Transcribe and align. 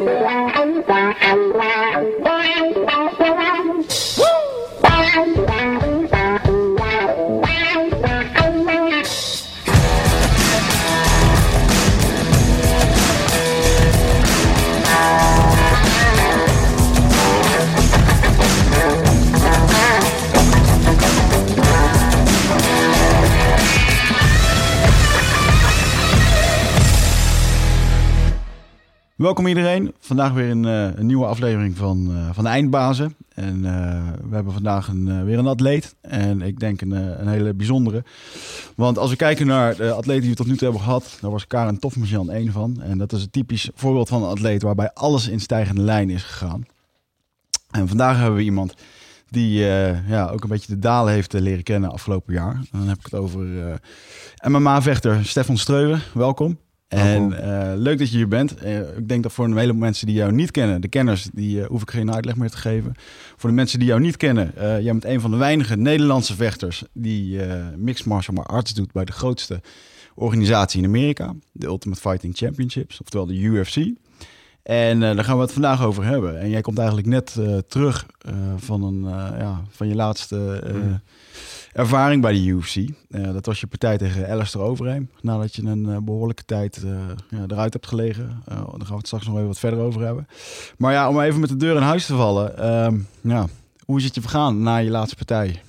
Bye. 0.00 0.21
Welkom 29.32 29.50
iedereen. 29.50 29.94
Vandaag 29.98 30.32
weer 30.32 30.50
een, 30.50 30.64
eh, 30.64 31.02
nieuwe 31.02 31.26
aflevering 31.26 31.76
van, 31.76 32.10
eh, 32.10 32.28
van 32.32 32.44
de 32.44 32.50
Eindbazen. 32.50 33.14
En 33.34 33.64
eh, 33.64 34.02
we 34.28 34.34
hebben 34.34 34.52
vandaag 34.52 34.88
een, 34.88 35.24
weer 35.24 35.38
een 35.38 35.46
atleet. 35.46 35.94
En 36.00 36.42
ik 36.42 36.60
denk 36.60 36.80
een, 36.80 36.90
een 36.90 37.28
hele 37.28 37.54
bijzondere. 37.54 38.04
Want 38.76 38.98
als 38.98 39.10
we 39.10 39.16
kijken 39.16 39.46
naar 39.46 39.76
de 39.76 39.92
atleten 39.92 40.20
die 40.20 40.30
we 40.30 40.36
tot 40.36 40.46
nu 40.46 40.56
toe 40.56 40.68
hebben 40.68 40.86
gehad, 40.86 41.18
daar 41.20 41.30
was 41.30 41.46
Karen 41.46 41.78
Tofmachan 41.78 42.30
één 42.30 42.52
van. 42.52 42.82
En 42.82 42.98
dat 42.98 43.12
is 43.12 43.22
een 43.22 43.30
typisch 43.30 43.70
voorbeeld 43.74 44.08
van 44.08 44.22
een 44.22 44.28
atleet 44.28 44.62
waarbij 44.62 44.90
alles 44.92 45.28
in 45.28 45.40
stijgende 45.40 45.82
lijn 45.82 46.10
is 46.10 46.22
gegaan. 46.22 46.66
En 47.70 47.88
vandaag 47.88 48.16
hebben 48.16 48.36
we 48.36 48.42
iemand 48.42 48.74
die 49.28 49.58
ja, 50.06 50.28
ook 50.32 50.42
een 50.42 50.48
beetje 50.48 50.74
de 50.74 50.78
dalen 50.78 51.12
heeft 51.12 51.32
leren 51.32 51.62
kennen 51.62 51.92
afgelopen 51.92 52.34
jaar. 52.34 52.60
Dan 52.70 52.88
heb 52.88 52.98
ik 52.98 53.04
het 53.04 53.14
over 53.14 53.46
MMA-vechter 54.46 55.24
Stefan 55.24 55.56
Streuven. 55.58 56.02
Welkom. 56.14 56.58
En 56.92 57.32
uh, 57.32 57.72
leuk 57.76 57.98
dat 57.98 58.10
je 58.10 58.16
hier 58.16 58.28
bent. 58.28 58.62
Uh, 58.62 58.78
ik 58.96 59.08
denk 59.08 59.22
dat 59.22 59.32
voor 59.32 59.44
een 59.44 59.56
heleboel 59.56 59.80
mensen 59.80 60.06
die 60.06 60.16
jou 60.16 60.32
niet 60.32 60.50
kennen, 60.50 60.80
de 60.80 60.88
kenners, 60.88 61.28
die 61.32 61.58
uh, 61.58 61.66
hoef 61.66 61.82
ik 61.82 61.90
geen 61.90 62.14
uitleg 62.14 62.36
meer 62.36 62.50
te 62.50 62.56
geven. 62.56 62.94
Voor 63.36 63.50
de 63.50 63.56
mensen 63.56 63.78
die 63.78 63.88
jou 63.88 64.00
niet 64.00 64.16
kennen, 64.16 64.52
jij 64.56 64.82
bent 64.82 65.04
een 65.04 65.20
van 65.20 65.30
de 65.30 65.36
weinige 65.36 65.76
Nederlandse 65.76 66.34
vechters 66.34 66.82
die 66.92 67.40
mixed 67.76 68.06
martial 68.06 68.44
arts 68.44 68.74
doet 68.74 68.92
bij 68.92 69.04
de 69.04 69.12
grootste 69.12 69.60
organisatie 70.14 70.80
in 70.80 70.86
Amerika, 70.86 71.34
de 71.52 71.66
Ultimate 71.66 72.00
Fighting 72.00 72.36
Championships, 72.36 73.00
oftewel 73.00 73.26
de 73.26 73.38
UFC. 73.38 73.76
En 74.62 75.00
daar 75.00 75.24
gaan 75.24 75.36
we 75.36 75.42
het 75.42 75.52
vandaag 75.52 75.82
over 75.82 76.04
hebben. 76.04 76.40
En 76.40 76.50
jij 76.50 76.60
komt 76.60 76.78
eigenlijk 76.78 77.08
net 77.08 77.38
terug 77.68 78.06
van, 78.56 78.82
een, 78.82 79.02
ja, 79.38 79.62
van 79.70 79.88
je 79.88 79.94
laatste. 79.94 80.62
Mm 80.74 81.00
ervaring 81.72 82.22
bij 82.22 82.32
de 82.32 82.44
UFC. 82.44 82.76
Uh, 82.76 83.32
dat 83.32 83.46
was 83.46 83.60
je 83.60 83.66
partij 83.66 83.98
tegen 83.98 84.28
Alistair 84.28 84.64
Overeem. 84.64 85.10
Nadat 85.20 85.54
je 85.54 85.62
een 85.62 85.88
uh, 85.88 85.96
behoorlijke 85.98 86.44
tijd 86.44 86.82
uh, 86.84 86.98
ja, 87.28 87.44
eruit 87.48 87.72
hebt 87.72 87.86
gelegen. 87.86 88.42
daar 88.44 88.56
gaan 88.56 88.86
we 88.86 88.94
het 88.94 89.06
straks 89.06 89.26
nog 89.26 89.34
even 89.34 89.46
wat 89.46 89.58
verder 89.58 89.78
over 89.78 90.00
hebben. 90.00 90.28
Maar 90.76 90.92
ja, 90.92 91.08
om 91.08 91.20
even 91.20 91.40
met 91.40 91.48
de 91.48 91.56
deur 91.56 91.76
in 91.76 91.82
huis 91.82 92.06
te 92.06 92.14
vallen. 92.14 92.58
Ehm, 92.58 92.98
ja, 93.20 93.46
hoe 93.84 93.98
is 93.98 94.04
het 94.04 94.14
je 94.14 94.20
vergaan 94.20 94.62
na 94.62 94.76
je 94.76 94.90
laatste 94.90 95.16
partij? 95.16 95.62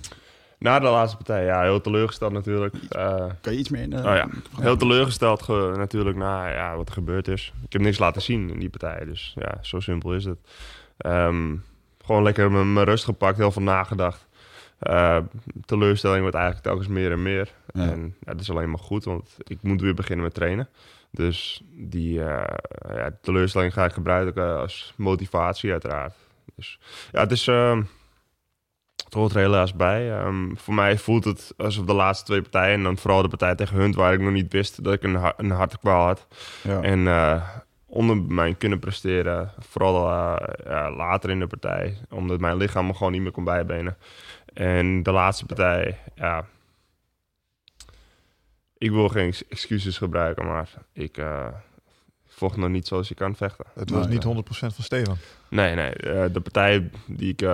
Na 0.59 0.79
de 0.79 0.87
laatste 0.87 1.17
partij, 1.17 1.45
ja, 1.45 1.61
heel 1.61 1.81
teleurgesteld 1.81 2.31
natuurlijk. 2.31 2.75
kan 3.41 3.53
je 3.53 3.57
iets 3.57 3.69
meer 3.69 3.81
in? 3.81 3.97
oh, 3.97 4.03
ja. 4.03 4.27
Heel 4.59 4.77
teleurgesteld 4.77 5.47
natuurlijk 5.77 6.17
na 6.17 6.47
ja, 6.47 6.75
wat 6.75 6.87
er 6.87 6.93
gebeurd 6.93 7.27
is. 7.27 7.53
Ik 7.65 7.73
heb 7.73 7.81
niks 7.81 7.99
laten 7.99 8.21
zien 8.21 8.49
in 8.49 8.59
die 8.59 8.69
partij, 8.69 9.05
dus 9.05 9.35
ja, 9.39 9.57
zo 9.61 9.79
simpel 9.79 10.13
is 10.13 10.25
het. 10.25 10.37
Um, 11.05 11.63
gewoon 12.05 12.23
lekker 12.23 12.51
mijn 12.51 12.85
rust 12.85 13.03
gepakt, 13.03 13.37
heel 13.37 13.51
veel 13.51 13.61
nagedacht. 13.61 14.25
Uh, 14.89 15.17
teleurstelling 15.65 16.21
wordt 16.21 16.35
eigenlijk 16.35 16.65
telkens 16.65 16.87
meer 16.87 17.11
en 17.11 17.21
meer. 17.21 17.51
En 17.73 18.15
ja, 18.19 18.31
dat 18.31 18.41
is 18.41 18.49
alleen 18.49 18.69
maar 18.69 18.79
goed, 18.79 19.03
want 19.03 19.37
ik 19.43 19.57
moet 19.61 19.81
weer 19.81 19.93
beginnen 19.93 20.25
met 20.25 20.33
trainen. 20.33 20.69
Dus 21.11 21.63
die 21.71 22.19
uh, 22.19 22.43
ja, 22.87 23.11
teleurstelling 23.21 23.73
ga 23.73 23.85
ik 23.85 23.93
gebruiken 23.93 24.57
als 24.57 24.93
motivatie 24.95 25.71
uiteraard. 25.71 26.13
Dus 26.55 26.79
ja, 27.11 27.19
het 27.19 27.31
is... 27.31 27.47
Uh, 27.47 27.79
het 29.03 29.13
hoort 29.21 29.33
er 29.33 29.41
helaas 29.41 29.73
bij. 29.73 30.25
Um, 30.25 30.57
voor 30.57 30.73
mij 30.73 30.97
voelt 30.97 31.23
het 31.23 31.53
alsof 31.57 31.85
de 31.85 31.93
laatste 31.93 32.25
twee 32.25 32.41
partijen... 32.41 32.73
en 32.73 32.83
dan 32.83 32.97
vooral 32.97 33.21
de 33.21 33.27
partij 33.27 33.55
tegen 33.55 33.77
Hunt... 33.77 33.95
waar 33.95 34.13
ik 34.13 34.19
nog 34.19 34.31
niet 34.31 34.51
wist 34.51 34.83
dat 34.83 34.93
ik 34.93 35.03
een, 35.03 35.33
een 35.37 35.51
hartekwaal 35.51 36.05
had. 36.05 36.27
Ja. 36.63 36.81
En 36.81 36.99
uh, 36.99 37.49
onder 37.85 38.17
mijn 38.17 38.57
kunnen 38.57 38.79
presteren. 38.79 39.51
Vooral 39.59 40.09
uh, 40.09 40.35
later 40.97 41.29
in 41.29 41.39
de 41.39 41.47
partij. 41.47 41.97
Omdat 42.09 42.39
mijn 42.39 42.57
lichaam 42.57 42.85
me 42.85 42.93
gewoon 42.93 43.11
niet 43.11 43.21
meer 43.21 43.31
kon 43.31 43.43
bijbenen. 43.43 43.97
En 44.53 45.03
de 45.03 45.11
laatste 45.11 45.45
partij, 45.45 45.99
ja. 46.15 46.47
Ik 48.77 48.91
wil 48.91 49.09
geen 49.09 49.33
excuses 49.49 49.97
gebruiken, 49.97 50.45
maar 50.45 50.69
ik 50.93 51.17
uh, 51.17 51.47
vocht 52.25 52.57
nog 52.57 52.69
niet 52.69 52.87
zoals 52.87 53.07
je 53.07 53.15
kan 53.15 53.35
vechten. 53.35 53.65
Het 53.73 53.89
was 53.89 54.07
niet 54.07 54.25
100% 54.25 54.27
van 54.49 54.71
Steven. 54.71 55.17
Nee, 55.49 55.75
nee. 55.75 55.93
Uh, 56.03 56.25
de 56.33 56.41
partij 56.41 56.89
die 57.07 57.31
ik, 57.31 57.41
uh, 57.41 57.49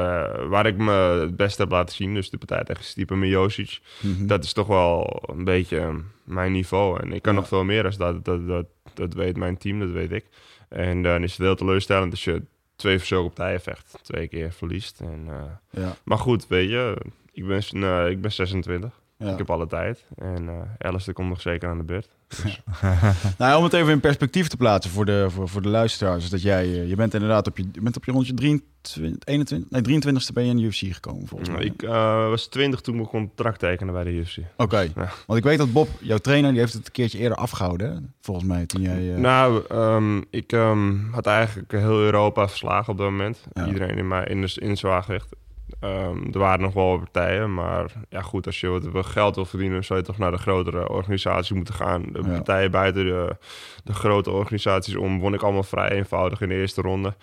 waar 0.48 0.66
ik 0.66 0.78
me 0.78 0.92
het 0.92 1.36
beste 1.36 1.62
heb 1.62 1.72
laten 1.72 1.96
zien, 1.96 2.14
dus 2.14 2.30
de 2.30 2.38
partij 2.38 2.64
tegen 2.64 2.84
Stipe 2.84 3.16
Miocic, 3.16 3.80
mm 4.02 4.16
-hmm. 4.16 4.28
dat 4.28 4.44
is 4.44 4.54
toch 4.54 4.68
wel 4.68 5.24
een 5.26 5.44
beetje 5.44 6.02
mijn 6.24 6.52
niveau. 6.52 7.02
En 7.02 7.12
ik 7.14 7.22
kan 7.22 7.34
ja. 7.34 7.40
nog 7.40 7.48
veel 7.48 7.64
meer 7.64 7.86
als 7.86 7.98
dat, 7.98 8.26
dat, 8.26 8.48
dat. 8.48 8.66
Dat 8.94 9.14
weet 9.14 9.38
mijn 9.38 9.58
team, 9.58 9.80
dat 9.80 9.90
weet 9.90 10.12
ik. 10.12 10.26
En 10.70 11.02
dan 11.04 11.24
is 11.24 11.32
het 11.32 11.42
heel 11.42 11.56
teleurstellend 11.56 12.12
als 12.12 12.24
je 12.24 12.42
twee 12.80 12.98
verzorgen 12.98 13.34
partijen 13.34 13.62
vecht. 13.62 14.00
Twee 14.02 14.28
keer 14.28 14.52
verliest. 14.52 15.00
En, 15.00 15.26
uh, 15.28 15.84
ja. 15.84 15.96
Maar 16.04 16.18
goed, 16.18 16.48
weet 16.48 16.70
je, 16.70 16.98
ik 17.34 17.48
ben, 17.48 18.10
ik 18.10 18.22
ben 18.22 18.32
26. 18.32 18.99
Ja. 19.24 19.32
Ik 19.32 19.38
heb 19.38 19.50
alle 19.50 19.68
tijd. 19.68 20.06
En 20.16 20.44
uh, 20.44 20.54
Alice 20.78 21.14
komt 21.14 21.30
nog 21.30 21.42
zeker 21.42 21.70
aan 21.70 21.78
de 21.78 21.84
beurt. 21.84 22.10
Dus. 22.28 22.62
nou, 23.38 23.58
om 23.58 23.64
het 23.64 23.74
even 23.74 23.92
in 23.92 24.00
perspectief 24.00 24.48
te 24.48 24.58
plaatsen 24.58 24.92
voor 24.92 25.06
de, 25.06 25.26
voor, 25.30 25.50
voor 25.50 25.62
de 25.62 25.70
luisteraars. 25.70 26.30
Dat 26.30 26.42
jij, 26.42 26.68
je 26.68 26.96
bent 26.96 27.14
inderdaad 27.14 27.48
op 27.48 27.58
je, 27.58 27.66
je, 27.72 27.82
bent 27.82 27.96
op 27.96 28.06
je 28.06 28.12
rondje 28.12 28.34
23, 28.34 29.18
21, 29.24 29.70
nee, 29.70 30.02
23ste 30.02 30.34
ben 30.34 30.44
je 30.44 30.50
in 30.50 30.58
de 30.58 30.64
UFC 30.64 30.94
gekomen 30.94 31.28
volgens 31.28 31.50
mij. 31.50 31.64
Ik 31.64 31.82
uh, 31.84 32.30
was 32.30 32.48
20 32.48 32.82
toen 32.82 32.94
ik 32.94 33.00
mijn 33.00 33.12
contract 33.12 33.60
tekenen 33.60 33.94
bij 33.94 34.04
de 34.04 34.12
UFC. 34.12 34.38
Oké, 34.38 34.64
okay. 34.64 34.92
ja. 34.96 35.10
want 35.26 35.40
ik 35.40 35.46
weet 35.46 35.58
dat 35.58 35.72
Bob, 35.72 35.90
jouw 36.00 36.18
trainer, 36.18 36.52
die 36.52 36.60
heeft 36.60 36.74
het 36.74 36.86
een 36.86 36.92
keertje 36.92 37.18
eerder 37.18 37.38
afgehouden. 37.38 38.14
Volgens 38.22 38.46
mij 38.46 38.66
toen 38.66 38.82
jij... 38.82 39.02
Uh... 39.02 39.18
Nou, 39.18 39.64
um, 39.72 40.26
ik 40.30 40.52
um, 40.52 41.10
had 41.12 41.26
eigenlijk 41.26 41.72
heel 41.72 42.00
Europa 42.00 42.48
verslagen 42.48 42.92
op 42.92 42.98
dat 42.98 43.10
moment. 43.10 43.46
Ja. 43.54 43.68
Iedereen 43.68 43.98
in, 43.98 44.08
mijn, 44.08 44.28
in, 44.28 44.42
de, 44.42 44.56
in 44.56 44.78
zwaargewicht. 44.78 45.36
Um, 45.84 46.30
er 46.34 46.40
waren 46.40 46.62
nog 46.62 46.74
wel 46.74 46.98
partijen, 46.98 47.54
maar 47.54 47.92
ja 48.10 48.22
goed, 48.22 48.46
als 48.46 48.60
je 48.60 48.90
wat 48.92 49.06
geld 49.06 49.36
wil 49.36 49.46
verdienen, 49.46 49.84
zou 49.84 50.00
je 50.00 50.06
toch 50.06 50.18
naar 50.18 50.32
de 50.32 50.38
grotere 50.38 50.90
organisatie 50.90 51.56
moeten 51.56 51.74
gaan. 51.74 52.02
De 52.12 52.22
ja. 52.24 52.28
partijen 52.28 52.72
buiten 52.72 53.06
de, 53.06 53.36
de, 53.84 53.94
grote 53.94 54.32
organisaties 54.32 54.96
om 54.96 55.20
won 55.20 55.34
ik 55.34 55.42
allemaal 55.42 55.64
vrij 55.64 55.90
eenvoudig 55.90 56.42
in 56.42 56.50
de 56.50 56.56
eerste 56.56 56.82
ronde. 56.82 57.16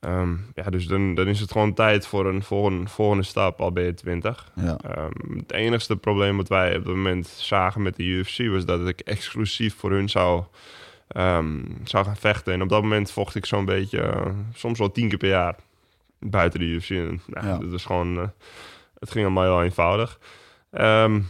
Um, 0.00 0.46
ja, 0.54 0.62
dus 0.62 0.86
dan, 0.86 1.14
dan 1.14 1.26
is 1.26 1.40
het 1.40 1.52
gewoon 1.52 1.74
tijd 1.74 2.06
voor 2.06 2.26
een 2.26 2.42
volgende, 2.42 2.88
volgende 2.88 3.22
stap, 3.22 3.60
al 3.60 3.72
ben 3.72 3.84
je 3.84 3.94
20. 3.94 4.52
Ja. 4.54 4.78
Um, 4.98 5.36
het 5.36 5.52
enigste 5.52 5.96
probleem 5.96 6.36
wat 6.36 6.48
wij 6.48 6.76
op 6.76 6.84
dat 6.84 6.94
moment 6.94 7.26
zagen 7.26 7.82
met 7.82 7.96
de 7.96 8.02
UFC 8.02 8.46
was 8.46 8.64
dat 8.64 8.88
ik 8.88 9.00
exclusief 9.00 9.76
voor 9.76 9.90
hun 9.90 10.08
zou, 10.08 10.42
zou 11.84 12.04
gaan 12.04 12.16
vechten. 12.16 12.52
En 12.52 12.62
op 12.62 12.68
dat 12.68 12.82
moment 12.82 13.10
vocht 13.10 13.34
ik 13.34 13.46
zo'n 13.46 13.64
beetje, 13.64 13.98
uh, 13.98 14.26
soms 14.54 14.78
wel 14.78 14.90
tien 14.90 15.08
keer 15.08 15.18
per 15.18 15.28
jaar 15.28 15.56
buiten 16.30 16.60
de 16.60 16.66
UFC. 16.66 16.90
En, 16.90 17.20
nou, 17.26 17.46
ja. 17.46 17.58
Dat 17.58 17.72
is 17.72 17.84
gewoon, 17.84 18.16
uh, 18.16 18.28
het 18.98 19.10
ging 19.10 19.24
allemaal 19.24 19.44
heel 19.44 19.62
eenvoudig. 19.62 20.18
Um, 20.70 21.26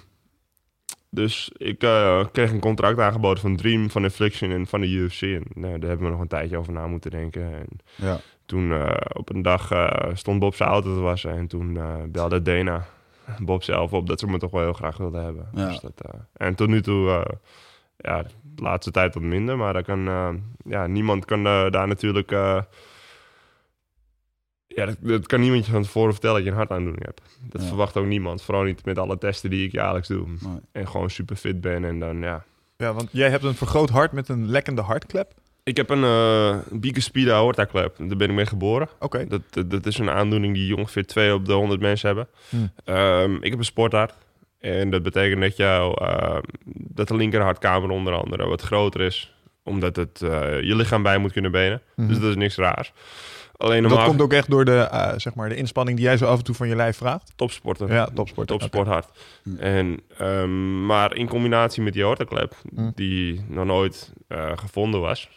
dus 1.10 1.50
ik 1.56 1.84
uh, 1.84 2.24
kreeg 2.32 2.50
een 2.50 2.60
contract 2.60 2.98
aangeboden 2.98 3.42
van 3.42 3.56
Dream, 3.56 3.90
van 3.90 4.02
Infliction 4.02 4.50
en 4.50 4.66
van 4.66 4.80
de 4.80 4.88
UFC. 4.88 5.22
En 5.22 5.42
nou, 5.54 5.78
daar 5.78 5.88
hebben 5.88 6.06
we 6.06 6.12
nog 6.12 6.20
een 6.20 6.28
tijdje 6.28 6.56
over 6.56 6.72
na 6.72 6.86
moeten 6.86 7.10
denken. 7.10 7.42
En 7.42 7.66
ja. 7.94 8.20
toen 8.46 8.70
uh, 8.70 8.90
op 9.12 9.34
een 9.34 9.42
dag 9.42 9.70
stond 10.12 10.38
Bob 10.38 10.54
zijn 10.54 10.68
auto 10.68 10.94
te 10.94 11.00
wassen. 11.00 11.30
En 11.30 11.46
toen 11.46 11.78
belde 12.12 12.42
Dana 12.42 12.86
Bob 13.42 13.62
zelf 13.62 13.92
op 13.92 14.06
dat 14.06 14.20
ze 14.20 14.26
me 14.26 14.38
toch 14.38 14.50
wel 14.50 14.62
heel 14.62 14.72
graag 14.72 14.96
wilden 14.96 15.24
hebben. 15.24 15.48
Ja. 15.52 15.68
Dus 15.68 15.80
dat, 15.80 16.02
en 16.32 16.54
tot 16.54 16.68
nu 16.68 16.82
toe, 16.82 17.26
ja, 17.96 18.22
de 18.22 18.62
laatste 18.62 18.90
tijd 18.90 19.14
wat 19.14 19.22
minder. 19.22 19.56
Maar 19.56 19.72
daar 19.72 19.84
kan, 19.84 20.04
ja, 20.64 20.86
niemand 20.86 21.24
kan 21.24 21.44
daar 21.44 21.88
natuurlijk 21.88 22.32
ja, 24.74 24.86
dat, 24.86 24.96
dat, 25.00 25.26
kan 25.26 25.40
niemand 25.40 25.66
je 25.66 25.72
van 25.72 25.82
tevoren 25.82 26.12
vertellen 26.12 26.36
dat 26.36 26.44
je 26.44 26.50
een 26.50 26.56
hartaandoening 26.56 27.04
hebt. 27.04 27.20
Dat 27.42 27.64
verwacht 27.64 27.96
ook 27.96 28.06
niemand. 28.06 28.42
Vooral 28.42 28.62
niet 28.62 28.84
met 28.84 28.98
alle 28.98 29.18
testen 29.18 29.50
die 29.50 29.66
ik 29.66 29.72
jaarlijks 29.72 30.08
doe. 30.08 30.26
En 30.72 30.88
gewoon 30.88 31.10
super 31.10 31.36
fit 31.36 31.60
ben 31.60 31.84
en 31.84 31.98
dan 31.98 32.20
ja. 32.20 32.44
Ja, 32.76 32.92
want 32.92 33.08
jij 33.12 33.30
hebt 33.30 33.44
een 33.44 33.54
vergroot 33.54 33.90
hart 33.90 34.12
met 34.12 34.28
een 34.28 34.48
lekkende 34.48 34.82
hartklep. 34.82 35.32
Ik 35.62 35.76
heb 35.76 35.90
een 35.90 36.02
uh, 36.02 36.56
bicuspide 36.70 37.32
aortaklep. 37.32 37.94
Daar 37.98 38.16
ben 38.16 38.28
ik 38.28 38.34
mee 38.34 38.46
geboren. 38.46 38.88
Oké. 39.00 39.26
Dat, 39.26 39.40
dat, 39.50 39.70
dat, 39.70 39.86
is 39.86 39.98
een 39.98 40.10
aandoening 40.10 40.54
die 40.54 40.76
ongeveer 40.76 41.06
2 41.06 41.34
op 41.34 41.46
de 41.46 41.52
100 41.52 41.80
mensen 41.80 42.06
hebben. 42.06 42.28
Hmm. 42.48 42.70
Um, 42.94 43.36
ik 43.42 43.50
heb 43.50 43.58
een 43.58 43.64
sporthart. 43.64 44.14
En 44.60 44.90
dat 44.90 45.02
betekent 45.02 45.40
dat, 45.40 45.56
jou, 45.56 46.04
uh, 46.04 46.38
dat 46.64 47.08
de 47.08 47.16
linkerhartkamer 47.16 47.90
onder 47.90 48.14
andere 48.14 48.46
wat 48.46 48.62
groter 48.62 49.00
is. 49.00 49.34
Omdat 49.62 49.96
het 49.96 50.20
uh, 50.24 50.30
je 50.60 50.76
lichaam 50.76 51.02
bij 51.02 51.18
moet 51.18 51.32
kunnen 51.32 51.50
benen. 51.50 51.80
Hmm. 51.94 52.08
Dus 52.08 52.18
dat 52.18 52.30
is 52.30 52.36
niks 52.36 52.56
raars. 52.56 52.92
Alleen 53.56 53.82
dat 53.82 54.04
komt 54.04 54.20
ook 54.20 54.32
echt 54.32 54.50
door 54.50 54.64
de, 54.64 54.88
uh, 54.92 55.12
zeg 55.16 55.34
maar, 55.34 55.48
de 55.48 55.56
inspanning 55.56 55.96
die 55.96 56.06
jij 56.06 56.16
zo 56.16 56.26
af 56.26 56.38
en 56.38 56.44
toe 56.44 56.54
van 56.54 56.68
je 56.68 56.76
lijf 56.76 56.96
vraagt? 56.96 57.32
Topsporter. 57.36 57.92
Ja, 57.92 58.08
topsporter. 58.14 58.58
Topsport 58.58 58.86
hard. 58.86 59.08
Hm. 59.42 59.56
En, 59.56 60.00
um, 60.20 60.86
maar 60.86 61.16
in 61.16 61.28
combinatie 61.28 61.82
met 61.82 61.92
die 61.92 62.04
aortaklep, 62.04 62.54
hm. 62.74 62.90
die 62.94 63.44
nog 63.48 63.64
nooit 63.64 64.12
uh, 64.28 64.50
gevonden 64.54 65.00
was... 65.00 65.28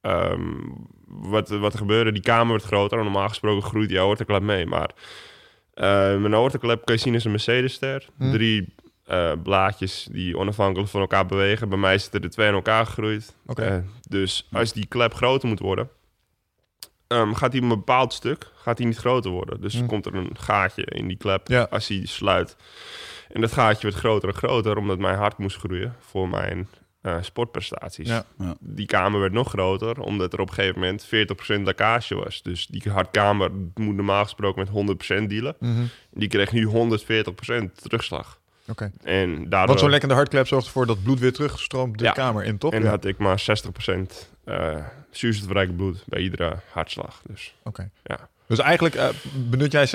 Um, 0.00 0.86
wat, 1.06 1.48
wat 1.48 1.72
er 1.72 1.78
gebeurde, 1.78 2.12
die 2.12 2.22
kamer 2.22 2.46
wordt 2.46 2.64
groter. 2.64 2.98
En 2.98 3.04
normaal 3.04 3.28
gesproken 3.28 3.68
groeit 3.68 3.88
die 3.88 4.00
aortaklep 4.00 4.42
mee. 4.42 4.66
Maar 4.66 4.90
uh, 5.74 6.20
mijn 6.20 6.34
aortaklep 6.34 6.84
kan 6.84 6.94
je 6.94 7.00
zien 7.00 7.14
als 7.14 7.24
een 7.24 7.30
Mercedes-ster. 7.30 8.08
Hm. 8.18 8.30
Drie 8.30 8.74
eh, 9.04 9.32
blaadjes 9.42 10.08
die 10.10 10.38
onafhankelijk 10.38 10.90
van 10.90 11.00
elkaar 11.00 11.26
bewegen. 11.26 11.68
Bij 11.68 11.78
mij 11.78 11.98
zitten 11.98 12.22
er 12.22 12.30
twee 12.30 12.48
in 12.48 12.54
elkaar 12.54 12.86
gegroeid. 12.86 13.34
Oké. 13.46 13.62
Eh, 13.62 13.76
dus 14.08 14.48
als 14.52 14.72
die 14.72 14.86
klep 14.86 15.14
groter 15.14 15.48
moet 15.48 15.58
worden, 15.58 15.88
ehm, 17.06 17.32
gaat 17.32 17.52
die 17.52 17.62
op 17.62 17.70
een 17.70 17.76
bepaald 17.76 18.12
stuk 18.12 18.50
gaat 18.54 18.76
die 18.76 18.86
niet 18.86 18.96
groter 18.96 19.30
worden. 19.30 19.60
Dus 19.60 19.74
Hm. 19.78 19.86
komt 19.86 20.06
er 20.06 20.14
een 20.14 20.30
gaatje 20.38 20.84
in 20.84 21.08
die 21.08 21.16
klep 21.16 21.48
Ja. 21.48 21.66
als 21.70 21.86
die 21.86 22.06
sluit. 22.06 22.56
En 23.32 23.40
dat 23.40 23.52
gaatje 23.52 23.82
wordt 23.82 23.96
groter 23.96 24.28
en 24.28 24.34
groter, 24.34 24.76
omdat 24.76 24.98
mijn 24.98 25.16
hart 25.18 25.38
moest 25.38 25.56
groeien 25.56 25.94
voor 26.00 26.28
mijn 26.28 26.68
eh, 27.00 27.16
sportprestaties. 27.20 28.08
Ja. 28.08 28.24
Ja. 28.38 28.54
Die 28.60 28.86
kamer 28.86 29.20
werd 29.20 29.32
nog 29.32 29.48
groter, 29.48 30.00
omdat 30.00 30.32
er 30.32 30.40
op 30.40 30.48
een 30.48 30.54
gegeven 30.54 30.80
moment 30.80 31.04
40% 31.04 31.64
lekkage 31.64 32.14
was. 32.14 32.42
Dus 32.42 32.66
die 32.66 32.82
hartkamer 32.90 33.50
moet 33.74 33.94
normaal 33.94 34.22
gesproken 34.22 34.60
met 34.60 34.68
100% 34.68 35.28
dealen. 35.30 35.56
Mhm. 35.60 35.82
Die 36.10 36.28
kreeg 36.28 36.52
nu 36.52 36.64
140% 36.66 37.80
terugslag. 37.82 38.38
Oké. 38.68 38.92
En 39.02 39.34
daardoor 39.34 39.66
Want 39.66 39.80
zo'n 39.80 39.90
lekkende 39.90 40.14
hartklep 40.14 40.46
zorgt 40.46 40.66
ervoor 40.66 40.86
dat 40.86 41.02
bloed 41.02 41.18
weer 41.20 41.32
terugstroomt 41.32 41.98
de 41.98 42.04
Ja. 42.04 42.12
kamer 42.12 42.44
in, 42.44 42.58
toch? 42.58 42.72
en 42.72 42.82
Ja. 42.82 42.88
had 42.88 43.04
ik 43.04 43.18
maar 43.18 43.38
60% 43.40 44.28
eh 44.44 44.76
zuurstofrijk 45.10 45.76
bloed 45.76 46.02
bij 46.06 46.20
iedere 46.20 46.56
hartslag. 46.72 47.22
Dus 47.26 47.54
Oké. 47.62 47.90
Ja. 48.02 48.28
Dus 48.46 48.58
eigenlijk 48.58 48.94
eh, 48.94 49.08
benut 49.48 49.72
jij 49.72 49.86
60% 49.88 49.90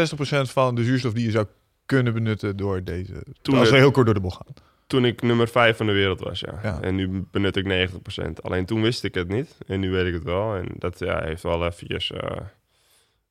van 0.52 0.76
de 0.76 0.84
zuurstof 0.84 1.14
die 1.14 1.26
je 1.26 1.32
zou 1.32 1.46
kunnen 1.86 2.14
benutten 2.14 2.58
door 2.58 2.84
deze... 2.84 3.24
Toen 3.42 3.58
als 3.58 3.70
we 3.70 3.76
heel 3.78 3.92
kort 3.92 4.06
door 4.06 4.16
de 4.16 4.22
bocht 4.22 4.36
gaan. 4.38 4.54
toen 4.88 5.06
ik 5.06 5.22
nummer 5.22 5.48
5 5.48 5.78
van 5.78 5.86
de 5.86 5.92
wereld 5.92 6.20
was, 6.20 6.40
ja. 6.40 6.60
Ja. 6.64 6.82
En 6.82 6.96
nu 6.96 7.26
benut 7.32 7.56
ik 7.56 7.90
90%. 7.90 8.42
Alleen 8.42 8.66
toen 8.66 8.82
wist 8.82 9.04
ik 9.04 9.14
het 9.14 9.28
niet. 9.28 9.58
En 9.68 9.80
nu 9.80 9.92
weet 9.92 10.06
ik 10.08 10.14
het 10.14 10.24
wel. 10.24 10.56
En 10.56 10.66
dat 10.78 11.00
ja, 11.00 11.24
heeft 11.24 11.44
wel 11.44 11.66
eventjes... 11.66 12.12
eh, 12.12 12.38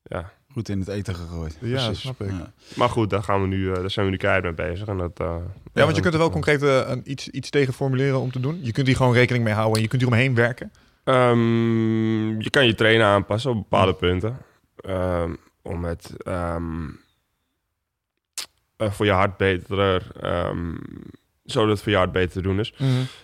ja. 0.03 0.33
Goed 0.59 0.69
in 0.69 0.79
het 0.79 0.89
eten 0.89 1.15
gegooid. 1.15 1.57
Ja, 1.61 1.85
Precies. 1.85 2.01
snap 2.01 2.21
ik. 2.21 2.31
Ja. 2.31 2.53
Maar 2.75 2.89
goed, 2.89 3.11
daar, 3.11 3.23
gaan 3.23 3.41
we 3.41 3.47
nu, 3.47 3.69
eh, 3.69 3.75
daar 3.81 3.91
zijn 3.91 4.07
we 4.07 4.11
nu 4.13 4.19
keihard 4.19 4.45
mee 4.45 4.69
bezig. 4.69 4.87
En 4.89 4.99
dat, 4.99 5.21
eh, 5.21 5.37
Ja, 5.73 5.83
want 5.85 5.97
je 5.97 6.03
kunt 6.03 6.15
er 6.15 6.21
wel 6.21 6.31
concreet 6.31 6.63
eh, 6.63 6.89
een, 6.89 7.03
iets, 7.05 7.29
iets 7.29 7.51
tegen 7.51 7.73
formuleren 7.75 8.21
om 8.21 8.31
te 8.31 8.41
doen. 8.41 8.59
Je 8.63 8.73
kunt 8.73 8.87
hier 8.87 8.97
gewoon 8.97 9.13
rekening 9.13 9.45
mee 9.45 9.55
houden 9.55 9.77
en 9.77 9.83
je 9.83 9.89
kunt 9.89 10.03
hier 10.03 10.11
omheen 10.11 10.35
werken. 10.35 10.73
Ehm, 11.05 12.41
je 12.41 12.51
kan 12.51 12.67
je 12.67 12.75
trainen 12.75 13.07
aanpassen 13.07 13.51
op 13.51 13.57
bepaalde 13.57 13.95
punten. 13.95 14.39
Ehm, 14.77 15.35
om 15.63 15.85
het 15.85 16.15
ehm, 16.19 16.89
eh, 18.77 18.91
voor 18.91 19.07
je 19.07 19.13
hart 19.13 19.37
beter... 19.37 20.03
ehm, 20.21 20.75
zodat 21.45 21.69
het 21.69 21.83
voor 21.83 21.93
je 21.93 21.99
hart 21.99 22.13
beter 22.13 22.33
te 22.33 22.43
doen 22.43 22.59
is. 22.59 22.75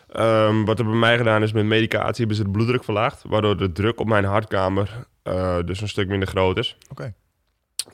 Ehm, 0.09 0.65
wat 0.65 0.79
er 0.79 0.85
bij 0.85 0.95
mij 0.95 1.17
gedaan 1.17 1.43
is 1.43 1.53
met 1.53 1.65
medicatie 1.65 2.19
hebben 2.19 2.37
ze 2.37 2.43
de 2.43 2.51
bloeddruk 2.51 2.85
verlaagd. 2.85 3.23
Waardoor 3.27 3.57
de 3.57 3.73
druk 3.73 4.01
op 4.01 4.07
mijn 4.07 4.25
hartkamer 4.25 5.07
eh, 5.25 5.59
dus 5.65 5.81
een 5.81 5.89
stuk 5.89 6.09
minder 6.09 6.29
groot 6.29 6.59
is. 6.59 6.77
Oké. 6.91 7.15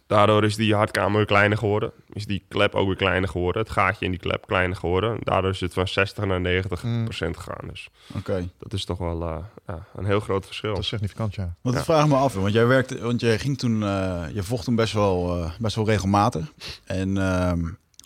Daardoor 0.06 0.44
is 0.44 0.56
die 0.56 0.74
hartkamer 0.74 1.16
weer 1.16 1.26
kleiner 1.26 1.58
geworden. 1.58 1.92
Is 2.12 2.26
die 2.26 2.44
klep 2.48 2.74
ook 2.74 2.86
weer 2.86 2.96
kleiner 2.96 3.28
geworden. 3.28 3.62
Het 3.62 3.70
gaatje 3.70 4.04
in 4.04 4.10
die 4.10 4.20
klep 4.20 4.46
kleiner 4.46 4.76
geworden. 4.76 5.18
Daardoor 5.22 5.50
is 5.50 5.60
het 5.60 5.72
van 5.72 5.88
60 5.88 6.24
naar 6.24 6.40
90 6.40 6.82
Mm. 6.82 7.04
procent 7.04 7.36
gegaan. 7.36 7.68
Dus 7.68 7.88
Oké. 8.16 8.48
dat 8.58 8.72
is 8.72 8.84
toch 8.84 8.98
wel 8.98 9.22
eh, 9.22 9.36
ja, 9.66 9.86
een 9.96 10.04
heel 10.04 10.20
groot 10.20 10.46
verschil. 10.46 10.70
Dat 10.74 10.82
is 10.82 10.88
significant, 10.88 11.34
ja. 11.34 11.54
Want 11.60 11.74
Ja. 11.74 11.80
ik 11.80 11.86
vraag 11.86 12.08
me 12.08 12.14
af, 12.16 12.34
want 12.34 12.52
jij 12.52 12.66
werkte, 12.66 13.00
want 13.00 13.20
jij 13.20 13.38
ging 13.38 13.58
toen, 13.58 13.82
eh, 13.82 14.24
je 14.32 14.42
vocht 14.42 14.64
toen 14.64 14.74
best 14.76 14.92
wel, 14.92 15.36
eh, 15.44 15.50
best 15.58 15.76
wel 15.76 15.86
regelmatig. 15.86 16.52
En 16.84 17.16
ehm, 17.18 17.60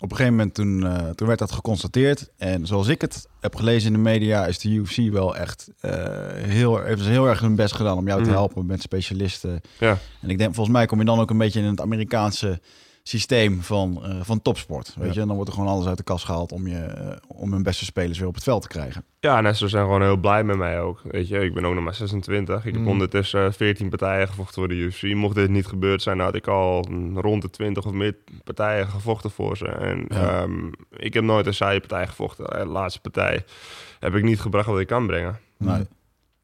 op 0.05 0.11
een 0.11 0.17
gegeven 0.17 0.37
moment 0.37 0.55
toen, 0.55 0.85
eh, 0.85 1.09
toen 1.09 1.27
werd 1.27 1.39
dat 1.39 1.51
geconstateerd. 1.51 2.29
En 2.37 2.65
zoals 2.67 2.87
ik 2.87 3.01
het 3.01 3.27
heb 3.39 3.55
gelezen 3.55 3.87
in 3.87 3.93
de 3.93 4.09
media, 4.09 4.45
is 4.45 4.59
de 4.59 4.69
UFC 4.69 4.97
wel 5.11 5.35
echt 5.35 5.67
eh, 5.79 5.91
heel, 6.33 6.81
heeft 6.83 7.01
ze 7.03 7.09
heel 7.09 7.27
erg 7.27 7.39
hun 7.39 7.55
best 7.55 7.73
gedaan 7.75 7.97
om 7.97 8.07
jou 8.07 8.19
te 8.21 8.25
Mhm. 8.29 8.37
helpen 8.37 8.65
met 8.65 8.81
specialisten. 8.81 9.61
Ja. 9.79 9.97
En 10.21 10.29
ik 10.29 10.37
denk, 10.37 10.53
volgens 10.53 10.75
mij 10.75 10.85
kom 10.85 10.99
je 10.99 11.05
dan 11.05 11.19
ook 11.19 11.29
een 11.29 11.37
beetje 11.37 11.59
in 11.59 11.65
het 11.65 11.81
Amerikaanse 11.81 12.59
systeem 13.07 13.61
van, 13.61 13.99
eh, 14.03 14.15
van 14.21 14.41
topsport. 14.41 14.93
Weet 14.97 15.07
Ja. 15.07 15.13
je, 15.13 15.19
en 15.21 15.25
dan 15.27 15.35
wordt 15.35 15.51
er 15.51 15.57
gewoon 15.57 15.71
alles 15.73 15.85
uit 15.87 15.97
de 15.97 16.03
kast 16.03 16.25
gehaald 16.25 16.51
om, 16.51 16.67
je, 16.67 16.77
eh, 16.77 17.15
om 17.27 17.51
hun 17.53 17.63
beste 17.63 17.85
spelers 17.85 18.19
weer 18.19 18.27
op 18.27 18.35
het 18.35 18.43
veld 18.43 18.61
te 18.61 18.67
krijgen. 18.67 19.03
Ja, 19.19 19.43
en 19.43 19.55
ze 19.55 19.67
zijn 19.67 19.83
gewoon 19.83 20.01
heel 20.01 20.17
blij 20.17 20.43
met 20.43 20.57
mij 20.57 20.81
ook. 20.81 21.01
Weet 21.03 21.27
je, 21.27 21.39
ik 21.39 21.53
ben 21.53 21.65
ook 21.65 21.73
nog 21.73 21.83
maar 21.83 21.93
26. 21.95 22.65
Ik 22.65 22.73
heb 22.73 22.81
Mm. 22.81 22.87
ondertussen 22.87 23.53
14 23.53 23.89
partijen 23.89 24.27
gevochten 24.27 24.53
voor 24.55 24.67
de 24.67 24.75
UFC. 24.75 25.01
Mocht 25.03 25.35
dit 25.35 25.49
niet 25.49 25.65
gebeurd 25.65 26.01
zijn, 26.01 26.19
had 26.19 26.35
ik 26.35 26.47
al 26.47 26.85
mm, 26.89 27.19
rond 27.19 27.41
de 27.41 27.49
20 27.49 27.85
of 27.85 27.91
meer 27.91 28.15
partijen 28.43 28.87
gevochten 28.87 29.31
voor 29.31 29.57
ze. 29.57 29.67
En 29.67 30.05
Ja. 30.07 30.41
ehm, 30.41 30.67
ik 30.97 31.13
heb 31.13 31.23
nooit 31.23 31.45
een 31.45 31.53
saaie 31.53 31.79
partij 31.79 32.07
gevochten. 32.07 32.45
De 32.45 32.65
laatste 32.65 32.99
partij 33.01 33.45
heb 33.99 34.15
ik 34.15 34.23
niet 34.23 34.39
gebracht 34.41 34.67
wat 34.67 34.79
ik 34.79 34.87
kan 34.87 35.07
brengen. 35.07 35.39
Nee. 35.57 35.85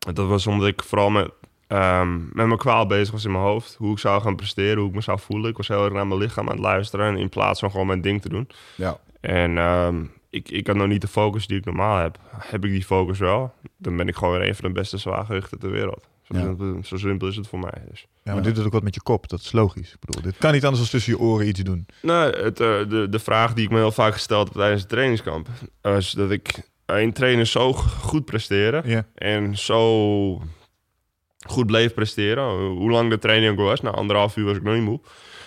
En 0.08 0.14
Dat 0.14 0.28
was 0.28 0.48
omdat 0.48 0.68
ik 0.68 0.84
vooral 0.84 1.10
met, 1.10 1.32
ehm, 1.72 2.14
met 2.34 2.46
mijn 2.46 2.58
kwaal 2.58 2.86
bezig 2.86 3.12
was 3.12 3.26
in 3.26 3.32
mijn 3.32 3.44
hoofd. 3.44 3.76
Hoe 3.78 3.92
ik 3.92 4.00
zou 4.00 4.22
gaan 4.22 4.36
presteren, 4.36 4.78
hoe 4.78 4.90
ik 4.90 4.96
me 4.96 5.02
zou 5.02 5.20
voelen. 5.20 5.50
Ik 5.50 5.58
was 5.58 5.68
heel 5.68 5.84
erg 5.84 5.94
naar 5.94 6.08
mijn 6.08 6.20
lichaam 6.20 6.46
aan 6.50 6.56
het 6.56 6.64
luisteren. 6.66 7.18
In 7.18 7.30
plaats 7.30 7.60
van 7.60 7.72
gewoon 7.72 7.88
mijn 7.88 8.02
ding 8.02 8.22
te 8.22 8.30
doen. 8.30 8.48
Ja. 8.76 9.00
En 9.22 9.58
ehm, 9.58 10.04
ik, 10.30 10.50
ik 10.50 10.68
had 10.68 10.76
nog 10.76 10.88
niet 10.88 11.02
de 11.02 11.08
focus 11.08 11.48
die 11.48 11.58
ik 11.58 11.66
normaal 11.66 11.98
heb. 11.98 12.18
Heb 12.38 12.66
ik 12.66 12.72
die 12.72 12.84
focus 12.84 13.20
wel, 13.20 13.54
dan 13.78 13.98
ben 13.98 14.08
ik 14.08 14.16
gewoon 14.16 14.38
weer 14.40 14.48
een 14.48 14.56
van 14.56 14.68
de 14.68 14.74
beste 14.80 14.98
zwaargewichten 14.98 15.60
ter 15.60 15.72
wereld. 15.72 16.08
Zo, 16.22 16.38
Ja. 16.38 16.44
simpel, 16.44 16.78
zo 16.84 16.98
simpel 16.98 17.28
is 17.28 17.36
het 17.36 17.48
voor 17.48 17.60
mij. 17.60 17.84
Dus. 17.90 18.08
Ja, 18.24 18.34
maar 18.34 18.44
dit 18.44 18.56
doet 18.56 18.66
ook 18.66 18.72
wat 18.72 18.84
met 18.84 18.96
je 18.96 19.02
kop. 19.02 19.30
Dat 19.30 19.40
is 19.40 19.52
logisch. 19.52 19.94
Ik 19.94 20.00
bedoel, 20.00 20.22
dit 20.22 20.38
kan 20.38 20.52
niet 20.54 20.66
anders 20.66 20.82
dan 20.84 20.92
tussen 20.92 21.14
je 21.14 21.20
oren 21.20 21.48
iets 21.48 21.60
doen. 21.60 21.86
Nou, 22.02 22.38
het, 22.38 22.60
eh, 22.60 22.68
de, 22.90 23.08
de 23.10 23.20
vraag 23.20 23.54
die 23.54 23.66
ik 23.66 23.72
me 23.72 23.78
heel 23.78 23.92
vaak 23.92 24.14
gesteld 24.14 24.48
heb 24.48 24.58
tijdens 24.58 24.82
het 24.82 24.90
trainingskamp... 24.90 25.48
is 25.82 26.12
dat 26.12 26.32
ik 26.32 26.70
een 26.86 27.14
trainer 27.14 27.46
zo 27.46 27.74
goed 27.74 28.26
presteren... 28.26 29.06
En 29.16 29.58
zo 29.58 30.42
goed 31.48 31.66
bleef 31.66 31.94
presteren. 31.94 32.68
Hoe 32.68 32.92
lang 32.92 33.10
de 33.10 33.20
training 33.20 33.52
ook 33.52 33.66
was. 33.66 33.82
Na 33.82 33.90
anderhalf 33.90 34.36
uur 34.38 34.46
was 34.46 34.58
ik 34.58 34.64
nog 34.64 34.74
niet 34.74 34.84
moe. 34.84 35.00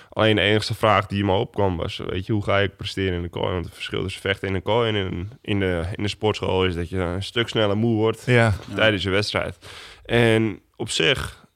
Alleen 0.08 0.36
de 0.36 0.42
enige 0.42 0.74
vraag 0.74 1.06
die 1.06 1.24
me 1.24 1.32
opkwam 1.32 1.76
was... 1.76 2.00
weet 2.06 2.26
je, 2.26 2.32
hoe 2.32 2.44
ga 2.44 2.58
ik 2.58 2.76
presteren 2.76 3.14
in 3.14 3.22
de 3.22 3.28
kooi? 3.28 3.52
Want 3.52 3.64
het 3.64 3.74
verschil 3.74 4.02
tussen 4.02 4.20
vechten 4.20 4.48
in 4.48 4.54
de 4.54 4.60
kooi 4.60 4.88
en 4.88 4.94
in, 4.94 5.30
in, 5.42 5.60
de, 5.60 5.82
in 5.94 6.02
de 6.02 6.08
sportschool... 6.08 6.64
is 6.64 6.74
dat 6.74 6.88
je 6.88 6.96
een 6.96 7.22
stuk 7.22 7.48
sneller 7.48 7.76
moe 7.76 7.96
wordt 7.96 8.22
Ja. 8.26 8.54
tijdens 8.74 9.02
je 9.02 9.10
wedstrijd. 9.10 9.58
En 10.04 10.60
op 10.76 10.90
zich, 10.90 11.46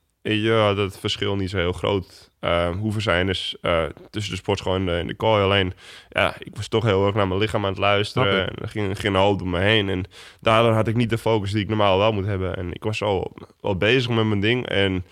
had 0.47 0.77
het 0.77 0.99
verschil 0.99 1.37
niet 1.37 1.51
zo 1.51 1.57
heel 1.57 1.73
groot 1.73 2.28
uh, 2.41 2.69
hoeven 2.71 3.03
zijn 3.03 3.29
is 3.29 3.57
uh, 3.63 3.83
tussen 4.11 4.33
de 4.33 4.39
sportschool 4.39 4.75
en 4.75 4.87
de, 4.87 4.93
en 4.93 5.07
de 5.07 5.15
kooi. 5.15 5.43
Alleen, 5.43 5.73
ja, 6.09 6.35
ik 6.39 6.57
was 6.57 6.69
toch 6.69 6.85
heel 6.85 7.07
erg 7.07 7.15
naar 7.15 7.29
mijn 7.29 7.41
lichaam 7.41 7.65
aan 7.65 7.71
het 7.71 7.81
luisteren. 7.81 8.49
En 8.49 8.55
er 8.63 8.69
ging, 8.69 9.01
ging 9.01 9.15
een 9.15 9.21
hoop 9.21 9.39
door 9.39 9.49
me 9.49 9.59
heen. 9.59 9.89
En 9.89 10.05
daardoor 10.41 10.73
had 10.73 10.89
ik 10.89 10.97
niet 10.97 11.11
de 11.11 11.19
focus 11.19 11.51
die 11.53 11.63
ik 11.63 11.69
normaal 11.69 11.99
wel 11.99 12.13
moet 12.13 12.27
hebben. 12.27 12.57
En 12.57 12.73
ik 12.73 12.85
was 12.85 13.03
al 13.03 13.37
wel 13.61 13.77
bezig 13.77 14.11
met 14.11 14.25
mijn 14.25 14.41
ding. 14.41 14.67
En 14.67 15.05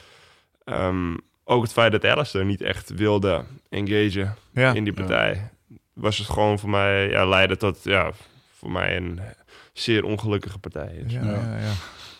um, 0.64 1.19
ook 1.44 1.62
het 1.62 1.73
feit 1.73 1.93
dat 1.93 2.05
Alistair 2.05 2.44
niet 2.44 2.60
echt 2.60 2.91
wilde 2.94 3.44
engagen 3.69 4.36
Ja. 4.53 4.72
in 4.72 4.84
die 4.84 4.93
partij... 4.93 5.51
was 5.93 6.19
het 6.19 6.29
gewoon 6.29 6.58
voor 6.58 6.70
mij, 6.70 7.08
ja, 7.10 7.27
leidde 7.27 7.56
tot, 7.56 7.79
ja, 7.82 8.10
voor 8.55 8.70
mij 8.70 8.96
een 8.96 9.20
zeer 9.72 10.05
ongelukkige 10.05 10.58
partij. 10.58 11.01
Dus. 11.03 11.12
Ja, 11.12 11.22
ja, 11.22 11.58
ja. 11.58 11.72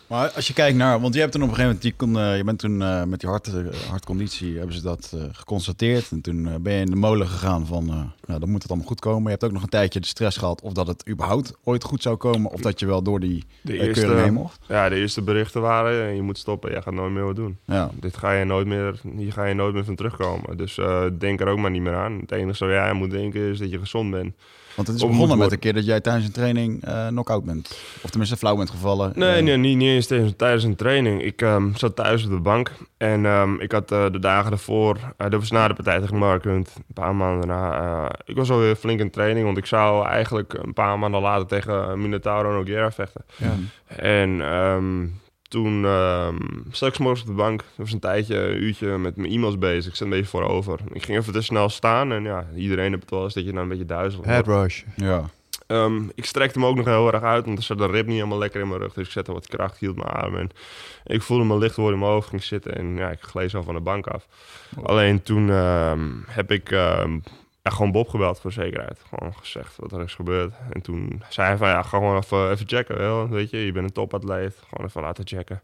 Maar 0.07 0.31
als 0.31 0.47
je 0.47 0.53
kijkt 0.53 0.77
naar, 0.77 1.01
want 1.01 1.13
je 1.13 1.19
hebt 1.19 1.31
toen 1.31 1.41
op 1.43 1.49
een 1.49 1.55
gegeven 1.55 1.75
moment, 1.75 1.97
je, 1.99 2.05
kon, 2.05 2.17
uh, 2.17 2.37
je 2.37 2.43
bent 2.43 2.59
toen 2.59 2.81
uh, 2.81 3.03
met 3.03 3.19
die 3.19 3.29
hart, 3.29 3.47
uh, 3.47 3.73
hartconditie, 3.89 4.57
hebben 4.57 4.75
ze 4.75 4.81
dat 4.81 5.11
uh, 5.15 5.23
geconstateerd. 5.31 6.11
En 6.11 6.21
toen 6.21 6.61
ben 6.61 6.73
je 6.73 6.79
in 6.79 6.89
de 6.89 6.95
molen 6.95 7.27
gegaan 7.27 7.65
van, 7.65 7.85
nou 8.25 8.39
dan 8.39 8.49
moet 8.49 8.61
het 8.61 8.71
allemaal 8.71 8.87
goed 8.87 8.99
komen. 8.99 9.23
Je 9.23 9.29
hebt 9.29 9.43
ook 9.43 9.51
nog 9.51 9.63
een 9.63 9.69
tijdje 9.69 9.99
de 9.99 10.07
stress 10.07 10.37
gehad 10.37 10.61
of 10.61 10.73
dat 10.73 10.87
het 10.87 11.09
überhaupt 11.09 11.53
ooit 11.63 11.83
goed 11.83 12.01
zou 12.01 12.15
komen. 12.15 12.51
Of 12.51 12.61
dat 12.61 12.79
je 12.79 12.85
wel 12.85 13.01
door 13.01 13.19
die 13.19 13.43
de 13.61 13.79
eerste, 13.79 14.13
heen 14.13 14.33
mocht. 14.33 14.59
Ja, 14.67 14.89
de 14.89 14.95
eerste 14.95 15.21
berichten 15.21 15.61
waren, 15.61 16.15
je 16.15 16.21
moet 16.21 16.37
stoppen, 16.37 16.71
je 16.71 16.81
gaat 16.81 16.93
nooit 16.93 17.13
meer 17.13 17.25
wat 17.25 17.35
doen. 17.35 17.57
Ja. 17.65 17.91
Dit 17.99 18.17
ga 18.17 18.31
je 18.31 18.45
nooit 18.45 18.67
meer, 18.67 18.99
hier 19.17 19.33
ga 19.33 19.45
je 19.45 19.53
nooit 19.53 19.73
meer 19.73 19.85
van 19.85 19.95
terugkomen. 19.95 20.57
Dus 20.57 20.79
denk 21.17 21.39
er 21.39 21.47
ook 21.47 21.57
maar 21.57 21.71
niet 21.71 21.81
meer 21.81 21.95
aan. 21.95 22.19
Het 22.19 22.31
enige 22.31 22.65
wat 22.65 22.73
jij 22.73 22.93
moet 22.93 23.11
denken 23.11 23.41
is 23.41 23.59
dat 23.59 23.69
je 23.69 23.79
gezond 23.79 24.11
bent. 24.11 24.35
Want 24.77 24.89
het 24.89 24.97
is 24.97 25.07
begonnen 25.07 25.37
met 25.37 25.51
een 25.51 25.59
keer 25.59 25.73
dat 25.73 25.85
jij 25.85 26.01
tijdens 26.01 26.25
een 26.25 26.31
training 26.31 26.87
uh, 26.87 27.07
knock-out 27.07 27.43
bent. 27.43 27.79
Of 28.01 28.09
tenminste 28.09 28.37
flauw 28.37 28.55
bent 28.55 28.69
gevallen. 28.69 29.11
Nee, 29.15 29.41
nee 29.41 29.57
niet, 29.57 29.77
niet 29.77 29.87
eens 29.87 30.07
tijdens, 30.07 30.33
tijdens 30.37 30.63
een 30.63 30.75
training. 30.75 31.23
Ik 31.23 31.41
um, 31.41 31.75
zat 31.75 31.95
thuis 31.95 32.23
op 32.23 32.29
de 32.29 32.39
bank. 32.39 32.71
En 32.97 33.25
um, 33.25 33.59
ik 33.59 33.71
had 33.71 33.91
uh, 33.91 34.05
de 34.11 34.19
dagen 34.19 34.51
ervoor... 34.51 34.97
Dat 35.17 35.31
was 35.31 35.51
na 35.51 35.67
de 35.67 35.73
partij 35.73 35.99
tegen 35.99 36.17
Mark 36.17 36.43
Hunt. 36.43 36.73
Een 36.75 36.93
paar 36.93 37.15
maanden 37.15 37.47
daarna. 37.47 38.11
ik 38.25 38.35
was 38.35 38.49
alweer 38.49 38.75
flink 38.75 38.99
in 38.99 39.09
training. 39.09 39.45
Want 39.45 39.57
ik 39.57 39.65
zou 39.65 40.07
eigenlijk 40.07 40.53
een 40.53 40.73
paar 40.73 40.99
maanden 40.99 41.21
later 41.21 41.47
tegen 41.47 42.01
Minotauro 42.01 42.53
Nogueira 42.53 42.91
vechten. 42.91 43.25
Ja. 43.35 43.53
En... 43.95 44.29
Um, 44.53 45.19
toen 45.47 45.85
um, 45.85 46.63
zat 46.71 46.89
ik 46.89 46.99
morgens 46.99 47.21
op 47.21 47.27
de 47.27 47.33
bank. 47.33 47.59
Dat 47.59 47.67
was 47.75 47.91
een 47.91 47.99
tijdje, 47.99 48.37
een 48.37 48.63
uurtje 48.63 48.97
met 48.97 49.15
mijn 49.15 49.31
e-mails 49.31 49.57
bezig. 49.57 49.91
Ik 49.91 49.97
zat 49.97 50.07
een 50.07 50.13
beetje 50.13 50.29
voorover. 50.29 50.79
Ik 50.93 51.03
ging 51.03 51.17
even 51.17 51.33
te 51.33 51.41
snel 51.41 51.69
staan. 51.69 52.11
En 52.11 52.23
ja, 52.23 52.47
iedereen 52.55 52.89
heeft 52.89 53.01
het 53.01 53.11
wel 53.11 53.23
eens 53.23 53.33
dat 53.33 53.45
je 53.45 53.51
dan 53.51 53.61
een 53.61 53.69
beetje 53.69 53.85
duizelig 53.85 54.45
rush. 54.45 54.83
Ja. 54.95 55.29
Um, 55.67 56.11
ik 56.15 56.25
strekte 56.25 56.59
hem 56.59 56.67
ook 56.67 56.75
nog 56.75 56.85
heel 56.85 57.13
erg 57.13 57.23
uit, 57.23 57.45
want 57.45 57.57
er 57.57 57.63
zat 57.63 57.79
een 57.79 57.91
rib 57.91 58.05
niet 58.05 58.15
helemaal 58.15 58.37
lekker 58.37 58.61
in 58.61 58.67
mijn 58.67 58.79
rug. 58.79 58.93
Dus 58.93 59.05
ik 59.05 59.11
zette 59.11 59.33
wat 59.33 59.47
kracht, 59.47 59.77
hield 59.77 59.95
mijn 59.95 60.09
adem 60.09 60.35
en 60.35 60.49
ik 61.03 61.21
voelde 61.21 61.43
me 61.43 61.57
licht 61.57 61.75
worden 61.75 61.93
in 61.93 61.99
mijn 61.99 62.11
hoofd, 62.11 62.29
ging 62.29 62.43
zitten 62.43 62.75
en 62.75 62.95
ja, 62.95 63.09
ik 63.09 63.21
gleed 63.21 63.49
zo 63.49 63.61
van 63.61 63.73
de 63.73 63.81
bank 63.81 64.07
af. 64.07 64.27
Oh. 64.77 64.83
Alleen 64.83 65.23
toen 65.23 65.49
um, 65.49 66.23
heb 66.27 66.51
ik 66.51 66.71
um, 66.71 67.23
ja, 67.69 67.75
gewoon 67.75 67.91
Bob 67.91 68.09
gebeld 68.09 68.39
voor 68.39 68.51
zekerheid. 68.51 68.99
Gewoon 69.09 69.33
gezegd 69.35 69.75
wat 69.77 69.91
er 69.91 70.01
is 70.03 70.13
gebeurd. 70.15 70.53
En 70.69 70.81
toen 70.81 71.21
zei 71.29 71.47
hij 71.47 71.57
van 71.57 71.67
ja, 71.67 71.81
ga 71.81 71.97
gewoon 71.97 72.17
even, 72.17 72.51
even 72.51 72.67
checken. 72.67 72.97
Wel. 72.97 73.29
Weet 73.29 73.49
je, 73.49 73.65
je 73.65 73.71
bent 73.71 73.85
een 73.85 73.93
topatleet. 73.93 74.55
Gewoon 74.69 74.87
even 74.87 75.01
laten 75.01 75.27
checken. 75.27 75.61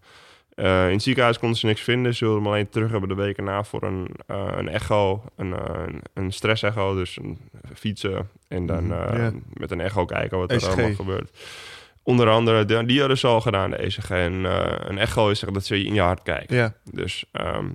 Eh, 0.55 0.85
in 0.87 0.93
het 0.93 1.03
ziekenhuis 1.03 1.39
konden 1.39 1.57
ze 1.57 1.65
niks 1.65 1.81
vinden. 1.81 2.15
Ze 2.15 2.23
wilden 2.25 2.43
hem 2.43 2.51
alleen 2.51 2.69
terug 2.69 2.91
hebben 2.91 3.09
de 3.09 3.15
weken 3.15 3.43
na 3.43 3.63
voor 3.63 3.83
een, 3.83 4.07
eh, 4.27 4.47
een 4.55 4.69
echo, 4.69 5.23
een, 5.35 5.53
eh, 5.53 5.81
een, 5.85 6.01
een 6.13 6.31
stress-echo. 6.31 6.95
Dus 6.95 7.17
een 7.17 7.37
fietsen 7.75 8.29
en 8.47 8.65
dan 8.65 8.85
Mhm, 8.87 9.37
met 9.53 9.71
een 9.71 9.81
echo 9.81 10.05
kijken 10.05 10.37
wat 10.37 10.51
er 10.51 10.57
ECG. 10.57 10.67
allemaal 10.67 10.93
gebeurt. 10.95 11.29
Onder 12.03 12.29
andere, 12.29 12.65
de- 12.65 12.85
die 12.85 12.99
hadden 12.99 13.17
ze 13.17 13.27
al 13.27 13.41
gedaan, 13.41 13.69
de 13.69 13.85
ECG. 13.85 14.09
En 14.09 14.43
een 14.89 14.97
echo 14.97 15.29
is 15.29 15.39
zeg, 15.39 15.49
dat 15.49 15.65
ze 15.65 15.83
in 15.83 15.93
je 15.93 16.01
hart 16.01 16.23
kijken. 16.23 16.55
Ja. 16.55 16.73
Dus, 16.91 17.25
ehm, 17.31 17.69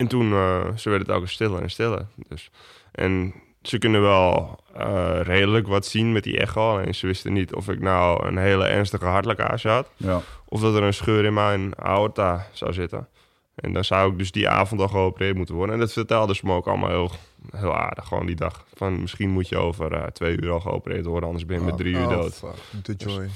en 0.00 0.06
toen, 0.08 0.32
eh 0.32 0.76
ze 0.76 0.88
werden 0.90 1.08
het 1.08 1.16
ook 1.16 1.28
stiller 1.28 1.62
en 1.62 1.70
stiller. 1.70 2.06
Dus, 2.28 2.50
en 2.92 3.34
ze 3.62 3.78
kunnen 3.78 4.02
wel 4.02 4.58
eh, 4.76 5.20
redelijk 5.22 5.66
wat 5.66 5.86
zien 5.86 6.12
met 6.12 6.22
die 6.24 6.38
echo. 6.38 6.78
En 6.78 6.94
ze 6.94 7.06
wisten 7.06 7.32
niet 7.32 7.54
of 7.54 7.68
ik 7.68 7.80
nou 7.80 8.26
een 8.26 8.36
hele 8.38 8.64
ernstige 8.66 9.04
hartlekkage 9.04 9.68
had. 9.68 9.90
Ja. 9.96 10.20
Of 10.48 10.60
dat 10.60 10.74
er 10.74 10.82
een 10.82 10.94
scheur 10.94 11.24
in 11.24 11.34
mijn 11.34 11.78
aorta 11.78 12.46
zou 12.52 12.72
zitten. 12.72 13.08
En 13.54 13.72
dan 13.72 13.84
zou 13.84 14.12
ik 14.12 14.18
dus 14.18 14.32
die 14.32 14.48
avond 14.48 14.80
al 14.80 14.88
geopereerd 14.88 15.36
moeten 15.36 15.54
worden. 15.54 15.74
En 15.74 15.80
dat 15.80 15.92
vertelden 15.92 16.36
ze 16.36 16.46
me 16.46 16.52
ook 16.54 16.66
allemaal 16.66 16.88
heel, 16.88 17.10
heel 17.56 17.76
aardig. 17.76 18.06
Gewoon 18.06 18.26
die 18.26 18.36
dag. 18.36 18.64
Van 18.74 19.00
misschien 19.00 19.30
moet 19.30 19.48
je 19.48 19.56
over 19.56 19.92
eh, 19.92 20.02
twee 20.06 20.40
uur 20.42 20.50
al 20.50 20.60
geopereerd 20.60 21.04
worden. 21.04 21.24
Anders 21.28 21.46
ben 21.46 21.58
je 21.58 21.64
met 21.64 21.76
drie 21.76 21.94
uur 21.94 22.06
Oh, 22.06 22.10
dood. 22.10 22.34
fuck. 22.34 22.82
The 22.82 22.94
joy. 22.94 23.28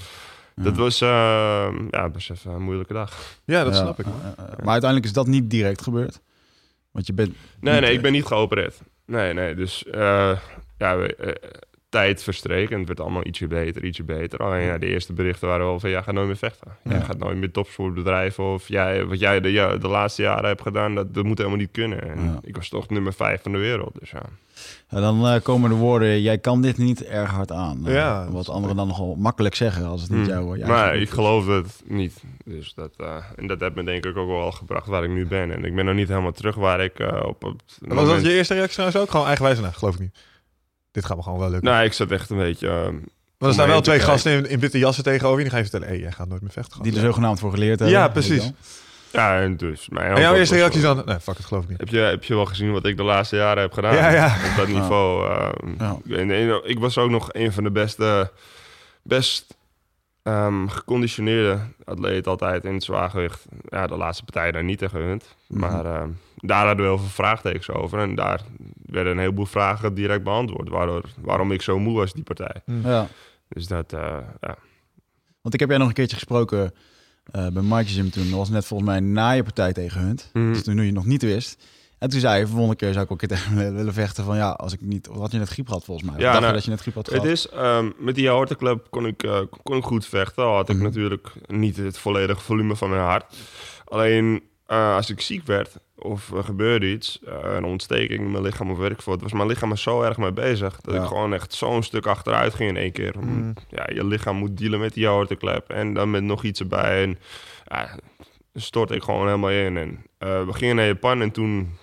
Dat 0.56 0.76
was 0.76 0.98
ja, 0.98 2.08
best 2.12 2.30
even 2.30 2.52
een 2.52 2.62
moeilijke 2.62 2.92
dag. 2.92 3.12
Ja, 3.44 3.64
dat 3.64 3.74
Ja, 3.74 3.80
snap 3.80 3.98
ik. 4.00 4.06
maar 4.36 4.72
uiteindelijk 4.72 5.04
is 5.04 5.12
dat 5.12 5.26
niet 5.26 5.50
direct 5.50 5.82
gebeurd. 5.82 6.20
Want 6.94 7.06
je 7.06 7.12
bent... 7.12 7.34
Nee, 7.60 7.80
nee, 7.80 7.88
eh, 7.90 7.96
ik 7.96 8.02
ben 8.02 8.12
niet 8.12 8.24
geopereerd. 8.24 8.80
Nee, 9.06 9.32
nee. 9.32 9.54
Dus 9.54 9.84
eh, 9.86 10.38
ja, 10.78 10.96
we- 10.98 11.14
eh, 11.16 11.50
tijd 12.00 12.22
verstreken. 12.22 12.72
En 12.72 12.78
het 12.78 12.86
werd 12.86 13.00
allemaal 13.00 13.26
ietsje 13.26 13.46
beter, 13.46 13.84
ietsje 13.84 14.02
beter. 14.04 14.38
Alleen 14.38 14.62
ja, 14.64 14.78
de 14.78 14.86
eerste 14.86 15.12
berichten 15.12 15.48
waren 15.48 15.66
wel 15.66 15.80
van... 15.80 15.90
jij 15.90 16.02
gaat 16.02 16.14
nooit 16.14 16.26
meer 16.26 16.36
vechten. 16.36 16.76
Jij 16.84 16.96
Ja. 16.98 17.02
gaat 17.04 17.18
nooit 17.18 17.36
meer 17.36 17.50
topsport 17.50 17.94
bedrijven. 17.94 18.44
Of 18.52 18.68
jij, 18.68 19.04
wat 19.04 19.18
jij 19.18 19.40
de, 19.40 19.52
ja, 19.52 19.76
de 19.76 19.88
laatste 19.88 20.22
jaren 20.22 20.46
hebt 20.48 20.62
gedaan, 20.62 20.94
dat, 20.94 21.14
dat 21.14 21.24
moet 21.24 21.38
helemaal 21.38 21.58
niet 21.58 21.70
kunnen. 21.72 22.02
En 22.10 22.22
Ja. 22.24 22.38
ik 22.42 22.56
was 22.56 22.68
toch 22.68 22.88
nummer 22.88 23.12
vijf 23.12 23.42
van 23.42 23.52
de 23.52 23.58
wereld. 23.58 23.96
Dus 24.00 24.10
ja. 24.10 24.22
Ja, 24.88 25.00
dan 25.00 25.26
eh, 25.26 25.40
komen 25.42 25.70
de 25.70 25.76
woorden, 25.76 26.22
jij 26.22 26.38
kan 26.38 26.62
dit 26.62 26.78
niet 26.78 27.04
erg 27.04 27.30
hard 27.30 27.52
aan. 27.52 27.86
Eh, 27.86 27.94
Ja, 27.94 28.30
wat 28.30 28.48
anderen 28.48 28.76
dan 28.76 28.86
nogal 28.86 29.14
makkelijk 29.14 29.54
zeggen 29.54 29.84
als 29.84 30.00
het 30.02 30.10
niet 30.10 30.18
Hmm. 30.20 30.28
jouw... 30.28 30.56
jouw 30.56 30.68
maar 30.68 30.86
gebied 30.86 31.00
ik 31.02 31.08
is. 31.08 31.14
geloof 31.14 31.46
het 31.46 31.82
niet. 31.86 32.22
Dus 32.44 32.74
dat, 32.74 32.94
eh, 32.96 33.16
en 33.36 33.46
dat 33.46 33.60
heeft 33.60 33.74
me 33.74 33.84
denk 33.84 34.04
ik 34.04 34.16
ook 34.16 34.28
wel 34.28 34.52
gebracht 34.52 34.86
waar 34.86 35.04
ik 35.04 35.10
nu 35.10 35.26
ben. 35.26 35.50
En 35.52 35.64
ik 35.64 35.74
ben 35.74 35.84
nog 35.84 35.94
niet 35.94 36.08
helemaal 36.08 36.32
terug 36.32 36.54
waar 36.54 36.80
ik 36.84 36.98
eh, 36.98 37.22
op, 37.26 37.42
het 37.42 37.78
En 37.88 37.94
was 37.94 38.08
dat 38.08 38.22
je 38.22 38.32
eerste 38.32 38.54
reactie 38.54 38.74
trouwens 38.74 39.00
ook? 39.02 39.10
Gewoon 39.10 39.26
eigenwijs? 39.26 39.60
Nou, 39.60 39.72
geloof 39.72 39.94
ik 39.94 40.00
niet. 40.00 40.14
Dit 40.94 41.04
gaat 41.04 41.16
me 41.16 41.22
gewoon 41.22 41.38
wel 41.38 41.50
lukken. 41.50 41.70
Nou, 41.70 41.84
ik 41.84 41.92
zat 41.92 42.10
echt 42.10 42.30
een 42.30 42.36
beetje... 42.36 42.68
Want 42.68 42.98
er 43.38 43.52
staan 43.52 43.68
wel 43.68 43.80
twee 43.80 43.98
te 43.98 44.04
gasten 44.04 44.32
in, 44.32 44.48
in 44.48 44.58
witte 44.60 44.78
jassen 44.78 45.04
tegenover 45.04 45.36
je. 45.38 45.42
Die 45.44 45.52
gaan 45.52 45.62
je 45.62 45.68
vertellen, 45.70 45.94
hé, 45.94 46.00
jij 46.02 46.12
gaat 46.12 46.28
nooit 46.28 46.40
meer 46.42 46.50
vechten. 46.50 46.82
Die 46.82 46.94
er 46.94 47.00
zogenaamd 47.00 47.38
voor 47.40 47.50
geleerd 47.50 47.78
hebben. 47.78 47.98
Ja, 47.98 48.08
precies. 48.08 48.50
ja, 49.12 49.40
en 49.40 49.56
dus... 49.56 49.88
Mijn 49.88 50.12
En 50.14 50.20
jouw 50.20 50.34
eerste 50.34 50.54
reactie 50.54 50.80
dan... 50.80 51.02
Nee, 51.06 51.20
fuck 51.20 51.36
het, 51.36 51.46
geloof 51.46 51.62
ik 51.62 51.68
niet. 51.68 51.78
Heb 51.78 51.88
je, 51.88 51.98
heb 51.98 52.24
je 52.24 52.34
wel 52.34 52.44
gezien 52.44 52.72
wat 52.72 52.84
ik 52.86 52.96
de 52.96 53.02
laatste 53.02 53.36
jaren 53.36 53.62
heb 53.62 53.72
gedaan? 53.72 53.94
Ja, 53.94 54.10
ja. 54.10 54.36
Op 54.50 54.56
dat 54.56 54.68
niveau. 54.68 55.28
eh, 55.30 55.48
Ja. 55.78 55.96
en, 56.16 56.30
en 56.30 56.60
ik 56.64 56.78
was 56.78 56.98
ook 56.98 57.10
nog 57.10 57.28
een 57.32 57.52
van 57.52 57.64
de 57.64 57.70
beste, 57.70 58.30
best 59.02 59.54
ehm, 60.24 60.66
geconditioneerde 60.66 61.58
atleten 61.84 62.30
altijd 62.30 62.64
in 62.64 62.74
het 62.74 62.84
zwaargewicht. 62.84 63.44
Ja, 63.68 63.86
de 63.86 63.96
laatste 63.96 64.24
partij 64.24 64.52
daar 64.52 64.64
niet 64.64 64.78
tegen 64.78 65.00
gegund. 65.00 65.34
Mhm. 65.46 65.60
Maar 65.60 65.84
ehm, 65.84 66.08
daar 66.36 66.66
hadden 66.66 66.84
we 66.84 66.90
heel 66.90 66.98
veel 66.98 67.08
vraagtekens 67.08 67.70
over. 67.70 67.98
En 67.98 68.14
daar 68.14 68.40
werden 68.86 69.12
een 69.12 69.18
heleboel 69.18 69.46
vragen 69.46 69.94
direct 69.94 70.22
beantwoord. 70.24 70.68
Waardoor, 70.68 71.02
waarom 71.20 71.52
ik 71.52 71.62
zo 71.62 71.78
moe 71.78 71.96
was, 71.96 72.12
die 72.12 72.22
partij. 72.22 72.62
Ja. 72.82 73.08
Dus 73.48 73.66
dat, 73.66 73.92
eh, 73.92 74.18
ja. 74.40 74.56
Want 75.40 75.54
ik 75.54 75.60
heb 75.60 75.68
jij 75.68 75.78
nog 75.78 75.88
een 75.88 75.94
keertje 75.94 76.16
gesproken 76.16 76.74
eh, 77.32 77.48
bij 77.48 77.62
Mike 77.62 77.90
Gym 77.90 78.10
toen. 78.10 78.30
Dat 78.30 78.38
was 78.38 78.48
net 78.48 78.64
volgens 78.64 78.88
mij 78.90 79.00
na 79.00 79.30
je 79.30 79.42
partij 79.42 79.72
tegen 79.72 80.00
Hunt. 80.00 80.30
Mhm. 80.32 80.52
Dus 80.52 80.62
toen 80.62 80.84
je 80.84 80.92
nog 80.92 81.06
niet 81.06 81.22
wist. 81.22 81.64
En 82.04 82.10
toen 82.10 82.20
zei 82.20 82.38
je, 82.38 82.46
volgende 82.46 82.76
keer 82.76 82.92
zou 82.92 83.04
ik 83.04 83.10
ook 83.10 83.22
een 83.22 83.28
keer 83.28 83.72
willen 83.74 83.92
vechten 83.92 84.24
van 84.24 84.36
ja, 84.36 84.50
als 84.50 84.72
ik 84.72 84.80
niet... 84.80 85.06
Wat 85.06 85.18
had 85.20 85.32
je 85.32 85.38
net 85.38 85.48
griep 85.48 85.66
gehad 85.66 85.84
volgens 85.84 86.10
mij? 86.10 86.16
Ja, 86.18 86.22
dacht 86.24 86.34
je 86.36 86.40
nou, 86.40 86.54
dat 86.54 86.64
je 86.64 86.70
net 86.70 86.80
griep 86.80 86.94
had 86.94 87.06
Het 87.06 87.14
gehad? 87.14 87.30
is, 87.30 87.48
ehm, 87.48 87.90
met 87.98 88.14
die 88.14 88.30
aorteclub 88.30 88.86
kon 88.90 89.06
ik, 89.06 89.22
eh, 89.22 89.40
kon 89.62 89.76
ik 89.76 89.84
goed 89.84 90.06
vechten. 90.06 90.44
Al 90.44 90.54
had 90.54 90.68
ik 90.68 90.74
Mhm. 90.76 90.84
natuurlijk 90.84 91.32
niet 91.46 91.76
het 91.76 91.98
volledige 91.98 92.40
volume 92.40 92.76
van 92.76 92.90
mijn 92.90 93.02
hart. 93.02 93.36
Alleen 93.84 94.42
eh, 94.66 94.94
als 94.94 95.10
ik 95.10 95.20
ziek 95.20 95.46
werd 95.46 95.76
of 95.98 96.32
er 96.32 96.44
gebeurde 96.44 96.90
iets, 96.90 97.18
eh, 97.26 97.54
een 97.54 97.64
ontsteking 97.64 98.20
in 98.20 98.30
mijn 98.30 98.42
lichaam 98.42 98.70
of 98.70 98.78
werk 98.78 99.02
voor, 99.02 99.18
was 99.18 99.32
mijn 99.32 99.48
lichaam 99.48 99.70
er 99.70 99.78
zo 99.78 100.02
erg 100.02 100.16
mee 100.16 100.32
bezig 100.32 100.80
dat 100.80 100.94
Ja. 100.94 101.00
ik 101.02 101.06
gewoon 101.08 101.34
echt 101.34 101.52
zo'n 101.54 101.82
stuk 101.82 102.06
achteruit 102.06 102.54
ging 102.54 102.70
in 102.70 102.76
één 102.76 102.92
keer. 102.92 103.14
Mhm. 103.18 103.52
Ja, 103.68 103.86
je 103.94 104.04
lichaam 104.06 104.36
moet 104.36 104.56
dealen 104.58 104.80
met 104.80 104.94
die 104.94 105.08
aorteclub 105.08 105.68
en 105.70 105.94
dan 105.94 106.10
met 106.10 106.22
nog 106.22 106.44
iets 106.44 106.60
erbij. 106.60 107.02
En 107.02 107.18
dan 108.52 108.62
stortte 108.62 108.94
ik 108.94 109.02
gewoon 109.02 109.26
helemaal 109.26 109.50
in. 109.50 109.76
En 109.76 110.04
we 110.46 110.52
gingen 110.52 110.76
naar 110.76 110.86
Japan 110.86 111.22
en 111.22 111.30
toen 111.30 111.76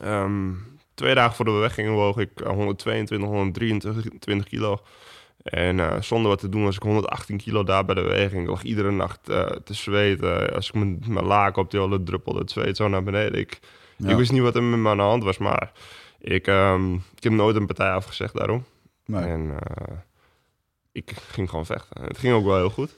Ehm, 0.00 0.52
twee 0.94 1.14
dagen 1.14 1.36
voordat 1.36 1.54
we 1.54 1.60
weggingen 1.60 1.92
woog 1.92 2.18
ik 2.18 2.40
eh, 2.40 2.48
122, 2.50 3.28
123 3.28 4.48
kilo. 4.48 4.78
En 5.42 5.80
eh, 5.80 6.00
zonder 6.00 6.28
wat 6.30 6.38
te 6.40 6.48
doen 6.48 6.64
was 6.64 6.76
ik 6.76 6.82
118 6.82 7.36
kilo 7.36 7.64
daar 7.64 7.84
bij 7.84 7.94
de 7.94 8.00
weging. 8.02 8.42
Ik 8.42 8.48
lag 8.48 8.62
iedere 8.62 8.90
nacht 8.90 9.28
eh, 9.28 9.46
te 9.46 9.74
zweten. 9.74 10.54
Als 10.54 10.68
ik 10.68 10.74
mijn, 10.74 11.02
mijn 11.06 11.24
laken 11.26 11.62
op 11.62 11.70
die 11.70 11.80
hele 11.80 12.02
druppelde 12.02 12.38
het 12.38 12.50
zweet 12.50 12.76
zo 12.76 12.88
naar 12.88 13.02
beneden. 13.02 13.38
Ik, 13.40 13.58
Ja. 13.96 14.10
ik 14.10 14.16
wist 14.16 14.32
niet 14.32 14.42
wat 14.42 14.54
er 14.56 14.62
met 14.62 14.78
me 14.78 14.88
aan 14.88 14.96
de 14.96 15.02
hand 15.02 15.24
was, 15.24 15.38
maar 15.38 15.72
ik, 16.20 16.46
ehm, 16.46 16.94
ik 16.94 17.22
heb 17.22 17.32
nooit 17.32 17.56
een 17.56 17.66
partij 17.66 17.90
afgezegd 17.90 18.34
daarom. 18.34 18.64
Nee. 19.06 19.22
En 19.24 19.50
eh, 19.58 19.96
ik 20.92 21.12
ging 21.30 21.48
gewoon 21.50 21.66
vechten. 21.66 22.02
Het 22.04 22.18
ging 22.18 22.34
ook 22.34 22.44
wel 22.44 22.56
heel 22.56 22.70
goed. 22.70 22.96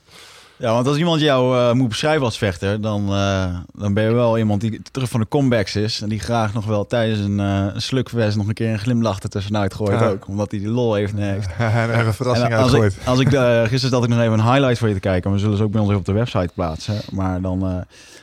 Ja, 0.62 0.72
want 0.72 0.86
als 0.86 0.96
iemand 0.96 1.20
jou 1.20 1.58
eh, 1.58 1.72
moet 1.72 1.88
beschrijven 1.88 2.24
als 2.24 2.38
vechter, 2.38 2.80
dan, 2.80 3.08
eh, 3.14 3.56
dan 3.74 3.94
ben 3.94 4.04
je 4.04 4.12
wel 4.12 4.38
iemand 4.38 4.60
die 4.60 4.80
terug 4.90 5.08
van 5.08 5.20
de 5.20 5.28
comebacks 5.28 5.76
is. 5.76 6.00
En 6.00 6.08
die 6.08 6.20
graag 6.20 6.54
nog 6.54 6.64
wel 6.64 6.86
tijdens 6.86 7.20
een, 7.20 7.38
uh, 7.38 7.66
slukfest 7.76 8.36
nog 8.36 8.48
een 8.48 8.54
keer 8.54 8.68
een 8.72 8.78
glimlach 8.78 9.22
er 9.22 9.28
tussenuit 9.28 9.74
gooit 9.74 10.00
Ja. 10.00 10.08
ook. 10.08 10.28
Omdat 10.28 10.50
hij 10.50 10.60
die 10.60 10.68
lol 10.68 10.96
even 10.96 11.18
heeft. 11.18 11.48
en 11.58 11.90
er 11.90 12.06
een 12.06 12.14
verrassing 12.14 12.50
En 12.50 12.58
als 12.58 12.72
uitgooit. 12.72 12.92
ik, 12.92 13.06
als 13.06 13.18
ik 13.20 13.28
gisteren 13.68 13.90
zat 13.90 14.02
ik 14.04 14.08
nog 14.08 14.20
even 14.20 14.32
een 14.32 14.52
highlight 14.52 14.78
voor 14.78 14.88
je 14.88 14.94
te 14.94 15.00
kijken. 15.00 15.22
Maar 15.30 15.38
we 15.38 15.44
zullen 15.44 15.56
ze 15.58 15.62
ook 15.64 15.70
bij 15.72 15.80
ons 15.80 15.94
op 15.94 16.04
de 16.04 16.12
website 16.12 16.50
plaatsen. 16.54 17.00
Maar 17.12 17.40
dan 17.40 17.66
eh, 17.66 17.76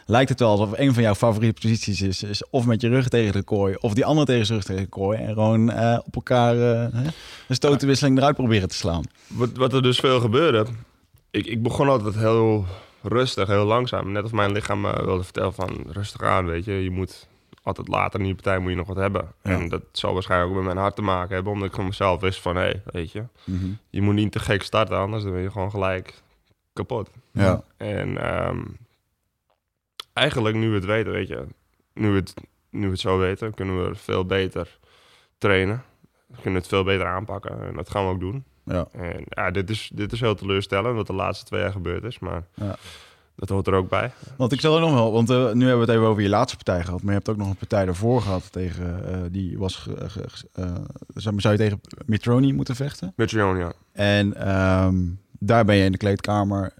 lijkt 0.05 0.29
het 0.29 0.39
wel 0.39 0.50
alsof 0.50 0.69
een 0.77 0.93
van 0.93 1.03
jouw 1.03 1.15
favoriete 1.15 1.62
posities 1.62 2.01
is, 2.01 2.24
is 2.24 2.43
of 2.50 2.65
met 2.65 2.81
je 2.81 2.88
rug 2.89 3.08
tegen 3.08 3.34
de 3.34 3.43
kooi, 3.43 3.75
of 3.79 3.93
die 3.93 4.05
andere 4.05 4.25
tegen 4.25 4.46
zijn 4.46 4.58
rug 4.58 4.67
tegen 4.67 4.84
de 4.84 4.89
kooi. 4.89 5.17
En 5.17 5.34
gewoon 5.34 5.72
eh, 5.72 6.00
op 6.05 6.15
elkaar 6.15 6.55
eh, 6.55 7.00
een 7.48 7.55
stotenwisseling 7.55 8.17
eruit 8.17 8.36
proberen 8.36 8.69
te 8.69 8.75
slaan. 8.75 9.03
Wat, 9.27 9.50
wat 9.53 9.74
er 9.74 9.81
dus 9.81 10.00
veel 10.00 10.19
gebeurde. 10.19 10.65
Ik, 11.31 11.45
ik 11.45 11.63
begon 11.63 11.89
altijd 11.89 12.15
heel 12.15 12.65
rustig, 13.01 13.48
heel 13.48 13.65
langzaam. 13.65 14.12
Net 14.12 14.24
of 14.24 14.31
mijn 14.31 14.51
lichaam 14.51 14.81
me 14.81 15.05
wilde 15.05 15.24
vertellen 15.24 15.53
van 15.53 15.83
rustig 15.88 16.21
aan, 16.21 16.45
weet 16.45 16.65
je. 16.65 16.83
Je 16.83 16.91
moet 16.91 17.27
altijd 17.63 17.88
later 17.88 18.19
in 18.19 18.25
die 18.25 18.36
partij 18.36 18.59
moet 18.59 18.69
je 18.69 18.77
nog 18.77 18.88
wat 18.88 18.95
hebben. 18.95 19.31
Ja. 19.43 19.51
En 19.51 19.69
dat 19.69 19.81
zal 19.91 20.13
waarschijnlijk 20.13 20.50
ook 20.50 20.57
met 20.57 20.65
mijn 20.65 20.77
hart 20.77 20.95
te 20.95 21.01
maken 21.01 21.36
hebben. 21.36 21.53
Omdat 21.53 21.67
ik 21.67 21.75
van 21.75 21.86
mezelf 21.86 22.21
wist 22.21 22.41
van, 22.41 22.55
hé, 22.55 22.62
hey, 22.62 22.81
weet 22.86 23.12
je. 23.12 23.24
Mhm. 23.43 23.69
Je 23.89 24.01
moet 24.01 24.13
niet 24.13 24.31
te 24.31 24.39
gek 24.39 24.63
starten, 24.63 24.98
anders 24.98 25.24
dan 25.24 25.31
ben 25.31 25.41
je 25.41 25.51
gewoon 25.51 25.71
gelijk 25.71 26.21
kapot. 26.74 27.09
Ja. 27.31 27.63
En 27.77 28.17
ehm, 28.17 28.62
eigenlijk 30.13 30.55
nu 30.55 30.69
we 30.69 30.75
het 30.75 30.86
weten, 30.86 31.12
weet 31.12 31.27
je. 31.27 31.45
Nu 31.93 32.09
we 32.09 32.15
het, 32.15 32.33
nu 32.69 32.86
we 32.86 32.91
het 32.91 33.00
zo 33.00 33.17
weten, 33.17 33.53
kunnen 33.53 33.89
we 33.89 33.95
veel 33.95 34.25
beter 34.25 34.77
trainen. 35.38 35.83
We 36.27 36.41
kunnen 36.41 36.59
het 36.59 36.69
veel 36.69 36.83
beter 36.83 37.05
aanpakken. 37.05 37.67
En 37.67 37.75
dat 37.75 37.89
gaan 37.89 38.05
we 38.05 38.12
ook 38.12 38.19
doen. 38.19 38.43
Ja. 38.70 38.88
En 38.92 39.24
ja, 39.30 39.52
dit 39.52 39.70
is, 39.70 39.90
dit 39.94 40.12
is 40.12 40.20
heel 40.20 40.36
teleurstellend 40.36 40.96
wat 40.96 41.08
de 41.08 41.14
laatste 41.14 41.46
twee 41.46 41.62
jaar 41.62 41.72
gebeurd 41.72 42.04
is. 42.04 42.20
Maar 42.20 42.44
Ja. 42.54 42.76
dat 43.36 43.50
hoort 43.50 43.68
er 43.68 43.74
ook 43.74 43.90
bij. 43.90 44.12
Want 44.38 44.52
ik 44.52 44.60
zal 44.62 44.76
er 44.76 44.82
nog 44.82 44.94
wel, 44.94 45.12
want 45.12 45.30
eh, 45.30 45.36
nu 45.38 45.66
hebben 45.68 45.86
we 45.86 45.86
het 45.86 45.90
even 45.90 46.08
over 46.08 46.22
je 46.24 46.30
laatste 46.30 46.56
partij 46.64 46.84
gehad, 46.84 47.00
maar 47.02 47.10
je 47.12 47.18
hebt 47.18 47.30
ook 47.30 47.38
nog 47.38 47.50
een 47.50 47.56
partij 47.56 47.86
daarvoor 47.86 48.22
gehad 48.22 48.52
tegen, 48.52 49.14
eh, 49.14 49.18
die 49.32 49.58
was, 49.58 49.76
ge- 49.76 50.26
eh, 50.54 50.76
zou 51.14 51.40
zou 51.40 51.54
je 51.54 51.60
tegen 51.60 51.82
Mitroni 52.06 52.54
moeten 52.54 52.76
vechten? 52.76 53.14
Johan, 53.16 53.58
ja. 53.58 53.72
En 53.94 54.34
ehm, 54.36 54.96
daar 55.40 55.66
ben 55.66 55.76
je 55.76 55.84
in 55.86 55.92
de 55.92 55.98
kleedkamer. 55.98 56.74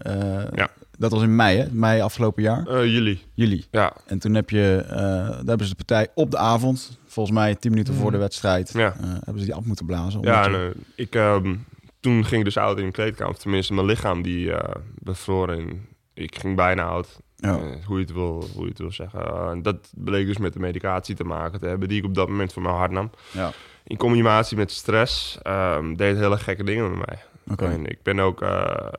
Ja. 0.54 0.68
Dat 0.98 1.10
was 1.10 1.22
in 1.22 1.36
mei, 1.36 1.58
hè? 1.58 1.66
Mei 1.72 2.00
afgelopen 2.00 2.42
jaar, 2.42 2.66
Eh, 2.66 2.84
jullie. 2.84 3.22
juli. 3.34 3.64
Ja, 3.70 3.92
En 4.06 4.18
toen 4.18 4.34
heb 4.34 4.50
je, 4.50 4.84
daar 4.88 5.36
hebben 5.44 5.66
ze 5.66 5.68
de 5.76 5.84
partij 5.84 6.08
op 6.14 6.30
de 6.30 6.36
avond, 6.38 6.98
volgens 7.06 7.36
mij 7.36 7.54
tien 7.54 7.70
minuten 7.70 7.94
voor 7.94 8.04
de 8.10 8.10
Mhm. 8.16 8.20
wedstrijd, 8.20 8.72
Ja. 8.72 8.94
hebben 9.00 9.38
ze 9.38 9.44
die 9.44 9.54
af 9.54 9.64
moeten 9.64 9.86
blazen. 9.86 10.20
ja 10.22 10.48
je- 10.48 10.72
ik, 10.94 11.14
ehm, 11.14 11.54
toen 12.00 12.24
ging 12.24 12.38
ik 12.38 12.44
dus 12.44 12.56
oud 12.56 12.78
in 12.78 12.84
de 12.84 12.90
kleedkamer. 12.92 13.38
Tenminste, 13.38 13.74
mijn 13.74 13.86
lichaam 13.86 14.22
die 14.22 14.52
eh 14.54 14.74
bevroor. 14.98 15.48
En 15.48 15.86
ik 16.14 16.38
ging 16.38 16.56
bijna 16.56 16.82
oud. 16.84 17.20
ja. 17.36 17.56
Eh, 17.58 17.84
hoe, 17.86 17.96
je 17.98 18.04
het 18.04 18.12
wil, 18.12 18.44
hoe 18.54 18.62
je 18.62 18.68
het 18.68 18.78
wil 18.78 18.92
zeggen. 18.92 19.24
Eh, 19.26 19.48
en 19.50 19.62
dat 19.62 19.92
bleek 19.96 20.26
dus 20.26 20.38
met 20.38 20.52
de 20.52 20.58
medicatie 20.58 21.14
te 21.14 21.24
maken 21.24 21.60
te 21.60 21.66
hebben. 21.66 21.88
Die 21.88 21.98
ik 21.98 22.04
op 22.04 22.14
dat 22.14 22.28
moment 22.28 22.52
voor 22.52 22.62
mijn 22.62 22.74
hart 22.74 22.90
nam. 22.90 23.10
ja. 23.30 23.50
In 23.84 23.96
combinatie 23.96 24.56
met 24.56 24.70
stress 24.70 25.38
ehm, 25.42 25.94
deed 25.94 26.16
hele 26.16 26.38
gekke 26.38 26.64
dingen 26.64 26.90
met 26.96 27.06
mij. 27.06 27.18
Oké. 27.52 27.64
En 27.64 27.86
ik 27.86 28.02
ben 28.02 28.18
ook 28.20 28.42
eh, 28.42 28.48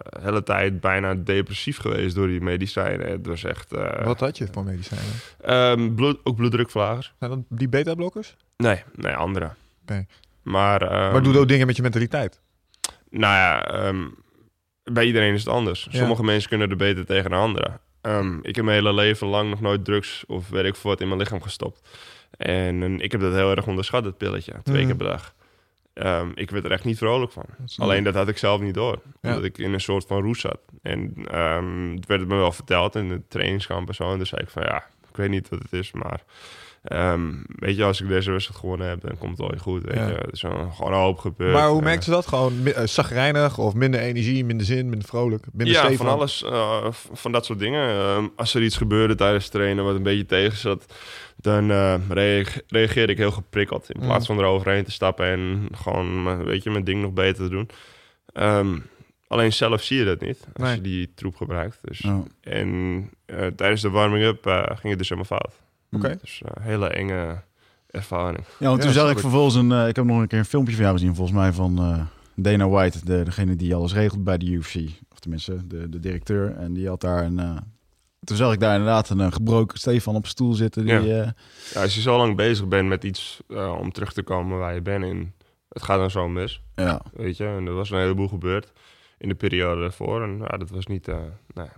de 0.09 0.19
hele 0.21 0.43
tijd 0.43 0.79
bijna 0.79 1.13
depressief 1.15 1.77
geweest 1.77 2.15
door 2.15 2.27
die 2.27 2.41
medicijnen. 2.41 3.09
Het 3.09 3.27
was 3.27 3.43
echt... 3.43 3.73
eh, 3.73 4.05
Wat 4.05 4.19
had 4.19 4.37
je 4.37 4.47
voor 4.51 4.63
medicijnen? 4.63 5.05
ehm, 5.41 5.93
bloed, 5.95 6.19
ook 6.23 6.35
bloeddrukverlagers. 6.35 7.13
Zijn 7.19 7.31
dat 7.31 7.39
die 7.49 7.69
beta-blokkers? 7.69 8.35
Nee, 8.57 8.83
nee, 8.95 9.13
andere. 9.13 9.51
Oké. 9.81 10.05
Maar... 10.41 10.81
ehm, 10.81 11.11
maar 11.11 11.23
doe 11.23 11.37
ook 11.37 11.47
dingen 11.47 11.67
met 11.67 11.75
je 11.75 11.81
mentaliteit. 11.81 12.41
Nou 13.11 13.33
ja, 13.33 13.65
ehm, 13.67 14.07
bij 14.83 15.05
iedereen 15.05 15.33
is 15.33 15.43
het 15.43 15.53
anders. 15.53 15.87
Ja. 15.91 15.97
Sommige 15.97 16.23
mensen 16.23 16.49
kunnen 16.49 16.69
er 16.69 16.75
beter 16.75 17.05
tegen 17.05 17.29
dan 17.29 17.39
anderen. 17.39 17.79
Ehm, 18.01 18.37
ik 18.41 18.55
heb 18.55 18.65
mijn 18.65 18.77
hele 18.77 18.93
leven 18.93 19.27
lang 19.27 19.49
nog 19.49 19.61
nooit 19.61 19.85
drugs 19.85 20.23
of 20.27 20.49
weet 20.49 20.65
ik 20.65 20.75
wat 20.75 21.01
in 21.01 21.07
mijn 21.07 21.19
lichaam 21.19 21.41
gestopt. 21.41 21.89
En, 22.37 22.83
en 22.83 22.99
ik 22.99 23.11
heb 23.11 23.21
dat 23.21 23.33
heel 23.33 23.55
erg 23.55 23.67
onderschat, 23.67 24.05
het 24.05 24.17
pilletje. 24.17 24.53
Twee 24.63 24.77
Mhm. 24.77 24.85
keer 24.85 24.95
per 24.95 25.07
dag. 25.07 25.33
Ehm, 25.93 26.29
ik 26.35 26.49
werd 26.51 26.65
er 26.65 26.71
echt 26.71 26.83
niet 26.83 26.97
vrolijk 26.97 27.31
van. 27.31 27.45
Alleen 27.77 28.03
dat 28.03 28.13
had 28.13 28.27
ik 28.27 28.37
zelf 28.37 28.61
niet 28.61 28.73
door. 28.73 29.01
Ja. 29.21 29.29
Omdat 29.29 29.43
ik 29.43 29.57
in 29.57 29.73
een 29.73 29.81
soort 29.81 30.05
van 30.07 30.21
roes 30.21 30.39
zat. 30.39 30.59
En 30.81 31.13
ehm, 31.31 31.91
het 31.95 32.05
werd 32.05 32.27
me 32.27 32.35
wel 32.35 32.51
verteld 32.51 32.95
in 32.95 33.09
de 33.09 33.21
trainingskamp 33.27 33.87
en 33.87 33.95
zo. 33.95 34.11
En 34.11 34.17
toen 34.17 34.25
zei 34.25 34.41
ik 34.41 34.49
van 34.49 34.63
ja, 34.63 34.77
ik 35.09 35.15
weet 35.15 35.29
niet 35.29 35.49
wat 35.49 35.59
het 35.61 35.73
is, 35.73 35.91
maar... 35.91 36.23
ehm, 36.83 37.31
weet 37.45 37.75
je, 37.77 37.83
als 37.83 38.01
ik 38.01 38.07
deze 38.07 38.31
wedstrijd 38.31 38.59
gewonnen 38.59 38.87
heb, 38.87 39.01
dan 39.01 39.17
komt 39.17 39.29
het 39.31 39.39
wel 39.39 39.49
weer 39.49 39.59
goed. 39.59 39.83
Weet 39.83 39.95
Ja. 39.95 40.07
je. 40.07 40.13
Er 40.13 40.31
is 40.33 40.43
een- 40.43 40.71
gewoon 40.73 40.91
een 40.93 40.99
hoop 40.99 41.17
gebeurd. 41.17 41.53
Maar 41.53 41.67
hoe 41.67 41.77
Eh, 41.79 41.83
merkte 41.83 42.03
ze 42.03 42.09
dat? 42.11 42.27
Gewoon 42.27 42.65
eh, 42.65 42.85
zagrijnig 42.87 43.57
of 43.57 43.73
minder 43.73 43.99
energie, 43.99 44.45
minder 44.45 44.65
zin, 44.65 44.89
minder 44.89 45.07
vrolijk, 45.07 45.45
minder 45.51 45.73
ja, 45.75 45.79
stevig? 45.81 45.97
van 45.97 46.07
alles. 46.07 46.43
eh, 46.43 46.85
van 46.91 47.31
dat 47.31 47.45
soort 47.45 47.59
dingen. 47.59 47.89
Ehm, 47.89 48.27
als 48.35 48.53
er 48.53 48.61
iets 48.63 48.77
gebeurde 48.77 49.15
tijdens 49.15 49.49
trainen 49.49 49.83
wat 49.85 49.95
een 49.95 50.03
beetje 50.03 50.25
tegen 50.25 50.57
zat, 50.57 50.93
dan 51.35 51.71
eh, 51.71 51.95
reage- 52.09 52.63
reageerde 52.67 53.11
ik 53.11 53.17
heel 53.17 53.31
geprikkeld. 53.31 53.89
In 53.91 53.99
plaats 53.99 54.27
Mm. 54.27 54.35
van 54.35 54.43
eroverheen 54.45 54.83
te 54.83 54.91
stappen 54.91 55.25
en 55.25 55.67
gewoon, 55.75 56.43
weet 56.43 56.63
je, 56.63 56.69
mijn 56.69 56.83
ding 56.83 57.01
nog 57.01 57.11
beter 57.13 57.43
te 57.43 57.49
doen. 57.49 57.69
Ehm, 58.33 58.77
alleen 59.27 59.53
zelf 59.53 59.83
zie 59.83 59.97
je 59.97 60.05
dat 60.05 60.21
niet 60.21 60.39
als 60.53 60.63
Nee. 60.67 60.75
je 60.75 60.81
die 60.81 61.11
troep 61.15 61.35
gebruikt. 61.35 61.79
Dus. 61.81 62.03
En 62.41 63.09
tijdens 63.55 63.81
de 63.81 63.89
warming-up 63.89 64.43
ging 64.45 64.89
het 64.89 64.97
dus 64.97 65.09
helemaal 65.09 65.37
fout. 65.39 65.59
Oké. 65.91 66.17
Dus 66.21 66.41
eh, 66.45 66.63
hele 66.63 66.87
enge 66.89 67.41
ervaring. 67.89 68.45
Ja, 68.59 68.67
want 68.69 68.81
toen 68.81 68.91
zag 68.91 69.11
ik 69.11 69.19
vervolgens 69.19 69.55
een... 69.55 69.71
eh, 69.71 69.87
ik 69.87 69.95
heb 69.95 70.05
nog 70.05 70.19
een 70.19 70.27
keer 70.27 70.39
een 70.39 70.45
filmpje 70.45 70.73
van 70.73 70.83
jou 70.83 70.95
gezien, 70.97 71.15
volgens 71.15 71.37
mij, 71.37 71.53
van 71.53 71.77
eh, 71.79 72.01
Dana 72.35 72.67
White, 72.69 73.05
de, 73.05 73.23
degene 73.23 73.55
die 73.55 73.75
alles 73.75 73.93
regelt 73.93 74.23
bij 74.23 74.37
de 74.37 74.45
UFC. 74.45 74.75
Of 75.11 75.19
tenminste, 75.19 75.67
de, 75.67 75.89
de 75.89 75.99
directeur. 75.99 76.55
En 76.55 76.73
die 76.73 76.87
had 76.87 77.01
daar 77.01 77.23
een... 77.23 77.59
toen 78.23 78.37
zag 78.37 78.53
ik 78.53 78.59
daar 78.59 78.71
inderdaad 78.71 79.09
een 79.09 79.33
gebroken 79.33 79.79
Stefan 79.79 80.15
op 80.15 80.23
een 80.23 80.29
stoel 80.29 80.53
zitten. 80.53 80.85
Die, 80.85 80.93
Ja. 81.03 81.33
Ja, 81.73 81.81
als 81.81 81.95
je 81.95 82.01
zo 82.01 82.17
lang 82.17 82.35
bezig 82.35 82.67
bent 82.67 82.87
met 82.87 83.03
iets 83.03 83.41
om 83.79 83.91
terug 83.91 84.13
te 84.13 84.23
komen 84.23 84.57
waar 84.57 84.73
je 84.73 84.81
bent 84.81 85.03
en 85.03 85.33
het 85.69 85.83
gaat 85.83 85.99
dan 85.99 86.11
zo 86.11 86.27
mis. 86.29 86.61
ja. 86.75 87.01
Weet 87.13 87.37
je, 87.37 87.45
en 87.45 87.65
er 87.65 87.73
was 87.73 87.89
een 87.89 87.99
heleboel 87.99 88.27
gebeurd 88.27 88.71
in 89.17 89.29
de 89.29 89.35
periode 89.35 89.81
daarvoor. 89.81 90.23
En 90.23 90.37
ja, 90.37 90.57
dat 90.57 90.69
was 90.69 90.85
niet, 90.85 91.07
nou, 91.53 91.69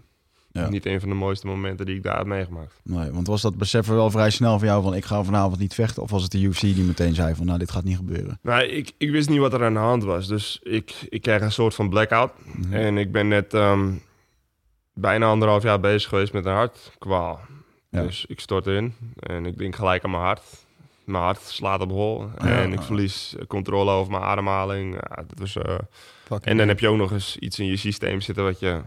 ja, 0.53 0.69
niet 0.69 0.86
een 0.86 1.00
van 1.00 1.10
de 1.10 1.15
mooiste 1.15 1.48
momenten 1.48 1.86
die 1.86 1.95
ik 1.95 2.03
daar 2.03 2.17
heb 2.17 2.25
meegemaakt. 2.25 2.79
Nee, 2.83 3.12
want 3.12 3.27
was 3.27 3.41
dat 3.41 3.57
besef 3.57 3.88
er 3.88 3.95
wel 3.95 4.12
vrij 4.12 4.29
snel 4.29 4.60
van 4.60 4.67
jou 4.67 4.83
van 4.83 4.93
ik 4.93 5.05
ga 5.05 5.24
vanavond 5.24 5.60
niet 5.60 5.74
vechten? 5.74 6.03
Of 6.03 6.12
was 6.12 6.24
het 6.24 6.31
de 6.31 6.41
UFC 6.41 6.62
die 6.62 6.83
meteen 6.83 7.15
zei 7.15 7.36
van 7.36 7.45
nou 7.45 7.60
dit 7.60 7.72
gaat 7.72 7.83
niet 7.83 7.95
gebeuren? 7.95 8.39
Nou, 8.41 8.63
ik, 8.63 8.91
ik 8.98 9.12
wist 9.12 9.29
niet 9.29 9.39
wat 9.39 9.53
er 9.53 9.63
aan 9.63 9.74
de 9.74 9.79
hand 9.79 10.03
was. 10.03 10.27
Dus 10.27 10.60
ik, 10.63 11.05
ik 11.10 11.22
kreeg 11.22 11.41
een 11.41 11.51
soort 11.51 11.75
van 11.75 11.89
blackout. 11.89 12.31
Mhm. 12.43 12.74
En 12.74 12.98
ik 12.98 13.12
ben 13.12 13.27
net 13.27 13.53
ehm, 13.53 13.91
bijna 14.93 15.25
anderhalf 15.25 15.63
jaar 15.63 15.79
bezig 15.79 16.10
geweest 16.10 16.33
met 16.33 16.45
een 16.45 16.53
hartkwaal. 16.53 17.39
Ja. 17.89 18.01
Dus 18.01 18.25
ik 18.25 18.39
stort 18.39 18.67
in 18.67 18.93
en 19.19 19.45
ik 19.45 19.57
denk 19.57 19.75
gelijk 19.75 20.03
aan 20.03 20.12
mijn 20.12 20.24
hart. 20.24 20.43
Mijn 21.03 21.24
hart 21.24 21.41
slaat 21.41 21.81
op 21.81 21.89
hol. 21.89 22.29
Ja. 22.38 22.62
En 22.62 22.74
ik 22.74 22.81
verlies 22.81 23.36
controle 23.48 23.91
over 23.91 24.12
mijn 24.12 24.24
ademhaling. 24.24 24.93
Ja, 24.93 25.24
dat 25.27 25.39
was, 25.39 25.57
eh, 25.57 25.77
en 26.41 26.57
dan 26.57 26.67
heb 26.67 26.79
je 26.79 26.88
ook 26.88 26.98
nog 26.98 27.12
eens 27.12 27.38
iets 27.38 27.60
in 27.60 27.65
je 27.65 27.77
systeem 27.77 28.22
zitten 28.22 28.43
wat 28.43 28.60
je 28.60 28.81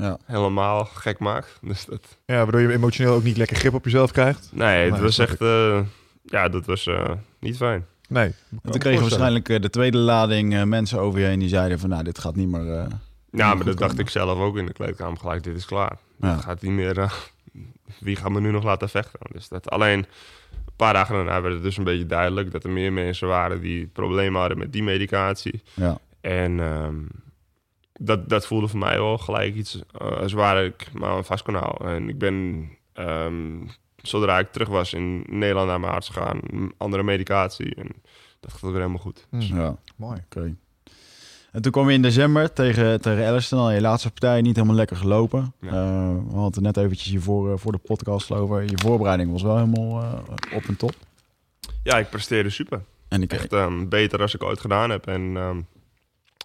Ja. 0.00 0.18
helemaal 0.24 0.84
gek 0.84 1.18
maakt. 1.18 1.58
Dus 1.62 1.84
dat, 1.84 2.18
Ja, 2.26 2.36
waardoor 2.36 2.60
je 2.60 2.72
emotioneel 2.72 3.14
ook 3.14 3.22
niet 3.22 3.36
lekker 3.36 3.56
grip 3.56 3.74
op 3.74 3.84
jezelf 3.84 4.10
krijgt. 4.12 4.48
nee, 4.52 4.84
het 4.84 4.92
Nee, 4.92 5.00
was 5.00 5.18
echt... 5.18 5.40
eh, 5.40 5.80
ja, 6.24 6.48
dat 6.48 6.66
was 6.66 6.86
eh, 6.86 7.10
niet 7.40 7.56
fijn. 7.56 7.86
Nee. 8.08 8.34
En 8.62 8.70
toen 8.70 8.80
kregen 8.80 9.00
waarschijnlijk 9.00 9.48
eh, 9.48 9.60
de 9.60 9.70
tweede 9.70 9.98
lading 9.98 10.54
eh, 10.54 10.62
mensen 10.62 10.98
over 11.00 11.20
je 11.20 11.26
heen 11.26 11.38
die 11.38 11.48
zeiden 11.48 11.78
van 11.78 11.88
nou 11.88 12.02
dit 12.02 12.18
gaat 12.18 12.36
niet 12.36 12.48
meer... 12.48 12.72
eh, 12.78 12.84
Ja, 13.30 13.46
maar 13.46 13.56
goed 13.56 13.66
dat 13.66 13.78
dacht 13.78 13.98
ik 13.98 14.08
zelf 14.08 14.38
ook 14.38 14.56
in 14.56 14.66
de 14.66 14.72
kleedkamer 14.72 15.18
gelijk. 15.18 15.42
Dit 15.42 15.56
is 15.56 15.64
klaar. 15.66 15.96
Ja. 16.20 16.32
Het 16.32 16.44
gaat 16.44 16.62
niet 16.62 16.72
meer... 16.72 17.12
wie 18.00 18.16
gaat 18.16 18.30
me 18.30 18.40
nu 18.40 18.50
nog 18.50 18.64
laten 18.64 18.88
vechten? 18.88 19.20
Dus 19.32 19.48
dat 19.48 19.70
alleen... 19.70 19.98
Een 19.98 20.86
paar 20.86 20.92
dagen 20.94 21.14
daarna 21.14 21.40
werd 21.40 21.54
het 21.54 21.62
dus 21.62 21.76
een 21.76 21.84
beetje 21.84 22.06
duidelijk... 22.06 22.50
dat 22.52 22.64
er 22.64 22.70
meer 22.70 22.92
mensen 22.92 23.28
waren 23.28 23.60
die 23.60 23.86
problemen 23.86 24.40
hadden 24.40 24.58
met 24.58 24.72
die 24.72 24.82
medicatie. 24.82 25.62
ja. 25.74 25.98
En 26.20 26.60
ehm, 26.60 26.94
dat, 28.02 28.28
dat 28.28 28.46
voelde 28.46 28.68
voor 28.68 28.78
mij 28.78 28.98
wel 28.98 29.18
gelijk 29.18 29.54
iets 29.54 29.82
eh, 29.98 30.20
als 30.20 30.32
waar 30.32 30.64
ik 30.64 30.86
me 30.92 31.06
aan 31.06 31.24
vast 31.24 31.44
kon 31.44 31.54
houden. 31.54 31.88
En 31.88 32.08
ik 32.08 32.18
ben, 32.18 32.68
ehm, 32.92 33.66
zodra 33.96 34.38
ik 34.38 34.52
terug 34.52 34.68
was 34.68 34.92
in 34.92 35.24
Nederland 35.28 35.68
naar 35.68 35.80
mijn 35.80 35.92
arts 35.92 36.08
gegaan, 36.08 36.40
andere 36.76 37.02
medicatie. 37.02 37.74
En 37.74 37.86
dat 38.40 38.52
gaat 38.52 38.60
weer 38.60 38.72
helemaal 38.72 38.98
goed. 38.98 39.26
Hm, 39.30 39.40
ja. 39.40 39.76
Mooi. 39.96 40.20
Oké. 40.24 40.54
En 41.52 41.62
toen 41.62 41.72
kwam 41.72 41.88
je 41.88 41.94
in 41.94 42.02
december 42.02 42.52
tegen, 42.52 43.00
tegen 43.00 43.26
Alistair. 43.26 43.62
Al 43.62 43.70
je 43.70 43.80
laatste 43.80 44.10
partij 44.10 44.40
niet 44.40 44.56
helemaal 44.56 44.76
lekker 44.76 44.96
gelopen. 44.96 45.54
Ja. 45.60 45.68
Eh, 45.68 46.14
we 46.28 46.34
hadden 46.34 46.64
het 46.64 46.74
net 46.74 46.76
eventjes 46.76 47.10
hiervoor 47.10 47.52
eh, 47.52 47.58
voor 47.58 47.72
de 47.72 47.78
podcast 47.78 48.30
over. 48.30 48.62
Je 48.62 48.78
voorbereiding 48.78 49.32
was 49.32 49.42
wel 49.42 49.56
helemaal 49.56 50.04
op 50.54 50.64
en 50.64 50.76
top. 50.76 50.94
Ja, 51.82 51.98
ik 51.98 52.10
presteerde 52.10 52.50
super. 52.50 52.82
En 53.08 53.22
ik, 53.22 53.32
Echt 53.32 53.52
ehm, 53.52 53.88
beter 53.88 54.20
als 54.20 54.34
ik 54.34 54.42
ooit 54.42 54.60
gedaan 54.60 54.90
heb. 54.90 55.06
En 55.06 55.36
ehm, 55.36 55.60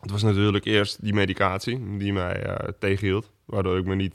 het 0.06 0.14
was 0.14 0.24
natuurlijk 0.24 0.66
eerst 0.66 1.02
die 1.04 1.14
medicatie 1.14 1.98
die 1.98 2.14
mij 2.14 2.44
eh, 2.44 2.70
tegenhield. 2.80 3.32
Waardoor 3.46 3.78
ik 3.78 3.86
me 3.86 3.96
niet 3.96 4.14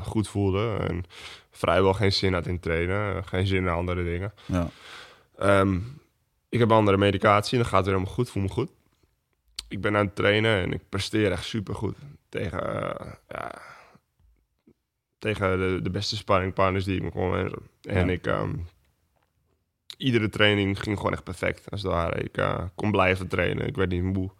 goed 0.00 0.28
voelde. 0.28 0.76
En 0.88 1.04
vrijwel 1.50 1.94
geen 1.94 2.12
zin 2.12 2.32
had 2.32 2.46
in 2.46 2.60
trainen. 2.60 3.24
Geen 3.24 3.46
zin 3.46 3.62
in 3.62 3.68
andere 3.68 4.04
dingen. 4.04 4.32
ja. 4.46 4.68
Ehm, 5.38 5.78
ik 6.48 6.58
heb 6.58 6.72
andere 6.72 6.96
medicatie 6.96 7.52
en 7.56 7.58
dan 7.58 7.66
gaat 7.66 7.76
het 7.76 7.84
weer 7.86 7.94
helemaal 7.94 8.14
goed, 8.16 8.30
voel 8.30 8.42
me 8.42 8.48
goed. 8.48 8.70
Ik 9.68 9.80
ben 9.80 9.96
aan 9.96 10.06
het 10.06 10.14
trainen 10.14 10.62
en 10.62 10.72
ik 10.72 10.88
presteer 10.88 11.32
echt 11.32 11.44
super 11.44 11.74
goed 11.74 11.96
tegen, 12.28 12.82
eh, 12.82 13.12
ja, 13.28 13.52
tegen 15.18 15.58
de, 15.58 15.80
de 15.82 15.90
beste 15.90 16.16
sparringpartners 16.16 16.84
die 16.84 16.96
ik 16.96 17.02
me 17.02 17.10
kon. 17.10 17.36
En, 17.36 17.52
en 17.82 18.06
Ja. 18.06 18.12
ik, 18.12 18.26
ehm, 18.26 18.54
iedere 19.96 20.28
training 20.28 20.80
ging 20.80 20.96
gewoon 20.96 21.12
echt 21.12 21.24
perfect. 21.24 21.70
Als 21.70 21.82
het 21.82 21.90
ware. 21.92 22.22
Ik 22.22 22.36
eh, 22.36 22.62
kon 22.74 22.90
blijven 22.90 23.28
trainen, 23.28 23.66
ik 23.66 23.76
werd 23.76 23.90
niet 23.90 24.02
moe. 24.02 24.30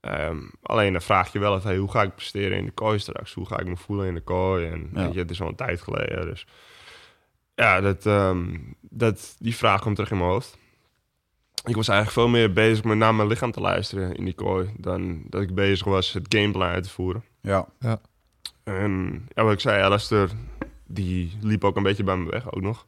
Ehm, 0.00 0.38
alleen 0.62 0.92
dan 0.92 1.02
vraag 1.02 1.32
je 1.32 1.38
wel 1.38 1.56
even, 1.56 1.68
hey, 1.68 1.78
hoe 1.78 1.90
ga 1.90 2.02
ik 2.02 2.14
presteren 2.14 2.58
in 2.58 2.64
de 2.64 2.70
kooi 2.70 2.98
straks? 2.98 3.34
Hoe 3.34 3.46
ga 3.46 3.58
ik 3.58 3.66
me 3.66 3.76
voelen 3.76 4.06
in 4.06 4.14
de 4.14 4.20
kooi? 4.20 4.66
En 4.66 4.90
Ja. 4.94 5.04
weet 5.04 5.12
je, 5.14 5.18
het 5.18 5.30
is 5.30 5.40
al 5.40 5.48
een 5.48 5.54
tijd 5.54 5.80
geleden, 5.80 6.26
dus... 6.26 6.46
Ja, 7.54 7.80
dat, 7.80 8.06
ehm, 8.06 8.58
dat, 8.80 9.36
die 9.38 9.56
vraag 9.56 9.80
komt 9.80 9.94
terug 9.94 10.10
in 10.10 10.18
mijn 10.18 10.30
hoofd. 10.30 10.58
Ik 11.64 11.74
was 11.76 11.88
eigenlijk 11.88 12.18
veel 12.18 12.28
meer 12.28 12.52
bezig 12.52 12.84
met 12.84 12.96
naar 12.98 13.14
mijn 13.14 13.28
lichaam 13.28 13.50
te 13.50 13.60
luisteren 13.60 14.14
in 14.14 14.24
die 14.24 14.34
kooi... 14.34 14.70
dan 14.76 15.22
dat 15.28 15.42
ik 15.42 15.54
bezig 15.54 15.86
was 15.86 16.12
het 16.12 16.26
gameplan 16.34 16.68
uit 16.68 16.82
te 16.84 16.90
voeren. 16.90 17.24
Ja. 17.40 17.68
En 18.64 19.26
ja, 19.34 19.42
wat 19.44 19.52
ik 19.52 19.60
zei, 19.60 19.82
Alistair, 19.82 20.30
die 20.86 21.36
liep 21.40 21.64
ook 21.64 21.76
een 21.76 21.82
beetje 21.82 22.04
bij 22.04 22.16
me 22.16 22.30
weg, 22.30 22.52
ook 22.52 22.62
nog. 22.62 22.86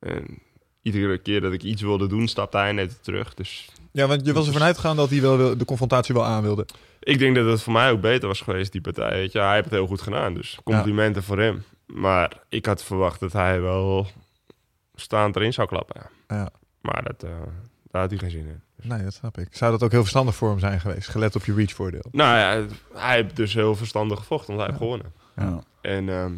En 0.00 0.42
iedere 0.82 1.18
keer 1.18 1.40
dat 1.40 1.52
ik 1.52 1.62
iets 1.62 1.82
wilde 1.82 2.06
doen, 2.06 2.28
stapte 2.28 2.56
hij 2.56 2.72
net 2.72 3.02
terug. 3.02 3.34
Dus 3.34 3.70
Ja, 3.92 4.06
want 4.06 4.26
je 4.26 4.32
was 4.32 4.46
ervan 4.46 4.62
uitgegaan 4.62 4.96
dat 4.96 5.10
hij 5.10 5.20
wel 5.20 5.58
de 5.58 5.64
confrontatie 5.64 6.14
wel 6.14 6.24
aan 6.24 6.42
wilde. 6.42 6.66
ik 7.00 7.18
denk 7.18 7.34
dat 7.34 7.46
het 7.46 7.62
voor 7.62 7.72
mij 7.72 7.90
ook 7.90 8.00
beter 8.00 8.28
was 8.28 8.40
geweest, 8.40 8.72
die 8.72 8.80
partij. 8.80 9.10
Weet 9.10 9.32
je, 9.32 9.38
hij 9.38 9.52
heeft 9.52 9.64
het 9.64 9.74
heel 9.74 9.86
goed 9.86 10.00
gedaan, 10.00 10.34
dus 10.34 10.58
complimenten 10.64 11.22
voor 11.22 11.38
hem. 11.38 11.64
Maar 11.86 12.32
ik 12.48 12.66
had 12.66 12.84
verwacht 12.84 13.20
dat 13.20 13.32
hij 13.32 13.60
wel 13.60 14.06
staand 14.94 15.36
erin 15.36 15.52
zou 15.52 15.68
klappen. 15.68 16.02
Ja. 16.28 16.50
Maar 16.80 17.02
dat, 17.04 17.22
eh, 17.22 17.30
daar 17.90 18.00
had 18.00 18.10
hij 18.10 18.18
geen 18.18 18.30
zin 18.30 18.46
in. 18.46 18.60
Nee, 18.82 19.02
dat 19.02 19.14
snap 19.14 19.38
ik. 19.38 19.48
Zou 19.50 19.70
dat 19.72 19.82
ook 19.82 19.90
heel 19.90 20.00
verstandig 20.00 20.34
voor 20.34 20.48
hem 20.50 20.58
zijn 20.58 20.80
geweest? 20.80 21.08
Gelet 21.08 21.36
op 21.36 21.44
je 21.44 21.54
reach 21.54 21.72
voordeel. 21.72 22.04
Nou 22.10 22.38
ja, 22.38 22.66
hij 22.94 23.14
heeft 23.16 23.36
dus 23.36 23.54
heel 23.54 23.76
verstandig 23.76 24.18
gevochten, 24.18 24.56
want 24.56 24.58
hij 24.60 24.66
heeft 24.68 24.78
gewonnen. 24.82 25.12
Ja. 25.36 25.62
En 25.90 26.08
ehm, 26.08 26.32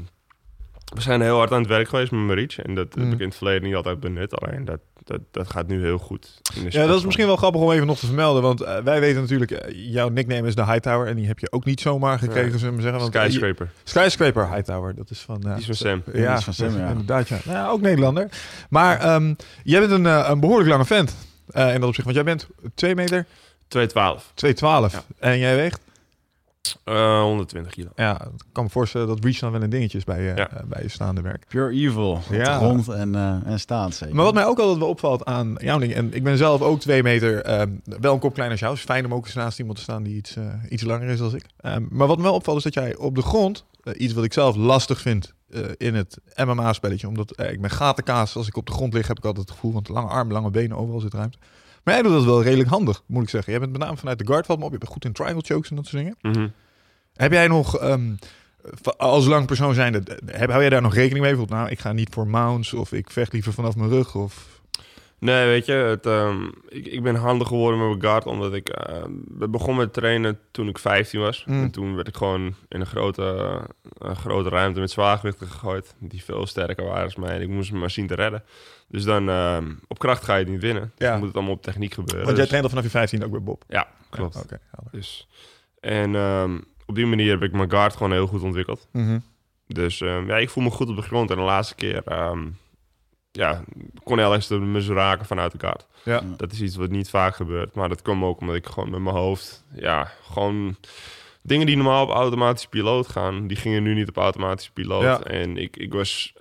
we 0.94 1.00
zijn 1.00 1.20
heel 1.20 1.36
hard 1.36 1.52
aan 1.52 1.58
het 1.60 1.68
werk 1.68 1.88
geweest 1.88 2.10
met 2.10 2.20
mijn 2.20 2.38
reach. 2.38 2.58
En 2.58 2.74
dat 2.74 2.94
heb 2.94 3.04
Mm. 3.04 3.12
ik 3.12 3.18
in 3.18 3.26
het 3.28 3.36
verleden 3.36 3.62
niet 3.62 3.74
altijd 3.74 4.00
benut. 4.00 4.40
Alleen 4.40 4.64
dat, 4.64 4.80
dat, 5.04 5.20
dat 5.30 5.50
gaat 5.50 5.66
nu 5.66 5.82
heel 5.84 5.98
goed. 5.98 6.40
Ja, 6.68 6.86
dat 6.86 6.98
is 6.98 7.04
misschien 7.04 7.26
wel 7.26 7.36
grappig 7.36 7.60
om 7.60 7.72
even 7.72 7.86
nog 7.86 7.98
te 7.98 8.06
vermelden. 8.06 8.42
Want 8.42 8.60
eh, 8.60 8.78
wij 8.78 9.00
weten 9.00 9.20
natuurlijk, 9.20 9.50
eh, 9.50 9.92
jouw 9.92 10.08
nickname 10.08 10.46
is 10.46 10.54
de 10.54 10.64
Hightower. 10.64 11.06
En 11.06 11.16
die 11.16 11.26
heb 11.26 11.38
je 11.38 11.52
ook 11.52 11.64
niet 11.64 11.80
zomaar 11.80 12.18
gekregen, 12.18 12.52
Ja. 12.52 12.58
zullen 12.58 12.76
we 12.76 12.82
zeggen. 12.82 13.00
Want, 13.00 13.14
eh, 13.14 13.22
Skyscraper. 13.22 13.70
Skyscraper 13.84 14.48
Hightower, 14.54 14.94
dat 14.94 15.10
is 15.10 15.18
van... 15.20 15.40
Die 15.40 15.52
is 15.54 15.64
van 15.64 15.74
Sam. 15.74 16.02
Ja, 16.12 16.28
dat 16.30 16.38
is 16.38 16.44
van 16.44 16.54
Sam, 16.54 16.76
ja. 16.78 16.88
inderdaad. 16.88 17.28
Ja. 17.28 17.38
Nou, 17.44 17.56
ja, 17.58 17.68
ook 17.68 17.80
Nederlander. 17.80 18.28
Maar 18.70 19.00
ehm, 19.00 19.34
jij 19.62 19.80
bent 19.80 19.92
een, 19.92 20.04
een 20.30 20.40
behoorlijk 20.40 20.68
lange 20.70 20.84
vent. 20.84 21.16
eh 21.50 21.74
in 21.74 21.80
dat 21.80 21.88
opzicht. 21.88 22.04
Want 22.04 22.14
jij 22.16 22.24
bent 22.24 22.48
2 22.74 22.94
meter, 22.94 23.26
212. 23.68 24.30
212. 24.34 24.92
Ja. 24.92 25.02
En 25.18 25.38
jij 25.38 25.56
weegt? 25.56 25.80
Eh 26.84 27.20
120 27.22 27.72
kilo. 27.72 27.88
Ja, 27.96 28.20
ik 28.24 28.30
kan 28.52 28.64
me 28.64 28.70
voorstellen 28.70 29.06
dat 29.06 29.24
reach 29.24 29.38
dan 29.38 29.52
wel 29.52 29.62
een 29.62 29.70
dingetje 29.70 29.98
is 29.98 30.04
bij 30.04 30.22
Ja. 30.22 30.34
eh, 30.34 30.62
bij 30.64 30.82
je 30.82 30.88
staande 30.88 31.20
werk. 31.20 31.44
Pure 31.48 31.70
evil. 31.74 32.10
Op 32.10 32.22
Ja. 32.30 32.44
de 32.58 32.64
grond 32.64 32.88
en, 32.88 33.14
eh 33.14 33.46
en 33.52 33.60
staand 33.60 33.94
zeker. 33.94 34.14
Maar 34.14 34.24
wat 34.24 34.34
mij 34.34 34.46
ook 34.46 34.58
altijd 34.58 34.78
wel 34.78 34.88
opvalt 34.88 35.24
aan 35.24 35.54
jouw 35.58 35.78
ding, 35.78 35.94
en 35.94 36.14
ik 36.14 36.22
ben 36.22 36.36
zelf 36.36 36.60
ook 36.60 36.80
twee 36.80 37.02
meter, 37.02 37.42
ehm, 37.42 37.70
wel 37.84 38.12
een 38.14 38.18
kop 38.20 38.34
kleiner 38.34 38.50
als 38.50 38.60
jou. 38.60 38.72
Het 38.72 38.80
is 38.82 38.88
fijn 38.90 39.04
om 39.04 39.14
ook 39.14 39.24
eens 39.24 39.34
naast 39.34 39.58
iemand 39.58 39.76
te 39.76 39.82
staan 39.82 40.02
die 40.02 40.16
iets, 40.16 40.36
eh, 40.36 40.44
iets 40.68 40.82
langer 40.82 41.08
is 41.08 41.18
dan 41.18 41.34
ik. 41.34 41.44
Ehm, 41.60 41.82
maar 41.90 42.06
wat 42.06 42.16
me 42.16 42.22
wel 42.22 42.34
opvalt 42.34 42.56
is 42.56 42.62
dat 42.64 42.74
jij 42.74 42.96
op 42.96 43.14
de 43.14 43.22
grond, 43.22 43.64
eh, 43.84 43.92
iets 44.00 44.12
wat 44.14 44.24
ik 44.24 44.32
zelf 44.32 44.56
lastig 44.56 45.00
vind 45.00 45.32
eh, 45.50 45.60
in 45.76 45.94
het 45.94 46.18
MMA-spelletje, 46.44 47.08
omdat 47.08 47.30
eh, 47.30 47.50
ik 47.52 47.60
ben 47.60 47.70
gatenkaas, 47.70 48.36
als 48.36 48.46
ik 48.46 48.56
op 48.56 48.66
de 48.66 48.72
grond 48.72 48.92
lig 48.94 49.06
heb 49.08 49.18
ik 49.18 49.24
altijd 49.24 49.44
het 49.48 49.54
gevoel 49.54 49.72
van 49.72 49.84
lange 49.94 50.08
armen, 50.08 50.32
lange 50.32 50.50
benen, 50.50 50.76
overal 50.76 51.00
zit 51.00 51.14
ruimte. 51.14 51.38
Maar 51.82 51.94
jij 51.94 52.02
doet 52.02 52.12
dat 52.12 52.24
wel 52.24 52.42
redelijk 52.42 52.68
handig, 52.68 53.02
moet 53.06 53.22
ik 53.22 53.28
zeggen. 53.28 53.50
Jij 53.50 53.60
bent 53.60 53.72
met 53.72 53.80
name 53.80 53.96
vanuit 53.96 54.18
de 54.18 54.26
guard 54.26 54.46
valt 54.46 54.58
me 54.58 54.64
op, 54.64 54.72
je 54.72 54.78
bent 54.78 54.90
goed 54.90 55.04
in 55.04 55.12
triangle 55.12 55.42
chokes 55.46 55.70
en 55.70 55.76
dat 55.76 55.86
soort 55.86 56.02
dingen. 56.02 56.16
Mhm. 56.20 56.48
Heb 57.14 57.32
jij 57.32 57.48
nog, 57.48 57.78
ehm, 57.78 58.14
als 58.96 59.26
lang 59.26 59.46
persoon 59.46 59.74
zijnde, 59.74 60.02
heb, 60.26 60.48
hou 60.48 60.60
jij 60.60 60.70
daar 60.70 60.82
nog 60.82 60.94
rekening 60.94 61.20
mee? 61.24 61.30
Bijvoorbeeld, 61.30 61.58
nou, 61.60 61.70
ik 61.70 61.80
ga 61.80 61.92
niet 61.92 62.14
voor 62.14 62.26
mounts 62.26 62.72
of 62.72 62.92
ik 62.92 63.10
vecht 63.10 63.32
liever 63.32 63.52
vanaf 63.52 63.76
mijn 63.76 63.90
rug 63.90 64.14
of... 64.14 64.51
Nee, 65.22 65.46
weet 65.46 65.66
je, 65.66 65.72
het, 65.72 66.06
ehm, 66.06 66.44
ik, 66.68 66.86
ik 66.86 67.02
ben 67.02 67.14
handig 67.14 67.48
geworden 67.48 67.78
met 67.78 67.88
mijn 67.88 68.00
guard 68.00 68.26
omdat 68.26 68.54
ik 68.54 68.78
uh, 68.90 69.02
begon 69.48 69.76
met 69.76 69.92
trainen 69.92 70.38
toen 70.50 70.68
ik 70.68 70.78
15 70.78 71.20
was. 71.20 71.44
Mm. 71.44 71.62
En 71.62 71.70
toen 71.70 71.94
werd 71.94 72.08
ik 72.08 72.16
gewoon 72.16 72.54
in 72.68 72.80
een 72.80 72.86
grote, 72.86 73.22
een 73.98 74.16
grote 74.16 74.48
ruimte 74.48 74.80
met 74.80 74.90
zwaargewichten 74.90 75.46
gegooid, 75.46 75.94
die 75.98 76.24
veel 76.24 76.46
sterker 76.46 76.84
waren 76.84 77.02
als 77.04 77.16
mij. 77.16 77.28
En 77.34 77.40
ik 77.40 77.48
moest 77.48 77.72
me 77.72 77.78
maar 77.78 77.90
zien 77.90 78.06
te 78.06 78.14
redden. 78.14 78.42
Dus 78.88 79.04
dan 79.04 79.28
ehm, 79.28 79.72
op 79.88 79.98
kracht 79.98 80.24
ga 80.24 80.34
je 80.36 80.42
het 80.42 80.52
niet 80.52 80.60
winnen. 80.62 80.82
Dus 80.82 81.06
Ja. 81.06 81.08
dan 81.10 81.18
moet 81.18 81.26
het 81.26 81.36
allemaal 81.36 81.54
op 81.54 81.62
techniek 81.62 81.94
gebeuren. 81.94 82.24
Want 82.24 82.36
jij 82.36 82.46
Dus- 82.46 82.46
traint 82.48 82.64
al 82.64 82.70
vanaf 82.70 82.84
je 82.84 82.90
15 82.98 83.24
ook 83.24 83.30
bij 83.30 83.42
Bob. 83.42 83.64
Ja, 83.68 83.88
klopt. 84.10 84.34
Ja, 84.34 84.40
Oké. 84.40 84.58
Dus, 84.90 85.28
en 85.80 86.14
ehm, 86.14 86.58
op 86.86 86.94
die 86.94 87.06
manier 87.06 87.30
heb 87.30 87.42
ik 87.42 87.52
mijn 87.52 87.70
guard 87.70 87.96
gewoon 87.96 88.12
heel 88.12 88.26
goed 88.26 88.42
ontwikkeld. 88.42 88.88
Mhm. 88.92 89.18
Dus 89.66 90.00
ehm, 90.00 90.26
ja, 90.26 90.36
ik 90.36 90.50
voel 90.50 90.64
me 90.64 90.70
goed 90.70 90.88
op 90.88 90.96
de 90.96 91.02
grond. 91.02 91.30
En 91.30 91.36
de 91.36 91.42
laatste 91.42 91.74
keer 91.74 92.02
ehm, 92.04 92.46
ja, 93.32 93.62
kon 94.02 94.20
Alex 94.20 94.46
de 94.46 94.58
me 94.58 94.82
zo 94.82 94.94
raken 94.94 95.26
vanuit 95.26 95.52
de 95.52 95.58
kaart. 95.58 95.86
Ja. 96.04 96.22
Dat 96.36 96.52
is 96.52 96.60
iets 96.60 96.76
wat 96.76 96.90
niet 96.90 97.10
vaak 97.10 97.36
gebeurt. 97.36 97.74
Maar 97.74 97.88
dat 97.88 98.02
kwam 98.02 98.24
ook 98.24 98.40
omdat 98.40 98.56
ik 98.56 98.66
gewoon 98.66 98.90
met 98.90 99.00
mijn 99.00 99.16
hoofd... 99.16 99.64
Ja, 99.74 100.12
gewoon... 100.22 100.76
Dingen 101.42 101.66
die 101.66 101.76
normaal 101.76 102.02
op 102.02 102.10
automatische 102.10 102.68
piloot 102.68 103.08
gaan... 103.08 103.46
die 103.46 103.56
gingen 103.56 103.82
nu 103.82 103.94
niet 103.94 104.08
op 104.08 104.16
automatische 104.16 104.72
piloot. 104.72 105.02
Ja. 105.02 105.20
En 105.20 105.56
ik, 105.56 105.76
ik 105.76 105.92
was 105.92 106.34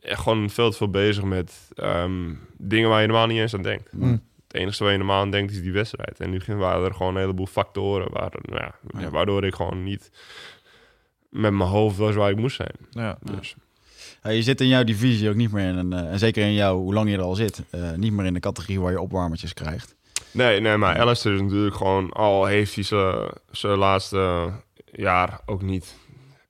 echt 0.00 0.20
gewoon 0.20 0.50
veel 0.50 0.70
te 0.70 0.76
veel 0.76 0.90
bezig 0.90 1.24
met 1.24 1.70
ehm, 1.74 2.34
dingen 2.58 2.88
waar 2.88 3.00
je 3.00 3.06
normaal 3.06 3.26
niet 3.26 3.38
eens 3.38 3.54
aan 3.54 3.62
denkt. 3.62 3.92
Mm. 3.92 4.22
Het 4.46 4.56
enige 4.56 4.82
waar 4.82 4.92
je 4.92 4.98
normaal 4.98 5.20
aan 5.20 5.30
denkt 5.30 5.52
is 5.52 5.62
die 5.62 5.72
wedstrijd. 5.72 6.20
En 6.20 6.30
nu 6.30 6.40
waren 6.46 6.84
er 6.84 6.94
gewoon 6.94 7.14
een 7.14 7.20
heleboel 7.20 7.46
factoren... 7.46 8.12
Waar, 8.12 8.32
nou 8.42 8.72
ja, 8.98 9.10
waardoor 9.10 9.44
ik 9.44 9.54
gewoon 9.54 9.82
niet 9.82 10.10
met 11.28 11.52
mijn 11.52 11.70
hoofd 11.70 11.96
was 11.96 12.14
waar 12.14 12.30
ik 12.30 12.36
moest 12.36 12.56
zijn. 12.56 12.76
Ja. 12.90 13.18
Dus 13.22 13.56
Ja, 13.58 13.65
je 14.34 14.42
zit 14.42 14.60
in 14.60 14.68
jouw 14.68 14.84
divisie 14.84 15.28
ook 15.28 15.34
niet 15.34 15.52
meer 15.52 15.68
in, 15.68 15.76
een, 15.76 15.92
eh, 15.92 16.10
en 16.12 16.18
zeker 16.18 16.44
in 16.44 16.52
jou, 16.54 16.78
hoe 16.78 16.94
lang 16.94 17.10
je 17.10 17.16
er 17.16 17.22
al 17.22 17.34
zit, 17.34 17.62
eh, 17.70 17.92
niet 17.92 18.12
meer 18.12 18.24
in 18.24 18.34
de 18.34 18.40
categorie 18.40 18.80
waar 18.80 18.92
je 18.92 19.00
opwarmertjes 19.00 19.54
krijgt. 19.54 19.94
Nee, 20.30 20.60
nee, 20.60 20.76
maar 20.76 20.98
Alistair 21.00 21.34
is 21.34 21.40
natuurlijk 21.40 21.76
gewoon 21.76 22.10
al 22.12 22.44
heeft 22.44 22.74
hij 22.74 22.84
zijn- 23.50 23.78
laatste 23.78 24.50
jaar 24.92 25.40
ook 25.46 25.62
niet. 25.62 25.94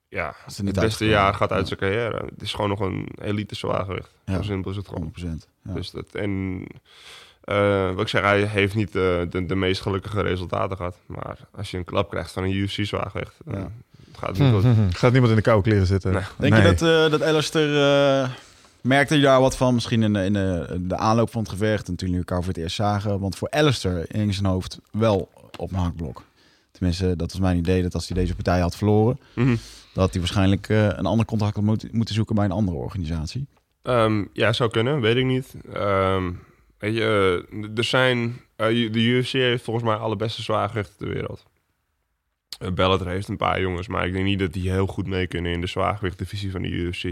Ja, 0.09 0.35
het 0.45 0.55
niet 0.57 0.65
beste 0.65 0.79
uitgekomen. 0.79 1.13
jaar 1.13 1.33
gaat 1.33 1.51
uit 1.51 1.69
Ja. 1.69 1.75
zijn 1.77 1.79
carrière. 1.79 2.25
Het 2.29 2.41
is 2.41 2.53
gewoon 2.53 2.69
nog 2.69 2.79
een 2.79 3.07
elite 3.21 3.55
zwaargewicht. 3.55 4.09
Ja. 4.25 4.35
Zo 4.35 4.41
simpel 4.41 4.71
is 4.71 4.77
het 4.77 4.87
gewoon. 4.87 5.01
100%. 5.01 5.47
Ja. 5.63 5.73
Dus 5.73 5.91
dat, 5.91 6.05
en 6.13 6.63
eh, 7.41 7.91
wat 7.91 8.01
ik 8.01 8.07
zeg, 8.07 8.21
hij 8.21 8.41
heeft 8.45 8.75
niet 8.75 8.87
eh, 8.95 9.21
de, 9.29 9.45
de 9.47 9.55
meest 9.55 9.81
gelukkige 9.81 10.21
resultaten 10.21 10.77
gehad. 10.77 10.97
Maar 11.05 11.37
als 11.51 11.71
je 11.71 11.77
een 11.77 11.83
klap 11.83 12.09
krijgt 12.09 12.31
van 12.31 12.43
een 12.43 12.51
UFC 12.55 12.85
zwaargewicht, 12.85 13.35
Ja. 13.51 13.71
Gaat 14.17 14.37
niet 14.37 14.53
goed. 14.53 14.95
Gaat 14.97 15.11
niemand 15.11 15.31
in 15.31 15.37
de 15.37 15.43
koude 15.43 15.63
kleren 15.69 15.87
zitten? 15.87 16.11
Nee. 16.13 16.21
Denk 16.37 16.53
Nee. 16.53 16.61
je 16.61 16.67
dat, 16.75 16.81
eh 16.81 17.11
dat 17.11 17.23
Alistair, 17.23 17.81
eh, 18.23 18.29
merkte 18.81 19.15
je 19.15 19.21
daar 19.21 19.41
wat 19.41 19.57
van 19.57 19.73
misschien 19.73 20.03
in 20.03 20.13
de, 20.13 20.23
in 20.23 20.33
de, 20.33 20.77
de 20.79 20.97
aanloop 20.97 21.31
van 21.31 21.41
het 21.41 21.51
gevecht 21.51 21.87
en 21.87 21.95
toen 21.95 22.07
jullie 22.09 22.23
elkaar 22.25 22.43
voor 22.43 22.53
het 22.53 22.61
eerst 22.61 22.75
zagen? 22.75 23.19
Want 23.19 23.35
voor 23.37 23.49
Alistair 23.49 24.05
hing 24.11 24.33
zijn 24.33 24.45
hoofd 24.45 24.79
wel 24.91 25.29
op 25.57 25.71
een 25.71 25.77
hakblok. 25.77 26.23
Tenminste, 26.71 27.15
dat 27.15 27.31
was 27.31 27.41
mijn 27.41 27.57
idee 27.57 27.81
dat 27.81 27.93
als 27.93 28.07
hij 28.07 28.17
deze 28.17 28.33
partij 28.35 28.59
had 28.59 28.75
verloren, 28.75 29.19
Mhm. 29.35 29.55
dat 29.93 30.09
hij 30.11 30.19
waarschijnlijk 30.19 30.69
eh, 30.69 30.85
een 30.85 31.05
ander 31.05 31.25
contact 31.25 31.55
had 31.55 31.63
moet, 31.63 31.93
moeten 31.93 32.15
zoeken 32.15 32.35
bij 32.35 32.45
een 32.45 32.51
andere 32.51 32.77
organisatie. 32.77 33.47
Ehm, 33.83 34.23
ja, 34.33 34.53
zou 34.53 34.69
kunnen, 34.69 35.01
weet 35.01 35.15
ik 35.15 35.25
niet. 35.25 35.53
Ehm, 35.73 36.31
weet 36.77 36.93
je, 36.93 37.45
eh, 37.51 37.77
er 37.77 37.83
zijn... 37.83 38.41
de 38.55 38.89
UFC 38.99 39.31
heeft 39.31 39.63
volgens 39.63 39.85
mij 39.85 39.95
alle 39.95 40.15
beste 40.15 40.41
zwaargewichten 40.41 40.95
ter 40.97 41.07
wereld. 41.09 41.43
Bellator 42.73 43.07
heeft 43.07 43.27
een 43.27 43.37
paar 43.37 43.61
jongens, 43.61 43.87
maar 43.87 44.05
ik 44.07 44.13
denk 44.13 44.25
niet 44.25 44.39
dat 44.39 44.53
die 44.53 44.71
heel 44.71 44.87
goed 44.87 45.07
mee 45.07 45.27
kunnen 45.27 45.51
in 45.51 45.61
de 45.61 45.67
zwaargewichtdivisie 45.67 46.51
van 46.51 46.61
de 46.61 46.67
UFC. 46.67 47.03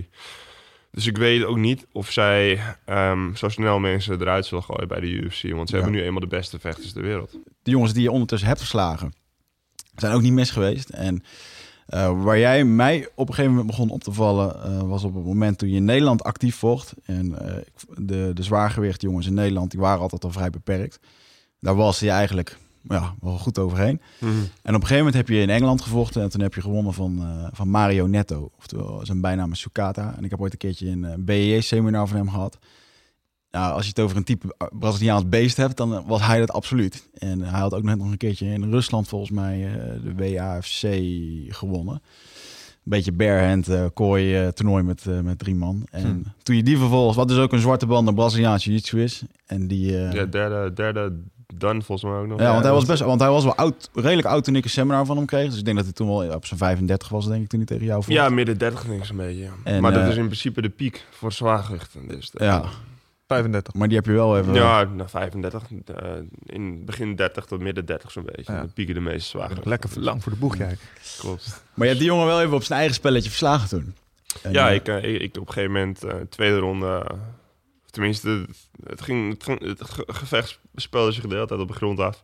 Dus 0.91 1.07
ik 1.07 1.17
weet 1.17 1.43
ook 1.43 1.57
niet 1.57 1.85
of 1.91 2.11
zij 2.11 2.59
ehm, 2.85 3.33
zo 3.35 3.49
snel 3.49 3.79
mensen 3.79 4.21
eruit 4.21 4.45
zullen 4.45 4.63
gooien 4.63 4.87
bij 4.87 4.99
de 4.99 5.07
UFC. 5.07 5.41
Want 5.51 5.69
ze 5.69 5.75
Ja. 5.75 5.81
hebben 5.81 5.99
nu 5.99 6.05
eenmaal 6.05 6.19
de 6.21 6.27
beste 6.27 6.59
vechters 6.59 6.91
ter 6.93 7.01
wereld. 7.01 7.31
de 7.63 7.71
jongens 7.71 7.93
die 7.93 8.01
je 8.03 8.11
ondertussen 8.11 8.47
hebt 8.47 8.59
verslagen, 8.59 9.13
zijn 9.95 10.13
ook 10.13 10.21
niet 10.21 10.33
mis 10.33 10.51
geweest. 10.51 10.89
En 10.89 11.23
eh, 11.85 12.23
waar 12.23 12.39
jij 12.39 12.63
mij 12.65 13.07
op 13.15 13.27
een 13.27 13.33
gegeven 13.33 13.55
moment 13.55 13.69
begon 13.75 13.89
op 13.89 14.03
te 14.03 14.11
vallen, 14.11 14.63
eh, 14.63 14.81
was 14.81 15.03
op 15.03 15.15
het 15.15 15.25
moment 15.25 15.57
toen 15.57 15.69
je 15.69 15.75
in 15.75 15.85
Nederland 15.85 16.23
actief 16.23 16.55
vocht. 16.55 16.93
En 17.05 17.47
eh, 17.47 17.55
de, 17.97 18.31
de 18.33 18.43
zwaargewicht 18.43 19.01
jongens 19.01 19.27
in 19.27 19.33
Nederland, 19.33 19.71
die 19.71 19.79
waren 19.79 20.01
altijd 20.01 20.23
al 20.23 20.31
vrij 20.31 20.49
beperkt. 20.49 20.99
Daar 21.59 21.75
was 21.75 21.99
je 21.99 22.09
eigenlijk 22.09 22.57
ja, 22.87 23.15
wel 23.21 23.37
goed 23.37 23.59
overheen. 23.59 24.01
En 24.19 24.27
op 24.75 24.81
een 24.81 24.87
gegeven 24.87 24.97
moment 24.97 25.13
heb 25.15 25.27
je 25.27 25.41
in 25.41 25.49
Engeland 25.49 25.81
gevochten 25.81 26.21
en 26.21 26.29
toen 26.29 26.41
heb 26.41 26.53
je 26.53 26.61
gewonnen 26.61 26.93
van, 26.93 27.19
eh, 27.21 27.47
van 27.51 27.69
Mario 27.69 28.07
Netto. 28.07 28.49
Oftewel, 28.57 29.05
zijn 29.05 29.21
bijnaam 29.21 29.51
is 29.51 29.59
Sukata. 29.59 30.13
En 30.17 30.23
ik 30.23 30.29
heb 30.29 30.41
ooit 30.41 30.51
een 30.51 30.57
keertje 30.57 30.89
een 30.89 31.05
eh, 31.05 31.13
BEE-seminar 31.19 32.07
van 32.07 32.17
hem 32.17 32.29
gehad. 32.29 32.57
Nou, 33.51 33.73
als 33.73 33.83
je 33.83 33.89
het 33.89 33.99
over 33.99 34.17
een 34.17 34.23
type 34.23 34.55
Braziliaans 34.79 35.29
beest 35.29 35.57
hebt, 35.57 35.77
dan 35.77 36.03
was 36.05 36.21
hij 36.25 36.39
dat 36.39 36.51
absoluut. 36.51 37.09
En 37.13 37.41
hij 37.41 37.59
had 37.59 37.73
ook 37.73 37.83
net 37.83 37.97
nog 37.97 38.11
een 38.11 38.17
keertje 38.17 38.47
in 38.47 38.69
Rusland 38.71 39.07
volgens 39.07 39.31
mij 39.31 39.65
eh, 39.65 39.73
de 40.03 40.15
WAFC 40.15 40.81
gewonnen. 41.55 41.93
Een 41.93 42.91
beetje 42.91 43.11
barehand 43.11 43.67
eh 43.67 43.85
kooi 43.93 44.35
eh, 44.41 44.47
toernooi 44.47 44.83
met, 44.83 45.05
eh, 45.07 45.19
met 45.19 45.39
drie 45.39 45.55
man. 45.55 45.87
En 45.91 46.05
Hm. 46.05 46.43
toen 46.43 46.55
je 46.55 46.63
die 46.63 46.77
vervolgens, 46.77 47.17
wat 47.17 47.27
dus 47.27 47.37
ook 47.37 47.53
een 47.53 47.59
zwarte 47.59 47.85
band 47.85 48.05
naar 48.05 48.13
Braziliaans 48.13 48.63
jiu-jitsu 48.63 49.03
is. 49.03 49.23
En 49.45 49.67
die, 49.67 49.97
eh, 49.97 50.13
Ja, 50.13 50.25
derde, 50.25 50.73
derde 50.73 51.21
dan 51.57 51.83
volgens 51.83 52.11
mij 52.11 52.19
ook 52.21 52.27
nog. 52.27 52.39
ja, 52.39 52.51
want 52.51 52.63
hij 52.63 52.73
was 52.73 52.85
best, 52.85 53.01
want 53.01 53.19
hij 53.21 53.29
was 53.29 53.43
wel 53.43 53.55
oud, 53.55 53.89
redelijk 53.93 54.27
oud 54.27 54.43
toen 54.43 54.55
ik 54.55 54.63
een 54.63 54.69
seminar 54.69 55.05
van 55.05 55.17
hem 55.17 55.25
kreeg. 55.25 55.49
Dus 55.49 55.57
ik 55.59 55.65
denk 55.65 55.75
dat 55.75 55.85
hij 55.85 55.93
toen 55.93 56.07
wel 56.07 56.33
op 56.35 56.45
zijn 56.45 56.59
35 56.59 57.09
was, 57.09 57.27
denk 57.27 57.43
ik, 57.43 57.49
toen 57.49 57.59
hij 57.59 57.67
tegen 57.67 57.85
jou 57.85 58.03
vocht. 58.03 58.15
Ja, 58.15 58.29
midden 58.29 58.57
30 58.57 58.83
denk 58.83 58.99
ik 58.99 59.05
zo'n 59.05 59.17
beetje. 59.17 59.47
En, 59.63 59.81
maar 59.81 59.91
dat 59.93 60.01
eh, 60.03 60.07
is 60.09 60.15
in 60.15 60.25
principe 60.25 60.61
de 60.61 60.69
piek 60.69 61.05
voor 61.11 61.31
zwaargewichten. 61.31 62.07
Dus 62.07 62.31
dat- 62.31 62.41
ja, 62.41 62.63
35. 63.27 63.73
maar 63.73 63.87
die 63.87 63.97
heb 63.97 64.05
je 64.05 64.11
wel 64.11 64.37
even. 64.37 64.53
Ja, 64.53 64.83
nou, 64.83 65.09
35. 65.09 65.63
eh, 65.85 66.11
in 66.45 66.85
begin 66.85 67.15
30 67.15 67.45
tot 67.45 67.59
midden 67.59 67.85
30 67.85 68.11
zo'n 68.11 68.23
beetje. 68.35 68.51
Ja. 68.53 68.57
Dan 68.59 68.73
pieken 68.73 68.93
de 68.93 68.99
meeste 68.99 69.29
zwaargewichten. 69.29 69.69
Lekker 69.69 69.89
lang 70.01 70.23
voor 70.23 70.31
de 70.31 70.37
boeg, 70.37 70.57
jij. 70.57 70.77
Klopt. 71.19 71.63
Maar 71.73 71.83
je 71.87 71.93
hebt 71.93 71.99
die 71.99 72.07
jongen 72.11 72.25
wel 72.25 72.41
even 72.41 72.53
op 72.53 72.63
zijn 72.63 72.77
eigen 72.79 72.95
spelletje 72.95 73.29
verslagen 73.29 73.69
toen. 73.69 73.95
En, 74.41 74.51
ja, 74.51 74.69
eh, 74.69 74.75
ik, 74.75 74.87
eh, 74.87 75.03
ik, 75.13 75.21
ik 75.21 75.37
op 75.37 75.47
een 75.47 75.53
gegeven 75.53 75.71
moment, 75.71 76.03
eh, 76.03 76.13
tweede 76.29 76.57
ronde... 76.57 77.05
tenminste, 77.95 78.45
het, 78.83 79.01
ging, 79.01 79.31
het, 79.33 79.43
ging- 79.43 79.61
het 79.61 79.83
ge- 79.83 80.03
gevecht 80.07 80.59
speelde 80.75 81.11
zich 81.11 81.23
de 81.23 81.33
hele 81.35 81.47
tijd 81.47 81.59
op 81.59 81.67
de 81.67 81.73
grond 81.73 81.99
af. 81.99 82.21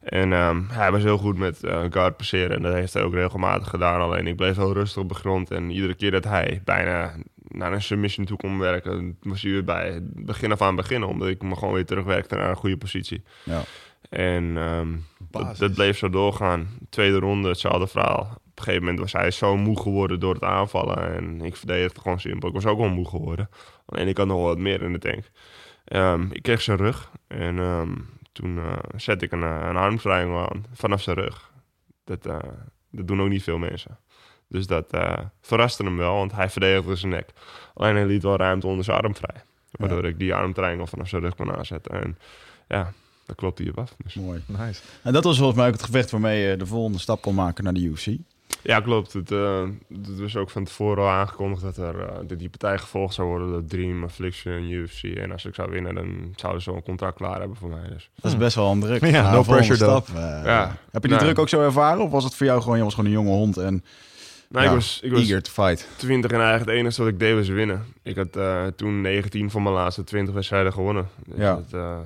En 0.00 0.32
ehm, 0.32 0.62
hij 0.68 0.90
was 0.92 1.02
heel 1.02 1.18
goed 1.18 1.38
met 1.38 1.62
eh, 1.64 1.82
guard 1.90 2.16
passeren. 2.16 2.56
En 2.56 2.62
dat 2.62 2.72
heeft 2.74 2.92
hij 2.92 3.02
ook 3.02 3.14
regelmatig 3.14 3.68
gedaan. 3.68 4.00
Alleen 4.00 4.26
ik 4.26 4.36
bleef 4.36 4.56
heel 4.56 4.72
rustig 4.72 5.02
op 5.02 5.08
de 5.08 5.14
grond. 5.14 5.50
En 5.50 5.70
iedere 5.70 5.94
keer 5.94 6.10
dat 6.10 6.24
hij 6.24 6.60
bijna 6.64 7.14
naar 7.48 7.72
een 7.72 7.82
submission 7.82 8.26
toe 8.26 8.36
kon 8.36 8.58
werken... 8.58 9.18
moest 9.22 9.42
hij 9.42 9.50
weer 9.52 9.64
bij 9.64 9.90
het 9.92 10.24
begin 10.26 10.52
af 10.52 10.62
aan 10.62 10.76
beginnen. 10.76 11.08
Omdat 11.08 11.28
ik 11.28 11.42
me 11.42 11.56
gewoon 11.56 11.74
weer 11.74 11.86
terugwerkte 11.86 12.34
naar 12.34 12.50
een 12.50 12.56
goede 12.56 12.76
positie. 12.76 13.22
Ja. 13.42 13.62
En 14.14 14.56
ehm, 14.56 14.88
dat, 15.58 15.74
bleef 15.74 15.98
zo 15.98 16.10
doorgaan. 16.10 16.68
Tweede 16.88 17.18
ronde, 17.18 17.48
hetzelfde 17.48 17.86
verhaal. 17.86 18.20
Op 18.20 18.60
een 18.60 18.64
gegeven 18.64 18.80
moment 18.80 19.00
was 19.00 19.12
hij 19.12 19.30
zo 19.30 19.56
moe 19.56 19.80
geworden 19.80 20.20
door 20.20 20.34
het 20.34 20.42
aanvallen. 20.42 21.14
En 21.14 21.40
ik 21.40 21.56
verdedigde 21.56 22.00
gewoon 22.00 22.20
simpel. 22.20 22.48
Ik 22.48 22.54
was 22.54 22.66
ook 22.66 22.78
wel 22.78 22.88
moe 22.88 23.08
geworden. 23.08 23.48
Alleen 23.86 24.08
ik 24.08 24.16
had 24.16 24.26
nog 24.26 24.36
wel 24.36 24.46
wat 24.46 24.58
meer 24.58 24.82
in 24.82 24.92
de 24.92 24.98
tank. 24.98 25.30
Ehm, 25.84 26.26
ik 26.30 26.42
kreeg 26.42 26.62
zijn 26.62 26.76
rug. 26.76 27.10
En 27.26 27.58
ehm, 27.58 27.92
toen 28.32 28.58
eh 28.58 28.72
zette 28.96 29.24
ik 29.24 29.32
een, 29.32 29.42
eh, 29.42 29.66
een 29.68 29.76
armtriangle 29.76 30.48
aan 30.48 30.64
vanaf 30.72 31.02
zijn 31.02 31.16
rug. 31.16 31.50
Dat, 32.04 32.26
eh, 32.26 32.38
dat 32.90 33.06
doen 33.06 33.22
ook 33.22 33.28
niet 33.28 33.42
veel 33.42 33.58
mensen. 33.58 33.98
Dus 34.48 34.66
dat 34.66 34.96
verraste 35.40 35.84
hem 35.84 35.96
wel, 35.96 36.14
want 36.14 36.32
hij 36.32 36.50
verdedigde 36.50 36.96
zijn 36.96 37.12
nek. 37.12 37.30
Alleen 37.74 37.94
hij 37.94 38.06
liet 38.06 38.22
wel 38.22 38.36
ruimte 38.36 38.66
onder 38.66 38.84
zijn 38.84 39.00
arm 39.00 39.14
vrij. 39.14 39.42
Waardoor 39.70 40.04
ik 40.04 40.18
die 40.18 40.34
armtriangle 40.34 40.86
vanaf 40.86 41.08
zijn 41.08 41.22
rug 41.22 41.34
kon 41.34 41.56
aanzetten. 41.56 42.02
En 42.02 42.18
ja, 42.68 42.92
dat 43.26 43.36
klopt 43.36 43.58
hij 43.58 43.68
op 43.68 43.78
af. 43.78 43.94
Dus. 44.04 44.14
Mooi. 44.14 44.42
Nice. 44.46 44.80
En 45.02 45.12
dat 45.12 45.24
was 45.24 45.36
volgens 45.36 45.58
mij 45.58 45.66
ook 45.66 45.72
het 45.72 45.82
gevecht 45.82 46.10
waarmee 46.10 46.46
je 46.48 46.56
de 46.56 46.66
volgende 46.66 46.98
stap 46.98 47.22
kon 47.22 47.34
maken 47.34 47.64
naar 47.64 47.74
de 47.74 47.80
UFC. 47.80 48.06
Ja, 48.62 48.80
klopt. 48.80 49.12
Het, 49.12 49.30
eh, 49.30 49.62
het 49.88 50.20
was 50.20 50.36
ook 50.36 50.50
van 50.50 50.64
tevoren 50.64 51.02
al 51.02 51.08
aangekondigd 51.10 51.62
dat, 51.62 51.76
er, 51.76 52.00
eh, 52.00 52.16
dat 52.26 52.38
die 52.38 52.48
partij 52.48 52.78
gevolgd 52.78 53.14
zou 53.14 53.28
worden 53.28 53.50
door 53.50 53.64
Dream, 53.64 54.04
Affliction, 54.04 54.70
UFC. 54.70 55.02
En 55.02 55.32
als 55.32 55.44
ik 55.44 55.54
zou 55.54 55.70
winnen, 55.70 55.94
dan 55.94 56.32
zouden 56.36 56.62
ze 56.62 56.68
wel 56.70 56.78
een 56.78 56.84
contract 56.84 57.16
klaar 57.16 57.38
hebben 57.38 57.56
voor 57.56 57.68
mij. 57.68 57.88
Dus. 57.88 58.10
Dat 58.20 58.32
is 58.32 58.38
best 58.38 58.54
wel 58.56 58.70
een 58.70 58.80
druk. 58.80 59.04
Ja, 59.04 59.22
Nou, 59.22 59.34
no 59.34 59.42
pressure 59.42 59.76
stap. 59.76 60.08
eh, 60.08 60.14
Ja. 60.44 60.66
Heb 60.90 61.02
je 61.02 61.08
die 61.08 61.10
Nou. 61.10 61.22
druk 61.22 61.38
ook 61.38 61.48
zo 61.48 61.60
ervaren? 61.62 62.02
Of 62.02 62.10
was 62.10 62.24
het 62.24 62.34
voor 62.34 62.46
jou 62.46 62.62
gewoon, 62.62 62.76
je 62.78 62.84
was 62.84 62.94
gewoon 62.94 63.10
een 63.10 63.16
jonge 63.16 63.30
hond 63.30 63.56
en 63.56 63.84
Nou, 64.48 64.64
Ja, 64.64 64.70
ik 64.70 64.76
was, 64.76 65.00
ik 65.02 65.10
was 65.10 65.20
eager 65.20 65.42
to 65.42 65.50
fight? 65.50 65.88
20 65.96 66.30
en 66.30 66.36
eigenlijk 66.40 66.70
het 66.70 66.78
enige 66.80 67.02
wat 67.02 67.12
ik 67.12 67.18
deed 67.18 67.34
was 67.34 67.48
winnen. 67.48 67.84
Ik 68.02 68.16
had 68.16 68.36
eh, 68.36 68.66
toen 68.76 69.00
19 69.00 69.50
van 69.50 69.62
mijn 69.62 69.74
laatste 69.74 70.04
20 70.04 70.34
wedstrijden 70.34 70.72
gewonnen. 70.72 71.08
Dus 71.26 71.38
Ja. 71.38 71.54
dat, 71.54 71.72
eh, 71.80 71.98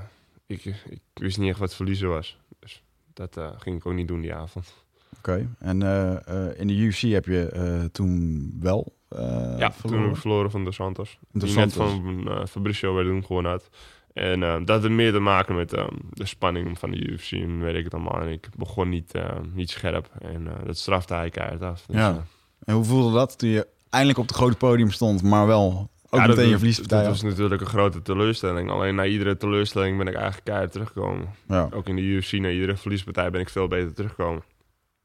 ik, 0.48 0.64
ik 0.64 1.00
wist 1.14 1.38
niet 1.38 1.48
echt 1.48 1.58
wat 1.58 1.74
verliezen 1.74 2.08
was. 2.08 2.38
Dus 2.60 2.82
dat 3.14 3.36
eh, 3.36 3.50
ging 3.58 3.76
ik 3.76 3.86
ook 3.86 3.94
niet 3.94 4.08
doen 4.08 4.20
die 4.20 4.34
avond. 4.34 4.74
Oké. 5.18 5.48
En 5.58 5.82
eh, 5.82 6.46
eh, 6.46 6.60
in 6.60 6.66
de 6.66 6.74
UFC 6.74 7.00
heb 7.00 7.24
je 7.24 7.88
toen 7.92 8.52
wel 8.60 8.96
ja, 9.08 9.68
toen 9.68 9.72
verloren? 9.72 10.02
heb 10.02 10.14
ik 10.14 10.20
verloren 10.20 10.50
van 10.50 10.64
De 10.64 10.72
Santos. 10.72 11.18
De 11.30 11.38
die 11.38 11.48
Santos. 11.48 11.76
net 11.76 11.90
van 11.90 12.28
eh, 12.28 12.46
Fabricio 12.46 12.94
werd 12.94 13.06
toen 13.06 13.24
gewonnen 13.24 13.50
had. 13.52 13.68
En 14.12 14.40
dat 14.40 14.82
had 14.82 14.90
meer 14.90 15.12
te 15.12 15.18
maken 15.18 15.54
met 15.54 15.70
de 16.12 16.26
spanning 16.26 16.78
van 16.78 16.90
de 16.90 17.08
UFC 17.08 17.32
en 17.32 17.60
weet 17.60 17.74
ik 17.74 17.84
het 17.84 17.94
allemaal. 17.94 18.20
En 18.20 18.28
ik 18.28 18.48
begon 18.56 18.88
niet, 18.88 19.12
niet 19.52 19.70
scherp 19.70 20.10
en 20.18 20.48
dat 20.66 20.76
strafte 20.76 21.14
hij 21.14 21.30
keihard 21.30 21.62
af. 21.62 21.86
Dus, 21.86 21.96
Ja. 21.96 22.24
En 22.64 22.74
hoe 22.74 22.84
voelde 22.84 23.12
dat 23.12 23.38
toen 23.38 23.48
je 23.48 23.66
eindelijk 23.90 24.18
op 24.18 24.26
het 24.26 24.36
grote 24.36 24.56
podium 24.56 24.90
stond, 24.90 25.22
maar 25.22 25.46
wel 25.46 25.90
ook 26.10 26.20
Ja, 26.20 26.26
meteen 26.26 26.44
je 26.44 26.50
dat, 26.50 26.58
verliespartij 26.58 26.98
dat 26.98 27.08
was 27.08 27.22
natuurlijk 27.22 27.60
een 27.60 27.66
grote 27.66 28.02
teleurstelling. 28.02 28.70
Alleen 28.70 28.94
na 28.94 29.04
iedere 29.04 29.36
teleurstelling 29.36 29.98
ben 29.98 30.06
ik 30.06 30.14
eigenlijk 30.14 30.44
keihard 30.44 30.72
teruggekomen. 30.72 31.34
Ja. 31.48 31.68
Ook 31.72 31.88
in 31.88 31.96
de 31.96 32.02
UFC, 32.02 32.32
na 32.32 32.48
iedere 32.48 32.76
verliespartij 32.76 33.30
ben 33.30 33.40
ik 33.40 33.48
veel 33.48 33.68
beter 33.68 33.94
teruggekomen. 33.94 34.42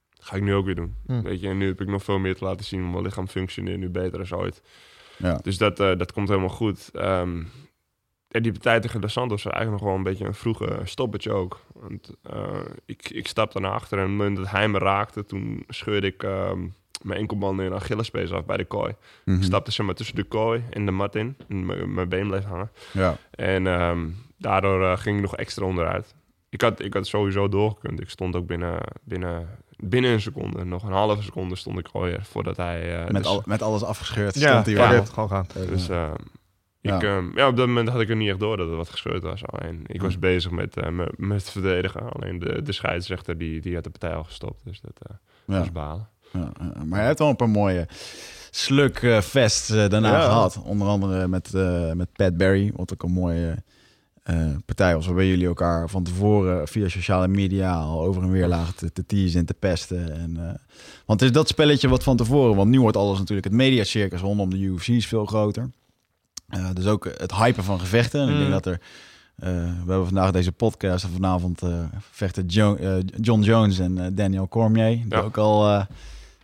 Dat 0.10 0.26
ga 0.26 0.36
ik 0.36 0.42
nu 0.42 0.54
ook 0.54 0.66
weer 0.66 0.76
doen. 0.76 0.96
Hm. 1.06 1.22
Weet 1.22 1.42
je, 1.42 1.48
en 1.48 1.58
nu 1.58 1.68
heb 1.68 1.82
ik 1.82 1.88
nog 1.88 2.04
veel 2.04 2.20
meer 2.20 2.36
te 2.36 2.44
laten 2.44 2.66
zien. 2.66 2.92
Mijn 2.92 3.04
lichaam 3.04 3.28
functioneert 3.28 3.80
nu 3.80 3.90
beter 3.90 4.30
dan 4.30 4.40
ooit. 4.40 4.62
Ja. 5.18 5.40
Dus 5.42 5.58
dat, 5.58 5.80
eh, 5.80 5.98
dat 5.98 6.12
komt 6.12 6.28
helemaal 6.28 6.50
goed. 6.50 6.90
Ehm 6.94 7.42
en 8.34 8.42
die 8.42 8.52
partij 8.52 8.80
tegen 8.80 9.02
De 9.02 9.08
Santos 9.08 9.44
was 9.44 9.54
eigenlijk 9.54 9.84
nog 9.84 9.92
wel 9.92 10.00
een 10.00 10.12
beetje 10.12 10.26
een 10.26 10.34
vroege 10.34 10.80
stoppertje 10.84 11.32
ook. 11.32 11.60
Want 11.74 12.16
eh, 12.22 12.62
ik, 12.86 13.10
ik 13.10 13.28
stapte 13.28 13.60
naar 13.60 13.72
achter 13.72 13.98
en 13.98 14.04
op 14.04 14.10
het 14.10 14.18
moment 14.18 14.38
dat 14.38 14.50
hij 14.50 14.68
me 14.68 14.78
raakte, 14.78 15.26
toen 15.26 15.64
scheurde 15.68 16.08
ik 16.08 16.24
ehm, 16.24 16.68
mijn 17.02 17.20
enkelbanden 17.20 17.66
en 17.66 17.74
Achillespees 17.74 18.32
af 18.32 18.46
bij 18.46 18.58
de 18.58 18.66
kooi. 18.66 18.94
Mhm. 19.26 19.38
Ik 19.38 19.44
stapte 19.44 19.72
ze 19.72 19.84
maar 19.84 19.96
tussen 19.96 20.16
de 20.16 20.24
kooi 20.24 20.64
en 20.70 20.86
de 20.86 20.92
mat 20.92 21.16
in. 21.16 21.38
En 21.48 21.66
mijn 21.66 21.94
mijn 21.94 22.10
been 22.10 22.28
bleef 22.28 22.44
hangen. 22.44 22.72
Ja. 22.92 23.18
En 23.32 23.68
ehm, 23.68 24.10
daardoor 24.38 24.84
eh, 24.84 24.98
ging 24.98 25.16
ik 25.16 25.22
nog 25.22 25.36
extra 25.36 25.66
onderuit. 25.66 26.16
Ik 26.50 26.62
had, 26.62 26.80
ik 26.82 26.94
had 26.94 27.08
sowieso 27.08 27.50
doorgekund. 27.50 28.02
Ik 28.02 28.10
stond 28.10 28.36
ook 28.36 28.48
binnen, 28.48 28.80
binnen, 29.04 29.48
binnen 29.78 30.12
een 30.12 30.22
seconde. 30.22 30.64
Nog 30.66 30.84
een 30.84 30.92
halve 30.92 31.22
seconde 31.24 31.56
stond 31.56 31.80
ik 31.80 31.88
alweer 31.92 32.24
voordat 32.24 32.58
hij... 32.58 32.96
eh, 33.00 33.04
Met, 33.12 33.16
dus- 33.24 33.26
al, 33.32 33.42
met 33.46 33.62
alles 33.62 33.84
afgescheurd 33.84 34.40
Ja, 34.40 34.50
stond 34.50 34.66
hij 34.66 34.76
ja, 34.96 35.06
gewoon 35.06 35.30
gaan. 35.30 35.46
dus 35.68 35.88
Ja. 35.88 36.14
ik, 36.82 37.04
ehm, 37.04 37.38
ja, 37.38 37.48
op 37.48 37.56
dat 37.58 37.68
moment 37.68 37.90
had 37.90 38.02
ik 38.02 38.10
er 38.10 38.16
niet 38.16 38.30
echt 38.30 38.40
door 38.40 38.58
dat 38.58 38.70
er 38.70 38.76
wat 38.76 38.90
gescheurd 38.90 39.24
was. 39.24 39.46
Alleen 39.46 39.84
ik 39.86 40.02
was 40.02 40.20
bezig 40.20 40.52
met, 40.52 40.78
eh, 40.78 41.00
met, 41.18 41.50
verdedigen. 41.50 42.10
Alleen 42.12 42.40
de, 42.40 42.62
de 42.62 42.72
scheidsrechter 42.72 43.38
die, 43.38 43.62
die 43.62 43.76
had 43.76 43.84
de 43.84 43.90
partij 43.90 44.14
al 44.16 44.24
gestopt. 44.24 44.62
Dus 44.64 44.82
dat 44.82 44.98
eh, 45.10 45.16
Ja. 45.46 45.60
was 45.60 45.72
balen. 45.72 46.10
Maar 46.86 47.00
je 47.00 47.06
hebt 47.06 47.20
wel 47.20 47.30
een 47.30 47.36
paar 47.36 47.50
mooie 47.50 47.88
slugfests 48.52 49.70
eh, 49.70 49.90
daarna 49.90 50.12
Ja. 50.12 50.22
gehad. 50.24 50.62
Onder 50.64 50.88
andere 50.88 51.28
met, 51.28 51.54
eh, 51.54 51.92
met 51.92 52.08
Pat 52.14 52.38
Barry, 52.38 52.72
wat 52.76 52.94
ook 52.94 53.04
een 53.04 53.12
mooie 53.12 53.64
eh, 54.24 54.36
partij 54.66 54.96
was. 54.96 55.06
Waarbij 55.06 55.28
jullie 55.28 55.48
elkaar 55.48 55.90
van 55.90 56.04
tevoren 56.04 56.68
via 56.68 56.88
sociale 56.90 57.28
media 57.28 57.74
al 57.80 58.02
over 58.02 58.22
en 58.24 58.32
weer 58.32 58.48
lagen 58.48 58.76
te, 58.76 58.92
te 58.92 59.06
teasen 59.06 59.40
en 59.40 59.46
te 59.46 59.54
pesten. 59.54 60.14
En, 60.14 60.38
eh, 60.38 60.54
want 61.06 61.20
het 61.20 61.30
is 61.30 61.36
dat 61.36 61.48
spelletje 61.48 61.88
wat 61.90 62.04
van 62.04 62.18
tevoren... 62.18 62.56
Want 62.56 62.70
nu 62.70 62.82
wordt 62.82 62.98
alles 62.98 63.18
natuurlijk... 63.18 63.48
Het 63.48 63.56
mediacircus 63.56 64.22
rondom 64.22 64.50
de 64.50 64.58
UFC 64.60 64.88
is 64.88 65.08
veel 65.08 65.26
groter. 65.26 65.70
Eh, 66.48 66.70
dus 66.74 66.86
ook 66.88 67.06
het 67.18 67.36
hypen 67.36 67.64
van 67.64 67.80
gevechten. 67.80 68.22
En 68.22 68.28
ik 68.30 68.34
denk 68.36 68.46
Mm. 68.46 68.52
dat 68.52 68.66
er... 68.66 68.80
eh, 69.36 69.50
we 69.86 69.88
hebben 69.90 70.06
vandaag 70.06 70.32
deze 70.32 70.52
podcast 70.52 71.04
en 71.04 71.10
vanavond 71.12 71.62
eh, 71.62 71.80
vechten 72.12 72.46
Jo- 72.48 72.76
eh, 72.76 72.94
John 73.22 73.42
Jones 73.42 73.80
en 73.80 73.98
eh, 73.98 74.06
Daniel 74.12 74.48
Cormier. 74.48 74.90
Die 74.90 75.06
Ja. 75.10 75.20
ook 75.20 75.38
al 75.38 75.68
eh, 75.70 75.86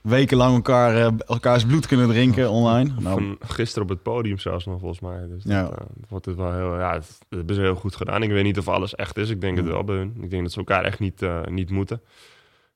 wekenlang 0.01 0.55
elkaar, 0.55 0.95
eh, 0.95 1.12
elkaars 1.27 1.65
bloed 1.65 1.88
kunnen 1.88 2.07
drinken 2.07 2.49
online. 2.49 2.91
Nou, 2.99 3.13
Van 3.21 3.38
gisteren 3.47 3.83
op 3.83 3.89
het 3.89 4.01
podium 4.03 4.38
zelfs 4.39 4.65
nog 4.65 4.79
volgens 4.79 4.99
mij. 4.99 5.27
Dus 5.27 5.43
Ja. 5.43 5.62
dat, 5.62 5.71
eh, 5.71 5.77
dat 5.77 6.09
wordt 6.09 6.25
het 6.25 6.35
wel 6.35 6.53
heel, 6.53 6.77
ja, 6.77 6.93
het, 6.93 7.17
hebben 7.29 7.55
ze 7.55 7.62
heel 7.62 7.75
goed 7.75 7.95
gedaan. 7.95 8.23
Ik 8.23 8.29
weet 8.29 8.43
niet 8.43 8.57
of 8.57 8.67
alles 8.67 8.95
echt 8.95 9.17
is. 9.17 9.29
Ik 9.29 9.41
denk 9.41 9.57
het 9.57 9.65
wel 9.67 9.83
bij 9.83 9.95
hun. 9.95 10.15
Ik 10.21 10.29
denk 10.29 10.43
dat 10.43 10.51
ze 10.51 10.57
elkaar 10.57 10.83
echt 10.83 10.99
niet, 10.99 11.21
eh, 11.21 11.41
niet 11.45 11.69
moeten. 11.69 12.01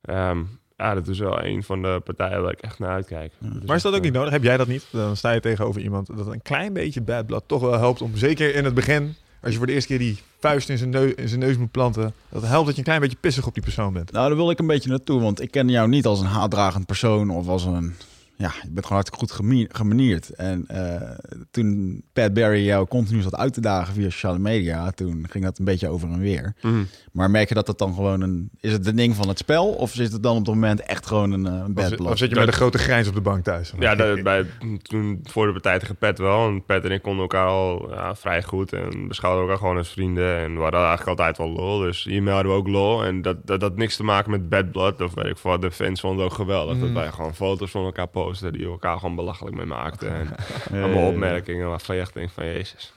Ehm, 0.02 0.40
ja, 0.78 0.94
dat 0.94 1.08
is 1.08 1.20
wel 1.20 1.44
een 1.44 1.64
van 1.64 1.82
de 1.82 2.02
partijen 2.04 2.42
waar 2.42 2.52
ik 2.52 2.60
echt 2.62 2.80
naar 2.80 2.90
uitkijk. 2.90 3.34
Ja. 3.40 3.50
Maar 3.66 3.76
is 3.76 3.82
dat 3.82 3.96
ook 3.96 4.02
niet 4.02 4.14
nodig? 4.14 4.32
Heb 4.32 4.44
jij 4.44 4.58
dat 4.58 4.68
niet? 4.68 4.88
Dan 4.92 5.16
sta 5.18 5.32
je 5.32 5.40
tegenover 5.40 5.82
iemand 5.82 6.18
dat 6.18 6.28
een 6.28 6.42
klein 6.42 6.74
beetje 6.74 7.02
bad 7.02 7.26
blood 7.26 7.44
toch 7.48 7.62
wel 7.62 7.78
helpt 7.80 8.02
om, 8.02 8.16
zeker 8.16 8.56
in 8.56 8.66
het 8.66 8.74
begin, 8.74 9.16
als 9.44 9.52
je 9.52 9.58
voor 9.58 9.68
de 9.68 9.74
eerste 9.74 9.88
keer 9.90 10.00
die 10.00 10.20
vuist 10.40 10.70
in 10.70 10.78
zijn, 10.78 10.90
neu- 10.90 11.14
in 11.16 11.28
zijn 11.28 11.40
neus 11.40 11.58
moet 11.58 11.72
planten, 11.72 12.14
dat 12.30 12.44
helpt 12.44 12.66
dat 12.66 12.74
je 12.74 12.78
een 12.78 12.84
klein 12.84 13.00
beetje 13.00 13.18
pissig 13.20 13.48
op 13.48 13.54
die 13.54 13.64
persoon 13.64 13.94
bent. 13.94 14.12
Nou, 14.12 14.28
daar 14.28 14.38
wil 14.38 14.50
ik 14.50 14.60
een 14.60 14.68
beetje 14.68 14.90
naartoe, 14.90 15.22
want 15.22 15.42
ik 15.42 15.52
ken 15.52 15.70
jou 15.70 15.88
niet 15.88 16.06
als 16.06 16.20
een 16.20 16.26
haatdragend 16.26 16.86
persoon 16.86 17.30
of 17.30 17.48
als 17.48 17.66
een... 17.66 17.94
Ja, 18.38 18.52
je 18.64 18.72
bent 18.72 18.86
gewoon 18.86 19.04
hartstikke 19.04 19.44
goed 19.44 19.68
gemanierd. 19.72 20.30
En 20.30 20.66
eh, 20.68 21.12
toen 21.52 22.02
Pat 22.14 22.34
Barry 22.34 22.66
jou 22.66 22.88
continu 22.88 23.22
zat 23.22 23.36
uit 23.36 23.54
te 23.54 23.62
dagen 23.62 23.94
via 23.94 24.04
sociale 24.10 24.40
media, 24.40 24.92
toen 24.92 25.26
ging 25.30 25.44
dat 25.44 25.60
een 25.60 25.66
beetje 25.66 25.88
over 25.88 26.10
en 26.12 26.20
weer. 26.20 26.56
mhm. 26.62 26.84
Maar 27.12 27.32
merk 27.32 27.50
je 27.50 27.56
dat 27.56 27.66
dat 27.66 27.78
dan 27.78 27.94
gewoon 27.94 28.22
een... 28.22 28.50
Is 28.60 28.72
het 28.72 28.88
een 28.88 28.96
ding 28.96 29.16
van 29.16 29.28
het 29.28 29.38
spel 29.38 29.68
of 29.70 29.96
is 30.00 30.12
het 30.12 30.24
dan 30.24 30.32
op 30.38 30.46
het 30.46 30.54
moment 30.56 30.82
echt 30.82 31.06
gewoon 31.06 31.32
een, 31.32 31.46
eh, 31.46 31.54
een 31.54 31.62
Of, 31.66 31.74
bad 31.74 32.00
of 32.00 32.18
zit 32.18 32.30
je 32.30 32.36
met 32.36 32.48
een 32.48 32.54
grote 32.54 32.78
grijns 32.78 33.08
op 33.08 33.14
de 33.14 33.22
bank 33.22 33.44
thuis? 33.44 33.74
Ja, 33.80 33.96
dat, 33.96 34.24
bij, 34.24 34.46
toen 34.82 35.20
voor 35.24 35.46
de 35.46 35.52
partij 35.52 35.80
tegen 35.80 35.96
Pet 35.96 36.18
wel. 36.18 36.48
En 36.48 36.66
Pet 36.66 36.86
en 36.86 36.92
ik 36.92 37.02
konden 37.02 37.22
elkaar 37.22 37.48
al 37.48 37.90
ja, 37.92 38.16
vrij 38.16 38.44
goed. 38.44 38.74
En 38.74 39.08
beschouwden 39.08 39.42
elkaar 39.42 39.58
gewoon 39.58 39.78
als 39.78 39.90
vrienden. 39.90 40.38
En 40.38 40.56
we 40.56 40.62
hadden 40.62 40.80
eigenlijk 40.80 41.20
altijd 41.20 41.38
wel 41.38 41.50
lol. 41.50 41.80
Dus 41.80 42.04
hiermee 42.04 42.34
hadden 42.34 42.52
we 42.52 42.58
ook 42.58 42.68
lol. 42.68 43.04
En 43.04 43.22
dat, 43.22 43.38
dat 43.48 43.62
had 43.62 43.76
niks 43.76 43.96
te 43.96 44.04
maken 44.04 44.32
met 44.32 44.50
bad 44.50 44.72
blood. 44.72 45.02
Of 45.02 45.14
weet 45.14 45.26
ik 45.26 45.38
veel 45.38 45.52
wat. 45.52 45.62
De 45.62 45.72
fans 45.72 46.00
vonden 46.00 46.24
het 46.24 46.32
ook 46.32 46.38
geweldig. 46.40 46.80
Dat 46.80 46.88
Mm. 46.88 46.94
wij 46.94 47.12
gewoon 47.12 47.36
foto's 47.36 47.72
van 47.72 47.84
elkaar 47.86 48.08
posten. 48.08 48.23
Die 48.32 48.66
elkaar 48.66 49.00
gewoon 49.00 49.16
belachelijk 49.16 49.56
mee 49.56 49.66
maakten. 49.66 50.14
En 50.14 50.36
allemaal 50.84 51.08
opmerkingen 51.08 51.70
waarvan 51.70 51.96
je 51.96 52.02
echt 52.02 52.14
denkt 52.14 52.34
van 52.34 52.46
Jezus. 52.46 52.94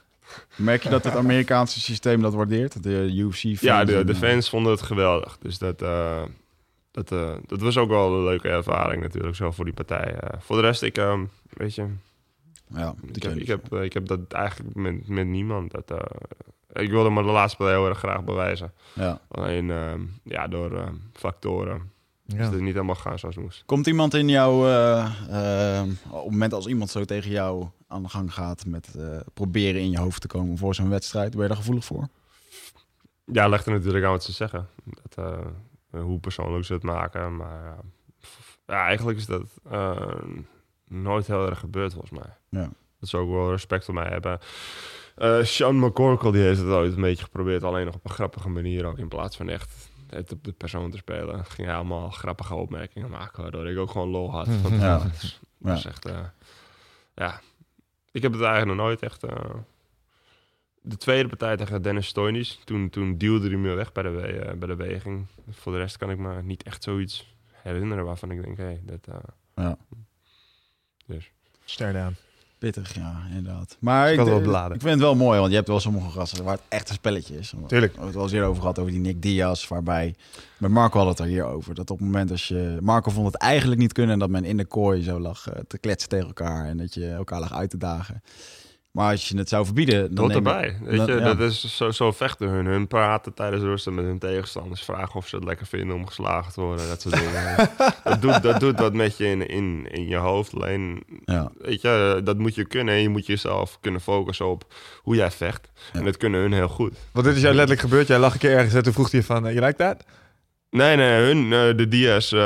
Merk 0.56 0.82
je 0.82 0.88
dat 0.88 1.04
het 1.04 1.16
Amerikaanse 1.16 1.80
systeem 1.80 2.20
dat 2.22 2.34
waardeert? 2.34 2.82
De 2.82 3.12
UFC 3.14 3.40
fans 3.40 3.60
Ja, 3.60 3.84
de, 3.84 4.04
eh, 4.08 4.14
fans 4.14 4.48
vonden 4.48 4.72
het 4.72 4.82
geweldig. 4.82 5.38
Dus 5.38 5.58
dat, 5.58 5.82
eh, 5.82 6.22
dat, 6.90 7.12
eh, 7.12 7.34
dat 7.46 7.60
was 7.60 7.76
ook 7.76 7.88
wel 7.88 8.14
een 8.14 8.24
leuke 8.24 8.48
ervaring 8.48 9.02
natuurlijk 9.02 9.36
zo 9.36 9.50
voor 9.50 9.64
die 9.64 9.74
partij. 9.74 10.14
Voor 10.38 10.56
de 10.56 10.62
rest, 10.62 10.82
ik, 10.82 10.98
ehm, 10.98 11.24
weet 11.50 11.74
je, 11.74 11.86
Ja, 12.74 12.94
Ik 13.12 13.22
heb, 13.22 13.36
ik, 13.36 13.46
heb, 13.46 13.74
ik 13.74 13.92
heb 13.92 14.06
dat 14.06 14.20
eigenlijk 14.28 14.74
met, 14.74 15.08
met 15.08 15.26
niemand. 15.26 15.70
Dat, 15.70 16.00
ik 16.72 16.90
wilde 16.90 17.10
me 17.10 17.22
de 17.22 17.30
laatste 17.30 17.56
partij 17.56 17.76
heel 17.76 17.88
erg 17.88 17.98
graag 17.98 18.24
bewijzen. 18.24 18.72
ja. 18.92 19.20
Alleen 19.28 19.70
ehm, 19.70 20.00
ja, 20.22 20.48
door 20.48 20.76
ehm, 20.76 20.94
Ja. 22.26 22.50
het 22.50 22.60
niet 22.60 22.74
helemaal 22.74 22.94
gaan 22.94 23.18
zoals 23.18 23.34
het 23.34 23.44
moest. 23.44 23.62
Komt 23.66 23.86
iemand 23.86 24.14
in 24.14 24.28
jou, 24.28 24.68
eh, 24.68 25.80
eh, 25.80 25.88
op 26.10 26.22
het 26.22 26.30
moment 26.30 26.52
als 26.52 26.66
iemand 26.66 26.90
zo 26.90 27.04
tegen 27.04 27.30
jou 27.30 27.66
aan 27.88 28.02
de 28.02 28.08
gang 28.08 28.34
gaat 28.34 28.66
met 28.66 28.94
eh, 28.94 29.20
proberen 29.34 29.80
in 29.80 29.90
je 29.90 29.98
hoofd 29.98 30.20
te 30.20 30.26
komen 30.26 30.58
voor 30.58 30.74
zo'n 30.74 30.88
wedstrijd, 30.88 31.30
ben 31.30 31.42
je 31.42 31.48
daar 31.48 31.56
gevoelig 31.56 31.84
voor? 31.84 32.08
Ja, 33.24 33.48
legt 33.48 33.66
er 33.66 33.72
natuurlijk 33.72 34.04
aan 34.04 34.10
wat 34.10 34.24
ze 34.24 34.32
zeggen. 34.32 34.68
Dat, 34.84 35.24
eh, 35.24 36.02
hoe 36.02 36.18
persoonlijk 36.18 36.64
ze 36.64 36.72
het 36.72 36.82
maken. 36.82 37.36
Maar 37.36 37.76
ja, 38.66 38.84
eigenlijk 38.86 39.18
is 39.18 39.26
dat 39.26 39.60
nooit 40.88 41.26
heel 41.26 41.48
erg 41.48 41.58
gebeurd 41.58 41.92
volgens 41.92 42.20
mij. 42.20 42.60
Ja. 42.60 42.70
Dat 43.00 43.08
ze 43.08 43.16
ook 43.16 43.30
wel 43.30 43.50
respect 43.50 43.84
voor 43.84 43.94
mij 43.94 44.08
hebben. 44.08 44.38
Eh 45.16 45.42
Sean 45.42 45.78
McCorkle 45.78 46.32
die 46.32 46.42
heeft 46.42 46.60
het 46.60 46.68
ooit 46.68 46.94
een 46.94 47.00
beetje 47.00 47.24
geprobeerd. 47.24 47.62
Alleen 47.62 47.84
nog 47.84 47.94
op 47.94 48.04
een 48.04 48.10
grappige 48.10 48.48
manier 48.48 48.86
ook. 48.86 48.98
In 48.98 49.08
plaats 49.08 49.36
van 49.36 49.48
echt 49.48 49.85
op 50.12 50.44
de 50.44 50.52
persoon 50.52 50.90
te 50.90 50.96
spelen. 50.96 51.44
Ging 51.44 51.66
hij 51.66 51.76
allemaal 51.76 52.10
grappige 52.10 52.54
opmerkingen 52.54 53.10
maken. 53.10 53.42
Waardoor 53.42 53.68
ik 53.70 53.78
ook 53.78 53.90
gewoon 53.90 54.08
lol 54.08 54.30
had. 54.30 54.48
Van, 54.48 54.72
Ja. 54.74 54.78
ja. 54.80 54.98
Dat 54.98 55.12
is, 55.22 55.40
dat 55.58 55.82
Ja. 55.82 55.88
echt... 55.88 56.04
eh, 56.06 56.24
ja. 57.14 57.40
Ik 58.10 58.22
heb 58.22 58.32
het 58.32 58.40
eigenlijk 58.42 58.76
nog 58.76 58.86
nooit 58.86 59.02
echt... 59.02 59.24
eh, 59.24 59.54
de 60.80 60.96
tweede 60.96 61.28
partij 61.28 61.56
tegen 61.56 61.82
Dennis 61.82 62.06
Stoinis. 62.06 62.60
Toen, 62.64 62.90
toen 62.90 63.18
duwde 63.18 63.48
hij 63.48 63.56
me 63.56 63.74
weg 63.74 63.92
bij 63.92 64.02
de, 64.02 64.08
we- 64.08 64.26
eh, 64.26 64.56
bij 64.58 64.68
de 64.68 64.76
weging. 64.76 65.26
Voor 65.50 65.72
de 65.72 65.78
rest 65.78 65.96
kan 65.96 66.10
ik 66.10 66.18
me 66.18 66.42
niet 66.42 66.62
echt 66.62 66.82
zoiets 66.82 67.34
herinneren 67.52 68.04
waarvan 68.04 68.30
ik 68.30 68.42
denk... 68.42 68.56
Hé, 68.56 68.78
dat... 68.82 69.06
eh, 69.08 69.16
Ja. 69.54 69.76
dus. 71.06 71.30
Stare 71.64 71.92
down. 71.92 72.16
Pittig, 72.58 72.94
ja, 72.94 73.22
inderdaad. 73.28 73.76
Maar 73.80 74.12
ik, 74.12 74.20
ik 74.20 74.80
vind 74.80 74.82
het 74.82 74.98
wel 74.98 75.14
mooi, 75.14 75.38
want 75.38 75.50
je 75.50 75.56
hebt 75.56 75.68
wel 75.68 75.80
sommige 75.80 76.10
gasten 76.10 76.44
waar 76.44 76.54
het 76.54 76.62
echt 76.68 76.88
een 76.88 76.94
spelletje 76.94 77.38
is. 77.38 77.50
We 77.50 77.66
Tuurlijk. 77.66 77.92
hebben 77.92 78.04
het 78.06 78.14
wel 78.14 78.22
eens 78.22 78.32
eerder 78.32 78.48
over 78.48 78.60
gehad, 78.60 78.78
over 78.78 78.92
die 78.92 79.00
Nick 79.00 79.22
Diaz, 79.22 79.68
waarbij... 79.68 80.14
Met 80.58 80.70
Marco 80.70 80.98
had 80.98 81.08
het 81.08 81.18
er 81.18 81.26
hier 81.26 81.44
over. 81.44 81.74
Dat 81.74 81.90
op 81.90 81.98
het 81.98 82.06
moment 82.06 82.30
als 82.30 82.48
je... 82.48 82.78
Marco 82.80 83.10
vond 83.10 83.26
het 83.26 83.36
eigenlijk 83.36 83.80
niet 83.80 83.92
kunnen 83.92 84.12
en 84.12 84.18
dat 84.18 84.30
men 84.30 84.44
in 84.44 84.56
de 84.56 84.64
kooi 84.64 85.02
zo 85.02 85.20
lag 85.20 85.48
eh, 85.48 85.60
te 85.68 85.78
kletsen 85.78 86.08
tegen 86.08 86.26
elkaar. 86.26 86.66
En 86.66 86.76
dat 86.76 86.94
je 86.94 87.08
elkaar 87.08 87.40
lag 87.40 87.52
uit 87.52 87.70
te 87.70 87.78
dagen. 87.78 88.22
Maar 88.96 89.10
als 89.10 89.28
je 89.28 89.36
het 89.38 89.48
zou 89.48 89.64
verbieden... 89.64 90.14
Dan 90.14 90.28
Dat 90.28 90.30
je- 90.30 90.34
erbij. 90.36 90.76
Weet 90.82 90.96
dan- 90.96 91.06
je, 91.06 91.12
ja. 91.12 91.18
dat 91.34 91.40
is 91.40 91.76
zo, 91.76 91.90
zo 91.90 92.12
vechten 92.12 92.48
hun. 92.48 92.66
Hun 92.66 92.86
praten 92.86 93.34
tijdens 93.34 93.62
de 93.62 93.68
rust 93.68 93.90
met 93.90 94.04
hun 94.04 94.18
tegenstanders. 94.18 94.82
Vragen 94.82 95.14
of 95.14 95.28
ze 95.28 95.36
het 95.36 95.44
lekker 95.44 95.66
vinden 95.66 95.96
om 95.96 96.06
geslagen 96.06 96.52
te 96.52 96.60
worden. 96.60 96.88
Dat 96.88 97.00
soort 97.00 97.14
dingen. 97.24 97.68
dat, 98.04 98.22
doet, 98.22 98.42
dat 98.42 98.60
doet 98.60 98.80
wat 98.80 98.92
met 98.92 99.16
je 99.16 99.26
in, 99.26 99.48
in, 99.48 99.86
in 99.90 100.08
je 100.08 100.16
hoofd. 100.16 100.54
Alleen, 100.54 101.02
Ja. 101.24 101.50
weet 101.58 101.80
je, 101.80 102.20
dat 102.24 102.38
moet 102.38 102.54
je 102.54 102.64
kunnen. 102.66 102.94
En 102.94 103.00
je 103.00 103.08
moet 103.08 103.26
jezelf 103.26 103.78
kunnen 103.80 104.00
focussen 104.00 104.46
op 104.46 104.64
hoe 105.02 105.14
jij 105.16 105.30
vecht. 105.30 105.68
Ja. 105.92 105.98
En 105.98 106.04
dat 106.04 106.16
kunnen 106.16 106.40
hun 106.40 106.52
heel 106.52 106.68
goed. 106.68 106.94
Want 107.12 107.26
dit 107.26 107.34
is 107.36 107.42
jou 107.42 107.54
letterlijk 107.54 107.80
gebeurd. 107.88 108.06
Jij 108.06 108.18
lag 108.18 108.32
een 108.32 108.38
keer 108.38 108.56
ergens 108.56 108.74
en 108.74 108.82
toen 108.82 108.92
vroeg 108.92 109.10
hij 109.10 109.22
van, 109.22 109.46
eh, 109.46 109.54
you 109.54 109.66
like 109.66 109.78
that? 109.78 110.04
Nee, 110.70 110.96
nee, 110.96 111.20
hun, 111.24 111.44
eh, 111.52 111.76
de 111.76 111.88
Diaz 111.88 112.32
eh 112.32 112.38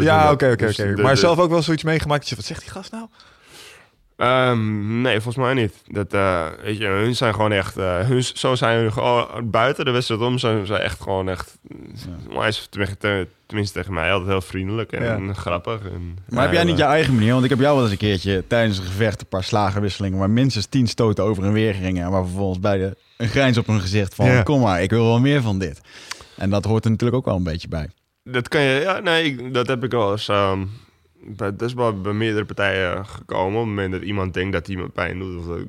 ja, 0.00 0.22
dat. 0.24 0.32
oké, 0.32 0.50
oké, 0.52 0.66
Dus 0.66 0.78
oké. 0.80 0.94
de- 0.94 1.02
Maar 1.02 1.14
de- 1.14 1.20
zelf 1.20 1.38
ook 1.38 1.50
wel 1.50 1.62
zoiets 1.62 1.82
meegemaakt. 1.82 2.20
dat 2.20 2.28
je, 2.28 2.36
Wat 2.36 2.44
zegt 2.44 2.60
die 2.60 2.70
gast 2.70 2.92
nou? 2.92 3.06
Ehm, 4.18 5.00
nee, 5.00 5.20
volgens 5.20 5.44
mij 5.44 5.54
niet. 5.54 5.74
Dat, 5.86 6.12
eh, 6.12 6.46
weet 6.62 6.78
je, 6.78 6.86
hun 6.86 7.16
zijn 7.16 7.34
gewoon 7.34 7.52
echt... 7.52 7.76
eh, 7.76 7.98
hun, 7.98 8.22
zo 8.22 8.54
zijn 8.54 8.78
hun 8.78 8.92
gewoon 8.92 9.26
buiten 9.50 9.84
de 9.84 9.90
wedstrijd 9.90 10.20
om. 10.20 10.38
Zijn 10.38 10.66
ze 10.66 10.74
echt 10.74 11.00
gewoon 11.00 11.28
echt... 11.28 11.58
Maar 12.34 12.48
is 12.48 12.66
tenminste, 12.70 13.28
tenminste 13.46 13.78
tegen 13.78 13.94
mij 13.94 14.12
altijd 14.12 14.30
heel 14.30 14.40
vriendelijk 14.40 14.92
en 14.92 15.26
Ja. 15.26 15.32
grappig. 15.32 15.80
En, 15.84 16.16
Maar 16.28 16.42
heb 16.42 16.52
jij 16.52 16.60
ja, 16.62 16.66
niet 16.68 16.78
je 16.78 16.84
eigen 16.84 17.14
manier? 17.14 17.32
Want 17.32 17.44
ik 17.44 17.50
heb 17.50 17.58
jou 17.58 17.74
wel 17.74 17.82
eens 17.82 17.92
een 17.92 17.98
keertje 17.98 18.44
tijdens 18.46 18.78
een 18.78 18.84
gevecht 18.84 19.20
een 19.20 19.26
paar 19.28 19.44
slagenwisselingen... 19.44 20.18
waar 20.18 20.30
minstens 20.30 20.66
tien 20.66 20.86
stoten 20.86 21.24
over 21.24 21.44
en 21.44 21.52
weer 21.52 21.74
gingen... 21.74 22.04
en 22.04 22.10
waar 22.10 22.24
vervolgens 22.24 22.60
beide 22.60 22.96
een 23.16 23.28
grijns 23.28 23.58
op 23.58 23.66
hun 23.66 23.80
gezicht 23.80 24.14
van... 24.14 24.26
Ja. 24.26 24.42
kom 24.42 24.60
maar, 24.60 24.82
ik 24.82 24.90
wil 24.90 25.04
wel 25.04 25.20
meer 25.20 25.42
van 25.42 25.58
dit. 25.58 25.80
En 26.36 26.50
dat 26.50 26.64
hoort 26.64 26.84
er 26.84 26.90
natuurlijk 26.90 27.18
ook 27.18 27.26
wel 27.26 27.36
een 27.36 27.42
beetje 27.42 27.68
bij. 27.68 27.90
Dat 28.22 28.48
kan 28.48 28.60
je... 28.60 28.80
Ja, 28.80 28.98
nee, 29.00 29.50
dat 29.50 29.66
heb 29.66 29.84
ik 29.84 29.90
wel 29.90 30.10
eens... 30.12 30.28
ehm, 30.28 30.64
bij, 31.20 31.56
dat 31.56 31.68
is 31.68 31.74
wel 31.74 32.00
bij 32.00 32.12
meerdere 32.12 32.44
partijen 32.44 33.06
gekomen. 33.06 33.60
Op 33.60 33.66
het 33.66 33.68
moment 33.68 33.92
dat 33.92 34.02
iemand 34.02 34.34
denkt 34.34 34.52
dat 34.52 34.68
iemand 34.68 34.92
pijn 34.92 35.18
doet, 35.18 35.38
of 35.38 35.46
dat, 35.46 35.66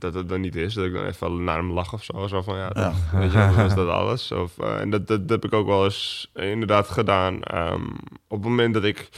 dat 0.00 0.14
het 0.14 0.28
dan 0.28 0.40
niet 0.40 0.56
is, 0.56 0.74
dat 0.74 0.84
ik 0.84 0.92
dan 0.92 1.06
even 1.06 1.44
naar 1.44 1.56
hem 1.56 1.72
lach 1.72 1.92
of 1.92 2.04
zo. 2.04 2.26
Zo 2.26 2.42
van 2.42 2.56
ja, 2.56 2.68
dat, 2.68 2.92
weet 3.12 3.32
je, 3.32 3.64
is 3.66 3.74
dat 3.74 3.88
alles. 4.00 4.32
Of, 4.32 4.58
eh, 4.58 4.80
en 4.80 4.90
dat, 4.90 5.06
dat, 5.06 5.28
dat 5.28 5.30
heb 5.30 5.44
ik 5.44 5.58
ook 5.58 5.66
wel 5.66 5.84
eens 5.84 6.30
inderdaad 6.34 6.88
gedaan. 6.88 7.42
Ehm, 7.42 7.84
op 8.28 8.38
het 8.38 8.48
moment 8.48 8.74
dat 8.74 8.84
ik 8.84 9.08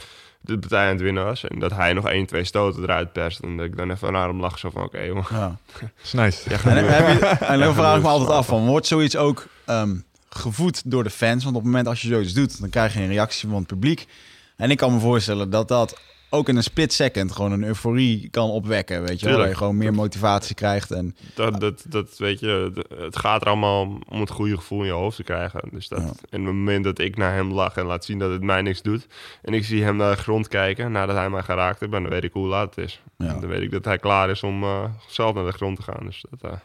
de 0.41 0.59
partij 0.59 0.83
aan 0.83 0.91
het 0.93 1.01
winnen 1.01 1.23
was 1.23 1.47
en 1.47 1.59
dat 1.59 1.71
hij 1.71 1.93
nog 1.93 2.09
één, 2.09 2.25
twee 2.25 2.43
stoten 2.43 2.83
eruit 2.83 3.13
perst, 3.13 3.39
en 3.39 3.57
dat 3.57 3.65
ik 3.65 3.77
dan 3.77 3.91
even 3.91 4.11
naar 4.11 4.27
hem 4.27 4.39
lach. 4.39 4.59
Zo 4.59 4.69
van 4.69 4.83
oké, 4.83 4.99
jongen. 4.99 5.25
Ja. 5.29 5.57
is 6.03 6.13
nice. 6.13 6.49
Ja, 6.49 6.63
En, 6.63 6.93
heb 6.93 7.19
je, 7.19 7.25
en 7.45 7.59
dan 7.59 7.73
vraag 7.73 7.95
ik 7.95 8.01
me 8.01 8.07
altijd 8.07 8.29
af 8.29 8.47
van, 8.47 8.65
wordt 8.65 8.87
zoiets 8.87 9.15
ook 9.15 9.47
ehm, 9.65 9.95
gevoed 10.29 10.91
door 10.91 11.03
de 11.03 11.09
fans? 11.09 11.43
Want 11.43 11.55
op 11.55 11.61
het 11.61 11.71
moment 11.71 11.87
als 11.87 12.01
je 12.01 12.07
zoiets 12.07 12.33
doet, 12.33 12.59
dan 12.59 12.69
krijg 12.69 12.93
je 12.93 12.99
een 12.99 13.07
reactie 13.07 13.49
van 13.49 13.57
het 13.57 13.67
publiek. 13.67 14.07
En 14.55 14.71
ik 14.71 14.77
kan 14.77 14.93
me 14.93 14.99
voorstellen 14.99 15.49
dat 15.49 15.67
dat 15.67 15.99
ook 16.29 16.49
in 16.49 16.55
een 16.55 16.63
split 16.63 16.93
second 16.93 17.31
gewoon 17.31 17.51
een 17.51 17.63
euforie 17.63 18.29
kan 18.29 18.49
opwekken, 18.49 19.03
weet 19.03 19.19
je. 19.19 19.27
Dat 19.29 19.47
je 19.47 19.55
gewoon 19.55 19.77
meer 19.77 19.93
motivatie 19.93 20.55
krijgt 20.55 20.91
en... 20.91 21.15
Dat, 21.35 21.59
dat, 21.59 21.85
dat 21.87 22.17
weet 22.17 22.39
je, 22.39 22.71
het 22.97 23.17
gaat 23.17 23.41
er 23.41 23.47
allemaal 23.47 23.99
om 24.09 24.19
het 24.19 24.29
goede 24.29 24.55
gevoel 24.55 24.79
in 24.79 24.85
je 24.85 24.91
hoofd 24.91 25.15
te 25.15 25.23
krijgen. 25.23 25.61
Dus 25.71 25.87
dat, 25.87 25.99
Ja. 25.99 26.05
En 26.29 26.45
het 26.45 26.53
moment 26.53 26.83
dat 26.83 26.99
ik 26.99 27.17
naar 27.17 27.33
hem 27.33 27.51
lach 27.53 27.75
en 27.75 27.85
laat 27.85 28.05
zien 28.05 28.19
dat 28.19 28.31
het 28.31 28.41
mij 28.41 28.61
niks 28.61 28.81
doet, 28.81 29.07
en 29.41 29.53
ik 29.53 29.65
zie 29.65 29.83
hem 29.83 29.95
naar 29.95 30.15
de 30.15 30.21
grond 30.21 30.47
kijken 30.47 30.91
nadat 30.91 31.15
hij 31.15 31.29
mij 31.29 31.43
geraakt 31.43 31.79
heeft, 31.79 31.91
dan 31.91 32.09
weet 32.09 32.23
ik 32.23 32.33
hoe 32.33 32.47
laat 32.47 32.75
het 32.75 32.85
is. 32.85 33.01
Ja. 33.17 33.33
Dan 33.39 33.49
weet 33.49 33.61
ik 33.61 33.71
dat 33.71 33.85
hij 33.85 33.97
klaar 33.97 34.29
is 34.29 34.43
om 34.43 34.63
eh, 34.63 34.83
zelf 35.07 35.33
naar 35.35 35.45
de 35.45 35.51
grond 35.51 35.75
te 35.75 35.83
gaan. 35.83 36.05
Dus 36.05 36.25
dat, 36.29 36.51
eh, 36.51 36.57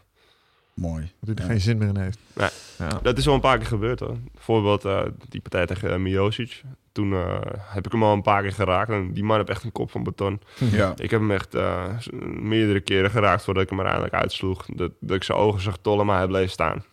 Mooi. 0.75 1.13
Dat 1.21 1.29
hij 1.29 1.35
er 1.35 1.43
Ja. 1.43 1.49
geen 1.49 1.61
zin 1.61 1.79
meer 1.79 1.89
in 1.89 1.97
heeft. 1.97 2.19
Nee. 2.33 2.49
Ja. 2.79 3.01
dat 3.03 3.19
is 3.19 3.29
al 3.29 3.35
een 3.35 3.41
paar 3.41 3.59
keer 3.59 3.67
gebeurd 3.67 4.01
hoor. 4.01 4.17
Bijvoorbeeld 4.33 4.85
eh, 4.85 5.03
die 5.29 5.41
partij 5.41 5.67
tegen 5.67 5.91
uh, 5.91 5.97
Miocic. 5.97 6.63
Toen 6.93 7.13
eh, 7.13 7.41
heb 7.55 7.87
ik 7.87 7.93
hem 7.93 8.03
al 8.03 8.13
een 8.13 8.23
paar 8.23 8.43
keer 8.43 8.53
geraakt. 8.53 8.91
En 8.91 9.13
die 9.13 9.25
man 9.25 9.37
heeft 9.37 9.49
echt 9.49 9.65
een 9.65 9.73
kop 9.73 9.91
van 9.91 10.03
beton. 10.03 10.41
Ja. 10.57 10.93
Ik 10.97 11.11
heb 11.11 11.21
hem 11.21 11.31
echt 11.31 11.55
eh, 11.55 11.97
meerdere 12.41 12.81
keren 12.81 13.11
geraakt 13.11 13.45
voordat 13.45 13.63
ik 13.63 13.71
hem 13.71 13.81
er 13.81 13.87
eindelijk 13.87 14.15
uitsloeg. 14.15 14.65
Dat, 14.67 14.93
dat 15.01 15.17
ik 15.17 15.25
zijn 15.25 15.39
ogen 15.39 15.61
zag 15.61 15.79
tollen, 15.79 16.07
maar 16.07 16.19
hij 16.19 16.27
bleef 16.27 16.51
staan. 16.51 16.85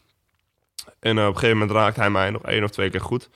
En 0.99 1.17
eh, 1.17 1.23
op 1.23 1.33
een 1.33 1.39
gegeven 1.39 1.57
moment 1.57 1.77
raakte 1.77 1.99
hij 1.99 2.09
mij 2.09 2.29
nog 2.29 2.43
één 2.43 2.63
of 2.63 2.69
twee 2.69 2.89
keer 2.89 3.01
goed. 3.01 3.29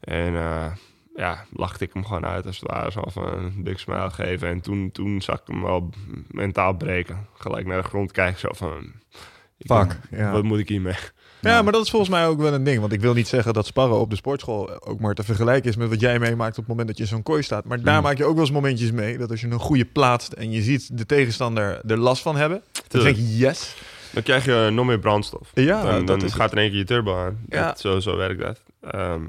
En 0.00 0.34
eh, 0.34 0.72
ja, 1.14 1.44
lachte 1.52 1.84
ik 1.84 1.92
hem 1.92 2.04
gewoon 2.04 2.26
uit 2.26 2.46
als 2.46 2.60
het 2.60 2.70
ware. 2.70 2.90
Zo 2.90 3.02
van 3.06 3.32
een 3.32 3.62
big 3.62 3.80
smile 3.80 4.10
geven. 4.10 4.48
En 4.48 4.60
toen, 4.60 4.90
toen 4.92 5.20
zag 5.22 5.40
ik 5.40 5.46
hem 5.46 5.62
wel 5.62 5.90
mentaal 6.28 6.72
breken. 6.72 7.26
Gelijk 7.34 7.66
naar 7.66 7.82
de 7.82 7.88
grond 7.88 8.12
kijken. 8.12 8.38
Zo 8.38 8.48
van... 8.52 8.92
Fuck. 9.58 9.98
Ja. 10.10 10.32
Wat 10.32 10.42
moet 10.42 10.58
ik 10.58 10.68
hiermee? 10.68 10.94
Ja, 11.40 11.62
maar 11.62 11.72
dat 11.72 11.82
is 11.84 11.90
volgens 11.90 12.10
mij 12.10 12.26
ook 12.26 12.40
wel 12.40 12.52
een 12.54 12.64
ding. 12.64 12.80
Want 12.80 12.92
ik 12.92 13.00
wil 13.00 13.14
niet 13.14 13.28
zeggen 13.28 13.52
dat 13.52 13.66
sparren 13.66 13.98
op 13.98 14.10
de 14.10 14.16
sportschool 14.16 14.84
ook 14.86 15.00
maar 15.00 15.14
te 15.14 15.22
vergelijken 15.22 15.70
is 15.70 15.76
met 15.76 15.88
wat 15.88 16.00
jij 16.00 16.18
meemaakt 16.18 16.50
op 16.50 16.56
het 16.56 16.66
moment 16.68 16.88
dat 16.88 16.98
je 16.98 17.06
zo'n 17.06 17.22
kooi 17.22 17.42
staat. 17.42 17.64
Maar 17.64 17.80
daar 17.82 17.96
Mm. 17.96 18.02
maak 18.02 18.16
je 18.16 18.24
ook 18.24 18.32
wel 18.34 18.40
eens 18.42 18.50
momentjes 18.52 18.90
mee 18.92 19.18
dat 19.18 19.30
als 19.30 19.40
je 19.40 19.46
een 19.46 19.58
goede 19.58 19.84
plaatst 19.84 20.32
en 20.32 20.50
je 20.50 20.62
ziet 20.62 20.98
de 20.98 21.06
tegenstander 21.06 21.80
er 21.86 21.96
last 21.98 22.22
van 22.22 22.36
hebben, 22.36 22.62
dan 22.88 23.02
denk 23.02 23.16
je 23.16 23.36
yes. 23.36 23.74
Dan 24.10 24.22
krijg 24.22 24.44
je 24.44 24.68
nog 24.72 24.86
meer 24.86 24.98
brandstof. 24.98 25.50
Ja, 25.54 26.00
dan 26.00 26.30
gaat 26.30 26.52
in 26.52 26.58
één 26.58 26.70
keer 26.70 26.78
je 26.78 26.84
turbo 26.84 27.18
aan. 27.18 27.38
Ja. 27.48 27.66
Dat- 27.66 27.80
zo, 27.80 28.00
zo 28.00 28.16
werkt 28.16 28.40
dat. 28.40 28.60
Ehm, 28.80 29.20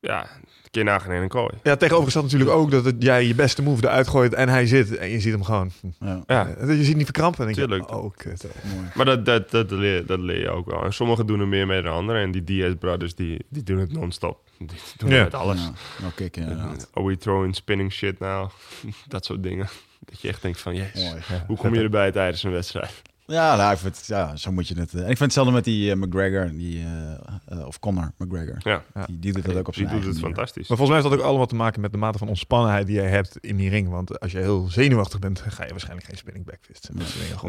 ja, 0.00 0.26
keer 0.70 0.84
nagaan 0.84 1.12
in 1.12 1.22
een 1.22 1.28
kooi. 1.28 1.50
Ja, 1.62 1.76
tegenover 1.76 2.10
staat 2.10 2.22
natuurlijk 2.22 2.50
ook 2.50 2.70
dat 2.70 2.84
het, 2.84 2.94
jij 2.98 3.26
je 3.26 3.34
beste 3.34 3.62
move 3.62 3.84
eruit 3.84 4.08
gooit 4.08 4.34
en 4.34 4.48
hij 4.48 4.66
zit 4.66 4.96
en 4.96 5.08
je 5.08 5.20
ziet 5.20 5.32
hem 5.32 5.42
gewoon. 5.44 5.70
Ja. 6.00 6.22
Ja, 6.26 6.48
Je 6.66 6.84
ziet 6.84 6.96
niet 6.96 7.04
verkrampen. 7.04 7.46
En 7.46 7.54
denk 7.54 7.58
je, 7.70 7.76
Tuurlijk. 7.76 7.90
oh, 7.94 8.12
kut. 8.16 8.44
Mooi. 8.74 8.86
maar 8.94 9.04
dat, 9.04 9.24
dat, 9.24 9.50
dat, 9.50 9.70
leer, 9.70 10.06
dat 10.06 10.18
leer 10.18 10.40
je 10.40 10.50
ook 10.50 10.70
wel. 10.70 10.84
En 10.84 10.92
sommigen 10.92 11.26
doen 11.26 11.40
er 11.40 11.48
meer 11.48 11.66
mee 11.66 11.82
dan 11.82 11.92
anderen. 11.94 12.22
En 12.22 12.30
die 12.30 12.44
Diaz 12.44 12.74
Brothers, 12.78 13.14
die, 13.14 13.44
die 13.48 13.62
doen 13.62 13.78
het 13.78 13.92
non-stop. 13.92 14.38
Die 14.58 14.68
doen 14.96 15.10
Ja. 15.10 15.14
het 15.14 15.24
met 15.24 15.34
alles. 15.40 15.60
Ja. 15.60 15.72
Nou, 16.00 16.12
kijk, 16.14 16.36
inderdaad. 16.36 16.88
Are 16.92 17.06
we 17.06 17.16
throwing 17.16 17.54
spinning 17.56 17.92
shit 17.92 18.18
now? 18.18 18.50
dat 19.08 19.24
soort 19.24 19.42
dingen. 19.42 19.68
Dat 20.04 20.20
je 20.20 20.28
echt 20.28 20.42
denkt 20.42 20.60
van, 20.60 20.74
yes, 20.74 20.94
Mooi. 20.94 21.22
Hoe 21.46 21.56
kom 21.56 21.74
je 21.74 21.80
erbij 21.82 22.12
tijdens 22.12 22.42
een 22.42 22.50
wedstrijd? 22.52 23.02
Ja, 23.30 23.56
nou, 23.56 23.72
ik 23.72 23.78
vind, 23.78 24.04
ja, 24.06 24.36
zo 24.36 24.52
moet 24.52 24.68
je 24.68 24.78
het. 24.78 24.94
eh. 24.94 25.00
En 25.00 25.00
ik 25.00 25.06
vind 25.16 25.18
hetzelfde 25.20 25.52
met 25.52 25.64
die 25.64 25.90
eh, 25.90 25.96
McGregor, 25.96 26.50
die, 26.50 26.78
eh, 26.84 27.12
eh, 27.58 27.66
of 27.66 27.78
Conor 27.78 28.12
McGregor. 28.18 28.56
Ja. 28.58 28.82
Die, 29.06 29.18
die 29.18 29.32
doet 29.32 29.44
dat 29.44 29.56
ook 29.56 29.68
op 29.68 29.74
die 29.74 29.86
zijn 29.86 29.96
doet 29.96 30.06
het 30.06 30.14
manier. 30.20 30.34
fantastisch. 30.36 30.68
Maar 30.68 30.76
volgens 30.76 30.88
mij 30.88 30.98
heeft 30.98 31.10
dat 31.10 31.18
ook 31.20 31.30
allemaal 31.30 31.46
te 31.46 31.54
maken 31.54 31.80
met 31.80 31.92
de 31.92 31.98
mate 31.98 32.18
van 32.18 32.28
ontspannenheid 32.28 32.86
die 32.86 32.94
jij 32.96 33.08
hebt 33.08 33.36
in 33.40 33.56
die 33.56 33.70
ring. 33.70 33.88
Want 33.88 34.20
als 34.20 34.32
je 34.32 34.38
heel 34.38 34.66
zenuwachtig 34.68 35.18
bent, 35.18 35.40
ga 35.40 35.64
je 35.64 35.70
waarschijnlijk 35.70 36.06
geen 36.08 36.16
spinning 36.16 36.44
backfist. 36.44 36.88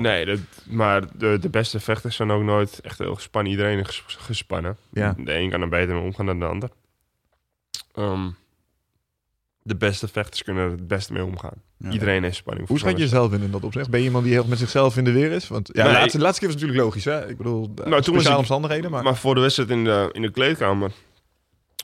Nee, 0.01 0.25
dat, 0.25 0.39
maar 0.65 1.17
de, 1.17 1.37
de 1.41 1.49
beste 1.49 1.79
vechters 1.79 2.15
zijn 2.15 2.31
ook 2.31 2.43
nooit 2.43 2.79
echt 2.79 2.97
heel 2.97 3.15
gespannen. 3.15 3.51
Iedereen 3.51 3.79
is 3.79 3.87
ges- 3.87 4.15
gespannen. 4.19 4.77
Ja. 4.91 5.15
De 5.17 5.33
een 5.35 5.49
kan 5.49 5.61
er 5.61 5.69
beter 5.69 5.93
mee 5.95 6.03
omgaan 6.03 6.25
dan 6.25 6.39
de 6.39 6.45
ander. 6.45 6.69
Ehm, 7.93 8.29
de 9.61 9.75
beste 9.75 10.07
vechters 10.07 10.43
kunnen 10.43 10.63
er 10.63 10.71
het 10.71 10.87
beste 10.87 11.13
mee 11.13 11.23
omgaan. 11.23 11.53
Ja. 11.77 11.89
Iedereen 11.91 12.23
heeft 12.23 12.35
spanning. 12.35 12.67
Hoe 12.67 12.79
schat 12.79 12.91
je 12.91 12.97
jezelf 12.97 13.33
in 13.33 13.41
in 13.41 13.51
dat 13.51 13.63
opzicht? 13.63 13.89
Ben 13.89 13.99
je 13.99 14.05
iemand 14.05 14.23
die 14.23 14.33
heel 14.33 14.45
met 14.47 14.57
zichzelf 14.59 14.97
in 14.97 15.03
de 15.03 15.11
weer 15.11 15.31
is? 15.31 15.47
Want 15.47 15.69
ja, 15.73 15.83
Nee, 15.83 15.91
de 15.93 15.99
laatste, 15.99 16.17
de 16.17 16.23
laatste 16.23 16.39
keer 16.45 16.53
was 16.53 16.61
natuurlijk 16.61 16.85
logisch. 16.85 17.05
Hè? 17.05 17.29
Ik 17.29 17.37
bedoel, 17.37 17.73
toen 17.73 17.89
nou, 17.89 18.11
was 18.11 18.25
ik- 18.27 18.37
omstandigheden. 18.37 18.91
Maar, 18.91 19.03
Maar 19.03 19.15
voor 19.15 19.35
de 19.35 19.41
wedstrijd 19.41 19.69
in 19.69 19.83
de, 19.83 20.09
in 20.11 20.21
de 20.21 20.31
kleedkamer 20.31 20.91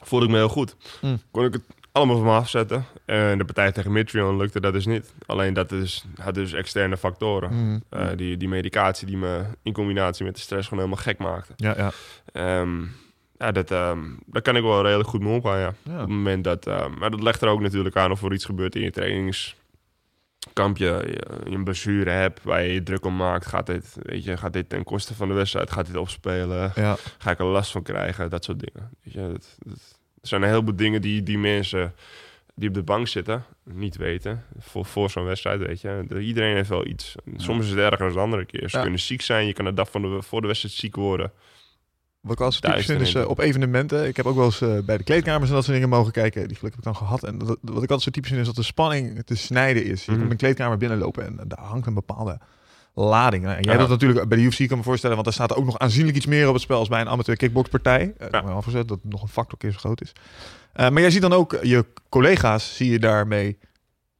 voelde 0.03 0.25
ik 0.25 0.31
me 0.31 0.37
heel 0.37 0.49
goed. 0.49 0.75
Hmm. 0.99 1.21
Kon 1.31 1.45
ik 1.45 1.53
het 1.53 1.61
allemaal 1.91 2.15
van 2.15 2.25
me 2.25 2.31
afzetten. 2.31 2.85
En 3.05 3.37
de 3.37 3.45
partij 3.45 3.71
tegen 3.71 3.91
Mitrion 3.91 4.37
lukte 4.37 4.59
dat 4.61 4.73
dus 4.73 4.85
niet. 4.85 5.13
Alleen 5.25 5.53
dat 5.53 5.71
is, 5.71 6.05
had 6.21 6.33
dus 6.33 6.53
externe 6.53 6.97
factoren. 6.97 7.53
Mm, 7.53 7.83
Eh, 7.89 8.07
die, 8.15 8.37
die 8.37 8.47
medicatie 8.47 9.07
die 9.07 9.17
me 9.17 9.43
in 9.63 9.73
combinatie 9.73 10.25
met 10.25 10.35
de 10.35 10.41
stress 10.41 10.67
gewoon 10.67 10.83
helemaal 10.83 11.03
gek 11.05 11.17
maakte. 11.17 11.53
ja, 11.55 11.73
ja. 11.77 11.91
Ehm, 12.31 12.83
ja, 13.37 13.51
dat, 13.51 13.71
ehm, 13.71 13.99
daar 14.25 14.41
kan 14.41 14.55
ik 14.55 14.61
wel 14.63 14.81
redelijk 14.83 15.09
goed 15.09 15.21
mee 15.21 15.33
omgaan, 15.33 15.59
ja. 15.59 15.73
Ja. 15.83 15.93
Op 15.93 15.99
het 15.99 16.09
moment 16.09 16.43
dat... 16.43 16.67
ehm, 16.67 16.97
maar 16.97 17.11
dat 17.11 17.21
legt 17.23 17.41
er 17.41 17.47
ook 17.47 17.61
natuurlijk 17.61 17.95
aan 17.95 18.11
of 18.11 18.23
er 18.23 18.33
iets 18.33 18.45
gebeurt 18.45 18.75
in 18.75 18.81
je 18.81 18.91
trainingskampje. 18.91 20.85
Je, 20.85 21.21
je 21.49 21.55
een 21.55 21.63
blessure 21.63 22.09
hebt 22.09 22.43
waar 22.43 22.63
je 22.63 22.73
je 22.73 22.83
druk 22.83 23.05
om 23.05 23.15
maakt. 23.15 23.45
Gaat 23.45 23.65
dit, 23.65 23.95
weet 24.01 24.23
je, 24.23 24.37
gaat 24.37 24.53
dit 24.53 24.69
ten 24.69 24.83
koste 24.83 25.13
van 25.15 25.27
de 25.27 25.33
wedstrijd? 25.33 25.71
Gaat 25.71 25.85
dit 25.87 25.95
opspelen? 25.95 26.71
ja. 26.75 26.95
Ga 27.17 27.31
ik 27.31 27.39
er 27.39 27.45
last 27.45 27.71
van 27.71 27.83
krijgen? 27.83 28.29
Dat 28.29 28.43
soort 28.43 28.59
dingen. 28.59 28.89
Weet 29.03 29.13
je, 29.13 29.19
dat, 29.31 29.55
dat- 29.59 29.97
er 30.21 30.31
zijn 30.31 30.41
een 30.43 30.49
heleboel 30.49 30.75
dingen 30.75 31.01
die, 31.01 31.23
die 31.23 31.37
mensen 31.37 31.93
die 32.55 32.67
op 32.69 32.73
de 32.75 32.83
bank 32.83 33.07
zitten 33.07 33.43
niet 33.63 33.95
weten. 33.97 34.43
Voor, 34.59 34.85
voor 34.85 35.09
zo'n 35.09 35.25
wedstrijd, 35.25 35.59
weet 35.59 35.81
je. 35.81 36.03
De- 36.07 36.19
Iedereen 36.21 36.55
heeft 36.55 36.69
wel 36.69 36.85
iets. 36.85 37.15
Soms 37.37 37.63
is 37.65 37.69
het 37.69 37.79
erger 37.79 37.97
dan 38.05 38.13
de 38.13 38.19
andere 38.19 38.45
keer. 38.45 38.69
Ze 38.69 38.75
Ja. 38.77 38.81
kunnen 38.81 38.99
ziek 38.99 39.21
zijn. 39.21 39.45
Je 39.45 39.53
kan 39.53 39.65
de 39.65 39.73
dag 39.73 39.91
van 39.91 40.01
de, 40.01 40.21
voor 40.21 40.41
de 40.41 40.47
wedstrijd 40.47 40.75
ziek 40.75 40.95
worden. 40.95 41.31
Wat 42.25 42.33
ik 42.33 42.39
als 42.45 42.59
typisch 42.59 42.85
vind 42.85 43.01
is 43.01 43.13
eh, 43.13 43.27
op 43.27 43.39
evenementen. 43.39 44.07
Ik 44.07 44.17
heb 44.17 44.25
ook 44.25 44.35
wel 44.35 44.45
eens 44.45 44.61
eh, 44.61 44.77
bij 44.85 44.97
de 44.97 45.03
kleedkamers 45.03 45.49
en 45.49 45.55
dat 45.55 45.63
soort 45.63 45.75
dingen 45.75 45.89
mogen 45.91 46.11
kijken. 46.11 46.47
Die 46.47 46.57
geluk 46.57 46.71
heb 46.71 46.79
ik 46.79 46.85
dan 46.85 46.95
gehad. 46.95 47.23
En 47.23 47.37
dat, 47.37 47.47
wat 47.61 47.75
ik 47.83 47.89
altijd 47.89 48.01
zo 48.01 48.09
typisch 48.11 48.29
vind 48.29 48.41
is 48.41 48.47
dat 48.47 48.55
de 48.55 48.63
spanning 48.63 49.21
te 49.25 49.35
snijden 49.35 49.85
is. 49.85 50.05
Je 50.05 50.11
Mhm. 50.11 50.19
komt 50.19 50.31
een 50.31 50.37
kleedkamer 50.37 50.77
binnenlopen 50.77 51.25
en 51.25 51.39
daar 51.47 51.59
hangt 51.59 51.87
een 51.87 51.93
bepaalde 51.93 52.39
lading. 52.93 53.43
Nou, 53.43 53.55
En 53.57 53.63
jij 53.63 53.73
Ja. 53.73 53.79
dat 53.79 53.89
natuurlijk 53.89 54.27
bij 54.27 54.37
de 54.37 54.43
UFC, 54.43 54.67
kan 54.67 54.77
me 54.77 54.83
voorstellen. 54.83 55.15
Want 55.15 55.27
daar 55.27 55.35
staat 55.47 55.55
ook 55.57 55.65
nog 55.65 55.79
aanzienlijk 55.79 56.17
iets 56.17 56.25
meer 56.25 56.47
op 56.47 56.53
het 56.53 56.61
spel 56.63 56.79
als 56.79 56.87
bij 56.87 57.01
een 57.01 57.09
amateur 57.09 57.35
kickboxpartij. 57.37 58.03
Uh, 58.21 58.27
Ja. 58.31 58.41
ja. 58.45 58.49
afgezet 58.51 58.87
dat 58.87 58.99
het 59.03 59.11
nog 59.11 59.21
een 59.21 59.27
factor 59.27 59.57
keer 59.57 59.71
zo 59.71 59.77
groot 59.77 60.01
is. 60.01 60.11
Uh, 60.75 60.89
maar 60.89 61.01
jij 61.01 61.11
ziet 61.11 61.21
dan 61.21 61.33
ook 61.33 61.57
je 61.61 61.85
collega's, 62.09 62.75
zie 62.75 62.91
je 62.91 62.99
daarmee 62.99 63.57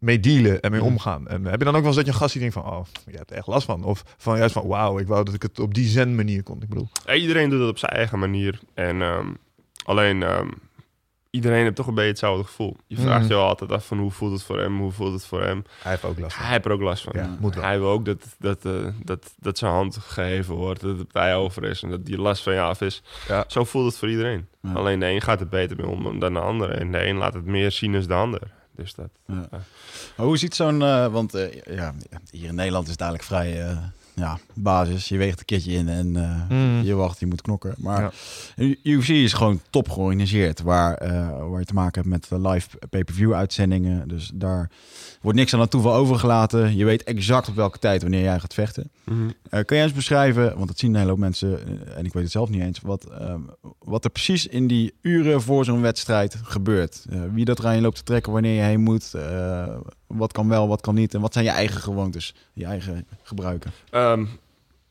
mee 0.06 0.20
dealen 0.20 0.62
en 0.62 0.72
mee 0.72 0.80
Mhm. 0.80 0.90
omgaan. 0.90 1.28
En 1.28 1.46
heb 1.46 1.60
je 1.60 1.66
dan 1.66 1.74
ook 1.76 1.80
wel 1.80 1.88
eens 1.88 1.96
dat 1.96 2.06
je 2.06 2.12
een 2.12 2.18
gast 2.18 2.32
die 2.32 2.42
denkt 2.42 2.56
van, 2.56 2.66
oh, 2.66 2.86
je 3.06 3.18
hebt 3.18 3.32
er 3.32 3.38
echt 3.38 3.48
last 3.48 3.66
van. 3.66 3.84
Of 3.84 4.04
van 4.18 4.38
juist 4.38 4.54
van, 4.54 4.68
wauw, 4.68 5.00
ik 5.00 5.08
wou 5.08 5.24
dat 5.26 5.34
ik 5.34 5.42
het 5.42 5.60
op 5.60 5.74
die 5.74 5.88
zen 5.88 6.16
manier 6.16 6.44
kon. 6.44 6.62
Ik 6.62 6.70
bedoel, 6.70 6.88
iedereen 7.14 7.50
doet 7.50 7.60
het 7.60 7.70
op 7.70 7.78
zijn 7.78 7.92
eigen 7.92 8.20
manier. 8.20 8.60
En 8.74 9.02
ehm, 9.02 9.28
alleen 9.86 10.24
ehm, 10.24 10.48
iedereen 11.30 11.64
heeft 11.64 11.76
toch 11.76 11.88
een 11.88 11.94
beetje 11.94 12.10
hetzelfde 12.10 12.44
gevoel. 12.44 12.76
Je 12.88 12.96
vraagt 12.96 13.20
Mhm. 13.22 13.28
je 13.28 13.34
wel 13.38 13.48
altijd 13.48 13.72
af 13.72 13.86
van 13.88 13.98
hoe 14.00 14.12
voelt 14.12 14.32
het 14.32 14.44
voor 14.44 14.60
hem, 14.60 14.80
hoe 14.80 14.92
voelt 14.92 15.14
het 15.14 15.26
voor 15.26 15.42
hem. 15.44 15.64
hij 15.82 15.92
heeft 15.92 16.04
ook 16.04 16.20
last 16.20 16.34
van. 16.36 16.44
Hij 16.44 16.54
heeft 16.54 16.66
er 16.66 16.72
ook 16.72 16.82
last 16.82 17.04
van. 17.04 17.14
Ja, 17.16 17.38
moet 17.40 17.56
wel. 17.56 17.64
Hij 17.64 17.80
wil 17.80 17.90
ook 17.90 18.06
dat, 18.06 18.36
dat, 18.40 18.66
eh, 18.66 18.72
dat, 19.04 19.34
dat 19.40 19.58
zijn 19.58 19.72
hand 19.72 19.98
geheven 19.98 20.56
wordt, 20.56 20.82
dat 20.82 20.98
de 20.98 21.04
partij 21.04 21.36
over 21.36 21.64
is 21.64 21.84
en 21.84 21.90
dat 21.90 22.06
die 22.06 22.18
last 22.18 22.44
van 22.44 22.54
je 22.54 22.62
af 22.62 22.82
is. 22.82 23.04
Ja. 23.28 23.44
Zo 23.48 23.64
voelt 23.64 23.86
het 23.86 23.98
voor 23.98 24.10
iedereen. 24.10 24.48
Ja. 24.62 24.74
Alleen 24.74 25.00
de 25.00 25.06
een 25.06 25.22
gaat 25.22 25.40
er 25.40 25.48
beter 25.48 25.78
mee 25.78 25.88
om 25.88 26.20
dan 26.20 26.34
de 26.34 26.40
ander. 26.40 26.70
En 26.70 26.92
de 26.92 27.06
een 27.08 27.16
laat 27.18 27.34
het 27.34 27.46
meer 27.46 27.72
zien 27.72 27.92
dan 27.92 28.02
de 28.08 28.14
ander. 28.14 28.42
Dus 28.76 28.94
dat... 28.94 29.10
Ja. 29.28 29.48
Maar 30.18 30.26
hoe 30.26 30.38
ziet 30.38 30.56
zo'n... 30.56 30.82
eh, 30.82 31.08
want 31.08 31.34
eh, 31.34 31.62
ja, 31.62 31.94
hier 32.32 32.48
in 32.48 32.56
Nederland 32.56 32.86
is 32.86 32.92
het 32.92 33.02
eigenlijk 33.02 33.30
vrij 33.30 33.68
eh, 33.70 33.78
ja, 34.16 34.38
basis. 34.54 35.08
Je 35.08 35.18
weegt 35.18 35.40
een 35.40 35.46
keertje 35.46 35.72
in 35.72 35.88
en 35.90 36.16
eh, 36.16 36.50
Mm. 36.50 36.82
je 36.84 36.94
wacht, 36.94 37.20
je 37.20 37.26
moet 37.26 37.42
knokken. 37.42 37.74
Maar 37.78 38.14
Ja. 38.56 38.76
UFC 38.84 39.10
is 39.10 39.34
gewoon 39.34 39.62
top 39.70 39.90
georganiseerd. 39.90 40.62
Waar, 40.62 40.94
eh, 40.96 41.50
waar 41.50 41.60
je 41.60 41.66
te 41.66 41.74
maken 41.74 42.02
hebt 42.02 42.14
met 42.32 42.42
eh, 42.42 42.52
live 42.52 42.68
pay-per-view 42.90 43.34
uitzendingen. 43.34 44.08
Dus 44.08 44.32
daar 44.34 44.70
wordt 45.22 45.38
niks 45.38 45.54
aan 45.54 45.60
het 45.60 45.70
toeval 45.72 45.94
overgelaten. 45.94 46.76
Je 46.76 46.86
weet 46.86 47.04
exact 47.04 47.48
op 47.50 47.56
welke 47.56 47.80
tijd 47.80 48.02
wanneer 48.02 48.22
jij 48.22 48.40
gaat 48.40 48.54
vechten. 48.54 48.90
Eh, 49.50 49.60
kun 49.66 49.76
jij 49.76 49.86
eens 49.86 49.94
beschrijven, 49.94 50.56
want 50.56 50.68
dat 50.68 50.80
zien 50.80 50.90
een 50.90 50.96
hele 50.98 51.10
hoop 51.10 51.20
mensen, 51.20 51.60
en 51.96 52.06
ik 52.06 52.14
weet 52.14 52.24
het 52.24 52.32
zelf 52.32 52.50
niet 52.50 52.62
eens, 52.62 52.80
wat, 52.80 53.06
ehm, 53.06 53.40
wat 53.80 54.04
er 54.04 54.10
precies 54.10 54.48
in 54.48 54.68
die 54.68 54.94
uren 55.02 55.42
voor 55.42 55.66
zo'n 55.66 55.82
wedstrijd 55.82 56.38
gebeurt? 56.44 57.06
Eh, 57.10 57.20
wie 57.32 57.46
dat 57.46 57.60
eraan 57.60 57.76
je 57.76 57.82
loopt 57.82 57.96
te 57.98 58.04
trekken, 58.04 58.32
wanneer 58.32 58.56
je 58.56 58.62
heen 58.62 58.82
moet, 58.82 59.14
eh, 59.14 59.78
wat 60.08 60.32
kan 60.32 60.48
wel, 60.48 60.68
wat 60.68 60.82
kan 60.82 60.96
niet, 60.96 61.14
en 61.14 61.22
wat 61.22 61.34
zijn 61.34 61.46
je 61.46 61.52
eigen 61.52 61.82
gewoontes, 61.82 62.36
je 62.54 62.66
eigen 62.66 63.06
gebruiken? 63.24 63.72
Ehm, 64.12 64.26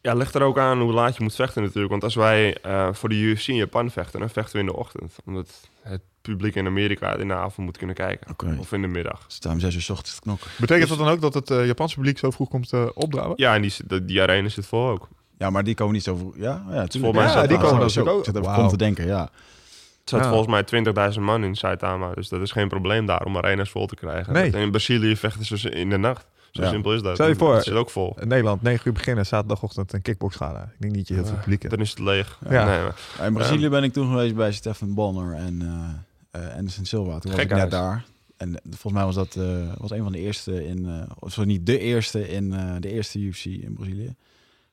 ja, 0.01 0.15
ligt 0.15 0.35
er 0.35 0.43
ook 0.43 0.59
aan 0.59 0.81
hoe 0.81 0.93
laat 0.93 1.17
je 1.17 1.23
moet 1.23 1.35
vechten 1.35 1.63
natuurlijk. 1.63 1.91
Want 1.91 2.05
als 2.05 2.15
wij 2.15 2.57
eh, 2.63 2.89
voor 2.93 3.09
de 3.09 3.15
UFC 3.15 3.47
in 3.47 3.55
Japan 3.55 3.91
vechten, 3.91 4.21
dan 4.21 4.31
vechten 4.31 4.53
we 4.55 4.59
in 4.61 4.67
de 4.67 4.77
ochtend. 4.77 5.17
Omdat 5.27 5.69
het 5.83 6.01
publiek 6.23 6.55
in 6.55 6.67
Amerika 6.67 7.17
in 7.17 7.29
de 7.29 7.35
avond 7.35 7.67
moet 7.67 7.77
kunnen 7.77 7.97
kijken. 7.97 8.31
Oké. 8.31 8.57
Of 8.59 8.73
in 8.73 8.81
de 8.83 8.87
middag. 8.89 9.25
Staan 9.27 9.53
om 9.53 9.61
zes 9.61 9.75
uur 9.75 9.83
's 9.83 9.91
ochtends 9.91 10.15
te 10.15 10.21
knokken. 10.21 10.51
Betekent 10.59 10.89
dat 10.89 10.99
dan 10.99 11.09
ook 11.09 11.21
dat 11.21 11.35
het 11.35 11.51
eh, 11.51 11.67
Japanse 11.67 11.95
publiek 11.95 12.19
zo 12.19 12.31
vroeg 12.31 12.49
komt 12.49 12.73
uh, 12.73 12.87
opdraven? 12.95 13.33
Ja, 13.37 13.55
en 13.55 13.63
die, 13.63 13.73
die, 13.87 14.05
die 14.05 14.23
arena 14.23 14.49
zit 14.49 14.67
vol 14.67 14.89
ook. 14.89 15.09
Ja, 15.39 15.51
maar 15.51 15.65
die 15.65 15.75
komen 15.75 15.95
niet 15.95 16.03
zo 16.03 16.17
vroeg. 16.17 16.37
Ja, 16.37 16.51
ja 16.51 16.87
tuurlijk. 16.87 16.93
Volgens 16.93 17.35
mij 17.35 17.43
ja, 17.43 17.47
die 17.49 17.59
komen 17.59 17.91
zo- 17.91 18.05
dan 18.05 18.13
ook. 18.13 18.19
ook. 18.19 18.27
Even 18.27 18.43
Wauw. 18.43 18.63
om 18.63 18.69
te 18.69 18.77
denken, 18.77 19.07
ja. 19.07 19.21
Het 19.21 20.13
staat 20.13 20.23
Ja. 20.25 20.29
volgens 20.29 20.51
mij 20.51 21.13
20.000 21.15 21.21
man 21.21 21.45
in 21.45 21.55
Saitama. 21.55 22.13
Dus 22.15 22.29
dat 22.29 22.41
is 22.41 22.51
geen 22.53 22.69
probleem 22.69 23.07
daar 23.07 23.25
om 23.25 23.37
arenas 23.37 23.71
vol 23.71 23.87
te 23.87 23.95
krijgen. 23.95 24.33
Nee. 24.33 24.53
En 24.53 24.61
in 24.61 24.71
Brazilië 24.71 25.17
vechten 25.17 25.59
ze 25.59 25.71
in 25.71 25.91
de 25.91 25.97
nacht. 25.99 26.27
Zo 26.55 26.63
Ja. 26.63 26.69
simpel 26.71 26.95
is 26.95 27.03
dat. 27.03 27.15
Stel 27.15 27.29
je 27.29 27.35
voor- 27.37 27.55
Het 27.55 27.65
zit 27.65 27.75
ook 27.75 27.91
vol. 27.91 28.17
In 28.21 28.29
Nederland, 28.29 28.63
9 28.63 28.87
uur 28.87 28.93
beginnen, 28.93 29.27
zaterdagochtend 29.27 29.93
een 29.93 30.03
kickboxgala. 30.03 30.63
Ik 30.63 30.81
denk 30.81 30.93
niet 30.95 31.09
dat 31.09 31.09
je 31.09 31.15
heel 31.15 31.25
veel 31.33 31.37
publiek 31.37 31.63
hebt. 31.63 31.75
Dan 31.75 31.83
is 31.85 31.91
het 31.91 31.99
leeg. 31.99 32.39
Ja. 32.49 32.65
Nee, 32.65 32.83
maar- 32.83 33.27
In 33.27 33.33
Brazilië 33.33 33.69
ben 33.69 33.83
ik 33.83 33.93
toen 33.93 34.09
geweest 34.09 34.35
bij 34.35 34.53
Stefan 34.53 34.95
Bonner 34.95 35.35
en 35.35 35.63
eh 35.63 36.41
eh 36.49 36.57
Anderson 36.57 36.85
Silva. 36.85 37.19
Toen 37.19 37.31
was 37.33 37.41
ik 37.41 37.51
net 37.51 37.71
daar. 37.71 38.05
En 38.37 38.61
volgens 38.71 38.93
mij 38.93 39.05
was 39.05 39.15
dat 39.15 39.37
eh, 39.37 39.73
was 39.79 39.91
een 39.91 40.03
van 40.03 40.13
de 40.13 40.19
eerste 40.19 40.67
in, 40.67 40.87
eh 40.87 41.03
of 41.19 41.33
zo 41.33 41.45
niet 41.45 41.67
de 41.67 41.79
eerste 41.79 42.29
in 42.29 42.53
eh, 42.53 42.75
de 42.81 42.89
eerste 42.91 43.19
UFC 43.19 43.45
in 43.45 43.75
Brazilië. 43.75 44.15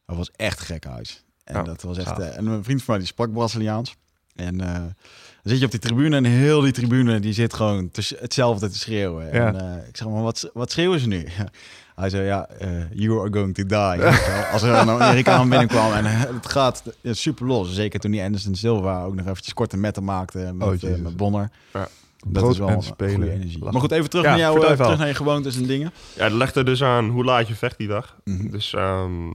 Dat 0.06 0.18
was 0.18 0.32
echt 0.36 0.60
gek 0.60 0.84
huis. 0.84 1.24
En 1.44 1.56
Ja, 1.56 1.64
dat 1.64 1.82
was 1.82 1.98
echt. 1.98 2.20
en 2.20 2.46
een 2.46 2.64
vriend 2.64 2.80
van 2.84 2.88
mij 2.94 2.98
die 2.98 3.08
sprak 3.14 3.32
Braziliaans. 3.34 3.96
En 4.36 4.62
eh, 4.62 4.84
dan 5.44 5.52
zit 5.52 5.60
je 5.60 5.66
op 5.66 5.72
die 5.72 5.80
tribune 5.80 6.16
en 6.16 6.24
heel 6.26 6.62
die 6.62 6.72
tribune 6.72 7.20
die 7.20 7.34
zit 7.34 7.54
gewoon 7.54 7.90
hetzelfde 8.20 8.70
te 8.70 8.78
schreeuwen. 8.78 9.26
Ja. 9.26 9.48
En 9.48 9.60
eh, 9.60 9.88
ik 9.88 9.98
zeg 9.98 10.08
maar, 10.08 10.24
wat, 10.24 10.50
wat 10.54 10.72
schreeuwen 10.72 11.00
ze 11.00 11.08
nu? 11.08 11.26
Hij 11.96 12.10
zei, 12.10 12.26
ja, 12.26 12.48
eh, 12.48 12.70
you 12.92 13.20
are 13.20 13.34
going 13.34 13.54
to 13.56 13.66
die. 13.66 14.06
Als 14.54 14.62
er 14.62 14.74
een 14.74 14.90
Amerikaan 14.90 15.50
binnenkwam 15.50 15.94
en 15.94 16.06
eh, 16.06 16.20
het 16.20 16.50
gaat 16.50 16.84
super 17.04 17.46
los. 17.46 17.74
Zeker 17.74 18.00
toen 18.00 18.12
die 18.12 18.22
Anderson 18.24 18.56
Silva 18.56 19.04
ook 19.04 19.16
nog 19.16 19.28
eventjes 19.28 19.54
korte 19.54 19.78
metten 19.78 20.04
maakte 20.04 20.52
met, 20.54 20.84
Oh, 20.84 20.98
met 20.98 21.18
Bonner. 21.18 21.50
Ja. 21.74 21.88
Dat 22.28 22.32
Brood 22.34 22.52
is 22.52 22.58
wel 22.58 22.68
en 22.68 22.76
een 22.76 22.84
spelen. 22.84 23.14
goede 23.16 23.32
energie. 23.32 23.58
Lachen. 23.58 23.72
Maar 23.72 23.82
goed, 23.82 23.92
even 23.92 24.10
terug 24.10 24.26
Ja, 24.26 24.30
naar 24.32 24.40
jou, 24.40 24.60
terug 24.60 24.98
naar 24.98 25.08
je 25.08 25.16
gewoontes 25.16 25.56
en 25.56 25.66
dingen. 25.66 25.92
Ja, 26.16 26.24
het 26.24 26.34
legt 26.34 26.56
er 26.56 26.66
dus 26.66 26.84
aan 26.84 27.10
hoe 27.10 27.24
laat 27.24 27.48
je 27.48 27.56
vecht 27.56 27.78
die 27.78 27.88
dag. 27.88 28.18
Mhm. 28.24 28.50
Dus 28.50 28.74
ehm, 28.74 29.32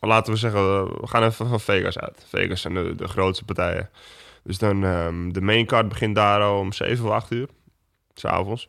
laten 0.00 0.32
we 0.32 0.38
zeggen, 0.38 0.84
we 0.84 1.06
gaan 1.06 1.22
even 1.22 1.48
van 1.48 1.60
Vegas 1.60 1.98
uit. 1.98 2.24
Vegas 2.28 2.60
zijn 2.60 2.74
de, 2.74 2.94
de 2.96 3.08
grootste 3.08 3.44
partijen. 3.44 3.88
Dus 4.42 4.58
dan, 4.58 4.84
ehm, 4.84 5.30
de 5.32 5.40
main 5.40 5.66
card 5.66 5.88
begint 5.88 6.14
daar 6.14 6.56
om 6.58 6.72
7 6.72 7.04
of 7.04 7.10
8 7.10 7.30
uur, 7.30 7.48
s'avonds. 8.14 8.68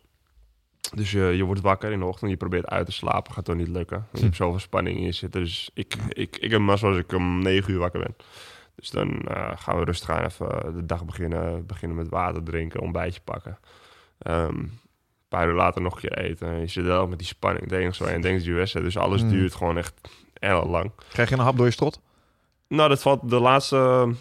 Dus 0.95 1.11
je, 1.11 1.21
je 1.23 1.43
wordt 1.43 1.61
wakker 1.61 1.91
in 1.91 1.99
de 1.99 2.05
ochtend, 2.05 2.31
je 2.31 2.37
probeert 2.37 2.67
uit 2.67 2.85
te 2.85 2.91
slapen, 2.91 3.33
gaat 3.33 3.45
toch 3.45 3.55
niet 3.55 3.67
lukken. 3.67 4.07
Je 4.13 4.21
hebt 4.21 4.35
zoveel 4.35 4.59
spanning 4.59 4.97
in 4.97 5.03
je 5.03 5.11
zitten. 5.11 5.41
Dus 5.41 5.69
ik, 5.73 5.95
ik, 6.09 6.37
ik 6.37 6.51
heb 6.51 6.59
mazzel 6.61 6.89
als 6.89 6.97
ik 6.97 7.11
om 7.13 7.41
9 7.41 7.73
uur 7.73 7.79
wakker 7.79 7.99
ben. 7.99 8.15
Dus 8.75 8.89
dan 8.89 9.21
eh, 9.21 9.51
gaan 9.55 9.77
we 9.79 9.83
rustig 9.85 10.09
aan 10.09 10.25
even 10.25 10.73
de 10.75 10.85
dag 10.85 11.05
beginnen. 11.05 11.65
Beginnen 11.65 11.97
met 11.97 12.09
water 12.09 12.43
drinken, 12.43 12.79
ontbijtje 12.81 13.21
pakken. 13.23 13.59
Ehm, 14.17 14.55
een 14.57 14.79
paar 15.29 15.47
uur 15.47 15.53
later 15.55 15.81
nog 15.81 15.93
een 15.93 15.99
keer 16.01 16.17
eten. 16.17 16.47
En 16.47 16.59
je 16.59 16.67
zit 16.67 16.85
wel 16.85 17.07
met 17.07 17.17
die 17.17 17.27
spanning. 17.27 17.63
Het 17.63 17.73
enige 17.79 18.03
waar 18.03 18.13
je 18.13 18.21
denkt 18.21 18.43
die 18.43 18.53
wedstrijd. 18.53 18.85
Dus 18.85 18.97
alles 18.97 19.21
Mm. 19.23 19.29
duurt 19.29 19.55
gewoon 19.55 19.77
echt 19.77 19.93
heel 20.33 20.65
lang. 20.67 20.91
Krijg 21.09 21.29
je 21.29 21.35
een 21.35 21.41
hap 21.41 21.57
door 21.57 21.65
je 21.65 21.71
strot? 21.71 22.01
Nou, 22.67 22.89
dat 22.89 23.01
valt 23.01 23.29
de 23.29 23.39
laatste... 23.39 24.11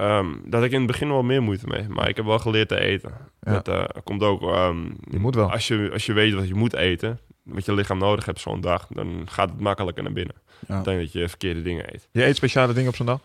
ehm 0.00 0.26
dat 0.44 0.62
ik 0.64 0.70
in 0.72 0.78
het 0.78 0.86
begin 0.86 1.08
wel 1.08 1.22
meer 1.22 1.42
moeite 1.42 1.66
mee. 1.66 1.88
Maar 1.88 2.08
ik 2.08 2.16
heb 2.16 2.24
wel 2.24 2.38
geleerd 2.38 2.68
te 2.68 2.80
eten. 2.80 3.12
Ja. 3.40 3.52
Dat 3.52 3.68
eh, 3.68 3.84
komt 4.04 4.22
ook... 4.22 4.42
ehm, 4.42 4.84
Je 5.10 5.18
moet 5.18 5.34
wel. 5.34 5.50
Als 5.50 5.68
je, 5.68 5.90
als 5.92 6.06
je 6.06 6.12
weet 6.12 6.34
wat 6.34 6.48
je 6.48 6.54
moet 6.54 6.74
eten... 6.74 7.20
Wat 7.42 7.64
je 7.64 7.74
lichaam 7.74 7.98
nodig 7.98 8.24
hebt 8.24 8.40
zo'n 8.40 8.60
dag... 8.60 8.86
Dan 8.90 9.22
gaat 9.30 9.50
het 9.50 9.60
makkelijker 9.60 10.02
naar 10.02 10.12
binnen. 10.12 10.34
Ja. 10.68 10.78
Ik 10.78 10.84
denk 10.84 10.98
dat 11.00 11.12
je 11.12 11.28
verkeerde 11.28 11.62
dingen 11.62 11.94
eet. 11.94 12.08
Je 12.12 12.24
eet 12.26 12.36
speciale 12.36 12.72
dingen 12.72 12.88
op 12.88 12.96
zo'n 12.96 13.06
dag? 13.06 13.20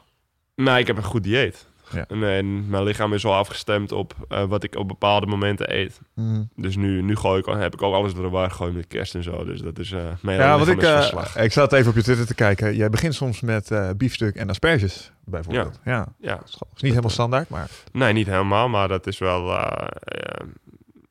Nou, 0.55 0.80
ik 0.80 0.88
heb 0.88 0.97
een 0.97 1.03
goed 1.03 1.23
dieet. 1.23 1.67
Ja. 1.92 2.06
En, 2.08 2.24
en 2.24 2.70
mijn 2.70 2.84
lichaam 2.84 3.14
is 3.14 3.26
al 3.26 3.34
afgestemd 3.36 3.92
op 3.92 4.14
eh, 4.30 4.44
wat 4.44 4.64
ik 4.64 4.76
op 4.76 4.88
bepaalde 4.88 5.26
momenten 5.26 5.76
eet. 5.78 6.00
Dus 6.56 6.76
nu, 6.76 7.02
nu 7.02 7.16
gooi 7.16 7.40
ik, 7.40 7.48
al- 7.48 7.56
heb 7.56 7.74
ik 7.74 7.82
ook 7.82 7.94
alles 7.94 8.14
door 8.14 8.24
de 8.24 8.30
war 8.30 8.50
gegooid 8.50 8.74
met 8.76 8.88
kerst 8.88 9.16
en 9.16 9.24
zo. 9.24 9.44
Dus 9.46 9.62
dat 9.62 9.80
is... 9.80 9.92
eh 9.92 10.02
mijn 10.22 10.40
Ja, 10.40 10.58
want 10.58 10.70
ik, 10.70 10.82
eh, 10.82 11.44
ik 11.44 11.52
zat 11.52 11.74
even 11.74 11.90
op 11.90 11.96
je 11.96 12.04
Twitter 12.04 12.26
te 12.26 12.36
kijken. 12.36 12.76
Jij 12.76 12.90
begint 12.90 13.16
soms 13.16 13.42
met 13.42 13.72
biefstuk 13.98 14.36
en 14.36 14.50
asperges, 14.50 15.12
bijvoorbeeld. 15.26 15.80
Ja. 15.86 16.08
Ja, 16.20 16.36
Dat 16.36 16.68
is 16.76 16.82
niet 16.82 16.92
helemaal 16.92 17.10
standaard, 17.10 17.50
maar... 17.50 17.70
nee, 17.92 18.14
niet 18.14 18.28
helemaal, 18.28 18.70
maar 18.70 18.88
dat 18.88 19.08
is 19.08 19.18
wel 19.18 19.58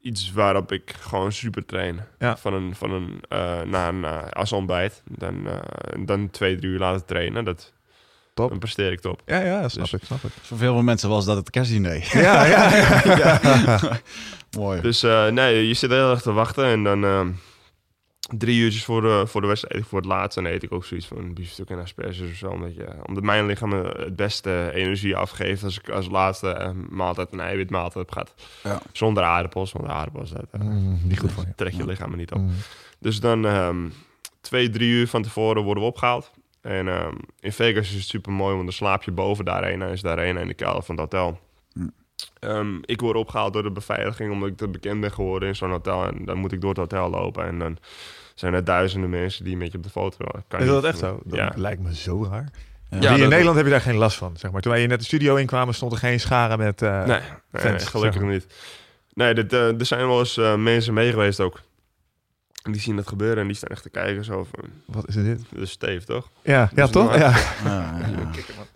iets 0.01 0.33
waarop 0.33 0.73
ik 0.73 0.95
gewoon 1.01 1.33
super 1.33 1.67
train. 1.67 2.01
Ja. 2.19 2.37
Van 2.37 2.55
een, 2.55 2.75
van 2.75 2.91
een, 2.91 3.23
eh 3.29 3.61
na 3.63 3.89
een 3.89 4.05
eh, 4.05 4.23
als 4.31 4.53
ontbijt, 4.53 5.03
dan, 5.11 5.47
dan 6.05 6.31
twee, 6.31 6.57
drie 6.57 6.71
uur 6.71 6.79
laten 6.79 7.07
trainen. 7.07 7.45
Dat, 7.45 7.73
Top. 8.35 8.49
Dan 8.49 8.59
presteer 8.59 8.93
ik 8.93 9.01
top. 9.01 9.23
Ja, 9.27 9.41
ja, 9.41 9.69
snap 9.69 9.83
Dus- 9.91 9.93
ik, 10.01 10.05
snap 10.07 10.23
ik. 10.25 10.31
Voor 10.43 10.57
veel 10.59 10.83
mensen 10.83 11.09
was 11.09 11.25
dat 11.25 11.37
het 11.37 11.51
kerstdiner. 11.51 12.09
Ja, 12.23 12.45
ja, 12.45 12.77
ja. 13.17 13.41
Mooi. 14.59 14.81
Dus 14.81 15.03
eh, 15.03 15.27
nee, 15.29 15.69
je 15.69 15.75
zit 15.75 15.91
heel 15.91 16.11
erg 16.11 16.21
te 16.23 16.33
wachten 16.33 16.65
en 16.65 16.83
dan 16.85 17.05
eh, 17.05 17.21
drie 18.39 18.61
uurtjes 18.61 18.85
voor 18.85 19.01
de, 19.01 19.23
voor 19.27 19.41
de 19.41 19.47
wedstrijd, 19.47 19.85
voor 19.87 19.99
het 19.99 20.09
laatst, 20.09 20.35
dan 20.35 20.45
eet 20.47 20.63
ik 20.63 20.73
ook 20.73 20.85
zoiets 20.85 21.07
van 21.07 21.17
een 21.19 21.35
biefstuk 21.35 21.71
en 21.71 21.79
asperges 21.81 22.31
of 22.31 22.37
zo. 22.37 22.49
Omdat, 22.49 22.75
je, 22.75 22.87
omdat 23.07 23.23
mijn 23.25 23.47
lichaam 23.47 23.73
het 23.73 24.17
beste 24.17 24.71
energie 24.75 25.17
afgeeft 25.17 25.63
als 25.65 25.79
ik 25.79 25.89
als 25.89 26.09
laatste 26.09 26.49
eh, 26.51 26.71
maaltijd 26.89 27.33
een 27.33 27.41
eiwitmaaltijd 27.41 27.95
heb 27.95 28.11
gehad. 28.13 28.35
Ja. 28.63 28.81
Zonder 28.93 29.23
aardappels, 29.23 29.73
want 29.73 29.89
aardappels, 29.89 30.31
dat 30.31 30.47
Mm, 30.59 31.01
niet 31.03 31.19
goed 31.19 31.33
van 31.33 31.45
je. 31.47 31.55
trek 31.55 31.73
je 31.73 31.87
lichaam 31.87 32.11
er 32.11 32.17
niet 32.17 32.33
op. 32.33 32.39
Mm. 32.39 32.51
Dus 32.99 33.21
dan 33.21 33.47
ehm, 33.47 33.89
twee, 34.41 34.71
drie 34.71 34.91
uur 34.91 35.09
van 35.09 35.23
tevoren 35.23 35.63
worden 35.63 35.83
we 35.83 35.89
opgehaald. 35.89 36.31
En 36.65 36.89
ehm, 36.89 37.15
in 37.41 37.53
Vegas 37.53 37.89
is 37.89 37.95
het 37.95 38.05
super 38.05 38.33
mooi, 38.33 38.53
want 38.53 38.65
dan 38.65 38.73
slaap 38.73 39.03
je 39.03 39.11
boven 39.11 39.45
de 39.45 39.51
arena. 39.51 39.87
Is 39.87 40.03
de 40.03 40.09
arena 40.09 40.41
in 40.41 40.49
de 40.49 40.55
kelder 40.55 40.83
van 40.83 40.95
het 40.99 41.05
hotel. 41.13 41.39
Hm. 41.73 41.81
Ehm, 42.41 42.77
ik 42.85 43.01
word 43.01 43.17
opgehaald 43.17 43.53
door 43.53 43.63
de 43.63 43.71
beveiliging, 43.71 44.33
omdat 44.33 44.49
ik 44.49 44.57
te 44.57 44.69
bekend 44.69 45.01
ben 45.01 45.13
geworden 45.13 45.49
in 45.49 45.57
zo'n 45.57 45.71
hotel. 45.71 46.07
En 46.07 46.25
dan 46.25 46.39
moet 46.39 46.53
ik 46.53 46.61
door 46.61 46.71
het 46.71 46.79
hotel 46.79 47.11
lopen. 47.11 47.45
En 47.47 47.59
dan 47.59 47.79
zijn 48.35 48.55
er 48.55 48.65
duizenden 48.65 49.11
mensen 49.11 49.45
die 49.45 49.57
met 49.57 49.73
je 49.73 49.77
op 49.79 49.85
de 49.85 49.91
foto 49.91 50.17
willen. 50.19 50.45
Kan 50.49 50.61
Is 50.61 50.67
dat 50.67 50.85
echt 50.85 50.99
zo? 50.99 51.21
Dat 51.25 51.39
Ja. 51.39 51.53
lijkt 51.57 51.83
me 51.83 51.95
zo 51.95 52.25
raar. 52.31 52.51
Ja. 52.91 53.15
Hier 53.15 53.23
in 53.23 53.29
Nederland 53.29 53.57
heb 53.57 53.65
je 53.65 53.71
daar 53.71 53.81
geen 53.81 53.97
last 53.97 54.17
van, 54.17 54.37
zeg 54.37 54.53
maar. 54.53 54.61
Toen 54.61 54.71
wij 54.71 54.81
hier 54.81 54.89
net 54.91 54.99
de 54.99 55.05
studio 55.05 55.35
inkwamen, 55.37 55.75
stond 55.75 55.93
er 55.93 55.99
geen 55.99 56.21
scharen 56.21 56.59
met... 56.59 56.83
eh, 56.83 56.99
Nee, 56.99 57.07
nee, 57.07 57.63
fans, 57.63 57.65
nee, 57.83 57.87
gelukkig 57.87 58.21
zeg 58.21 58.31
niet. 58.31 58.47
Nee, 59.15 59.35
dit, 59.35 59.53
eh, 59.53 59.81
er 59.81 59.87
zijn 59.87 60.07
wel 60.07 60.19
eens 60.19 60.37
eh, 60.37 60.55
mensen 60.57 60.95
mee 60.95 61.11
geweest 61.11 61.41
ook. 61.41 61.61
En 62.65 62.73
die 62.73 62.81
zien 62.81 62.97
dat 62.97 63.09
gebeuren 63.09 63.39
en 63.39 63.47
die 63.47 63.57
staan 63.57 63.69
echt 63.71 63.83
te 63.83 63.91
kijken. 63.91 64.25
Zo 64.25 64.45
van, 64.51 64.65
Wat 64.87 65.09
is 65.09 65.15
dit? 65.15 65.45
dat 65.51 65.61
is 65.63 65.71
Steve, 65.71 66.05
toch? 66.07 66.31
Ja, 66.43 66.71
ja 66.75 66.83
Dus 66.83 66.91
toch? 66.91 67.07
maar- 67.07 67.19
Ja. 67.19 67.31
Ja, 67.65 67.99
ja. 68.17 68.31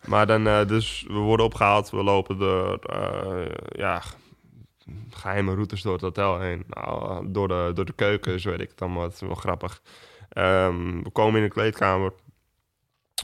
Maar 0.07 0.27
dan, 0.27 0.47
eh, 0.47 0.67
dus 0.67 1.05
we 1.07 1.13
worden 1.15 1.47
opgehaald. 1.47 1.91
We 1.91 2.03
lopen 2.03 2.39
door, 2.39 2.79
eh, 2.79 3.55
ja, 3.71 4.03
geheime 5.11 5.55
routes 5.55 5.83
door 5.83 5.93
het 5.93 6.03
hotel 6.03 6.41
heen. 6.41 6.65
Nou, 6.69 7.11
eh, 7.11 7.19
door, 7.33 7.49
de, 7.49 7.71
door 7.75 7.85
de 7.85 7.93
keuken, 7.93 8.41
zo 8.41 8.51
weet 8.51 8.61
ik 8.61 8.71
het 8.71 8.83
allemaal. 8.83 9.03
Het 9.03 9.13
is 9.15 9.21
wel 9.21 9.35
grappig. 9.35 9.83
Ehm, 10.29 11.03
we 11.03 11.11
komen 11.11 11.37
in 11.41 11.47
de 11.47 11.53
kleedkamer. 11.53 12.13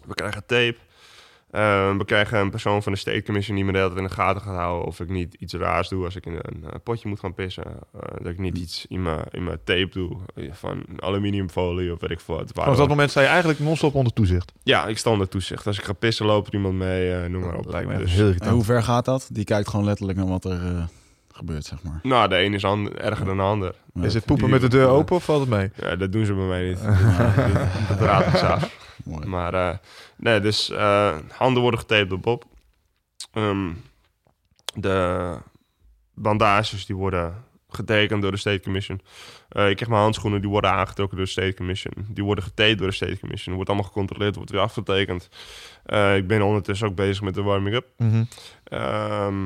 We 0.06 0.14
krijgen 0.14 0.46
tape. 0.46 0.76
Ehm, 1.54 1.98
we 1.98 2.04
krijgen 2.04 2.38
een 2.38 2.50
persoon 2.50 2.82
van 2.82 2.92
de 2.92 2.98
State 2.98 3.22
Commission 3.22 3.56
die 3.56 3.64
me 3.64 3.72
de 3.72 3.78
hele 3.78 3.90
tijd 3.90 4.00
in 4.02 4.08
de 4.08 4.14
gaten 4.14 4.42
gaat 4.42 4.54
houden 4.56 4.86
of 4.86 5.00
ik 5.00 5.08
niet 5.08 5.34
iets 5.38 5.54
raars 5.54 5.88
doe 5.88 6.04
als 6.04 6.16
ik 6.16 6.26
in 6.26 6.32
een, 6.32 6.64
eh, 6.64 6.74
potje 6.82 7.08
moet 7.08 7.20
gaan 7.20 7.34
pissen. 7.34 7.64
Eh, 7.64 8.00
dat 8.22 8.32
ik 8.32 8.38
niet 8.38 8.58
iets 8.58 8.86
in 8.88 9.02
mijn, 9.02 9.20
in 9.30 9.44
mijn 9.44 9.58
tape 9.64 9.88
doe 9.90 10.16
eh, 10.34 10.52
van 10.52 10.84
aluminiumfolie 10.98 11.92
of 11.92 12.00
weet 12.00 12.10
ik 12.10 12.20
veel 12.20 12.36
wat. 12.36 12.50
Vanaf 12.54 12.76
dat 12.76 12.88
moment 12.88 13.10
sta 13.10 13.20
je 13.20 13.26
eigenlijk 13.26 13.58
non-stop 13.58 13.94
onder 13.94 14.12
toezicht. 14.12 14.52
Ja, 14.62 14.86
ik 14.86 14.98
sta 14.98 15.10
onder 15.10 15.28
toezicht. 15.28 15.66
Als 15.66 15.78
ik 15.78 15.84
ga 15.84 15.92
pissen, 15.92 16.26
loopt 16.26 16.48
er 16.48 16.54
iemand 16.54 16.74
mee, 16.74 17.12
eh, 17.14 17.28
noem 17.28 17.42
maar 17.42 17.54
op. 17.54 17.66
Lijkt 17.66 17.88
me 17.88 17.98
Dus- 17.98 18.12
heel 18.12 18.34
En 18.38 18.50
hoe 18.50 18.64
ver 18.64 18.82
gaat 18.82 19.04
dat? 19.04 19.28
Die 19.32 19.44
kijkt 19.44 19.68
gewoon 19.68 19.84
letterlijk 19.84 20.18
naar 20.18 20.28
wat 20.28 20.44
er 20.44 20.66
eh, 20.66 20.82
gebeurt, 21.32 21.64
zeg 21.64 21.82
maar. 21.82 22.00
Nou, 22.02 22.28
de 22.28 22.44
een 22.44 22.54
is 22.54 22.62
erger 22.62 23.26
dan 23.26 23.36
de 23.36 23.42
ander. 23.42 23.74
Ja, 23.94 24.02
Is 24.02 24.14
het 24.14 24.24
poepen 24.24 24.50
met 24.50 24.60
de 24.60 24.68
deur 24.68 24.88
open 24.88 25.16
of 25.16 25.24
valt 25.24 25.40
het 25.40 25.50
mee? 25.50 25.70
Ja, 25.76 25.96
dat 25.96 26.12
doen 26.12 26.24
ze 26.24 26.34
bij 26.34 26.44
mij 26.46 26.68
niet. 26.68 26.82
dat 27.88 27.98
raad 27.98 28.26
ik 28.26 28.36
ze 28.36 28.46
af. 28.46 28.83
Mooi. 29.04 29.26
Maar 29.26 29.54
eh, 29.54 29.76
nee, 30.16 30.40
dus 30.40 30.70
eh, 30.70 31.16
handen 31.30 31.62
worden 31.62 31.80
getaped 31.80 32.12
op 32.12 32.22
Bob. 32.22 32.44
Ehm, 33.32 33.72
de 34.74 35.38
bandages 36.14 36.86
die 36.86 36.96
worden 36.96 37.44
getekend 37.68 38.22
door 38.22 38.30
de 38.30 38.36
State 38.36 38.60
Commission. 38.60 39.00
Eh, 39.48 39.68
ik 39.68 39.76
krijg 39.76 39.90
mijn 39.90 40.02
handschoenen, 40.02 40.40
die 40.40 40.50
worden 40.50 40.70
aangetrokken 40.70 41.16
door 41.16 41.26
de 41.26 41.32
State 41.32 41.54
Commission. 41.54 41.92
Die 42.08 42.24
worden 42.24 42.44
getaped 42.44 42.78
door 42.78 42.86
de 42.86 42.94
State 42.94 43.18
Commission. 43.18 43.54
Wordt 43.54 43.70
allemaal 43.70 43.88
gecontroleerd, 43.88 44.34
wordt 44.34 44.50
weer 44.50 44.60
afgetekend. 44.60 45.28
Ik 46.16 46.26
ben 46.26 46.42
ondertussen 46.42 46.88
ook 46.88 46.94
bezig 46.94 47.22
met 47.22 47.34
de 47.34 47.42
warming-up. 47.42 47.86
Ehm, 48.64 49.44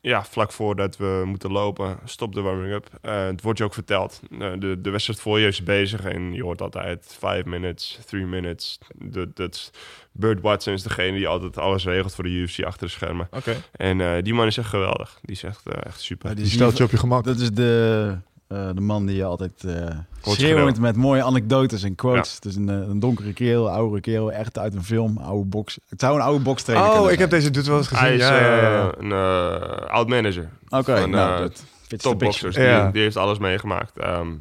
ja, 0.00 0.24
vlak 0.24 0.52
voordat 0.52 0.96
we 0.96 1.22
moeten 1.26 1.52
lopen, 1.52 1.98
stop 2.04 2.34
de 2.34 2.40
warming-up. 2.40 2.88
Eh, 3.00 3.26
het 3.26 3.42
wordt 3.42 3.58
je 3.58 3.64
ook 3.64 3.74
verteld. 3.74 4.20
Eh, 4.30 4.52
de, 4.58 4.80
de 4.80 4.90
wedstrijd 4.90 5.20
voor 5.20 5.40
je 5.40 5.46
is 5.46 5.62
bezig 5.62 6.04
en 6.04 6.32
je 6.32 6.42
hoort 6.42 6.60
altijd 6.60 7.14
5 7.18 7.44
minutes, 7.44 7.98
3 8.06 8.24
minutes. 8.24 8.78
De, 8.94 9.30
dat, 9.34 9.70
Burt 10.12 10.40
Watson 10.40 10.72
is 10.72 10.82
degene 10.82 11.16
die 11.16 11.28
altijd 11.28 11.58
alles 11.58 11.84
regelt 11.84 12.14
voor 12.14 12.24
de 12.24 12.30
UFC 12.30 12.62
achter 12.62 12.86
de 12.86 12.92
schermen. 12.92 13.28
Oké. 13.30 13.56
En 13.72 14.00
eh, 14.00 14.22
die 14.22 14.34
man 14.34 14.46
is 14.46 14.56
echt 14.56 14.68
geweldig. 14.68 15.18
Die 15.22 15.34
is 15.34 15.42
echt, 15.42 15.68
echt 15.68 16.00
super. 16.00 16.28
Ja, 16.28 16.34
Die 16.34 16.46
stelt 16.46 16.76
je 16.76 16.84
op 16.84 16.90
je 16.90 16.96
gemak. 16.96 17.24
Dat 17.24 17.40
is 17.40 17.50
de, 17.50 18.16
Eh, 18.46 18.68
de 18.74 18.80
man 18.80 19.06
die 19.06 19.16
je 19.16 19.24
altijd 19.24 19.64
eh 19.64 19.72
Wordt 19.72 19.80
schreeuwend 20.22 20.40
schreeuwen. 20.40 20.80
met 20.80 20.96
mooie 20.96 21.22
anekdotes 21.22 21.82
en 21.82 21.94
quotes. 21.94 22.34
Het 22.34 22.44
is 22.44 22.56
een, 22.56 22.68
eh, 22.68 22.74
een 22.74 22.98
donkere 22.98 23.32
kerel, 23.32 23.70
oude 23.70 24.00
kerel, 24.00 24.32
echt 24.32 24.58
uit 24.58 24.74
een 24.74 24.84
film, 24.84 25.18
oude 25.18 25.44
box. 25.44 25.78
Het 25.88 26.00
zou 26.00 26.16
een 26.16 26.22
oude 26.22 26.44
bokstrainer 26.44 26.88
Oh, 26.88 26.94
kunnen 26.94 27.12
ik 27.12 27.18
heb 27.18 27.30
deze 27.30 27.50
dude 27.50 27.68
wel 27.68 27.78
eens 27.78 27.88
gezien. 27.88 28.04
Hij 28.04 28.14
is 28.14 28.20
ja, 28.20 28.40
ja, 28.40 28.60
ja. 28.60 28.92
een 28.98 29.12
eh, 29.12 29.86
oud 29.86 30.08
manager. 30.08 30.48
Oké, 30.68 31.00
van, 31.00 31.10
nou, 31.10 31.50
Topboxers. 31.96 32.56
Die, 32.56 32.90
die 32.90 33.02
heeft 33.02 33.16
alles 33.16 33.38
meegemaakt. 33.38 33.98
Ehm, 33.98 34.32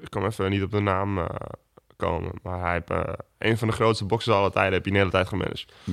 ik 0.00 0.10
kan 0.10 0.24
even 0.24 0.50
niet 0.50 0.62
op 0.62 0.70
de 0.70 0.80
naam 0.80 1.18
komen. 2.06 2.32
Maar 2.42 2.60
hij 2.60 2.72
heeft 2.72 2.90
eh, 2.90 3.12
een 3.38 3.58
van 3.58 3.68
de 3.68 3.74
grootste 3.74 4.04
boxers 4.04 4.36
aller 4.36 4.50
tijden. 4.50 4.72
Heb 4.72 4.84
je 4.84 4.90
een 4.90 4.96
hele 4.96 5.10
tijd 5.10 5.28
gemanaged. 5.28 5.72
Hm. 5.84 5.90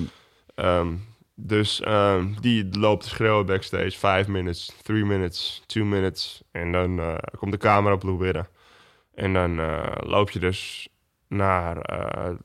Ehm, 0.56 0.88
dus 1.42 1.82
ehm, 1.82 2.34
die 2.42 2.78
loopt 2.80 3.04
te 3.04 3.10
schreeuwen 3.10 3.46
backstage. 3.46 3.92
Five 3.92 4.26
minutes, 4.32 4.76
three 4.84 5.06
minutes, 5.06 5.64
two 5.66 5.86
minutes. 5.86 6.42
En 6.52 6.72
dan 6.72 7.00
eh, 7.00 7.16
komt 7.38 7.52
de 7.52 7.58
cameraploeg 7.58 8.20
binnen. 8.20 8.48
En 9.16 9.34
dan 9.34 9.60
eh, 9.60 9.92
loop 10.00 10.30
je 10.32 10.40
dus 10.40 10.88
naar 11.28 11.78
eh, 11.78 12.36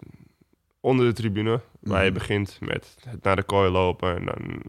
onder 0.81 1.07
de 1.07 1.13
tribune. 1.13 1.61
Waar 1.81 2.05
je 2.05 2.11
Mhm. 2.11 2.19
begint 2.19 2.59
met 2.61 2.97
het 3.09 3.23
naar 3.23 3.37
de 3.37 3.43
kooi 3.43 3.71
lopen. 3.71 4.17
En 4.17 4.25
dan 4.25 4.63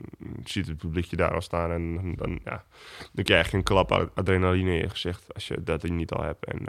ziet 0.43 0.67
het 0.67 0.78
publiek 0.78 1.05
je 1.05 1.15
daar 1.15 1.34
al 1.34 1.41
staan. 1.41 1.71
En 1.71 2.15
dan, 2.15 2.39
ja, 2.43 2.63
dan 3.13 3.23
krijg 3.23 3.51
je 3.51 3.57
een 3.57 3.63
klap 3.63 3.91
ad- 3.91 4.09
adrenaline 4.15 4.71
in 4.71 4.78
je 4.82 4.89
gezicht. 4.89 5.34
Als 5.34 5.47
je 5.47 5.63
dat 5.63 5.84
niet 5.84 6.11
al 6.11 6.23
hebt. 6.23 6.45
En 6.45 6.59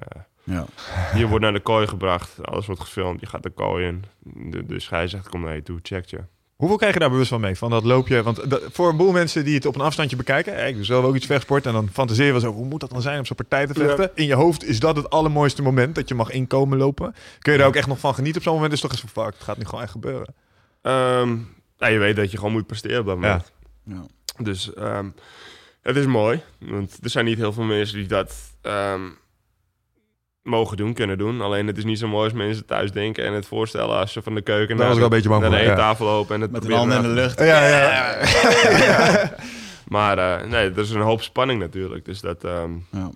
Ja. 0.45 0.67
je 1.15 1.27
wordt 1.27 1.45
naar 1.45 1.53
de 1.53 1.61
kooi 1.61 1.87
gebracht. 1.87 2.47
Alles 2.47 2.67
wordt 2.67 2.81
gefilmd. 2.81 3.21
Je 3.21 3.27
gaat 3.27 3.43
de 3.43 3.51
kooi 3.51 3.87
in. 3.87 4.05
De, 4.51 4.67
de 4.67 4.81
scheidsrechter 4.81 5.31
komt 5.31 5.45
naar 5.45 5.55
je 5.55 5.63
toe. 5.63 5.79
Checkt 5.83 6.11
je. 6.11 6.21
Hoeveel 6.57 6.77
krijg 6.77 6.93
je 6.95 7.01
daar 7.01 7.11
bewust 7.11 7.29
van 7.29 7.41
mee? 7.41 7.55
Van 7.57 7.71
dat 7.71 7.85
loopje? 7.85 8.23
Want 8.23 8.51
dat- 8.51 8.63
voor 8.73 8.89
een 8.89 8.97
boel 8.97 9.13
mensen 9.13 9.45
die 9.45 9.55
het 9.55 9.67
op 9.67 9.75
een 9.75 9.81
afstandje 9.81 10.17
bekijken. 10.17 10.57
eh, 10.57 10.69
Ik 10.69 10.75
doe 10.75 10.85
zelf 10.85 11.05
ook 11.05 11.15
iets 11.15 11.27
vechtsport. 11.27 11.67
En 11.67 11.73
dan 11.73 11.89
fantaseer 11.93 12.27
je 12.27 12.33
wel 12.33 12.41
zo. 12.41 12.53
Hoe 12.53 12.67
moet 12.67 12.81
dat 12.81 12.91
dan 12.91 13.03
zijn 13.03 13.19
om 13.19 13.25
zo'n 13.25 13.37
partij 13.37 13.67
te 13.67 13.75
vechten? 13.75 14.11
In 14.15 14.27
je 14.27 14.35
hoofd 14.35 14.65
is 14.65 14.81
dat 14.81 14.97
het 14.97 15.11
allermooiste 15.11 15.63
moment. 15.63 15.95
Dat 15.95 16.09
je 16.09 16.15
mag 16.15 16.31
inkomen 16.31 16.79
lopen. 16.79 17.15
Kun 17.39 17.53
je 17.53 17.59
daar 17.59 17.67
ook 17.69 17.77
echt 17.77 17.87
nog 17.87 17.99
van 17.99 18.15
genieten 18.15 18.37
op 18.41 18.47
zo'n 18.47 18.55
moment? 18.55 18.73
Is 18.73 18.81
toch 18.81 18.91
eens 18.91 19.01
van 19.01 19.09
fuck. 19.25 19.35
Het 19.35 19.43
gaat 19.43 19.59
nu 19.59 19.65
gewoon 19.65 19.83
echt 19.83 19.91
gebeuren. 19.93 20.35
Ehm, 20.83 21.37
ja, 21.79 21.87
je 21.87 21.99
weet 21.99 22.17
dat 22.17 22.31
je 22.31 22.37
gewoon 22.37 22.53
moet 22.53 22.67
presteren 22.67 23.01
op 23.01 23.07
dat 23.07 23.15
moment. 23.15 23.53
Ja. 23.85 24.05
Dus 24.39 24.75
ehm, 24.75 25.07
het 25.83 25.97
is 25.97 26.07
mooi. 26.07 26.41
Want 26.59 26.99
er 27.03 27.11
zijn 27.11 27.25
niet 27.25 27.39
heel 27.39 27.53
veel 27.53 27.65
mensen 27.65 27.97
die 27.97 28.07
dat 28.07 28.35
ehm, 28.63 29.01
mogen 30.47 30.77
doen, 30.77 30.93
kunnen 30.95 31.19
doen. 31.19 31.41
Alleen 31.41 31.67
het 31.67 31.77
is 31.79 31.85
niet 31.85 31.99
zo 31.99 32.09
mooi 32.09 32.25
als 32.25 32.33
mensen 32.33 32.67
thuis 32.67 32.93
denken 32.93 33.25
en 33.25 33.33
het 33.33 33.47
voorstellen 33.47 33.97
als 33.97 34.13
ze 34.13 34.23
van 34.23 34.35
de 34.35 34.41
keuken 34.43 34.77
naar 34.77 34.95
de, 34.95 35.01
naar 35.01 35.11
de 35.51 35.57
ja. 35.59 35.95
lopen 35.99 36.35
en 36.35 36.41
het 36.41 36.51
Met 36.51 36.65
een 36.65 36.73
hand 36.73 36.93
in 36.93 37.03
de 37.03 37.09
lucht. 37.09 37.39
Ja, 37.39 37.67
ja. 37.69 38.25
Maar 39.87 40.19
eh, 40.19 40.49
nee, 40.51 40.71
er 40.71 40.79
is 40.79 40.91
een 40.91 41.01
hoop 41.01 41.23
spanning 41.23 41.61
natuurlijk. 41.61 42.05
Dus 42.05 42.21
dat, 42.21 42.45
ehm, 42.45 42.73
Ja. 42.91 43.11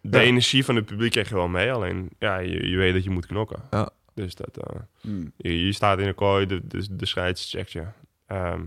de 0.00 0.18
Ja. 0.18 0.24
energie 0.24 0.64
van 0.64 0.76
het 0.76 0.84
publiek 0.86 1.10
krijg 1.10 1.28
je 1.28 1.34
wel 1.34 1.48
mee. 1.48 1.72
Alleen 1.72 2.08
ja, 2.18 2.38
je, 2.38 2.68
je 2.70 2.76
weet 2.76 2.94
dat 2.94 3.04
je 3.04 3.10
moet 3.10 3.26
knokken. 3.26 3.58
Ja. 3.70 3.88
Dus 4.14 4.34
dat, 4.34 4.56
eh, 4.58 4.76
Mm. 5.00 5.32
je, 5.36 5.66
je 5.66 5.72
staat 5.72 5.98
in 5.98 6.06
de 6.06 6.12
kooi, 6.12 6.46
de, 6.46 6.60
de, 6.66 6.86
de 6.90 7.06
scheids 7.06 7.50
checkt 7.50 7.72
je. 7.72 7.82
Ehm, 8.26 8.60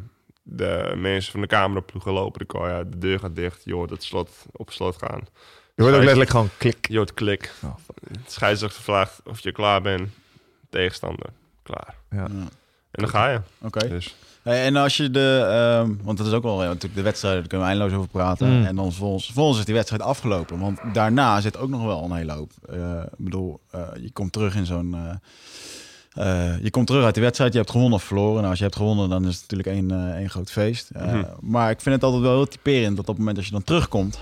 de 0.44 0.94
mensen 0.98 1.32
van 1.32 1.42
de 1.42 1.48
cameraploegen 1.48 2.12
lopen 2.12 2.40
de 2.40 2.46
kooi 2.46 2.72
uit, 2.72 2.92
de 2.92 2.98
deur 2.98 3.20
gaat 3.20 3.36
dicht. 3.36 3.62
Je 3.66 3.74
hoort 3.74 3.90
het 3.90 4.04
slot 4.04 4.46
op 4.52 4.72
slot 4.72 4.98
gaan. 4.98 5.22
Je 5.80 5.86
hoort 5.86 5.96
ook 5.96 6.02
letterlijk 6.02 6.30
gewoon 6.30 6.50
klik. 6.58 6.88
Je 6.90 6.98
hoort 6.98 7.14
klik. 7.14 7.54
Oh, 7.64 7.76
De 8.12 8.20
scheidsrechter 8.28 8.82
vraagt 8.84 9.22
of 9.26 9.40
je 9.40 9.52
klaar 9.52 9.82
bent. 9.82 10.10
Tegenstander, 10.70 11.26
klaar. 11.64 11.96
Ja. 12.12 12.24
En 12.26 12.50
dan 12.92 13.10
ga 13.10 13.30
je. 13.30 13.40
Oké. 13.62 13.88
Dus 13.88 14.16
Hey, 14.44 14.64
en 14.66 14.76
als 14.76 14.98
je 14.98 15.12
de, 15.12 15.46
ehm, 15.52 15.92
want 16.04 16.18
dat 16.18 16.28
is 16.28 16.34
ook 16.34 16.44
wel 16.44 16.62
ja, 16.62 16.68
natuurlijk 16.68 16.96
de 16.96 17.02
wedstrijd, 17.02 17.36
daar 17.36 17.48
kunnen 17.48 17.68
we 17.68 17.74
eindeloos 17.74 17.98
over 17.98 18.10
praten. 18.10 18.58
Mm. 18.60 18.66
En 18.66 18.76
dan 18.76 18.94
volgens, 18.94 19.32
volgens 19.34 19.60
is 19.60 19.66
die 19.66 19.74
wedstrijd 19.74 20.02
afgelopen. 20.02 20.60
Want 20.60 20.80
daarna 20.94 21.42
zit 21.42 21.58
ook 21.58 21.70
nog 21.70 21.84
wel 21.84 22.04
een 22.04 22.12
hele 22.16 22.32
hoop. 22.32 22.52
Eh, 22.70 23.02
ik 23.04 23.18
bedoel, 23.26 23.60
eh, 23.72 23.82
je 24.02 24.12
komt 24.12 24.32
terug 24.32 24.56
in 24.56 24.66
zo'n. 24.66 24.96
eh, 24.96 26.52
eh, 26.54 26.64
je 26.64 26.70
komt 26.70 26.88
terug 26.88 27.04
uit 27.04 27.14
die 27.14 27.24
wedstrijd, 27.24 27.52
je 27.52 27.58
hebt 27.60 27.72
gewonnen 27.72 27.94
of 27.96 28.04
verloren. 28.04 28.36
Nou, 28.38 28.48
als 28.50 28.58
je 28.58 28.64
hebt 28.64 28.76
gewonnen, 28.76 29.10
dan 29.10 29.26
is 29.28 29.34
het 29.40 29.42
natuurlijk 29.42 29.70
één, 29.70 29.92
eh, 29.92 30.16
één 30.18 30.30
groot 30.30 30.52
feest. 30.52 30.90
Eh, 30.90 31.06
Mhm. 31.06 31.24
Maar 31.42 31.70
ik 31.70 31.82
vind 31.82 31.96
het 31.96 32.04
altijd 32.04 32.22
wel 32.24 32.36
heel 32.36 32.48
typerend 32.48 32.96
dat 32.96 33.00
op 33.00 33.08
het 33.08 33.18
moment 33.18 33.36
dat 33.36 33.46
je 33.46 33.52
dan 33.52 33.64
terugkomt, 33.64 34.20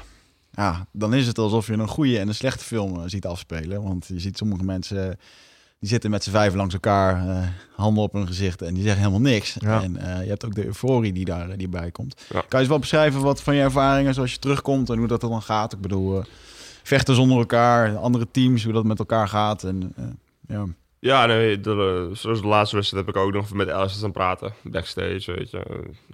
ja, 0.57 0.87
dan 0.91 1.13
is 1.13 1.27
het 1.27 1.37
alsof 1.37 1.67
je 1.67 1.73
een 1.73 1.87
goede 1.87 2.19
en 2.19 2.27
een 2.27 2.35
slechte 2.35 2.63
film 2.63 2.95
eh, 2.95 3.03
ziet 3.05 3.25
afspelen. 3.25 3.83
Want 3.83 4.07
je 4.07 4.19
ziet 4.19 4.37
sommige 4.37 4.63
mensen, 4.63 5.09
eh, 5.09 5.15
die 5.79 5.89
zitten 5.89 6.09
met 6.09 6.23
z'n 6.23 6.29
vijf 6.29 6.53
langs 6.53 6.73
elkaar, 6.73 7.29
eh, 7.29 7.47
handen 7.75 8.03
op 8.03 8.13
hun 8.13 8.27
gezicht 8.27 8.61
en 8.61 8.73
die 8.73 8.83
zeggen 8.83 9.01
helemaal 9.01 9.31
niks. 9.31 9.55
Ja. 9.59 9.81
En 9.81 9.93
je 9.93 10.29
hebt 10.29 10.45
ook 10.45 10.55
de 10.55 10.65
euforie 10.65 11.13
die 11.13 11.25
daar 11.25 11.57
die 11.57 11.69
bij 11.69 11.91
komt. 11.91 12.21
Ja. 12.29 12.39
Kan 12.39 12.45
je 12.49 12.57
eens 12.57 12.67
wel 12.67 12.79
beschrijven 12.79 13.21
wat 13.21 13.41
van 13.41 13.55
je 13.55 13.61
ervaringen 13.61 14.13
zoals 14.13 14.31
je 14.31 14.39
terugkomt 14.39 14.89
en 14.89 14.97
hoe 14.97 15.07
dat 15.07 15.21
dan 15.21 15.41
gaat? 15.41 15.73
Ik 15.73 15.81
bedoel, 15.81 16.23
vechten 16.83 17.15
zonder 17.15 17.37
elkaar, 17.37 17.97
andere 17.97 18.27
teams, 18.31 18.63
hoe 18.63 18.73
dat 18.73 18.85
met 18.85 18.99
elkaar 18.99 19.27
gaat. 19.27 19.63
En, 19.63 19.93
ja. 20.47 20.65
Ja, 20.99 21.25
nee, 21.25 21.59
de, 21.59 22.09
zoals 22.13 22.41
de 22.41 22.47
laatste 22.47 22.75
wedstrijd 22.75 23.05
heb 23.05 23.15
ik 23.15 23.21
ook 23.21 23.33
nog 23.33 23.53
met 23.53 23.69
Alice 23.69 24.05
aan 24.05 24.11
praten. 24.11 24.53
Backstage, 24.63 25.33
weet 25.35 25.51
je. 25.51 25.61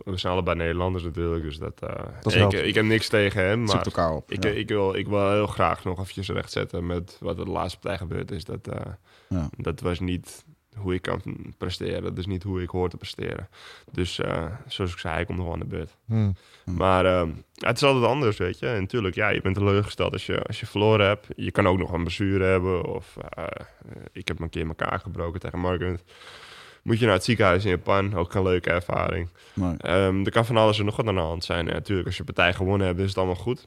We 0.05 0.17
zijn 0.17 0.33
allebei 0.33 0.57
Nederlanders 0.57 1.03
natuurlijk, 1.03 1.43
dus 1.43 1.57
dat... 1.57 1.81
eh, 1.81 2.05
Dat 2.21 2.33
ik, 2.33 2.51
ik 2.53 2.75
heb 2.75 2.85
niks 2.85 3.07
tegen 3.09 3.43
hem, 3.45 3.63
maar 3.63 3.85
elkaar 3.85 4.11
op. 4.11 4.31
ik, 4.31 4.43
ja. 4.43 4.49
ik, 4.49 4.67
wil, 4.67 4.95
ik 4.95 5.07
wil 5.07 5.31
heel 5.31 5.47
graag 5.47 5.83
nog 5.83 5.99
eventjes 5.99 6.29
rechtzetten 6.29 6.85
met 6.85 7.17
wat 7.21 7.39
er 7.39 7.45
de 7.45 7.51
laatste 7.51 7.79
partij 7.79 7.97
gebeurd 7.97 8.31
is. 8.31 8.43
Dat, 8.45 8.67
eh, 8.67 8.91
Ja. 9.29 9.49
dat 9.57 9.79
was 9.79 9.99
niet 9.99 10.45
hoe 10.75 10.93
ik 10.93 11.01
kan 11.01 11.21
presteren. 11.57 12.03
Dat 12.03 12.17
is 12.17 12.25
niet 12.25 12.43
hoe 12.43 12.61
ik 12.61 12.69
hoor 12.69 12.89
te 12.89 12.97
presteren. 12.97 13.49
Dus 13.91 14.19
eh, 14.19 14.45
zoals 14.67 14.91
ik 14.91 14.97
zei, 14.97 15.13
hij 15.13 15.25
komt 15.25 15.37
nog 15.37 15.45
wel 15.45 15.55
aan 15.55 15.61
de 15.61 15.65
beurt. 15.75 15.95
Hmm. 16.05 16.35
Hm. 16.63 16.73
Maar 16.73 17.05
ehm, 17.05 17.29
het 17.55 17.75
is 17.75 17.83
altijd 17.83 18.05
anders, 18.05 18.37
weet 18.37 18.59
je. 18.59 18.67
En 18.67 18.81
natuurlijk, 18.81 19.15
ja, 19.15 19.29
je 19.29 19.41
bent 19.41 19.55
teleurgesteld 19.55 20.13
als 20.13 20.25
je, 20.25 20.41
als 20.41 20.59
je 20.59 20.65
verloren 20.65 21.07
hebt. 21.07 21.27
Je 21.35 21.51
kan 21.51 21.67
ook 21.67 21.77
nog 21.77 21.91
een 21.91 22.03
blessure 22.03 22.43
hebben. 22.43 22.85
Of 22.85 23.17
eh, 23.29 23.43
ik 24.11 24.27
heb 24.27 24.39
een 24.39 24.49
keer 24.49 24.75
kaak 24.75 25.01
gebroken 25.01 25.39
tegen 25.39 25.59
Margaret. 25.59 26.03
Moet 26.83 26.99
je 26.99 27.05
naar 27.05 27.13
het 27.13 27.23
ziekenhuis 27.23 27.63
in 27.63 27.69
Japan. 27.69 28.13
Ook 28.15 28.33
een 28.33 28.43
leuke 28.43 28.69
ervaring. 28.69 29.29
Maar, 29.53 29.75
Ehm, 29.77 30.25
er 30.25 30.31
kan 30.31 30.45
van 30.45 30.57
alles 30.57 30.79
en 30.79 30.85
nog 30.85 30.95
wat 30.95 31.07
aan 31.07 31.15
de 31.15 31.21
hand 31.21 31.43
zijn. 31.43 31.65
Natuurlijk, 31.65 32.07
als 32.07 32.17
je 32.17 32.23
partij 32.23 32.53
gewonnen 32.53 32.87
hebt, 32.87 32.99
is 32.99 33.07
het 33.07 33.17
allemaal 33.17 33.35
goed. 33.35 33.65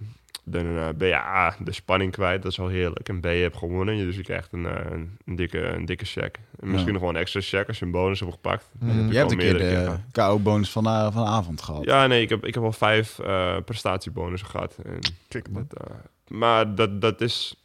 Dan 0.48 0.76
eh, 0.78 0.88
ben 0.96 1.08
je 1.08 1.14
A, 1.14 1.56
de 1.64 1.72
spanning 1.72 2.12
kwijt. 2.12 2.42
Dat 2.42 2.52
is 2.52 2.60
al 2.60 2.68
heerlijk. 2.68 3.08
En 3.08 3.20
B, 3.20 3.24
je 3.24 3.30
hebt 3.30 3.56
gewonnen. 3.56 3.96
Dus 3.96 4.16
je 4.16 4.22
krijgt 4.22 4.52
een, 4.52 4.66
eh, 4.66 4.90
een, 4.90 5.18
een 5.24 5.36
dikke, 5.36 5.58
een 5.60 5.84
dikke 5.84 6.04
check. 6.04 6.38
En 6.60 6.66
misschien 6.70 6.86
Ja. 6.86 6.92
nog 6.92 7.00
wel 7.00 7.10
een 7.10 7.16
extra 7.16 7.40
check 7.40 7.68
als 7.68 7.78
je 7.78 7.84
een 7.84 7.90
bonus 7.90 8.20
hebt 8.20 8.32
gepakt. 8.32 8.68
Dat 8.72 8.94
heb 8.94 9.10
je 9.12 9.18
hebt 9.18 9.30
een 9.32 9.38
keer 9.38 9.58
de. 9.58 9.96
KO-bonus 10.12 10.70
van, 10.70 10.84
de- 10.84 11.08
van 11.12 11.24
de 11.24 11.30
avond 11.30 11.62
gehad. 11.62 11.84
Ja, 11.84 12.06
nee, 12.06 12.22
ik 12.22 12.28
heb, 12.28 12.44
ik 12.46 12.54
heb 12.54 12.62
al 12.62 12.72
vijf 12.72 13.18
eh 13.18 13.56
prestatiebonussen 13.64 14.48
gehad. 14.48 14.76
En 14.84 14.98
Kijk, 15.28 15.50
man. 15.50 15.66
dat, 15.68 15.88
eh, 15.88 15.94
maar 16.28 16.74
dat, 16.74 17.00
dat 17.00 17.20
is... 17.20 17.60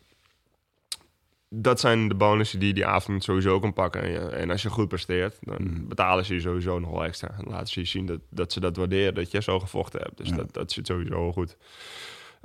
Dat 1.53 1.79
zijn 1.79 2.07
de 2.07 2.15
bonussen 2.15 2.59
die 2.59 2.67
je 2.67 2.73
die 2.73 2.85
avond 2.85 3.23
sowieso 3.23 3.59
kan 3.59 3.73
pakken. 3.73 4.01
En, 4.03 4.33
en 4.37 4.49
als 4.51 4.61
je 4.61 4.69
goed 4.69 4.87
presteert, 4.87 5.37
dan 5.41 5.57
Mm. 5.59 5.87
betalen 5.87 6.25
ze 6.25 6.33
je 6.33 6.39
sowieso 6.39 6.79
nog 6.79 6.89
wel 6.91 7.03
extra. 7.03 7.35
Dan 7.37 7.53
laten 7.53 7.67
ze 7.67 7.79
je 7.79 7.85
zien 7.85 8.05
dat, 8.05 8.19
dat 8.29 8.51
ze 8.53 8.59
dat 8.59 8.75
waarderen, 8.75 9.13
dat 9.13 9.31
je 9.31 9.41
zo 9.41 9.59
gevochten 9.59 9.99
hebt. 10.01 10.17
Dus 10.17 10.29
Ja. 10.29 10.35
dat, 10.35 10.53
dat 10.53 10.71
zit 10.71 10.87
sowieso 10.87 11.31
goed. 11.31 11.57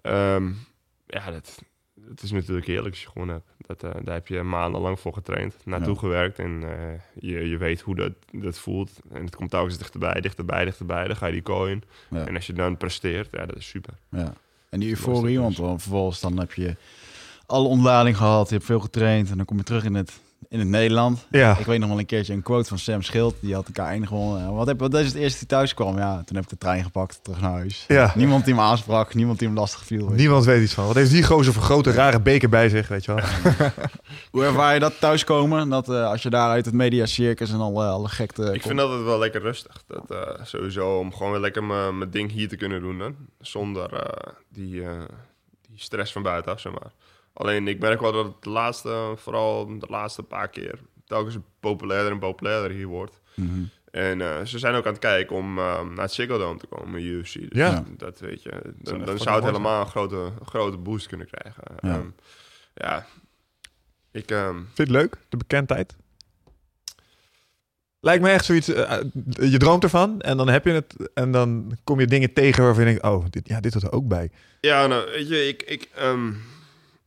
Ehm, 0.07 0.53
ja, 1.07 1.31
dat, 1.31 1.63
het 2.09 2.23
is 2.23 2.31
natuurlijk 2.31 2.67
heerlijk 2.67 2.91
als 2.95 3.03
je 3.03 3.09
gewonnen 3.09 3.35
hebt. 3.35 3.81
Dat, 3.81 3.95
eh, 3.95 4.01
daar 4.05 4.15
heb 4.15 4.27
je 4.27 4.43
maandenlang 4.43 5.01
voor 5.01 5.13
getraind, 5.13 5.55
naartoe 5.65 5.95
Ja. 5.95 5.99
gewerkt. 6.01 6.39
En 6.39 6.63
eh, 6.63 7.01
je, 7.15 7.49
je 7.49 7.57
weet 7.57 7.81
hoe 7.81 7.95
dat, 7.95 8.13
dat 8.33 8.59
voelt. 8.59 8.91
En 9.13 9.25
het 9.25 9.37
komt 9.37 9.51
telkens 9.51 9.79
dichterbij, 9.79 10.21
dichterbij, 10.21 10.65
dichterbij. 10.65 11.07
Dan 11.07 11.17
ga 11.17 11.27
je 11.27 11.33
die 11.33 11.43
kooi 11.43 11.73
in. 11.73 11.83
Ja. 12.11 12.27
En 12.27 12.35
als 12.35 12.47
je 12.47 12.53
dan 12.53 12.77
presteert, 12.77 13.29
ja, 13.33 13.47
dat 13.47 13.57
is 13.57 13.69
super. 13.69 13.95
Ja. 14.11 14.33
En 14.71 14.81
die 14.81 14.89
euforie, 14.91 15.41
want 15.41 15.57
dan 15.57 15.81
vervolgens 15.81 16.21
dan 16.21 16.39
heb 16.39 16.53
je 16.53 16.77
alle 17.47 17.69
ontlading 17.69 18.17
gehad, 18.17 18.49
je 18.49 18.55
hebt 18.55 18.67
veel 18.67 18.81
getraind 18.81 19.31
en 19.31 19.37
dan 19.37 19.47
kom 19.47 19.57
je 19.57 19.63
terug 19.63 19.85
in 19.85 19.95
het, 19.95 20.21
in 20.59 20.63
het 20.63 20.71
Nederland. 20.81 21.27
Ja. 21.31 21.59
Ik 21.59 21.67
weet 21.67 21.79
nog 21.79 21.89
wel 21.89 21.99
een 21.99 22.07
keertje 22.07 22.33
een 22.33 22.43
quote 22.43 22.69
van 22.69 22.79
Sam 22.79 23.03
Schild, 23.03 23.35
die 23.41 23.55
had 23.55 23.67
elkaar 23.67 23.87
einde 23.87 24.07
gewonnen. 24.07 24.55
Wat, 24.55 24.67
heb, 24.67 24.81
wat 24.81 24.95
is 24.95 25.07
het 25.07 25.15
eerste 25.15 25.39
die 25.39 25.49
thuis 25.49 25.75
kwam? 25.75 25.99
Ja, 25.99 26.23
toen 26.25 26.37
heb 26.37 26.45
ik 26.45 26.51
de 26.51 26.59
trein 26.59 26.83
gepakt, 26.85 27.19
terug 27.23 27.41
naar 27.41 27.51
huis. 27.53 27.85
Ja. 27.89 28.13
Niemand 28.15 28.45
die 28.45 28.55
me 28.55 28.61
aansprak, 28.61 29.15
niemand 29.15 29.39
die 29.39 29.49
hem 29.49 29.57
lastig 29.57 29.85
viel. 29.85 30.09
weet. 30.09 30.17
Niemand 30.19 30.45
weet 30.45 30.63
iets 30.63 30.75
van. 30.75 30.87
Wat 30.87 30.95
heeft 30.95 31.11
die 31.11 31.23
gozer 31.25 31.53
voor 31.53 31.63
grote 31.63 31.91
rare 31.93 32.21
beker 32.21 32.49
bij 32.49 32.69
zich, 32.69 32.89
weet 32.89 33.05
je 33.05 33.15
wel? 33.15 33.25
Hoe 34.31 34.45
ervaar 34.45 34.75
je 34.75 34.81
dat 34.81 35.01
thuiskomen? 35.01 35.69
Dat 35.69 35.89
eh, 35.89 36.11
als 36.11 36.23
je 36.23 36.31
daar 36.31 36.51
uit 36.51 36.65
het 36.65 36.75
mediacircus 36.75 37.51
en 37.53 37.61
alle, 37.61 37.85
alle 37.87 38.09
gekte 38.09 38.43
Ik 38.43 38.49
komt? 38.51 38.63
vind 38.63 38.79
dat 38.79 38.91
het 38.93 39.03
wel 39.05 39.19
lekker 39.19 39.41
rustig. 39.41 39.83
Dat, 39.87 40.11
eh, 40.11 40.45
sowieso 40.45 40.99
om 40.99 41.13
gewoon 41.15 41.33
weer 41.33 41.41
lekker 41.41 41.65
mijn 41.65 41.99
mijn 41.99 42.11
ding 42.11 42.31
hier 42.33 42.49
te 42.49 42.57
kunnen 42.57 42.81
doen. 42.81 42.99
Dan, 42.99 43.15
zonder 43.41 43.93
eh, 43.93 44.33
die, 44.49 44.83
eh, 44.83 44.91
die 45.69 45.81
stress 45.81 46.13
van 46.13 46.23
buitenaf, 46.23 46.61
zeg 46.61 46.73
maar. 46.73 46.91
Alleen 47.37 47.69
ik 47.69 47.79
merk 47.79 48.01
wel 48.01 48.13
dat 48.13 48.25
het 48.25 48.43
de 48.43 48.51
laatste, 48.51 49.13
vooral 49.17 49.79
de 49.79 49.87
laatste 49.89 50.23
paar 50.23 50.49
keer, 50.49 50.79
telkens 51.07 51.37
populairder 51.61 52.13
en 52.13 52.19
populairder 52.19 52.71
hier 52.71 52.87
wordt. 52.87 53.21
Mhm. 53.35 53.63
En 53.91 54.21
eh, 54.21 54.45
ze 54.45 54.59
zijn 54.59 54.75
ook 54.75 54.85
aan 54.87 54.93
het 54.93 55.01
kijken 55.01 55.37
om 55.37 55.59
eh, 55.59 55.83
naar 55.83 56.05
het 56.05 56.13
Ziggo 56.13 56.39
Dome 56.39 56.59
te 56.59 56.67
komen, 56.67 57.03
UFC. 57.03 57.33
Dus 57.35 57.49
Ja. 57.51 57.85
dat 57.97 58.19
weet 58.21 58.43
je. 58.43 58.51
Dan, 58.77 59.19
zou 59.19 59.37
het 59.37 59.45
helemaal 59.45 59.81
een 59.81 59.87
grote, 59.87 60.33
grote 60.45 60.77
boost 60.77 61.07
kunnen 61.07 61.27
krijgen. 61.27 61.63
Ja. 61.81 61.89
Ja, 61.91 62.03
ja 62.75 63.07
ik... 64.13 64.31
ehm, 64.31 64.55
Vind 64.55 64.67
je 64.77 64.83
het 64.83 64.91
leuk, 64.93 65.17
de 65.29 65.37
bekendheid? 65.37 65.97
Lijkt 68.01 68.23
me 68.23 68.31
echt 68.31 68.45
zoiets. 68.45 68.69
eh, 68.69 68.99
je 69.51 69.59
droomt 69.59 69.83
ervan 69.83 70.21
en 70.21 70.37
dan 70.37 70.49
heb 70.49 70.65
je 70.65 70.71
het. 70.71 71.11
En 71.15 71.31
dan 71.31 71.79
kom 71.85 72.01
je 72.01 72.07
dingen 72.07 72.33
tegen 72.33 72.63
waarvan 72.65 72.85
je 72.85 72.89
denkt: 72.91 73.05
oh, 73.05 73.25
dit, 73.31 73.49
ja, 73.49 73.61
dit 73.61 73.73
hoort 73.73 73.85
er 73.85 73.93
ook 73.93 74.09
bij. 74.09 74.31
Ja, 74.61 74.87
nou, 74.87 75.11
weet 75.11 75.29
je, 75.29 75.49
ik, 75.49 75.63
ik, 75.63 75.89
ehm, 75.95 76.33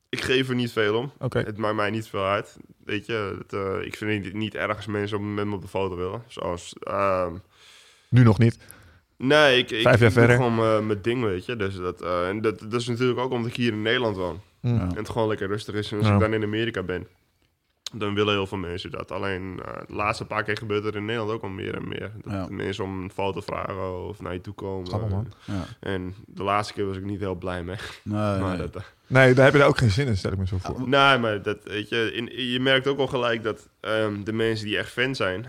ik 0.09 0.21
geef 0.21 0.49
er 0.49 0.55
niet 0.55 0.71
veel 0.71 0.95
om. 0.97 1.11
Het 1.29 1.57
maakt 1.57 1.75
mij 1.75 1.89
niet 1.89 2.07
veel 2.07 2.25
uit. 2.25 2.57
Weet 2.85 3.05
je, 3.05 3.35
het, 3.39 3.53
eh, 3.53 3.85
ik 3.85 3.95
vind 3.95 4.11
het 4.11 4.23
niet, 4.23 4.33
niet 4.33 4.55
erg 4.55 4.75
als 4.75 4.85
mensen 4.85 5.17
op, 5.17 5.23
met 5.23 5.45
me 5.45 5.55
op 5.55 5.61
de 5.61 5.67
foto 5.67 5.95
willen. 5.95 6.23
Zoals, 6.27 6.73
ehm, 6.83 7.33
Nu 8.09 8.23
nog 8.23 8.37
niet. 8.37 8.57
nee, 9.17 9.57
ik, 9.57 9.71
ik, 9.71 9.81
Vijf 9.81 9.83
jaar 9.83 9.93
ik 9.93 9.99
doe 9.99 10.09
verder. 10.11 10.35
gewoon 10.35 10.55
mijn- 10.55 10.85
mijn 10.87 11.01
ding, 11.01 11.23
weet 11.23 11.45
je. 11.45 11.55
Dus 11.55 11.75
dat, 11.75 12.01
eh, 12.01 12.27
en 12.27 12.41
dat, 12.41 12.59
dat 12.59 12.73
is 12.81 12.87
natuurlijk 12.87 13.19
ook 13.19 13.31
omdat 13.31 13.49
ik 13.49 13.55
hier 13.55 13.71
in 13.71 13.81
Nederland 13.81 14.15
woon. 14.15 14.41
Ja. 14.61 14.69
En 14.69 14.95
het 14.95 15.09
gewoon 15.09 15.27
lekker 15.27 15.47
rustig 15.47 15.75
is. 15.75 15.91
En 15.91 15.97
als 15.97 16.07
Ja. 16.07 16.13
ik 16.13 16.19
dan 16.19 16.33
in 16.33 16.43
Amerika 16.43 16.83
ben, 16.83 17.07
dan 17.93 18.13
willen 18.13 18.33
heel 18.33 18.47
veel 18.47 18.57
mensen 18.57 18.91
dat. 18.91 19.11
Alleen 19.11 19.61
eh, 19.65 19.81
de 19.87 19.93
laatste 19.93 20.25
paar 20.25 20.43
keer 20.43 20.57
gebeurt 20.57 20.85
er 20.85 20.95
in 20.95 21.05
Nederland 21.05 21.31
ook 21.31 21.43
al 21.43 21.49
meer 21.49 21.75
en 21.75 21.87
meer. 21.87 22.11
Dat 22.23 22.33
Ja. 22.33 22.47
mensen 22.49 22.83
om 22.83 23.03
een 23.03 23.11
foto 23.11 23.41
vragen 23.41 24.07
of 24.07 24.21
naar 24.21 24.33
je 24.33 24.41
toe 24.41 24.53
komen. 24.53 24.87
Grappig, 24.87 25.09
man. 25.09 25.31
Ja. 25.45 25.65
En 25.79 26.15
de 26.27 26.43
laatste 26.43 26.73
keer 26.73 26.85
was 26.87 26.97
ik 26.97 27.03
niet 27.05 27.19
heel 27.19 27.35
blij 27.35 27.63
mee. 27.63 27.75
Nee, 28.03 28.17
maar 28.41 28.57
nee. 28.57 28.57
dat, 28.57 28.75
eh, 28.75 28.81
Nee, 29.07 29.33
daar 29.33 29.43
heb 29.43 29.53
je 29.53 29.59
daar 29.59 29.67
ook 29.67 29.77
geen 29.77 29.89
zin 29.91 30.07
in, 30.07 30.17
stel 30.17 30.31
ik 30.31 30.37
me 30.37 30.47
zo 30.47 30.57
voor. 30.57 30.89
Nee, 30.89 31.17
maar 31.17 31.41
dat, 31.41 31.57
weet 31.63 31.89
je, 31.89 32.11
in, 32.13 32.49
je 32.51 32.59
merkt 32.59 32.87
ook 32.87 32.99
al 32.99 33.07
gelijk 33.07 33.43
dat 33.43 33.69
ehm, 33.79 34.23
de 34.23 34.33
mensen 34.33 34.65
die 34.65 34.77
echt 34.77 34.91
fan 34.91 35.15
zijn, 35.15 35.45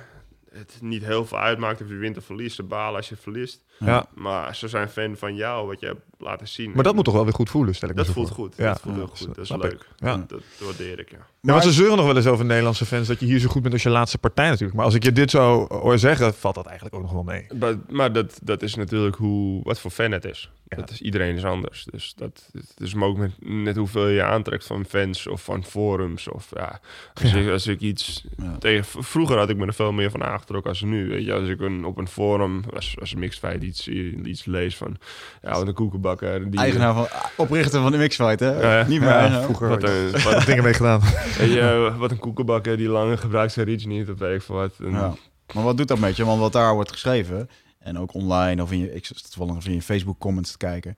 het 0.53 0.79
niet 0.81 1.05
heel 1.05 1.27
veel 1.27 1.39
uitmaakt 1.39 1.81
of 1.83 1.89
je 1.89 1.95
wint 1.95 2.17
of 2.17 2.25
verliest. 2.25 2.57
Ze 2.57 2.63
balen 2.63 2.97
als 2.97 3.09
je 3.09 3.17
verliest. 3.17 3.65
Ja. 3.85 4.07
Maar 4.15 4.57
ze 4.57 4.69
zijn 4.69 4.89
fan 4.89 5.17
van 5.17 5.35
jou, 5.35 5.67
wat 5.67 5.81
je 5.81 5.87
hebt 5.87 6.01
laten 6.19 6.49
zien. 6.49 6.73
Maar 6.75 6.85
dat 6.85 6.95
moet 6.95 7.05
toch 7.05 7.15
wel 7.15 7.25
weer 7.25 7.33
goed 7.35 7.51
voelen, 7.51 7.75
stel 7.75 7.89
ik 7.89 7.95
me 7.95 8.03
Dat 8.03 8.13
voelt 8.13 8.27
voor. 8.27 8.37
goed. 8.37 8.55
Ja. 8.57 8.67
Dat 8.73 8.81
voelt 8.81 8.97
heel 8.97 9.07
goed. 9.07 9.27
Dat 9.27 9.39
is 9.39 9.51
leuk. 9.51 9.89
Ja. 9.97 10.17
Dat, 10.17 10.29
dat 10.29 10.43
waardeer 10.59 10.99
ik, 10.99 11.11
ja. 11.11 11.27
Maar 11.41 11.63
ze 11.63 11.73
zeuren 11.73 11.97
nog 11.97 12.07
wel 12.07 12.17
eens 12.17 12.27
over 12.27 12.45
Nederlandse 12.45 12.87
fans 12.87 13.07
dat 13.09 13.21
je 13.21 13.27
hier 13.27 13.39
zo 13.39 13.49
goed 13.49 13.63
bent 13.63 13.75
als 13.75 13.83
je 13.83 13.91
laatste 13.91 14.19
partij 14.19 14.49
natuurlijk. 14.49 14.75
Maar 14.77 14.85
als 14.85 14.95
ik 14.95 15.03
je 15.03 15.13
dit 15.13 15.31
zo 15.31 15.67
hoor 15.69 15.99
zeggen, 15.99 16.35
valt 16.35 16.55
dat 16.55 16.67
eigenlijk 16.67 16.97
ook 16.97 17.03
nog 17.03 17.13
wel 17.13 17.23
mee. 17.23 17.47
Maar, 17.59 17.75
maar 17.89 18.13
dat, 18.13 18.41
dat 18.43 18.63
is 18.63 18.75
natuurlijk 18.75 19.17
hoe, 19.17 19.63
wat 19.63 19.81
voor 19.81 19.91
fan 19.91 20.11
het 20.13 20.25
is. 20.25 20.51
Ja. 20.69 20.77
Dat 20.77 20.91
is. 20.91 21.01
Iedereen 21.01 21.37
is 21.37 21.45
anders. 21.45 21.87
Dus 21.91 22.15
dat 22.17 22.49
het 22.53 22.75
is 22.81 22.95
maar 22.95 23.09
ook 23.09 23.17
met, 23.17 23.31
net 23.39 23.77
hoeveel 23.77 24.09
je 24.09 24.23
aantrekt 24.23 24.67
van 24.67 24.85
fans 24.85 25.27
of 25.27 25.43
van 25.45 25.65
forums. 25.65 26.29
Of, 26.29 26.49
ja, 26.55 26.81
als, 27.23 27.33
Ja. 27.33 27.39
Ik, 27.39 27.51
als 27.51 27.67
ik 27.67 27.81
iets 27.81 28.25
Ja. 28.37 28.57
tegen... 28.59 29.03
vroeger 29.05 29.39
had 29.39 29.49
ik 29.49 29.57
me 29.57 29.67
er 29.67 29.75
veel 29.75 29.93
meer 29.93 30.11
van 30.11 30.25
aangetrokken 30.25 30.71
als 30.71 30.81
nu. 30.83 31.09
Weet 31.09 31.25
je, 31.25 31.33
als 31.33 31.49
ik 31.49 31.61
een, 31.61 31.85
op 31.85 31.99
een 31.99 32.09
forum, 32.09 32.63
als, 32.75 32.97
als 33.01 33.15
mixed 33.15 33.39
fight 33.41 33.61
iets, 33.71 33.89
iets 34.25 34.45
lees 34.45 34.77
van... 34.77 34.97
Ja, 35.43 35.51
wat 35.53 35.67
een 35.67 35.75
koekenbakker. 35.75 36.51
Die, 36.51 36.61
Eigenaar 36.61 36.95
van, 36.95 37.07
oprichter 37.37 37.81
van 37.81 37.93
de 37.93 37.99
Mixfight, 37.99 38.41
hè? 38.41 38.85
Niet 38.89 39.01
meer 39.01 39.09
Ja, 39.09 39.43
vroeger 39.43 39.69
Wat 39.69 39.83
een, 39.83 40.11
wat, 40.23 40.47
dingen 40.47 40.65
mee 40.65 40.75
gedaan. 40.75 41.01
je, 41.39 41.95
wat 41.99 42.11
een 42.11 42.19
koekenbakker 42.19 42.77
die 42.77 42.89
lang 42.89 43.21
gebruikt 43.21 43.53
zijn 43.53 43.67
reach 43.67 43.85
niet. 43.85 44.11
Of 44.11 44.19
weet 44.19 44.41
ik 44.41 44.47
wat. 44.47 44.75
En- 44.79 44.91
Ja. 44.91 45.15
Maar 45.55 45.65
wat 45.65 45.77
doet 45.77 45.89
dat 45.89 45.99
met 45.99 46.17
je? 46.17 46.25
Want 46.25 46.41
wat 46.41 46.53
daar 46.53 46.75
wordt 46.75 46.93
geschreven, 46.93 47.49
en 47.79 47.99
ook 47.99 48.15
online 48.15 48.63
of 48.63 48.73
in 48.73 48.79
je, 48.79 48.95
ik 48.95 49.07
toevallig 49.07 49.57
of 49.57 49.67
in 49.67 49.75
je 49.75 49.83
Facebook 49.83 50.19
comments 50.19 50.51
te 50.51 50.57
kijken. 50.59 50.97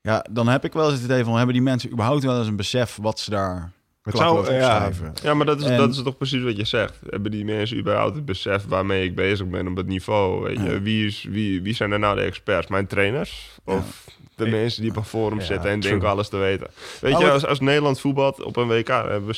Ja, 0.00 0.24
dan 0.30 0.48
heb 0.48 0.64
ik 0.64 0.72
wel 0.72 0.84
eens 0.84 0.94
het 0.94 1.04
idee 1.04 1.24
van, 1.24 1.36
hebben 1.36 1.54
die 1.54 1.62
mensen 1.62 1.90
überhaupt 1.90 2.22
wel 2.22 2.38
eens 2.38 2.46
een 2.48 2.56
besef 2.56 2.98
wat 3.02 3.18
ze 3.18 3.30
daar 3.30 3.72
Het 4.06 4.16
zou, 4.16 4.52
ja? 4.52 4.90
Ja, 5.22 5.34
maar 5.34 5.46
dat 5.46 5.60
is, 5.60 5.66
En- 5.66 5.76
dat 5.76 5.90
is 5.94 6.02
toch 6.02 6.16
precies 6.16 6.42
wat 6.42 6.56
je 6.56 6.64
zegt. 6.64 6.94
Hebben 7.10 7.30
die 7.30 7.44
mensen 7.44 7.76
überhaupt 7.76 8.14
het 8.14 8.24
besef 8.24 8.64
waarmee 8.68 9.04
ik 9.04 9.14
bezig 9.14 9.46
ben 9.46 9.68
op 9.68 9.76
het 9.76 9.86
niveau? 9.86 10.42
Weet 10.42 10.56
je? 10.58 10.70
Ja. 10.70 10.80
Wie, 10.80 11.06
is, 11.06 11.26
wie, 11.30 11.62
wie 11.62 11.74
zijn 11.74 11.92
er 11.92 11.98
nou 11.98 12.16
de 12.16 12.22
experts? 12.22 12.66
Mijn 12.66 12.86
trainers? 12.86 13.50
Of 13.64 14.04
de 14.36 14.44
Ik- 14.44 14.50
mensen 14.50 14.80
die 14.82 14.90
op 14.90 14.96
een 14.96 15.04
forum 15.04 15.38
Ja, 15.38 15.44
zitten 15.44 15.70
en 15.70 15.78
true. 15.80 15.92
denken 15.92 16.08
alles 16.10 16.28
te 16.28 16.36
weten? 16.36 16.66
Weet 17.00 17.14
Oh, 17.14 17.20
je, 17.20 17.30
als, 17.30 17.46
als 17.46 17.60
Nederland 17.60 18.00
voetbalt 18.00 18.42
op 18.44 18.56
een 18.56 18.68
WK 18.68 18.88
hebben 18.88 19.26
we 19.26 19.34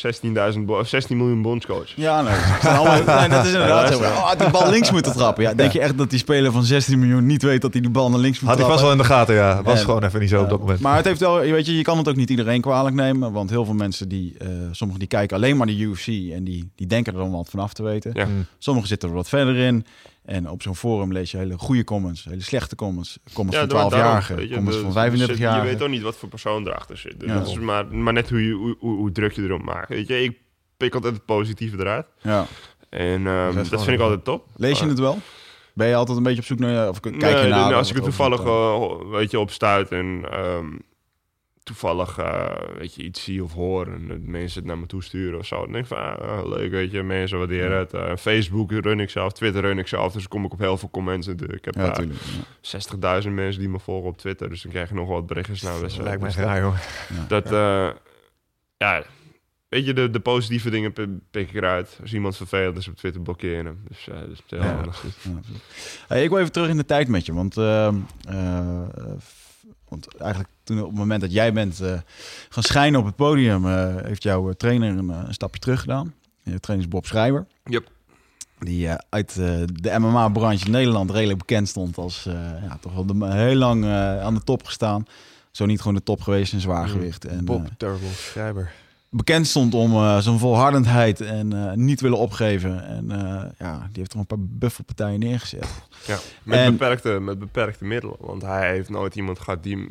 16.000 0.55 0.67
bo- 0.67 0.85
16 0.85 1.17
miljoen 1.17 1.43
bondscoaches. 1.43 1.93
Ja, 1.97 2.23
nee. 2.23 2.35
allemaal- 2.63 3.05
dat 3.29 3.45
is 3.47 3.53
inderdaad 3.53 3.89
Ja, 3.89 3.95
zo. 3.97 4.03
Oh, 4.03 4.33
die 4.39 4.51
bal 4.51 4.71
links 4.71 4.91
moeten 4.91 5.13
trappen. 5.13 5.43
Ja, 5.43 5.55
denk 5.55 5.73
je 5.73 5.81
echt 5.81 5.99
dat 5.99 6.11
die 6.11 6.19
speler 6.19 6.53
van 6.53 6.65
16 6.65 6.99
miljoen 6.99 7.27
niet 7.27 7.43
weet 7.43 7.61
dat 7.61 7.73
hij 7.73 7.81
die 7.83 7.91
bal 7.91 8.11
naar 8.11 8.19
links 8.21 8.41
moet 8.41 8.49
Had 8.51 8.59
ik 8.59 8.65
vast 8.65 8.79
trappen? 8.79 8.99
wel 8.99 9.07
in 9.07 9.11
de 9.11 9.15
gaten, 9.15 9.35
ja. 9.35 9.63
Was 9.63 9.79
En- 9.79 9.85
gewoon 9.85 10.05
even 10.05 10.21
niet 10.21 10.29
zo 10.31 10.43
op 10.43 10.49
dat 10.49 10.61
moment. 10.61 10.81
Maar 10.81 10.97
het 10.97 11.05
heeft 11.05 11.21
wel, 11.21 11.43
je 11.43 11.53
weet 11.53 11.67
je, 11.67 11.77
je 11.77 11.83
kan 11.83 11.99
het 11.99 12.09
ook 12.09 12.17
niet 12.17 12.31
iedereen 12.31 12.61
kwalijk 12.61 12.95
nemen. 12.97 13.33
Want 13.33 13.51
heel 13.51 13.65
veel 13.65 13.75
mensen 13.75 14.09
die, 14.09 14.35
eh 14.39 14.47
sommigen 14.71 14.99
die 15.01 15.09
kijken 15.09 15.37
alleen 15.37 15.57
maar 15.57 15.67
de 15.67 15.77
UFC 15.79 16.07
en 16.33 16.45
die, 16.45 16.71
die 16.77 16.87
denken 16.87 17.13
er 17.13 17.19
dan 17.19 17.31
wat 17.31 17.49
van 17.51 17.61
af 17.61 17.73
te 17.73 17.83
weten. 17.83 18.11
Ja. 18.15 18.25
Mm. 18.27 18.47
Sommigen 18.59 18.89
zitten 18.89 19.09
er 19.09 19.15
wat 19.15 19.29
verder 19.29 19.57
in. 19.57 19.87
En 20.29 20.51
op 20.51 20.63
zo'n 20.63 20.77
forum 20.77 21.13
lees 21.13 21.31
je 21.31 21.37
hele 21.37 21.59
goede 21.59 21.85
comments, 21.85 22.25
hele 22.25 22.41
slechte 22.43 22.77
comments. 22.77 23.19
Comments 23.33 23.59
van 23.59 23.69
maar 23.69 23.91
daarom, 23.91 23.91
12-jarigen, 24.21 24.37
weet 24.37 24.49
je, 24.49 24.55
comments 24.55 24.77
de- 24.77 24.83
van 24.85 24.93
de- 24.93 24.99
35 24.99 25.37
Je 25.37 25.43
jaar. 25.43 25.63
weet 25.65 25.83
ook 25.83 25.89
niet 25.89 26.03
wat 26.03 26.17
voor 26.17 26.29
persoon 26.29 26.67
erachter 26.67 26.97
zit. 26.97 27.21
Dus 27.21 27.29
Ja. 27.29 27.35
dat 27.39 27.47
is 27.47 27.59
maar, 27.59 27.87
maar 27.95 28.13
net 28.13 28.31
hoe, 28.31 28.47
je, 28.47 28.53
hoe, 28.53 28.77
hoe, 28.79 28.97
hoe 28.97 29.13
druk 29.13 29.33
je 29.33 29.43
erop 29.43 29.63
maakt. 29.63 29.89
Weet 29.89 30.09
je, 30.09 30.23
ik 30.23 30.39
pik 30.77 30.95
altijd 30.95 31.15
het 31.15 31.25
positieve 31.25 31.77
eruit. 31.79 32.07
Ja. 32.23 32.47
En 32.91 33.27
ehm, 33.27 33.55
dat 33.55 33.69
vind 33.85 33.89
ik 33.97 34.01
altijd 34.01 34.25
top. 34.25 34.47
Lees 34.57 34.79
je 34.79 34.87
het 34.87 34.99
wel? 34.99 35.19
Ben 35.75 35.89
je 35.89 35.95
altijd 35.95 36.17
een 36.17 36.23
beetje 36.23 36.41
op 36.41 36.47
zoek 36.47 36.59
naar, 36.59 36.89
of 36.89 37.01
kijk 37.01 37.15
je 37.21 37.21
Nee, 37.27 37.49
naar? 37.49 37.75
als 37.75 37.91
ik 37.91 37.97
er 37.97 38.03
toevallig 38.03 38.41
eh, 38.41 38.81
weet 39.11 39.31
je, 39.31 39.39
op 39.39 39.51
stuit 39.51 39.91
en 39.91 40.25
ehm, 40.31 40.67
toevallig 41.69 42.19
eh, 42.19 42.57
weet 42.79 42.95
je, 42.95 43.03
iets 43.03 43.23
zie 43.25 43.45
of 43.45 43.53
hoor 43.53 43.87
en 43.87 44.09
dat 44.09 44.19
mensen 44.21 44.59
het 44.59 44.69
naar 44.69 44.79
me 44.79 44.87
toe 44.87 45.03
sturen 45.03 45.39
of 45.39 45.47
zo, 45.47 45.61
dan 45.63 45.73
denk 45.73 45.85
ik 45.85 45.91
van 45.91 45.99
ah, 45.99 46.47
leuk, 46.49 46.71
weet 46.71 46.91
je, 46.91 47.03
mensen 47.03 47.39
waarderen 47.39 47.79
het. 47.79 47.95
Eh, 47.95 48.17
Facebook 48.17 48.71
run 48.73 49.01
ik 49.01 49.11
zelf, 49.11 49.33
Twitter 49.33 49.63
run 49.63 49.79
ik 49.79 49.87
zelf, 49.89 50.13
dus 50.13 50.23
dan 50.23 50.31
kom 50.31 50.45
ik 50.45 50.53
op 50.53 50.59
heel 50.59 50.79
veel 50.79 50.91
comments 50.91 51.27
natuurlijk. 51.27 51.59
Ik 51.59 51.65
heb 51.65 51.75
Ja, 51.75 51.81
daar 51.81 51.91
natuurlijk. 51.91 52.21
Ja. 52.61 53.23
60.000 53.23 53.29
mensen 53.31 53.61
die 53.61 53.69
me 53.69 53.79
volgen 53.79 54.09
op 54.09 54.19
Twitter, 54.19 54.49
dus 54.49 54.63
dan 54.63 54.73
krijg 54.73 54.89
je 54.89 54.95
nog 54.95 55.09
wat 55.09 55.27
berichtjes. 55.27 55.63
Nou, 55.63 55.81
Dat 55.83 55.93
eh, 55.93 56.03
lijkt 56.03 56.23
dus 56.23 56.35
graag, 56.35 56.61
hoor. 56.63 56.79
dat, 57.29 57.53
eh, 57.53 57.91
ja, 58.77 59.03
weet 59.69 59.87
je, 59.87 59.93
de, 59.93 60.11
de 60.11 60.21
positieve 60.21 60.71
dingen 60.71 60.93
pi- 60.93 61.19
pik 61.31 61.49
ik 61.49 61.55
eruit. 61.55 61.99
Als 62.03 62.13
iemand 62.13 62.37
vervelend 62.37 62.77
is 62.77 62.89
op 62.89 62.97
Twitter, 62.97 63.21
blokkeer 63.23 63.65
hem. 63.65 63.81
Dus 63.89 64.09
eh, 64.09 64.19
dat 64.21 64.29
is 64.31 64.43
heel 64.47 64.61
Ja. 64.63 64.75
handig. 64.75 65.03
Ja, 65.03 65.09
absoluut. 65.09 65.47
Hey, 66.09 66.23
ik 66.23 66.29
wil 66.31 66.39
even 66.39 66.53
terug 66.53 66.69
in 66.69 66.77
de 66.77 66.85
tijd 66.85 67.09
met 67.09 67.27
je, 67.27 67.33
want, 67.35 67.57
eh, 67.57 67.95
want 69.89 70.17
eigenlijk 70.17 70.49
toen 70.69 70.81
op 70.81 70.89
het 70.89 70.99
moment 70.99 71.21
dat 71.21 71.33
jij 71.33 71.53
bent 71.53 71.81
eh, 71.81 71.93
gaan 72.49 72.63
schijnen 72.63 73.01
op 73.01 73.07
het 73.07 73.17
podium, 73.17 73.67
eh, 73.67 73.97
heeft 74.03 74.23
jouw 74.23 74.49
eh, 74.49 74.55
trainer 74.55 74.99
een, 74.99 75.09
een 75.09 75.35
stapje 75.35 75.61
terug 75.61 75.81
gedaan. 75.81 76.15
Je 76.43 76.61
trainer 76.61 76.87
is 76.87 76.93
Bob 76.93 77.07
Schrijver. 77.07 77.47
Yep. 77.65 77.91
Die 78.59 78.89
uit 79.09 79.35
de 79.35 79.99
MMA-branche 79.99 80.65
in 80.65 80.71
Nederland 80.71 81.11
redelijk 81.11 81.39
bekend 81.39 81.69
stond 81.69 81.99
als 81.99 82.23
ja, 82.69 82.79
toch 82.81 82.95
wel 82.95 83.07
de, 83.07 83.27
heel 83.27 83.55
lang 83.55 83.85
aan 84.21 84.35
de 84.35 84.45
top 84.45 84.65
gestaan. 84.65 85.07
Zo 85.51 85.67
niet 85.67 85.79
gewoon 85.79 85.95
de 85.95 86.03
top 86.03 86.21
geweest 86.23 86.53
in 86.53 86.61
zwaargewicht. 86.61 87.25
En, 87.25 87.45
Bob, 87.45 87.69
terrible 87.77 88.09
schrijver. 88.09 88.73
bekend 89.11 89.47
stond 89.47 89.75
om 89.75 90.21
zijn 90.23 90.39
volhardendheid 90.39 91.21
en 91.21 91.73
niet 91.85 92.01
willen 92.01 92.19
opgeven. 92.19 92.87
En 92.87 93.07
ja, 93.59 93.79
die 93.79 93.99
heeft 93.99 94.11
toch 94.11 94.21
een 94.21 94.27
paar 94.27 94.41
buffelpartijen 94.41 95.21
neergezet. 95.21 95.69
Ja, 96.07 96.19
met, 96.43 96.59
En- 96.59 96.71
beperkte, 96.73 97.09
met 97.09 97.39
beperkte 97.39 97.85
middelen. 97.85 98.17
Want 98.21 98.43
hij 98.43 98.71
heeft 98.71 98.89
nooit 98.89 99.15
iemand 99.15 99.39
gehad 99.39 99.63
die 99.63 99.89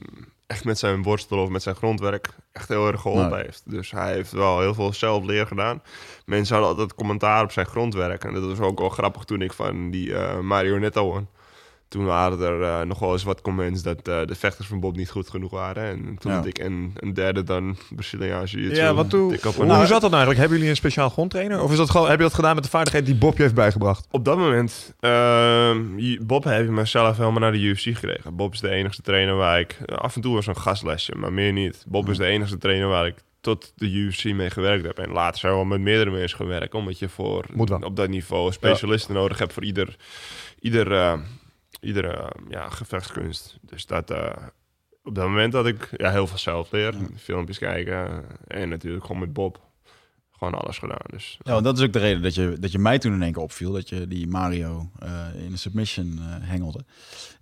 echt 0.47 0.63
met 0.63 0.79
zijn 0.79 1.03
worstel 1.03 1.37
of 1.37 1.49
met 1.49 1.61
zijn 1.61 1.75
grondwerk 1.75 2.29
echt 2.51 2.67
heel 2.67 2.87
erg 2.87 3.01
geholpen 3.01 3.37
heeft. 3.41 3.63
Dus 3.65 3.91
hij 3.91 4.13
heeft 4.13 4.31
wel 4.31 4.59
heel 4.59 4.73
veel 4.73 4.93
zelfleer 4.93 5.47
gedaan. 5.47 5.81
Mensen 6.25 6.55
hadden 6.55 6.73
altijd 6.73 6.95
commentaar 6.95 7.43
op 7.43 7.51
zijn 7.51 7.65
grondwerk. 7.65 8.23
En 8.23 8.33
dat 8.33 8.43
was 8.43 8.59
ook 8.59 8.79
wel 8.79 8.89
grappig 8.89 9.23
toen 9.23 9.41
ik 9.41 9.53
van 9.53 9.89
die 9.89 10.15
eh 10.15 10.39
marionetto 10.39 11.11
won. 11.11 11.27
Toen 11.87 12.05
waren 12.05 12.39
er 12.41 12.61
eh, 12.61 12.81
nog 12.81 12.99
wel 12.99 13.11
eens 13.11 13.23
wat 13.23 13.41
comments 13.41 13.81
dat 13.83 14.07
eh, 14.07 14.25
de 14.25 14.35
vechters 14.35 14.67
van 14.67 14.79
Bob 14.79 14.95
niet 14.95 15.09
goed 15.09 15.29
genoeg 15.29 15.51
waren. 15.51 15.83
En 15.83 16.17
toen 16.19 16.31
Ja. 16.31 16.37
had 16.37 16.45
ik 16.45 16.59
een, 16.59 16.91
een 16.95 17.13
derde 17.13 17.43
dan 17.43 17.77
Braziliaanse 17.89 18.55
jiu-jitsu. 18.57 18.81
Ja, 18.81 18.93
wat 18.93 19.09
toen, 19.09 19.29
dik 19.29 19.45
op 19.45 19.55
hoe 19.55 19.63
een- 19.63 19.69
zat 19.87 19.89
dat 19.89 19.99
nou 20.01 20.03
eigenlijk? 20.13 20.37
Hebben 20.39 20.57
jullie 20.57 20.69
een 20.69 20.75
speciaal 20.77 21.09
grondtrainer? 21.09 21.61
Of 21.61 21.71
is 21.71 21.77
dat 21.77 21.89
gewoon, 21.89 22.07
heb 22.09 22.17
je 22.17 22.23
dat 22.23 22.33
gedaan 22.33 22.55
met 22.55 22.63
de 22.63 22.69
vaardigheid 22.69 23.05
die 23.05 23.15
Bob 23.15 23.35
je 23.35 23.41
heeft 23.41 23.55
bijgebracht? 23.55 24.07
Op 24.11 24.25
dat 24.25 24.37
moment, 24.37 24.93
ehm, 24.99 25.97
je- 25.99 26.19
Bob 26.21 26.43
heeft 26.43 26.69
mezelf 26.69 27.17
helemaal 27.17 27.39
naar 27.39 27.51
de 27.51 27.59
UFC 27.59 27.81
gekregen. 27.83 28.35
Bob 28.35 28.53
is 28.53 28.59
de 28.59 28.69
enige 28.69 29.01
trainer 29.01 29.35
waar 29.35 29.59
ik, 29.59 29.77
af 29.95 30.15
en 30.15 30.21
toe 30.21 30.33
was 30.35 30.47
een 30.47 30.57
gastlesje, 30.57 31.15
maar 31.15 31.33
meer 31.33 31.51
niet. 31.53 31.83
Bob 31.87 32.09
is 32.09 32.17
de 32.17 32.25
enige 32.25 32.57
trainer 32.57 32.87
waar 32.87 33.05
ik 33.07 33.15
tot 33.41 33.71
de 33.75 33.89
UFC 33.91 34.23
mee 34.23 34.49
gewerkt 34.49 34.85
heb. 34.85 34.97
En 34.99 35.11
later 35.11 35.39
zijn 35.39 35.51
we 35.51 35.57
wel 35.57 35.67
met 35.67 35.79
meerdere 35.81 36.11
mensen 36.11 36.37
gewerkt, 36.37 36.73
omdat 36.73 36.99
je 36.99 37.09
voor 37.09 37.45
op 37.81 37.95
dat 37.95 38.09
niveau 38.09 38.51
specialisten 38.51 39.13
nodig 39.13 39.37
hebt 39.37 39.53
voor 39.53 39.63
ieder, 39.63 39.95
ieder, 40.59 41.19
eh, 41.79 41.87
ieder 41.87 42.19
eh, 42.19 42.27
ja, 42.49 42.69
gevechtskunst. 42.69 43.57
Dus 43.61 43.85
dat, 43.85 44.11
eh, 44.11 44.31
op 45.03 45.15
dat 45.15 45.27
moment 45.27 45.53
had 45.53 45.65
ik 45.65 45.89
ja, 45.91 46.11
heel 46.11 46.27
veel 46.27 46.37
zelf 46.37 46.71
leren, 46.71 47.09
filmpjes 47.17 47.57
kijken 47.57 48.25
en 48.47 48.69
natuurlijk 48.69 49.05
gewoon 49.05 49.21
met 49.21 49.33
Bob 49.33 49.67
gewoon 50.37 50.53
alles 50.53 50.77
gedaan. 50.77 51.05
Dus 51.09 51.37
Ja, 51.43 51.61
dat 51.61 51.77
is 51.77 51.83
ook 51.83 51.93
de 51.93 51.99
reden 51.99 52.21
dat 52.21 52.35
je, 52.35 52.57
dat 52.59 52.71
je 52.71 52.79
mij 52.79 52.99
toen 52.99 53.13
in 53.13 53.21
één 53.21 53.31
keer 53.31 53.41
opviel. 53.41 53.71
Dat 53.71 53.89
je 53.89 54.07
die 54.07 54.27
Mario 54.27 54.89
eh, 54.99 55.25
in 55.35 55.51
de 55.51 55.57
submission 55.57 56.19
eh, 56.19 56.25
hengelde. 56.39 56.85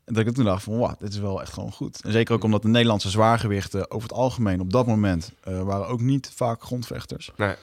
En 0.03 0.13
dat 0.13 0.27
ik 0.27 0.33
toen 0.33 0.45
dacht 0.45 0.63
van, 0.63 0.77
wauw, 0.77 0.95
dit 0.99 1.13
is 1.13 1.19
wel 1.19 1.41
echt 1.41 1.53
gewoon 1.53 1.71
goed. 1.71 2.01
En 2.03 2.11
zeker 2.11 2.33
ook 2.33 2.43
omdat 2.43 2.61
de 2.61 2.67
Nederlandse 2.67 3.09
zwaargewichten 3.09 3.91
over 3.91 4.09
het 4.09 4.17
algemeen 4.17 4.59
op 4.59 4.71
dat 4.71 4.87
moment 4.87 5.31
waren 5.43 5.87
ook 5.87 6.01
niet 6.01 6.31
vaak 6.35 6.63
grondvechters. 6.63 7.31
Nee. 7.37 7.55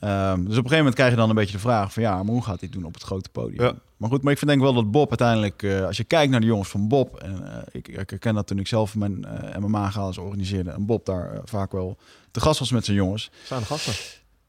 Ehm, 0.00 0.36
dus 0.36 0.42
op 0.42 0.48
een 0.48 0.54
gegeven 0.54 0.76
moment 0.76 0.94
krijg 0.94 1.10
je 1.10 1.16
dan 1.16 1.28
een 1.28 1.34
beetje 1.34 1.52
de 1.52 1.58
vraag 1.58 1.92
van, 1.92 2.02
ja, 2.02 2.22
maar 2.22 2.32
hoe 2.32 2.44
gaat 2.44 2.60
hij 2.60 2.68
het 2.70 2.72
doen 2.72 2.84
op 2.84 2.94
het 2.94 3.02
grote 3.02 3.28
podium? 3.28 3.64
Ja. 3.64 3.72
Maar 3.96 4.10
goed, 4.10 4.22
maar 4.22 4.32
ik 4.32 4.38
vind 4.38 4.50
denk 4.50 4.62
wel 4.62 4.72
dat 4.72 4.90
Bob 4.90 5.08
uiteindelijk, 5.08 5.62
eh, 5.62 5.84
als 5.84 5.96
je 5.96 6.04
kijkt 6.04 6.30
naar 6.30 6.40
de 6.40 6.46
jongens 6.46 6.68
van 6.68 6.88
Bob, 6.88 7.16
en 7.16 7.52
eh, 7.52 7.62
ik, 7.70 7.88
ik 7.88 8.10
herken 8.10 8.34
dat 8.34 8.46
toen 8.46 8.58
ik 8.58 8.66
zelf 8.66 8.94
mijn 8.94 9.24
eh 9.24 9.56
MMA-galas 9.58 10.18
organiseerde, 10.18 10.70
en 10.70 10.86
Bob 10.86 11.06
daar 11.06 11.40
vaak 11.44 11.72
wel 11.72 11.96
te 12.30 12.40
gast 12.40 12.58
was 12.58 12.70
met 12.70 12.84
zijn 12.84 12.96
jongens. 12.96 13.30
Staan 13.44 13.58
de 13.58 13.64
gasten. 13.64 13.92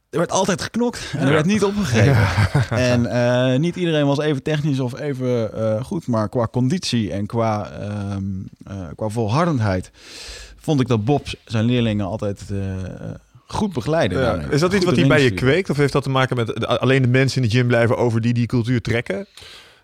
er 0.10 0.18
werd 0.18 0.32
altijd 0.32 0.62
geknokt 0.62 1.14
en 1.18 1.28
er 1.28 1.34
werd 1.34 1.46
niet 1.46 1.64
opgegeven. 1.64 2.28
En 2.78 3.62
niet 3.62 3.76
iedereen 3.76 4.06
was 4.06 4.20
even 4.20 4.44
technisch 4.44 4.80
of 4.80 5.00
even 5.00 5.86
goed, 5.86 6.08
maar 6.08 6.30
qua 6.30 6.48
conditie 6.52 7.12
en 7.12 7.26
qua, 7.26 7.70
ehm, 7.70 8.24
eh, 8.64 8.88
qua 8.96 9.10
volhardendheid 9.10 9.92
vond 10.58 10.82
ik 10.82 10.88
dat 10.88 11.06
Bob 11.06 11.28
zijn 11.46 11.66
leerlingen 11.66 12.06
altijd 12.06 12.46
goed. 13.54 13.74
Ja. 14.10 14.22
daarin. 14.24 14.52
Is 14.52 14.60
dat 14.60 14.74
iets 14.74 14.86
wat 14.86 14.96
hij 14.96 15.08
bij 15.08 15.24
je 15.24 15.32
kweekt? 15.32 15.70
Of 15.70 15.78
heeft 15.78 15.94
dat 15.94 16.04
te 16.04 16.10
maken 16.10 16.36
met 16.36 16.48
de- 16.48 16.68
alleen 16.80 17.02
de 17.02 17.08
mensen 17.08 17.42
in 17.42 17.50
de 17.50 17.56
gym 17.56 17.68
blijven 17.68 17.98
over 17.98 18.22
die 18.22 18.34
die 18.34 18.46
cultuur 18.46 18.82
trekken? 18.82 19.28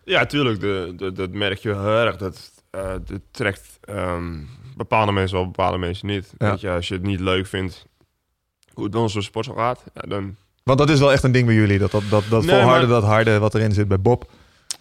Ja, 0.03 0.25
tuurlijk. 0.25 0.59
De, 0.59 0.93
de, 0.97 1.11
dat 1.11 1.31
merk 1.31 1.57
je 1.59 1.69
heel 1.69 1.85
erg. 1.99 2.15
Dat, 2.15 2.51
eh 2.69 2.91
dat 3.05 3.19
trekt 3.31 3.61
ehm, 3.81 4.33
bepaalde 4.77 5.11
mensen 5.11 5.35
wel, 5.37 5.45
bepaalde 5.45 5.77
mensen 5.77 6.07
niet. 6.07 6.33
Ja. 6.37 6.49
Weet 6.49 6.61
je, 6.61 6.69
als 6.69 6.87
je 6.87 6.93
het 6.93 7.03
niet 7.03 7.19
leuk 7.19 7.47
vindt 7.47 7.85
hoe 8.73 8.83
het 8.83 8.91
bij 8.93 9.01
onze 9.01 9.21
sportschool 9.21 9.57
gaat, 9.57 9.83
ja, 9.93 10.01
dan... 10.07 10.35
Want 10.63 10.79
dat 10.79 10.89
is 10.89 10.99
wel 10.99 11.11
echt 11.11 11.23
een 11.23 11.31
ding 11.31 11.45
bij 11.45 11.55
jullie. 11.55 11.77
Dat, 11.79 11.91
dat, 11.91 12.03
dat, 12.09 12.23
dat 12.29 12.43
Nee, 12.45 12.55
volharden, 12.55 12.89
maar- 12.89 12.99
dat 13.01 13.09
harde 13.09 13.39
wat 13.39 13.55
erin 13.55 13.71
zit 13.71 13.87
bij 13.87 13.99
Bob. 13.99 14.31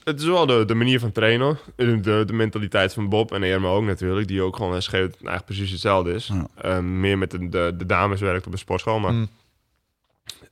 Het 0.05 0.21
is 0.21 0.27
wel 0.27 0.47
de, 0.47 0.65
de 0.65 0.75
manier 0.75 1.01
van 1.01 1.13
trainen. 1.13 1.59
De, 1.77 2.01
de, 2.01 2.23
de 2.27 2.33
mentaliteit 2.33 2.95
van 2.95 3.09
Bob 3.09 3.33
en 3.33 3.43
Irma 3.43 3.69
ook 3.69 3.85
natuurlijk. 3.85 4.29
Die 4.29 4.43
ook 4.43 4.57
gewoon 4.57 4.83
schreeuwt 4.83 5.15
eigenlijk 5.15 5.45
precies 5.45 5.71
hetzelfde 5.71 6.13
is. 6.13 6.27
Ja. 6.27 6.47
Ehm, 6.57 7.01
meer 7.01 7.19
met 7.19 7.31
de, 7.31 7.49
de, 7.49 7.75
de 7.77 7.87
dames 7.87 8.21
werkt 8.21 8.47
op 8.47 8.53
een 8.53 8.59
sportschool. 8.59 8.99
Maar 8.99 9.13
Mm. 9.13 9.29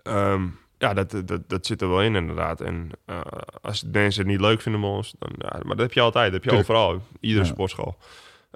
ehm, 0.02 0.42
ja, 0.78 0.94
dat, 0.94 1.22
dat, 1.24 1.48
dat 1.48 1.66
zit 1.66 1.80
er 1.82 1.88
wel 1.88 2.02
in 2.02 2.14
inderdaad. 2.16 2.60
En 2.60 2.90
eh, 3.04 3.20
als 3.62 3.84
mensen 3.92 4.22
het 4.22 4.30
niet 4.30 4.40
leuk 4.40 4.60
vinden 4.60 4.80
bij 4.80 4.90
ons, 4.90 5.14
dan, 5.18 5.30
ja, 5.38 5.48
maar 5.62 5.76
dat 5.76 5.78
heb 5.86 5.92
je 5.92 6.00
altijd. 6.00 6.32
Dat 6.32 6.32
heb 6.32 6.42
je 6.44 6.48
Tuurlijk. 6.48 6.70
overal. 6.70 7.02
Iedere 7.20 7.44
Ja. 7.44 7.50
sportschool. 7.50 7.96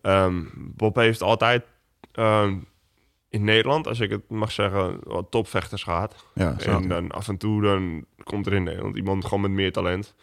Ehm, 0.03 0.43
Bob 0.55 0.95
heeft 0.97 1.23
altijd 1.23 1.65
ehm, 2.13 2.55
in 3.29 3.45
Nederland, 3.45 3.87
als 3.87 4.01
ik 4.01 4.11
het 4.11 4.31
mag 4.31 4.53
zeggen, 4.53 4.99
wat 5.03 5.27
topvechters 5.31 5.83
gehad. 5.83 6.25
Ja. 6.35 6.57
En 6.59 6.89
dan 6.89 7.11
af 7.11 7.29
en 7.29 7.37
toe 7.37 7.63
dan 7.63 8.05
komt 8.25 8.47
er 8.47 8.53
in 8.53 8.63
Nederland 8.63 8.97
iemand 8.97 9.25
gewoon 9.25 9.41
met 9.41 9.51
meer 9.51 9.73
talent. 9.73 10.15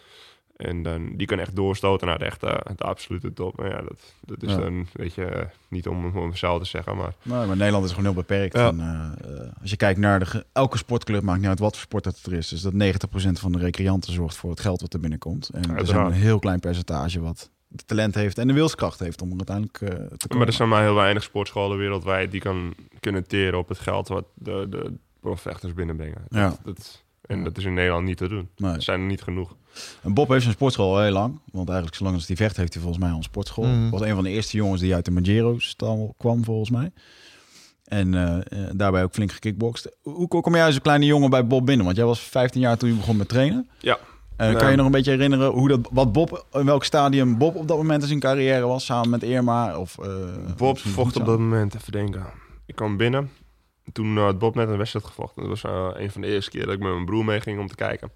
En 0.56 0.84
dan, 0.84 1.14
die 1.16 1.28
kan 1.28 1.40
echt 1.40 1.56
doorstoten 1.56 2.08
naar 2.08 2.20
de, 2.20 2.26
echte, 2.26 2.66
de 2.76 2.84
absolute 2.84 3.34
top. 3.34 3.58
Maar 3.58 3.70
ja, 3.70 3.82
dat, 3.82 4.14
dat 4.26 4.44
is 4.44 4.50
Ja. 4.52 4.58
dan, 4.58 4.88
weet 4.94 5.14
je, 5.14 5.48
niet 5.68 5.88
om, 5.88 6.18
om 6.18 6.28
mezelf 6.30 6.60
te 6.62 6.66
zeggen, 6.68 6.96
maar... 6.98 7.14
Nee, 7.22 7.46
maar 7.46 7.58
Nederland 7.58 7.86
is 7.86 7.90
gewoon 7.90 8.06
heel 8.06 8.14
beperkt. 8.14 8.54
Ja. 8.58 8.68
En, 8.68 8.80
eh, 8.80 9.34
eh, 9.46 9.52
als 9.62 9.70
je 9.70 9.76
kijkt 9.78 10.00
naar 10.00 10.20
de, 10.20 10.46
elke 10.52 10.78
sportclub, 10.78 11.22
maakt 11.24 11.40
niet 11.40 11.48
uit 11.50 11.60
wat 11.60 11.74
voor 11.76 11.82
sport 11.86 12.04
dat 12.04 12.20
er 12.26 12.34
is. 12.34 12.48
Dus 12.48 12.62
dat 12.62 12.74
90% 12.74 13.32
van 13.40 13.52
de 13.52 13.58
recreanten 13.58 14.14
zorgt 14.14 14.36
voor 14.36 14.50
het 14.50 14.60
geld 14.60 14.82
wat 14.82 14.94
er 14.94 15.00
binnenkomt. 15.00 15.50
En 15.50 15.70
er 15.76 15.82
is 15.82 15.90
een 15.90 16.12
heel 16.12 16.40
klein 16.40 16.60
percentage 16.60 17.22
wat 17.22 17.50
de 17.68 17.84
talent 17.86 18.16
heeft 18.16 18.38
en 18.38 18.48
de 18.48 18.54
wilskracht 18.54 19.00
heeft 19.00 19.22
om 19.22 19.32
er 19.32 19.36
uiteindelijk 19.48 19.82
eh, 19.82 19.90
te 19.90 19.96
komen. 20.28 20.38
Maar 20.38 20.48
er 20.48 20.54
zijn 20.54 20.70
maar 20.70 20.82
heel 20.82 20.96
weinig 20.96 21.24
sportscholen 21.24 21.78
wereldwijd 21.78 22.32
die 22.32 22.42
kan 22.42 22.74
kunnen 23.00 23.28
teren 23.28 23.60
op 23.60 23.68
het 23.70 23.80
geld 23.80 24.08
wat 24.08 24.26
de, 24.34 24.66
de 24.70 24.94
profvechters 25.20 25.74
binnenbrengen. 25.74 26.22
Ja. 26.30 26.48
Dat, 26.50 26.60
dat- 26.64 27.03
en 27.26 27.38
Ja. 27.38 27.44
dat 27.44 27.58
is 27.58 27.64
in 27.64 27.74
Nederland 27.74 28.06
niet 28.06 28.18
te 28.18 28.28
doen. 28.28 28.50
Nee. 28.56 28.74
Er 28.74 28.82
zijn 28.82 29.00
er 29.00 29.06
niet 29.06 29.22
genoeg. 29.22 29.56
En 30.02 30.14
Bob 30.14 30.30
heeft 30.30 30.42
zijn 30.42 30.54
sportschool 30.54 30.96
al 30.96 31.02
heel 31.02 31.12
lang. 31.12 31.40
Want 31.52 31.68
eigenlijk 31.68 31.98
zolang 31.98 32.16
als 32.16 32.28
hij 32.28 32.36
vecht 32.36 32.58
heeft 32.58 32.74
hij 32.74 32.82
volgens 32.82 33.04
mij 33.04 33.12
al 33.12 33.18
een 33.18 33.24
sportschool. 33.24 33.66
Mhm. 33.66 33.90
Was 33.90 34.02
een 34.02 34.16
van 34.16 34.24
de 34.24 34.30
eerste 34.30 34.58
jongens 34.58 34.82
die 34.82 34.96
uit 34.96 35.06
de 35.06 35.12
Magero-stal 35.12 36.14
kwam 36.18 36.44
volgens 36.44 36.70
mij. 36.70 36.92
En 37.84 38.14
eh, 38.14 38.38
eh, 38.38 38.70
daarbij 38.76 39.04
ook 39.04 39.14
flink 39.14 39.32
gekickboxd. 39.32 39.90
Hoe 40.02 40.28
kom 40.28 40.56
jij 40.56 40.66
als 40.66 40.76
een 40.76 40.82
kleine 40.82 41.06
jongen 41.06 41.30
bij 41.30 41.48
Bob 41.48 41.66
binnen? 41.66 41.86
Want 41.86 41.98
jij 41.98 42.06
was 42.06 42.20
15 42.20 42.62
jaar 42.62 42.78
toen 42.78 42.90
je 42.90 42.96
begon 42.96 43.18
met 43.18 43.28
trainen. 43.30 43.70
Ja. 43.80 43.98
Eh. 44.36 44.56
Kan 44.56 44.72
je 44.72 44.76
nog 44.78 44.86
een 44.86 44.92
beetje 44.92 45.12
herinneren 45.12 45.52
hoe 45.52 45.68
dat, 45.68 45.80
wat 45.92 46.12
Bob, 46.12 46.46
in 46.52 46.66
welk 46.66 46.84
stadium 46.84 47.38
Bob 47.38 47.56
op 47.56 47.68
dat 47.68 47.78
moment 47.78 48.02
in 48.02 48.08
zijn 48.08 48.20
carrière 48.20 48.66
was? 48.66 48.86
Samen 48.86 49.10
met 49.10 49.24
Irma? 49.24 49.78
Of, 49.80 49.98
eh, 50.00 50.08
Bob 50.58 50.80
vocht 50.80 51.16
op 51.16 51.26
dat 51.26 51.40
moment, 51.40 51.76
even 51.76 51.92
denken. 51.92 52.26
Ik 52.66 52.76
kwam 52.76 52.98
binnen. 52.98 53.30
Toen 53.92 54.18
had 54.18 54.40
Bob 54.40 54.56
net 54.56 54.70
een 54.70 54.78
wedstrijd 54.78 55.06
gevochten. 55.06 55.42
Dat 55.42 55.62
was 55.62 55.64
eh, 55.64 56.02
een 56.02 56.12
van 56.12 56.22
de 56.22 56.28
eerste 56.28 56.52
keer 56.52 56.66
dat 56.66 56.74
ik 56.74 56.80
met 56.80 56.92
mijn 56.94 57.06
broer 57.06 57.26
meeging 57.26 57.60
om 57.60 57.68
te 57.68 57.76
kijken. 57.76 58.12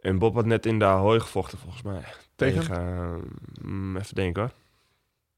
En 0.00 0.18
Bob 0.18 0.34
had 0.34 0.44
net 0.46 0.66
in 0.66 0.78
de 0.78 0.84
Ahoy 0.84 1.20
gevochten, 1.20 1.58
volgens 1.58 1.82
mij. 1.82 2.04
Tegen? 2.36 2.76
eh, 2.76 3.14
mm, 3.62 3.96
even 3.96 4.14
denken 4.14 4.42
hoor. 4.42 4.50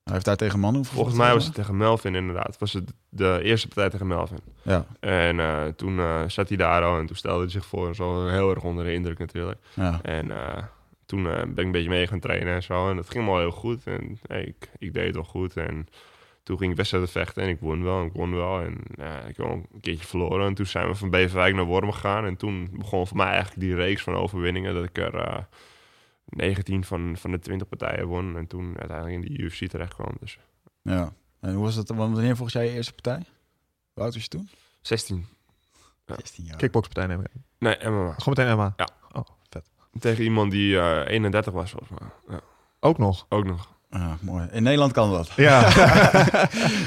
Hij 0.03 0.13
heeft 0.17 0.25
daar 0.27 0.37
tegen 0.37 0.61
Manu 0.61 0.85
Volgens 0.85 1.17
mij 1.17 1.33
was 1.33 1.45
het 1.45 1.55
tegen 1.55 1.77
Melvin 1.77 2.15
inderdaad. 2.15 2.59
Was 2.59 2.73
het 2.73 2.93
de 3.09 3.41
eerste 3.43 3.67
partij 3.67 3.91
tegen 3.91 4.07
Melvin. 4.07 4.39
Ja, 4.63 4.87
En 5.01 5.41
eh, 5.41 5.67
toen 5.77 5.99
eh, 5.99 6.23
zat 6.27 6.49
hij 6.49 6.57
daar 6.57 6.83
al 6.83 6.99
en 6.99 7.07
toen 7.07 7.17
stelde 7.17 7.43
hij 7.43 7.51
zich 7.51 7.67
voor. 7.67 7.95
Zo 7.95 8.27
heel 8.27 8.51
erg 8.51 8.63
onder 8.63 8.85
de 8.85 8.93
indruk 8.93 9.19
natuurlijk. 9.19 9.59
ja. 9.75 10.01
En 10.03 10.31
eh, 10.31 10.63
toen 11.07 11.27
eh, 11.27 11.41
ben 11.41 11.51
ik 11.57 11.65
een 11.65 11.71
beetje 11.71 11.89
mee 11.89 12.07
gaan 12.07 12.21
trainen 12.21 12.55
en 12.55 12.63
zo. 12.63 12.91
En 12.91 12.97
dat 12.97 13.11
ging 13.11 13.27
wel 13.27 13.39
heel 13.39 13.51
goed. 13.51 13.85
En 13.85 14.19
hey, 14.27 14.43
ik, 14.43 14.71
ik 14.79 14.93
deed 14.95 15.07
het 15.07 15.15
wel 15.15 15.25
goed. 15.25 15.57
En 15.57 15.89
toen 16.49 16.59
ging 16.59 16.71
ik 16.71 16.77
wedstrijden 16.77 17.11
vechten 17.11 17.43
en 17.43 17.49
ik 17.49 17.61
won 17.61 17.83
wel. 17.83 18.01
En 18.01 18.07
ik 18.07 18.13
won 18.13 18.35
wel. 18.35 18.61
En 18.61 18.81
eh, 18.97 19.29
ik 19.29 19.37
heb 19.37 19.47
een 19.47 19.67
keertje 19.81 20.07
verloren. 20.07 20.47
En 20.47 20.55
toen 20.55 20.67
zijn 20.67 20.89
we 20.89 20.95
van 20.95 21.11
Beverwijk 21.11 21.55
naar 21.55 21.65
Wormen 21.65 21.95
gegaan. 21.95 22.25
En 22.25 22.37
toen 22.37 22.69
begon 22.73 23.07
voor 23.07 23.17
mij 23.17 23.27
eigenlijk 23.27 23.61
die 23.61 23.75
reeks 23.75 24.03
van 24.03 24.15
overwinningen. 24.15 24.75
Dat 24.75 24.85
ik 24.85 24.99
er 24.99 25.15
eh 25.15 25.43
19 26.25 26.85
van, 26.85 27.17
van 27.17 27.31
de 27.31 27.39
20 27.39 27.69
partijen 27.69 28.07
won. 28.07 28.37
En 28.37 28.47
toen 28.47 28.79
uiteindelijk 28.79 29.17
in 29.17 29.35
de 29.35 29.43
UFC 29.43 29.67
terecht 29.67 29.95
kwam. 29.95 30.17
Dus 30.21 30.39
ja. 30.83 31.13
En 31.41 31.55
hoe 31.55 31.65
was 31.65 31.75
het? 31.75 31.89
Wanneer 31.89 32.37
volgens 32.37 32.53
jij 32.53 32.65
je 32.65 32.73
eerste 32.73 32.93
partij? 32.93 33.23
Hoe 33.93 34.03
oud 34.03 34.15
was 34.15 34.23
je 34.23 34.29
toen? 34.29 34.49
16. 34.81 35.27
Ja. 36.07 36.15
16 36.15 36.45
jaar. 36.45 36.57
Kickboxpartij 36.57 37.07
neem 37.07 37.21
ik 37.21 37.27
aan. 37.35 37.45
Nee, 37.59 37.77
MMA. 37.91 38.13
Gewoon 38.13 38.25
meteen 38.25 38.47
Emma. 38.47 38.73
Ja. 38.77 38.89
Oh, 39.13 39.25
vet. 39.51 39.71
Tegen 40.01 40.25
iemand 40.25 40.51
die 40.51 40.79
eh 40.79 41.13
31 41.13 41.53
was 41.53 41.71
volgens 41.71 42.01
mij. 42.01 42.09
Ja, 42.29 42.41
Ook 42.81 42.99
nog. 42.99 43.27
ook 43.29 43.45
nog. 43.45 43.77
Ja, 43.91 44.19
mooi. 44.21 44.47
In 44.53 44.63
Nederland 44.63 44.93
kan 44.93 45.11
dat. 45.11 45.29
Ja. 45.37 45.61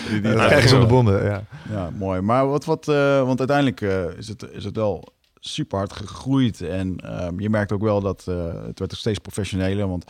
Die- 0.09 0.21
die- 0.21 0.67
zonder 0.67 0.87
bonden. 0.87 1.23
Ja. 1.23 1.43
Ja, 1.69 1.89
mooi. 1.97 2.21
Maar 2.21 2.47
wat, 2.47 2.65
wat 2.65 2.87
eh, 2.87 3.23
want 3.23 3.39
uiteindelijk 3.39 3.81
eh, 3.81 4.17
is, 4.17 4.27
het, 4.27 4.47
is 4.51 4.63
het 4.63 4.75
wel 4.75 5.13
super 5.39 5.77
hard 5.77 5.93
gegroeid. 5.93 6.61
En 6.61 6.95
ehm, 6.97 7.39
je 7.39 7.49
merkt 7.49 7.71
ook 7.71 7.81
wel 7.81 8.01
dat 8.01 8.23
eh, 8.27 8.35
het 8.45 8.79
werd 8.79 8.91
ook 8.91 8.99
steeds 8.99 9.19
professioneler. 9.19 9.87
Want 9.87 10.05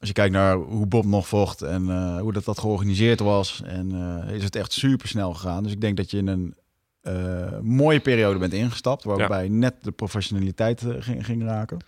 als 0.00 0.08
je 0.08 0.14
kijkt 0.14 0.32
naar 0.32 0.56
hoe 0.56 0.86
Bob 0.86 1.04
nog 1.04 1.28
vocht 1.28 1.62
en 1.62 1.90
eh, 1.90 2.18
hoe 2.20 2.32
dat, 2.32 2.44
dat 2.44 2.58
georganiseerd 2.58 3.20
was, 3.20 3.62
en 3.64 3.92
eh, 4.26 4.34
is 4.34 4.44
het 4.44 4.56
echt 4.56 4.72
super 4.72 5.08
snel 5.08 5.34
gegaan. 5.34 5.62
Dus 5.62 5.72
ik 5.72 5.80
denk 5.80 5.96
dat 5.96 6.10
je 6.10 6.16
in 6.18 6.26
een 6.28 6.54
eh, 7.00 7.58
mooie 7.62 8.00
periode 8.00 8.38
bent 8.38 8.52
ingestapt, 8.52 9.04
waarbij 9.04 9.48
net 9.48 9.74
de 9.82 9.90
professionaliteit 9.90 10.82
ging, 10.98 11.24
ging 11.26 11.42
raken. 11.44 11.78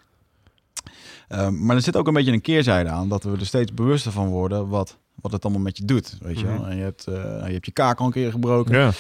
Ehm, 1.29 1.65
maar 1.67 1.77
er 1.77 1.83
zit 1.83 1.97
ook 1.97 2.07
een 2.07 2.15
beetje 2.15 2.33
een 2.33 2.41
keerzijde 2.41 2.91
aan, 2.91 3.09
dat 3.09 3.23
we 3.25 3.31
er 3.39 3.47
steeds 3.47 3.75
bewuster 3.75 4.13
van 4.13 4.29
worden 4.29 4.69
wat, 4.69 4.99
wat 5.15 5.33
het 5.33 5.45
allemaal 5.45 5.63
met 5.63 5.77
je 5.79 5.85
doet. 5.85 6.17
Weet 6.21 6.39
je, 6.41 6.47
wel? 6.47 6.55
Mhm. 6.55 6.65
En 6.71 6.77
je, 6.77 6.83
hebt, 6.83 7.07
eh, 7.07 7.15
je 7.47 7.53
hebt 7.53 7.67
je 7.67 7.73
kaak 7.73 7.99
al 8.01 8.07
een 8.07 8.13
keer 8.13 8.31
gebroken. 8.31 8.93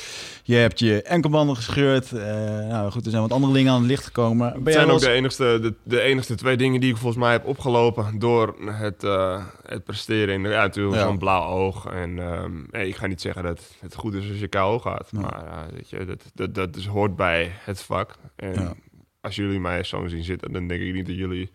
Je 0.42 0.54
hebt 0.54 0.78
je 0.78 1.02
enkelbanden 1.02 1.56
gescheurd. 1.56 2.12
eh, 2.12 2.22
nou 2.68 2.90
goed, 2.90 3.04
er 3.04 3.10
zijn 3.10 3.22
wat 3.22 3.32
andere 3.32 3.52
dingen 3.52 3.72
aan 3.72 3.78
het 3.80 3.88
licht 3.90 4.04
gekomen. 4.04 4.52
Ben 4.52 4.64
Het 4.64 4.72
zijn 4.72 4.90
ook 4.90 5.00
de 5.00 5.10
enigste, 5.10 5.58
de, 5.62 5.74
de 5.82 6.00
enigste 6.00 6.34
twee 6.34 6.56
dingen 6.56 6.80
die 6.80 6.90
ik 6.90 6.96
volgens 6.96 7.22
mij 7.22 7.32
heb 7.32 7.46
opgelopen 7.46 8.18
door 8.18 8.54
het, 8.64 9.04
eh, 9.04 9.44
het 9.66 9.84
presteren. 9.84 10.34
In 10.34 10.42
de, 10.42 10.48
ja, 10.48 10.60
natuurlijk 10.62 10.96
Ja. 10.96 11.02
zo'n 11.02 11.18
blauw 11.18 11.42
oog. 11.48 11.86
En 11.86 12.18
ehm, 12.18 12.82
ik 12.86 12.96
ga 12.96 13.06
niet 13.06 13.20
zeggen 13.20 13.42
dat 13.42 13.60
het 13.80 13.94
goed 13.94 14.14
is 14.14 14.28
als 14.30 14.38
je 14.38 14.48
kou 14.48 14.80
gaat. 14.80 15.12
Maar 15.12 15.66
weet 15.74 15.90
je, 15.90 16.04
dat, 16.04 16.22
dat, 16.34 16.54
dat 16.54 16.76
is, 16.76 16.86
hoort 16.86 17.16
bij 17.16 17.50
het 17.64 17.82
vak. 17.82 18.16
En 18.36 18.52
Ja. 18.54 18.72
als 19.20 19.36
jullie 19.36 19.60
mij 19.60 19.82
zo 19.84 20.06
zien 20.06 20.24
zitten, 20.24 20.52
dan 20.52 20.66
denk 20.68 20.80
ik 20.80 20.94
niet 20.94 21.06
dat 21.06 21.16
jullie 21.16 21.50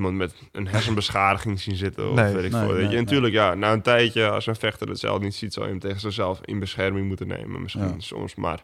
iemand 0.00 0.16
met 0.16 0.34
een 0.52 0.66
hersenbeschadiging 0.68 1.60
zien 1.60 1.76
zitten. 1.76 2.08
Of 2.10 2.14
Nee, 2.16 2.34
weet 2.34 2.44
ik 2.44 2.50
nee, 2.52 2.60
veel. 2.66 2.74
nee, 2.74 2.86
En 2.88 2.94
natuurlijk, 2.94 3.34
ja, 3.34 3.54
na 3.54 3.72
een 3.72 3.82
tijdje, 3.82 4.28
als 4.30 4.46
een 4.46 4.56
vechter 4.56 4.88
het 4.88 4.98
zelf 4.98 5.20
niet 5.20 5.34
ziet, 5.34 5.52
zou 5.52 5.64
je 5.66 5.70
hem 5.72 5.80
tegen 5.80 6.00
zichzelf 6.00 6.40
in 6.44 6.58
bescherming 6.58 7.06
moeten 7.06 7.26
nemen. 7.26 7.62
Misschien 7.62 7.82
Ja. 7.88 7.94
soms, 7.98 8.34
maar 8.34 8.62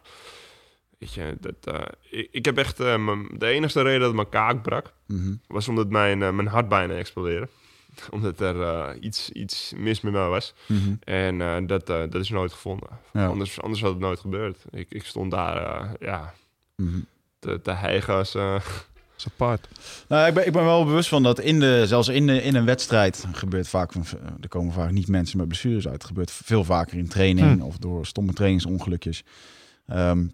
weet 0.99 1.13
je, 1.13 1.37
dat, 1.39 1.75
eh, 1.75 1.81
ik, 2.09 2.27
ik 2.31 2.45
heb 2.45 2.57
echt, 2.57 2.79
eh, 2.79 3.09
de 3.37 3.45
enige 3.47 3.81
reden 3.81 4.01
dat 4.01 4.13
mijn 4.13 4.29
kaak 4.29 4.61
brak, 4.61 4.93
Mhm. 5.07 5.33
was 5.47 5.67
omdat 5.67 5.89
mijn, 5.89 6.21
eh, 6.23 6.31
mijn 6.31 6.47
hart 6.47 6.69
bijna 6.69 6.93
explodeerde. 6.93 7.47
omdat 8.11 8.39
er 8.39 8.95
iets, 8.99 9.29
iets 9.29 9.73
mis 9.75 10.01
met 10.01 10.13
mij 10.13 10.27
was. 10.27 10.53
Mhm. 10.67 10.93
En 11.03 11.67
dat, 11.67 11.85
dat 11.87 12.15
is 12.15 12.29
nooit 12.29 12.51
gevonden. 12.51 12.89
Ja. 13.13 13.27
Anders, 13.27 13.61
anders 13.61 13.81
had 13.81 13.91
het 13.91 13.99
nooit 13.99 14.19
gebeurd. 14.19 14.63
Ik, 14.71 14.85
ik 14.89 15.03
stond 15.05 15.31
daar 15.31 15.91
ja, 15.99 16.33
Mhm. 16.75 16.99
te, 17.39 17.61
te 17.61 17.71
hijgen 17.71 18.13
als... 18.13 18.35
is 19.17 19.25
apart. 19.25 19.67
Nou, 20.07 20.27
ik 20.27 20.33
ben, 20.33 20.45
ik 20.45 20.51
ben 20.51 20.63
wel 20.63 20.85
bewust 20.85 21.09
van 21.09 21.23
dat 21.23 21.39
in 21.39 21.59
de, 21.59 21.83
zelfs 21.87 22.07
in, 22.07 22.27
de, 22.27 22.43
in 22.43 22.55
een 22.55 22.65
wedstrijd 22.65 23.25
gebeurt 23.31 23.67
vaak, 23.67 23.91
van, 23.91 24.05
er 24.41 24.47
komen 24.47 24.73
vaak 24.73 24.91
niet 24.91 25.07
mensen 25.07 25.37
met 25.37 25.47
blessures 25.47 25.85
uit. 25.85 25.93
Het 25.93 26.05
gebeurt 26.05 26.31
veel 26.31 26.63
vaker 26.63 26.97
in 26.97 27.07
training 27.07 27.59
Hm. 27.59 27.61
of 27.61 27.77
door 27.77 28.05
stomme 28.05 28.33
trainingsongelukjes. 28.33 29.23
Ehm, 29.87 30.25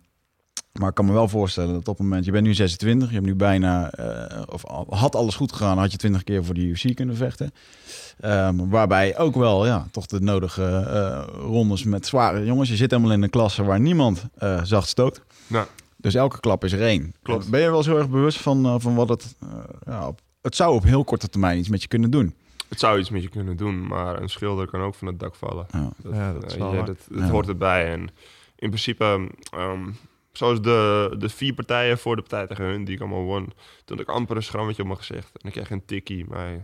maar 0.79 0.89
ik 0.89 0.95
kan 0.95 1.05
me 1.05 1.13
wel 1.13 1.27
voorstellen 1.27 1.73
dat 1.73 1.87
op 1.87 1.97
het 1.97 2.03
moment, 2.07 2.25
je 2.25 2.31
bent 2.31 2.45
nu 2.45 2.53
26, 2.53 3.07
je 3.07 3.13
hebt 3.13 3.25
nu 3.25 3.35
bijna, 3.35 3.91
eh, 3.91 4.41
of 4.45 4.63
had 4.89 5.15
alles 5.15 5.35
goed 5.35 5.51
gegaan, 5.51 5.77
had 5.77 5.91
je 5.91 5.97
20 5.97 6.23
keer 6.23 6.45
voor 6.45 6.53
de 6.53 6.61
UFC 6.61 6.95
kunnen 6.95 7.15
vechten. 7.15 7.51
Ehm, 8.19 8.55
waarbij 8.69 9.17
ook 9.17 9.35
wel, 9.35 9.65
ja, 9.65 9.87
toch 9.91 10.05
de 10.05 10.19
nodige 10.19 10.63
eh, 10.63 11.23
rondes 11.41 11.83
met 11.83 12.05
zware 12.05 12.45
jongens. 12.45 12.69
Je 12.69 12.75
zit 12.75 12.91
helemaal 12.91 13.11
in 13.11 13.21
een 13.23 13.29
klasse 13.29 13.63
waar 13.63 13.79
niemand 13.79 14.23
eh, 14.37 14.63
zacht 14.63 14.87
stoot. 14.87 15.21
nou, 15.47 15.67
Dus 16.03 16.13
elke 16.15 16.39
klap 16.39 16.63
is 16.63 16.71
er 16.71 16.81
één. 16.81 17.13
Klopt. 17.21 17.49
Ben 17.49 17.61
je 17.61 17.69
wel 17.69 17.83
heel 17.83 17.97
erg 17.97 18.09
bewust 18.09 18.37
van, 18.41 18.65
eh, 18.65 18.75
van 18.77 18.95
wat 18.95 19.09
het... 19.09 19.35
eh, 19.41 19.49
ja, 19.85 20.07
op, 20.07 20.19
het 20.41 20.55
zou 20.55 20.73
op 20.75 20.83
heel 20.83 21.03
korte 21.03 21.27
termijn 21.29 21.57
iets 21.57 21.69
met 21.69 21.81
je 21.81 21.87
kunnen 21.87 22.11
doen. 22.11 22.35
het 22.69 22.79
zou 22.79 22.99
iets 22.99 23.09
met 23.09 23.21
je 23.23 23.29
kunnen 23.29 23.57
doen, 23.57 23.87
maar 23.87 24.21
een 24.21 24.29
schilder 24.29 24.67
kan 24.67 24.81
ook 24.81 24.95
van 24.95 25.07
het 25.07 25.19
dak 25.19 25.35
vallen. 25.35 25.65
Ja. 25.71 25.91
Dat, 25.97 26.13
Ja, 26.13 26.33
dat 26.33 26.53
eh, 26.53 26.57
wel 26.57 26.69
je- 26.71 26.75
waar. 26.77 26.85
dat, 26.85 26.97
dat 27.09 27.19
Ja. 27.19 27.29
hoort 27.29 27.47
erbij. 27.47 27.91
En 27.91 27.99
in 28.55 28.69
principe, 28.69 29.29
ehm, 29.51 29.89
zoals 30.31 30.61
de, 30.61 31.15
de 31.17 31.29
vier 31.29 31.53
partijen 31.53 31.97
voor 31.97 32.15
de 32.15 32.21
partij 32.21 32.47
tegen 32.47 32.65
hun, 32.65 32.83
die 32.83 32.95
ik 32.95 33.01
allemaal 33.01 33.23
won. 33.23 33.45
Toen 33.85 33.97
had 33.97 33.99
ik 33.99 34.07
amper 34.09 34.35
een 34.35 34.43
schrammetje 34.43 34.81
op 34.81 34.87
mijn 34.87 34.99
gezicht. 34.99 35.29
En 35.41 35.47
ik 35.47 35.51
kreeg 35.53 35.69
een 35.71 35.85
tikkie, 35.85 36.25
maar 36.29 36.63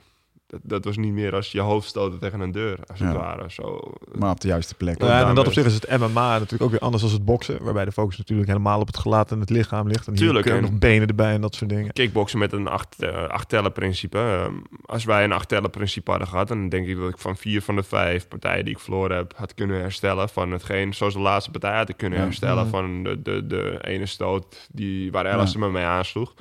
dat, 0.49 0.59
dat 0.63 0.85
was 0.85 0.97
niet 0.97 1.13
meer 1.13 1.35
als 1.35 1.51
je 1.51 1.59
hoofd 1.59 1.87
stoten 1.87 2.19
tegen 2.19 2.39
een 2.39 2.51
deur, 2.51 2.77
als 2.87 2.99
het 2.99 3.11
Ja. 3.11 3.17
ware. 3.17 3.51
Zo, 3.51 3.93
Maar 4.17 4.31
op 4.31 4.39
de 4.41 4.47
juiste 4.47 4.75
plek. 4.75 5.01
Ja, 5.01 5.21
en 5.21 5.27
in 5.29 5.35
dat 5.35 5.47
opzicht 5.47 5.65
is 5.67 5.73
het 5.73 5.89
MMA 5.99 6.31
natuurlijk 6.33 6.63
ook 6.63 6.71
weer 6.71 6.79
anders 6.79 7.03
dan 7.03 7.11
het 7.11 7.25
boksen. 7.25 7.63
Waarbij 7.63 7.85
de 7.85 7.91
focus 7.91 8.17
natuurlijk 8.17 8.47
helemaal 8.47 8.79
op 8.79 8.87
het 8.87 8.97
gelaat 8.97 9.31
en 9.31 9.39
het 9.39 9.49
lichaam 9.49 9.87
ligt. 9.87 10.07
En 10.07 10.13
hier 10.13 10.21
Tuurlijk, 10.21 10.45
kun 10.45 10.55
je 10.55 10.61
en- 10.61 10.69
nog 10.71 10.79
benen 10.79 11.07
erbij 11.07 11.33
en 11.33 11.41
dat 11.41 11.55
soort 11.55 11.69
dingen. 11.69 11.93
kickboksen 11.93 12.39
met 12.39 12.53
een 12.53 12.67
acht, 12.67 13.03
eh, 13.03 13.27
acht 13.27 13.49
tellen 13.49 13.71
principe. 13.71 14.17
Ehm, 14.17 14.53
als 14.85 15.03
wij 15.03 15.23
een 15.23 15.31
acht 15.31 15.47
tellen 15.47 15.69
principe 15.69 16.09
hadden 16.09 16.27
gehad, 16.29 16.47
dan 16.47 16.69
denk 16.69 16.87
ik 16.87 16.97
dat 16.97 17.09
ik 17.09 17.17
van 17.17 17.37
vier 17.37 17.61
van 17.61 17.75
de 17.75 17.83
vijf 17.83 18.27
partijen 18.27 18.65
die 18.65 18.73
ik 18.73 18.79
verloren 18.79 19.17
heb, 19.17 19.33
had 19.35 19.53
kunnen 19.53 19.79
herstellen 19.79 20.29
van 20.29 20.51
hetgeen, 20.51 20.93
zoals 20.93 21.13
de 21.13 21.19
laatste 21.19 21.51
partij 21.51 21.77
had 21.77 21.89
ik 21.89 21.97
kunnen 21.97 22.19
Ja. 22.19 22.25
herstellen 22.25 22.67
van 22.67 23.03
de, 23.03 23.21
de, 23.21 23.47
de 23.47 23.77
ene 23.81 24.05
stoot 24.05 24.67
die, 24.71 25.11
waar 25.11 25.27
Alice 25.31 25.59
Ja. 25.59 25.65
me 25.65 25.71
mee 25.71 25.83
aansloeg. 25.85 26.33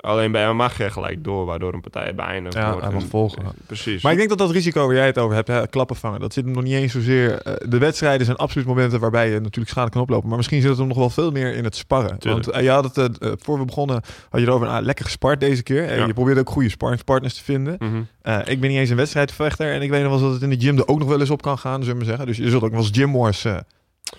Alleen 0.00 0.32
bij 0.32 0.52
MMA 0.52 0.68
ga 0.68 0.84
je 0.84 0.90
gelijk 0.90 1.24
door, 1.24 1.44
waardoor 1.46 1.74
een 1.74 1.80
partij 1.80 2.14
beëindigd 2.14 2.54
Ja, 2.54 2.66
wordt. 2.70 2.82
hij 2.84 2.92
mag 2.94 3.02
En- 3.02 3.08
volgen. 3.08 3.42
Precies. 3.66 4.02
Maar 4.02 4.12
ik 4.12 4.18
denk 4.18 4.28
dat 4.30 4.38
dat 4.38 4.50
risico 4.50 4.86
waar 4.86 4.94
jij 4.96 5.06
het 5.06 5.18
over 5.18 5.34
hebt, 5.34 5.48
hè, 5.48 5.66
klappen 5.68 5.96
vangen, 5.96 6.20
dat 6.20 6.32
zit 6.32 6.44
hem 6.44 6.52
nog 6.54 6.62
niet 6.62 6.72
eens 6.74 6.92
zozeer. 6.92 7.42
eh, 7.42 7.52
de 7.68 7.78
wedstrijden 7.78 8.24
zijn 8.26 8.36
absoluut 8.38 8.66
momenten 8.66 9.00
waarbij 9.00 9.30
je 9.30 9.40
natuurlijk 9.40 9.68
schade 9.68 9.90
kan 9.90 10.00
oplopen. 10.02 10.28
Maar 10.28 10.36
misschien 10.36 10.60
zit 10.60 10.68
het 10.70 10.78
hem 10.78 10.88
nog 10.88 10.96
wel 10.96 11.10
veel 11.10 11.30
meer 11.30 11.54
in 11.54 11.64
het 11.64 11.76
sparren. 11.76 12.18
Tuurlijk. 12.18 12.44
Want 12.44 12.56
eh, 12.56 12.62
je 12.62 12.70
had 12.70 12.94
het, 12.96 13.18
eh, 13.18 13.32
voor 13.38 13.58
we 13.58 13.64
begonnen, 13.64 14.02
had 14.30 14.40
je 14.40 14.46
erover, 14.46 14.66
ah, 14.68 14.82
lekker 14.84 15.04
gespart 15.04 15.40
deze 15.40 15.62
keer. 15.62 15.84
En 15.88 15.98
Ja. 15.98 16.06
je 16.06 16.12
probeerde 16.14 16.40
ook 16.40 16.50
goede 16.50 16.68
sparringspartners 16.68 17.34
te 17.34 17.44
vinden. 17.44 17.76
Mhm. 17.78 17.96
Ik 18.50 18.60
ben 18.60 18.70
niet 18.70 18.78
eens 18.78 18.90
een 18.90 18.96
wedstrijdvechter. 18.96 19.72
En 19.72 19.82
ik 19.82 19.90
weet 19.90 20.02
nog 20.02 20.08
wel 20.10 20.18
eens 20.18 20.26
dat 20.32 20.40
het 20.40 20.50
in 20.50 20.58
de 20.58 20.64
gym 20.66 20.76
er 20.78 20.88
ook 20.88 20.98
nog 20.98 21.08
wel 21.08 21.20
eens 21.20 21.30
op 21.30 21.42
kan 21.42 21.58
gaan, 21.58 21.82
zullen 21.82 21.98
we 21.98 22.04
zeggen. 22.04 22.26
Dus 22.26 22.36
je 22.36 22.50
zult 22.50 22.62
ook 22.62 22.70
wel 22.70 22.80
eens 22.80 22.90
gym 22.92 23.12
wars 23.12 23.44
eh, 23.44 23.56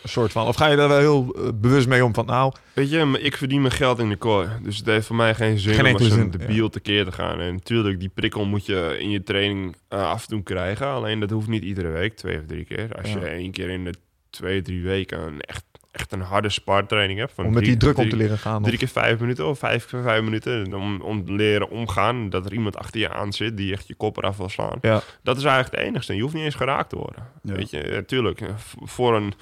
een 0.04 0.10
soort 0.10 0.32
van. 0.32 0.48
Of 0.48 0.56
ga 0.56 0.68
je 0.68 0.76
daar 0.76 0.88
wel 0.88 0.98
heel 1.00 1.36
eh, 1.38 1.50
bewust 1.56 1.88
mee 1.88 2.06
om 2.06 2.14
van, 2.14 2.26
nou, 2.26 2.54
Weet 2.74 2.90
je, 2.90 3.20
ik 3.22 3.38
verdien 3.38 3.62
mijn 3.62 3.74
geld 3.74 4.00
in 4.00 4.10
de 4.10 4.16
kooi. 4.16 4.48
Dus 4.64 4.78
het 4.78 4.86
heeft 4.86 5.08
voor 5.08 5.16
mij 5.16 5.36
geen 5.36 5.60
zin 5.60 5.74
Geen 5.74 5.86
om 5.86 5.94
als 5.94 6.12
een 6.12 6.32
debiel 6.32 6.70
tekeer 6.70 7.06
te 7.06 7.12
gaan. 7.12 7.40
En 7.40 7.54
natuurlijk, 7.54 8.00
die 8.00 8.10
prikkel 8.14 8.46
moet 8.46 8.66
je 8.66 8.96
in 9.00 9.10
je 9.10 9.24
training 9.24 9.76
eh, 9.88 10.10
af 10.10 10.22
en 10.22 10.28
toe 10.30 10.44
krijgen. 10.44 10.88
Alleen 10.88 11.20
dat 11.20 11.30
hoeft 11.30 11.48
niet 11.48 11.64
iedere 11.64 11.90
week, 11.90 12.16
twee 12.16 12.38
of 12.38 12.46
drie 12.48 12.66
keer. 12.66 12.96
Als 13.02 13.12
Ja. 13.12 13.20
je 13.20 13.26
één 13.26 13.52
keer 13.52 13.70
in 13.70 13.84
de 13.84 13.94
twee, 14.30 14.62
drie 14.62 14.84
weken 14.84 15.20
een 15.22 15.42
echt, 15.42 15.64
echt 15.92 16.12
een 16.12 16.22
harde 16.22 16.50
spartraining 16.50 17.20
hebt. 17.20 17.32
Van 17.34 17.46
om 17.46 17.54
met 17.54 17.60
drie- 17.64 17.72
die 17.72 17.80
druk 17.82 17.98
om 17.98 18.04
drie- 18.04 18.10
te 18.16 18.18
leren 18.24 18.38
gaan. 18.38 18.64
Drie 18.64 18.78
keer 18.78 18.88
vijf 18.88 19.20
minuten 19.20 19.48
of 19.48 19.60
vijf 19.60 19.86
keer 19.86 20.02
vijf 20.02 20.24
minuten. 20.24 20.74
Om, 20.74 21.02
om 21.02 21.26
te 21.26 21.32
leren 21.34 21.70
omgaan. 21.70 22.30
Dat 22.30 22.46
er 22.46 22.54
iemand 22.54 22.78
achter 22.78 23.00
je 23.00 23.10
aan 23.14 23.34
zit 23.34 23.58
die 23.58 23.74
echt 23.74 23.88
je 23.88 23.96
kop 23.96 24.18
eraf 24.18 24.38
wil 24.38 24.50
slaan. 24.50 24.78
Ja. 24.82 25.02
Dat 25.24 25.38
is 25.38 25.44
eigenlijk 25.44 25.76
het 25.76 25.86
enigste. 25.86 26.16
Je 26.16 26.22
hoeft 26.22 26.34
niet 26.34 26.44
eens 26.44 26.56
geraakt 26.56 26.90
te 26.90 26.96
worden. 26.96 27.24
Ja. 27.44 27.54
Weet 27.54 27.70
je, 27.70 27.82
natuurlijk. 27.92 28.42
Voor 28.84 29.16
een 29.16 29.34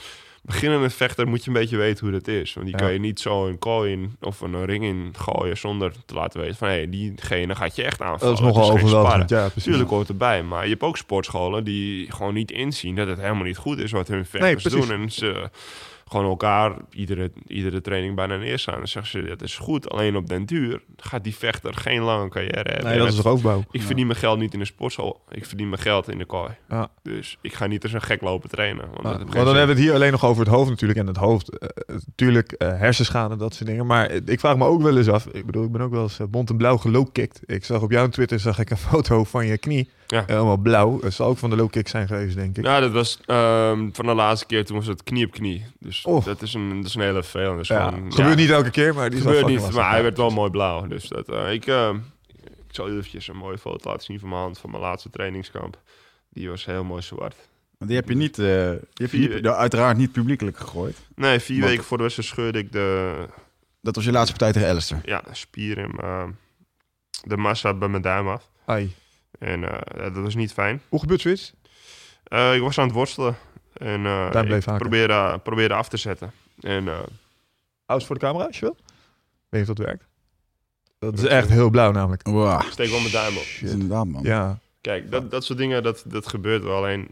beginnende 0.48 0.90
vechter 0.90 1.28
moet 1.28 1.44
je 1.44 1.48
een 1.48 1.56
beetje 1.56 1.78
weten 1.78 2.04
hoe 2.06 2.12
dat 2.20 2.28
is. 2.28 2.54
Want 2.54 2.66
die 2.66 2.76
Ja. 2.76 2.82
kan 2.82 2.94
je 2.94 3.00
niet 3.00 3.20
zo 3.20 3.48
een 3.48 3.60
kooi 3.60 3.92
in 3.92 4.16
of 4.22 4.42
een 4.42 4.66
ring 4.66 4.84
in 4.84 5.14
gooien 5.18 5.58
zonder 5.58 5.92
te 6.06 6.14
laten 6.14 6.40
weten 6.40 6.56
van 6.56 6.68
hé, 6.68 6.90
diegene 6.90 7.56
gaat 7.56 7.76
je 7.76 7.84
echt 7.84 8.02
aanvallen. 8.02 8.36
Dat 8.36 8.44
is 8.50 8.54
nogal 8.54 8.70
Het 8.70 8.80
geen 8.80 8.84
overweldigend. 8.88 9.30
Ja, 9.30 9.42
precies. 9.42 9.64
Tuurlijk 9.64 9.90
hoort 9.90 10.10
erbij, 10.10 10.44
maar 10.44 10.64
je 10.64 10.70
hebt 10.70 10.82
ook 10.82 10.98
sportscholen 10.98 11.64
die 11.64 12.12
gewoon 12.12 12.34
niet 12.34 12.52
inzien 12.52 12.96
dat 12.96 13.08
het 13.08 13.20
helemaal 13.22 13.44
niet 13.44 13.58
goed 13.58 13.80
is 13.80 13.92
wat 13.92 14.08
hun 14.08 14.26
vechters 14.26 14.64
doen. 14.74 14.92
En 14.92 15.12
ze 15.12 15.50
gewoon 16.10 16.26
elkaar 16.26 16.76
iedere, 16.90 17.32
iedere 17.48 17.82
training 17.82 18.16
bijna 18.16 18.38
neerstaan. 18.38 18.78
Dan 18.78 18.88
zeggen 18.88 19.22
ze, 19.22 19.28
dat 19.28 19.42
is 19.42 19.58
goed. 19.58 19.90
Alleen 19.90 20.16
op 20.16 20.28
den 20.28 20.46
duur 20.46 20.82
gaat 20.98 21.24
die 21.24 21.36
vechter 21.36 21.74
geen 21.74 22.02
lange 22.02 22.30
carrière 22.30 22.70
hebben. 22.70 22.86
Nee, 22.86 22.98
dat 22.98 23.14
is 23.14 23.20
roofbouw. 23.20 23.64
ik 23.72 23.82
verdien 23.82 24.08
mijn 24.08 24.20
geld 24.20 24.40
niet 24.40 24.54
in 24.54 24.60
de 24.60 24.66
sportschool. 24.66 25.22
Ik 25.30 25.46
verdien 25.46 25.70
mijn 25.70 25.82
geld 25.82 26.10
in 26.10 26.18
de 26.18 26.26
kooi. 26.26 26.50
Ja. 26.70 26.90
Dus 27.04 27.38
ik 27.42 27.54
ga 27.54 27.66
niet 27.68 27.84
als 27.84 27.94
een 27.94 28.02
gek 28.02 28.22
lopen 28.22 28.50
trainen. 28.50 28.86
Want 28.94 29.20
Ja, 29.20 29.26
maar 29.26 29.46
dan 29.46 29.56
hebben 29.56 29.64
we 29.66 29.72
het 29.72 29.82
hier 29.82 29.94
alleen 29.94 30.12
nog 30.12 30.26
over 30.26 30.46
het 30.46 30.54
hoofd 30.54 30.70
natuurlijk. 30.70 31.00
En 31.00 31.08
het 31.08 31.18
hoofd, 31.18 31.58
eh, 31.58 31.70
natuurlijk 32.06 32.52
eh, 32.52 32.68
hersenschade, 32.68 33.36
dat 33.36 33.54
soort 33.54 33.70
dingen. 33.70 33.86
Maar 33.86 34.06
eh, 34.06 34.20
ik 34.26 34.40
vraag 34.40 34.58
me 34.58 34.66
ook 34.66 34.82
wel 34.82 34.98
eens 34.98 35.10
af. 35.10 35.26
Ik 35.26 35.46
bedoel, 35.46 35.64
ik 35.64 35.72
ben 35.72 35.82
ook 35.82 35.92
wel 35.92 36.02
eens 36.04 36.20
eh, 36.20 36.28
bont 36.28 36.50
en 36.50 36.58
blauw 36.58 36.78
gelowkicked. 36.78 37.42
Ik 37.46 37.66
zag 37.66 37.82
op 37.82 37.92
jouw 37.92 38.08
Twitter 38.10 38.40
zag 38.40 38.60
ik 38.60 38.70
een 38.70 38.78
foto 38.78 39.24
van 39.24 39.46
je 39.46 39.58
knie. 39.58 39.90
Ja. 40.08 40.24
Helemaal 40.28 40.58
blauw. 40.58 41.02
Het 41.02 41.14
zal 41.14 41.28
ook 41.28 41.38
van 41.38 41.50
de 41.50 41.56
low 41.56 41.70
kick 41.70 41.88
zijn 41.88 42.08
geweest, 42.08 42.36
denk 42.36 42.58
ik. 42.58 42.64
Ja, 42.64 42.80
dat 42.80 42.92
was 42.92 43.20
ehm, 43.26 43.90
van 43.92 44.06
de 44.06 44.14
laatste 44.14 44.46
keer. 44.46 44.66
Toen 44.66 44.76
was 44.78 44.88
het 44.88 45.04
knie 45.04 45.26
op 45.26 45.32
knie. 45.32 45.66
Dus 45.80 46.06
Oh. 46.06 46.26
dat, 46.26 46.42
is 46.42 46.54
een, 46.54 46.76
dat 46.78 46.86
is 46.86 46.96
een 46.96 47.02
hele 47.02 47.24
vervelende. 47.24 47.58
Dus 47.58 47.68
Ja, 47.68 47.88
gewoon, 47.90 48.12
gebeurt 48.14 48.30
ja, 48.30 48.36
niet 48.36 48.50
elke 48.50 48.70
keer, 48.70 48.94
maar 48.94 49.10
die 49.10 49.22
gebeurt 49.22 49.46
niet. 49.46 49.72
Maar 49.72 49.90
hij 49.92 50.04
werd 50.04 50.18
wel 50.18 50.30
mooi 50.30 50.50
blauw. 50.52 50.88
Dus 50.88 51.08
dat, 51.08 51.30
eh, 51.30 51.52
ik, 51.54 51.66
eh, 51.68 51.94
ik 52.44 52.76
zal 52.76 52.90
eventjes 52.90 53.28
een 53.28 53.38
mooie 53.38 53.58
foto 53.58 53.90
laten 53.90 54.04
zien 54.06 54.20
van 54.20 54.30
mijn 54.30 54.42
hand 54.42 54.58
van 54.60 54.70
mijn 54.70 54.82
laatste 54.82 55.10
trainingskamp. 55.10 55.78
Die 56.30 56.50
was 56.50 56.66
heel 56.66 56.84
mooi 56.84 57.02
zwart. 57.02 57.36
Maar 57.78 57.88
die 57.88 57.98
heb 57.98 58.10
je 58.10 58.16
niet, 58.16 58.40
eh, 58.40 58.46
die 58.46 58.50
heb 58.78 58.82
je 58.98 59.08
Vier- 59.08 59.34
niet, 59.34 59.42
nou, 59.44 59.56
uiteraard 59.56 59.98
niet 59.98 60.12
publiekelijk 60.12 60.58
gegooid. 60.58 60.98
Nee, 61.16 61.40
vier 61.40 61.62
weken 61.64 61.84
voor 61.84 61.98
de 61.98 62.04
wedstrijd 62.04 62.30
scheurde 62.30 62.60
ik 62.60 62.72
de 62.72 63.14
Dat 63.82 63.96
was 63.96 64.06
je 64.06 64.12
laatste 64.12 64.32
partij 64.36 64.52
tegen 64.52 64.70
Alistair. 64.70 65.02
ja, 65.06 65.24
spier 65.32 65.78
in 65.78 65.92
mijn- 65.96 66.38
de 67.24 67.38
massa 67.38 67.74
bij 67.74 67.88
mijn 67.88 68.02
duim 68.02 68.28
af. 68.28 68.50
Ai. 68.66 68.94
En 69.40 69.64
eh, 69.64 70.04
dat 70.14 70.24
was 70.24 70.36
niet 70.36 70.54
fijn. 70.54 70.82
Hoe 70.90 71.00
gebeurt 71.00 71.22
zoiets? 71.22 71.54
Eh, 72.24 72.56
ik 72.56 72.62
was 72.62 72.78
aan 72.78 72.86
het 72.86 72.96
worstelen. 72.96 73.36
En 73.74 74.06
eh, 74.06 74.32
Duim 74.32 74.46
bleef 74.46 74.60
ik 74.60 74.66
haken. 74.66 74.82
probeerde, 74.82 75.40
probeerde 75.44 75.74
af 75.74 75.90
te 75.90 75.98
zetten. 75.98 76.32
En 76.60 76.88
eh, 76.88 77.00
eens 77.86 78.06
voor 78.06 78.16
de 78.16 78.22
camera 78.26 78.46
als 78.46 78.60
je 78.60 78.66
wil. 78.66 78.78
Weet 79.50 79.66
je 79.66 79.72
of 79.72 79.78
dat 79.78 79.86
werkt? 79.86 80.06
Dat 81.00 81.18
is 81.18 81.24
echt 81.24 81.50
heel 81.50 81.70
blauw 81.70 81.92
namelijk. 81.92 82.28
Wow. 82.28 82.62
ik 82.62 82.72
steek 82.72 82.90
wel 82.90 83.00
mijn 83.00 83.12
duim 83.12 83.38
op. 83.38 83.44
Shit, 83.44 83.70
inderdaad, 83.70 84.06
man. 84.08 84.24
Ja. 84.24 84.60
Kijk, 84.82 85.12
dat, 85.12 85.32
dat 85.32 85.44
soort 85.46 85.60
dingen, 85.60 85.84
dat, 85.84 86.04
dat 86.08 86.28
gebeurt 86.28 86.64
wel. 86.64 86.76
Alleen 86.76 87.08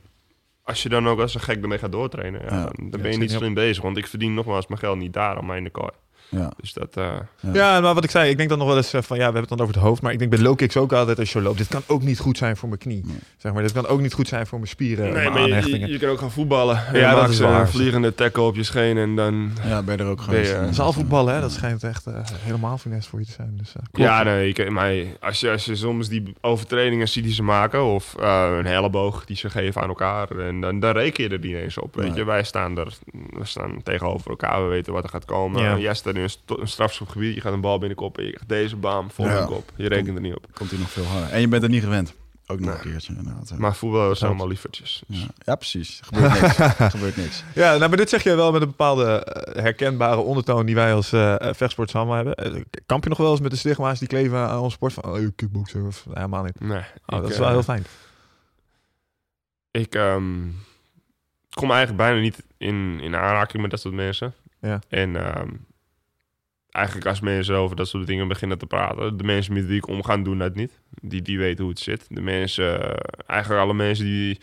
als 0.62 0.84
je 0.84 0.90
dan 0.90 1.08
ook 1.08 1.20
als 1.20 1.34
een 1.36 1.42
gek 1.42 1.62
ermee 1.62 1.78
gaat 1.78 1.92
doortrainen, 1.92 2.42
ja, 2.42 2.56
Ja. 2.56 2.70
dan, 2.90 3.02
ben 3.02 3.12
je 3.12 3.18
niet 3.18 3.32
slim 3.32 3.54
bezig. 3.54 3.84
Want 3.84 3.98
ik 3.98 4.08
verdien 4.08 4.34
nogmaals 4.34 4.68
mijn 4.68 4.80
geld 4.80 4.98
niet 4.98 5.14
daar, 5.14 5.44
maar 5.44 5.58
in 5.58 5.64
de 5.64 5.70
kooi. 5.70 5.92
Ja. 6.40 6.52
Dus 6.62 6.74
dat, 6.74 6.98
eh, 6.98 7.04
Ja. 7.40 7.54
Ja, 7.54 7.82
maar 7.82 7.94
wat 7.94 8.04
ik 8.04 8.10
zei, 8.10 8.30
ik 8.30 8.38
denk 8.38 8.50
dan 8.50 8.58
nog 8.58 8.68
wel 8.68 8.78
eens 8.78 8.94
eh, 8.94 9.02
van 9.02 9.18
ja, 9.18 9.28
we 9.28 9.32
hebben 9.34 9.42
het 9.50 9.58
dan 9.58 9.62
over 9.62 9.74
het 9.74 9.84
hoofd, 9.84 10.02
maar 10.02 10.12
ik 10.12 10.20
denk 10.20 10.32
bij 10.32 10.40
low 10.40 10.56
kicks 10.56 10.78
ook 10.78 10.94
altijd 10.94 11.20
als 11.20 11.34
je 11.34 11.42
loopt, 11.42 11.58
dit 11.58 11.68
kan 11.68 11.82
ook 11.88 12.02
niet 12.02 12.20
goed 12.20 12.38
zijn 12.38 12.58
voor 12.58 12.68
mijn 12.70 12.80
knie. 12.82 13.02
Nee. 13.06 13.18
Zeg 13.38 13.54
maar, 13.54 13.62
dit 13.62 13.72
kan 13.72 13.88
ook 13.88 14.00
niet 14.02 14.14
goed 14.14 14.28
zijn 14.28 14.48
voor 14.48 14.58
mijn 14.58 14.70
spieren, 14.70 15.04
nee, 15.06 15.14
mijn 15.14 15.32
maar 15.32 15.68
je, 15.68 15.80
je, 15.80 15.88
je 15.88 16.00
kan 16.00 16.10
ook 16.10 16.20
gaan 16.20 16.32
voetballen. 16.32 16.86
En 16.88 17.00
Ja, 17.00 17.10
je 17.10 17.16
dat 17.16 17.30
is 17.30 17.40
een 17.40 17.48
waar. 17.48 17.70
vliegende 17.70 18.16
tackle 18.16 18.44
op 18.44 18.56
je 18.56 18.64
scheen 18.64 18.98
en 18.98 19.16
dan... 19.16 19.52
Ja, 19.68 19.82
ben 19.84 19.98
je 19.98 20.04
er 20.04 20.10
ook 20.10 20.22
je- 20.30 20.38
Ja. 20.38 20.72
Zaalvoetballen, 20.72 21.34
hè, 21.34 21.42
dat 21.42 21.52
schijnt 21.52 21.84
echt 21.84 22.06
eh, 22.08 22.14
helemaal 22.40 22.78
finesse 22.78 23.10
voor 23.10 23.20
je 23.20 23.26
te 23.26 23.32
zijn. 23.32 23.54
Dus, 23.58 23.70
eh, 23.76 23.82
klopt. 23.92 24.10
Ja, 24.10 24.24
nee, 24.24 24.50
ik, 24.54 24.70
maar 24.70 24.94
als 25.20 25.40
je, 25.40 25.52
als 25.52 25.66
je 25.66 25.76
soms 25.76 26.10
die 26.10 26.34
overtredingen 26.42 27.08
ziet 27.08 27.24
die 27.24 27.34
ze 27.34 27.44
maken, 27.44 27.84
of 27.84 28.16
eh, 28.20 28.48
een 28.58 28.66
elleboog 28.66 29.26
die 29.26 29.38
ze 29.38 29.50
geven 29.50 29.82
aan 29.82 29.88
elkaar, 29.88 30.30
en 30.38 30.62
dan, 30.62 30.80
dan 30.80 30.92
reken 30.92 31.24
je 31.24 31.30
er 31.30 31.40
niet 31.40 31.56
eens 31.56 31.78
op. 31.78 31.96
Weet 31.96 32.08
Nee. 32.08 32.16
je, 32.18 32.24
wij 32.26 32.44
staan 32.44 32.78
er, 32.78 32.94
we 33.30 33.46
staan 33.46 33.84
tegenover 33.84 34.30
elkaar, 34.30 34.64
we 34.64 34.70
weten 34.70 34.94
wat 34.94 35.04
er 35.04 35.10
gaat 35.10 35.26
komen. 35.26 35.62
Ja. 35.62 35.72
In 35.76 35.80
een, 36.48 36.60
een 36.62 36.68
strafschopgebied, 36.68 37.36
je 37.36 37.42
gaat 37.42 37.54
een 37.54 37.62
bal 37.62 37.78
binnenkop 37.80 38.18
en 38.18 38.24
je 38.24 38.30
krijgt 38.32 38.50
deze 38.50 38.76
baan 38.76 39.12
vol 39.12 39.26
Ja. 39.26 39.46
kop. 39.46 39.72
Je 39.76 39.88
rekent 39.88 40.16
er 40.16 40.22
niet 40.22 40.36
op. 40.36 40.48
Komt 40.54 40.70
hij 40.70 40.80
nog 40.80 40.90
veel 40.90 41.04
harder. 41.06 41.30
En 41.30 41.40
je 41.42 41.48
bent 41.48 41.64
er 41.64 41.70
niet 41.70 41.84
gewend. 41.84 42.14
Ook 42.48 42.60
nog 42.60 42.68
Nee. 42.70 42.78
een 42.78 42.82
keertje, 42.92 43.14
inderdaad. 43.16 43.50
ja. 43.50 43.56
Maar 43.58 43.76
voetbal 43.76 44.12
is 44.12 44.24
allemaal 44.24 44.48
lievertjes. 44.48 45.04
Dus. 45.08 45.20
Ja, 45.20 45.28
ja, 45.38 45.56
precies. 45.56 46.00
Er 46.00 46.06
gebeurt 46.06 46.42
niks. 46.42 46.58
Er 46.80 46.90
gebeurt 46.92 47.16
niks. 47.18 47.44
Ja, 47.56 47.76
nou, 47.78 47.88
maar 47.90 47.98
dit 47.98 48.10
zeg 48.10 48.24
je 48.24 48.36
wel 48.36 48.52
met 48.52 48.62
een 48.62 48.68
bepaalde 48.68 49.06
eh, 49.24 49.64
herkenbare 49.64 50.20
ondertoon 50.22 50.66
die 50.66 50.76
wij 50.76 50.94
als 50.94 51.12
eh 51.14 51.36
vechtsporters 51.40 51.96
allemaal 51.96 52.16
hebben. 52.16 52.36
Eh, 52.36 52.62
kamp 52.86 53.04
je 53.04 53.10
nog 53.10 53.18
wel 53.18 53.32
eens 53.32 53.40
met 53.42 53.52
de 53.52 53.58
stigma's 53.58 54.00
die 54.00 54.08
kleven 54.08 54.38
aan 54.38 54.60
ons 54.60 54.74
sport? 54.74 54.94
Van, 54.94 55.04
oh, 55.06 55.20
je 55.20 55.34
of 55.88 56.06
nee, 56.06 56.16
helemaal 56.16 56.44
niet. 56.44 56.60
Nee, 56.60 56.78
Oh, 56.80 56.84
ik, 57.18 57.22
dat 57.22 57.30
is 57.30 57.34
eh, 57.34 57.40
wel 57.42 57.50
heel 57.50 57.64
fijn. 57.64 57.86
Ik 59.72 59.96
ehm, 59.96 60.24
kom 61.50 61.70
eigenlijk 61.72 61.98
bijna 61.98 62.20
niet 62.20 62.44
in, 62.58 63.00
in 63.00 63.16
aanraking 63.16 63.62
met 63.62 63.72
dat 63.72 63.80
soort 63.80 63.94
mensen. 63.94 64.34
Ja. 64.62 64.80
En 64.90 65.16
ehm, 65.16 65.50
eigenlijk 66.76 67.08
als 67.08 67.20
mensen 67.20 67.56
over 67.56 67.76
dat 67.76 67.88
soort 67.88 68.08
dingen 68.08 68.28
beginnen 68.28 68.58
te 68.58 68.66
praten, 68.66 69.18
de 69.18 69.24
mensen 69.24 69.54
met 69.54 69.66
wie 69.66 69.78
ik 69.78 69.88
omga 69.88 70.18
doen 70.18 70.38
dat 70.38 70.56
niet. 70.56 70.80
Die, 71.02 71.22
die 71.22 71.38
weten 71.38 71.64
hoe 71.64 71.74
het 71.74 71.82
zit. 71.82 72.06
De 72.10 72.22
mensen, 72.22 72.82
eh, 72.84 72.98
eigenlijk 73.26 73.62
alle 73.62 73.74
mensen 73.74 74.06
die 74.06 74.40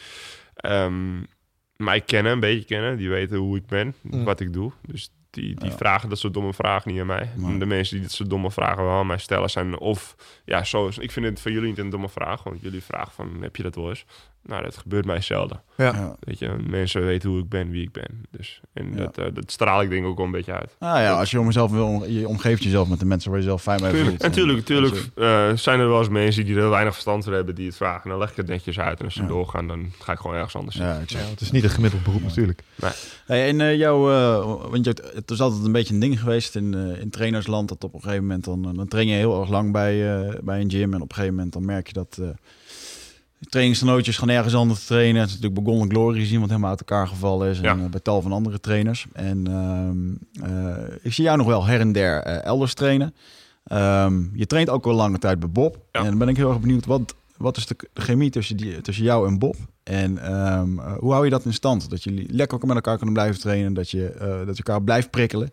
ehm, 0.56 1.20
mij 1.76 2.00
kennen, 2.00 2.32
een 2.32 2.40
beetje 2.40 2.64
kennen, 2.64 2.96
die 2.96 3.08
weten 3.08 3.36
hoe 3.36 3.56
ik 3.56 3.66
ben, 3.66 3.94
Mm. 4.02 4.24
wat 4.24 4.40
ik 4.40 4.52
doe. 4.52 4.72
Dus 4.86 5.10
die, 5.30 5.54
die 5.54 5.70
Ja. 5.70 5.76
vragen 5.76 6.08
dat 6.08 6.18
soort 6.18 6.34
domme 6.34 6.52
vragen 6.52 6.90
niet 6.92 7.00
aan 7.00 7.06
mij. 7.06 7.30
De 7.58 7.66
mensen 7.66 7.94
die 7.96 8.02
dat 8.06 8.12
soort 8.14 8.30
domme 8.30 8.50
vragen 8.50 8.84
wel 8.84 8.92
aan 8.98 9.06
mij 9.06 9.18
stellen 9.18 9.50
zijn 9.50 9.78
of... 9.78 10.16
Ja, 10.44 10.64
zo 10.64 10.90
ik 10.98 11.10
vind 11.10 11.26
het 11.26 11.40
van 11.40 11.52
jullie 11.52 11.68
niet 11.68 11.78
een 11.78 11.90
domme 11.90 12.08
vraag. 12.08 12.42
Want 12.42 12.60
jullie 12.60 12.82
vragen 12.82 13.12
van, 13.12 13.36
heb 13.40 13.56
je 13.56 13.62
dat 13.62 13.74
wel 13.74 13.88
eens? 13.88 14.04
Nou, 14.46 14.62
dat 14.62 14.76
gebeurt 14.76 15.04
mij 15.04 15.20
zelden. 15.20 15.60
Ja. 15.76 16.16
Weet 16.20 16.38
je, 16.38 16.48
mensen 16.68 17.04
weten 17.04 17.30
hoe 17.30 17.38
ik 17.38 17.48
ben, 17.48 17.70
wie 17.70 17.82
ik 17.82 17.92
ben. 17.92 18.24
Dus, 18.30 18.60
en 18.72 18.90
Ja. 18.90 18.96
dat, 18.96 19.18
eh, 19.18 19.24
dat 19.34 19.50
straal 19.50 19.82
ik 19.82 19.90
denk 19.90 20.02
ik 20.02 20.08
ook 20.08 20.16
wel 20.16 20.26
een 20.26 20.32
beetje 20.32 20.52
uit. 20.52 20.76
Nou 20.78 21.00
ja, 21.00 21.18
als 21.18 21.30
je 21.30 21.38
om 21.40 21.46
jezelf 21.46 21.70
wil, 21.70 22.04
je 22.08 22.28
omgeeft 22.28 22.62
jezelf 22.62 22.88
met 22.88 22.98
de 23.00 23.04
mensen 23.06 23.30
waar 23.30 23.38
je 23.40 23.46
zelf 23.46 23.62
fijn 23.62 23.80
bij 23.80 23.94
voelt. 23.94 24.22
En 24.22 24.32
tuurlijk, 24.32 24.64
tuurlijk 24.64 25.08
eh, 25.14 25.50
zijn 25.54 25.80
er 25.80 25.88
wel 25.88 25.98
eens 25.98 26.08
mensen 26.08 26.44
die 26.44 26.54
er 26.54 26.60
heel 26.60 26.70
weinig 26.70 26.92
verstand 26.92 27.24
van 27.24 27.32
hebben 27.32 27.54
die 27.54 27.66
het 27.66 27.76
vragen. 27.76 28.10
Dan 28.10 28.18
leg 28.18 28.30
ik 28.30 28.36
het 28.36 28.46
netjes 28.46 28.78
uit 28.78 28.98
en 28.98 29.04
als 29.04 29.14
ze 29.14 29.22
Ja. 29.22 29.28
doorgaan, 29.28 29.66
dan 29.68 29.90
ga 29.98 30.12
ik 30.12 30.18
gewoon 30.18 30.36
ergens 30.36 30.56
anders. 30.56 30.76
Ja, 30.76 30.98
het 31.30 31.40
is 31.40 31.50
niet 31.50 31.64
een 31.64 31.70
gemiddeld 31.70 32.02
beroep 32.02 32.22
natuurlijk. 32.22 32.62
Hey, 33.26 33.48
en 33.48 33.60
eh, 33.60 33.76
jouw, 33.76 34.10
eh, 34.10 34.70
want 34.70 34.84
je, 34.84 34.94
het 35.14 35.30
is 35.30 35.40
altijd 35.40 35.64
een 35.64 35.72
beetje 35.72 35.94
een 35.94 36.00
ding 36.00 36.20
geweest 36.20 36.56
in, 36.56 36.74
eh, 36.74 37.00
in 37.00 37.10
trainersland. 37.10 37.68
Dat 37.68 37.84
op 37.84 37.94
een 37.94 38.00
gegeven 38.02 38.22
moment 38.26 38.44
dan, 38.44 38.62
dan 38.74 38.88
train 38.88 39.06
je 39.06 39.14
heel 39.14 39.40
erg 39.40 39.50
lang 39.50 39.72
bij, 39.72 40.16
eh, 40.20 40.34
bij 40.42 40.60
een 40.60 40.70
gym. 40.70 40.94
En 40.94 41.00
op 41.02 41.08
een 41.08 41.14
gegeven 41.14 41.34
moment 41.34 41.52
dan 41.52 41.64
merk 41.64 41.86
je 41.86 41.92
dat, 41.92 42.18
eh, 42.20 42.26
trainingsgenootjes 43.48 44.18
gaan 44.18 44.28
ergens 44.28 44.54
anders 44.54 44.84
trainen. 44.86 45.20
Het 45.20 45.30
is 45.30 45.34
natuurlijk 45.36 45.64
bij 45.64 45.72
Golden 45.72 45.90
Glory 45.90 46.18
gezien, 46.20 46.40
wat 46.40 46.48
helemaal 46.48 46.70
uit 46.70 46.78
elkaar 46.78 47.08
gevallen 47.08 47.50
is. 47.50 47.56
En 47.60 47.78
Ja. 47.78 47.84
eh, 47.84 47.90
bij 47.90 48.00
tal 48.00 48.22
van 48.22 48.32
andere 48.32 48.60
trainers. 48.60 49.06
En 49.12 49.46
ehm, 49.46 50.50
eh, 50.50 50.94
ik 51.02 51.12
zie 51.12 51.24
jou 51.24 51.36
nog 51.36 51.46
wel 51.46 51.64
her 51.66 51.80
en 51.80 51.92
der 51.92 52.22
eh, 52.22 52.44
elders 52.44 52.74
trainen. 52.74 53.14
Ehm, 53.64 54.22
je 54.34 54.46
traint 54.46 54.68
ook 54.70 54.86
al 54.86 54.94
lange 54.94 55.18
tijd 55.18 55.38
bij 55.38 55.48
Bob. 55.50 55.76
Ja. 55.92 56.00
En 56.00 56.06
dan 56.06 56.18
ben 56.18 56.28
ik 56.28 56.36
heel 56.36 56.48
erg 56.50 56.60
benieuwd, 56.60 56.86
wat, 56.86 57.14
wat 57.36 57.56
is 57.56 57.66
de, 57.66 57.76
chemie 57.94 58.30
tussen, 58.30 58.56
die, 58.56 58.80
tussen 58.80 59.04
jou 59.04 59.26
en 59.28 59.38
Bob? 59.38 59.56
En 59.82 60.18
ehm, 60.18 60.78
eh, 60.78 60.92
hoe 60.98 61.12
hou 61.12 61.24
je 61.24 61.30
dat 61.30 61.44
in 61.44 61.52
stand? 61.52 61.90
Dat 61.90 62.02
jullie 62.04 62.26
lekker 62.32 62.56
ook 62.56 62.64
met 62.66 62.74
elkaar 62.74 62.96
kunnen 62.96 63.14
blijven 63.14 63.40
trainen. 63.40 63.74
Dat 63.74 63.90
je, 63.90 64.14
dat 64.46 64.56
je 64.56 64.62
elkaar 64.62 64.82
blijft 64.82 65.10
prikkelen. 65.10 65.50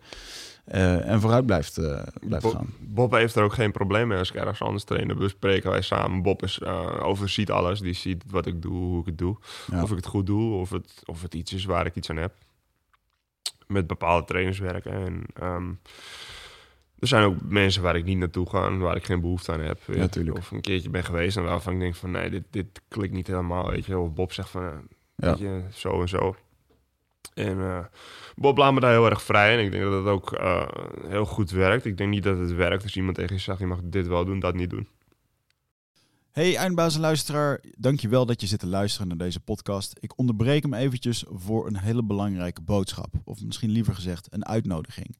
Eh, 0.70 1.08
en 1.08 1.20
vooruit 1.20 1.46
blijft, 1.46 1.78
eh, 1.78 2.02
blijft 2.20 2.44
Bob, 2.44 2.54
gaan. 2.54 2.74
Bob 2.78 3.12
heeft 3.12 3.34
er 3.34 3.42
ook 3.42 3.52
geen 3.52 3.72
probleem 3.72 4.08
mee 4.08 4.18
als 4.18 4.30
ik 4.30 4.36
ergens 4.36 4.62
anders 4.62 4.84
train. 4.84 5.08
Dan 5.08 5.18
bespreken 5.18 5.70
wij 5.70 5.82
samen. 5.82 6.22
Bob 6.22 6.42
is, 6.42 6.58
eh, 6.58 7.02
overziet 7.02 7.50
alles. 7.50 7.80
Die 7.80 7.92
ziet 7.92 8.24
wat 8.26 8.46
ik 8.46 8.62
doe, 8.62 8.72
hoe 8.72 9.00
ik 9.00 9.06
het 9.06 9.18
doe. 9.18 9.36
Ja. 9.70 9.82
Of 9.82 9.90
ik 9.90 9.96
het 9.96 10.06
goed 10.06 10.26
doe, 10.26 10.54
of 10.54 10.70
het, 10.70 11.02
of 11.04 11.22
het 11.22 11.34
iets 11.34 11.52
is 11.52 11.64
waar 11.64 11.86
ik 11.86 11.96
iets 11.96 12.10
aan 12.10 12.16
heb. 12.16 12.34
Met 13.66 13.86
bepaalde 13.86 14.26
trainers 14.26 14.58
werken. 14.58 14.92
En, 14.92 15.24
ehm, 15.34 15.68
er 16.98 17.08
zijn 17.08 17.24
ook 17.24 17.36
mensen 17.42 17.82
waar 17.82 17.96
ik 17.96 18.04
niet 18.04 18.18
naartoe 18.18 18.48
ga, 18.48 18.76
waar 18.76 18.96
ik 18.96 19.04
geen 19.04 19.20
behoefte 19.20 19.52
aan 19.52 19.60
heb. 19.60 19.80
Ja. 19.86 20.08
Of 20.32 20.50
een 20.50 20.60
keertje 20.60 20.90
ben 20.90 21.04
geweest 21.04 21.36
en 21.36 21.44
waarvan 21.44 21.72
ik 21.72 21.80
denk 21.80 21.94
van 21.94 22.10
nee, 22.10 22.30
dit, 22.30 22.44
dit 22.50 22.80
klikt 22.88 23.14
niet 23.14 23.26
helemaal. 23.26 23.70
Weet 23.70 23.86
je. 23.86 23.98
Of 23.98 24.12
Bob 24.12 24.32
zegt 24.32 24.50
van 24.50 24.62
Ja. 25.16 25.28
weet 25.28 25.38
je, 25.38 25.62
zo 25.72 26.00
en 26.00 26.08
zo. 26.08 26.36
En 27.34 27.88
Bob 28.40 28.56
laat 28.56 28.72
me 28.72 28.80
daar 28.80 28.92
heel 28.92 29.10
erg 29.10 29.22
vrij. 29.22 29.58
En 29.58 29.64
ik 29.64 29.70
denk 29.70 29.82
dat 29.82 29.92
het 29.92 30.06
ook 30.06 30.32
eh, 30.32 30.68
heel 31.08 31.24
goed 31.24 31.50
werkt. 31.50 31.84
Ik 31.84 31.96
denk 31.96 32.10
niet 32.10 32.22
dat 32.22 32.38
het 32.38 32.52
werkt 32.52 32.82
als 32.82 32.96
iemand 32.96 33.16
tegen 33.16 33.34
je 33.34 33.40
zegt... 33.40 33.58
je 33.58 33.66
mag 33.66 33.80
dit 33.84 34.06
wel 34.06 34.24
doen, 34.24 34.40
dat 34.40 34.54
niet 34.54 34.70
doen. 34.70 34.88
Hey 36.30 36.56
eindbaas 36.56 36.94
en 36.94 37.00
luisteraar, 37.00 37.60
dankjewel 37.78 38.26
dat 38.26 38.40
je 38.40 38.46
zit 38.46 38.58
te 38.58 38.66
luisteren 38.66 39.08
naar 39.08 39.16
deze 39.16 39.40
podcast. 39.40 39.96
Ik 40.00 40.18
onderbreek 40.18 40.62
hem 40.62 40.74
eventjes 40.74 41.24
voor 41.28 41.66
een 41.66 41.76
hele 41.76 42.02
belangrijke 42.02 42.60
boodschap. 42.60 43.14
Of 43.24 43.42
misschien 43.42 43.70
liever 43.70 43.94
gezegd 43.94 44.26
een 44.30 44.46
uitnodiging. 44.46 45.16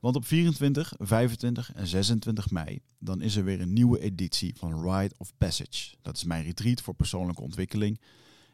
Want 0.00 0.16
op 0.16 0.26
24, 0.26 0.92
25 0.98 1.72
en 1.72 1.86
26 1.86 2.50
mei, 2.50 2.80
dan 2.98 3.20
is 3.20 3.36
er 3.36 3.44
weer 3.44 3.60
een 3.60 3.72
nieuwe 3.72 4.00
editie 4.00 4.54
van 4.58 4.90
Rite 4.90 5.14
of 5.18 5.32
Passage. 5.38 5.94
Dat 6.02 6.16
is 6.16 6.24
mijn 6.24 6.44
retreat 6.44 6.80
voor 6.80 6.94
persoonlijke 6.94 7.42
ontwikkeling. 7.42 8.00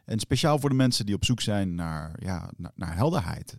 En 0.05 0.18
speciaal 0.18 0.59
voor 0.59 0.70
de 0.70 0.76
mensen 0.76 1.07
die 1.07 1.14
op 1.14 1.24
zoek 1.24 1.40
zijn 1.40 1.74
naar, 1.74 2.16
ja, 2.18 2.50
naar 2.74 2.94
helderheid. 2.94 3.59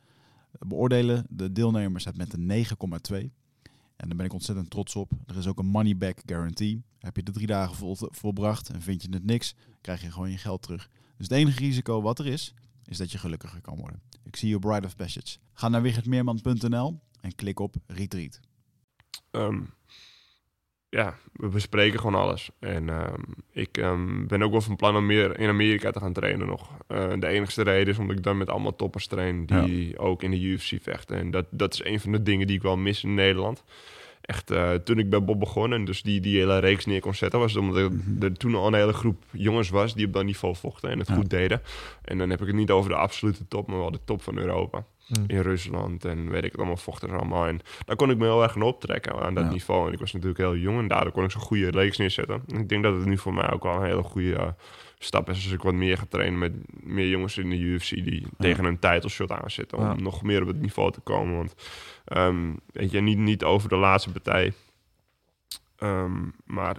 beoordelen 0.59 1.25
de 1.29 1.51
deelnemers 1.51 2.05
het 2.05 2.17
met 2.17 2.33
een 2.33 2.65
9,2. 2.65 3.31
En 3.95 4.07
daar 4.07 4.17
ben 4.17 4.25
ik 4.25 4.33
ontzettend 4.33 4.69
trots 4.69 4.95
op. 4.95 5.11
Er 5.25 5.37
is 5.37 5.47
ook 5.47 5.59
een 5.59 5.65
money 5.65 5.97
back 5.97 6.21
guarantee. 6.25 6.83
Heb 6.99 7.15
je 7.15 7.23
de 7.23 7.31
drie 7.31 7.47
dagen 7.47 7.75
vol, 7.75 7.97
volbracht 7.99 8.69
en 8.69 8.81
vind 8.81 9.01
je 9.01 9.07
het 9.11 9.25
niks, 9.25 9.55
krijg 9.81 10.01
je 10.01 10.11
gewoon 10.11 10.31
je 10.31 10.37
geld 10.37 10.61
terug. 10.61 10.89
Dus 11.17 11.27
het 11.27 11.37
enige 11.37 11.59
risico 11.59 12.01
wat 12.01 12.19
er 12.19 12.27
is, 12.27 12.53
is 12.85 12.97
dat 12.97 13.11
je 13.11 13.17
gelukkiger 13.17 13.61
kan 13.61 13.77
worden. 13.77 14.01
Ik 14.23 14.35
zie 14.35 14.49
je 14.49 14.59
Bride 14.59 14.87
of 14.87 14.95
Passage. 14.95 15.37
Ga 15.53 15.69
naar 15.69 15.81
wichertmeerman.nl 15.81 16.99
en 17.21 17.35
klik 17.35 17.59
op 17.59 17.75
Retreat. 17.85 18.39
Ehm, 19.31 19.61
ja, 20.91 21.15
we 21.33 21.47
bespreken 21.47 21.99
gewoon 21.99 22.21
alles. 22.21 22.49
En 22.59 22.89
ehm, 22.89 23.21
ik 23.51 23.77
ehm, 23.77 24.27
ben 24.27 24.41
ook 24.43 24.51
wel 24.51 24.61
van 24.61 24.75
plan 24.75 24.95
om 24.95 25.05
meer 25.05 25.39
in 25.39 25.49
Amerika 25.49 25.91
te 25.91 25.99
gaan 25.99 26.13
trainen 26.13 26.47
nog. 26.47 26.69
Eh, 26.87 27.11
de 27.19 27.27
enigste 27.27 27.63
reden 27.63 27.93
is 27.93 27.99
omdat 27.99 28.17
ik 28.17 28.23
dan 28.23 28.37
met 28.37 28.49
allemaal 28.49 28.75
toppers 28.75 29.07
train 29.07 29.45
die 29.45 29.99
ook 29.99 30.23
in 30.23 30.31
de 30.31 30.39
UFC 30.41 30.73
vechten. 30.81 31.17
En 31.17 31.31
dat, 31.31 31.45
dat 31.49 31.73
is 31.73 31.83
een 31.83 31.99
van 31.99 32.11
de 32.11 32.21
dingen 32.23 32.47
die 32.47 32.55
ik 32.55 32.61
wel 32.61 32.77
mis 32.77 33.03
in 33.03 33.13
Nederland. 33.13 33.63
Echt, 34.21 34.51
eh, 34.51 34.71
toen 34.73 34.99
ik 34.99 35.09
bij 35.09 35.23
Bob 35.23 35.39
begon 35.39 35.73
en 35.73 35.85
dus 35.85 36.01
die, 36.01 36.19
die 36.21 36.37
hele 36.37 36.59
reeks 36.59 36.85
neer 36.85 36.99
kon 37.01 37.13
zetten, 37.15 37.39
was 37.39 37.53
het 37.53 37.61
omdat 37.61 37.77
er, 37.77 37.91
Mhm. 37.91 38.23
er 38.23 38.33
toen 38.37 38.55
al 38.55 38.67
een 38.67 38.73
hele 38.73 38.93
groep 38.93 39.23
jongens 39.31 39.69
was 39.69 39.93
die 39.95 40.05
op 40.05 40.13
dat 40.13 40.23
niveau 40.23 40.55
vochten 40.55 40.89
en 40.89 40.99
het 40.99 41.07
Ja. 41.07 41.13
goed 41.15 41.29
deden. 41.29 41.61
En 42.01 42.17
dan 42.17 42.29
heb 42.29 42.41
ik 42.41 42.47
het 42.47 42.55
niet 42.55 42.71
over 42.71 42.89
de 42.89 42.95
absolute 42.95 43.47
top, 43.47 43.67
maar 43.67 43.77
wel 43.77 43.91
de 43.91 43.99
top 44.05 44.21
van 44.21 44.37
Europa. 44.37 44.85
Mm. 45.07 45.23
In 45.27 45.39
Rusland 45.41 46.05
en 46.05 46.29
weet 46.29 46.43
ik 46.43 46.51
het 46.51 46.57
allemaal, 46.59 46.77
vochten 46.77 47.09
er 47.09 47.15
allemaal. 47.17 47.45
En 47.47 47.59
daar 47.85 47.95
kon 47.95 48.09
ik 48.11 48.17
me 48.17 48.23
heel 48.25 48.43
erg 48.43 48.55
aan 48.55 48.61
optrekken 48.61 49.21
aan 49.21 49.33
dat 49.33 49.43
Ja. 49.43 49.49
niveau. 49.49 49.87
En 49.87 49.93
ik 49.93 49.99
was 49.99 50.11
natuurlijk 50.13 50.39
heel 50.39 50.55
jong 50.55 50.79
en 50.79 50.87
daardoor 50.87 51.11
kon 51.11 51.23
ik 51.23 51.31
zo'n 51.31 51.41
goede 51.41 51.69
reeks 51.69 51.97
neerzetten. 51.97 52.43
En 52.47 52.59
ik 52.59 52.69
denk 52.69 52.83
dat 52.83 52.95
het 52.95 53.05
nu 53.05 53.17
voor 53.17 53.33
mij 53.33 53.51
ook 53.51 53.63
wel 53.63 53.75
een 53.75 53.83
hele 53.85 54.03
goede 54.03 54.35
eh, 54.35 54.47
stap 54.99 55.29
is. 55.29 55.35
Als 55.43 55.51
ik 55.53 55.61
wat 55.61 55.73
meer 55.73 55.97
ga 55.97 56.05
trainen 56.09 56.39
met 56.39 56.53
meer 56.83 57.07
jongens 57.07 57.37
in 57.37 57.49
de 57.49 57.57
UFC 57.57 57.89
die 57.89 58.27
tegen 58.37 58.65
een 58.65 58.79
title 58.79 59.09
shot 59.09 59.31
aan 59.31 59.49
zitten. 59.51 59.77
Om 59.77 59.83
Ja. 59.83 59.93
nog 59.95 60.21
meer 60.23 60.41
op 60.41 60.47
het 60.47 60.61
niveau 60.61 60.91
te 60.91 60.99
komen. 61.01 61.35
Want 61.35 61.55
ehm, 62.05 62.53
weet 62.71 62.91
je, 62.91 63.01
niet, 63.01 63.17
niet 63.17 63.43
over 63.43 63.69
de 63.69 63.75
laatste 63.77 64.11
partij. 64.11 64.53
Ehm, 65.77 66.23
maar 66.45 66.77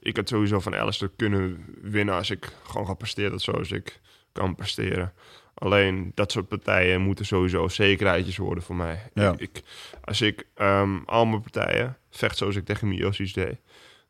ik 0.00 0.16
had 0.16 0.28
sowieso 0.28 0.60
van 0.60 0.74
Alistair 0.76 1.10
kunnen 1.16 1.64
winnen 1.82 2.14
als 2.14 2.30
ik 2.30 2.52
gewoon 2.62 2.86
ga 2.86 2.94
presteren 2.94 3.38
zoals 3.40 3.70
ik 3.70 4.00
kan 4.32 4.54
presteren. 4.54 5.12
Alleen 5.54 6.12
dat 6.14 6.32
soort 6.32 6.48
partijen 6.48 7.00
moeten 7.00 7.26
sowieso 7.26 7.68
zekerheidjes 7.68 8.36
worden 8.36 8.64
voor 8.64 8.76
mij. 8.76 9.10
Ja. 9.14 9.32
Ik, 9.32 9.40
ik- 9.40 9.62
als 10.04 10.20
ik 10.20 10.46
ehm, 10.54 10.96
al 11.06 11.26
mijn 11.26 11.42
partijen 11.42 11.96
vecht 12.10 12.36
zoals 12.36 12.56
ik 12.56 12.64
tegen 12.64 12.88
Miosi's 12.88 13.32
deed, 13.32 13.56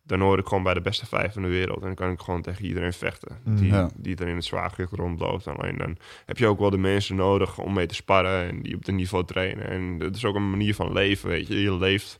dan 0.02 0.20
hoor 0.20 0.38
ik 0.38 0.46
gewoon 0.46 0.62
bij 0.62 0.74
de 0.74 0.80
beste 0.80 1.06
vijf 1.06 1.36
in 1.36 1.42
de 1.42 1.48
wereld. 1.48 1.80
En 1.80 1.86
dan 1.86 1.94
kan 1.94 2.10
ik 2.10 2.20
gewoon 2.20 2.42
tegen 2.42 2.64
iedereen 2.64 2.92
vechten 2.92 3.38
Mm. 3.44 3.56
die, 3.56 3.72
Ja. 3.72 3.90
die 3.96 4.16
er 4.16 4.28
in 4.28 4.34
het 4.34 4.44
zwaargewicht 4.44 4.92
rondloopt. 4.92 5.46
Alleen 5.48 5.76
dan 5.78 5.96
heb 6.26 6.38
je 6.38 6.46
ook 6.46 6.58
wel 6.58 6.70
de 6.70 6.78
mensen 6.78 7.16
nodig 7.16 7.58
om 7.58 7.72
mee 7.72 7.86
te 7.86 7.94
sparren 7.94 8.48
en 8.48 8.62
die 8.62 8.74
op 8.74 8.84
het 8.86 8.94
niveau 8.94 9.24
trainen. 9.24 9.68
En 9.68 9.98
dat 9.98 10.16
is 10.16 10.24
ook 10.24 10.34
een 10.34 10.50
manier 10.50 10.74
van 10.74 10.92
leven, 10.92 11.28
weet 11.28 11.46
je. 11.48 11.60
Je 11.62 11.74
leeft 11.76 12.18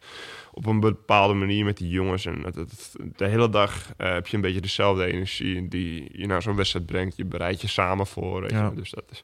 op 0.61 0.67
een 0.67 0.81
bepaalde 0.81 1.35
manier 1.35 1.65
met 1.65 1.77
die 1.77 1.89
jongens. 1.89 2.27
En 2.27 2.43
het, 2.45 2.55
het- 2.55 2.95
de 3.17 3.27
hele 3.27 3.49
dag 3.51 3.93
eh, 3.97 4.13
heb 4.13 4.27
je 4.27 4.37
een 4.37 4.43
beetje 4.43 4.61
dezelfde 4.61 5.05
energie 5.05 5.69
die 5.69 6.09
je 6.13 6.27
naar 6.27 6.43
zo'n 6.43 6.57
wedstrijd 6.57 6.87
brengt. 6.87 7.17
Je 7.17 7.25
bereidt 7.25 7.61
je 7.61 7.69
samen 7.69 8.07
voor, 8.07 8.41
weet 8.41 8.51
Ja. 8.51 8.69
je. 8.69 8.75
Dus 8.75 8.91
dat 8.91 9.05
is, 9.11 9.23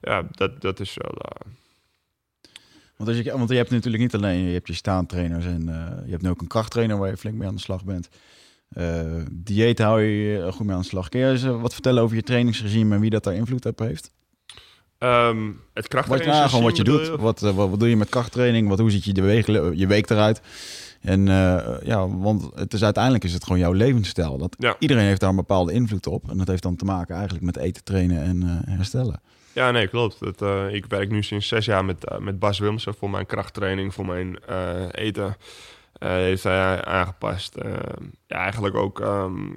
ja, 0.00 0.26
dat, 0.30 0.60
dat 0.60 0.80
is 0.80 0.96
wel... 0.98 1.12
eh, 1.12 1.50
Want, 2.96 3.08
als 3.08 3.18
je, 3.18 3.32
want 3.32 3.48
je 3.48 3.56
hebt 3.56 3.70
natuurlijk 3.70 4.02
niet 4.02 4.14
alleen 4.14 4.38
je 4.44 4.52
hebt 4.52 4.66
je 4.66 4.72
staantrainers 4.74 5.44
en 5.44 5.68
eh, 5.68 6.04
je 6.04 6.10
hebt 6.10 6.22
nu 6.22 6.28
ook 6.30 6.40
een 6.40 6.46
krachttrainer 6.46 6.98
waar 6.98 7.10
je 7.10 7.16
flink 7.16 7.36
mee 7.36 7.48
aan 7.48 7.54
de 7.54 7.60
slag 7.60 7.84
bent. 7.84 8.08
Dieet 9.32 9.78
hou 9.78 10.00
je 10.02 10.52
goed 10.52 10.66
mee 10.66 10.74
aan 10.74 10.80
de 10.82 10.86
slag. 10.88 11.08
Kun 11.08 11.20
je 11.20 11.30
eens 11.30 11.42
wat 11.44 11.72
vertellen 11.72 12.02
over 12.02 12.16
je 12.16 12.22
trainingsregime 12.22 12.94
en 12.94 13.00
wie 13.00 13.10
dat 13.10 13.24
daar 13.24 13.34
invloed 13.34 13.66
op 13.66 13.78
heeft? 13.78 14.10
Ehm, 14.98 15.46
het 15.46 15.56
Wat, 15.74 15.88
krachttraining 15.88 16.36
nou, 16.36 16.48
gewoon 16.48 16.64
wat 16.64 16.76
je 16.76 16.84
doet. 16.84 17.08
Wat, 17.08 17.42
eh, 17.42 17.54
wat, 17.54 17.70
wat 17.70 17.80
doe 17.80 17.88
je 17.88 17.96
met 17.96 18.08
krachttraining? 18.08 18.68
Wat, 18.68 18.78
hoe 18.78 18.90
ziet 18.90 19.04
je, 19.04 19.12
de 19.12 19.22
week, 19.22 19.46
je 19.74 19.86
week 19.86 20.10
eruit? 20.10 20.40
En 21.00 21.28
eh, 21.28 21.76
ja, 21.82 22.08
want 22.08 22.50
het 22.54 22.72
is 22.72 22.84
uiteindelijk 22.84 23.24
is 23.24 23.32
het 23.32 23.44
gewoon 23.44 23.58
jouw 23.58 23.72
levensstijl. 23.72 24.38
Dat, 24.38 24.56
Ja. 24.58 24.76
Iedereen 24.78 25.04
heeft 25.04 25.20
daar 25.20 25.30
een 25.30 25.36
bepaalde 25.36 25.72
invloed 25.72 26.06
op. 26.06 26.30
En 26.30 26.38
dat 26.38 26.46
heeft 26.46 26.62
dan 26.62 26.76
te 26.76 26.84
maken 26.84 27.14
eigenlijk 27.14 27.44
met 27.44 27.56
eten, 27.56 27.84
trainen 27.84 28.22
en 28.22 28.42
eh, 28.42 28.74
herstellen. 28.74 29.20
Ja, 29.52 29.70
nee, 29.70 29.88
klopt. 29.88 30.18
Dat, 30.20 30.72
ik 30.72 30.86
werk 30.86 31.10
nu 31.10 31.22
sinds 31.22 31.48
zes 31.48 31.64
jaar 31.64 31.84
met, 31.84 32.18
met 32.18 32.38
Bas 32.38 32.58
Wilmsen 32.58 32.94
voor 32.94 33.10
mijn 33.10 33.26
krachttraining, 33.26 33.94
voor 33.94 34.06
mijn 34.06 34.38
eten. 34.90 35.36
heeft 35.98 36.42
hij 36.42 36.84
aangepast. 36.84 37.54
Eh, 37.54 37.72
ja, 38.26 38.36
eigenlijk 38.36 38.74
ook 38.74 39.00
ehm, 39.00 39.50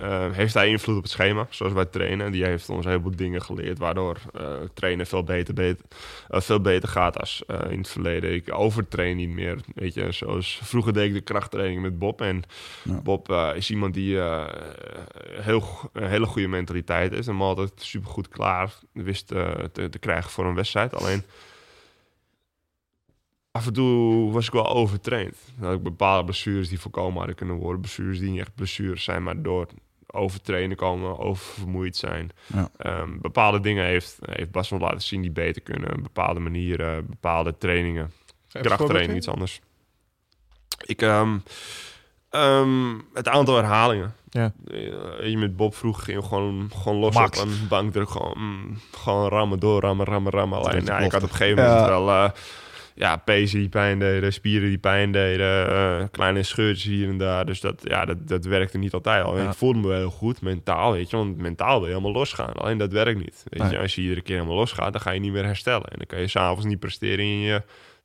eh, 0.00 0.30
heeft 0.32 0.54
hij 0.54 0.68
invloed 0.68 0.96
op 0.96 1.02
het 1.02 1.10
schema, 1.10 1.46
zoals 1.50 1.72
wij 1.72 1.84
trainen. 1.84 2.32
Die 2.32 2.44
heeft 2.44 2.68
ons 2.68 2.84
een 2.84 2.90
heleboel 2.90 3.16
dingen 3.16 3.42
geleerd, 3.42 3.78
waardoor 3.78 4.16
eh, 4.34 4.44
trainen 4.74 5.06
veel 5.06 5.24
beter, 5.24 5.54
beter, 5.54 5.84
eh, 6.28 6.40
veel 6.40 6.60
beter 6.60 6.88
gaat 6.88 7.18
als 7.18 7.42
in 7.68 7.78
het 7.78 7.88
verleden. 7.88 8.34
Ik 8.34 8.54
overtrain 8.54 9.16
niet 9.16 9.28
meer, 9.28 9.58
weet 9.74 9.94
je. 9.94 10.12
Zoals 10.12 10.60
vroeger 10.62 10.92
deed 10.92 11.08
ik 11.08 11.14
de 11.14 11.20
krachttraining 11.20 11.82
met 11.82 11.98
Bob. 11.98 12.20
En 12.20 12.42
Ja. 12.84 13.00
Bob 13.00 13.32
is 13.54 13.70
iemand 13.70 13.94
die 13.94 14.18
heel, 15.30 15.64
een 15.92 16.08
hele 16.08 16.26
goede 16.26 16.48
mentaliteit 16.48 17.12
is. 17.12 17.26
En 17.26 17.40
altijd 17.40 17.72
supergoed 17.74 18.28
klaar 18.28 18.74
wist 18.92 19.26
te, 19.26 19.70
te 19.72 19.98
krijgen 19.98 20.30
voor 20.30 20.46
een 20.46 20.54
wedstrijd. 20.54 20.94
Alleen 20.94 21.22
af 23.52 23.66
en 23.66 23.72
toe 23.72 24.32
was 24.32 24.46
ik 24.46 24.52
wel 24.52 24.68
overtraind. 24.68 25.36
Dan 25.58 25.68
had 25.68 25.76
ik 25.76 25.82
bepaalde 25.82 26.24
blessures 26.24 26.68
die 26.68 26.80
voorkomen 26.80 27.16
hadden 27.18 27.34
kunnen 27.36 27.56
worden. 27.56 27.80
Blessures 27.80 28.18
die 28.18 28.30
niet 28.30 28.40
echt 28.40 28.54
blessures 28.54 29.04
zijn, 29.04 29.22
maar 29.22 29.42
door 29.42 29.66
overtrainen 30.06 30.76
komen, 30.76 31.18
oververmoeid 31.18 31.96
zijn. 31.96 32.30
Ja. 32.46 32.70
Ehm, 32.76 33.18
bepaalde 33.20 33.60
dingen 33.60 33.84
heeft, 33.84 34.18
heeft 34.20 34.50
Bas 34.50 34.68
wel 34.68 34.78
laten 34.78 35.00
zien 35.00 35.20
die 35.22 35.30
beter 35.30 35.62
kunnen. 35.62 36.02
Bepaalde 36.02 36.40
manieren, 36.40 37.06
bepaalde 37.06 37.58
trainingen. 37.58 38.12
Krachttraining, 38.48 39.16
iets 39.16 39.28
anders. 39.28 39.60
Ik, 40.84 41.02
ehm, 41.02 41.38
ehm, 42.30 42.94
het 43.12 43.28
aantal 43.28 43.54
herhalingen. 43.56 44.14
Ja. 44.30 44.52
Eh, 44.66 45.28
je 45.30 45.36
met 45.38 45.56
Bob 45.56 45.74
vroeg 45.74 46.04
ging 46.04 46.24
gewoon, 46.24 46.70
gewoon 46.74 46.98
los 46.98 47.14
Max. 47.14 47.40
op 47.40 47.46
een 47.46 47.68
bankdruk. 47.68 48.10
Gewoon, 48.10 48.34
mm, 48.38 48.78
gewoon 48.90 49.28
rammen 49.28 49.58
door, 49.58 49.80
rammen, 49.80 50.06
rammen, 50.06 50.32
rammen. 50.32 50.58
Dat 50.58 50.68
Alleen, 50.68 50.84
ja, 50.84 50.98
ik 50.98 51.12
had 51.12 51.22
op 51.22 51.30
een 51.30 51.34
gegeven 51.36 51.62
moment 51.62 51.80
Ja. 51.80 51.88
wel... 51.88 52.08
eh, 52.10 52.30
ja, 52.94 53.16
pezen 53.16 53.58
die 53.58 53.68
pijn 53.68 53.98
deden, 53.98 54.32
spieren 54.32 54.68
die 54.68 54.78
pijn 54.78 55.12
deden, 55.12 55.68
eh, 55.68 56.04
kleine 56.10 56.42
scheurtjes 56.42 56.92
hier 56.92 57.08
en 57.08 57.18
daar. 57.18 57.46
Dus 57.46 57.60
dat, 57.60 57.80
ja, 57.84 58.04
dat, 58.04 58.28
dat 58.28 58.44
werkte 58.44 58.78
niet 58.78 58.92
altijd 58.92 59.24
al. 59.24 59.38
Ja. 59.38 59.48
Ik 59.48 59.54
voelde 59.54 59.78
me 59.78 59.88
wel 59.88 59.98
heel 59.98 60.10
goed, 60.10 60.40
mentaal, 60.40 60.92
weet 60.92 61.10
je. 61.10 61.16
Want 61.16 61.36
mentaal 61.36 61.78
wil 61.78 61.88
je 61.88 61.94
helemaal 61.94 62.12
losgaan. 62.12 62.52
Alleen 62.52 62.78
dat 62.78 62.92
werkt 62.92 63.18
niet. 63.18 63.44
Weet 63.48 63.70
je, 63.70 63.78
als 63.78 63.94
je 63.94 64.02
iedere 64.02 64.22
keer 64.22 64.36
helemaal 64.36 64.56
losgaat, 64.56 64.92
dan 64.92 65.00
ga 65.00 65.10
je 65.10 65.20
niet 65.20 65.32
meer 65.32 65.44
herstellen. 65.44 65.86
En 65.86 65.96
dan 65.98 66.06
kan 66.06 66.20
je 66.20 66.28
s'avonds 66.28 66.64
niet 66.64 66.78
presteren 66.78 67.24
in 67.24 67.40
je 67.40 67.62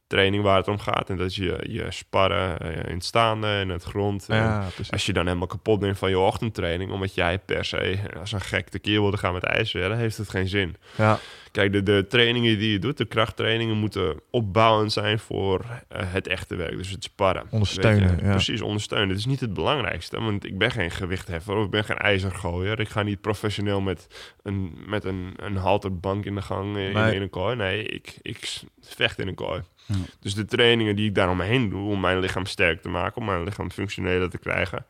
training 0.07 0.43
waar 0.43 0.57
het 0.57 0.67
om 0.67 0.79
gaat. 0.79 1.09
En 1.09 1.17
dat 1.17 1.29
is 1.29 1.35
je, 1.35 1.63
je 1.67 1.85
sparren 1.89 2.59
eh, 2.59 2.89
in 2.89 2.95
het 2.95 3.05
staande 3.05 3.47
en 3.47 3.69
het 3.69 3.83
grond. 3.83 4.25
Ja, 4.27 4.67
als 4.89 5.05
je 5.05 5.13
dan 5.13 5.25
helemaal 5.25 5.47
kapot 5.47 5.79
bent 5.79 5.97
van 5.97 6.09
je 6.09 6.19
ochtendtraining, 6.19 6.91
omdat 6.91 7.15
jij 7.15 7.39
per 7.39 7.65
se 7.65 7.99
als 8.19 8.31
een 8.31 8.41
gek 8.41 8.69
tekeer 8.69 9.01
wilde 9.01 9.17
gaan 9.17 9.33
met 9.33 9.43
ijsweren, 9.43 9.97
heeft 9.97 10.17
het 10.17 10.29
geen 10.29 10.47
zin. 10.47 10.75
Ja. 10.95 11.19
Kijk, 11.57 11.71
de, 11.71 11.83
de 11.83 12.05
trainingen 12.09 12.59
die 12.59 12.71
je 12.71 12.79
doet, 12.79 12.97
de 12.97 13.05
krachttrainingen, 13.05 13.77
moeten 13.77 14.19
opbouwend 14.31 14.91
zijn 14.91 15.19
voor 15.19 15.65
eh, 15.87 16.13
het 16.13 16.27
echte 16.27 16.55
werk. 16.55 16.77
Dus 16.77 16.89
het 16.89 17.03
sparren. 17.03 17.47
Ondersteunen, 17.49 18.09
Weet 18.09 18.19
je? 18.19 18.25
ja. 18.25 18.31
Precies, 18.31 18.61
ondersteunen. 18.61 19.07
Dat 19.07 19.17
is 19.17 19.25
niet 19.25 19.39
het 19.39 19.53
belangrijkste, 19.53 20.19
want 20.19 20.45
ik 20.45 20.57
ben 20.57 20.71
geen 20.71 20.91
gewichtheffer 20.91 21.55
of 21.55 21.65
ik 21.65 21.71
ben 21.71 21.83
geen 21.83 21.97
ijzergooier. 21.97 22.79
Ik 22.79 22.89
ga 22.89 23.03
niet 23.03 23.21
professioneel 23.21 23.81
met 23.81 24.07
een, 24.43 24.77
met 24.87 25.03
een, 25.03 25.33
een 25.35 25.55
halterbank 25.55 26.25
in 26.25 26.35
de 26.35 26.41
gang 26.41 26.75
eh, 26.75 26.87
in, 26.87 26.93
Nee. 26.93 27.15
in 27.15 27.21
een 27.21 27.29
kooi. 27.29 27.55
Nee, 27.55 27.83
ik, 27.83 28.17
ik 28.21 28.61
vecht 28.81 29.19
in 29.19 29.27
een 29.27 29.35
kooi. 29.35 29.61
Ja. 29.85 29.95
Dus 30.19 30.33
de 30.33 30.45
trainingen 30.45 30.95
die 30.95 31.07
ik 31.07 31.15
daaromheen 31.15 31.69
doe, 31.69 31.89
om 31.89 31.99
mijn 31.99 32.19
lichaam 32.19 32.45
sterk 32.45 32.81
te 32.81 32.89
maken, 32.89 33.17
om 33.17 33.25
mijn 33.25 33.43
lichaam 33.43 33.71
functioneler 33.71 34.29
te 34.29 34.37
krijgen, 34.37 34.85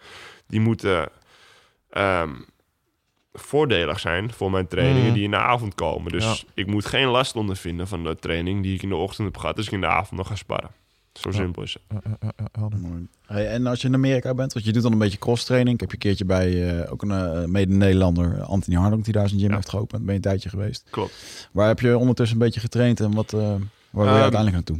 die 0.47 0.59
moeten 0.59 1.09
ehm, 1.89 2.33
voordelig 3.33 3.99
zijn 3.99 4.31
voor 4.33 4.51
mijn 4.51 4.67
trainingen 4.67 5.07
Mm. 5.07 5.13
die 5.13 5.23
in 5.23 5.31
de 5.31 5.37
avond 5.37 5.75
komen. 5.75 6.11
Dus 6.11 6.23
Ja. 6.23 6.35
ik 6.53 6.67
moet 6.67 6.85
geen 6.85 7.07
last 7.07 7.35
ondervinden 7.35 7.87
van 7.87 8.03
de 8.03 8.15
training 8.15 8.63
die 8.63 8.75
ik 8.75 8.81
in 8.83 8.89
de 8.89 8.95
ochtend 8.95 9.27
heb 9.27 9.37
gehad, 9.37 9.55
dus 9.55 9.65
ik 9.65 9.71
in 9.71 9.81
de 9.81 9.87
avond 9.87 10.11
nog 10.19 10.27
ga 10.27 10.35
sparren. 10.35 10.69
Zo 11.13 11.29
Ja. 11.29 11.35
simpel 11.35 11.63
is 11.63 11.77
het. 11.87 12.01
Mooi. 12.81 13.07
Hey, 13.25 13.47
en 13.47 13.65
als 13.67 13.81
je 13.81 13.87
in 13.87 13.93
Amerika 13.93 14.33
bent, 14.33 14.53
want 14.53 14.65
je 14.65 14.71
doet 14.73 14.83
dan 14.83 14.91
een 14.91 14.97
beetje 14.97 15.17
cross-training. 15.17 15.73
Ik 15.73 15.79
heb 15.79 15.89
je 15.89 15.95
een 15.95 16.01
keertje 16.01 16.25
bij 16.25 16.79
eh, 16.83 16.91
ook 16.91 17.01
een 17.01 17.11
eh, 17.11 17.45
mede-Nederlander, 17.45 18.41
Anthony 18.41 18.77
Hardonk, 18.77 19.03
die 19.03 19.13
daar 19.13 19.27
zijn 19.27 19.39
gym 19.39 19.49
Ja. 19.49 19.55
heeft 19.55 19.69
geopend. 19.69 20.01
Ben 20.01 20.09
je 20.09 20.15
een 20.15 20.21
tijdje 20.21 20.49
geweest. 20.49 20.83
Klopt. 20.89 21.49
Waar 21.51 21.67
heb 21.67 21.79
je 21.79 21.97
ondertussen 21.97 22.37
een 22.37 22.43
beetje 22.45 22.59
getraind 22.59 22.99
en 22.99 23.13
wat, 23.13 23.33
eh, 23.33 23.39
waar 23.39 23.49
wil 23.91 24.03
je 24.03 24.09
Ehm, 24.09 24.21
uiteindelijk 24.21 24.53
naartoe? 24.53 24.79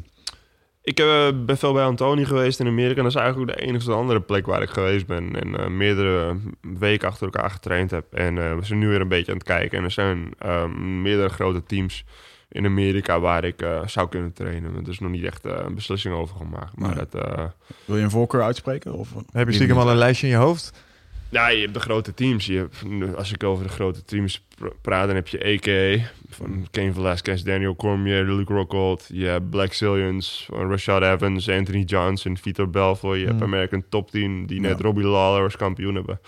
Ik 0.88 1.00
eh, 1.00 1.28
ben 1.46 1.58
veel 1.58 1.74
bij 1.74 1.84
Antoni 1.84 2.26
geweest 2.26 2.60
in 2.60 2.68
Amerika. 2.68 2.98
En 2.98 3.04
dat 3.04 3.16
is 3.16 3.20
eigenlijk 3.22 3.52
ook 3.52 3.58
de 3.58 3.64
enige 3.66 3.92
andere 3.92 4.22
plek 4.22 4.46
waar 4.46 4.62
ik 4.62 4.70
geweest 4.70 5.06
ben. 5.06 5.42
En 5.42 5.60
eh, 5.60 5.68
meerdere 5.68 6.38
weken 6.80 7.08
achter 7.08 7.26
elkaar 7.26 7.50
getraind 7.50 7.92
heb. 7.92 8.14
En 8.14 8.38
eh, 8.38 8.56
we 8.56 8.66
zijn 8.66 8.80
nu 8.80 8.88
weer 8.88 9.02
een 9.02 9.08
beetje 9.08 9.32
aan 9.32 9.38
het 9.38 9.48
kijken. 9.48 9.78
En 9.78 9.84
er 9.84 9.92
zijn 9.92 10.34
ehm, 10.40 11.02
meerdere 11.02 11.30
grote 11.30 11.64
teams 11.64 12.06
in 12.50 12.66
Amerika 12.66 13.20
waar 13.20 13.44
ik 13.44 13.62
eh, 13.62 13.88
zou 13.88 14.10
kunnen 14.10 14.34
trainen. 14.34 14.76
Er 14.76 14.90
is 14.90 15.00
nog 15.00 15.12
niet 15.12 15.24
echt 15.24 15.46
een 15.46 15.76
beslissing 15.76 16.16
over 16.16 16.36
gemaakt. 16.36 16.76
Maar 16.78 16.96
Nee. 16.96 17.06
dat, 17.10 17.24
eh, 17.24 17.44
Wil 17.86 17.98
je 17.98 18.04
een 18.04 18.10
voorkeur 18.12 18.44
uitspreken? 18.44 18.94
Of, 18.94 19.10
Heb 19.32 19.48
je 19.48 19.54
stiekem 19.54 19.78
al 19.78 19.90
een 19.90 19.98
lijstje 19.98 20.28
in 20.28 20.34
je 20.34 20.40
hoofd? 20.40 20.86
Ja, 21.30 21.48
je 21.50 21.62
hebt 21.62 21.74
de 21.74 21.80
grote 21.80 22.14
teams. 22.14 22.46
Je 22.46 22.58
hebt, 22.58 23.16
als 23.16 23.32
ik 23.32 23.44
over 23.44 23.64
de 23.64 23.70
grote 23.70 24.04
teams 24.06 24.42
pr- 24.56 24.66
praat, 24.82 25.08
dan 25.08 25.16
heb 25.16 25.28
je 25.28 25.44
AK 25.44 26.02
van 26.30 26.68
Kane 26.72 26.94
Velasquez, 26.94 27.42
Daniel 27.42 27.76
Cormier, 27.76 28.24
Luke 28.24 28.54
Rockhold. 28.54 29.10
Je 29.14 29.26
hebt 29.26 29.50
Black 29.50 29.74
Zillions, 29.74 30.48
van 30.52 30.70
Rashad 30.70 31.02
Evans, 31.02 31.50
Anthony 31.50 31.82
Johnson, 31.84 32.38
Vitor 32.38 32.70
Belfort. 32.70 33.20
Je 33.20 33.26
hebt 33.26 33.36
Hmm. 33.40 33.44
American 33.54 33.84
Top 33.90 34.12
Team, 34.12 34.46
die 34.48 34.60
net 34.60 34.78
Ja. 34.78 34.84
Robbie 34.84 35.06
Lawler 35.06 35.44
als 35.44 35.58
kampioen 35.58 35.96
hebben. 35.96 36.20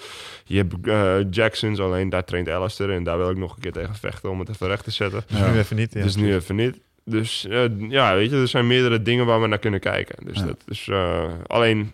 Je 0.45 0.57
hebt 0.57 0.73
eh, 0.87 1.15
Jacksons, 1.31 1.79
alleen 1.79 2.09
daar 2.09 2.23
traint 2.25 2.49
Alistair. 2.49 2.89
En 2.91 3.03
daar 3.03 3.17
wil 3.17 3.29
ik 3.29 3.37
nog 3.37 3.55
een 3.55 3.61
keer 3.61 3.71
tegen 3.71 3.95
vechten 3.95 4.29
om 4.29 4.39
het 4.39 4.49
even 4.49 4.67
recht 4.67 4.83
te 4.83 4.91
zetten. 4.91 5.23
Dus 5.27 5.39
Ja. 5.39 5.51
nu 5.51 5.57
even 5.59 5.75
niet. 5.75 5.93
Ja. 5.93 6.03
Dus 6.03 6.15
nu 6.15 6.33
even 6.35 6.55
niet. 6.55 6.79
Dus 7.05 7.47
eh, 7.47 7.63
ja, 7.89 8.15
weet 8.15 8.29
je, 8.29 8.35
er 8.35 8.47
zijn 8.47 8.67
meerdere 8.67 9.01
dingen 9.01 9.25
waar 9.25 9.41
we 9.41 9.47
naar 9.47 9.57
kunnen 9.59 9.79
kijken. 9.79 10.25
Dus 10.25 10.37
Ja. 10.39 10.45
dat 10.45 10.63
is 10.67 10.87
eh, 10.87 11.23
alleen... 11.47 11.93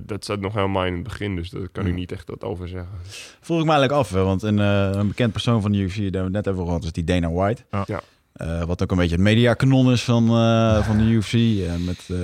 Dat 0.00 0.24
staat 0.24 0.40
nog 0.40 0.54
helemaal 0.54 0.84
in 0.84 0.94
het 0.94 1.02
begin, 1.02 1.36
dus 1.36 1.50
daar 1.50 1.68
kan 1.72 1.84
ik 1.84 1.90
Ja. 1.90 1.96
niet 1.96 2.12
echt 2.12 2.28
wat 2.28 2.44
over 2.44 2.68
zeggen. 2.68 2.88
Vroeg 3.40 3.58
ik 3.58 3.64
me 3.64 3.70
eigenlijk 3.70 4.00
af, 4.00 4.10
hè, 4.10 4.22
want 4.22 4.42
een, 4.42 4.58
eh, 4.58 4.90
een 4.92 5.08
bekend 5.08 5.32
persoon 5.32 5.60
van 5.62 5.72
de 5.72 5.78
UFC, 5.78 5.94
daar 5.96 6.02
hebben 6.02 6.30
we 6.30 6.36
het 6.36 6.44
net 6.46 6.48
over 6.54 6.66
gehad, 6.66 6.84
is 6.84 6.92
die 6.92 7.04
Dana 7.04 7.30
White. 7.30 7.62
Ja. 7.70 7.82
Ja. 7.86 8.00
Eh, 8.32 8.62
wat 8.64 8.82
ook 8.82 8.90
een 8.90 8.96
beetje 8.96 9.14
het 9.14 9.24
mediakanon 9.24 9.92
is 9.92 10.04
van, 10.04 10.28
eh, 10.28 10.86
van 10.86 10.96
de 10.98 11.04
UFC. 11.04 11.32
En 11.68 11.84
met 11.84 12.04
eh, 12.08 12.16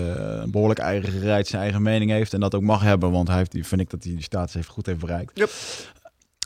een 0.42 0.50
behoorlijk 0.50 0.80
eigen 0.80 1.12
gereid 1.12 1.46
zijn 1.46 1.62
eigen 1.62 1.82
mening 1.82 2.10
heeft. 2.10 2.32
En 2.34 2.40
dat 2.40 2.54
ook 2.54 2.62
mag 2.62 2.82
hebben, 2.82 3.10
want 3.10 3.28
hij 3.28 3.36
heeft, 3.36 3.52
die- 3.52 3.66
vind 3.66 3.80
ik 3.80 3.90
dat 3.90 4.04
hij 4.04 4.12
die 4.12 4.22
status 4.22 4.54
heeft, 4.54 4.68
goed 4.68 4.86
heeft 4.86 4.98
bereikt. 5.00 5.30
Yep. 5.38 5.50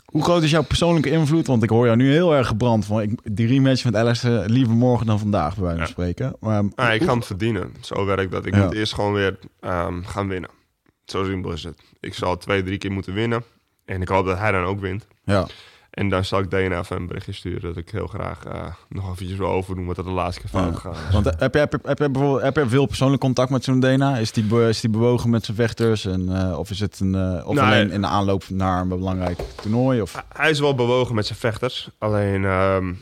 Hoe 0.05 0.23
groot 0.23 0.43
is 0.43 0.51
jouw 0.51 0.63
persoonlijke 0.63 1.09
invloed? 1.09 1.47
Want 1.47 1.63
ik 1.63 1.69
hoor 1.69 1.85
jou 1.85 1.97
nu 1.97 2.11
heel 2.11 2.33
erg 2.35 2.47
gebrand 2.47 2.85
van 2.85 3.01
ik, 3.01 3.19
die 3.23 3.47
rematch 3.47 3.83
met 3.85 3.95
Alistair 3.95 4.49
liever 4.49 4.73
morgen 4.75 5.05
dan 5.05 5.19
vandaag, 5.19 5.53
bij 5.55 5.63
wijze 5.63 5.77
van 5.77 5.85
Ja. 5.87 5.91
spreken. 5.91 6.35
Maar, 6.39 6.63
Ah, 6.75 6.93
ik 6.93 7.03
ga 7.03 7.11
hem 7.11 7.23
verdienen. 7.23 7.71
Zo 7.81 8.05
werkt 8.05 8.31
dat. 8.31 8.45
Ik 8.45 8.55
Ja. 8.55 8.63
moet 8.63 8.73
eerst 8.73 8.93
gewoon 8.93 9.13
weer 9.13 9.37
ehm, 9.59 10.03
gaan 10.03 10.27
winnen. 10.27 10.49
Zo 11.11 11.23
simpel 11.25 11.51
is 11.51 11.63
het. 11.63 11.81
Ik 11.99 12.13
zal 12.13 12.37
twee, 12.37 12.63
drie 12.63 12.77
keer 12.77 12.91
moeten 12.91 13.13
winnen. 13.13 13.43
En 13.85 14.01
ik 14.01 14.07
hoop 14.07 14.25
dat 14.25 14.37
hij 14.37 14.51
dan 14.51 14.63
ook 14.63 14.79
wint. 14.79 15.07
Ja, 15.23 15.47
En 15.89 16.09
dan 16.09 16.25
zal 16.25 16.39
ik 16.39 16.49
Dana 16.51 16.79
even 16.79 16.95
een 16.95 17.07
berichtje 17.07 17.31
sturen 17.31 17.61
dat 17.61 17.77
ik 17.77 17.89
heel 17.89 18.07
graag 18.07 18.43
eh, 18.45 18.65
nog 18.89 19.11
eventjes 19.11 19.37
wil 19.37 19.47
overdoen 19.47 19.85
wat 19.85 19.97
er 19.97 20.03
de 20.03 20.09
laatste 20.09 20.41
keer 20.41 20.49
fout 20.49 20.81
Ja. 20.83 20.89
is. 20.91 21.13
want 21.13 21.25
heb 21.39 21.53
je, 21.53 21.59
heb, 21.59 21.71
je, 21.71 21.79
heb, 21.83 21.97
je 21.99 22.09
bijvoorbeeld, 22.09 22.41
heb 22.41 22.55
je 22.55 22.67
veel 22.67 22.85
persoonlijk 22.85 23.21
contact 23.21 23.49
met 23.49 23.63
zo'n 23.63 23.79
Dana? 23.79 24.17
Is 24.17 24.31
die, 24.31 24.61
is 24.67 24.81
die 24.81 24.89
bewogen 24.89 25.29
met 25.29 25.45
zijn 25.45 25.57
vechters? 25.57 26.05
En, 26.05 26.37
eh, 26.49 26.59
of 26.59 26.69
is 26.69 26.79
het 26.79 26.99
een, 26.99 27.15
eh, 27.15 27.47
of 27.47 27.53
Nou, 27.55 27.67
alleen 27.67 27.91
in 27.91 28.01
de 28.01 28.07
aanloop 28.07 28.49
naar 28.49 28.81
een 28.81 28.87
belangrijk 28.87 29.39
toernooi? 29.61 30.01
Of? 30.01 30.23
Hij 30.33 30.49
is 30.49 30.59
wel 30.59 30.75
bewogen 30.75 31.15
met 31.15 31.25
zijn 31.25 31.39
vechters. 31.39 31.89
Alleen 31.97 32.45
ehm, 32.45 32.93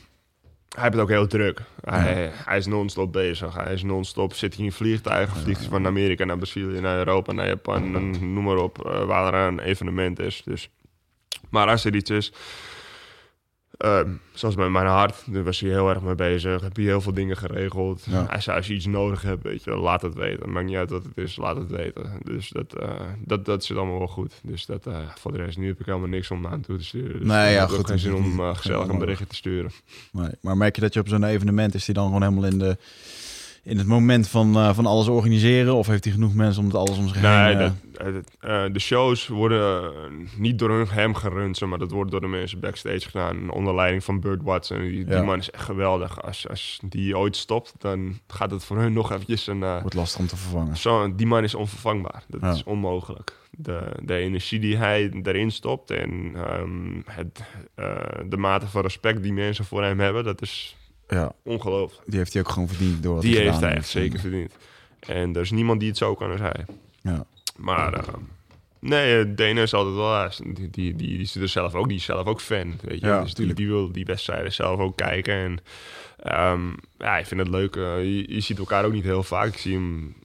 hij 0.75 0.83
heeft 0.83 0.93
het 0.93 1.01
ook 1.03 1.09
heel 1.09 1.27
druk. 1.27 1.61
Hij, 1.81 2.31
hij 2.45 2.57
is 2.57 2.65
non-stop 2.65 3.11
bezig. 3.11 3.55
Hij 3.55 3.73
is 3.73 3.83
non-stop. 3.83 4.33
Zit 4.33 4.55
hij 4.55 4.65
in 4.65 4.71
vliegtuigen. 4.71 5.37
Vliegt 5.37 5.59
hij 5.59 5.69
van 5.69 5.85
Amerika 5.85 6.25
naar 6.25 6.37
Brazilië, 6.37 6.79
naar 6.79 6.97
Europa, 6.97 7.31
naar 7.33 7.47
Japan. 7.47 7.91
Noem 8.33 8.43
maar 8.43 8.57
op. 8.57 8.85
eh, 8.85 9.05
waar 9.05 9.33
er 9.33 9.47
een 9.47 9.59
evenement 9.59 10.19
is. 10.19 10.41
Dus. 10.45 10.69
Maar 11.49 11.67
als 11.67 11.85
er 11.85 11.95
iets 11.95 12.09
is. 12.09 12.33
Ehm, 13.77 14.09
zoals 14.33 14.55
met 14.55 14.69
mijn 14.69 14.85
hart, 14.85 15.23
daar 15.25 15.43
was 15.43 15.59
hij 15.59 15.69
heel 15.69 15.89
erg 15.89 16.01
mee 16.01 16.15
bezig. 16.15 16.61
Heb 16.61 16.75
hij 16.75 16.85
heel 16.85 17.01
veel 17.01 17.13
dingen 17.13 17.37
geregeld. 17.37 18.05
Ja. 18.09 18.25
Hij 18.29 18.41
zei, 18.41 18.57
als 18.57 18.67
je 18.67 18.73
iets 18.73 18.85
nodig 18.85 19.21
hebt, 19.21 19.43
weet 19.43 19.63
je, 19.63 19.75
laat 19.75 20.01
het 20.01 20.13
weten. 20.13 20.51
Maakt 20.51 20.65
niet 20.65 20.75
uit 20.75 20.89
wat 20.89 21.03
het 21.03 21.17
is, 21.17 21.35
laat 21.35 21.55
het 21.55 21.69
weten. 21.69 22.11
Dus 22.23 22.49
dat, 22.49 22.73
eh, 22.73 22.89
dat, 23.19 23.45
dat 23.45 23.63
zit 23.63 23.77
allemaal 23.77 23.97
wel 23.97 24.07
goed. 24.07 24.33
Dus 24.43 24.65
dat, 24.65 24.87
eh, 24.87 24.97
voor 25.15 25.31
de 25.31 25.37
rest, 25.37 25.57
nu 25.57 25.67
heb 25.67 25.79
ik 25.79 25.85
helemaal 25.85 26.07
niks 26.07 26.31
om 26.31 26.47
aan 26.47 26.61
toe 26.61 26.77
te 26.77 26.83
sturen. 26.83 27.19
Dus 27.19 27.27
Nee, 27.27 27.53
ja, 27.53 27.59
heb 27.59 27.69
goed, 27.69 27.87
geen 27.87 27.99
zin 27.99 28.15
om 28.15 28.39
eh, 28.39 28.55
gezellig 28.55 28.87
een 28.87 28.99
berichtje 28.99 29.27
te 29.27 29.35
sturen. 29.35 29.71
Nee. 30.11 30.29
Maar 30.41 30.57
merk 30.57 30.75
je 30.75 30.81
dat 30.81 30.93
je 30.93 30.99
op 30.99 31.07
zo'n 31.07 31.23
evenement 31.23 31.73
is 31.73 31.85
die 31.85 31.93
dan 31.93 32.05
gewoon 32.05 32.21
helemaal 32.21 32.49
in, 32.51 32.57
de, 32.57 32.77
in 33.65 33.77
het 33.77 33.87
moment 33.87 34.27
van, 34.27 34.55
eh, 34.55 34.73
van 34.73 34.85
alles 34.85 35.07
organiseren? 35.07 35.75
Of 35.75 35.87
heeft 35.87 36.03
hij 36.03 36.13
genoeg 36.13 36.33
mensen 36.33 36.61
om 36.61 36.67
het 36.67 36.75
alles 36.77 36.97
om 36.97 37.07
zich 37.07 37.21
Nee, 37.21 37.55
heen? 37.55 37.57
dat, 37.57 37.73
eh, 38.39 38.65
eh, 38.65 38.73
de 38.73 38.79
shows 38.79 39.27
worden 39.27 39.91
niet 40.37 40.59
door 40.59 40.87
hem 40.89 41.13
gerund, 41.13 41.59
maar 41.61 41.77
dat 41.79 41.91
wordt 41.91 42.11
door 42.11 42.21
de 42.21 42.27
mensen 42.27 42.59
backstage 42.59 42.99
gedaan. 43.01 43.49
Onder 43.49 43.75
leiding 43.75 44.03
van 44.03 44.19
Burt 44.19 44.41
Watson. 44.43 44.79
Die, 44.79 45.21
man 45.21 45.37
is 45.37 45.51
echt 45.51 45.63
geweldig. 45.63 46.21
Als, 46.23 46.49
als 46.49 46.79
die 46.85 47.17
ooit 47.17 47.35
stopt, 47.35 47.73
dan 47.77 48.19
gaat 48.27 48.51
het 48.51 48.63
voor 48.63 48.77
hun 48.77 48.93
nog 48.93 49.11
eventjes 49.11 49.47
een... 49.47 49.59
wordt 49.59 49.93
lastig 49.93 50.19
om 50.19 50.27
te 50.27 50.37
vervangen. 50.37 50.77
Zo, 50.77 51.15
die 51.15 51.27
man 51.27 51.43
is 51.43 51.55
onvervangbaar. 51.55 52.23
Dat 52.27 52.41
Ja. 52.41 52.51
is 52.53 52.63
onmogelijk. 52.63 53.33
De, 53.57 53.91
de 54.03 54.15
energie 54.15 54.59
die 54.59 54.77
hij 54.77 55.09
erin 55.23 55.51
stopt 55.51 55.91
en 55.91 56.31
ehm, 56.35 57.01
het, 57.05 57.43
de 58.29 58.37
mate 58.37 58.67
van 58.67 58.81
respect 58.81 59.23
die 59.23 59.33
mensen 59.33 59.65
voor 59.65 59.83
hem 59.83 59.99
hebben, 59.99 60.23
dat 60.23 60.41
is 60.41 60.75
Ja, 61.07 61.31
ongelooflijk. 61.43 62.03
die 62.09 62.17
heeft 62.17 62.33
hij 62.33 62.41
ook 62.41 62.49
gewoon 62.49 62.67
verdiend 62.67 63.03
door 63.03 63.13
wat 63.13 63.23
Die 63.23 63.35
hij 63.35 63.43
heeft 63.45 63.59
hij 63.59 63.75
echt 63.75 63.87
zeker 63.87 64.19
verdiend. 64.19 64.55
En 64.99 65.35
er 65.35 65.41
is 65.41 65.51
niemand 65.51 65.79
die 65.79 65.89
het 65.89 65.97
zo 65.97 66.15
kan 66.15 66.31
als 66.31 66.39
hij. 66.39 66.65
Ja. 67.01 67.25
Maar 67.57 67.93
eh, 67.93 68.13
Nee, 68.79 69.25
uh, 69.25 69.35
Denen 69.35 69.63
is 69.63 69.73
altijd 69.73 69.95
wel... 69.95 70.11
ja, 70.13 70.29
Die, 70.43 70.53
die, 70.53 70.69
die, 70.69 71.17
die 71.17 71.25
zit 71.25 71.41
er 71.41 71.47
zelf 71.49 71.75
ook, 71.75 71.87
die 71.87 71.97
is 71.97 72.03
zelf 72.03 72.27
ook 72.27 72.41
fan, 72.41 72.73
weet 72.81 72.99
je. 72.99 73.05
Ja, 73.05 73.21
dus 73.21 73.33
die, 73.33 73.53
die 73.53 73.67
wil 73.67 73.91
die 73.91 74.05
wedstrijden 74.05 74.53
zelf 74.53 74.79
ook 74.79 74.97
kijken. 74.97 75.33
En 75.33 75.59
ehm, 76.17 76.69
ja, 76.97 77.17
ik 77.17 77.25
vind 77.25 77.39
het 77.39 77.49
leuk. 77.49 77.75
eh, 77.75 77.97
je, 78.03 78.33
je 78.33 78.39
ziet 78.39 78.57
elkaar 78.57 78.85
ook 78.85 78.91
niet 78.93 79.03
heel 79.03 79.23
vaak. 79.23 79.47
Ik 79.47 79.57
zie 79.57 79.73
hem 79.73 80.15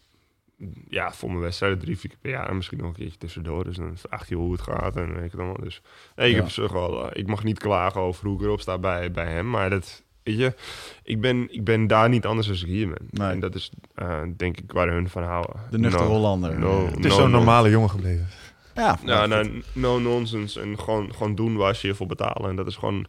ja, 0.89 1.13
voor 1.13 1.29
mijn 1.29 1.41
wedstrijden 1.41 1.79
drie, 1.79 1.99
vier 1.99 2.11
keer 2.11 2.19
per 2.21 2.31
jaar. 2.31 2.49
En 2.49 2.57
misschien 2.57 2.79
nog 2.79 2.87
een 2.87 2.95
keertje 2.95 3.19
tussendoor. 3.19 3.65
Dus 3.65 3.77
dan 3.77 3.97
vraagt 3.97 4.29
hij 4.29 4.37
hoe 4.39 4.53
het 4.53 4.63
gaat 4.63 4.97
en 4.97 5.15
weet 5.15 5.25
ik 5.25 5.31
het 5.31 5.41
allemaal. 5.41 5.61
Dus 5.61 5.83
nee, 6.17 6.29
ik, 6.29 6.35
Ja. 6.37 6.41
heb 6.43 6.51
zich 6.51 6.73
wel, 6.73 7.11
eh, 7.11 7.21
ik 7.21 7.27
mag 7.27 7.45
niet 7.45 7.59
klagen 7.59 8.01
over 8.01 8.27
hoe 8.27 8.37
ik 8.37 8.43
erop 8.43 8.61
sta 8.61 8.79
bij, 8.79 9.11
bij 9.11 9.27
hem. 9.33 9.51
Maar 9.51 9.71
dat, 9.71 10.03
weet 10.37 10.39
je, 10.39 10.55
ik 11.03 11.21
ben, 11.21 11.47
ik 11.55 11.65
ben 11.65 11.87
daar 11.87 12.09
niet 12.09 12.27
anders 12.27 12.49
als 12.49 12.63
ik 12.63 12.69
hier 12.69 12.87
ben. 12.89 13.09
Nee. 13.11 13.31
En 13.31 13.41
dat 13.41 13.55
is 13.55 13.71
eh, 13.95 14.21
denk 14.37 14.59
ik 14.59 14.73
waar 14.73 14.89
hun 14.89 15.09
van 15.09 15.23
houden. 15.23 15.57
De 15.71 15.79
nuchtere 15.79 16.05
No- 16.05 16.11
Hollander. 16.11 16.59
no- 16.59 16.87
Het 16.87 16.99
is 17.05 17.11
no- 17.11 17.19
zo'n 17.21 17.31
no- 17.31 17.37
normale 17.37 17.71
jongen 17.71 17.91
gebleven. 17.91 18.27
Ja, 18.75 18.99
Ja, 19.05 19.27
nou, 19.27 19.63
no 19.73 19.99
nonsense. 19.99 20.61
En 20.61 20.79
gewoon, 20.79 21.13
gewoon 21.15 21.35
doen 21.35 21.57
waar 21.57 21.75
ze 21.77 21.87
je 21.87 21.95
voor 21.95 22.07
betalen. 22.07 22.51
En 22.51 22.57
dat 22.57 22.67
is 22.67 22.77
gewoon 22.77 23.07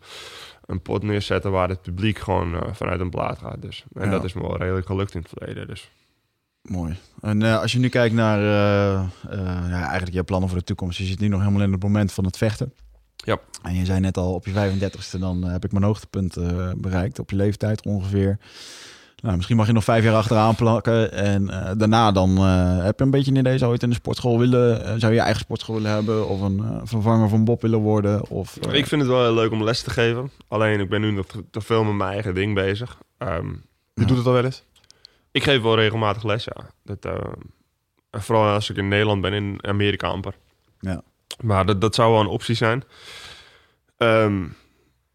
een 0.65 0.81
pot 0.81 1.03
neerzetten 1.03 1.51
waar 1.51 1.69
het 1.69 1.81
publiek 1.81 2.19
gewoon 2.19 2.55
eh, 2.55 2.73
vanuit 2.73 2.99
een 2.99 3.09
plaat 3.09 3.37
gaat. 3.39 3.61
Dus. 3.61 3.83
En 3.93 4.05
Ja. 4.05 4.11
dat 4.11 4.23
is 4.23 4.33
me 4.33 4.41
wel 4.41 4.57
redelijk 4.57 4.85
gelukt 4.85 5.13
in 5.13 5.19
het 5.21 5.31
verleden. 5.37 5.67
Dus. 5.67 5.91
Mooi. 6.61 6.95
En 7.21 7.41
eh, 7.41 7.59
als 7.61 7.71
je 7.71 7.79
nu 7.79 7.89
kijkt 7.89 8.15
naar 8.15 8.39
eh, 8.39 8.93
eh, 8.99 9.09
ja, 9.69 9.81
eigenlijk 9.83 10.13
je 10.13 10.23
plannen 10.23 10.49
voor 10.49 10.57
de 10.57 10.63
toekomst. 10.63 10.97
Je 10.97 11.03
zit 11.03 11.19
nu 11.19 11.27
nog 11.27 11.39
helemaal 11.39 11.61
in 11.61 11.71
het 11.71 11.83
moment 11.83 12.11
van 12.13 12.25
het 12.25 12.37
vechten. 12.37 12.73
Ja. 13.23 13.39
En 13.63 13.75
je 13.75 13.85
zei 13.85 13.99
net 13.99 14.17
al, 14.17 14.33
op 14.33 14.45
je 14.45 14.53
35ste 14.53 15.19
dan 15.19 15.43
eh, 15.43 15.51
heb 15.51 15.65
ik 15.65 15.71
mijn 15.71 15.83
hoogtepunt 15.83 16.37
eh, 16.37 16.71
bereikt. 16.77 17.19
Op 17.19 17.29
je 17.29 17.35
leeftijd 17.35 17.85
ongeveer. 17.85 18.37
Nou, 19.21 19.35
misschien 19.35 19.57
mag 19.57 19.67
je 19.67 19.73
nog 19.73 19.83
vijf 19.83 20.03
jaar 20.03 20.15
achteraan 20.15 20.55
plakken. 20.55 21.11
En 21.11 21.49
eh, 21.49 21.71
daarna 21.77 22.11
dan 22.11 22.37
eh, 22.37 22.83
heb 22.83 22.97
je 22.99 23.05
een 23.05 23.11
beetje 23.11 23.31
een 23.31 23.37
idee. 23.37 23.57
Zou 23.57 23.67
je 23.67 23.73
het 23.73 23.83
in 23.83 23.89
een 23.89 23.95
sportschool 23.95 24.39
willen? 24.39 24.99
zou 24.99 25.11
je 25.11 25.17
je 25.17 25.23
eigen 25.23 25.41
sportschool 25.41 25.75
willen 25.75 25.91
hebben? 25.91 26.27
Of 26.27 26.41
een 26.41 26.59
eh, 26.59 26.81
vervanger 26.83 27.29
van 27.29 27.43
Bob 27.43 27.61
willen 27.61 27.79
worden? 27.79 28.29
Of, 28.29 28.57
Ik 28.57 28.87
vind 28.87 29.01
het 29.01 29.09
wel 29.09 29.23
heel 29.23 29.33
leuk 29.33 29.51
om 29.51 29.63
les 29.63 29.81
te 29.81 29.89
geven. 29.89 30.31
Alleen 30.47 30.79
ik 30.79 30.89
ben 30.89 31.01
nu 31.01 31.11
nog 31.11 31.25
te, 31.51 31.61
veel 31.61 31.83
met 31.83 31.93
mijn 31.93 32.11
eigen 32.11 32.33
ding 32.35 32.55
bezig. 32.55 32.97
Ehm, 33.17 33.47
Je 33.93 34.05
doet 34.05 34.17
het 34.17 34.25
al 34.25 34.33
wel 34.33 34.45
eens? 34.45 34.63
ik 35.31 35.43
geef 35.43 35.61
wel 35.61 35.75
regelmatig 35.75 36.23
les, 36.23 36.43
ja. 36.43 36.69
Dat, 36.83 37.05
eh, 37.05 37.31
en 38.09 38.21
vooral 38.21 38.53
als 38.53 38.69
ik 38.69 38.77
in 38.77 38.87
Nederland 38.87 39.21
ben, 39.21 39.33
in 39.33 39.59
Amerika 39.61 40.07
amper. 40.07 40.33
Ja. 40.79 41.01
Maar 41.43 41.65
dat, 41.65 41.81
dat 41.81 41.95
zou 41.95 42.11
wel 42.11 42.21
een 42.21 42.27
optie 42.27 42.55
zijn. 42.55 42.83
Ehm, 43.97 44.43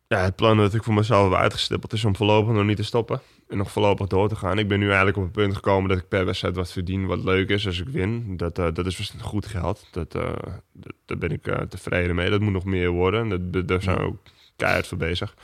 ja, 0.09 0.19
het 0.19 0.37
plan 0.37 0.57
dat 0.57 0.75
ik 0.75 0.83
voor 0.83 0.95
mezelf 0.95 1.31
heb 1.31 1.39
uitgestippeld 1.39 1.93
is 1.93 2.05
om 2.05 2.17
voorlopig 2.17 2.55
nog 2.55 2.65
niet 2.65 2.77
te 2.77 2.83
stoppen. 2.85 3.21
En 3.49 3.57
nog 3.57 3.71
voorlopig 3.71 4.07
door 4.07 4.29
te 4.29 4.37
gaan. 4.37 4.59
Ik 4.59 4.69
ben 4.69 4.79
nu 4.79 4.87
eigenlijk 4.87 5.17
op 5.17 5.23
het 5.23 5.33
punt 5.33 5.55
gekomen 5.55 5.89
dat 5.89 5.99
ik 5.99 6.09
per 6.09 6.25
wedstrijd 6.25 6.57
wat 6.57 6.73
verdien 6.73 7.07
wat 7.07 7.25
leuk 7.25 7.49
is 7.49 7.67
als 7.67 7.81
ik 7.81 7.89
win. 7.89 8.37
Dat, 8.37 8.59
eh, 8.59 8.67
dat 8.73 8.87
is 8.87 9.13
goed 9.21 9.47
geld. 9.47 9.87
Dat, 9.91 10.15
eh, 10.15 10.33
dat, 10.73 10.93
daar 11.05 11.19
ben 11.19 11.31
ik 11.31 11.47
eh, 11.47 11.61
tevreden 11.61 12.15
mee. 12.15 12.31
Dat 12.31 12.41
moet 12.41 12.53
nog 12.53 12.65
meer 12.65 12.91
worden. 12.91 13.29
Dat, 13.29 13.53
dat- 13.53 13.69
daar 13.69 13.83
zijn 13.83 13.97
we 13.97 14.03
ook 14.03 14.19
keihard 14.57 14.87
voor 14.87 14.99
bezig. 14.99 15.35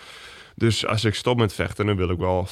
Dus 0.57 0.86
als 0.86 1.05
ik 1.05 1.15
stop 1.15 1.36
met 1.39 1.53
vechten, 1.53 1.86
dan 1.86 1.97
wil 1.97 2.11
ik 2.11 2.19
wel 2.19 2.49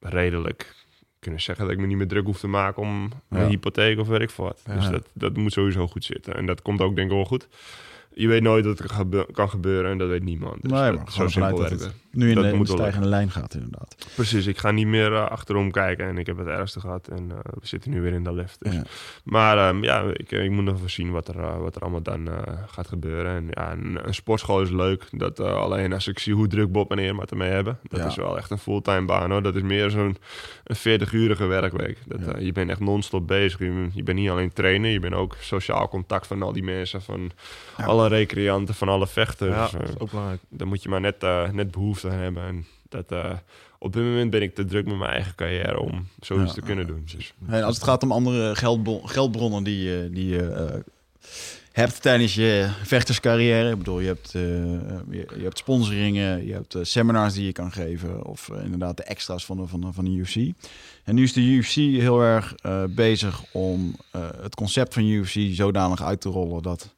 redelijk 0.00 0.74
kunnen 1.22 1.40
zeggen 1.40 1.64
dat 1.64 1.74
ik 1.74 1.80
me 1.80 1.86
niet 1.86 1.96
meer 1.96 2.08
druk 2.08 2.24
hoef 2.24 2.38
te 2.38 2.46
maken 2.46 2.82
om 2.82 3.10
hypotheek 3.28 3.98
of 3.98 4.08
weet 4.08 4.20
ik 4.20 4.30
veel 4.30 4.44
wat. 4.44 4.62
Dus 4.74 4.88
dat, 4.88 5.08
dat 5.12 5.36
moet 5.36 5.52
sowieso 5.52 5.86
goed 5.86 6.04
zitten. 6.04 6.34
En 6.34 6.46
dat 6.46 6.62
komt 6.62 6.80
ook 6.80 6.96
denk 6.96 7.10
ik 7.10 7.16
wel 7.16 7.24
goed. 7.24 7.48
Je 8.14 8.28
weet 8.28 8.42
nooit 8.42 8.64
dat 8.64 8.78
het 8.78 8.92
gebe- 8.92 9.26
kan 9.32 9.48
gebeuren 9.48 9.90
en 9.90 9.98
dat 9.98 10.08
weet 10.08 10.22
niemand. 10.22 10.62
Dus 10.62 10.70
Nee, 10.70 10.90
dat- 10.90 10.94
maar 10.96 11.12
zo 11.12 11.28
simpel 11.28 11.56
dat 11.58 11.68
werkt 11.68 11.84
het. 11.84 11.94
nu 12.10 12.28
in 12.28 12.34
dat 12.34 12.44
de, 12.44 12.54
moet 12.56 12.68
stijgende 12.68 13.08
lijn 13.08 13.30
gaat 13.30 13.54
inderdaad. 13.54 14.06
Precies, 14.14 14.46
ik 14.46 14.58
ga 14.58 14.70
niet 14.70 14.86
meer 14.86 15.12
eh, 15.12 15.26
achterom 15.28 15.70
kijken 15.70 16.06
en 16.06 16.18
ik 16.18 16.26
heb 16.26 16.38
het 16.38 16.46
ergste 16.46 16.80
gehad 16.80 17.08
en 17.08 17.30
eh, 17.30 17.36
we 17.60 17.66
zitten 17.66 17.90
nu 17.90 18.00
weer 18.00 18.12
in 18.12 18.24
de 18.24 18.32
lift. 18.32 18.56
Dus. 18.64 18.74
Ja. 18.74 18.82
Maar 19.24 19.58
ehm, 19.68 19.82
ja, 19.82 20.02
ik, 20.12 20.30
ik 20.30 20.50
moet 20.50 20.64
nog 20.64 20.76
even 20.76 20.90
zien 20.90 21.10
wat 21.10 21.28
er, 21.28 21.38
eh, 21.38 21.58
wat 21.58 21.76
er 21.76 21.82
allemaal 21.82 22.02
dan 22.02 22.28
eh, 22.28 22.38
gaat 22.66 22.88
gebeuren. 22.88 23.32
En 23.34 23.46
ja, 23.50 23.72
een, 23.72 23.98
een 24.06 24.14
sportschool 24.14 24.60
is 24.62 24.70
leuk. 24.70 25.04
Dat, 25.10 25.40
eh, 25.40 25.54
alleen 25.54 25.92
als 25.92 26.08
ik 26.08 26.18
zie 26.18 26.34
hoe 26.34 26.46
druk 26.46 26.72
Bob 26.72 26.90
en 26.90 26.98
Irma 26.98 27.24
ermee 27.30 27.50
hebben, 27.50 27.78
dat 27.82 28.00
Ja. 28.00 28.06
is 28.06 28.14
wel 28.16 28.36
echt 28.36 28.50
een 28.50 28.58
fulltime 28.58 29.04
baan 29.04 29.30
hoor. 29.30 29.42
Dat 29.42 29.56
is 29.56 29.62
meer 29.62 29.90
zo'n 29.90 30.16
een 30.64 30.76
40-urige 30.76 31.46
werkweek. 31.46 31.98
Dat, 32.06 32.20
eh, 32.20 32.44
je 32.44 32.52
bent 32.52 32.70
echt 32.70 32.80
non-stop 32.80 33.26
bezig. 33.26 33.58
Je, 33.58 33.88
je 33.92 34.02
bent 34.02 34.18
niet 34.18 34.30
alleen 34.30 34.52
trainen, 34.52 34.90
je 34.90 35.00
bent 35.00 35.14
ook 35.14 35.36
sociaal 35.40 35.88
contact 35.88 36.26
van 36.26 36.42
al 36.42 36.52
die 36.52 36.62
mensen, 36.62 37.02
van 37.02 37.30
Ja. 37.76 37.84
Alle 38.06 38.16
recreanten, 38.16 38.74
van 38.74 38.88
alle 38.88 39.06
vechters. 39.06 39.50
Ja, 39.54 39.66
Eh, 39.66 39.72
dat 39.72 39.88
is 39.88 39.98
ook 39.98 40.10
belangrijk. 40.10 40.40
daar 40.48 40.66
moet 40.66 40.82
je 40.82 40.88
maar 40.88 41.00
net, 41.00 41.22
eh, 41.22 41.50
net 41.50 41.70
behoefte 41.70 42.08
aan 42.10 42.18
hebben. 42.18 42.42
En 42.42 42.66
dat, 42.88 43.12
eh, 43.12 43.30
op 43.78 43.92
dit 43.92 44.02
moment 44.02 44.30
ben 44.30 44.42
ik 44.42 44.54
te 44.54 44.64
druk 44.64 44.86
met 44.86 44.96
mijn 44.98 45.10
eigen 45.10 45.34
carrière 45.34 45.80
om 45.80 46.06
zoiets 46.20 46.54
Ja, 46.54 46.60
te 46.60 46.66
kunnen 46.66 46.86
doen. 46.86 47.02
Dus, 47.16 47.34
En 47.48 47.62
als 47.62 47.74
het 47.74 47.84
gaat 47.84 48.02
om 48.02 48.12
andere 48.12 48.56
geldbron- 48.56 49.08
geldbronnen 49.08 49.62
die, 49.64 49.82
je- 49.82 50.08
die 50.12 50.26
je 50.28 50.42
eh, 50.50 50.78
hebt 51.72 52.02
tijdens 52.02 52.34
je 52.34 52.68
vechterscarrière. 52.82 53.70
Ik 53.70 53.78
bedoel, 53.78 54.00
je 54.00 54.06
hebt, 54.06 54.34
eh, 54.34 54.42
je, 55.10 55.26
je 55.36 55.42
hebt 55.42 55.58
sponsoringen, 55.58 56.46
je 56.46 56.52
hebt 56.52 56.74
eh, 56.74 56.82
seminars 56.84 57.34
die 57.34 57.44
je 57.44 57.52
kan 57.52 57.72
geven. 57.72 58.24
Of 58.26 58.50
inderdaad 58.62 58.96
de 58.96 59.02
extra's 59.02 59.44
van 59.44 59.56
de, 59.56 59.66
van, 59.66 59.80
de, 59.80 59.92
van 59.92 60.04
de 60.04 60.10
UFC. 60.10 60.36
En 61.04 61.14
nu 61.14 61.22
is 61.22 61.32
de 61.32 61.40
UFC 61.40 61.74
heel 61.74 62.20
erg 62.22 62.54
eh, 62.62 62.84
bezig 62.90 63.42
om 63.52 63.96
eh, 64.10 64.28
het 64.42 64.54
concept 64.54 64.94
van 64.94 65.04
UFC 65.04 65.36
zodanig 65.54 66.02
uit 66.02 66.20
te 66.20 66.28
rollen 66.28 66.62
dat 66.62 66.94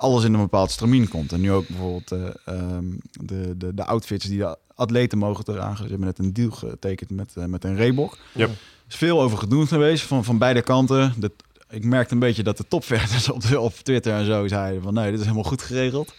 alles 0.00 0.24
in 0.24 0.34
een 0.34 0.40
bepaald 0.40 0.70
stramien 0.70 1.08
komt. 1.08 1.32
En 1.32 1.40
nu 1.40 1.52
ook 1.52 1.68
bijvoorbeeld 1.68 2.12
eh, 2.12 2.20
ehm, 2.44 2.84
de, 3.20 3.56
de, 3.56 3.74
de 3.74 3.84
outfits 3.84 4.24
die 4.24 4.38
de 4.38 4.56
atleten 4.74 5.18
mogen 5.18 5.44
dragen. 5.44 5.84
Ze 5.84 5.90
hebben 5.90 6.06
net 6.06 6.18
een 6.18 6.32
deal 6.32 6.50
getekend 6.50 7.10
met, 7.10 7.32
eh, 7.34 7.44
met 7.44 7.64
een 7.64 7.76
Reebok. 7.76 8.18
Yep. 8.32 8.48
Er 8.48 8.56
is 8.88 8.94
veel 8.94 9.20
over 9.20 9.38
gedoe 9.38 9.66
geweest 9.66 10.02
van, 10.02 10.24
van 10.24 10.38
beide 10.38 10.62
kanten. 10.62 11.14
De, 11.16 11.30
ik 11.70 11.84
merkte 11.84 12.14
een 12.14 12.20
beetje 12.20 12.42
dat 12.42 12.56
de 12.56 12.64
topvechters 12.68 13.30
op, 13.32 13.56
op 13.56 13.74
Twitter 13.74 14.12
en 14.12 14.24
zo 14.24 14.48
zeiden 14.48 14.82
van 14.82 14.94
nee, 14.94 15.10
dit 15.10 15.18
is 15.18 15.24
helemaal 15.24 15.44
goed 15.48 15.62
geregeld. 15.62 16.14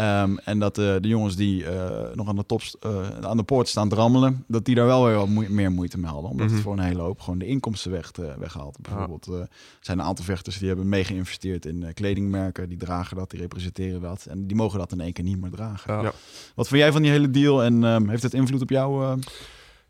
Ehm, 0.00 0.36
en 0.44 0.58
dat 0.58 0.74
de, 0.74 0.98
de 1.00 1.08
jongens 1.08 1.36
die 1.36 1.66
eh, 1.66 2.14
nog 2.14 2.28
aan 2.28 2.36
de, 2.36 2.46
top, 2.46 2.60
eh, 2.80 3.08
aan 3.20 3.36
de 3.36 3.42
poort 3.42 3.68
staan 3.68 3.88
drammelen, 3.88 4.44
dat 4.48 4.64
die 4.64 4.74
daar 4.74 4.86
wel 4.86 5.04
weer 5.04 5.14
wat 5.16 5.28
moe- 5.28 5.48
meer 5.48 5.72
moeite 5.72 5.98
melden. 5.98 6.30
Omdat 6.30 6.46
Mhm. 6.46 6.54
het 6.54 6.64
voor 6.64 6.72
een 6.72 6.78
hele 6.84 7.00
hoop 7.02 7.20
gewoon 7.20 7.38
de 7.38 7.46
inkomsten 7.46 7.90
weg, 7.90 8.10
eh, 8.12 8.34
weghaalt. 8.38 8.78
Bijvoorbeeld 8.80 9.26
eh, 9.26 9.34
zijn 9.80 9.98
een 9.98 10.04
aantal 10.04 10.24
vechters 10.24 10.58
die 10.58 10.68
hebben 10.68 10.88
mee 10.88 11.04
geïnvesteerd 11.04 11.66
in 11.66 11.82
eh, 11.84 11.94
kledingmerken. 11.94 12.68
Die 12.68 12.78
dragen 12.78 13.16
dat, 13.16 13.30
die 13.30 13.40
representeren 13.40 14.00
dat. 14.00 14.26
En 14.28 14.46
die 14.46 14.56
mogen 14.56 14.78
dat 14.78 14.92
in 14.92 15.00
één 15.00 15.12
keer 15.12 15.24
niet 15.24 15.40
meer 15.40 15.50
dragen. 15.50 15.94
Ja. 15.94 16.02
Ja. 16.02 16.12
Wat 16.54 16.68
vind 16.68 16.80
jij 16.80 16.92
van 16.92 17.02
die 17.02 17.10
hele 17.10 17.30
deal 17.30 17.62
en 17.62 17.84
ehm, 17.84 18.08
heeft 18.08 18.22
het 18.22 18.34
invloed 18.34 18.62
op 18.62 18.70
jou? 18.70 19.04
eh? 19.04 19.12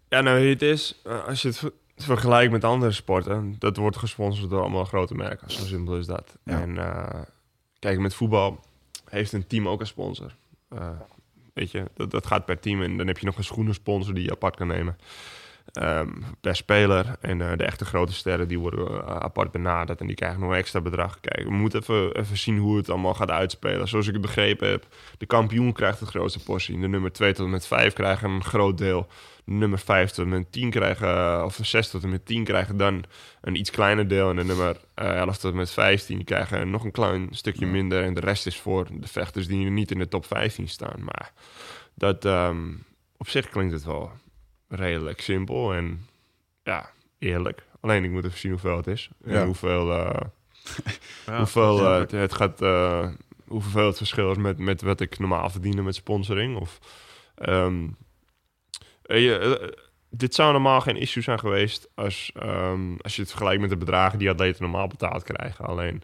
Ja, 0.09 0.20
nou, 0.20 0.41
het 0.49 0.62
is, 0.62 1.01
eh, 1.05 1.24
als 1.27 1.43
je 1.43 1.49
het 1.49 1.57
ver- 1.59 1.73
vergelijkt 1.97 2.53
met 2.53 2.65
andere 2.65 2.93
sporten, 2.93 3.55
dat 3.59 3.77
wordt 3.77 3.97
gesponsord 3.97 4.51
door 4.51 4.61
allemaal 4.61 4.85
grote 4.85 5.15
merken. 5.15 5.51
Zo 5.51 5.65
simpel 5.65 5.97
is 5.97 6.07
dat. 6.07 6.37
Ja. 6.45 6.61
En 6.61 6.78
eh, 6.78 7.20
kijk, 7.78 7.99
met 7.99 8.15
voetbal 8.15 8.61
heeft 9.11 9.32
een 9.32 9.47
team 9.47 9.69
ook 9.69 9.81
een 9.81 9.87
sponsor. 9.87 10.35
Eh, 10.69 10.91
weet 11.55 11.70
je, 11.70 11.85
dat, 11.95 12.11
dat 12.11 12.27
gaat 12.27 12.45
per 12.45 12.61
team 12.61 12.82
en 12.82 12.97
dan 12.97 13.07
heb 13.07 13.19
je 13.19 13.27
nog 13.27 13.37
een 13.37 13.45
schoenensponsor 13.45 14.15
die 14.15 14.24
je 14.24 14.31
apart 14.31 14.57
kan 14.57 14.66
nemen. 14.66 14.97
Ehm, 15.73 16.09
per 16.41 16.57
speler 16.57 17.16
en 17.20 17.41
eh, 17.41 17.57
de 17.57 17.65
echte 17.65 17.85
grote 17.85 18.12
sterren 18.12 18.49
die 18.49 18.59
worden 18.59 18.87
eh, 18.87 19.16
apart 19.16 19.51
benaderd 19.51 20.01
en 20.01 20.07
die 20.07 20.16
krijgen 20.16 20.41
nog 20.41 20.51
een 20.51 20.57
extra 20.57 20.81
bedrag. 20.81 21.20
Kijk, 21.20 21.45
we 21.45 21.55
moeten 21.55 21.81
even, 21.81 22.15
even 22.16 22.37
zien 22.37 22.59
hoe 22.59 22.77
het 22.77 22.91
allemaal 22.91 23.15
gaat 23.15 23.31
uitspelen. 23.31 23.89
Zoals 23.89 24.07
ik 24.07 24.12
het 24.12 24.23
begrepen 24.23 24.69
heb, 24.69 24.87
de 25.19 25.27
kampioen 25.27 25.73
krijgt 25.73 26.01
het 26.01 26.09
grootste 26.09 26.43
portie. 26.43 26.81
De 26.81 26.89
nummer 26.89 27.12
2 27.12 27.32
tot 27.32 27.45
en 27.45 27.51
met 27.51 27.66
5 27.66 27.93
krijgen 27.93 28.31
een 28.31 28.45
groot 28.45 28.78
deel. 28.78 29.07
Nummer 29.52 29.78
5 29.78 30.10
tot 30.10 30.24
en 30.24 30.31
met 30.31 30.52
10 30.52 30.70
krijgen, 30.70 31.44
of 31.44 31.59
6 31.62 31.90
tot 31.90 32.02
en 32.02 32.09
met 32.10 32.27
10 32.27 32.44
krijgen 32.44 32.77
dan 32.77 33.05
een 33.40 33.55
iets 33.56 33.70
kleiner 33.70 34.09
deel. 34.09 34.31
En 34.31 34.36
de 34.36 34.44
nummer 34.44 34.77
eh 34.94 35.16
11 35.16 35.39
tot 35.39 35.51
en 35.51 35.56
met 35.56 35.70
15 35.70 36.24
krijgen 36.24 36.70
nog 36.70 36.85
een 36.85 36.90
klein 36.90 37.28
stukje 37.31 37.66
minder. 37.66 38.02
En 38.05 38.14
de 38.14 38.20
rest 38.20 38.47
is 38.47 38.56
voor 38.60 38.86
de 38.93 39.09
vechters 39.09 39.47
die 39.47 39.70
niet 39.70 39.90
in 39.90 39.98
de 39.98 40.09
top 40.09 40.27
15 40.27 40.68
staan. 40.68 41.05
Maar 41.05 41.32
dat, 41.94 42.24
ehm, 42.24 42.68
op 43.16 43.28
zich 43.28 43.48
klinkt 43.48 43.72
het 43.72 43.85
wel 43.85 44.10
redelijk 44.68 45.20
simpel 45.20 45.74
en 45.74 46.06
ja, 46.64 46.90
eerlijk. 47.18 47.62
Alleen 47.81 48.05
ik 48.05 48.10
moet 48.10 48.24
even 48.24 48.39
zien 48.39 48.51
hoeveel 48.51 48.77
het 48.77 48.86
is. 48.86 49.09
En 49.24 49.32
Ja. 49.32 49.44
hoeveel, 49.44 49.93
eh, 49.93 50.20
Ja. 51.27 51.36
hoeveel 51.36 51.78
eh, 51.86 51.98
het, 51.98 52.10
het 52.10 52.32
gaat, 52.35 52.62
eh, 52.62 53.09
hoeveel 53.47 53.86
het 53.86 53.97
verschil 53.97 54.31
is 54.31 54.36
met, 54.36 54.59
met 54.59 54.82
wat 54.82 55.01
ik 55.01 55.18
normaal 55.18 55.51
verdiende 55.51 55.82
met 55.82 55.94
sponsoring. 55.94 56.56
Of, 56.60 56.78
ehm, 57.35 57.82
eh, 57.85 57.89
je, 59.19 59.39
eh, 59.39 59.69
dit 60.11 60.35
zou 60.35 60.53
normaal 60.53 60.81
geen 60.81 60.97
issue 60.97 61.23
zijn 61.23 61.39
geweest 61.39 61.89
als, 61.95 62.31
ehm, 62.35 62.97
als 63.01 63.16
je 63.16 63.20
het 63.20 63.31
vergelijkt 63.31 63.61
met 63.61 63.70
de 63.70 63.77
bedragen 63.77 64.19
die 64.19 64.31
atleten 64.31 64.62
normaal 64.62 64.87
betaald 64.87 65.23
krijgen. 65.23 65.65
Alleen, 65.65 66.03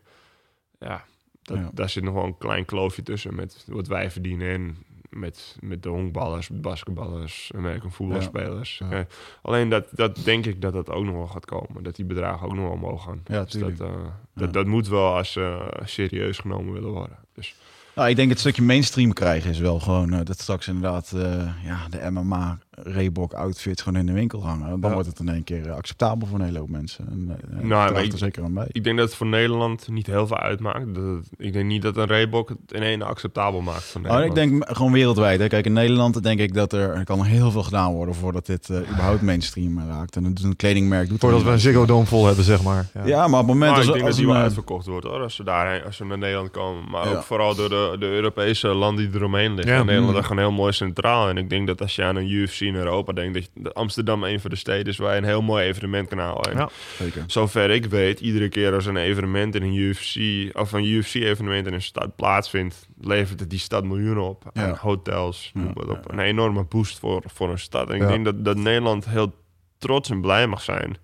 ja, 0.78 1.04
dat, 1.42 1.56
Ja. 1.56 1.70
daar 1.72 1.88
zit 1.88 2.02
nog 2.02 2.14
wel 2.14 2.24
een 2.24 2.38
klein 2.38 2.64
kloofje 2.64 3.02
tussen 3.02 3.34
met 3.34 3.64
wat 3.66 3.86
wij 3.86 4.10
verdienen 4.10 4.48
en 4.48 4.76
met, 5.10 5.56
met 5.60 5.82
de 5.82 5.88
honkballers, 5.88 6.48
basketballers, 6.48 7.50
American 7.56 7.92
voetbalspelers. 7.92 8.78
Ja. 8.78 8.90
Eh, 8.90 9.00
alleen 9.42 9.68
dat, 9.68 9.86
dat 9.90 10.16
denk 10.24 10.46
ik 10.46 10.60
dat 10.60 10.72
dat 10.72 10.90
ook 10.90 11.04
nog 11.04 11.14
wel 11.14 11.26
gaat 11.26 11.44
komen. 11.44 11.82
Dat 11.82 11.96
die 11.96 12.04
bedragen 12.04 12.46
ook 12.46 12.54
nog 12.54 12.64
wel 12.64 12.72
omhoog 12.72 13.04
gaan. 13.04 13.20
Ja, 13.24 13.42
Dus 13.42 13.52
dat, 13.52 13.80
eh, 13.80 13.94
dat, 14.34 14.52
dat 14.52 14.66
moet 14.66 14.88
wel 14.88 15.14
als 15.16 15.32
ze 15.32 15.68
serieus 15.84 16.38
genomen 16.38 16.72
willen 16.72 16.90
worden. 16.90 17.18
Dus 17.34 17.54
Nou, 17.94 18.08
ik 18.08 18.16
denk 18.16 18.30
het 18.30 18.38
stukje 18.38 18.62
mainstream 18.62 19.12
krijgen 19.12 19.50
is 19.50 19.58
wel 19.58 19.80
gewoon 19.80 20.12
eh, 20.12 20.20
dat 20.24 20.38
straks 20.40 20.68
inderdaad 20.68 21.12
eh, 21.12 21.64
ja, 21.64 21.88
de 21.88 22.10
MMA 22.10 22.58
Reebok 22.82 23.32
outfits 23.32 23.82
gewoon 23.82 23.98
in 24.00 24.06
de 24.06 24.12
winkel 24.12 24.44
hangen. 24.46 24.68
Dan 24.80 24.90
Ja. 24.90 24.92
wordt 24.92 25.08
het 25.08 25.18
in 25.18 25.28
één 25.28 25.44
keer 25.44 25.66
eh, 25.68 25.74
acceptabel 25.74 26.28
voor 26.28 26.38
een 26.38 26.44
hele 26.44 26.58
hoop 26.58 26.68
mensen. 26.68 27.06
En, 27.10 27.36
eh, 27.40 27.48
Nou, 27.64 27.86
ik 27.86 27.92
maar 27.92 28.04
ik- 28.04 28.12
er 28.12 28.18
zeker 28.18 28.42
aan 28.44 28.54
bij. 28.54 28.66
Ik 28.72 28.84
denk 28.84 28.96
dat 28.98 29.06
het 29.06 29.16
voor 29.16 29.26
Nederland 29.26 29.88
niet 29.88 30.06
heel 30.06 30.26
veel 30.26 30.38
uitmaakt. 30.38 30.94
Dat 30.94 31.04
het- 31.04 31.28
ik 31.36 31.52
denk 31.52 31.66
niet 31.66 31.82
dat 31.82 31.96
een 31.96 32.06
Reebok 32.06 32.48
het 32.48 32.58
in 32.68 32.82
één 32.82 33.02
acceptabel 33.02 33.60
maakt 33.60 33.82
voor 33.82 34.00
Oh, 34.08 34.24
ik 34.24 34.34
denk 34.34 34.70
gewoon 34.76 34.92
wereldwijd. 34.92 35.40
Hè. 35.40 35.46
Kijk, 35.48 35.66
in 35.66 35.72
Nederland 35.72 36.22
denk 36.22 36.40
ik 36.40 36.54
dat 36.54 36.72
er, 36.72 36.90
er 36.94 37.04
kan 37.04 37.22
heel 37.24 37.50
veel 37.50 37.62
gedaan 37.62 37.92
worden 37.92 38.14
voordat 38.14 38.46
dit 38.46 38.70
eh, 38.70 38.76
überhaupt 38.90 39.22
mainstream 39.22 39.78
raakt. 39.88 40.16
En 40.16 40.24
een, 40.24 40.36
een 40.42 40.56
kledingmerk 40.56 41.08
doet 41.08 41.20
Voordat 41.20 41.42
we 41.42 41.50
een 41.50 41.58
Ziggo. 41.58 41.84
Dome 41.86 42.06
vol 42.06 42.26
hebben, 42.26 42.44
zeg 42.44 42.62
maar. 42.62 42.86
Ja. 42.94 43.06
Ja, 43.06 43.26
maar 43.28 43.40
op 43.40 43.46
het 43.46 43.54
moment 43.54 43.70
Maar 43.70 43.78
als, 43.78 43.86
ik 43.86 43.92
denk 43.92 44.06
als 44.06 44.16
dat 44.16 44.16
die 44.16 44.24
een, 44.24 44.30
wel 44.30 44.36
eh, 44.40 44.42
uitverkocht 44.46 44.86
wordt 44.86 45.06
hoor, 45.06 45.20
als 45.22 45.34
ze, 45.34 45.44
daarheen, 45.44 45.84
als 45.84 45.96
ze 45.96 46.04
naar 46.04 46.18
Nederland 46.18 46.50
komen. 46.50 46.90
Maar 46.90 47.08
Ja. 47.08 47.14
ook 47.16 47.22
vooral 47.22 47.54
door 47.54 47.68
de, 47.68 47.96
de 47.98 48.06
Europese 48.06 48.68
landen 48.68 49.04
die 49.10 49.14
eromheen 49.20 49.54
liggen. 49.54 49.86
Nederland 49.86 50.12
Mm. 50.12 50.18
is 50.20 50.26
gewoon 50.26 50.42
heel 50.42 50.52
mooi 50.52 50.72
centraal. 50.72 51.28
En 51.28 51.36
ik 51.36 51.50
denk 51.50 51.66
dat 51.66 51.80
als 51.80 51.94
je 51.96 52.04
aan 52.04 52.16
een 52.16 52.30
UFC 52.30 52.60
in 52.66 52.74
Europa 52.74 53.12
denkt, 53.12 53.50
dat, 53.54 53.74
Amsterdam 53.74 54.24
een 54.24 54.40
van 54.40 54.50
de 54.50 54.56
steden 54.56 54.86
is 54.86 54.96
waar 54.96 55.12
je 55.12 55.18
een 55.18 55.24
heel 55.26 55.42
mooi 55.42 55.66
evenement 55.66 56.08
kan 56.08 56.18
houden. 56.18 56.52
En 56.52 56.58
Ja. 56.58 56.68
zeker. 56.98 57.24
Zover 57.26 57.70
ik 57.70 57.84
weet, 57.84 58.20
iedere 58.20 58.48
keer 58.48 58.74
als 58.74 58.86
een 58.86 58.96
evenement 58.96 59.54
in 59.54 59.62
een 59.62 59.74
UFC 59.74 60.16
of 60.56 60.72
een 60.72 60.84
UFC-evenement 60.84 61.66
in 61.66 61.72
een 61.72 61.82
stad 61.82 62.16
plaatsvindt, 62.16 62.88
levert 63.00 63.40
het 63.40 63.50
die 63.50 63.58
stad 63.58 63.84
miljoenen 63.84 64.24
op. 64.24 64.44
Ja. 64.52 64.62
Aan 64.66 64.76
hotels, 64.80 65.50
noem 65.54 65.72
Ja, 65.76 65.90
op. 65.92 66.12
Een 66.12 66.18
enorme 66.18 66.64
boost 66.64 66.98
voor, 66.98 67.22
voor 67.26 67.50
een 67.50 67.58
stad. 67.58 67.90
En 67.90 68.00
ik 68.00 68.08
denk 68.08 68.24
dat, 68.24 68.44
dat 68.44 68.56
Nederland 68.56 69.08
heel 69.08 69.34
trots 69.78 70.10
en 70.10 70.20
blij 70.20 70.46
mag 70.46 70.62
zijn 70.62 70.96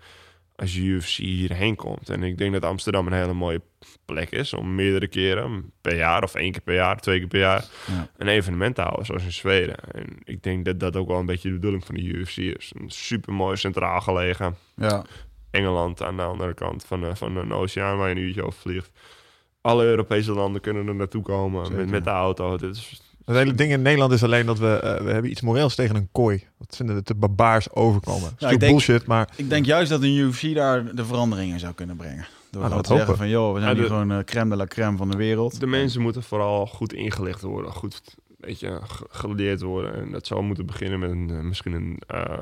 als 0.57 0.74
UFC 0.77 1.16
hierheen 1.16 1.77
komt. 1.77 2.09
En 2.09 2.23
ik 2.23 2.39
denk 2.39 2.53
dat 2.53 2.65
Amsterdam 2.65 3.07
een 3.07 3.12
hele 3.12 3.33
mooie 3.33 3.61
plek 4.05 4.31
is 4.31 4.53
om 4.53 4.74
meerdere 4.74 5.09
keren 5.09 5.73
per 5.81 5.97
jaar 5.97 6.23
of 6.23 6.35
één 6.35 6.53
keer 6.53 6.61
per 6.61 6.74
jaar, 6.74 7.01
twee 7.01 7.19
keer 7.19 7.29
per 7.29 7.39
jaar 7.41 7.65
Ja. 7.87 8.11
een 8.16 8.29
evenement 8.29 8.74
te 8.74 8.81
houden, 8.83 9.07
zoals 9.07 9.24
in 9.24 9.33
Zweden. 9.33 9.77
En 9.93 10.07
ik 10.24 10.43
denk 10.43 10.65
dat 10.65 10.81
dat 10.81 10.97
ook 10.97 11.09
wel 11.09 11.19
een 11.19 11.27
beetje 11.27 11.49
de 11.49 11.55
bedoeling 11.55 11.85
van 11.85 11.95
de 11.95 12.03
UFC 12.03 12.37
is. 12.37 12.73
Een 12.81 12.91
super 12.91 13.33
mooi 13.33 13.57
centraal 13.57 14.01
gelegen. 14.01 14.57
Ja. 14.77 15.05
Engeland 15.51 16.03
aan 16.03 16.16
de 16.16 16.23
andere 16.23 16.55
kant 16.55 16.85
van, 16.85 17.01
de, 17.01 17.16
van 17.16 17.37
een 17.37 17.53
oceaan 17.53 17.97
waar 17.99 18.09
je 18.09 18.15
een 18.15 18.20
uurtje 18.20 18.45
over 18.47 18.61
vliegt. 18.61 18.91
Alle 19.61 19.85
Europese 19.85 20.33
landen 20.33 20.61
kunnen 20.61 20.87
er 20.89 20.95
naartoe 20.95 21.23
komen 21.23 21.65
Zeker. 21.66 21.81
met, 21.81 21.91
met 21.91 22.05
de 22.05 22.11
auto. 22.11 22.57
Dit 22.57 22.77
is, 22.77 23.11
Het 23.24 23.36
hele 23.36 23.55
ding 23.55 23.73
in 23.73 23.82
Nederland 23.82 24.12
is 24.12 24.23
alleen 24.23 24.47
dat 24.47 24.59
we, 24.59 24.77
eh, 24.78 25.05
we 25.05 25.11
hebben 25.11 25.31
iets 25.31 25.40
moreels 25.40 25.74
tegen 25.74 25.97
een 25.97 26.09
kooi. 26.12 26.44
Dat 26.59 26.77
vinden 26.77 26.94
we 26.97 27.03
te 27.03 27.15
barbaars 27.15 27.70
overkomen. 27.73 28.23
Dat 28.23 28.32
is 28.32 28.39
Ja, 28.39 28.47
ik 28.47 28.53
natuurlijk 28.53 28.61
denk- 28.61 28.73
bullshit, 28.86 29.07
maar 29.07 29.28
Ik 29.36 29.49
denk 29.51 29.65
juist 29.66 29.90
dat 29.90 30.03
een 30.03 30.16
UFC 30.16 30.55
daar 30.55 30.94
de 30.94 31.05
veranderingen 31.05 31.61
zou 31.61 31.74
kunnen 31.74 31.97
brengen. 31.97 32.27
Door 32.51 32.62
Nou, 32.62 32.74
dat 32.74 32.85
te 32.85 32.94
zeggen 32.97 33.16
van, 33.16 33.28
joh, 33.28 33.53
we 33.55 33.61
zijn 33.61 33.70
Ja, 33.70 33.77
hier 33.81 33.89
de- 33.89 33.94
gewoon 33.94 34.12
eh, 34.12 34.24
crème 34.24 34.51
de 34.51 34.57
la 34.57 34.66
crème 34.66 34.97
van 34.97 35.11
de 35.11 35.16
wereld. 35.16 35.61
de 35.61 35.66
mensen 35.66 36.01
moeten 36.01 36.23
vooral 36.23 36.66
goed 36.66 36.93
ingelicht 36.93 37.40
worden, 37.43 37.73
goed 37.73 38.15
weet 38.39 38.61
je, 38.61 38.78
ge- 38.82 39.07
geleerd 39.11 39.61
worden. 39.62 39.94
En 39.94 40.11
dat 40.12 40.27
zou 40.27 40.43
moeten 40.43 40.66
beginnen 40.66 40.99
met 40.99 41.11
een, 41.11 41.31
eh, 41.31 41.40
misschien 41.40 41.73
een, 41.73 42.03
eh, 42.07 42.39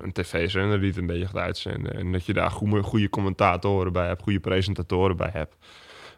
een 0.00 0.12
tv-zender 0.12 0.78
die 0.80 0.88
het 0.88 0.96
een 0.98 1.06
beetje 1.06 1.26
gaat 1.26 1.36
uitzenden. 1.36 1.94
En 1.94 2.12
dat 2.12 2.26
je 2.26 2.32
daar 2.32 2.50
goede, 2.50 2.82
goede 2.82 3.08
commentatoren 3.08 3.92
bij 3.92 4.06
hebt, 4.06 4.22
goede 4.22 4.40
presentatoren 4.40 5.16
bij 5.16 5.30
hebt. 5.32 5.56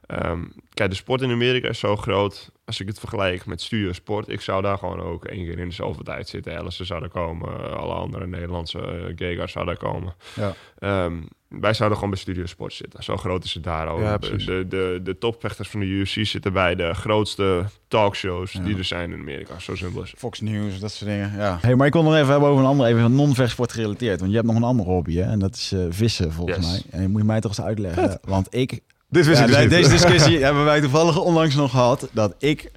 Ehm, 0.06 0.40
kijk, 0.74 0.90
de 0.90 0.96
sport 0.96 1.20
in 1.22 1.30
Amerika 1.30 1.68
is 1.68 1.78
zo 1.78 1.96
groot. 1.96 2.50
Als 2.72 2.80
ik 2.80 2.86
het 2.86 2.98
vergelijk 2.98 3.46
met 3.46 3.60
studio 3.60 3.92
sport, 3.92 4.28
ik 4.28 4.40
zou 4.40 4.62
daar 4.62 4.78
gewoon 4.78 5.00
ook 5.00 5.24
één 5.24 5.44
keer 5.44 5.58
in 5.58 5.68
de 5.68 5.74
zoveel 5.74 6.04
tijd 6.04 6.28
zitten. 6.28 6.58
Alice 6.58 6.84
zou 6.84 7.00
daar 7.00 7.08
komen, 7.08 7.48
eh, 7.48 7.76
alle 7.76 7.94
andere 7.94 8.26
Nederlandse 8.26 8.78
uh, 8.78 9.12
Gegars 9.16 9.52
zouden 9.52 9.74
daar 9.74 9.90
komen. 9.92 10.14
Ja. 10.34 10.54
Ehm, 10.78 11.14
wij 11.48 11.74
zouden 11.74 11.98
gewoon 11.98 12.12
bij 12.12 12.22
Studio 12.22 12.46
Sport 12.46 12.72
zitten. 12.72 13.02
Zo 13.02 13.16
groot 13.16 13.44
is 13.44 13.54
het 13.54 13.64
daar 13.64 13.88
ook. 13.88 14.00
Ja, 14.00 14.18
de, 14.18 14.66
de, 14.68 15.00
de, 15.02 15.18
topvechters 15.18 15.68
van 15.68 15.80
de 15.80 15.86
UFC 15.86 16.26
zitten 16.26 16.52
bij 16.52 16.74
de 16.74 16.94
grootste 16.94 17.64
talkshows 17.88 18.52
Ja. 18.52 18.60
die 18.62 18.76
er 18.76 18.84
zijn 18.84 19.12
in 19.12 19.18
Amerika. 19.20 19.58
Zo 19.58 19.74
simpel 19.76 20.02
is 20.02 20.10
het. 20.10 20.18
Fox 20.18 20.40
News, 20.40 20.78
dat 20.80 20.92
soort 20.92 21.10
dingen. 21.10 21.32
Ja. 21.36 21.58
Hey, 21.60 21.74
maar 21.74 21.86
ik 21.86 21.92
wil 21.92 22.02
nog 22.02 22.14
even 22.14 22.30
hebben 22.30 22.48
over 22.48 22.62
een 22.62 22.68
andere, 22.70 22.88
even 22.88 23.14
non-vechtsport 23.14 23.72
gerelateerd. 23.72 24.18
Want 24.18 24.30
je 24.30 24.36
hebt 24.36 24.48
nog 24.48 24.56
een 24.56 24.62
andere 24.64 24.88
hobby, 24.88 25.14
hè? 25.16 25.22
En 25.22 25.38
dat 25.38 25.54
is 25.54 25.72
eh, 25.72 25.80
vissen, 25.90 26.32
volgens 26.32 26.56
Yes. 26.56 26.66
mij. 26.66 26.82
En 26.90 27.02
je 27.02 27.08
moet 27.08 27.20
je 27.20 27.26
mij 27.26 27.40
toch 27.40 27.50
eens 27.50 27.66
uitleggen. 27.66 28.18
Want 28.22 28.54
ik 28.54 28.80
dit 29.12 29.26
wist 29.26 29.38
Ja, 29.38 29.44
ik 29.44 29.46
dus 29.50 29.56
nee, 29.56 29.66
niet. 29.66 29.74
deze 29.76 29.90
discussie 29.98 30.44
hebben 30.44 30.64
wij 30.64 30.80
toevallig 30.80 31.18
onlangs 31.20 31.54
nog 31.54 31.70
gehad. 31.70 32.08
Dat 32.12 32.34
ik... 32.38 32.70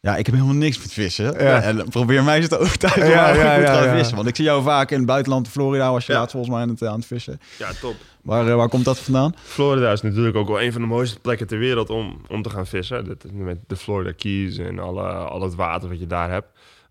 Ja, 0.00 0.16
ik 0.16 0.26
heb 0.26 0.34
helemaal 0.34 0.56
niks 0.56 0.78
met 0.78 0.92
vissen. 0.92 1.24
Ja. 1.24 1.62
En 1.62 1.88
probeer 1.88 2.22
mij 2.24 2.36
eens 2.36 2.48
te 2.48 2.58
overtuigen 2.58 3.06
Ja, 3.08 3.14
waarom 3.14 3.38
ja, 3.40 3.52
ik 3.52 3.58
moet 3.58 3.68
ja, 3.68 3.74
gaan 3.74 3.86
ja. 3.86 3.96
vissen. 3.96 4.16
Want 4.16 4.28
ik 4.28 4.36
zie 4.36 4.44
jou 4.44 4.62
vaak 4.62 4.90
in 4.90 4.96
het 4.96 5.06
buitenland, 5.06 5.46
in 5.46 5.52
Florida, 5.52 5.90
was 5.92 6.06
je 6.06 6.12
Ja. 6.12 6.18
laatst 6.18 6.32
volgens 6.34 6.54
mij 6.54 6.62
aan 6.62 6.68
het, 6.68 6.82
aan 6.82 6.96
het 6.98 7.06
vissen. 7.06 7.40
Ja, 7.58 7.68
top. 7.80 7.94
Waar, 8.22 8.48
eh, 8.48 8.54
waar 8.54 8.68
komt 8.68 8.84
dat 8.84 8.98
vandaan? 8.98 9.34
Florida 9.44 9.92
is 9.92 10.02
natuurlijk 10.02 10.36
ook 10.36 10.48
wel 10.48 10.60
een 10.62 10.72
van 10.72 10.80
de 10.80 10.86
mooiste 10.86 11.18
plekken 11.20 11.46
ter 11.46 11.58
wereld 11.58 11.90
om, 11.90 12.20
om 12.28 12.42
te 12.42 12.50
gaan 12.50 12.66
vissen. 12.66 13.04
Dat, 13.04 13.24
met 13.32 13.58
de 13.66 13.76
Florida 13.76 14.12
Keys 14.16 14.58
en 14.58 14.78
alle, 14.78 15.02
al 15.12 15.42
het 15.42 15.54
water 15.54 15.88
wat 15.88 15.98
je 15.98 16.06
daar 16.06 16.30
hebt. 16.30 16.46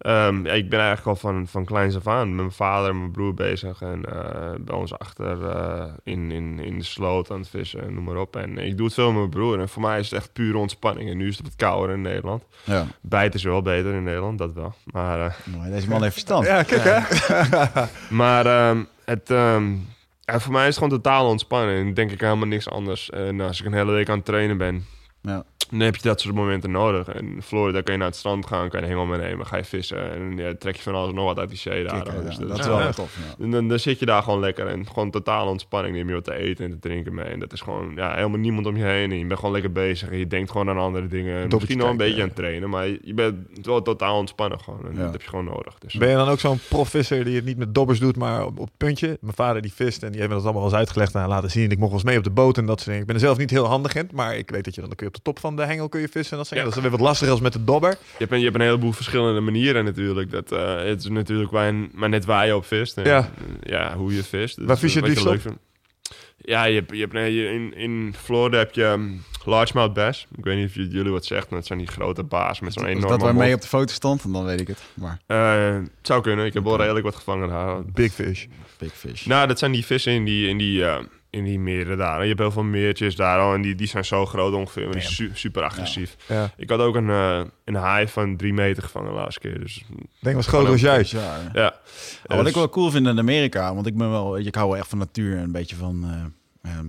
Ehm, 0.05 0.45
ja, 0.45 0.51
ik 0.53 0.69
ben 0.69 0.79
eigenlijk 0.79 1.07
al 1.07 1.15
van, 1.15 1.47
van 1.47 1.65
kleins 1.65 1.95
af 1.95 2.07
aan 2.07 2.27
met 2.27 2.35
mijn 2.35 2.51
vader 2.51 2.89
en 2.89 2.99
mijn 2.99 3.11
broer 3.11 3.33
bezig. 3.33 3.81
En 3.81 4.05
eh, 4.05 4.51
bij 4.59 4.75
ons 4.75 4.97
achter 4.97 5.49
eh, 5.49 5.85
in, 6.03 6.31
in, 6.31 6.59
in 6.59 6.77
de 6.77 6.83
sloot 6.83 7.31
aan 7.31 7.39
het 7.39 7.49
vissen 7.49 7.81
en 7.81 7.93
noem 7.93 8.03
maar 8.03 8.17
op. 8.17 8.35
En 8.35 8.57
ik 8.57 8.77
doe 8.77 8.85
het 8.85 8.95
veel 8.95 9.07
met 9.07 9.17
mijn 9.17 9.29
broer. 9.29 9.59
En 9.59 9.69
voor 9.69 9.81
mij 9.81 9.99
is 9.99 10.09
het 10.09 10.19
echt 10.19 10.33
pure 10.33 10.57
ontspanning. 10.57 11.09
En 11.09 11.17
nu 11.17 11.27
is 11.27 11.37
het 11.37 11.45
wat 11.45 11.55
kouder 11.55 11.95
in 11.95 12.01
Nederland. 12.01 12.43
Ja. 12.63 12.85
Bijt 13.01 13.33
is 13.33 13.43
wel 13.43 13.61
beter 13.61 13.93
in 13.93 14.03
Nederland, 14.03 14.37
dat 14.37 14.53
wel. 14.53 14.73
Maar, 14.83 15.19
eh, 15.19 15.57
Maar 15.57 15.69
deze 15.69 15.89
man 15.89 16.01
heeft 16.01 16.13
verstand. 16.13 16.45
Ja, 16.45 16.63
kijk 16.63 16.83
hè. 16.83 16.99
maar 18.21 18.45
ehm, 18.45 18.83
het, 19.05 19.29
ehm, 19.29 19.71
ja, 20.19 20.39
voor 20.39 20.51
mij 20.53 20.67
is 20.67 20.75
het 20.75 20.83
gewoon 20.83 21.01
totaal 21.01 21.27
ontspannen. 21.29 21.75
En 21.75 21.93
denk 21.93 22.11
ik 22.11 22.21
helemaal 22.21 22.47
niks 22.47 22.69
anders. 22.69 23.09
En 23.09 23.41
als 23.41 23.59
ik 23.59 23.65
een 23.65 23.73
hele 23.73 23.91
week 23.91 24.09
aan 24.09 24.17
het 24.17 24.25
trainen 24.25 24.57
ben, 24.57 24.85
Ja. 25.21 25.43
Dan 25.69 25.79
heb 25.79 25.95
je 25.95 26.01
dat 26.01 26.21
soort 26.21 26.35
momenten 26.35 26.71
nodig. 26.71 27.07
En 27.07 27.25
in 27.25 27.41
Florida 27.41 27.81
kan 27.81 27.93
je 27.93 27.99
naar 27.99 28.07
het 28.09 28.17
strand 28.17 28.45
gaan, 28.45 28.69
kan 28.69 28.81
je 28.81 28.87
hengel 28.87 29.05
meenemen, 29.05 29.45
ga 29.45 29.57
je 29.57 29.63
vissen. 29.63 30.11
En 30.13 30.37
ja, 30.37 30.53
trek 30.59 30.75
je 30.75 30.81
van 30.81 30.95
alles 30.95 31.09
en 31.09 31.15
nog 31.15 31.25
wat 31.25 31.39
uit 31.39 31.49
die 31.49 31.57
zee 31.57 31.83
daar. 31.83 32.03
Kikken, 32.03 32.25
Dus 32.25 32.33
ja, 32.33 32.39
dat 32.39 32.49
dat 32.49 32.59
is 32.59 32.65
wel- 32.65 32.91
tof. 32.91 33.17
Ja. 33.37 33.43
en 33.43 33.51
dan, 33.51 33.67
dan 33.67 33.79
zit 33.79 33.99
je 33.99 34.05
daar 34.05 34.23
gewoon 34.23 34.39
lekker 34.39 34.67
en 34.67 34.87
gewoon 34.87 35.11
totale 35.11 35.49
ontspanning. 35.49 35.95
Neem 35.95 36.07
je 36.07 36.13
wat 36.13 36.23
te 36.23 36.35
eten 36.35 36.65
en 36.65 36.71
te 36.71 36.79
drinken 36.79 37.13
mee. 37.13 37.25
En 37.25 37.39
dat 37.39 37.53
is 37.53 37.61
gewoon 37.61 37.91
ja, 37.95 38.15
helemaal 38.15 38.39
niemand 38.39 38.65
om 38.67 38.77
je 38.77 38.83
heen. 38.83 39.11
En 39.11 39.17
je 39.17 39.25
bent 39.25 39.39
gewoon 39.39 39.53
lekker 39.53 39.71
bezig 39.71 40.09
en 40.09 40.17
je 40.17 40.27
denkt 40.27 40.51
gewoon 40.51 40.69
aan 40.69 40.77
andere 40.77 41.07
dingen. 41.07 41.47
Misschien 41.49 41.77
nog 41.77 41.89
een 41.89 41.97
beetje 41.97 42.21
aan 42.21 42.27
het 42.27 42.35
trainen, 42.35 42.69
maar 42.69 42.87
je, 42.87 43.13
bent 43.13 43.35
wel 43.63 43.81
totaal 43.81 44.17
ontspannen 44.17 44.59
gewoon. 44.59 44.85
En 44.85 44.93
Ja. 44.95 45.01
dat 45.03 45.11
heb 45.11 45.21
je 45.21 45.29
gewoon 45.29 45.45
nodig. 45.45 45.77
Dus, 45.79 45.93
Ben 45.93 46.09
je 46.09 46.15
dan 46.15 46.27
ook 46.29 46.39
zo'n 46.39 46.59
profvisser 46.69 47.23
die 47.25 47.35
het 47.35 47.45
niet 47.45 47.57
met 47.57 47.75
dobbers 47.75 47.99
doet, 47.99 48.15
maar 48.17 48.45
op, 48.45 48.59
op 48.59 48.65
het 48.65 48.77
puntje? 48.77 49.17
Mijn 49.21 49.35
vader 49.35 49.61
die 49.61 49.73
vist 49.73 50.03
en 50.03 50.09
die 50.11 50.17
heeft 50.19 50.29
me 50.29 50.35
dat 50.35 50.43
allemaal 50.45 50.61
wel 50.63 50.71
eens 50.71 50.79
uitgelegd 50.79 51.15
en 51.15 51.27
laten 51.27 51.51
zien. 51.51 51.63
Ik 51.71 51.77
mocht 51.77 51.89
wel 51.91 51.99
eens 51.99 52.03
mee 52.09 52.17
op 52.17 52.23
de 52.23 52.29
boot 52.29 52.57
en 52.57 52.65
dat 52.65 52.75
soort 52.75 52.85
dingen. 52.85 53.01
Ik 53.01 53.05
ben 53.07 53.15
er 53.15 53.21
zelf 53.21 53.37
niet 53.37 53.49
heel 53.49 53.65
handig 53.65 53.95
in, 53.95 54.09
maar 54.13 54.35
ik 54.37 54.49
weet 54.49 54.63
dat 54.63 54.73
je 54.75 54.79
dan, 54.79 54.89
dan 54.89 54.97
kun 54.97 55.07
je 55.07 55.11
op 55.11 55.17
de 55.17 55.23
top 55.31 55.39
van 55.39 55.55
de 55.55 55.64
hengel 55.65 55.89
kun 55.89 56.01
je 56.01 56.07
vissen. 56.07 56.31
En 56.31 56.37
dat, 56.37 56.49
dingen. 56.49 56.65
dat 56.65 56.75
is 56.75 56.81
weer 56.81 56.91
wat 56.91 56.99
lastiger 56.99 57.31
als 57.33 57.41
met 57.41 57.53
de 57.53 57.63
dobber. 57.63 57.89
Je 57.89 57.97
hebt, 58.17 58.31
een, 58.31 58.37
je 58.39 58.43
hebt 58.45 58.55
een 58.55 58.61
heleboel 58.61 58.91
verschillende 58.91 59.39
manieren 59.39 59.85
natuurlijk. 59.85 60.31
Dat, 60.31 60.51
eh, 60.51 60.75
het 60.83 60.99
is 61.03 61.09
natuurlijk 61.09 61.51
waar 61.51 61.73
maar 61.93 62.09
net 62.09 62.25
waar 62.25 62.45
je 62.45 62.55
op 62.55 62.65
vist. 62.65 62.97
En, 62.97 63.05
Ja. 63.05 63.17
eh, 63.19 63.71
ja, 63.71 63.95
hoe 63.95 64.15
je 64.15 64.23
vist. 64.23 64.55
Dus 64.55 64.65
Waar 64.65 64.77
vis 64.77 64.93
je 64.93 64.99
het 65.01 65.23
liefst. 65.25 65.47
Ja, 66.37 66.63
je 66.63 66.75
hebt, 66.75 66.91
je 66.91 66.99
hebt, 66.99 67.13
nee, 67.13 67.53
in, 67.53 67.73
in 67.75 68.15
Florida 68.23 68.57
heb 68.57 68.73
je 68.73 68.83
um, 68.83 69.23
largemouth 69.45 69.93
bass. 69.93 70.27
Ik 70.37 70.43
weet 70.43 70.57
niet 70.57 70.67
of 70.67 70.73
jullie 70.75 71.11
wat 71.11 71.25
zegt, 71.25 71.49
maar 71.49 71.57
het 71.59 71.67
zijn 71.67 71.79
die 71.79 71.87
grote 71.87 72.23
baas 72.23 72.59
met 72.59 72.73
zo'n 72.73 72.85
enorme 72.85 73.07
dat 73.07 73.21
waarmee 73.21 73.53
op 73.53 73.61
de 73.61 73.67
foto 73.67 73.93
stond? 73.93 74.23
En 74.23 74.31
dan 74.31 74.45
weet 74.45 74.61
ik 74.61 74.67
het. 74.67 74.81
Maar 74.93 75.19
Eh, 75.27 75.73
het 75.73 75.89
zou 76.01 76.21
kunnen. 76.21 76.45
Ik 76.45 76.53
heb 76.53 76.63
wel 76.63 76.77
redelijk 76.77 77.05
wat 77.05 77.15
gevangen 77.15 77.47
daar. 77.49 77.85
Big 77.85 78.13
fish. 78.13 78.45
big 78.77 78.93
fish. 78.93 79.25
Nou, 79.25 79.47
dat 79.47 79.59
zijn 79.59 79.71
die 79.71 79.85
vissen 79.85 80.11
in 80.13 80.25
die, 80.25 80.47
in 80.47 80.57
die, 80.57 80.85
eh, 80.85 80.97
in 81.35 81.43
die 81.43 81.59
meren 81.59 81.97
daar. 81.97 82.21
Je 82.21 82.27
hebt 82.27 82.39
heel 82.39 82.51
veel 82.51 82.63
meertjes 82.63 83.15
daar 83.15 83.39
al 83.39 83.53
en 83.53 83.61
die, 83.61 83.75
die 83.75 83.87
zijn 83.87 84.05
zo 84.05 84.25
groot 84.25 84.53
ongeveer. 84.53 84.83
Maar 84.83 84.91
die 84.93 85.01
su- 85.01 85.31
super 85.33 85.63
agressief. 85.63 86.15
Ja. 86.27 86.51
Ik 86.57 86.69
had 86.69 86.79
ook 86.79 86.95
een, 86.95 87.09
eh, 87.09 87.41
een 87.65 87.75
haai 87.75 88.07
van 88.07 88.37
drie 88.37 88.53
meter 88.53 88.83
gevangen 88.83 89.09
de 89.09 89.15
laatste 89.15 89.39
keer. 89.39 89.59
Dus 89.59 89.77
Ik 89.97 90.07
denk 90.19 90.35
was 90.35 90.47
groter 90.47 90.71
als 90.71 90.81
jij. 90.81 91.05
Ja, 91.53 91.73
wat 92.25 92.37
Dus- 92.39 92.47
ik 92.47 92.55
wel 92.55 92.69
cool 92.69 92.89
vind 92.91 93.07
in 93.07 93.19
Amerika, 93.19 93.73
want 93.73 93.87
ik 93.87 93.97
ben 93.97 94.09
wel, 94.09 94.31
weet 94.31 94.41
je, 94.41 94.47
ik 94.47 94.55
hou 94.55 94.67
wel 94.69 94.77
echt 94.77 94.87
van 94.89 94.97
natuur 94.97 95.37
en 95.37 95.43
een 95.43 95.51
beetje 95.51 95.75
van, 95.75 96.03
eh, 96.63 96.71
ehm, 96.71 96.85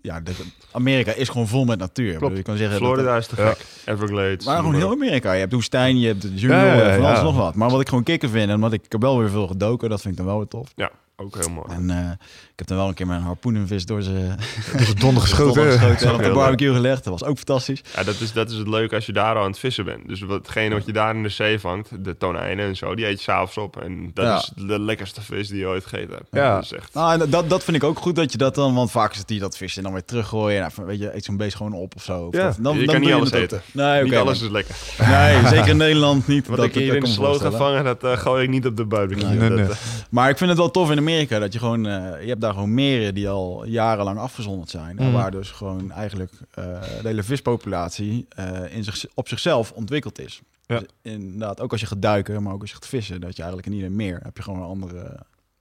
ja, 0.00 0.20
de, 0.20 0.32
Amerika 0.72 1.12
is 1.12 1.28
gewoon 1.28 1.48
vol 1.48 1.64
met 1.64 1.78
natuur. 1.78 2.12
Bedoel, 2.18 2.36
Je 2.36 2.42
kan 2.42 2.56
zeggen, 2.56 2.78
dat- 2.80 2.88
Florida 2.88 3.16
is 3.16 3.26
te 3.26 3.36
Ja. 3.42 3.48
gek. 3.48 3.64
Everglades. 3.84 4.46
maar 4.46 4.56
gewoon 4.58 4.74
heel. 4.74 4.90
Amerika. 4.90 5.32
Je 5.32 5.38
hebt 5.38 5.50
de 5.50 5.56
woestijn, 5.56 5.98
je 6.00 6.06
hebt 6.06 6.22
de 6.22 6.34
jungle, 6.34 6.56
Ja, 6.58 6.74
ja, 6.74 6.82
en 6.82 6.94
van 6.94 7.04
alles 7.04 7.18
ja. 7.18 7.24
nog 7.24 7.36
wat. 7.36 7.54
Maar 7.54 7.70
wat 7.70 7.80
ik 7.80 7.88
gewoon 7.88 8.04
kicken 8.04 8.30
vind, 8.30 8.50
en 8.50 8.60
wat 8.60 8.72
ik, 8.72 8.84
ik 8.84 8.92
heb 8.92 9.00
wel 9.00 9.18
weer 9.18 9.30
veel 9.30 9.46
gedoken, 9.46 9.88
dat 9.88 10.00
vind 10.00 10.12
ik 10.12 10.18
dan 10.18 10.26
wel 10.28 10.38
weer 10.38 10.48
tof. 10.48 10.72
Ja, 10.76 10.90
ook 11.16 11.36
heel 11.36 11.50
mooi. 11.50 11.66
En 11.70 11.90
eh, 11.90 12.10
ik 12.52 12.58
heb 12.58 12.66
dan 12.66 12.76
wel 12.76 12.88
een 12.88 12.94
keer 12.94 13.06
mijn 13.06 13.20
harpoenenvis 13.20 13.86
door 13.86 14.02
ze 14.02 14.28
donder 14.98 15.22
geschoten. 15.22 15.70
geschoten 15.72 16.08
en 16.08 16.14
op 16.14 16.22
de 16.22 16.30
barbecue 16.32 16.74
gelegd. 16.74 17.04
Dat 17.04 17.20
was 17.20 17.28
ook 17.28 17.36
fantastisch. 17.36 17.82
Ja, 17.96 18.02
dat 18.02 18.20
is, 18.20 18.32
dat 18.32 18.50
is 18.50 18.56
het 18.58 18.68
leuke 18.68 18.94
als 18.94 19.06
je 19.06 19.12
daar 19.12 19.34
al 19.36 19.42
aan 19.42 19.48
het 19.50 19.58
vissen 19.58 19.84
bent. 19.84 20.08
Dus 20.08 20.20
watgene 20.20 20.74
wat 20.74 20.86
je 20.86 20.92
daar 20.92 21.14
in 21.14 21.22
de 21.22 21.28
zee 21.28 21.58
vangt, 21.58 22.04
de 22.04 22.16
tonijnen 22.16 22.66
en 22.66 22.76
zo, 22.76 22.94
die 22.94 23.06
eet 23.06 23.16
je 23.16 23.22
s'avonds 23.22 23.56
op. 23.58 23.82
En 23.82 24.10
dat 24.14 24.24
Ja. 24.24 24.36
is 24.36 24.50
de 24.66 24.80
lekkerste 24.80 25.22
vis 25.22 25.48
die 25.48 25.58
je 25.58 25.66
ooit 25.66 25.82
gegeten 25.86 26.14
hebt. 26.14 26.28
Ja. 26.30 26.54
Dat 26.54 26.70
echt... 26.70 26.94
Nou, 26.94 27.20
en 27.20 27.30
dat, 27.30 27.50
dat 27.50 27.64
vind 27.64 27.76
ik 27.76 27.84
ook 27.84 27.98
goed 27.98 28.16
dat 28.16 28.32
je 28.32 28.38
dat 28.38 28.54
dan, 28.54 28.74
want 28.74 28.90
vaak 28.90 29.12
is 29.12 29.18
het 29.18 29.28
die 29.28 29.40
dat 29.40 29.56
visje 29.56 29.82
dan 29.82 29.92
weer 29.92 30.04
teruggooien. 30.04 30.60
Nou, 30.60 30.86
weet 30.88 30.98
je, 30.98 31.14
eet 31.16 31.24
zo'n 31.24 31.36
beest 31.36 31.56
gewoon 31.56 31.72
op 31.72 31.92
of 31.96 32.02
zo. 32.02 32.20
Of 32.26 32.34
Ja. 32.34 32.42
dat- 32.44 32.56
dan, 32.60 32.78
Je 32.78 32.84
dan 32.84 32.94
kan 32.94 33.04
niet 33.04 33.12
alles 33.12 33.30
eten. 33.32 33.62
Nee, 33.72 34.02
Niet 34.02 34.14
alles 34.14 34.42
is 34.42 34.48
lekker. 34.50 34.74
Nee, 35.08 35.46
zeker 35.46 35.68
in 35.68 35.76
Nederland 35.76 36.26
niet. 36.26 36.46
Wat 36.48 36.56
dat, 36.56 36.66
ik 36.66 36.74
hier 36.74 36.94
in 36.94 37.00
de 37.00 37.06
sloot 37.06 37.40
ga 37.40 37.50
vangen, 37.50 37.84
dat 37.84 38.04
eh, 38.04 38.16
gooi 38.18 38.42
ik 38.44 38.48
niet 38.50 38.66
op 38.66 38.76
de 38.76 38.84
barbecue. 38.84 39.24
Nee, 39.28 39.38
nee, 39.38 39.48
Dat, 39.48 39.58
nee. 39.58 39.66
eh, 39.68 39.76
Maar 40.10 40.28
ik 40.30 40.36
vind 40.38 40.50
het 40.50 40.58
wel 40.58 40.70
tof 40.70 40.90
in 40.90 40.96
Amerika 41.08 41.38
dat 41.38 41.52
je 41.52 41.58
gewoon, 41.58 41.86
eh, 41.86 42.22
je 42.22 42.28
hebt 42.28 42.40
daar 42.40 42.52
gewoon 42.52 42.74
meren 42.74 43.14
die 43.14 43.28
al 43.28 43.64
jarenlang 43.66 44.18
afgezonderd 44.18 44.70
zijn. 44.70 44.98
En 44.98 45.04
Mhm. 45.04 45.14
waar 45.14 45.30
dus 45.30 45.50
gewoon 45.50 45.92
eigenlijk 45.92 46.32
eh, 46.50 46.64
de 47.02 47.08
hele 47.08 47.22
vispopulatie 47.22 48.26
eh, 48.28 48.76
in 48.76 48.84
zich, 48.84 49.04
op 49.14 49.28
zichzelf 49.28 49.72
ontwikkeld 49.72 50.18
is. 50.18 50.40
Ja. 50.66 50.78
Dus 50.78 50.88
inderdaad, 51.02 51.60
ook 51.60 51.72
als 51.72 51.80
je 51.80 51.86
gaat 51.86 52.02
duiken, 52.02 52.42
maar 52.42 52.52
ook 52.52 52.60
als 52.60 52.70
je 52.70 52.76
gaat 52.76 52.86
vissen, 52.86 53.20
dat 53.20 53.36
je 53.36 53.42
eigenlijk 53.42 53.72
in 53.72 53.76
ieder 53.76 53.92
meer 53.92 54.20
heb 54.22 54.36
je 54.36 54.42
gewoon 54.42 54.58
een 54.58 54.66
andere 54.68 55.16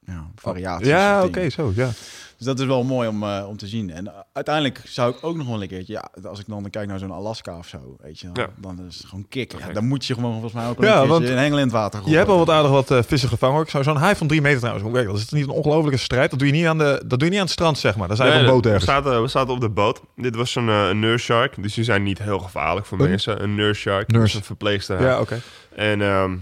ja, 0.05 0.27
variaties. 0.35 0.87
Ja, 0.87 1.23
oké, 1.23 1.49
zo, 1.49 1.71
ja. 1.75 1.89
Dus 2.37 2.51
dat 2.51 2.59
is 2.59 2.65
wel 2.65 2.83
mooi 2.83 3.07
om, 3.07 3.23
eh, 3.23 3.45
om 3.47 3.57
te 3.57 3.67
zien. 3.67 3.91
En 3.91 4.05
uh, 4.05 4.11
uiteindelijk 4.33 4.81
zou 4.85 5.11
ik 5.11 5.17
ook 5.21 5.35
nog 5.35 5.47
wel 5.47 5.61
een 5.61 5.67
keertje, 5.67 5.93
ja, 5.93 6.09
als 6.29 6.39
ik 6.39 6.45
dan 6.47 6.69
kijk 6.69 6.87
naar 6.87 6.99
zo'n 6.99 7.11
Alaska 7.11 7.57
of 7.57 7.67
zo, 7.67 7.95
weet 8.01 8.19
je, 8.19 8.29
dan, 8.31 8.43
Ja. 8.43 8.49
dan 8.61 8.85
is 8.89 8.97
het 8.97 9.05
gewoon 9.05 9.25
kicken. 9.29 9.59
Ja, 9.59 9.73
dan 9.73 9.85
moet 9.87 10.05
je 10.05 10.13
gewoon 10.13 10.31
volgens 10.31 10.53
mij 10.53 10.67
ook 10.67 10.77
een 10.77 10.85
Ja, 10.87 11.07
want 11.07 11.23
in 11.23 11.37
Engeland 11.37 11.71
water 11.71 12.01
Je 12.05 12.15
hebt 12.15 12.27
al 12.29 12.33
gooien. 12.33 12.45
wat 12.45 12.55
aardig 12.55 12.71
wat 12.71 12.91
eh, 12.91 12.99
vissen 13.07 13.29
gevangen. 13.29 13.55
hoor. 13.55 13.63
Ik 13.63 13.69
zou 13.69 13.83
zo'n 13.83 13.95
haai 13.95 14.15
van 14.15 14.27
drie 14.27 14.41
meter 14.41 14.57
trouwens. 14.57 14.83
Hoe 14.85 14.93
werkt 14.93 15.07
dat? 15.09 15.17
Is 15.17 15.23
het 15.23 15.31
niet 15.31 15.43
een 15.43 15.49
ongelofelijke 15.49 15.99
strijd? 15.99 16.29
Dat 16.29 16.39
doe 16.39 16.47
je 16.47 16.53
niet 16.53 16.65
aan, 16.65 16.77
de, 16.77 17.03
dat 17.05 17.19
doe 17.19 17.23
je 17.23 17.29
niet 17.29 17.35
aan 17.39 17.43
het 17.45 17.51
strand, 17.53 17.77
zeg 17.77 17.95
maar. 17.95 18.07
Dat 18.07 18.17
is 18.17 18.23
eigenlijk 18.23 18.51
Nee, 18.53 18.61
een 18.63 18.71
boot 18.71 18.85
we, 18.85 18.91
zaten, 18.91 19.21
we 19.21 19.27
zaten 19.27 19.53
op 19.53 19.59
de 19.61 19.69
boot. 19.69 20.01
Dit 20.15 20.35
was 20.35 20.55
een, 20.55 20.69
eh, 20.69 20.91
nurse 20.91 21.23
shark. 21.25 21.61
Dus 21.63 21.73
die 21.73 21.83
zijn 21.83 22.03
niet 22.03 22.19
heel 22.19 22.39
gevaarlijk 22.39 22.85
voor 22.85 22.99
Een? 22.99 23.09
mensen. 23.09 23.43
Een 23.43 23.55
nurse 23.55 23.81
shark. 23.81 24.07
Nurse. 24.11 24.25
Dus 24.25 24.35
een 24.35 24.43
verpleegster. 24.43 25.01
Ja, 25.01 25.19
oké. 25.19 25.41
En 25.75 26.01
ehm, 26.01 26.35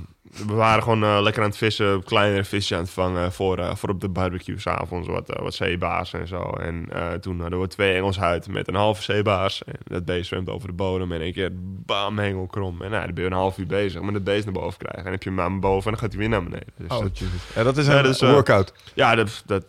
we 0.48 0.54
waren 0.54 0.84
gewoon 0.84 1.04
eh, 1.04 1.18
lekker 1.22 1.42
aan 1.44 1.48
het 1.50 1.58
vissen, 1.58 2.04
kleinere 2.04 2.44
visjes 2.44 2.78
aan 2.78 2.84
het 2.84 2.94
vangen 2.94 3.32
voor, 3.32 3.58
eh, 3.58 3.76
voor 3.76 3.90
op 3.90 4.02
de 4.02 4.10
barbecue 4.10 4.60
s'avonds, 4.60 5.08
wat, 5.08 5.30
eh, 5.30 5.42
wat 5.42 5.54
zeebaars 5.54 6.14
en 6.14 6.28
zo. 6.28 6.42
En 6.42 6.86
eh, 6.90 7.12
toen 7.12 7.40
hadden 7.42 7.62
we 7.62 7.68
twee 7.68 7.94
Engels 7.96 8.18
huid 8.18 8.48
met 8.48 8.68
een 8.68 8.76
halve 8.76 9.02
zeebaars. 9.04 9.64
En 9.64 9.74
dat 9.84 10.06
beest 10.06 10.28
zwemt 10.28 10.50
over 10.50 10.68
de 10.68 10.74
bodem 10.74 11.12
en 11.12 11.18
in 11.18 11.24
één 11.24 11.34
keer 11.34 11.50
bam, 11.86 12.18
hengelkrom. 12.20 12.82
En 12.82 12.90
nou, 12.92 13.06
dan 13.06 13.14
ben 13.14 13.24
je 13.24 13.30
een 13.30 13.36
half 13.36 13.58
uur 13.58 13.66
bezig 13.68 14.02
met 14.02 14.14
het 14.14 14.24
beest 14.24 14.44
naar 14.46 14.54
boven 14.54 14.78
krijgen. 14.78 14.98
En 14.98 15.04
dan 15.04 15.14
heb 15.14 15.24
je 15.24 15.30
hem 15.30 15.40
aan 15.40 15.60
boven 15.60 15.86
en 15.86 15.92
dan 15.92 16.00
gaat 16.00 16.10
hij 16.12 16.20
weer 16.20 16.30
naar 16.30 16.44
beneden. 16.44 16.68
Dus, 16.78 16.92
Oh, 16.92 17.02
dat- 17.04 17.20
Jesus. 17.20 17.42
Ja, 17.56 17.64
dat 17.64 17.78
is 17.78 17.86
Ja, 17.88 17.98
een 17.98 18.04
dus, 18.04 18.22
workout. 18.22 18.74
ja, 18.94 19.16
dat, 19.16 19.44
dat, 19.46 19.64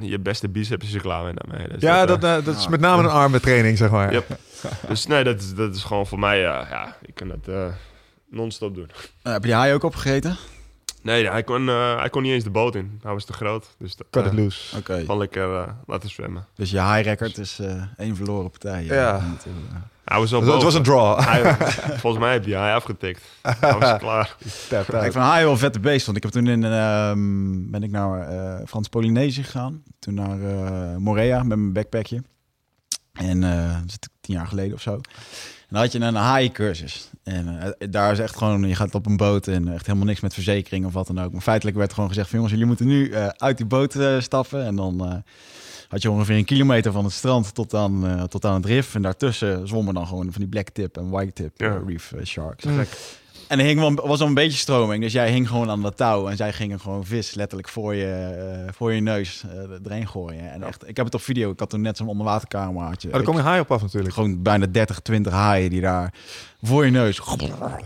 je 0.00 0.18
beste 0.18 0.48
biceps 0.48 0.86
is 0.86 0.94
er 0.94 1.00
klaar 1.00 1.24
mee 1.24 1.32
daarmee. 1.34 1.68
Dus 1.68 1.80
Ja, 1.82 2.06
dat, 2.06 2.20
dat 2.20 2.46
is 2.46 2.62
ja. 2.64 2.70
met 2.70 2.80
name 2.80 3.02
een 3.02 3.08
armentraining, 3.10 3.78
zeg 3.78 3.90
maar. 3.90 4.12
Yep. 4.12 4.26
Dus 4.88 5.06
nee, 5.06 5.24
dat, 5.24 5.40
is- 5.40 5.54
dat 5.54 5.74
is 5.74 5.84
gewoon 5.84 6.06
voor 6.06 6.18
mij, 6.18 6.36
eh, 6.46 6.70
ja, 6.70 6.96
ik 7.02 7.14
kan 7.14 7.28
dat 7.28 7.48
eh, 7.54 7.66
non-stop 8.36 8.74
doen. 8.74 8.90
Eh, 9.22 9.32
heb 9.32 9.40
je 9.42 9.48
die 9.48 9.56
haai 9.56 9.72
ook 9.74 9.82
opgegeten? 9.82 10.36
Nee, 11.02 11.28
hij 11.28 11.42
kon, 11.42 11.68
eh, 11.68 11.98
hij 11.98 12.10
kon 12.10 12.22
niet 12.22 12.32
eens 12.32 12.44
de 12.44 12.50
boot 12.50 12.74
in. 12.74 13.00
Hij 13.02 13.12
was 13.12 13.24
te 13.24 13.32
groot. 13.32 13.66
Dus 13.78 13.96
dat, 13.96 14.06
Cut 14.10 14.24
eh, 14.24 14.32
it 14.32 14.38
loose. 14.38 14.76
Oké. 14.76 14.98
Gewoon 15.00 15.18
lekker 15.18 15.54
eh, 15.56 15.68
laten 15.86 16.08
zwemmen. 16.10 16.46
Dus 16.54 16.70
je 16.70 16.80
high 16.82 17.00
record 17.02 17.38
is 17.38 17.58
eh 17.58 17.82
één 17.96 18.16
verloren 18.16 18.50
partij. 18.50 18.84
Ja. 18.84 19.16
Eh, 19.16 19.24
Hij 20.04 20.18
was 20.18 20.34
al 20.34 20.42
Het 20.42 20.62
was 20.62 20.74
een 20.74 20.82
draw. 20.82 21.20
Hij- 21.28 21.54
volgens 21.98 22.22
mij 22.22 22.32
heb 22.32 22.44
je 22.44 22.54
hij 22.54 22.74
afgetikt. 22.74 23.22
Hij 23.42 23.78
was 23.78 23.98
klaar. 23.98 24.36
Tap 24.68 24.80
Ik 24.88 25.00
vind 25.02 25.14
haai 25.14 25.42
wel 25.42 25.52
een 25.52 25.58
vette 25.58 25.80
beest. 25.80 26.04
Want 26.06 26.16
ik 26.16 26.22
heb 26.22 26.32
toen 26.32 26.46
in 26.46 26.64
ehm, 26.64 27.70
ben 27.70 27.82
ik 27.82 27.90
naar 27.90 28.28
eh 28.28 28.66
Frans-Polynesië 28.66 29.42
gegaan. 29.42 29.82
Toen 29.98 30.14
naar 30.14 30.40
eh, 30.42 30.96
Morea 30.96 31.38
met 31.38 31.58
mijn 31.58 31.72
backpackje. 31.72 32.22
En 33.12 33.44
eh, 33.44 33.72
dat 33.80 33.88
is 33.88 33.98
tien 34.20 34.34
jaar 34.34 34.46
geleden 34.46 34.74
of 34.74 34.80
zo. 34.80 34.92
En 34.94 35.00
dan 35.68 35.80
had 35.80 35.92
je 35.92 35.98
een 36.00 36.14
haaiencursus. 36.14 37.10
En 37.26 37.60
eh, 37.78 37.88
daar 37.90 38.12
is 38.12 38.18
echt 38.18 38.36
gewoon, 38.36 38.68
je 38.68 38.74
gaat 38.74 38.94
op 38.94 39.06
een 39.06 39.16
boot 39.16 39.46
en 39.46 39.72
echt 39.72 39.86
helemaal 39.86 40.06
niks 40.06 40.20
met 40.20 40.34
verzekering 40.34 40.86
of 40.86 40.92
wat 40.92 41.06
dan 41.06 41.20
ook. 41.20 41.32
Maar 41.32 41.40
feitelijk 41.40 41.76
werd 41.76 41.92
gewoon 41.92 42.08
gezegd 42.08 42.26
van 42.28 42.34
jongens, 42.38 42.52
jullie 42.54 42.68
moeten 42.68 42.86
nu 42.86 43.10
eh, 43.10 43.26
uit 43.26 43.56
die 43.56 43.66
boot 43.66 43.94
eh, 43.94 44.20
stappen. 44.20 44.64
En 44.64 44.76
dan 44.76 45.22
had 45.88 46.02
je 46.02 46.10
ongeveer 46.10 46.36
een 46.36 46.44
kilometer 46.44 46.92
van 46.92 47.04
het 47.04 47.12
strand 47.12 47.54
tot 47.54 47.74
aan, 47.74 48.26
tot 48.28 48.44
aan 48.44 48.54
het 48.54 48.64
rif. 48.64 48.94
En 48.94 49.02
daartussen 49.02 49.68
zwommen 49.68 49.94
dan 49.94 50.06
gewoon 50.06 50.32
van 50.32 50.40
die 50.40 50.50
black 50.50 50.68
tip 50.68 50.96
en 50.96 51.10
white 51.10 51.32
tip 51.32 51.52
Ja. 51.60 51.80
reef 51.86 52.12
sharks. 52.24 52.64
Mm. 52.64 52.84
En 53.48 53.58
er 53.58 53.64
hing 53.64 53.80
wel, 53.80 53.94
was 53.94 54.20
al 54.20 54.26
een 54.26 54.34
beetje 54.34 54.58
stroming. 54.58 55.02
Dus 55.02 55.12
jij 55.12 55.30
hing 55.30 55.48
gewoon 55.48 55.70
aan 55.70 55.82
dat 55.82 55.96
touw. 55.96 56.28
En 56.28 56.36
zij 56.36 56.52
gingen 56.52 56.80
gewoon 56.80 57.04
vis 57.04 57.34
letterlijk 57.34 57.68
voor 57.68 57.94
je, 57.94 58.06
eh, 58.66 58.72
voor 58.74 58.92
je 58.92 59.00
neus 59.00 59.42
eh 59.44 59.90
erin 59.92 60.08
gooien. 60.08 60.50
En 60.52 60.62
echt, 60.62 60.88
ik 60.88 60.96
heb 60.96 61.04
het 61.06 61.14
op 61.14 61.20
video. 61.20 61.50
Ik 61.50 61.58
had 61.58 61.70
toen 61.70 61.80
net 61.80 61.96
zo'n 61.96 62.08
onderwatercameraatje. 62.08 63.08
Oh, 63.08 63.14
daar 63.14 63.22
kom 63.22 63.36
je 63.36 63.42
haai 63.42 63.60
op 63.60 63.70
af 63.72 63.82
natuurlijk. 63.82 64.14
Gewoon 64.14 64.42
bijna 64.42 64.66
30, 64.66 65.00
20 65.00 65.32
haaien 65.32 65.70
die 65.70 65.80
daar 65.80 66.14
voor 66.62 66.84
je 66.84 66.90
neus 66.90 67.20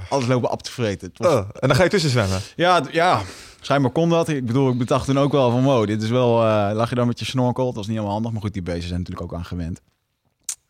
alles 0.08 0.26
lopen 0.26 0.50
op 0.50 0.62
te 0.62 0.70
vreten. 0.72 1.10
Was- 1.16 1.32
Oh, 1.32 1.48
en 1.60 1.68
dan 1.68 1.76
ga 1.76 1.82
je 1.82 1.88
tussen 1.88 2.10
zwemmen. 2.10 2.40
ja, 2.56 2.82
ja, 2.90 3.20
schijnbaar 3.60 3.90
kon 3.92 4.08
dat. 4.08 4.28
Ik 4.28 4.46
bedoel, 4.46 4.70
ik 4.70 4.78
bedacht 4.78 5.06
toen 5.06 5.18
ook 5.18 5.32
wel 5.32 5.50
van 5.50 5.62
wow, 5.62 5.86
dit 5.86 6.02
is 6.02 6.10
wel... 6.10 6.46
eh 6.46 6.70
lag 6.74 6.88
je 6.88 6.94
dan 6.94 7.06
met 7.06 7.18
je 7.18 7.24
snorkel? 7.24 7.64
Dat 7.64 7.74
was 7.74 7.84
niet 7.86 7.94
helemaal 7.94 8.14
handig. 8.14 8.32
Maar 8.32 8.40
goed, 8.42 8.52
die 8.52 8.62
beesten 8.62 8.88
zijn 8.88 8.98
natuurlijk 9.00 9.32
ook 9.32 9.38
aan 9.38 9.44
gewend. 9.44 9.80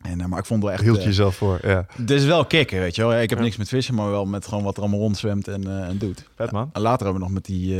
En, 0.01 0.21
eh, 0.21 0.27
maar 0.27 0.39
ik 0.39 0.45
vond 0.45 0.63
wel 0.63 0.71
echt... 0.71 0.81
Hield 0.81 0.97
eh, 0.97 1.01
je 1.01 1.07
jezelf 1.07 1.35
voor, 1.35 1.59
ja. 1.63 1.85
dit 1.97 2.19
is 2.19 2.25
wel 2.25 2.45
kicken, 2.45 2.79
weet 2.79 2.95
je 2.95 3.01
wel. 3.01 3.21
Ik 3.21 3.29
heb 3.29 3.39
niks 3.39 3.57
met 3.57 3.67
vissen, 3.67 3.95
maar 3.95 4.09
wel 4.09 4.25
met 4.25 4.47
gewoon 4.47 4.63
wat 4.63 4.75
er 4.75 4.81
allemaal 4.81 4.99
rondzwemt 4.99 5.47
en, 5.47 5.67
eh, 5.67 5.87
en 5.87 5.97
doet. 5.97 6.23
Vet 6.35 6.51
man. 6.51 6.69
En 6.73 6.81
later 6.81 7.05
hebben 7.05 7.21
we 7.21 7.27
nog 7.27 7.35
met 7.35 7.45
die, 7.45 7.79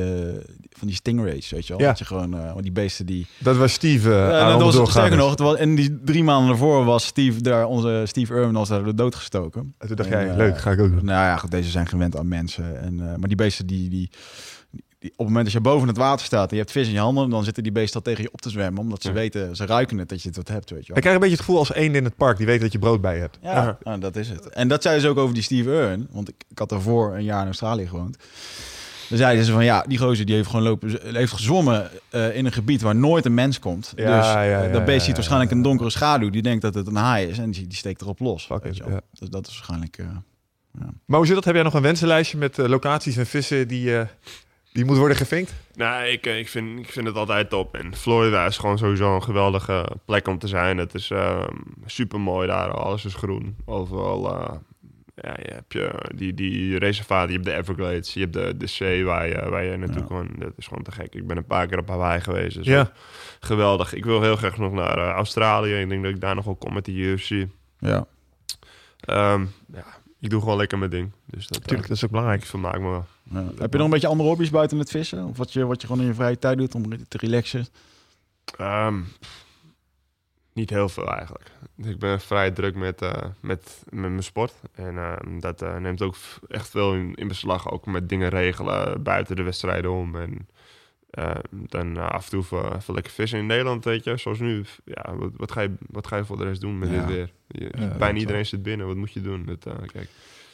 van 0.70 0.88
die 0.88 0.96
stingrays, 0.96 1.50
weet 1.50 1.68
je 1.68 1.74
wel. 1.74 1.82
Ja. 1.82 1.88
Dat 1.88 2.00
je 2.00 2.06
gewoon, 2.06 2.32
want 2.32 2.64
die 2.64 2.72
beesten 2.72 3.06
die... 3.06 3.28
Dat 3.38 3.58
was 3.58 3.74
Steve 3.74 4.10
uh, 4.10 4.58
dat 4.60 4.74
was, 4.74 4.90
sterker 4.90 5.18
nog, 5.18 5.30
het 5.30 5.40
was, 5.40 5.58
in 5.58 5.76
die 5.76 6.00
drie 6.04 6.24
maanden 6.24 6.52
ervoor 6.52 6.86
was 6.86 7.06
Steve 7.06 7.42
daar, 7.42 7.66
onze 7.66 8.04
Steve 8.06 8.34
Irwin 8.34 8.54
was 8.54 8.70
daar 8.70 8.84
de 8.84 8.94
dood 8.94 9.16
gestoken. 9.16 9.74
En 9.78 9.88
toen 9.88 9.96
dacht 9.96 10.10
En, 10.10 10.26
jij, 10.26 10.36
leuk, 10.36 10.58
ga 10.58 10.72
ik 10.72 10.80
ook 10.80 10.90
doen. 10.90 11.06
Nou 11.06 11.26
ja, 11.26 11.38
goed, 11.38 11.52
deze 11.52 11.70
zijn 11.70 11.88
gewend 11.88 12.18
aan 12.18 12.28
mensen. 12.28 12.82
En, 12.82 12.96
maar 12.96 13.28
die 13.28 13.36
beesten 13.36 13.68
die, 13.68 13.90
die, 13.90 14.10
die- 15.02 15.12
op 15.12 15.18
het 15.18 15.28
moment 15.28 15.44
dat 15.46 15.54
je 15.54 15.62
boven 15.62 15.88
het 15.88 15.98
water 15.98 16.26
staat 16.26 16.50
en 16.50 16.56
je 16.56 16.62
hebt 16.62 16.72
vis 16.74 16.88
in 16.88 16.94
je 16.94 17.00
handen, 17.00 17.30
dan 17.30 17.44
zitten 17.44 17.64
die 17.64 17.72
beesten 17.72 17.96
al 17.96 18.02
tegen 18.02 18.24
je 18.24 18.30
op 18.32 18.42
te 18.42 18.50
zwemmen, 18.50 18.82
omdat 18.82 19.02
ze 19.02 19.08
Ja. 19.08 19.14
weten, 19.14 19.56
ze 19.56 19.66
ruiken 19.66 19.98
het 19.98 20.10
dat 20.10 20.22
je 20.22 20.28
het 20.28 20.38
wat 20.38 20.48
hebt, 20.48 20.70
weet 20.70 20.80
je 20.80 20.86
Ik 20.86 20.92
wel. 20.92 21.00
krijg 21.00 21.16
een 21.16 21.22
beetje 21.22 21.36
het 21.36 21.46
gevoel 21.46 21.60
als 21.60 21.72
één 21.74 21.96
in 21.96 22.04
het 22.04 22.16
park 22.16 22.38
die 22.38 22.46
weet 22.46 22.62
dat 22.62 22.72
je 22.72 22.80
brood 22.80 23.02
bij 23.02 23.18
hebt. 23.20 23.38
Ja, 23.42 23.52
Ja. 23.64 23.78
nou, 23.84 24.00
dat 24.00 24.16
is 24.16 24.30
het. 24.30 24.50
En 24.50 24.68
dat 24.68 24.82
zei 24.82 25.00
ze 25.00 25.08
ook 25.08 25.18
over 25.18 25.34
die 25.34 25.44
Steve 25.44 25.70
Irwin, 25.70 26.08
want 26.12 26.30
ik, 26.30 26.36
ik 26.50 26.58
had 26.60 26.70
daarvoor 26.70 27.16
een 27.16 27.24
jaar 27.24 27.40
in 27.40 27.46
Australië 27.46 27.88
gewoond. 27.88 28.18
Dan 29.10 29.18
zeiden 29.20 29.46
ze 29.46 29.52
van 29.52 29.64
ja, 29.64 29.84
die 29.88 29.98
gozer 29.98 30.26
die 30.26 30.36
heeft 30.36 30.50
gewoon 30.50 30.66
lopen, 30.66 31.16
heeft 31.16 31.32
gezwommen 31.34 31.90
eh, 32.10 32.36
in 32.36 32.46
een 32.46 32.52
gebied 32.52 32.82
waar 32.82 32.96
nooit 32.96 33.26
een 33.26 33.34
mens 33.34 33.60
komt. 33.60 33.94
Ja, 33.96 34.18
dus 34.18 34.26
ja, 34.28 34.42
ja, 34.44 34.68
dat 34.68 34.86
beest 34.86 35.06
ziet 35.06 35.16
waarschijnlijk 35.16 35.52
een 35.52 35.62
donkere 35.62 35.90
schaduw. 35.90 36.30
Die 36.30 36.42
denkt 36.42 36.62
dat 36.62 36.74
het 36.74 36.88
een 36.88 36.96
haai 36.96 37.28
is 37.28 37.38
en 37.38 37.52
die, 37.52 37.68
die 37.68 37.78
steekt 37.78 38.02
erop 38.02 38.20
los. 38.20 38.48
It. 38.64 38.64
Dus 38.64 39.30
dat 39.30 39.48
is 39.48 39.54
waarschijnlijk. 39.54 39.98
eh, 39.98 40.06
Maar 41.06 41.18
hoe 41.18 41.26
zit 41.26 41.36
dat? 41.36 41.46
Heb 41.46 41.54
jij 41.54 41.64
nog 41.64 41.74
een 41.74 41.82
wensenlijstje 41.82 42.38
met 42.38 42.60
eh, 42.60 42.68
locaties 42.68 43.18
en 43.18 43.26
vissen 43.26 43.68
die, 43.68 43.92
die 44.72 44.82
moeten 44.84 45.00
worden 45.00 45.18
gevinkt? 45.18 45.54
Nou, 45.76 46.06
ik, 46.06 46.26
eh, 46.26 46.40
ik, 46.40 46.48
vind, 46.50 46.80
ik 46.80 46.90
vind 46.92 47.08
het 47.08 47.16
altijd 47.16 47.50
top. 47.50 47.76
En 47.76 47.96
Florida 47.96 48.46
is 48.46 48.58
gewoon 48.58 48.78
sowieso 48.78 49.16
een 49.16 49.24
geweldige 49.24 49.86
plek 50.06 50.28
om 50.28 50.38
te 50.38 50.48
zijn. 50.48 50.78
Het 50.78 50.94
is 50.94 51.12
super 51.86 52.20
mooi 52.20 52.48
daar. 52.48 52.72
Alles 52.72 53.06
is 53.06 53.14
groen. 53.16 53.56
Overal. 53.66 54.36
eh, 54.36 54.54
ja, 55.16 55.34
je 55.44 55.54
hebt 55.54 55.74
je, 55.74 55.92
die, 56.16 56.34
die 56.34 56.78
reservaten. 56.78 57.28
Je 57.30 57.34
hebt 57.36 57.46
de 57.46 57.56
Everglades. 57.56 58.14
Je 58.14 58.20
hebt 58.20 58.34
de, 58.34 58.58
de 58.58 58.68
zee 58.68 59.06
waar 59.06 59.28
je, 59.28 59.50
waar 59.50 59.64
je 59.64 59.78
naartoe 59.78 60.02
Ja. 60.02 60.08
kan. 60.08 60.30
Dat 60.38 60.52
is 60.58 60.68
gewoon 60.68 60.84
te 60.84 60.92
gek. 60.92 61.16
Ik 61.16 61.28
ben 61.28 61.38
een 61.38 61.46
paar 61.46 61.68
keer 61.68 61.78
op 61.80 61.88
Hawaii 61.88 62.22
geweest. 62.22 62.56
Dus 62.58 62.66
Ja. 62.66 62.92
Geweldig. 63.40 63.94
Ik 63.94 64.06
wil 64.06 64.22
heel 64.22 64.36
graag 64.36 64.58
nog 64.58 64.72
naar 64.72 64.98
eh, 64.98 65.10
Australië. 65.10 65.74
Ik 65.74 65.90
denk 65.90 66.04
dat 66.04 66.12
ik 66.12 66.22
daar 66.22 66.36
nog 66.36 66.46
wel 66.46 66.56
kom 66.56 66.74
met 66.74 66.86
de 66.86 66.92
UFC. 66.92 67.46
ja. 67.80 68.08
Ehm, 69.00 69.46
ja, 69.74 69.84
ik 70.20 70.30
doe 70.30 70.40
gewoon 70.42 70.58
lekker 70.58 70.78
mijn 70.78 70.90
ding. 70.92 71.12
Dus 71.26 71.48
dat, 71.48 71.58
Natuurlijk, 71.60 71.82
eh, 71.84 71.88
dat 71.88 71.98
is 71.98 72.04
ook 72.04 72.10
belangrijk. 72.10 72.42
ik 72.42 72.48
vermaak 72.48 72.80
me 72.80 72.90
wel. 72.90 73.06
Ja. 73.34 73.44
Heb 73.58 73.72
je 73.72 73.78
nog 73.78 73.86
een 73.86 73.94
beetje 73.94 74.08
andere 74.08 74.30
hobby's 74.30 74.50
buiten 74.50 74.80
het 74.80 74.90
vissen? 74.92 75.26
Of 75.26 75.38
wat 75.38 75.54
je, 75.54 75.66
wat 75.66 75.82
je 75.82 75.88
gewoon 75.88 76.02
in 76.02 76.08
je 76.08 76.14
vrije 76.14 76.40
tijd 76.40 76.58
doet 76.58 76.76
om 76.76 77.08
te 77.08 77.18
relaxen? 77.18 77.66
Ehm, 78.58 79.00
niet 80.54 80.70
heel 80.70 80.90
veel 80.90 81.08
eigenlijk. 81.08 81.52
Ik 81.78 82.00
ben 82.00 82.22
vrij 82.22 82.52
druk 82.52 82.76
met, 82.76 83.02
eh, 83.02 83.24
met, 83.40 83.84
met 83.90 84.10
mijn 84.10 84.24
sport. 84.24 84.54
En 84.74 84.98
ehm, 84.98 85.40
dat 85.40 85.62
eh, 85.62 85.78
neemt 85.78 86.02
ook 86.02 86.16
echt 86.48 86.70
veel 86.70 86.94
in, 86.94 87.14
in 87.16 87.28
beslag. 87.28 87.72
Ook 87.72 87.86
met 87.86 88.10
dingen 88.10 88.30
regelen 88.30 89.04
buiten 89.04 89.36
de 89.36 89.44
wedstrijden 89.44 89.92
om. 89.92 90.16
En 90.16 90.48
ehm, 91.10 91.40
dan 91.52 91.98
eh, 91.98 92.10
af 92.10 92.24
en 92.24 92.30
toe 92.30 92.42
even, 92.42 92.76
even 92.76 92.94
lekker 92.94 93.12
vissen 93.12 93.40
in 93.40 93.46
Nederland, 93.46 93.84
weet 93.84 94.04
je. 94.04 94.18
Zoals 94.18 94.40
nu. 94.40 94.66
Ja, 94.86 95.16
wat, 95.16 95.32
wat, 95.38 95.52
ga 95.52 95.62
je, 95.62 95.72
wat 95.90 96.08
ga 96.08 96.18
je 96.18 96.26
voor 96.26 96.38
de 96.38 96.44
rest 96.44 96.62
doen 96.62 96.78
met 96.80 96.90
Ja. 96.90 96.96
dit 96.96 97.06
weer? 97.16 97.32
Je, 97.48 97.72
Ja, 97.78 97.98
bijna 97.98 98.20
iedereen 98.20 98.46
zit 98.46 98.64
binnen. 98.64 98.88
Wat 98.88 98.96
moet 98.96 99.12
je 99.14 99.22
doen? 99.22 99.46
Dat, 99.46 99.66
eh, 99.66 99.74
kijk. 99.94 100.10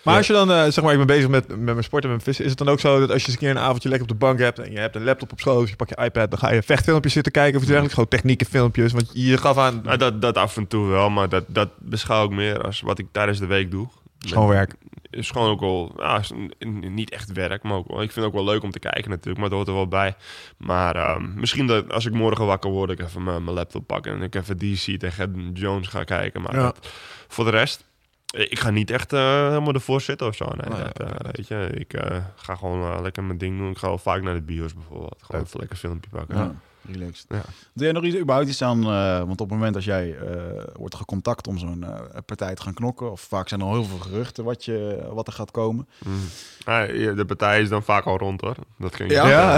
Maar 0.08 0.16
Ja. 0.16 0.28
als 0.28 0.28
je 0.28 0.34
dan, 0.46 0.52
eh, 0.66 0.72
zeg 0.72 0.84
maar, 0.84 0.92
ik 0.92 0.98
ben 0.98 1.08
bezig 1.08 1.30
met, 1.30 1.48
met 1.48 1.60
mijn 1.60 1.84
sport 1.84 2.04
en 2.04 2.10
mijn 2.10 2.22
vissen, 2.22 2.44
is 2.44 2.50
het 2.50 2.60
dan 2.60 2.70
ook 2.70 2.80
zo 2.80 3.00
dat 3.00 3.12
als 3.12 3.22
je 3.22 3.28
eens 3.28 3.36
een 3.36 3.42
keer 3.42 3.50
een 3.50 3.60
avondje 3.60 3.90
lekker 3.90 4.08
op 4.08 4.14
de 4.20 4.26
bank 4.26 4.40
hebt 4.40 4.60
en 4.60 4.72
je 4.72 4.80
hebt 4.80 4.96
een 4.96 5.04
laptop 5.04 5.32
op 5.32 5.40
schoot, 5.40 5.64
of 5.64 5.70
je 5.70 5.76
pak 5.76 5.90
je 5.90 6.04
iPad, 6.04 6.30
dan 6.30 6.40
ga 6.40 6.52
je 6.54 6.64
vechtfilmpjes 6.64 7.14
zitten 7.14 7.32
kijken 7.32 7.52
of 7.54 7.58
iets 7.60 7.68
dergelijks, 7.68 7.94
gewoon 7.94 8.10
technieke 8.10 8.46
filmpjes, 8.46 8.92
want 8.92 9.10
je 9.14 9.38
gaf 9.38 9.58
aan, 9.58 9.82
Nou, 9.84 9.98
dat, 9.98 10.22
dat 10.22 10.38
af 10.38 10.58
en 10.58 10.68
toe 10.68 10.88
wel, 10.88 11.10
maar 11.10 11.30
dat, 11.30 11.44
dat 11.48 11.70
beschouw 11.80 12.26
ik 12.26 12.32
meer 12.32 12.62
als 12.64 12.82
wat 12.82 13.00
ik 13.00 13.06
tijdens 13.12 13.40
de 13.40 13.46
week 13.46 13.72
doe. 13.72 13.88
Schoon 14.20 14.48
werk. 14.48 14.74
is 15.10 15.32
gewoon 15.32 15.50
ook 15.50 15.60
wel, 15.60 15.94
ja, 15.98 16.22
niet 16.82 17.10
echt 17.12 17.32
werk, 17.32 17.64
maar 17.64 17.74
ook 17.78 17.88
wel, 17.88 18.02
ik 18.02 18.12
vind 18.12 18.26
het 18.26 18.36
ook 18.36 18.44
wel 18.44 18.54
leuk 18.54 18.64
om 18.64 18.72
te 18.72 18.80
kijken 18.80 19.10
natuurlijk, 19.10 19.38
maar 19.40 19.50
dat 19.50 19.58
hoort 19.58 19.68
er 19.68 19.74
wel 19.74 19.88
bij. 19.88 20.16
Maar 20.58 20.96
ehm, 20.96 21.34
misschien 21.36 21.68
dat 21.68 21.92
als 21.94 22.06
ik 22.06 22.14
morgen 22.14 22.46
wakker 22.46 22.70
word, 22.70 22.90
ik 22.90 23.00
even 23.00 23.24
mijn, 23.24 23.44
mijn 23.44 23.56
laptop 23.56 23.88
pakken 23.88 24.14
en 24.14 24.22
ik 24.22 24.36
even 24.36 24.58
DC 24.58 25.00
tegen 25.00 25.52
Jones 25.54 25.88
ga 25.88 26.04
kijken. 26.04 26.42
Maar 26.42 26.56
Ja. 26.56 26.62
dat- 26.62 26.88
voor 27.28 27.46
de 27.46 27.52
rest, 27.52 27.86
ik 28.36 28.60
ga 28.60 28.70
niet 28.70 28.92
echt 28.92 29.14
eh, 29.14 29.48
helemaal 29.48 29.74
ervoor 29.74 30.02
zitten 30.02 30.28
of 30.28 30.36
zo. 30.36 30.46
Nee, 30.46 30.84
dat, 30.84 31.00
eh, 31.00 31.08
dat- 31.18 31.36
weet 31.36 31.48
je, 31.48 31.70
ik 31.74 31.94
eh, 31.94 32.18
ga 32.36 32.56
gewoon 32.56 32.94
eh, 32.94 33.02
lekker 33.02 33.24
mijn 33.24 33.38
ding 33.38 33.58
doen. 33.58 33.70
Ik 33.72 33.78
ga 33.78 33.88
wel 33.88 33.98
vaak 33.98 34.22
naar 34.22 34.34
de 34.34 34.42
bios 34.42 34.74
bijvoorbeeld. 34.74 35.16
Gewoon 35.22 35.42
even 35.42 35.60
lekker 35.60 35.78
filmpje 35.78 36.10
pakken. 36.10 36.38
Ja. 36.38 36.52
relaxed. 36.92 37.26
Ja. 37.30 37.42
Doe 37.74 37.84
jij 37.84 37.92
nog 37.92 38.04
iets 38.04 38.18
überhaupt 38.18 38.50
iets 38.50 38.62
aan? 38.62 38.84
eh, 38.84 39.18
want 39.18 39.42
op 39.42 39.50
het 39.50 39.58
moment 39.58 39.76
als 39.76 39.86
jij 39.86 40.16
eh, 40.18 40.64
wordt 40.74 40.96
gecontact 40.96 41.48
om 41.48 41.58
zo'n 41.58 41.84
eh, 41.84 42.00
partij 42.26 42.56
te 42.56 42.62
gaan 42.62 42.74
knokken, 42.74 43.12
of 43.12 43.22
vaak 43.22 43.48
zijn 43.50 43.60
er 43.62 43.66
al 43.68 43.74
heel 43.74 43.84
veel 43.84 43.98
geruchten 43.98 44.44
wat, 44.44 44.66
je, 44.66 45.08
wat 45.14 45.28
er 45.28 45.34
gaat 45.34 45.52
komen. 45.52 45.88
Mm. 46.06 46.14
Ah, 46.66 46.96
ja, 46.96 47.14
de 47.14 47.26
partij 47.26 47.62
is 47.62 47.70
dan 47.70 47.84
vaak 47.84 48.06
al 48.06 48.18
rond 48.18 48.42
hoor. 48.42 48.56
Dat 48.78 48.96
ging 48.96 49.12
Ja? 49.12 49.28
Ja. 49.30 49.56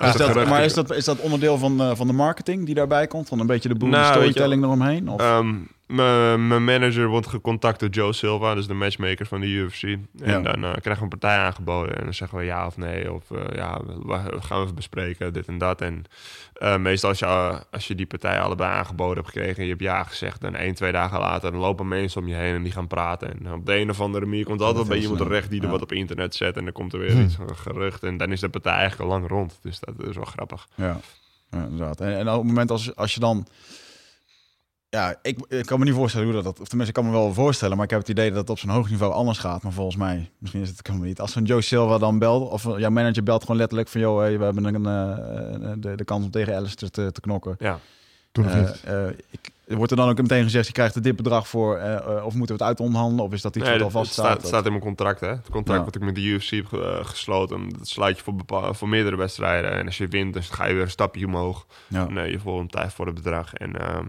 Is 0.08 0.14
dat, 0.16 0.46
maar 0.48 0.64
is 0.64 0.74
dat, 0.74 0.90
is 0.94 1.04
dat 1.04 1.18
onderdeel 1.20 1.58
van, 1.58 1.80
eh, 1.80 1.94
van 1.94 2.06
de 2.06 2.12
marketing 2.12 2.66
die 2.66 2.74
daarbij 2.74 3.06
komt? 3.06 3.28
Van 3.28 3.40
een 3.40 3.46
beetje 3.46 3.68
de 3.68 3.74
boel 3.74 3.88
Nou, 3.88 4.12
storytelling 4.12 4.62
eromheen? 4.62 5.08
Of? 5.08 5.20
Ehm, 5.20 5.54
Mijn 5.86 6.64
manager 6.64 7.08
wordt 7.08 7.26
gecontact 7.26 7.80
door 7.80 7.88
Joe 7.88 8.12
Silva, 8.12 8.54
dus 8.54 8.66
de 8.66 8.74
matchmaker 8.74 9.26
van 9.26 9.40
de 9.40 9.46
UFC. 9.46 9.82
En 9.82 10.00
Ja. 10.24 10.40
dan 10.40 10.64
eh, 10.64 10.70
krijgen 10.72 10.96
we 10.96 11.02
een 11.02 11.18
partij 11.18 11.36
aangeboden 11.38 11.96
en 11.96 12.04
dan 12.04 12.14
zeggen 12.14 12.38
we 12.38 12.44
ja 12.44 12.66
of 12.66 12.76
nee. 12.76 13.12
Of 13.12 13.30
eh, 13.30 13.56
ja, 13.56 13.80
we, 13.84 14.42
gaan 14.42 14.62
even 14.62 14.74
bespreken, 14.74 15.32
dit 15.32 15.46
en 15.46 15.58
dat. 15.58 15.80
En 15.80 16.04
eh, 16.52 16.76
meestal 16.76 17.08
als 17.10 17.18
je, 17.18 17.60
als 17.70 17.86
je 17.86 17.94
die 17.94 18.06
partij 18.06 18.40
allebei 18.40 18.70
aangeboden 18.70 19.16
hebt 19.16 19.26
gekregen 19.28 19.56
en 19.56 19.62
je 19.62 19.68
hebt 19.70 19.82
ja 19.82 20.02
gezegd... 20.04 20.44
en 20.44 20.54
één, 20.54 20.74
twee 20.74 20.92
dagen 20.92 21.18
later 21.18 21.50
dan 21.52 21.60
lopen 21.60 21.88
mensen 21.88 22.20
om 22.20 22.28
je 22.28 22.34
heen 22.34 22.54
en 22.54 22.62
die 22.62 22.72
gaan 22.72 22.86
praten. 22.86 23.28
En 23.44 23.52
op 23.52 23.66
de 23.66 23.76
een 23.76 23.90
of 23.90 24.00
andere 24.00 24.24
manier 24.26 24.44
komt 24.44 24.60
altijd 24.62 24.88
bij 24.88 24.98
iemand 24.98 25.18
terecht 25.18 25.50
die 25.50 25.58
er 25.60 25.66
Ja. 25.66 25.72
wat 25.72 25.82
op 25.82 25.92
internet 25.92 26.34
zet... 26.34 26.56
en 26.56 26.64
dan 26.64 26.72
komt 26.72 26.92
er 26.92 26.98
weer 26.98 27.12
Hm. 27.12 27.20
iets 27.20 27.38
een 27.38 27.56
gerucht 27.56 28.02
en 28.02 28.16
dan 28.16 28.32
is 28.32 28.40
de 28.40 28.48
partij 28.48 28.72
eigenlijk 28.74 29.10
al 29.10 29.18
lang 29.18 29.28
rond. 29.30 29.58
Dus 29.62 29.80
dat 29.80 29.94
is 30.08 30.14
wel 30.16 30.24
grappig. 30.24 30.68
Ja, 30.74 31.00
ja 31.50 31.64
inderdaad. 31.64 32.00
En, 32.00 32.16
en 32.18 32.28
op 32.28 32.36
het 32.38 32.46
moment 32.46 32.70
als, 32.70 32.96
als 32.96 33.14
je 33.14 33.20
dan... 33.20 33.46
Ja, 34.96 35.14
ik, 35.22 35.38
ik 35.48 35.66
kan 35.66 35.78
me 35.78 35.84
niet 35.84 35.94
voorstellen 35.94 36.32
hoe 36.32 36.42
dat... 36.42 36.60
Of 36.60 36.68
tenminste, 36.68 36.96
ik 36.98 37.02
kan 37.04 37.12
me 37.12 37.18
wel 37.18 37.34
voorstellen, 37.34 37.76
maar 37.76 37.84
ik 37.84 37.90
heb 37.90 38.00
het 38.00 38.08
idee 38.08 38.28
dat 38.30 38.38
het 38.38 38.50
op 38.50 38.58
zo'n 38.58 38.70
hoog 38.70 38.90
niveau 38.90 39.12
anders 39.12 39.38
gaat. 39.38 39.62
Maar 39.62 39.72
volgens 39.72 39.96
mij, 39.96 40.30
misschien 40.38 40.62
is 40.62 40.68
het 40.68 40.86
helemaal 40.86 41.06
niet. 41.08 41.20
Als 41.20 41.32
zo'n 41.32 41.44
Joe 41.44 41.62
Silva 41.62 41.98
dan 41.98 42.18
belt, 42.18 42.50
of 42.50 42.62
jouw 42.78 42.90
manager 42.90 43.22
belt 43.22 43.40
gewoon 43.42 43.56
letterlijk 43.56 43.88
van... 43.88 44.00
joh, 44.00 44.18
hey, 44.18 44.38
we 44.38 44.44
hebben 44.44 44.64
een, 44.64 44.86
eh, 44.86 45.70
de, 45.78 45.94
de 45.96 46.04
kans 46.04 46.24
om 46.24 46.30
tegen 46.30 46.56
Alistair 46.56 46.90
te, 46.90 47.12
te 47.12 47.20
knokken. 47.20 47.56
Ja, 47.58 47.78
Toen 48.32 48.44
nog 48.44 48.52
Eh, 48.52 48.60
niet. 48.60 48.82
eh, 48.84 49.06
ik, 49.30 49.76
wordt 49.76 49.90
er 49.90 49.96
dan 49.96 50.08
ook 50.08 50.16
meteen 50.20 50.42
gezegd, 50.42 50.66
je 50.66 50.72
krijgt 50.72 50.94
er 50.94 51.02
dit 51.02 51.16
bedrag 51.16 51.48
voor... 51.48 51.76
eh, 51.76 51.94
eh, 51.96 52.24
of 52.24 52.34
moeten 52.34 52.56
we 52.56 52.62
het 52.62 52.62
uitonthandelen? 52.62 53.24
Of 53.24 53.32
is 53.32 53.42
dat 53.42 53.56
iets 53.56 53.64
Nee, 53.64 53.74
wat 53.74 53.82
al 53.82 53.90
vast 53.90 54.04
het 54.04 54.12
staat, 54.14 54.26
staat? 54.26 54.38
het 54.38 54.46
staat 54.46 54.64
in 54.64 54.70
mijn 54.70 54.82
contract, 54.82 55.20
hè. 55.20 55.28
Het 55.28 55.50
contract 55.50 55.78
Ja. 55.78 55.84
wat 55.84 55.94
ik 55.94 56.02
met 56.02 56.14
de 56.14 56.22
UFC 56.22 56.50
heb 56.50 56.66
ge- 56.66 56.82
eh, 56.98 57.04
gesloten, 57.04 57.68
dat 57.78 57.88
sluit 57.88 58.16
je 58.16 58.22
voor, 58.22 58.74
voor 58.74 58.88
meerdere 58.88 59.16
wedstrijden. 59.16 59.70
En 59.72 59.86
als 59.86 59.96
je 59.98 60.08
wint, 60.08 60.34
dan 60.34 60.42
ga 60.42 60.66
je 60.66 60.74
weer 60.74 60.82
een 60.82 60.90
stapje 60.90 61.26
omhoog. 61.26 61.66
Ja. 61.88 62.04
Nee, 62.08 62.30
je 62.30 62.38
volgende 62.38 62.70
tijd 62.70 62.92
voor 62.92 63.06
het 63.06 63.14
bedrag. 63.14 63.54
En 63.54 63.80
ehm, 63.80 64.06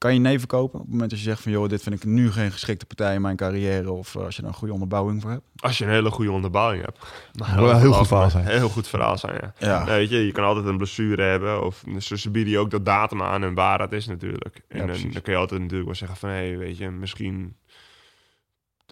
Kan 0.00 0.14
je 0.14 0.20
nee 0.20 0.38
verkopen 0.38 0.74
op 0.74 0.84
het 0.84 0.90
moment 0.90 1.10
dat 1.10 1.18
je 1.18 1.24
zegt 1.24 1.42
van... 1.42 1.52
joh, 1.52 1.68
dit 1.68 1.82
vind 1.82 1.94
ik 1.94 2.04
nu 2.04 2.32
geen 2.32 2.52
geschikte 2.52 2.86
partij 2.86 3.14
in 3.14 3.20
mijn 3.20 3.36
carrière... 3.36 3.90
of 3.90 4.14
eh, 4.14 4.22
als 4.22 4.36
je 4.36 4.42
er 4.42 4.48
een 4.48 4.54
goede 4.54 4.72
onderbouwing 4.72 5.22
voor 5.22 5.30
hebt? 5.30 5.42
als 5.56 5.78
je 5.78 5.84
een 5.84 5.90
hele 5.90 6.10
goede 6.10 6.30
onderbouwing 6.30 6.84
hebt. 6.84 6.98
Maar 7.38 7.56
Wel 7.56 7.70
een 7.70 7.80
heel 7.80 7.92
goed 7.92 8.06
verhaal 8.06 8.30
zijn. 8.30 8.46
Heel 8.46 8.68
goed 8.68 8.88
verhaal 8.88 9.18
zijn, 9.18 9.34
ja. 9.40 9.54
Ja, 9.58 9.84
Nee, 9.84 9.96
weet 9.96 10.10
je, 10.10 10.26
je 10.26 10.32
kan 10.32 10.44
altijd 10.44 10.66
een 10.66 10.76
blessure 10.76 11.22
hebben. 11.22 11.64
Of 11.64 11.84
ze, 11.98 12.18
ze 12.18 12.30
bieden 12.30 12.52
je 12.52 12.58
ook 12.58 12.70
dat 12.70 12.84
datum 12.84 13.22
aan 13.22 13.42
en 13.42 13.54
waar 13.54 13.78
dat 13.78 13.92
is 13.92 14.06
natuurlijk. 14.06 14.60
En 14.68 14.86
dan, 14.86 14.96
dan 15.12 15.22
kun 15.22 15.32
je 15.32 15.38
altijd 15.38 15.60
natuurlijk 15.60 15.86
wel 15.86 15.98
zeggen 15.98 16.16
van... 16.16 16.28
hé, 16.28 16.34
hey, 16.34 16.58
weet 16.58 16.76
je, 16.76 16.90
misschien 16.90 17.56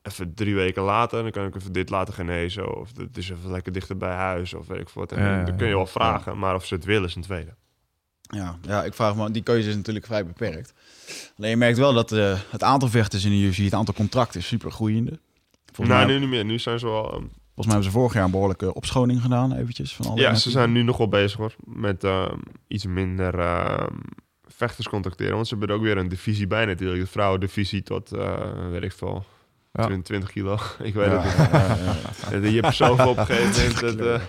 even 0.02 0.34
drie 0.34 0.54
weken 0.54 0.82
later... 0.82 1.22
dan 1.22 1.30
kan 1.30 1.46
ik 1.46 1.54
even 1.54 1.72
dit 1.72 1.90
laten 1.90 2.14
genezen. 2.14 2.76
Of 2.76 2.90
het 2.96 3.16
is 3.16 3.30
even 3.30 3.50
lekker 3.50 3.72
dichter 3.72 3.96
bij 3.96 4.14
huis. 4.14 4.54
Of 4.54 4.66
weet 4.66 4.80
ik 4.80 4.88
wat. 4.88 5.12
En 5.12 5.22
Ja, 5.24 5.44
dan 5.44 5.56
kun 5.56 5.68
je 5.68 5.74
wel 5.74 5.86
vragen. 5.86 6.38
Maar 6.38 6.54
of 6.54 6.64
ze 6.64 6.74
het 6.74 6.84
willen 6.84 7.08
is 7.08 7.14
een 7.14 7.22
tweede. 7.22 7.54
Ja, 8.28 8.58
ja, 8.62 8.84
ik 8.84 8.94
vraag 8.94 9.16
me, 9.16 9.30
die 9.30 9.42
keuze 9.42 9.68
is 9.68 9.76
natuurlijk 9.76 10.06
vrij 10.06 10.26
beperkt. 10.26 10.72
Alleen 11.38 11.50
je 11.50 11.56
merkt 11.56 11.78
wel 11.78 11.92
dat 11.92 12.12
eh, 12.12 12.38
het 12.50 12.62
aantal 12.62 12.88
vechters 12.88 13.24
in 13.24 13.30
de 13.30 13.36
UFC, 13.36 13.56
het 13.56 13.74
aantal 13.74 13.94
contracten 13.94 14.40
is 14.40 14.46
super 14.46 14.70
groeiende. 14.70 15.18
Volgens, 15.72 15.96
nou, 15.96 16.06
mij, 16.08 16.14
nu 16.14 16.20
niet 16.20 16.28
meer. 16.30 16.44
Nu 16.44 16.58
zijn 16.58 16.78
ze 16.78 16.86
wel... 16.86 17.04
ehm, 17.04 17.10
volgens 17.12 17.30
mij 17.54 17.66
hebben 17.66 17.84
ze 17.84 17.90
vorig 17.90 18.12
jaar 18.14 18.24
een 18.24 18.30
behoorlijke 18.30 18.74
opschoning 18.74 19.22
gedaan, 19.22 19.52
eventjes. 19.52 19.94
Van 19.94 20.06
alle 20.06 20.20
ja, 20.20 20.26
mensen. 20.30 20.50
ze 20.50 20.58
zijn 20.58 20.72
nu 20.72 20.82
nog 20.82 20.96
wel 20.96 21.08
bezig 21.08 21.38
hoor. 21.38 21.54
Met 21.64 22.04
ehm, 22.04 22.38
iets 22.68 22.86
minder 22.86 23.38
ehm, 23.38 23.96
vechters 24.46 24.88
contacteren. 24.88 25.34
Want 25.34 25.48
ze 25.48 25.54
hebben 25.56 25.74
er 25.74 25.80
ook 25.80 25.86
weer 25.86 25.96
een 25.98 26.08
divisie 26.08 26.46
bij 26.46 26.64
natuurlijk. 26.64 27.00
De 27.00 27.06
vrouwendivisie 27.06 27.82
tot, 27.82 28.12
eh, 28.12 28.68
weet 28.70 28.82
ik 28.82 28.92
veel, 28.92 29.24
Ja. 29.72 29.84
20, 29.84 30.04
20 30.06 30.30
kilo. 30.30 30.58
ik 30.82 30.94
weet 30.94 31.06
Ja, 31.10 31.20
het 31.22 32.42
niet. 32.42 32.42
ja, 32.42 32.48
Je 32.50 32.60
hebt 32.60 32.74
zoveel 32.74 33.08
op 33.08 33.16
een 33.18 33.26
gegeven 33.26 33.74
moment. 33.86 33.98
Dat, 33.98 34.06
eh, 34.20 34.22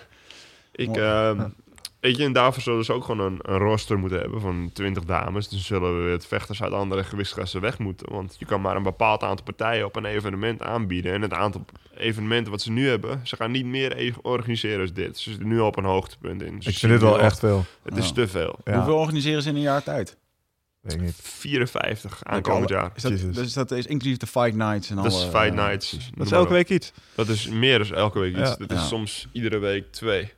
ik, 0.72 0.96
weet 2.00 2.18
je, 2.18 2.24
en 2.24 2.34
daarvoor 2.34 2.62
zullen 2.64 2.86
ze 2.86 2.94
ook 2.94 3.04
gewoon 3.04 3.20
een, 3.32 3.40
een 3.42 3.58
roster 3.58 3.98
moeten 4.00 4.20
hebben 4.20 4.42
van 4.42 4.70
20 4.74 5.04
dames. 5.04 5.48
Dus 5.50 5.66
zullen 5.66 6.06
we 6.06 6.12
het 6.12 6.26
vechters 6.26 6.62
uit 6.64 6.74
andere 6.74 7.04
gewichtsklassen 7.04 7.62
weg 7.62 7.78
moeten. 7.80 8.12
Want 8.12 8.36
je 8.40 8.46
kan 8.46 8.62
maar 8.62 8.76
een 8.76 8.84
bepaald 8.84 9.24
aantal 9.24 9.46
partijen 9.46 9.86
op 9.86 9.96
een 9.96 10.06
evenement 10.06 10.62
aanbieden. 10.62 11.14
En 11.14 11.22
het 11.22 11.34
aantal 11.34 11.66
evenementen 11.98 12.52
wat 12.52 12.62
ze 12.62 12.72
nu 12.72 12.88
hebben, 12.88 13.20
ze 13.24 13.36
gaan 13.36 13.52
niet 13.52 13.66
meer 13.66 13.98
e- 14.00 14.12
organiseren 14.22 14.82
als 14.82 14.94
dit. 14.94 15.18
Ze 15.20 15.30
zitten 15.30 15.48
nu 15.48 15.60
op 15.60 15.78
een 15.78 15.84
hoogtepunt 15.84 16.42
in. 16.42 16.62
Ze 16.62 16.70
Ik 16.70 16.78
vind 16.78 16.92
dit 16.92 17.02
wel 17.02 17.12
al- 17.14 17.20
echt 17.20 17.40
veel. 17.40 17.66
Het 17.84 17.98
is 17.98 18.12
te 18.12 18.28
veel. 18.28 18.60
Ja. 18.64 18.76
Hoeveel 18.76 18.98
organiseren 18.98 19.42
ze 19.42 19.50
in 19.50 19.56
een 19.56 19.62
jaar 19.62 19.84
tijd? 19.84 20.18
Weet 20.82 20.94
ik 20.94 21.02
niet. 21.02 21.16
54 21.22 22.24
aankomend 22.24 22.70
jaar. 22.70 22.92
Is 22.96 23.02
dat, 23.02 23.34
dus 23.34 23.54
dat 23.54 23.72
is 23.72 23.86
inclusief 23.86 24.18
de 24.18 24.28
fight 24.28 24.56
nights 24.56 24.90
en 24.90 24.96
Dat 24.96 25.06
is 25.06 25.24
fight 25.24 25.36
eh, 25.48 25.66
nights. 25.66 25.98
Dat 26.16 26.26
is 26.26 26.32
elke 26.32 26.54
week 26.54 26.70
iets. 26.70 26.92
Dat 27.16 27.28
is 27.28 27.48
meer 27.48 27.88
dan 27.88 27.98
elke 27.98 28.20
week 28.20 28.32
iets. 28.38 28.50
Ja. 28.50 28.56
Dat 28.56 28.72
is 28.72 28.78
Ja. 28.80 28.86
soms 28.86 29.28
iedere 29.32 29.58
week 29.58 29.92
twee. 29.92 30.32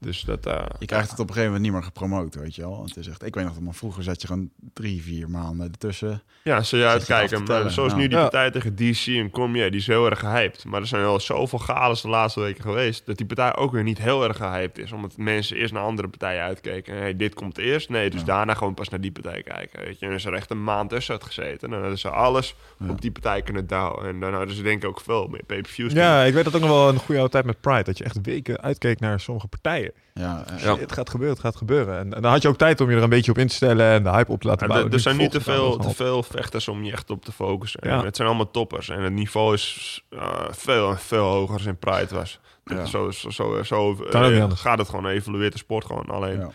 Dus 0.00 0.20
dat... 0.22 0.46
eh, 0.46 0.64
Je 0.78 0.86
krijgt 0.86 1.10
het 1.10 1.18
op 1.20 1.28
een 1.28 1.34
gegeven 1.34 1.52
moment 1.52 1.62
niet 1.62 1.72
meer 1.72 1.82
gepromoot, 1.82 2.34
weet 2.34 2.54
je 2.54 2.62
wel. 2.62 2.76
Want 2.76 2.88
het 2.88 2.96
is 2.98 3.08
echt, 3.08 3.24
ik 3.24 3.34
weet 3.34 3.44
nog 3.44 3.52
dat 3.54 3.62
maar 3.62 3.74
vroeger 3.74 4.02
zat 4.02 4.20
je 4.20 4.26
gewoon 4.26 4.50
drie, 4.72 5.02
vier 5.02 5.30
maanden 5.30 5.70
ertussen. 5.70 6.22
Ja, 6.44 6.62
zul 6.62 6.78
je 6.78 6.86
uitkijken. 6.86 7.42
Maar 7.44 7.70
zoals 7.70 7.94
nu 7.94 8.00
die 8.08 8.16
Ja. 8.16 8.20
partij 8.22 8.50
tegen 8.50 8.74
DC 8.76 9.06
en 9.06 9.30
Cormier, 9.30 9.70
die 9.70 9.80
is 9.80 9.86
heel 9.86 10.06
erg 10.10 10.18
gehyped. 10.18 10.64
Maar 10.64 10.80
er 10.80 10.86
zijn 10.86 11.04
al 11.04 11.20
zoveel 11.20 11.58
gales 11.58 12.00
de 12.00 12.08
laatste 12.08 12.40
weken 12.40 12.62
geweest... 12.62 13.06
dat 13.06 13.16
die 13.16 13.26
partij 13.26 13.56
ook 13.56 13.72
weer 13.72 13.82
niet 13.82 13.98
heel 13.98 14.24
erg 14.24 14.36
gehyped 14.36 14.78
is. 14.78 14.92
Omdat 14.92 15.16
mensen 15.16 15.56
eerst 15.56 15.72
naar 15.72 15.82
andere 15.82 16.08
partijen 16.08 16.42
uitkeken. 16.42 16.96
Hey, 16.96 17.16
dit 17.16 17.34
komt 17.34 17.58
eerst. 17.58 17.88
Nee, 17.88 18.10
dus 18.10 18.20
Ja. 18.20 18.26
daarna 18.26 18.54
gewoon 18.54 18.74
pas 18.74 18.88
naar 18.88 19.00
die 19.00 19.12
partij 19.12 19.42
kijken. 19.42 19.80
Weet 19.84 19.98
je. 19.98 20.06
En 20.06 20.12
is 20.12 20.24
er 20.24 20.34
echt 20.34 20.50
een 20.50 20.64
maand 20.64 20.90
tussen 20.90 21.14
had 21.14 21.24
gezeten. 21.24 21.60
En 21.60 21.70
dan 21.70 21.80
hadden 21.80 21.98
ze 21.98 22.08
alles 22.08 22.54
Ja. 22.78 22.88
op 22.88 23.00
die 23.00 23.10
partij 23.10 23.42
kunnen 23.42 23.66
douwen. 23.66 24.06
En 24.08 24.20
dan 24.20 24.34
hadden 24.34 24.54
ze 24.56 24.62
denk 24.62 24.82
ik 24.82 24.88
ook 24.88 25.00
veel 25.00 25.26
meer 25.28 25.42
pay-per-views. 25.46 25.92
Ja, 25.92 26.22
ik 26.22 26.34
weet 26.34 26.44
dat 26.44 26.54
ook 26.54 26.60
nog 26.60 26.70
wel 26.70 26.88
een 26.88 26.98
goede 26.98 27.14
oude 27.20 27.32
tijd 27.32 27.44
met 27.44 27.60
Pride. 27.60 27.82
Dat 27.82 27.98
je 27.98 28.04
echt 28.04 28.18
weken 28.22 28.60
uitkeek 28.60 29.00
naar 29.00 29.20
sommige 29.20 29.46
partijen. 29.46 29.71
Ja, 30.14 30.44
eh, 30.46 30.62
Ja. 30.62 30.76
Het 30.76 30.92
gaat 30.92 31.10
gebeuren, 31.10 31.36
het 31.36 31.44
gaat 31.44 31.56
gebeuren. 31.56 31.98
En, 31.98 32.14
en 32.14 32.22
dan 32.22 32.30
had 32.32 32.42
je 32.42 32.48
ook 32.48 32.56
tijd 32.56 32.80
om 32.80 32.90
je 32.90 32.96
er 32.96 33.02
een 33.02 33.08
beetje 33.08 33.30
op 33.30 33.38
in 33.38 33.46
te 33.46 33.54
stellen 33.54 33.86
en 33.90 34.02
de 34.02 34.10
hype 34.10 34.32
op 34.32 34.40
te 34.40 34.46
laten 34.46 34.66
bouwen. 34.66 34.88
er, 34.88 34.94
er 34.96 35.00
zijn 35.02 35.16
nu 35.16 35.28
te 35.28 35.40
veel, 35.40 35.76
te 35.76 35.90
veel 35.94 36.22
vechters 36.22 36.68
om 36.68 36.84
je 36.84 36.92
echt 36.92 37.10
op 37.10 37.24
te 37.24 37.32
focussen. 37.32 37.80
Ja. 37.88 38.04
het 38.04 38.16
zijn 38.16 38.28
allemaal 38.28 38.50
toppers. 38.50 38.88
En 38.88 39.02
het 39.02 39.12
niveau 39.12 39.54
is 39.54 40.02
eh, 40.10 40.40
veel, 40.50 40.96
veel 40.96 41.24
hoger 41.24 41.52
als 41.54 41.64
in 41.64 41.76
Pride 41.78 42.14
was. 42.14 42.40
Ja. 42.64 42.84
Zo, 42.84 43.10
zo, 43.10 43.30
zo, 43.62 43.94
eh, 44.10 44.28
niet 44.48 44.52
gaat 44.58 44.78
het 44.78 44.88
gewoon, 44.88 45.06
evolueert 45.06 45.52
de 45.52 45.58
sport 45.58 45.84
gewoon. 45.84 46.06
Alleen, 46.06 46.38
ja. 46.38 46.50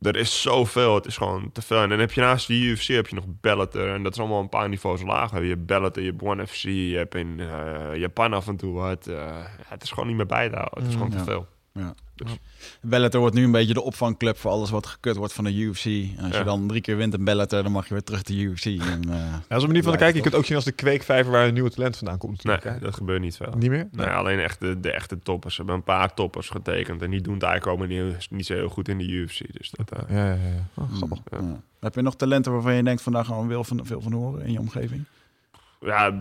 er 0.00 0.16
is 0.16 0.42
zoveel, 0.42 0.94
het 0.94 1.06
is 1.06 1.16
gewoon 1.16 1.50
te 1.52 1.62
veel. 1.62 1.82
En 1.82 1.88
dan 1.88 1.98
heb 1.98 2.12
je 2.12 2.20
naast 2.20 2.46
de 2.46 2.54
UFC 2.54 2.86
heb 2.86 3.06
je 3.06 3.14
nog 3.14 3.24
Bellator. 3.40 3.88
En 3.94 4.02
dat 4.02 4.12
is 4.12 4.18
allemaal 4.18 4.40
een 4.40 4.48
paar 4.48 4.68
niveaus 4.68 5.02
lager. 5.02 5.42
Je 5.42 5.48
hebt 5.50 5.66
Bellator, 5.66 6.02
je 6.02 6.10
hebt 6.10 6.22
One 6.22 6.46
FC, 6.46 6.62
je 6.62 6.94
hebt 6.96 7.14
in 7.14 7.40
Japan 7.94 8.32
af 8.32 8.46
en 8.48 8.56
toe 8.56 8.72
wat. 8.72 9.06
eh, 9.06 9.36
het 9.66 9.82
is 9.82 9.90
gewoon 9.90 10.06
niet 10.06 10.16
meer 10.16 10.26
bij 10.26 10.48
te 10.48 10.54
houden. 10.56 10.78
Het 10.82 10.88
is 10.88 10.94
Mm, 10.94 11.00
gewoon 11.02 11.18
ja. 11.18 11.24
te 11.24 11.30
veel. 11.30 11.46
Ja. 11.72 11.94
Dus- 12.26 12.38
Bellator 12.80 13.20
wordt 13.20 13.34
nu 13.34 13.44
een 13.44 13.50
beetje 13.50 13.74
de 13.74 13.82
opvangclub 13.82 14.36
voor 14.38 14.50
alles 14.50 14.70
wat 14.70 14.86
gekut 14.86 15.16
wordt 15.16 15.32
van 15.32 15.44
de 15.44 15.54
UFC. 15.54 15.84
En 15.84 16.14
als 16.24 16.32
Ja. 16.32 16.38
je 16.38 16.44
dan 16.44 16.66
drie 16.66 16.80
keer 16.80 16.96
wint 16.96 17.14
in 17.14 17.24
Bellator, 17.24 17.62
dan 17.62 17.72
mag 17.72 17.88
je 17.88 17.94
weer 17.94 18.02
terug 18.02 18.22
de 18.22 18.34
UFC. 18.36 18.64
En, 18.64 18.80
eh, 18.80 19.16
Ja, 19.16 19.30
dat 19.48 19.56
is 19.56 19.62
een 19.62 19.66
manier 19.68 19.82
van 19.82 19.92
te 19.92 19.98
kijken. 19.98 20.16
Je 20.16 20.22
kunt 20.22 20.34
ook 20.34 20.44
zien 20.44 20.56
als 20.56 20.64
de 20.64 20.72
kweekvijver 20.72 21.32
waar 21.32 21.46
een 21.46 21.54
nieuwe 21.54 21.70
talent 21.70 21.96
vandaan 21.96 22.18
komt. 22.18 22.44
Nee, 22.44 22.54
natuurlijk, 22.54 22.80
hè. 22.82 22.86
dat 22.86 22.96
gebeurt 22.96 23.20
niet 23.20 23.36
veel. 23.36 23.52
Niet 23.58 23.70
meer? 23.70 23.88
Nee, 23.92 24.06
alleen 24.06 24.38
echt 24.38 24.60
de, 24.60 24.80
de 24.80 24.92
echte 24.92 25.18
toppers. 25.22 25.54
Ze 25.54 25.60
hebben 25.60 25.78
een 25.78 25.84
paar 25.84 26.14
toppers 26.14 26.48
getekend. 26.48 27.02
En 27.02 27.10
die 27.10 27.20
doen 27.20 27.34
het 27.34 27.42
eigenlijk 27.42 27.82
ook 27.82 27.88
niet, 27.88 28.30
niet 28.30 28.46
zo 28.46 28.54
heel 28.54 28.68
goed 28.68 28.88
in 28.88 28.98
de 28.98 29.04
UFC. 29.08 29.40
Dus 29.52 29.70
dat, 29.70 29.92
eh, 29.92 30.16
Ja, 30.16 30.24
ja, 30.26 30.32
ja. 30.32 30.66
Oh, 30.74 30.90
mm, 30.90 30.96
grappig. 30.96 31.18
ja. 31.30 31.60
Heb 31.80 31.94
je 31.94 32.02
nog 32.02 32.16
talenten 32.16 32.52
waarvan 32.52 32.74
je 32.74 32.82
denkt, 32.82 33.02
vandaag 33.02 33.26
gaan 33.26 33.42
we 33.42 33.48
veel 33.48 33.64
van, 33.64 33.80
veel 33.86 34.00
van 34.00 34.12
horen 34.12 34.44
in 34.46 34.52
je 34.52 34.58
omgeving? 34.58 35.04
Ja, 35.80 36.18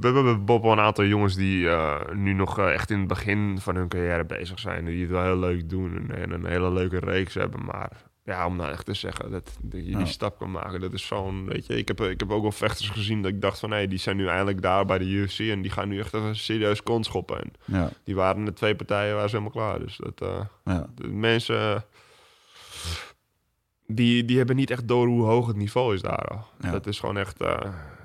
we 0.00 0.06
hebben 0.06 0.44
Bob 0.44 0.62
wel 0.62 0.72
een 0.72 0.80
aantal 0.80 1.04
jongens 1.04 1.34
die 1.34 1.68
eh, 1.68 2.00
nu 2.12 2.32
nog 2.32 2.58
eh, 2.58 2.72
echt 2.72 2.90
in 2.90 2.98
het 2.98 3.08
begin 3.08 3.58
van 3.60 3.76
hun 3.76 3.88
carrière 3.88 4.24
bezig 4.24 4.58
zijn. 4.58 4.84
Die 4.84 5.00
het 5.00 5.10
wel 5.10 5.22
heel 5.22 5.38
leuk 5.38 5.68
doen 5.68 5.96
en, 5.96 6.10
en 6.10 6.30
een 6.30 6.46
hele 6.46 6.72
leuke 6.72 6.98
reeks 6.98 7.34
hebben. 7.34 7.64
Maar 7.64 7.90
ja, 8.24 8.46
om 8.46 8.56
nou 8.56 8.70
echt 8.70 8.84
te 8.84 8.94
zeggen 8.94 9.30
dat, 9.30 9.58
dat 9.62 9.86
je 9.86 9.96
die 9.96 10.06
stap 10.06 10.38
kan 10.38 10.50
maken, 10.50 10.80
dat 10.80 10.92
is 10.92 11.06
zo'n, 11.06 11.46
weet 11.46 11.66
je. 11.66 11.76
Ik 11.76 11.88
heb, 11.88 12.00
ik 12.00 12.20
heb 12.20 12.30
ook 12.30 12.42
wel 12.42 12.52
vechters 12.52 12.88
gezien 12.88 13.22
dat 13.22 13.32
ik 13.32 13.40
dacht 13.40 13.58
van, 13.58 13.70
hé, 13.70 13.86
die 13.86 13.98
zijn 13.98 14.16
nu 14.16 14.26
eindelijk 14.26 14.62
daar 14.62 14.84
bij 14.84 14.98
de 14.98 15.04
UFC. 15.04 15.38
En 15.38 15.62
die 15.62 15.70
gaan 15.70 15.88
nu 15.88 15.98
echt 15.98 16.14
even 16.14 16.36
serieus 16.36 16.82
kont 16.82 17.04
schoppen. 17.04 17.40
En 17.40 17.52
Ja, 17.64 17.90
die 18.04 18.14
waren 18.14 18.44
de 18.44 18.52
twee 18.52 18.74
partijen, 18.74 19.14
waren 19.14 19.30
ze 19.30 19.36
helemaal 19.36 19.62
klaar. 19.64 19.78
Dus 19.78 19.96
dat... 19.96 20.20
eh, 20.20 20.44
ja. 20.64 20.86
de 20.94 21.08
mensen 21.08 21.84
die, 23.86 24.24
die 24.24 24.36
hebben 24.36 24.56
niet 24.56 24.70
echt 24.70 24.88
door 24.88 25.06
hoe 25.06 25.24
hoog 25.24 25.46
het 25.46 25.56
niveau 25.56 25.94
is 25.94 26.02
daar 26.02 26.24
al. 26.24 26.46
Ja. 26.60 26.70
Dat 26.70 26.86
is 26.86 27.00
gewoon 27.00 27.16
echt 27.16 27.38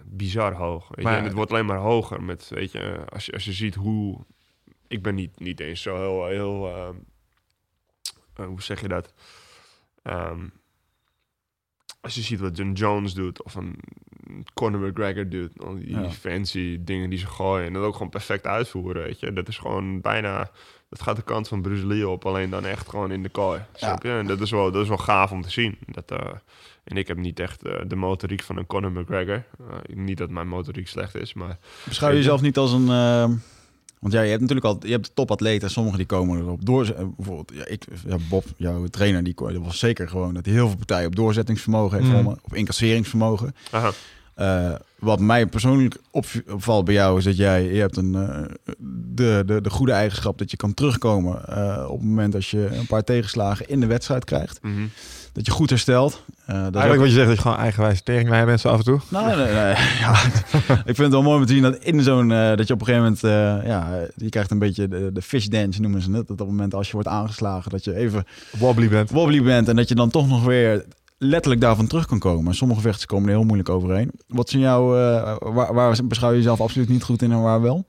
bizar 0.06 0.54
hoog. 0.54 0.88
Weet 0.88 0.98
je? 0.98 1.04
Maar- 1.04 1.18
En 1.18 1.24
het 1.24 1.34
wordt 1.34 1.52
alleen 1.52 1.66
maar 1.66 1.78
hoger 1.78 2.24
met, 2.24 2.50
weet 2.50 2.72
je, 2.72 3.06
als 3.10 3.26
je, 3.26 3.32
als 3.32 3.46
je 3.46 3.54
ziet 3.54 3.76
hoe... 3.76 4.20
Ik 4.88 5.02
ben 5.04 5.16
niet, 5.16 5.40
niet 5.40 5.60
eens 5.60 5.82
zo 5.82 5.96
heel, 5.96 6.26
heel 6.26 6.68
ehm, 6.76 6.96
eh, 8.36 8.46
hoe 8.46 8.62
zeg 8.62 8.82
je 8.82 8.88
dat? 8.88 9.14
Ehm, 10.04 10.48
als 12.02 12.16
je 12.16 12.22
ziet 12.22 12.40
wat 12.40 12.58
John 12.58 12.72
Jones 12.72 13.14
doet, 13.14 13.44
of 13.44 13.56
een 13.56 13.80
Conor 14.54 14.80
McGregor 14.90 15.30
doet. 15.30 15.64
Al 15.64 15.76
die 15.76 15.90
Ja. 15.90 16.10
fancy 16.12 16.78
dingen 16.84 17.10
die 17.10 17.20
ze 17.20 17.28
gooien. 17.28 17.66
En 17.68 17.74
dat 17.74 17.84
ook 17.84 17.94
gewoon 17.94 18.10
perfect 18.10 18.46
uitvoeren, 18.48 19.04
weet 19.04 19.20
je. 19.20 19.34
Dat 19.34 19.48
is 19.48 19.58
gewoon 19.58 20.02
bijna... 20.02 20.50
Dat 20.90 21.02
gaat 21.02 21.16
de 21.16 21.22
kant 21.22 21.48
van 21.48 21.62
Bruce 21.62 21.86
Lee 21.88 22.08
op, 22.08 22.26
alleen 22.26 22.50
dan 22.50 22.66
echt 22.66 22.90
gewoon 22.90 23.12
in 23.12 23.24
de 23.24 23.30
kooi. 23.30 23.62
Je? 23.76 23.86
En 24.02 24.28
dat 24.28 24.42
is, 24.42 24.52
wel, 24.52 24.72
dat 24.72 24.82
is 24.82 24.88
wel 24.88 24.98
gaaf 24.98 25.32
om 25.32 25.42
te 25.42 25.50
zien. 25.52 25.78
Dat, 25.86 26.12
eh, 26.12 26.32
en 26.86 26.98
ik 26.98 27.08
heb 27.08 27.18
niet 27.18 27.40
echt 27.40 27.64
eh, 27.64 27.74
de 27.88 27.96
motoriek 27.96 28.44
van 28.44 28.58
een 28.58 28.66
Conor 28.66 28.92
McGregor. 28.92 29.44
Eh, 29.60 29.96
niet 29.96 30.18
dat 30.18 30.30
mijn 30.30 30.48
motoriek 30.48 30.88
slecht 30.88 31.16
is, 31.16 31.34
maar... 31.34 31.58
Beschouw 31.88 32.10
je 32.10 32.16
jezelf 32.16 32.42
niet 32.42 32.58
als 32.58 32.72
een... 32.72 32.90
eh, 32.90 33.30
want 34.00 34.14
ja, 34.18 34.22
je 34.22 34.30
hebt 34.30 34.42
natuurlijk 34.42 34.68
al, 34.68 34.78
je 34.86 34.92
hebt 34.92 35.12
topatleten, 35.14 35.70
sommigen 35.70 35.98
die 35.98 36.08
komen 36.08 36.40
erop 36.40 36.66
door. 36.66 36.86
eh, 36.90 37.06
Bijvoorbeeld, 37.18 37.52
ja, 37.54 37.66
ik, 37.66 37.86
ja, 38.08 38.16
Bob, 38.30 38.46
jouw 38.58 38.86
trainer, 38.86 39.24
die 39.24 39.34
dat 39.36 39.58
was 39.58 39.80
zeker 39.80 40.10
gewoon 40.10 40.34
dat 40.34 40.46
hij 40.46 40.54
heel 40.54 40.68
veel 40.68 40.78
partijen 40.78 41.08
op 41.08 41.16
doorzettingsvermogen 41.16 41.98
heeft, 42.04 42.22
Mm. 42.22 42.28
of 42.42 42.54
incasseringsvermogen. 42.54 43.56
Aha. 43.72 43.92
Wat 45.00 45.20
mij 45.20 45.48
persoonlijk 45.48 45.98
opv- 46.12 46.40
opvalt 46.50 46.86
bij 46.86 46.94
jou 46.94 47.18
is 47.18 47.24
dat 47.24 47.38
jij, 47.38 47.64
je 47.64 47.80
hebt 47.80 47.98
een, 47.98 48.12
de, 49.16 49.44
de, 49.46 49.62
de 49.62 49.70
goede 49.70 49.92
eigenschap 49.92 50.38
dat 50.38 50.52
je 50.52 50.58
kan 50.58 50.74
terugkomen 50.74 51.36
op 51.90 52.00
het 52.00 52.08
moment 52.08 52.36
als 52.36 52.52
je 52.52 52.66
een 52.72 52.86
paar 52.88 53.04
tegenslagen 53.04 53.68
in 53.70 53.80
de 53.80 53.86
wedstrijd 53.86 54.26
krijgt. 54.26 54.60
Mhm. 54.62 54.86
Dat 55.34 55.46
je 55.46 55.52
goed 55.52 55.70
herstelt. 55.70 56.24
Dat 56.46 56.56
is 56.56 56.62
Eigenlijk 56.64 56.94
ook- 56.94 56.98
wat 57.00 57.08
je 57.08 57.14
zegt, 57.14 57.28
dat 57.28 57.36
je 57.36 57.42
gewoon 57.42 57.58
eigenwijs 57.58 58.02
teringlijn 58.02 58.46
bent 58.46 58.60
zo 58.60 58.70
af 58.70 58.78
en 58.78 58.84
toe. 58.84 59.00
Nou, 59.10 59.26
nee, 59.28 59.36
nee, 59.36 59.76
ja, 60.04 60.14
ik 60.68 60.84
vind 60.96 60.98
het 60.98 61.12
wel 61.12 61.22
mooi 61.24 61.40
om 61.40 61.46
te 61.46 61.54
zien 61.54 61.62
dat 61.62 61.76
in 61.76 62.02
zo'n 62.02 62.32
eh, 62.32 62.56
dat 62.56 62.68
je 62.68 62.74
op 62.74 62.80
een 62.80 62.86
gegeven 62.86 63.04
moment, 63.04 63.24
eh, 63.24 63.68
ja, 63.70 64.08
je 64.16 64.30
krijgt 64.30 64.52
een 64.52 64.60
beetje 64.60 64.88
de, 64.88 65.10
de 65.14 65.22
fish 65.22 65.46
dance 65.46 65.82
noemen 65.82 66.02
ze 66.02 66.12
het. 66.12 66.28
Dat 66.28 66.32
op 66.32 66.38
het 66.40 66.48
moment 66.48 66.74
als 66.74 66.88
je 66.88 66.94
wordt 66.94 67.08
aangeslagen, 67.08 67.72
dat 67.72 67.84
je 67.84 67.96
even 67.96 68.24
Wobbly 68.60 68.90
bent. 68.90 69.10
wobbly 69.10 69.44
bent 69.44 69.68
en 69.68 69.76
dat 69.76 69.90
je 69.90 69.96
dan 69.96 70.10
toch 70.10 70.28
nog 70.28 70.44
weer 70.46 70.86
letterlijk 71.18 71.62
daarvan 71.62 71.88
terug 71.88 72.06
kan 72.06 72.20
komen. 72.20 72.56
Sommige 72.56 72.82
vechters 72.82 73.06
komen 73.06 73.30
er 73.30 73.36
heel 73.36 73.44
moeilijk 73.46 73.70
overheen. 73.70 74.12
Wat 74.28 74.50
zijn 74.50 74.62
jouw, 74.62 74.88
waar, 75.54 75.74
waar 75.74 75.98
beschouw 76.04 76.30
je 76.30 76.36
jezelf 76.38 76.62
absoluut 76.62 76.90
niet 76.90 77.04
goed 77.04 77.22
in 77.22 77.32
en 77.32 77.42
waar 77.42 77.62
wel? 77.62 77.86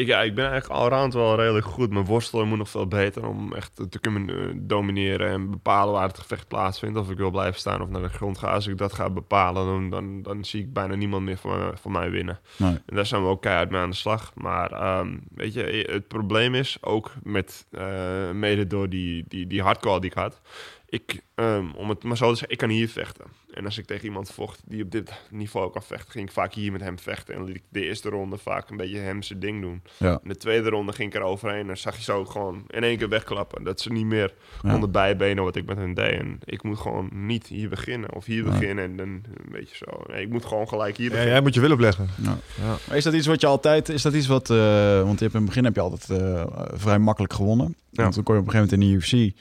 Ik, 0.00 0.06
ja, 0.06 0.20
ik 0.20 0.34
ben 0.34 0.50
eigenlijk 0.50 0.80
allround 0.80 1.14
wel 1.14 1.36
redelijk 1.36 1.66
goed. 1.66 1.90
Mijn 1.90 2.04
worstelen 2.04 2.48
moet 2.48 2.58
nog 2.58 2.68
veel 2.68 2.86
beter 2.86 3.26
om 3.26 3.54
echt 3.54 3.82
te 3.90 3.98
kunnen 3.98 4.28
eh, 4.28 4.36
domineren 4.56 5.28
en 5.28 5.50
bepalen 5.50 5.94
waar 5.94 6.08
het 6.08 6.18
gevecht 6.18 6.48
plaatsvindt. 6.48 6.98
Of 6.98 7.10
ik 7.10 7.16
wil 7.16 7.30
blijven 7.30 7.60
staan 7.60 7.82
of 7.82 7.88
naar 7.88 8.02
de 8.02 8.08
grond 8.08 8.38
ga. 8.38 8.52
Als 8.52 8.66
ik 8.66 8.78
dat 8.78 8.92
ga 8.92 9.10
bepalen, 9.10 9.66
dan, 9.66 9.90
dan, 9.90 10.22
dan 10.22 10.44
zie 10.44 10.60
ik 10.60 10.72
bijna 10.72 10.94
niemand 10.94 11.24
meer 11.24 11.36
van, 11.36 11.72
van 11.74 11.92
mij 11.92 12.10
winnen. 12.10 12.40
Nee. 12.56 12.78
En 12.86 12.96
daar 12.96 13.06
zijn 13.06 13.22
we 13.22 13.28
ook 13.28 13.42
keihard 13.42 13.70
mee 13.70 13.80
aan 13.80 13.90
de 13.90 13.96
slag. 13.96 14.32
Maar 14.34 14.72
ehm, 14.72 15.16
weet 15.34 15.54
je, 15.54 15.86
het 15.90 16.08
probleem 16.08 16.54
is 16.54 16.78
ook 16.80 17.12
met 17.22 17.66
eh, 17.70 18.30
mede 18.30 18.66
door 18.66 18.88
die, 18.88 19.24
die, 19.28 19.46
die 19.46 19.62
hardcore 19.62 20.00
die 20.00 20.10
ik 20.10 20.16
had. 20.16 20.40
Ik, 20.92 21.20
ehm, 21.34 21.64
om 21.76 21.88
het 21.88 22.02
maar 22.02 22.16
zo 22.16 22.24
te 22.30 22.30
zeggen, 22.36 22.50
ik 22.50 22.58
kan 22.58 22.68
hier 22.68 22.88
vechten. 22.88 23.24
En 23.54 23.64
als 23.64 23.78
ik 23.78 23.86
tegen 23.86 24.04
iemand 24.04 24.30
vocht 24.30 24.60
die 24.64 24.82
op 24.82 24.90
dit 24.90 25.12
niveau 25.30 25.70
kan 25.72 25.82
vechten, 25.82 26.10
ging 26.12 26.26
ik 26.26 26.32
vaak 26.32 26.54
hier 26.54 26.72
met 26.72 26.80
hem 26.80 26.98
vechten. 26.98 27.34
En 27.34 27.44
liet 27.44 27.56
ik 27.56 27.62
de 27.68 27.84
eerste 27.84 28.08
ronde 28.08 28.38
vaak 28.38 28.70
een 28.70 28.76
beetje 28.76 28.98
hem 28.98 29.22
zijn 29.22 29.38
ding 29.40 29.60
doen. 29.60 29.82
Ja. 29.98 30.20
In 30.22 30.28
de 30.28 30.36
tweede 30.36 30.68
ronde 30.68 30.92
ging 30.92 31.08
ik 31.08 31.14
er 31.20 31.22
overheen 31.26 31.68
en 31.70 31.78
zag 31.78 31.96
je 31.96 32.02
zo 32.02 32.24
gewoon 32.24 32.64
in 32.68 32.82
één 32.84 32.98
keer 32.98 33.08
wegklappen. 33.08 33.64
Dat 33.64 33.80
ze 33.80 33.92
niet 33.92 34.04
meer 34.04 34.34
Ja. 34.62 34.74
onder 34.74 34.90
bijbenen 34.90 35.44
wat 35.44 35.56
ik 35.56 35.66
met 35.66 35.76
hen 35.76 35.94
deed. 35.94 36.12
En 36.20 36.38
ik 36.44 36.62
moet 36.62 36.78
gewoon 36.78 37.08
niet 37.12 37.46
hier 37.46 37.68
beginnen 37.68 38.14
of 38.14 38.24
hier 38.24 38.44
beginnen 38.44 38.84
en 38.84 38.96
dan 38.96 39.08
een 39.08 39.24
beetje 39.50 39.76
zo. 39.76 40.02
Nee, 40.12 40.22
ik 40.22 40.28
moet 40.30 40.44
gewoon 40.44 40.68
gelijk 40.68 40.96
hier 40.96 41.04
Ja, 41.06 41.10
beginnen. 41.10 41.34
jij 41.34 41.42
moet 41.42 41.54
je 41.54 41.60
wil 41.60 41.72
opleggen. 41.72 42.08
Ja. 42.22 42.38
Ja. 42.60 42.76
Maar 42.88 42.96
is 42.96 43.04
dat 43.04 43.14
iets 43.14 43.26
wat 43.26 43.40
je 43.40 43.46
altijd, 43.46 43.88
is 43.88 44.02
dat 44.02 44.14
iets 44.14 44.26
wat, 44.26 44.50
eh, 44.50 44.56
want 45.02 45.18
je 45.18 45.24
hebt 45.24 45.34
in 45.34 45.40
het 45.40 45.44
begin 45.48 45.64
heb 45.64 45.74
je 45.74 45.80
altijd 45.80 46.20
eh, 46.20 46.46
vrij 46.72 46.98
makkelijk 46.98 47.32
gewonnen. 47.32 47.74
Ja. 47.90 48.02
Want 48.02 48.14
toen 48.14 48.22
kon 48.24 48.34
je 48.34 48.40
op 48.40 48.46
een 48.46 48.52
gegeven 48.52 48.78
moment 48.78 49.02
in 49.02 49.10
de 49.10 49.28
UFC, 49.28 49.36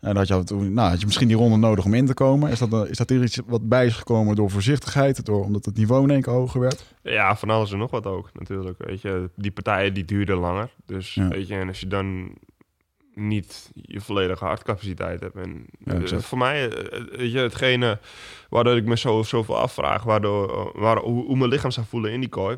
en 0.00 0.16
had 0.16 0.28
je, 0.28 0.34
nou, 0.54 0.88
had 0.90 1.00
je 1.00 1.06
misschien 1.06 1.28
die 1.28 1.36
ronde 1.36 1.56
nodig 1.56 1.84
om 1.84 1.94
in 1.94 2.06
te 2.06 2.14
komen. 2.14 2.50
Is 2.50 2.58
dat, 2.58 2.72
een- 2.72 2.88
is 2.90 2.96
dat 2.96 3.10
er 3.10 3.22
iets 3.22 3.40
wat 3.46 3.68
bij 3.68 3.86
is 3.86 3.94
gekomen 3.94 4.36
door 4.36 4.50
voorzichtigheid, 4.50 5.24
door, 5.24 5.44
omdat 5.44 5.64
het 5.64 5.76
niveau 5.76 6.02
in 6.02 6.10
één 6.10 6.22
keer 6.22 6.32
hoger 6.32 6.60
werd? 6.60 6.94
Ja, 7.02 7.36
van 7.36 7.50
alles 7.50 7.72
en 7.72 7.78
nog 7.78 7.90
wat 7.90 8.06
ook 8.06 8.30
natuurlijk. 8.32 8.78
Weet 8.84 9.00
je, 9.00 9.30
die 9.36 9.50
partijen 9.50 9.94
die 9.94 10.04
duurden 10.04 10.36
langer. 10.36 10.70
Dus 10.86 11.14
Ja. 11.14 11.28
weet 11.28 11.48
je, 11.48 11.54
en 11.54 11.68
als 11.68 11.80
je 11.80 11.86
dan 11.86 12.34
niet 13.14 13.70
je 13.74 14.00
volledige 14.00 14.44
hartcapaciteit 14.44 15.20
hebt. 15.20 15.36
En 15.36 15.66
Ja, 15.84 15.94
eh, 15.94 16.18
voor 16.18 16.38
mij, 16.38 16.70
eh, 16.72 17.02
weet 17.18 17.32
je, 17.32 17.38
hetgene 17.38 17.98
waardoor 18.48 18.76
ik 18.76 18.84
me 18.84 18.96
zo, 18.96 19.22
zoveel 19.22 19.56
afvraag, 19.58 20.02
waardoor, 20.02 20.50
eh, 20.74 20.80
waar, 20.80 20.96
hoe, 20.98 21.24
hoe 21.24 21.36
mijn 21.36 21.50
lichaam 21.50 21.70
zou 21.70 21.86
voelen 21.86 22.12
in 22.12 22.20
die 22.20 22.28
kooi. 22.28 22.56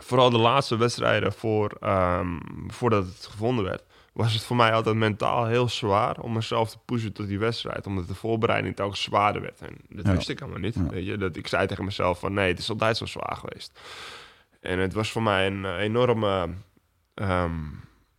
Vooral 0.00 0.30
de 0.30 0.38
laatste 0.38 0.76
wedstrijden 0.76 1.32
voor, 1.32 1.76
ehm, 1.80 2.26
voordat 2.66 3.04
het 3.06 3.26
gevonden 3.30 3.64
werd. 3.64 3.82
Was 4.14 4.32
het 4.32 4.42
voor 4.44 4.56
mij 4.56 4.72
altijd 4.72 4.96
mentaal 4.96 5.46
heel 5.46 5.68
zwaar 5.68 6.18
om 6.20 6.32
mezelf 6.32 6.70
te 6.70 6.78
pushen 6.84 7.12
tot 7.12 7.26
die 7.26 7.38
wedstrijd. 7.38 7.86
Omdat 7.86 8.08
de 8.08 8.14
voorbereiding 8.14 8.76
telkens 8.76 9.02
zwaarder 9.02 9.42
werd. 9.42 9.60
En 9.60 9.76
dat 9.88 10.06
Ja. 10.06 10.12
wist 10.12 10.28
ik 10.28 10.40
allemaal 10.40 10.60
niet. 10.60 10.74
Ja. 10.74 10.86
Weet 10.88 11.06
je? 11.06 11.16
Dat, 11.16 11.36
ik 11.36 11.46
zei 11.46 11.66
tegen 11.66 11.84
mezelf 11.84 12.18
van 12.18 12.32
nee, 12.32 12.48
het 12.48 12.58
is 12.58 12.70
altijd 12.70 12.96
zo 12.96 13.06
zwaar 13.06 13.36
geweest. 13.36 13.80
En 14.60 14.78
het 14.78 14.92
was 14.92 15.10
voor 15.10 15.22
mij 15.22 15.46
een 15.46 15.64
eh, 15.64 15.78
enorme 15.78 16.48
ehm, 17.14 17.60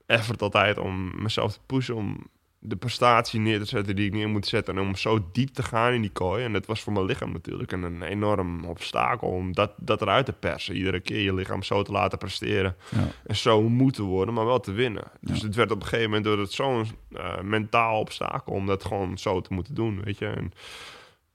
effort 0.05 0.41
altijd 0.41 0.77
om 0.77 1.21
mezelf 1.23 1.53
te 1.53 1.59
pushen. 1.65 1.95
Om 1.95 2.27
de 2.67 2.75
prestatie 2.75 3.39
neer 3.39 3.59
te 3.59 3.65
zetten 3.65 3.95
die 3.95 4.05
ik 4.05 4.13
neer 4.13 4.29
moet 4.29 4.47
zetten. 4.47 4.77
En 4.77 4.81
om 4.81 4.95
zo 4.95 5.25
diep 5.31 5.49
te 5.53 5.63
gaan 5.63 5.93
in 5.93 6.01
die 6.01 6.09
kooi. 6.09 6.43
En 6.43 6.53
dat 6.53 6.65
was 6.65 6.81
voor 6.81 6.93
mijn 6.93 7.05
lichaam 7.05 7.31
natuurlijk 7.31 7.71
een, 7.71 7.83
een 7.83 8.01
enorm 8.01 8.65
obstakel. 8.65 9.27
Om 9.27 9.53
dat, 9.53 9.71
dat 9.77 10.01
eruit 10.01 10.25
te 10.25 10.33
persen. 10.33 10.75
Iedere 10.75 10.99
keer 10.99 11.19
je 11.21 11.33
lichaam 11.33 11.63
zo 11.63 11.81
te 11.83 11.91
laten 11.91 12.17
presteren. 12.17 12.75
Ja. 12.91 13.07
En 13.25 13.35
zo 13.35 13.61
moeten 13.69 14.03
worden, 14.03 14.33
maar 14.33 14.45
wel 14.45 14.59
te 14.59 14.71
winnen. 14.71 15.03
Dus 15.21 15.39
Ja. 15.39 15.45
het 15.45 15.55
werd 15.55 15.71
op 15.71 15.77
een 15.81 15.87
gegeven 15.87 16.05
moment 16.09 16.23
door 16.25 16.39
het 16.39 16.51
zo'n 16.51 16.85
eh, 17.11 17.41
mentaal 17.41 17.99
obstakel. 17.99 18.53
Om 18.53 18.65
dat 18.65 18.85
gewoon 18.85 19.17
zo 19.17 19.41
te 19.41 19.53
moeten 19.53 19.73
doen, 19.75 20.01
weet 20.03 20.17
je. 20.17 20.27
En 20.27 20.51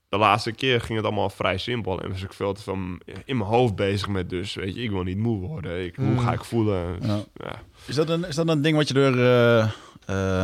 de 0.09 0.17
laatste 0.19 0.53
keer 0.53 0.81
ging 0.81 0.97
het 0.99 1.07
allemaal 1.07 1.31
vrij 1.31 1.59
simpel. 1.59 2.03
En 2.03 2.09
was 2.11 2.23
ik 2.23 2.33
veel 2.33 2.53
te 2.53 2.63
veel 2.63 2.79
in 3.25 3.37
mijn 3.37 3.49
hoofd 3.51 3.75
bezig 3.77 4.09
met 4.09 4.31
dus, 4.31 4.55
weet 4.55 4.75
je, 4.75 4.83
ik 4.83 4.91
wil 4.91 5.03
niet 5.03 5.19
moe 5.19 5.39
worden. 5.47 5.85
Ik, 5.85 5.97
Hoe 5.97 6.05
Mm. 6.07 6.19
ga 6.19 6.33
ik 6.33 6.45
voelen? 6.45 6.97
Ja. 7.03 7.21
Ja. 7.35 7.63
Is 7.87 7.95
dat 7.95 8.09
een, 8.09 8.25
is 8.25 8.35
dat 8.35 8.49
een 8.49 8.63
ding 8.63 8.77
wat 8.77 8.89
je 8.89 8.95
er... 8.95 9.19
eh, 9.19 9.59
eh, 9.61 9.71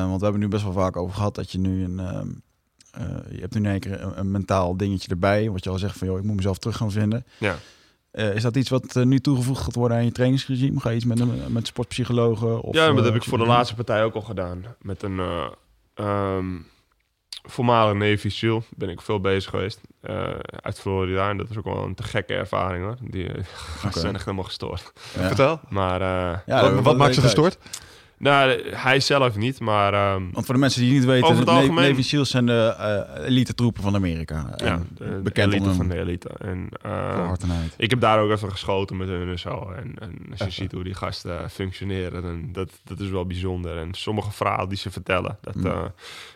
want 0.07 0.17
we 0.19 0.23
hebben 0.23 0.41
nu 0.41 0.49
best 0.49 0.63
wel 0.63 0.73
vaak 0.73 0.97
over 0.97 1.15
gehad 1.15 1.35
dat 1.35 1.53
je 1.53 1.59
nu 1.59 1.85
een... 1.85 1.99
ehm, 2.01 2.29
eh, 2.91 3.33
je 3.35 3.41
hebt 3.41 3.55
nu 3.55 3.61
in 3.61 3.67
één 3.71 3.81
keer 3.81 4.03
een, 4.03 4.19
een 4.19 4.31
mentaal 4.31 4.77
dingetje 4.77 5.09
erbij. 5.11 5.51
Wat 5.51 5.65
je 5.65 5.71
al 5.71 5.79
zegt 5.79 5.99
van, 5.99 6.07
joh, 6.07 6.19
ik 6.19 6.25
moet 6.25 6.37
mezelf 6.37 6.59
terug 6.59 6.77
gaan 6.77 6.91
vinden. 6.91 7.27
Ja. 7.39 7.57
Eh, 8.11 8.35
is 8.35 8.43
dat 8.43 8.57
iets 8.57 8.69
wat 8.71 8.97
eh, 8.97 9.03
nu 9.05 9.19
toegevoegd 9.21 9.63
gaat 9.65 9.75
worden 9.75 9.97
aan 9.97 10.05
je 10.05 10.13
trainingsregime? 10.13 10.81
Ga 10.81 10.91
je 10.91 10.97
iets 10.97 11.05
met, 11.05 11.21
een, 11.21 11.43
met 11.49 11.67
sportpsychologen? 11.67 12.61
Of, 12.61 12.75
ja, 12.75 12.87
dat 12.89 12.99
eh, 12.99 13.05
heb 13.05 13.15
ik 13.15 13.23
voor 13.25 13.39
de 13.39 13.47
laatste 13.47 13.75
partij 13.75 14.05
ook 14.05 14.15
al 14.15 14.21
gedaan. 14.21 14.65
Met 14.81 15.03
een 15.03 15.19
eh 15.19 15.47
ehm, 15.95 16.47
voormalig 17.43 17.95
Navy 18.09 18.29
SEAL 18.29 18.63
ben 18.77 18.89
ik 18.89 19.01
veel 19.01 19.21
bezig 19.21 19.51
geweest. 19.51 19.81
eh, 20.01 20.31
uit 20.61 20.81
Florida. 20.81 21.31
En 21.31 21.37
dat 21.37 21.49
was 21.49 21.57
ook 21.57 21.65
wel 21.65 21.85
een 21.85 21.95
te 21.95 22.03
gekke 22.03 22.35
ervaring 22.35 22.85
hoor. 22.85 22.97
Die 23.01 23.29
eh, 23.33 23.45
gasten 23.81 24.01
zijn 24.01 24.15
echt 24.15 24.25
helemaal 24.25 24.45
gestoord. 24.47 24.93
Ja. 25.17 25.27
Vertel. 25.27 25.61
Maar 25.69 26.01
eh, 26.01 26.39
Ja, 26.47 26.71
wat 26.73 26.83
wat 26.85 26.97
maakt 26.97 27.15
ze 27.15 27.21
gestoord? 27.21 27.59
Nou, 28.19 28.63
hij 28.75 29.01
zelf 29.01 29.37
niet, 29.37 29.61
maar 29.61 29.93
ehm, 29.95 30.23
Want 30.33 30.45
voor 30.47 30.55
de 30.55 30.61
mensen 30.61 30.81
die 30.81 30.91
het 30.91 30.99
niet 30.99 31.09
weten, 31.09 31.27
Over 31.29 31.39
het 31.41 31.49
algemeen- 31.49 31.89
Navy 31.89 32.03
SEALs 32.03 32.31
zijn 32.31 32.47
de 32.47 32.75
eh, 32.79 33.25
elite 33.27 33.55
troepen 33.55 33.83
van 33.83 33.95
Amerika. 33.95 34.55
ja, 34.57 34.83
de, 34.95 35.21
bekend 35.23 35.53
elite 35.53 35.75
van 35.75 35.89
de 35.89 35.99
elite. 35.99 36.29
En, 36.39 36.69
uit. 36.83 37.75
Ik 37.77 37.91
heb 37.91 38.01
daar 38.01 38.21
ook 38.21 38.31
even 38.31 38.51
geschoten 38.51 38.97
met 38.97 39.09
hun 39.09 39.29
en 39.29 39.39
zo. 39.39 39.71
En, 39.77 39.95
en 39.99 40.19
als 40.31 40.41
je 40.45 40.51
ziet 40.51 40.73
hoe 40.73 40.85
die 40.85 40.95
gasten 40.95 41.51
functioneren, 41.51 42.23
dan, 42.23 42.49
dat, 42.53 42.71
dat 42.85 43.01
is 43.01 43.09
wel 43.09 43.27
bijzonder. 43.27 43.77
En 43.79 43.95
sommige 43.95 44.31
verhalen 44.33 44.69
die 44.69 44.79
ze 44.79 44.91
vertellen, 44.91 45.39
dat 45.41 45.55
Mm. 45.55 45.67
eh, 45.67 45.83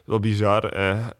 wel 0.04 0.20
bizar. 0.20 0.60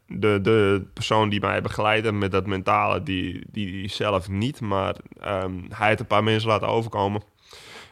De, 0.07 0.39
de 0.43 0.83
persoon 0.95 1.29
die 1.29 1.41
mij 1.41 1.61
begeleidde 1.63 2.13
met 2.13 2.31
dat 2.31 2.47
mentale, 2.47 3.03
die, 3.03 3.45
die 3.53 3.89
zelf 3.89 4.29
niet. 4.29 4.61
Maar 4.61 4.95
ehm, 5.21 5.53
hij 5.69 5.89
heeft 5.89 6.01
een 6.01 6.07
paar 6.07 6.25
mensen 6.25 6.49
laten 6.49 6.69
overkomen. 6.69 7.23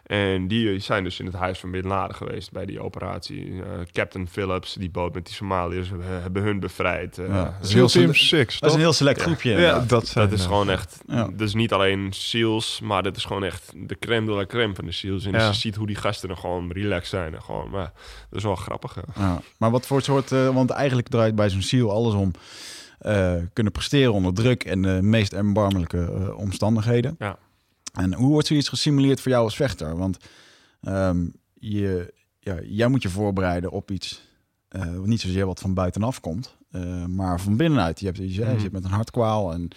En 0.08 0.48
die 0.48 0.78
zijn 0.78 1.04
dus 1.04 1.20
in 1.20 1.26
het 1.26 1.34
huis 1.34 1.58
van 1.58 1.70
Bin 1.70 1.86
Laden 1.86 2.16
geweest 2.16 2.52
bij 2.52 2.66
die 2.66 2.80
operatie. 2.80 3.62
Eh, 3.62 3.68
Captain 3.92 4.28
Phillips, 4.28 4.74
die 4.74 4.90
boot 4.90 5.14
met 5.14 5.24
die 5.26 5.34
Somaliërs, 5.34 5.90
we 5.90 6.02
hebben 6.04 6.42
hun 6.42 6.60
bevrijd. 6.60 7.18
Eh, 7.18 7.26
Ja, 7.28 7.44
dat 7.44 7.52
is 7.62 7.68
SEAL 7.68 7.78
heel 7.78 7.88
Team 7.88 8.14
sele- 8.14 8.42
6, 8.44 8.58
Dat 8.60 8.68
is 8.70 8.74
een 8.76 8.82
heel 8.82 8.92
select 8.92 9.18
Ja. 9.18 9.24
groepje. 9.24 9.50
Ja, 9.50 9.80
dat, 9.80 10.06
zijn, 10.06 10.28
dat 10.28 10.38
is 10.38 10.44
eh, 10.44 10.50
gewoon 10.50 10.70
echt, 10.70 11.00
Ja. 11.06 11.28
dus 11.36 11.54
niet 11.54 11.72
alleen 11.72 12.12
SEALs, 12.12 12.80
maar 12.80 13.02
dit 13.02 13.16
is 13.16 13.24
gewoon 13.24 13.44
echt 13.44 13.72
de 13.76 13.98
crème 13.98 14.26
de 14.26 14.32
la 14.32 14.46
crème 14.46 14.74
van 14.74 14.84
de 14.84 14.92
SEALs. 14.92 15.24
En 15.24 15.32
Ja. 15.32 15.46
je 15.46 15.54
ziet 15.54 15.74
hoe 15.76 15.86
die 15.86 15.96
gasten 15.96 16.28
er 16.30 16.36
gewoon 16.36 16.72
relaxed 16.72 17.08
zijn. 17.08 17.34
En 17.34 17.42
gewoon, 17.42 17.70
maar 17.70 17.92
dat 18.28 18.38
is 18.38 18.42
wel 18.44 18.56
grappig. 18.56 18.94
hè. 18.94 19.22
Ja, 19.22 19.40
maar 19.58 19.70
wat 19.70 19.86
voor 19.86 20.02
soort... 20.02 20.32
eh, 20.32 20.48
want 20.54 20.70
eigenlijk 20.70 21.08
draait 21.08 21.34
bij 21.34 21.50
zo'n 21.50 21.62
SEAL 21.62 21.90
alles 21.90 22.14
om... 22.14 22.30
eh, 22.98 23.34
kunnen 23.52 23.72
presteren 23.72 24.12
onder 24.12 24.34
druk 24.34 24.64
en 24.64 24.82
de 24.82 24.98
meest 25.02 25.32
erbarmelijke 25.32 26.12
eh, 26.12 26.38
omstandigheden. 26.38 27.16
Ja. 27.18 27.38
En 27.98 28.14
hoe 28.14 28.28
wordt 28.30 28.46
zoiets 28.46 28.68
gesimuleerd 28.68 29.20
voor 29.20 29.30
jou 29.30 29.44
als 29.44 29.56
vechter? 29.56 29.96
Want 29.96 30.16
ehm, 30.80 31.26
je, 31.54 32.14
ja, 32.38 32.56
jij 32.62 32.88
moet 32.88 33.02
je 33.02 33.08
voorbereiden 33.08 33.70
op 33.70 33.90
iets... 33.90 34.22
eh, 34.68 34.98
niet 35.00 35.20
zozeer 35.20 35.46
wat 35.46 35.60
van 35.60 35.74
buitenaf 35.74 36.20
komt. 36.20 36.56
eh, 36.70 37.04
maar 37.04 37.40
van 37.40 37.56
binnenuit. 37.56 38.00
Je 38.00 38.06
hebt, 38.06 38.18
je, 38.18 38.40
Mhm. 38.44 38.52
je 38.54 38.60
zit 38.60 38.72
met 38.72 38.84
een 38.84 38.90
hartkwaal 38.90 39.52
en 39.52 39.68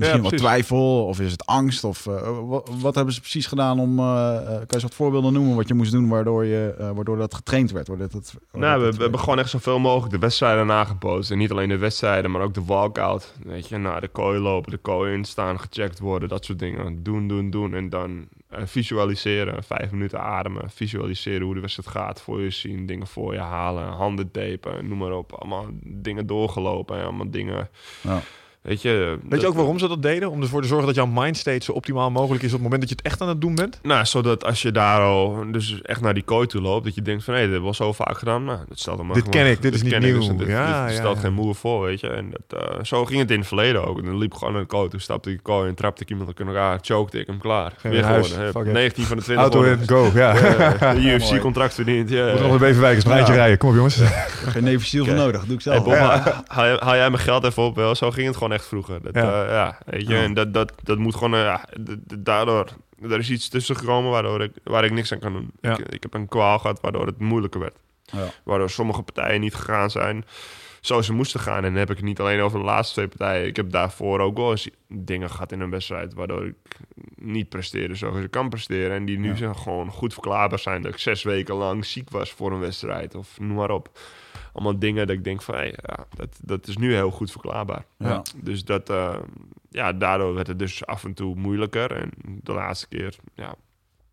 misschien 0.00 0.20
wat 0.22 0.28
precies. 0.30 0.46
twijfel. 0.48 1.06
Of 1.06 1.20
is 1.20 1.32
het 1.32 1.46
angst? 1.46 1.84
Of 1.84 2.06
eh, 2.06 2.38
wat, 2.48 2.70
wat 2.80 2.94
hebben 2.94 3.14
ze 3.14 3.20
precies 3.20 3.46
gedaan 3.46 3.80
om... 3.80 3.98
eh, 3.98 4.34
kan 4.44 4.64
je 4.68 4.80
wat 4.80 4.94
voorbeelden 4.94 5.32
noemen 5.32 5.56
wat 5.56 5.68
je 5.68 5.74
moest 5.74 5.92
doen 5.92 6.08
waardoor, 6.08 6.44
je, 6.44 6.90
waardoor 6.94 7.16
dat 7.16 7.34
getraind 7.34 7.70
werd? 7.72 7.88
Waardoor 7.88 8.08
dat, 8.10 8.32
waardoor 8.32 8.60
Nou, 8.70 8.78
we, 8.80 8.86
dat- 8.86 8.96
we 8.96 9.02
hebben 9.02 9.20
gewoon 9.20 9.38
echt 9.38 9.50
zoveel 9.50 9.78
mogelijk 9.78 10.12
de 10.12 10.18
wedstrijden 10.18 10.66
nagebootst. 10.66 11.30
En 11.30 11.38
niet 11.38 11.50
alleen 11.50 11.68
de 11.68 11.76
wedstrijden, 11.78 12.30
maar 12.30 12.42
ook 12.42 12.54
de 12.54 12.64
walkout. 12.64 13.34
Weet 13.44 13.68
je, 13.68 13.76
naar 13.76 14.00
de 14.00 14.08
kooi 14.08 14.38
lopen, 14.38 14.70
de 14.70 14.76
kooi 14.78 15.12
in 15.14 15.24
staan, 15.24 15.60
gecheckt 15.60 15.98
worden, 15.98 16.28
dat 16.28 16.44
soort 16.44 16.58
dingen. 16.58 17.02
Doen, 17.02 17.28
doen, 17.28 17.50
doen. 17.50 17.74
En 17.74 17.88
dan 17.88 18.26
visualiseren, 18.64 19.62
vijf 19.64 19.90
minuten 19.90 20.20
ademen. 20.20 20.70
Visualiseren 20.70 21.42
hoe 21.42 21.54
de 21.54 21.60
wedstrijd 21.60 21.88
gaat, 21.88 22.20
voor 22.20 22.40
je 22.40 22.50
zien, 22.50 22.86
dingen 22.86 23.06
voor 23.06 23.32
je 23.34 23.40
halen, 23.40 23.84
handen 23.88 24.30
tapen, 24.30 24.88
noem 24.88 24.98
maar 24.98 25.12
op. 25.12 25.32
Allemaal 25.32 25.66
dingen 25.84 26.26
doorgelopen 26.26 26.98
en 26.98 27.04
allemaal 27.04 27.30
dingen... 27.30 27.68
Ja. 28.00 28.20
Weet 28.62 28.82
je, 28.82 29.18
Weet 29.22 29.30
dat- 29.30 29.40
je 29.40 29.46
ook 29.46 29.54
waarom 29.54 29.78
ze 29.78 29.88
dat 29.88 30.02
deden? 30.02 30.30
Om 30.30 30.42
ervoor 30.42 30.62
te 30.62 30.68
zorgen 30.68 30.86
dat 30.86 30.94
jouw 30.94 31.06
mindstate 31.06 31.64
zo 31.64 31.72
optimaal 31.72 32.10
mogelijk 32.10 32.42
is 32.42 32.48
op 32.48 32.54
het 32.54 32.62
moment 32.62 32.80
dat 32.80 32.90
je 32.90 32.96
het 32.96 33.04
echt 33.06 33.20
aan 33.20 33.28
het 33.28 33.40
doen 33.40 33.54
bent? 33.54 33.78
Nou, 33.82 34.04
zodat 34.04 34.44
als 34.44 34.62
je 34.62 34.72
daar 34.72 35.00
al 35.00 35.44
dus 35.52 35.82
echt 35.82 36.00
naar 36.00 36.14
die 36.14 36.22
kooi 36.22 36.46
toe 36.46 36.60
loopt, 36.60 36.84
dat 36.84 36.94
je 36.94 37.02
denkt 37.02 37.24
van 37.24 37.34
hé, 37.34 37.48
dit 37.50 37.60
was 37.60 37.76
zo 37.76 37.92
vaak 37.92 38.18
gedaan. 38.18 38.44
Nou, 38.44 38.58
dat 38.68 38.78
stelt 38.78 38.98
hem 38.98 39.12
Dit 39.12 39.28
ken 39.28 39.46
ik, 39.46 39.62
dit 39.62 39.74
is 39.74 39.82
niet 39.82 39.98
nieuw. 39.98 40.18
dus 40.18 40.26
dit, 40.28 40.46
Ja, 40.48 40.86
dit 40.86 40.94
ja, 40.94 41.00
stelt 41.00 41.14
ja. 41.16 41.20
geen 41.22 41.32
moe 41.32 41.54
voor, 41.54 41.82
weet 41.84 42.00
je. 42.00 42.08
En 42.08 42.30
dat, 42.46 42.62
eh, 42.62 42.84
zo 42.84 43.04
ging 43.04 43.20
het 43.20 43.30
in 43.30 43.38
het 43.38 43.46
verleden 43.46 43.86
ook. 43.86 43.98
En 43.98 44.04
dan 44.04 44.18
liep 44.18 44.32
ik 44.32 44.38
gewoon 44.38 44.52
naar 44.52 44.62
de 44.62 44.68
kooi 44.68 44.88
toe, 44.88 45.00
stapte 45.00 45.30
ik 45.30 45.36
de 45.36 45.42
kooi 45.42 45.68
en 45.68 45.74
trapte 45.74 46.02
ik 46.02 46.10
iemand 46.10 46.40
in 46.40 46.46
elkaar, 46.46 46.78
chokte 46.82 47.18
ik 47.20 47.26
hem 47.26 47.38
klaar. 47.38 47.72
Geen 47.76 47.92
Weer 47.92 48.04
huis, 48.04 48.26
gewonnen. 48.26 48.46
fuck 48.52 48.56
Hup, 48.64 48.66
it. 48.66 48.72
19 48.72 49.04
van 49.04 49.16
de 49.16 49.22
20 49.22 49.44
Auto 49.52 49.62
in, 49.70 49.78
go. 49.88 50.10
Ja. 50.14 50.32
De. 50.94 51.00
UFC-contract 51.02 51.74
verdiend. 51.74 52.10
Ja, 52.10 52.30
Moet 52.30 52.40
nog 52.40 52.52
een 52.52 52.58
Beverwijk 52.58 52.94
een 52.94 53.00
strijdje 53.00 53.32
Ja. 53.32 53.38
rijden. 53.38 53.58
Kom 53.58 53.68
op 53.68 53.74
jongens. 53.74 54.00
Geen 54.46 54.80
Seal 54.80 55.04
voor 55.04 55.14
nodig. 55.14 55.44
Doe 55.44 55.56
ik 55.56 55.64
Hey 55.64 55.74
zelf. 55.82 55.86
Haal, 55.98 56.34
haal- 56.46 56.78
haal 56.80 56.94
jij 56.96 57.10
mijn 57.10 57.22
geld 57.22 57.44
even 57.44 57.62
op 57.62 57.76
wel? 57.76 57.94
Zo 57.94 58.10
ging 58.10 58.26
het 58.26 58.36
gewoon 58.36 58.49
echt 58.52 58.66
vroeger. 58.66 59.02
Dat, 59.02 59.14
Ja. 59.14 59.22
ja. 59.44 59.52
ja, 59.52 59.78
weet 59.86 60.06
je, 60.06 60.14
Ja. 60.14 60.22
en 60.22 60.34
dat, 60.34 60.54
dat, 60.54 60.72
dat 60.82 60.98
moet 60.98 61.14
gewoon, 61.14 61.34
eh, 61.34 61.54
d- 61.84 61.96
daardoor, 62.18 62.66
er 63.02 63.18
is 63.18 63.30
iets 63.30 63.48
tussen 63.48 63.76
gekomen 63.76 64.10
waardoor 64.10 64.42
ik, 64.42 64.52
waar 64.64 64.84
ik 64.84 64.92
niks 64.92 65.12
aan 65.12 65.18
kan 65.18 65.32
doen. 65.32 65.50
Ja. 65.60 65.78
Ik, 65.78 65.88
ik 65.88 66.02
heb 66.02 66.14
een 66.14 66.28
kwaal 66.28 66.58
gehad 66.58 66.80
waardoor 66.80 67.06
het 67.06 67.18
moeilijker 67.18 67.60
werd. 67.60 67.76
Ja. 68.04 68.24
Waardoor 68.44 68.70
sommige 68.70 69.02
partijen 69.02 69.40
niet 69.40 69.54
gegaan 69.54 69.90
zijn 69.90 70.24
zoals 70.80 71.06
ze 71.06 71.12
moesten 71.12 71.40
gaan. 71.40 71.56
En 71.56 71.62
dan 71.62 71.74
heb 71.74 71.90
ik 71.90 71.96
het 71.96 72.04
niet 72.04 72.20
alleen 72.20 72.40
over 72.40 72.58
de 72.58 72.64
laatste 72.64 72.94
twee 72.94 73.08
partijen. 73.08 73.46
Ik 73.46 73.56
heb 73.56 73.70
daarvoor 73.70 74.20
ook 74.20 74.36
wel 74.36 74.50
eens 74.50 74.68
dingen 74.88 75.30
gehad 75.30 75.52
in 75.52 75.60
een 75.60 75.70
wedstrijd 75.70 76.14
waardoor 76.14 76.46
ik 76.46 76.54
niet 77.14 77.48
presteerde 77.48 77.94
zoals 77.94 78.16
ik 78.18 78.30
kan 78.30 78.48
presteren. 78.48 78.96
En 78.96 79.04
die 79.04 79.18
nu 79.18 79.28
Ja. 79.28 79.36
zijn 79.36 79.56
gewoon 79.56 79.90
goed 79.90 80.12
verklaarbaar 80.12 80.58
zijn. 80.58 80.82
Dat 80.82 80.92
ik 80.92 80.98
zes 80.98 81.22
weken 81.22 81.54
lang 81.54 81.84
ziek 81.84 82.10
was 82.10 82.30
voor 82.32 82.52
een 82.52 82.60
wedstrijd 82.60 83.14
of 83.14 83.40
noem 83.40 83.56
maar 83.56 83.70
op. 83.70 83.98
Allemaal 84.52 84.78
dingen 84.78 85.06
dat 85.06 85.16
ik 85.16 85.24
denk 85.24 85.42
van, 85.42 85.54
hey, 85.54 85.74
ja, 85.82 86.06
dat, 86.16 86.38
dat 86.42 86.66
is 86.66 86.76
nu 86.76 86.94
heel 86.94 87.10
goed 87.10 87.30
verklaarbaar. 87.30 87.84
Ja. 87.98 88.22
Dus 88.42 88.64
dat, 88.64 88.90
eh, 88.90 89.16
ja, 89.70 89.92
daardoor 89.92 90.34
werd 90.34 90.46
het 90.46 90.58
dus 90.58 90.86
af 90.86 91.04
en 91.04 91.14
toe 91.14 91.34
moeilijker. 91.34 91.92
En 91.92 92.10
de 92.42 92.52
laatste 92.52 92.88
keer, 92.88 93.16
ja, 93.34 93.54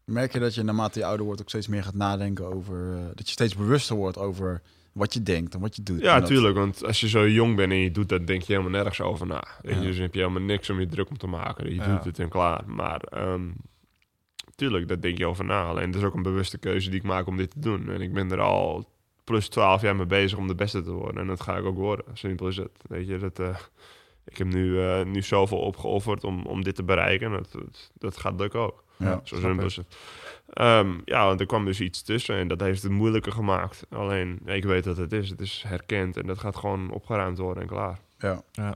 Merk 0.06 0.34
je 0.34 0.40
dat 0.40 0.56
je 0.56 0.64
naarmate 0.64 1.00
je 1.00 1.06
ouder 1.06 1.26
wordt 1.26 1.42
ook 1.42 1.50
steeds 1.50 1.68
meer 1.68 1.84
gaat 1.84 1.94
nadenken 1.94 2.54
over... 2.54 2.94
eh, 2.94 3.00
dat 3.16 3.26
je 3.26 3.32
steeds 3.32 3.56
bewuster 3.56 3.96
wordt 3.96 4.18
over 4.18 4.62
wat 4.92 5.14
je 5.14 5.24
denkt 5.24 5.54
en 5.54 5.60
wat 5.60 5.76
je 5.76 5.84
doet. 5.84 6.02
Ja, 6.02 6.14
En 6.14 6.20
dat- 6.20 6.30
tuurlijk. 6.30 6.56
Want 6.56 6.86
als 6.86 7.00
je 7.00 7.08
zo 7.10 7.28
jong 7.30 7.56
bent 7.56 7.72
en 7.72 7.78
je 7.78 7.92
doet 7.92 8.10
dat, 8.10 8.28
denk 8.28 8.42
je 8.42 8.52
helemaal 8.54 8.72
nergens 8.82 9.02
over 9.02 9.28
na. 9.28 9.44
Ja. 9.62 9.80
Dus 9.80 9.98
heb 9.98 10.14
je 10.14 10.20
helemaal 10.20 10.42
niks 10.42 10.70
om 10.70 10.80
je 10.80 10.88
druk 10.88 11.10
om 11.10 11.18
te 11.18 11.28
maken. 11.28 11.70
Je 11.70 11.76
Ja. 11.76 11.96
doet 11.96 12.04
het 12.04 12.20
en 12.20 12.30
klaar. 12.30 12.64
Maar 12.68 13.02
ehm, 13.02 13.50
tuurlijk, 14.56 14.88
daar 14.88 15.02
denk 15.02 15.18
je 15.18 15.26
over 15.26 15.46
na. 15.46 15.64
Alleen 15.64 15.86
het 15.88 15.96
is 15.96 16.04
ook 16.04 16.14
een 16.14 16.22
bewuste 16.22 16.58
keuze 16.58 16.90
die 16.90 17.00
ik 17.00 17.06
maak 17.06 17.28
om 17.28 17.38
dit 17.38 17.52
te 17.52 17.60
doen. 17.60 17.90
En 17.90 18.02
ik 18.02 18.14
ben 18.14 18.32
er 18.32 18.40
al 18.40 18.90
plus 19.28 19.48
12 19.50 19.82
jaar 19.82 19.96
mee 19.96 20.06
bezig 20.06 20.38
om 20.38 20.48
de 20.48 20.56
beste 20.56 20.82
te 20.84 20.92
worden. 20.92 21.22
En 21.22 21.28
dat 21.28 21.42
ga 21.42 21.58
ik 21.58 21.66
ook 21.66 21.78
worden. 21.78 22.06
Simpel 22.14 22.48
is 22.48 22.58
het. 22.58 22.72
Weet 22.88 23.08
je, 23.08 23.18
dat... 23.18 23.40
eh, 23.40 23.58
ik 24.26 24.38
heb 24.38 24.48
nu, 24.48 24.82
eh, 24.82 25.06
nu 25.06 25.22
zoveel 25.22 25.58
opgeofferd 25.60 26.24
om, 26.24 26.46
om 26.46 26.64
dit 26.64 26.76
te 26.76 26.84
bereiken. 26.84 27.32
Dat, 27.32 27.52
dat, 27.52 27.92
dat 27.94 28.18
gaat 28.18 28.40
lukken 28.40 28.60
ook. 28.60 28.84
Ja, 28.98 29.22
Zo 29.24 29.36
simpel 29.36 29.66
is 29.66 29.76
het. 29.76 29.98
Ehm, 30.54 30.94
ja, 31.06 31.26
want 31.26 31.40
er 31.40 31.46
kwam 31.46 31.66
dus 31.66 31.80
iets 31.82 32.02
tussen 32.02 32.36
en 32.36 32.48
dat 32.48 32.60
heeft 32.60 32.84
het 32.84 32.92
moeilijker 32.92 33.32
gemaakt. 33.32 33.86
Alleen, 33.90 34.40
ik 34.46 34.64
weet 34.64 34.84
dat 34.84 34.98
het 34.98 35.12
is. 35.12 35.30
Het 35.30 35.42
is 35.42 35.64
herkend 35.68 36.18
en 36.18 36.28
dat 36.28 36.38
gaat 36.38 36.56
gewoon 36.56 36.92
opgeruimd 36.92 37.38
worden 37.38 37.64
en 37.64 37.70
klaar. 37.70 38.00
Ja. 38.18 38.42
Ja. 38.52 38.76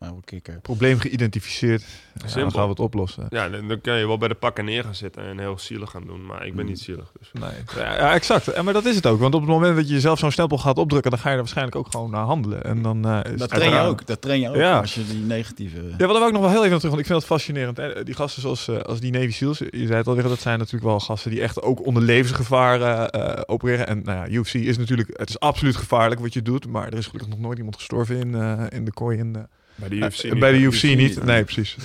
Nou, 0.00 0.14
we 0.16 0.20
kicken. 0.24 0.60
Probleem 0.60 0.98
geïdentificeerd. 0.98 1.82
Ja, 2.26 2.34
dan 2.40 2.52
gaan 2.52 2.62
we 2.62 2.68
het 2.68 2.80
oplossen. 2.80 3.26
Ja, 3.28 3.48
dan, 3.48 3.68
dan 3.68 3.80
kan 3.80 3.98
je 3.98 4.06
wel 4.06 4.18
bij 4.18 4.28
de 4.28 4.34
pakken 4.34 4.64
neer 4.64 4.84
gaan 4.84 4.94
zitten 4.94 5.22
en 5.22 5.38
heel 5.38 5.58
zielig 5.58 5.90
gaan 5.90 6.06
doen. 6.06 6.26
Maar 6.26 6.46
ik 6.46 6.54
ben 6.54 6.64
Mm. 6.64 6.70
niet 6.70 6.80
zielig. 6.80 7.12
Dus. 7.18 7.30
Nee. 7.32 7.50
Ja, 7.84 7.94
ja, 7.94 8.12
exact. 8.14 8.48
En, 8.48 8.64
maar 8.64 8.72
dat 8.74 8.84
is 8.84 8.94
het 8.96 9.06
ook. 9.06 9.20
Want 9.20 9.34
op 9.34 9.40
het 9.40 9.50
moment 9.50 9.76
dat 9.76 9.88
je 9.88 9.94
jezelf 9.94 10.18
zo'n 10.18 10.30
stempel 10.30 10.58
gaat 10.58 10.78
opdrukken, 10.78 11.10
dan 11.10 11.20
ga 11.20 11.26
je 11.28 11.34
er 11.34 11.40
waarschijnlijk 11.40 11.76
ook 11.76 11.90
gewoon 11.90 12.10
naar 12.10 12.24
handelen. 12.24 12.64
En 12.64 12.82
dan 12.82 13.04
eh, 13.08 13.32
is 13.32 13.38
Dat 13.38 13.50
het 13.50 13.60
train 13.60 13.72
je 13.82 13.88
ook. 13.88 14.06
Dat 14.06 14.20
train 14.20 14.40
je 14.40 14.48
ook. 14.48 14.56
Ja. 14.56 14.78
Als 14.80 14.94
je 14.94 15.06
die 15.06 15.18
negatieve... 15.22 15.80
Ja, 15.98 16.06
wat 16.06 16.26
ik 16.26 16.32
nog 16.32 16.40
wel 16.42 16.50
heel 16.50 16.64
even 16.64 16.76
terug, 16.76 16.82
want 16.90 16.98
ik 16.98 17.06
vind 17.06 17.18
het 17.18 17.26
fascinerend. 17.28 17.76
hè. 17.76 18.04
Die 18.04 18.14
gasten 18.14 18.42
zoals 18.42 18.68
eh, 18.68 18.78
als 18.78 19.00
die 19.00 19.12
Navy 19.12 19.30
SEALs, 19.32 19.58
je 19.58 19.68
zei 19.86 19.94
het 19.94 20.06
al, 20.06 20.14
dat 20.14 20.40
zijn 20.40 20.58
natuurlijk 20.58 20.84
wel 20.84 21.00
gasten 21.00 21.30
die 21.30 21.40
echt 21.40 21.62
ook 21.62 21.86
onder 21.86 22.02
levensgevaar 22.02 22.80
eh, 22.80 23.42
opereren. 23.46 23.86
En 23.86 24.02
nou 24.04 24.18
ja, 24.18 24.28
UFC 24.38 24.54
is 24.54 24.78
natuurlijk, 24.78 25.10
het 25.18 25.28
is 25.28 25.40
absoluut 25.40 25.76
gevaarlijk 25.76 26.20
wat 26.20 26.32
je 26.32 26.42
doet, 26.42 26.66
maar 26.66 26.86
er 26.86 26.98
is 26.98 27.06
gelukkig 27.06 27.30
nog 27.30 27.38
nooit 27.38 27.58
iemand 27.58 27.76
gestorven 27.76 28.16
in, 28.16 28.34
eh, 28.34 28.62
in 28.68 28.84
de 28.84 28.92
kooi. 28.92 29.18
In, 29.18 29.46
Bij 29.78 29.88
de 29.88 29.94
UFC 29.96 30.18
eh, 30.22 30.30
niet. 30.30 30.40
bij 30.40 30.52
de? 30.52 30.58
UFC 30.58 30.82
niet. 30.82 30.96
niet, 30.98 31.24
Nee, 31.24 31.44
precies. 31.44 31.76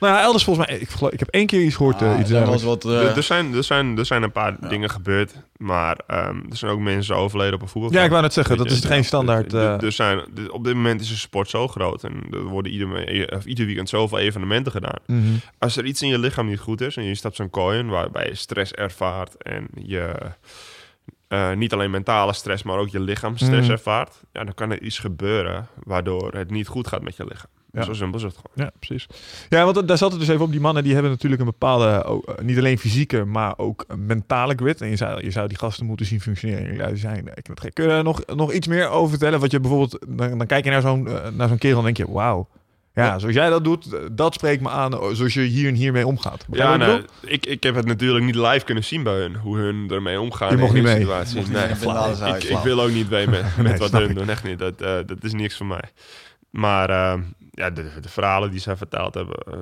nou 0.00 0.14
ja, 0.16 0.22
elders 0.22 0.44
volgens 0.44 0.66
mij, 0.66 0.78
ik, 0.78 0.88
ik 1.12 1.18
heb 1.18 1.28
één 1.28 1.46
keer 1.46 1.62
iets 1.62 1.76
gehoord, 1.76 2.02
eh, 2.02 2.12
Ah, 2.12 2.20
iets 2.20 2.30
er 2.30 2.34
was 2.46 2.46
dergelijks. 2.50 2.84
wat... 2.84 2.84
Er- 2.84 3.08
eh, 3.10 3.16
er, 3.16 3.22
zijn, 3.22 3.54
er, 3.54 3.64
zijn, 3.64 3.98
er 3.98 4.06
zijn 4.06 4.22
een 4.22 4.32
paar 4.32 4.56
Ja. 4.60 4.68
dingen 4.68 4.90
gebeurd, 4.90 5.32
maar 5.56 5.98
ehm, 6.06 6.36
er 6.50 6.56
zijn 6.56 6.70
ook 6.72 6.80
mensen 6.80 7.16
overleden 7.16 7.54
op 7.54 7.62
een 7.62 7.68
voetbalveld. 7.68 7.98
Ja, 8.00 8.04
ik 8.04 8.10
wou 8.10 8.22
net 8.22 8.32
zeggen, 8.32 8.56
dat 8.56 8.70
is 8.70 8.84
geen 8.84 9.04
standaard. 9.04 9.52
Er- 9.52 9.60
er- 9.60 9.78
eh, 9.78 9.84
er 9.86 9.92
zijn, 9.92 10.18
er- 10.18 10.52
op 10.52 10.64
dit 10.64 10.74
moment 10.74 11.00
is 11.00 11.08
de 11.08 11.14
sport 11.16 11.48
zo 11.50 11.68
groot 11.68 12.04
en 12.04 12.12
er 12.30 12.42
worden 12.42 12.72
ieder, 12.72 12.88
me- 12.88 13.30
of 13.36 13.44
ieder 13.44 13.66
weekend 13.66 13.88
zoveel 13.88 14.18
evenementen 14.18 14.72
gedaan. 14.72 14.98
mhm. 15.06 15.22
Als 15.58 15.76
er 15.76 15.84
iets 15.84 16.02
in 16.02 16.08
je 16.08 16.18
lichaam 16.18 16.46
niet 16.46 16.58
goed 16.58 16.80
is 16.80 16.96
en 16.96 17.04
je 17.04 17.14
stapt 17.14 17.36
zo'n 17.36 17.50
kooi 17.50 17.78
in 17.78 17.88
waarbij 17.88 18.26
je 18.28 18.34
stress 18.34 18.72
ervaart 18.72 19.42
en 19.42 19.66
je 19.86 20.12
eh, 21.34 21.56
niet 21.56 21.72
alleen 21.72 21.90
mentale 21.90 22.32
stress, 22.32 22.62
maar 22.62 22.78
ook 22.78 22.88
je 22.88 23.00
lichaam 23.00 23.36
stress 23.36 23.62
Mhm. 23.62 23.70
ervaart, 23.70 24.20
ja, 24.32 24.44
dan 24.44 24.54
kan 24.54 24.70
er 24.70 24.82
iets 24.82 24.98
gebeuren 24.98 25.66
waardoor 25.84 26.32
het 26.32 26.50
niet 26.50 26.66
goed 26.66 26.86
gaat 26.88 27.02
met 27.02 27.16
je 27.16 27.24
lichaam. 27.24 27.50
Ja. 27.72 27.82
Zo 27.82 27.92
simpel 27.92 28.18
is 28.18 28.24
het 28.24 28.34
gewoon. 28.36 28.66
Ja, 28.66 28.70
precies. 28.78 29.06
Ja, 29.48 29.64
want 29.64 29.88
daar 29.88 29.98
zat 29.98 30.10
het 30.10 30.20
dus 30.20 30.28
even 30.28 30.44
op. 30.44 30.50
Die 30.50 30.60
mannen 30.60 30.82
die 30.84 30.92
hebben 30.92 31.10
natuurlijk 31.10 31.40
een 31.40 31.46
bepaalde, 31.46 32.04
ook, 32.04 32.24
eh, 32.28 32.44
niet 32.44 32.58
alleen 32.58 32.78
fysieke, 32.78 33.24
maar 33.24 33.54
ook 33.58 33.84
mentale 33.96 34.54
grit. 34.56 34.80
En 34.80 34.88
je 34.88 34.96
zou, 34.96 35.24
je 35.24 35.30
zou 35.30 35.48
die 35.48 35.58
gasten 35.58 35.86
moeten 35.86 36.06
zien 36.06 36.20
functioneren. 36.20 36.74
Ja, 36.74 36.86
die 36.86 36.96
zijn, 36.96 37.18
ik 37.34 37.46
weet 37.46 37.62
het, 37.62 37.72
kun 37.72 37.96
je 37.96 38.02
nog, 38.02 38.22
nog 38.26 38.52
iets 38.52 38.66
meer 38.66 38.88
over 38.88 39.10
vertellen? 39.10 39.40
Wat 39.40 39.50
je 39.50 39.60
bijvoorbeeld, 39.60 39.98
dan, 40.08 40.38
dan 40.38 40.46
kijk 40.46 40.64
je 40.64 40.70
naar 40.70 40.80
zo'n 40.80 41.08
eh, 41.08 41.30
naar 41.30 41.48
zo'n 41.48 41.58
kerel 41.58 41.78
en 41.78 41.84
denk 41.84 41.96
je, 41.96 42.10
wauw. 42.12 42.48
Ja, 42.94 43.04
Ja. 43.04 43.18
zoals 43.18 43.34
jij 43.34 43.48
dat 43.50 43.64
doet, 43.64 43.92
eh, 43.92 44.00
dat 44.12 44.34
spreekt 44.34 44.62
me 44.62 44.68
aan. 44.68 44.92
eh, 44.92 45.08
Zoals 45.12 45.34
je 45.34 45.40
hier 45.40 45.68
en 45.68 45.74
hiermee 45.74 46.06
omgaat. 46.06 46.44
Begrijp 46.48 46.70
Ja, 46.70 46.76
nou, 46.86 47.04
ik, 47.20 47.46
ik 47.46 47.62
heb 47.62 47.74
het 47.74 47.86
natuurlijk 47.86 48.24
niet 48.24 48.34
live 48.34 48.64
kunnen 48.64 48.84
zien 48.84 49.02
bij 49.02 49.14
hun, 49.14 49.34
hoe 49.36 49.56
hun 49.56 49.90
ermee 49.90 50.20
omgaan. 50.20 50.50
Je 50.50 50.56
mocht 50.56 50.74
in 50.74 50.82
niet 50.82 50.84
die 50.86 50.92
mee. 50.94 51.02
situatie. 51.02 51.36
Mocht 51.36 51.48
niet 51.48 51.80
Nee, 51.80 51.88
alles 51.94 52.20
uit, 52.20 52.50
ik, 52.50 52.58
wil 52.58 52.82
ook 52.82 52.90
niet 52.90 53.10
mee 53.10 53.26
met, 53.28 53.42
met 53.56 53.66
Nee, 53.66 53.76
wat 53.76 53.92
hun 53.92 54.08
ik. 54.10 54.14
doen, 54.16 54.28
echt 54.28 54.44
niet. 54.44 54.58
Dat, 54.58 54.80
eh, 54.80 54.92
dat 55.06 55.18
is 55.24 55.32
niks 55.32 55.56
voor 55.56 55.66
mij. 55.66 55.82
Maar 56.50 56.90
eh, 56.90 57.20
ja, 57.54 57.70
de, 57.70 58.00
de 58.00 58.08
verhalen 58.08 58.50
die 58.50 58.60
zij 58.60 58.76
verteld 58.76 59.14
hebben, 59.14 59.36
eh, 59.52 59.58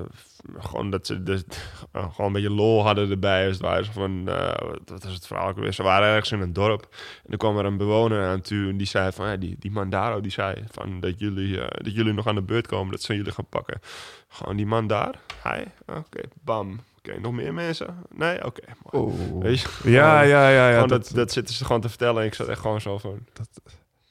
gewoon 0.57 0.89
dat 0.89 1.07
ze 1.07 1.23
dus, 1.23 1.43
eh, 1.91 2.01
gewoon 2.11 2.25
een 2.27 2.31
beetje 2.33 2.49
lol 2.49 2.83
hadden 2.83 3.09
erbij. 3.09 3.43
Als 3.47 3.53
het 3.57 3.65
ware 3.65 3.85
van, 3.85 4.27
eh, 4.27 4.67
wat- 4.67 4.79
wat 4.85 5.03
was 5.03 5.13
het 5.13 5.27
verhaal 5.27 5.47
ook 5.49 5.57
weer? 5.57 5.73
Ze 5.73 5.83
waren 5.83 6.07
ergens 6.07 6.31
in 6.31 6.39
een 6.41 6.53
dorp 6.53 6.87
en 7.25 7.31
er 7.31 7.37
kwam 7.37 7.57
er 7.57 7.65
een 7.65 7.77
bewoner 7.77 8.27
aan 8.27 8.41
toe 8.41 8.69
en 8.69 8.77
die 8.77 8.87
zei 8.87 9.11
van, 9.11 9.27
ja, 9.27 9.35
die, 9.37 9.55
die 9.59 9.71
Mandaro, 9.71 10.21
die 10.21 10.31
zei 10.31 10.63
van 10.71 10.99
dat 10.99 11.19
jullie, 11.19 11.61
eh, 11.61 11.83
dat 11.83 11.93
jullie 11.95 12.13
nog 12.13 12.27
aan 12.27 12.35
de 12.35 12.41
beurt 12.41 12.67
komen, 12.67 12.91
dat 12.91 13.01
ze 13.01 13.15
jullie 13.15 13.31
gaan 13.31 13.47
pakken. 13.49 13.79
Gewoon 14.27 14.55
die 14.55 14.65
man 14.65 14.87
daar, 14.87 15.19
hij, 15.41 15.65
oké, 15.87 16.21
bam. 16.41 16.79
Oké, 16.97 17.19
nog 17.19 17.31
meer 17.33 17.53
mensen? 17.53 17.95
Nee? 18.15 18.45
Oké. 18.45 18.61
Oh. 18.83 19.45
Ja, 19.83 20.21
ja, 20.21 20.49
ja. 20.49 20.69
ja 20.69 20.79
dat, 20.79 20.89
dat, 20.89 21.11
dat 21.15 21.31
zitten 21.31 21.55
ze 21.55 21.65
gewoon 21.65 21.81
te 21.81 21.89
vertellen. 21.89 22.21
En 22.21 22.27
ik 22.27 22.33
zat 22.33 22.47
echt 22.47 22.59
gewoon 22.61 22.81
zo 22.81 22.97
van. 22.97 23.19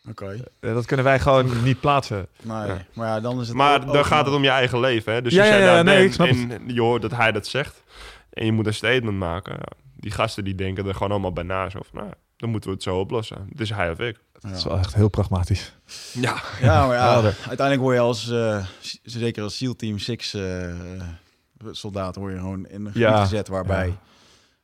Oké. 0.08 0.44
eh, 0.60 0.74
dat 0.74 0.86
kunnen 0.86 1.04
wij 1.04 1.20
gewoon 1.20 1.62
niet 1.64 1.80
plaatsen. 1.80 2.26
Nee, 2.42 2.56
Ja. 2.66 2.84
maar 2.94 3.06
ja, 3.08 3.20
dan 3.20 3.40
is 3.40 3.48
het... 3.48 3.56
Maar 3.56 3.86
dan 3.86 4.04
gaat 4.04 4.26
het 4.26 4.34
om 4.34 4.42
je 4.42 4.48
eigen 4.48 4.80
leven. 4.80 5.12
Hè? 5.12 5.22
Dus 5.22 5.32
Ja, 5.32 5.40
als 5.40 5.48
jij 5.48 5.58
ja, 5.60 5.64
ja, 5.66 5.74
daar 5.74 5.84
nee, 5.84 5.94
bent 5.96 6.08
ik 6.08 6.12
snap 6.14 6.28
en 6.60 6.74
je 6.74 6.80
hoort 6.80 7.02
dat 7.02 7.10
hij 7.10 7.32
dat 7.32 7.46
zegt. 7.46 7.82
En 8.30 8.44
je 8.44 8.52
moet 8.52 8.66
een 8.66 8.74
statement 8.74 9.18
maken. 9.18 9.52
ja, 9.52 9.76
Die 9.96 10.10
gasten 10.10 10.44
die 10.44 10.54
denken 10.54 10.86
er 10.86 10.92
gewoon 10.94 11.10
allemaal 11.10 11.32
bij 11.32 11.44
na. 11.44 11.70
Zo 11.70 11.80
van, 11.90 12.00
nou, 12.00 12.12
dan 12.36 12.50
moeten 12.50 12.68
we 12.70 12.74
het 12.74 12.84
zo 12.84 12.98
oplossen. 12.98 13.46
Het 13.50 13.60
is 13.60 13.70
hij 13.70 13.90
of 13.90 13.98
ik. 13.98 14.18
Dat 14.40 14.50
is 14.56 14.64
wel 14.64 14.78
echt 14.78 14.94
heel 14.94 15.08
pragmatisch. 15.08 15.72
Ja. 16.12 16.42
Ja, 16.60 16.86
maar 16.86 16.96
ja, 16.96 17.22
uiteindelijk 17.22 17.80
word 17.80 17.94
je 17.96 18.00
als, 18.02 18.30
eh, 18.30 18.66
zeker 19.02 19.42
als 19.42 19.56
SEAL 19.56 19.76
Team 19.76 19.98
6 19.98 20.34
eh, 20.34 20.74
soldaat, 21.70 22.16
word 22.16 22.32
je 22.32 22.38
gewoon 22.38 22.66
in 22.66 22.74
een 22.80 22.86
gebied 22.86 23.02
Ja. 23.02 23.20
gezet 23.22 23.48
waarbij, 23.48 23.96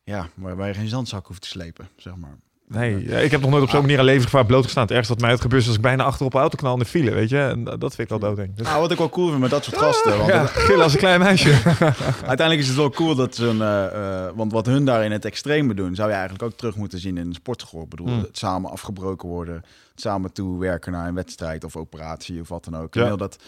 ja. 0.04 0.28
waarbij 0.34 0.68
je 0.68 0.74
geen 0.74 0.88
zandzak 0.88 1.26
hoeft 1.26 1.40
te 1.42 1.48
slepen, 1.48 1.88
zeg 1.96 2.16
maar. 2.16 2.38
Nee, 2.68 3.08
ja, 3.08 3.18
ik 3.18 3.30
heb 3.30 3.40
nog 3.40 3.50
nooit 3.50 3.62
op 3.62 3.68
zo'n 3.70 3.80
manier 3.80 3.98
aan 3.98 4.04
levensgevaar 4.04 4.46
blootgestaan. 4.46 4.82
Het 4.82 4.92
ergste 4.92 5.12
wat 5.12 5.22
mij 5.22 5.30
het 5.30 5.40
gebeurt 5.40 5.60
is 5.62 5.68
als 5.68 5.76
ik 5.76 5.82
bijna 5.82 6.04
achter 6.04 6.26
op 6.26 6.34
een 6.34 6.40
auto 6.40 6.56
knal 6.56 6.72
in 6.72 6.78
de 6.78 6.84
file, 6.84 7.10
weet 7.10 7.28
je. 7.28 7.38
En 7.38 7.64
dat 7.64 7.94
vind 7.94 7.98
ik 7.98 8.10
al 8.10 8.18
doodeng. 8.18 8.54
Dus, 8.56 8.66
Nou, 8.66 8.80
wat 8.80 8.90
ik 8.90 8.98
wel 8.98 9.08
cool 9.08 9.28
vind 9.28 9.40
met 9.40 9.50
dat 9.50 9.64
soort 9.64 9.76
gasten. 9.78 10.16
Want 10.18 10.28
ja, 10.30 10.46
gillen 10.46 10.82
als 10.82 10.92
een 10.92 10.98
klein 10.98 11.20
meisje. 11.20 11.50
uiteindelijk 12.32 12.58
is 12.58 12.66
het 12.68 12.76
wel 12.76 12.90
cool 12.90 13.14
dat 13.14 13.34
zo'n... 13.34 13.62
eh, 13.62 13.84
eh, 14.26 14.30
want 14.34 14.52
wat 14.52 14.66
hun 14.66 14.84
daar 14.84 15.04
in 15.04 15.12
het 15.12 15.24
extreme 15.24 15.74
doen... 15.74 15.94
zou 15.94 16.08
je 16.08 16.14
eigenlijk 16.14 16.44
ook 16.44 16.52
terug 16.56 16.76
moeten 16.76 16.98
zien 16.98 17.16
in 17.18 17.26
een 17.26 17.34
sportschool. 17.34 17.82
Ik 17.82 17.88
bedoel, 17.88 18.06
Hmm. 18.06 18.18
het 18.20 18.38
samen 18.38 18.70
afgebroken 18.70 19.28
worden. 19.28 19.64
Samen 20.00 20.32
toewerken 20.32 20.92
naar 20.92 21.08
een 21.08 21.14
wedstrijd 21.14 21.64
of 21.64 21.76
operatie 21.76 22.40
of 22.40 22.48
wat 22.48 22.64
dan 22.64 22.76
ook. 22.76 22.94
En 22.94 23.00
Ja. 23.00 23.06
heel 23.06 23.16
dat, 23.16 23.38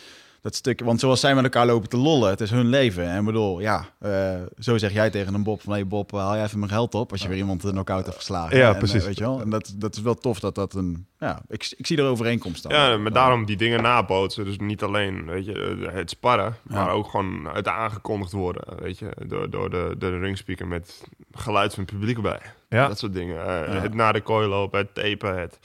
dat 0.41 0.55
stuk... 0.55 0.81
Want 0.85 1.01
zoals 1.01 1.21
zij 1.21 1.35
met 1.35 1.45
elkaar 1.45 1.67
lopen 1.67 1.89
te 1.89 1.97
lollen, 1.97 2.31
het 2.31 2.41
is 2.41 2.51
hun 2.51 2.67
leven. 2.67 3.05
En 3.05 3.19
ik 3.19 3.25
bedoel, 3.25 3.61
ja, 3.61 3.85
eh, 3.99 4.35
zo 4.59 4.79
zeg 4.79 4.93
jij 4.93 5.11
tegen 5.11 5.35
een 5.35 5.43
Bob 5.43 5.61
van... 5.63 5.73
Hé 5.73 5.85
Bob, 5.85 6.11
haal 6.13 6.35
jij 6.35 6.45
even 6.45 6.59
mijn 6.59 6.71
geld 6.71 6.95
op 6.95 7.11
als 7.13 7.23
je 7.23 7.29
weer 7.29 7.37
iemand 7.37 7.65
een 7.65 7.71
knock-out 7.71 8.05
hebt 8.05 8.17
geslagen. 8.17 8.57
Ja, 8.57 8.67
En, 8.69 8.73
eh, 8.73 8.79
precies. 8.79 9.05
weet 9.05 9.19
je 9.19 9.25
wel? 9.25 9.41
En 9.41 9.51
dat, 9.51 9.73
dat 9.77 9.95
is 9.97 10.03
wel 10.03 10.15
tof 10.15 10.41
dat 10.41 10.55
dat 10.55 10.75
een... 10.75 11.07
Ja, 11.19 11.41
ik, 11.49 11.75
ik 11.77 11.87
zie 11.87 11.97
er 11.99 12.05
overeenkomst 12.05 12.59
staan. 12.59 12.73
Ja, 12.73 12.97
maar 12.97 13.13
daarom 13.13 13.45
die 13.47 13.57
dingen 13.57 13.83
nabootsen. 13.83 14.45
Dus 14.45 14.59
niet 14.59 14.83
alleen 14.83 15.27
weet 15.27 15.45
je, 15.45 15.89
het 15.93 16.11
sparren, 16.11 16.57
Ja. 16.69 16.75
maar 16.85 16.91
ook 16.95 17.09
gewoon 17.11 17.49
het 17.53 17.69
aangekondigd 17.69 18.33
worden. 18.33 18.63
Weet 18.83 18.99
je, 18.99 19.11
door, 19.27 19.51
door 19.51 19.71
de, 19.71 19.95
de 19.99 20.19
ringspeaker 20.19 20.67
met 20.67 21.03
geluid 21.33 21.75
van 21.75 21.83
het 21.85 21.93
publiek 21.93 22.17
erbij. 22.17 22.41
Ja. 22.73 22.89
Dat 22.89 22.99
soort 22.99 23.13
dingen. 23.15 23.37
Eh, 23.47 23.75
Ja. 23.75 23.81
Het 23.81 23.95
naar 23.95 24.13
de 24.13 24.21
kooi 24.21 24.49
lopen, 24.49 24.79
het 24.79 24.95
tapen, 24.95 25.39
het 25.41 25.59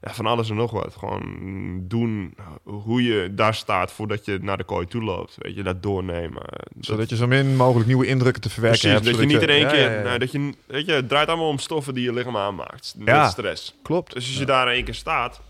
ja, 0.00 0.12
van 0.14 0.26
alles 0.26 0.50
en 0.50 0.56
nog 0.56 0.70
wat. 0.70 0.96
Gewoon 0.98 1.22
doen 1.88 2.34
hoe 2.62 3.02
je 3.02 3.34
daar 3.34 3.54
staat 3.54 3.92
voordat 3.92 4.24
je 4.24 4.38
naar 4.42 4.56
de 4.56 4.64
kooi 4.64 4.86
toe 4.86 5.02
loopt. 5.02 5.34
Weet 5.38 5.54
je, 5.54 5.62
dat 5.62 5.82
doornemen. 5.82 6.42
Dat- 6.42 6.68
Zodat 6.80 7.08
je 7.10 7.16
zo 7.16 7.26
min 7.26 7.56
mogelijk 7.56 7.86
nieuwe 7.86 8.06
indrukken 8.06 8.42
te 8.42 8.50
verwerken 8.50 8.80
Precies, 8.80 8.96
hebt. 9.06 9.16
dat 9.18 9.28
je 9.28 9.34
niet 9.34 9.42
in 9.42 9.54
één 9.54 9.68
keer... 9.68 10.02
nou, 10.04 10.18
dat 10.18 10.32
je, 10.32 10.52
weet 10.66 10.86
je, 10.86 10.92
het 10.92 11.08
draait 11.08 11.28
allemaal 11.28 11.48
om 11.48 11.58
stoffen 11.58 11.94
die 11.94 12.04
je 12.04 12.12
lichaam 12.12 12.36
aanmaakt. 12.36 12.94
Met 12.98 13.08
Ja. 13.08 13.28
stress. 13.28 13.74
Klopt. 13.82 14.12
Dus 14.14 14.26
als 14.28 14.38
je 14.38 14.44
daar 14.44 14.66
in 14.68 14.74
één 14.74 14.84
keer 14.84 14.94
staat 14.94 15.40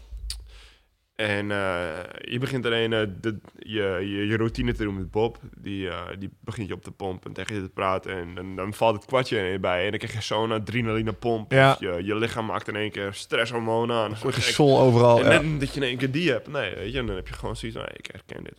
en 1.20 1.50
eh, 1.50 1.88
je 2.20 2.38
begint 2.38 2.64
er 2.64 2.72
een, 2.72 2.92
eh, 2.92 3.06
de, 3.20 3.38
je, 3.58 3.82
je, 4.00 4.26
je 4.26 4.36
routine 4.36 4.72
te 4.72 4.82
doen 4.82 4.96
met 4.96 5.10
Bob, 5.10 5.38
die, 5.58 5.88
eh, 5.88 5.98
die 6.18 6.30
begint 6.40 6.68
je 6.68 6.74
op 6.74 6.82
te 6.82 6.90
pompen 6.90 7.26
en 7.26 7.32
tegen 7.32 7.54
je 7.54 7.62
te 7.62 7.68
praten 7.68 8.12
en, 8.16 8.34
dan- 8.34 8.56
dan 8.56 8.74
valt 8.74 8.94
het 8.96 9.04
kwartje 9.04 9.38
in 9.38 9.44
je 9.44 9.58
bij 9.58 9.84
en 9.84 9.90
dan 9.90 9.98
krijg 9.98 10.12
je 10.14 10.22
zo'n 10.22 10.52
adrenaline 10.52 11.12
pomp. 11.12 11.52
Ja. 11.52 11.76
Je, 11.80 12.00
je 12.04 12.14
lichaam 12.16 12.46
maakt 12.46 12.68
in 12.68 12.76
één 12.76 12.90
keer 12.90 13.14
stresshormonen 13.14 13.96
aan. 13.96 14.10
Je 14.34 14.40
sol 14.40 14.78
overal. 14.80 15.24
en 15.24 15.50
ja. 15.52 15.58
dat 15.58 15.74
je 15.74 15.80
in 15.80 15.86
één 15.86 15.98
keer 15.98 16.10
die 16.10 16.30
hebt. 16.30 16.48
Nee, 16.48 16.74
weet 16.74 16.92
je, 16.92 17.04
dan 17.04 17.16
heb 17.16 17.28
je 17.28 17.34
gewoon 17.34 17.56
zoiets 17.56 17.78
van, 17.78 17.88
ik 17.96 18.08
herken 18.12 18.44
dit. 18.44 18.58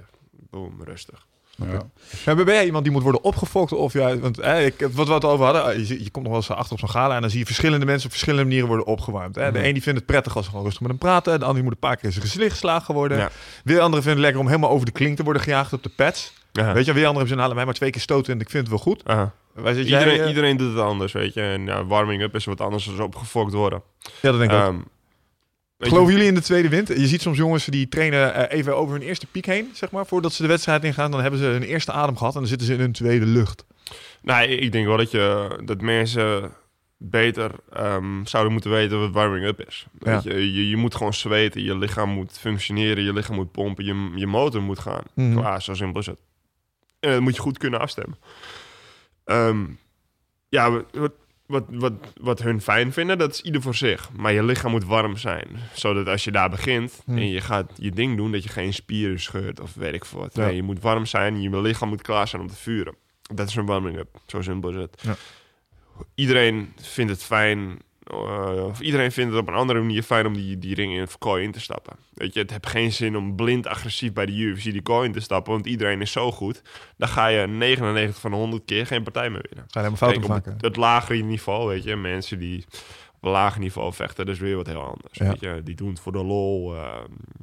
Boom, 0.49 0.83
rustig. 0.83 1.27
Ja. 1.56 1.82
Ja, 2.26 2.36
ben 2.36 2.45
jij 2.45 2.65
iemand 2.65 2.84
die 2.84 2.94
moet 2.94 3.03
worden 3.03 3.23
opgefokt? 3.23 3.72
Of 3.72 3.94
ja, 3.94 4.18
want 4.18 4.40
eh, 4.40 4.65
ik, 4.65 4.88
wat 4.91 5.07
we 5.07 5.14
het 5.14 5.26
over 5.26 5.45
hadden, 5.45 5.65
eh, 5.65 5.88
je, 5.88 6.10
komt 6.11 6.26
nog 6.26 6.34
wel 6.34 6.36
eens 6.36 6.49
achter 6.49 6.72
op 6.73 6.80
zo'n 6.80 6.90
gala 6.90 7.15
en 7.15 7.22
dan 7.22 7.30
zie 7.30 7.40
je 7.40 7.45
verschillende 7.45 7.86
mensen 7.86 8.06
op 8.06 8.11
verschillende 8.11 8.44
manieren 8.45 8.68
worden 8.68 8.86
opgewarmd. 8.86 9.36
Hè. 9.36 9.52
De 9.52 9.57
Mhm. 9.57 9.68
een 9.68 9.73
die 9.73 9.82
vindt 9.82 9.98
het 9.99 10.07
prettig 10.07 10.36
als 10.36 10.44
ze 10.44 10.49
gewoon 10.49 10.65
rustig 10.65 10.82
met 10.82 10.91
hem 10.91 10.99
praten, 10.99 11.32
de 11.40 11.45
ander 11.45 11.53
die 11.53 11.64
moet 11.64 11.73
een 11.73 11.80
paar 11.80 11.95
keer 11.95 12.06
in 12.06 12.11
zijn 12.11 12.26
gezicht 12.26 12.52
geslagen 12.52 12.94
worden. 12.94 13.18
Ja. 13.18 13.30
Weer 13.64 13.80
anderen 13.80 14.03
vinden 14.03 14.11
het 14.11 14.19
lekker 14.22 14.40
om 14.40 14.48
helemaal 14.48 14.69
over 14.69 14.86
de 14.86 14.91
klink 14.91 15.18
te 15.18 15.23
worden 15.23 15.41
gejaagd 15.41 15.73
op 15.73 15.84
de 15.84 15.91
pads. 15.95 16.34
Aha. 16.53 16.73
Weet 16.73 16.86
je, 16.86 16.94
weer 16.94 17.06
anderen 17.06 17.18
hebben 17.18 17.28
ze 17.36 17.40
halen 17.41 17.56
mij 17.56 17.65
maar 17.65 17.73
twee 17.73 17.90
keer 17.90 18.02
stoten 18.02 18.34
en 18.34 18.40
ik 18.40 18.49
vind 18.49 18.61
het 18.68 18.72
wel 18.72 18.84
goed. 18.84 19.06
Aha. 19.06 19.32
Iedereen, 19.57 19.86
jij? 19.88 20.19
eh? 20.22 20.28
iedereen 20.28 20.57
doet 20.57 20.73
het 20.73 20.84
anders, 20.84 21.11
weet 21.11 21.34
je. 21.34 21.41
En 21.41 21.65
ja, 21.65 21.86
warming 21.86 22.22
up 22.22 22.36
is 22.36 22.45
wat 22.45 22.61
anders 22.61 22.86
dan 22.86 22.99
opgefokt 23.02 23.53
worden. 23.53 23.82
Ja, 24.22 24.32
dat 24.32 24.40
denk 24.40 24.52
ik 24.52 24.57
ook. 24.57 24.73
Geloven 25.89 26.13
jullie 26.13 26.27
in 26.27 26.35
de 26.35 26.41
tweede 26.41 26.69
wind? 26.69 26.87
Je 26.87 27.07
ziet 27.07 27.21
soms 27.21 27.37
jongens 27.37 27.65
die 27.65 27.87
trainen 27.87 28.33
eh, 28.33 28.57
even 28.57 28.75
over 28.75 28.93
hun 28.93 29.07
eerste 29.07 29.27
piek 29.27 29.45
heen, 29.45 29.69
zeg 29.73 29.91
maar, 29.91 30.05
voordat 30.05 30.33
ze 30.33 30.41
de 30.41 30.47
wedstrijd 30.47 30.83
ingaan. 30.83 31.11
Dan 31.11 31.21
hebben 31.21 31.39
ze 31.39 31.45
hun 31.45 31.63
eerste 31.63 31.91
adem 31.91 32.17
gehad 32.17 32.33
en 32.33 32.39
dan 32.39 32.49
zitten 32.49 32.67
ze 32.67 32.73
in 32.73 32.79
hun 32.79 32.91
tweede 32.91 33.25
lucht. 33.25 33.65
Nou, 34.21 34.47
ik 34.47 34.71
denk 34.71 34.87
wel 34.87 34.97
dat, 34.97 35.11
je, 35.11 35.59
dat 35.65 35.81
mensen 35.81 36.51
beter 36.97 37.51
ehm, 37.73 38.25
zouden 38.25 38.51
moeten 38.51 38.71
weten 38.71 38.99
wat 38.99 39.11
warming 39.11 39.45
up 39.45 39.61
is. 39.67 39.85
Weet 39.99 40.23
je, 40.23 40.53
je, 40.53 40.69
je 40.69 40.77
moet 40.77 40.95
gewoon 40.95 41.13
zweten, 41.13 41.63
je 41.63 41.77
lichaam 41.77 42.09
moet 42.09 42.37
functioneren, 42.39 43.03
je 43.03 43.13
lichaam 43.13 43.35
moet 43.35 43.51
pompen, 43.51 43.85
je, 43.85 44.11
je 44.15 44.27
motor 44.27 44.61
moet 44.61 44.79
gaan. 44.79 45.03
Mhm. 45.13 45.37
Klaar, 45.37 45.61
zo 45.61 45.73
simpel 45.73 45.99
is 45.99 46.05
het. 46.05 46.19
En 46.99 47.11
dat 47.11 47.21
moet 47.21 47.35
je 47.35 47.41
goed 47.41 47.57
kunnen 47.57 47.79
afstemmen. 47.79 48.17
Ehm, 49.23 49.65
ja, 50.49 50.71
wat, 50.91 51.13
wat, 51.52 51.64
wat, 51.69 51.94
wat 52.22 52.41
hun 52.41 52.61
fijn 52.61 52.94
vinden, 52.94 53.18
dat 53.18 53.32
is 53.34 53.41
ieder 53.41 53.61
voor 53.61 53.76
zich. 53.76 54.10
Maar 54.11 54.34
je 54.34 54.44
lichaam 54.44 54.72
moet 54.72 54.86
warm 54.86 55.18
zijn. 55.18 55.48
Zodat 55.73 56.07
als 56.07 56.23
je 56.23 56.32
daar 56.32 56.49
begint 56.49 57.02
Hmm. 57.06 57.18
en 57.18 57.28
je 57.28 57.41
gaat 57.41 57.72
je 57.76 57.91
ding 57.91 58.18
doen, 58.18 58.32
dat 58.32 58.44
je 58.44 58.49
geen 58.49 58.73
spieren 58.73 59.19
scheurt 59.19 59.60
of 59.60 59.73
weet 59.73 59.94
ik 59.94 60.06
veel 60.06 60.19
wat. 60.19 60.36
Ja. 60.36 60.45
Nee, 60.45 60.56
je 60.56 60.64
moet 60.64 60.82
warm 60.82 61.06
zijn, 61.06 61.41
je 61.41 61.61
lichaam 61.61 61.90
moet 61.90 62.02
klaar 62.02 62.28
zijn 62.28 62.41
om 62.41 62.48
te 62.48 62.56
vuren. 62.56 62.95
Dat 63.34 63.48
is 63.48 63.56
een 63.56 63.65
warming 63.65 63.98
up. 63.98 64.19
Zo 64.26 64.41
simpel 64.41 64.69
is 64.69 64.76
het. 64.76 65.02
Ja. 65.02 65.15
Iedereen 66.15 66.73
vindt 66.82 67.11
het 67.11 67.23
fijn, 67.23 67.80
of 68.11 68.79
iedereen 68.79 69.11
vindt 69.11 69.31
het 69.31 69.41
op 69.41 69.47
een 69.47 69.53
andere 69.53 69.79
manier 69.79 70.03
fijn 70.03 70.25
om 70.25 70.33
die, 70.33 70.57
die 70.59 70.75
ring 70.75 70.93
in 70.93 70.99
het 70.99 71.17
kooi 71.17 71.43
in 71.43 71.51
te 71.51 71.59
stappen. 71.59 71.95
Weet 72.13 72.33
je, 72.33 72.39
het 72.39 72.49
heeft 72.49 72.67
geen 72.67 72.91
zin 72.91 73.17
om 73.17 73.35
blind 73.35 73.67
agressief 73.67 74.13
bij 74.13 74.25
de 74.25 74.31
UFC 74.31 74.63
die 74.63 74.81
kooi 74.81 75.07
in 75.07 75.13
te 75.13 75.19
stappen, 75.19 75.53
want 75.53 75.65
iedereen 75.65 76.01
is 76.01 76.11
zo 76.11 76.31
goed. 76.31 76.61
Dan 76.97 77.07
ga 77.07 77.27
je 77.27 77.47
99 77.47 78.19
van 78.19 78.31
de 78.31 78.38
100 78.38 78.65
keer 78.65 78.85
geen 78.85 79.03
partij 79.03 79.29
meer 79.29 79.45
winnen. 79.49 79.65
Ga 79.69 79.79
je 79.79 79.88
helemaal 79.88 80.09
fouten 80.09 80.29
maken. 80.29 80.53
het, 80.53 80.61
het 80.61 80.75
lagere 80.75 81.23
niveau, 81.23 81.67
weet 81.67 81.83
je, 81.83 81.95
mensen 81.95 82.39
die 82.39 82.65
op 83.15 83.23
een 83.27 83.31
lager 83.31 83.59
niveau 83.59 83.93
vechten, 83.93 84.25
dat 84.25 84.35
is 84.35 84.41
weer 84.41 84.55
wat 84.55 84.67
heel 84.67 84.81
anders. 84.81 85.17
Ja. 85.17 85.27
Weet 85.27 85.39
je, 85.39 85.61
die 85.63 85.75
doen 85.75 85.89
het 85.89 85.99
voor 85.99 86.11
de 86.11 86.23
lol, 86.23 86.75
eh, 86.75 86.97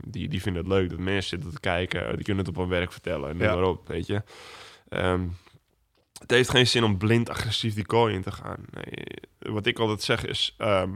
die, 0.04 0.28
die 0.28 0.42
vinden 0.42 0.62
het 0.62 0.72
leuk 0.72 0.90
dat 0.90 0.98
mensen 0.98 1.28
zitten 1.28 1.50
te 1.54 1.60
kijken, 1.60 2.14
die 2.14 2.24
kunnen 2.24 2.44
het 2.44 2.54
op 2.56 2.60
hun 2.60 2.70
werk 2.70 2.92
vertellen 2.92 3.30
en 3.30 3.38
Ja. 3.38 3.54
maar 3.54 3.64
op, 3.64 3.88
weet 3.88 4.06
je. 4.06 4.22
Ehm, 4.88 5.20
het 6.18 6.30
heeft 6.30 6.50
geen 6.50 6.66
zin 6.66 6.84
om 6.84 6.98
blind 6.98 7.30
agressief 7.30 7.74
die 7.74 7.86
kooi 7.86 8.14
in 8.14 8.22
te 8.22 8.32
gaan. 8.32 8.64
Nee, 8.70 9.04
wat 9.38 9.66
ik 9.66 9.78
altijd 9.78 10.02
zeg 10.02 10.24
is, 10.26 10.54
ehm, 10.58 10.90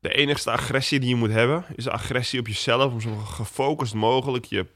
de 0.00 0.14
enigste 0.14 0.50
agressie 0.50 1.00
die 1.00 1.08
je 1.08 1.14
moet 1.14 1.30
hebben, 1.30 1.64
is 1.74 1.84
de 1.84 1.90
agressie 1.90 2.40
op 2.40 2.46
jezelf 2.46 2.92
om 2.92 3.00
zo 3.00 3.14
gefocust 3.16 3.94
mogelijk 3.94 4.44
je 4.44 4.66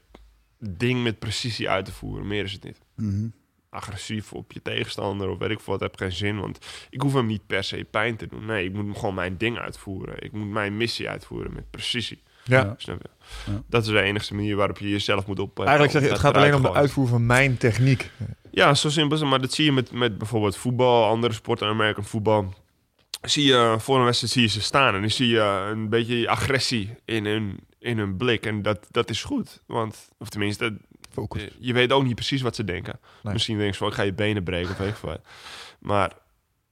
ding 0.59 1.03
met 1.03 1.19
precisie 1.19 1.69
uit 1.69 1.85
te 1.85 1.91
voeren. 1.91 2.27
Meer 2.27 2.43
is 2.43 2.51
het 2.53 2.63
niet 2.63 2.79
Mhm. 2.95 3.27
agressief 3.69 4.33
op 4.33 4.51
je 4.51 4.61
tegenstander 4.61 5.29
of 5.29 5.37
weet 5.37 5.49
ik 5.49 5.59
wat, 5.59 5.79
heb 5.79 5.97
geen 5.97 6.11
zin. 6.11 6.39
Want 6.39 6.57
ik 6.89 7.01
hoef 7.01 7.13
hem 7.13 7.25
niet 7.25 7.47
per 7.47 7.63
se 7.63 7.85
pijn 7.91 8.15
te 8.15 8.27
doen. 8.27 8.45
Nee, 8.45 8.65
ik 8.65 8.73
moet 8.73 8.97
gewoon 8.97 9.15
mijn 9.15 9.37
ding 9.37 9.57
uitvoeren. 9.57 10.23
Ik 10.23 10.31
moet 10.31 10.49
mijn 10.49 10.77
missie 10.77 11.09
uitvoeren 11.09 11.53
met 11.53 11.69
precisie. 11.69 12.21
Ja. 12.43 12.73
Snap 12.77 13.01
je? 13.01 13.09
Ja. 13.51 13.61
Dat 13.67 13.81
is 13.81 13.87
de 13.87 14.01
enige 14.01 14.35
manier 14.35 14.55
waarop 14.55 14.77
je 14.77 14.89
jezelf 14.89 15.25
moet 15.27 15.39
op. 15.39 15.59
Eigenlijk 15.59 15.91
zeg 15.91 16.01
je, 16.01 16.09
het 16.09 16.19
gaat 16.19 16.35
alleen 16.35 16.53
om 16.55 16.61
de 16.61 16.67
gooien. 16.67 16.81
uitvoer 16.81 17.07
van 17.07 17.25
mijn 17.25 17.57
techniek. 17.57 18.11
Ja, 18.51 18.73
zo 18.73 18.89
simpel 18.89 19.15
is 19.15 19.21
het. 19.21 19.29
Maar 19.29 19.41
dat 19.41 19.53
zie 19.53 19.65
je 19.65 19.71
met, 19.71 19.91
met 19.91 20.17
bijvoorbeeld 20.17 20.57
voetbal, 20.57 21.05
andere 21.05 21.33
sporten, 21.33 21.67
American 21.67 22.03
voetbal. 22.03 22.53
Zie 23.21 23.43
je 23.45 23.75
voor 23.79 23.97
een 23.97 24.03
wedstrijd 24.05 24.33
zie 24.33 24.41
je 24.41 24.47
ze 24.47 24.61
staan 24.61 24.93
en 24.95 25.01
dan 25.01 25.09
zie 25.09 25.27
je 25.27 25.67
een 25.71 25.89
beetje 25.89 26.29
agressie 26.29 26.95
in 27.05 27.25
hun, 27.25 27.59
in 27.79 27.97
hun 27.97 28.17
blik. 28.17 28.45
En 28.45 28.61
dat, 28.61 28.87
dat 28.91 29.09
is 29.09 29.23
goed. 29.23 29.61
Want, 29.65 30.09
of 30.17 30.29
tenminste, 30.29 30.77
Focus. 31.11 31.47
Je 31.59 31.73
weet 31.73 31.91
ook 31.91 32.03
niet 32.03 32.15
precies 32.15 32.41
wat 32.41 32.55
ze 32.55 32.63
denken. 32.63 32.99
Nee. 33.23 33.33
Misschien 33.33 33.57
denk 33.57 33.71
je 33.71 33.77
van, 33.77 33.87
ik 33.87 33.93
ga 33.93 34.01
je 34.03 34.13
benen 34.13 34.43
breken 34.43 34.71
of 34.71 34.77
weet 34.77 35.01
wat. 35.01 35.19
Maar 35.79 36.11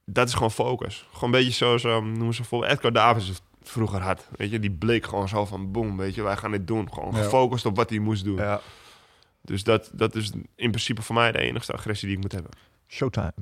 dat 0.04 0.28
is 0.28 0.34
gewoon 0.34 0.50
focus. 0.50 1.06
Gewoon 1.12 1.24
een 1.34 1.38
beetje 1.40 1.52
zoals, 1.52 1.84
um, 1.84 2.12
noemen 2.12 2.34
ze 2.34 2.44
voor 2.44 2.64
Edgar 2.64 2.92
Davids 2.92 3.28
het 3.28 3.42
vroeger 3.62 4.00
had. 4.00 4.28
Weet 4.36 4.50
je, 4.50 4.58
die 4.60 4.70
blik 4.70 5.04
gewoon 5.06 5.28
zo 5.28 5.44
van, 5.44 5.72
boom, 5.72 5.96
weet 5.96 6.14
je, 6.14 6.22
wij 6.22 6.36
gaan 6.36 6.50
dit 6.50 6.66
doen. 6.66 6.92
Gewoon 6.92 7.14
Ja. 7.14 7.22
gefocust 7.22 7.66
op 7.66 7.76
wat 7.76 7.90
hij 7.90 7.98
moest 7.98 8.24
doen. 8.24 8.36
Ja. 8.36 8.60
Dus 9.40 9.64
dat, 9.64 9.90
dat 9.92 10.14
is 10.14 10.30
in 10.54 10.70
principe 10.70 11.02
voor 11.02 11.14
mij 11.14 11.32
de 11.32 11.38
enigste 11.38 11.72
agressie 11.72 12.06
die 12.08 12.16
ik 12.16 12.22
moet 12.22 12.32
hebben. 12.32 12.50
Showtime. 12.88 13.32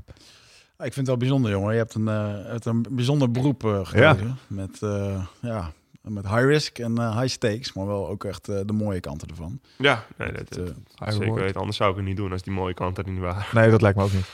Ah, 0.76 0.86
Ik 0.86 0.92
vind 0.92 0.96
het 0.96 1.06
wel 1.06 1.16
bijzonder, 1.16 1.50
jongen. 1.50 1.72
Je 1.72 1.78
hebt 1.78 1.94
een, 1.94 2.08
eh, 2.08 2.34
het 2.44 2.64
een 2.64 2.86
bijzonder 2.90 3.30
beroep 3.30 3.64
eh 3.64 3.80
gekozen. 3.86 4.38
Met, 4.46 4.82
eh, 4.82 5.26
ja, 5.40 5.72
met 6.02 6.28
high 6.28 6.44
risk 6.44 6.78
en 6.78 6.98
eh, 6.98 7.18
high 7.20 7.32
stakes, 7.32 7.72
maar 7.72 7.86
wel 7.86 8.08
ook 8.08 8.24
echt 8.24 8.48
eh, 8.48 8.60
de 8.64 8.72
mooie 8.72 9.00
kanten 9.00 9.28
ervan. 9.28 9.60
Ja, 9.78 10.04
nee, 10.16 10.32
dat, 10.32 10.38
Het, 10.38 10.58
eh, 10.58 10.64
High 11.06 11.16
zeker 11.18 11.34
weten. 11.34 11.60
Anders 11.60 11.76
zou 11.76 11.90
ik 11.90 11.96
het 11.96 12.04
niet 12.04 12.16
doen 12.16 12.32
als 12.32 12.42
die 12.42 12.52
mooie 12.52 12.74
kant 12.74 12.98
er 12.98 13.08
niet 13.10 13.20
waren. 13.20 13.44
Nee, 13.52 13.70
dat 13.70 13.82
lijkt 13.82 13.98
me 13.98 14.04
ook 14.04 14.12
niet. 14.12 14.26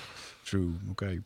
True, 0.44 0.68
oké. 0.90 1.22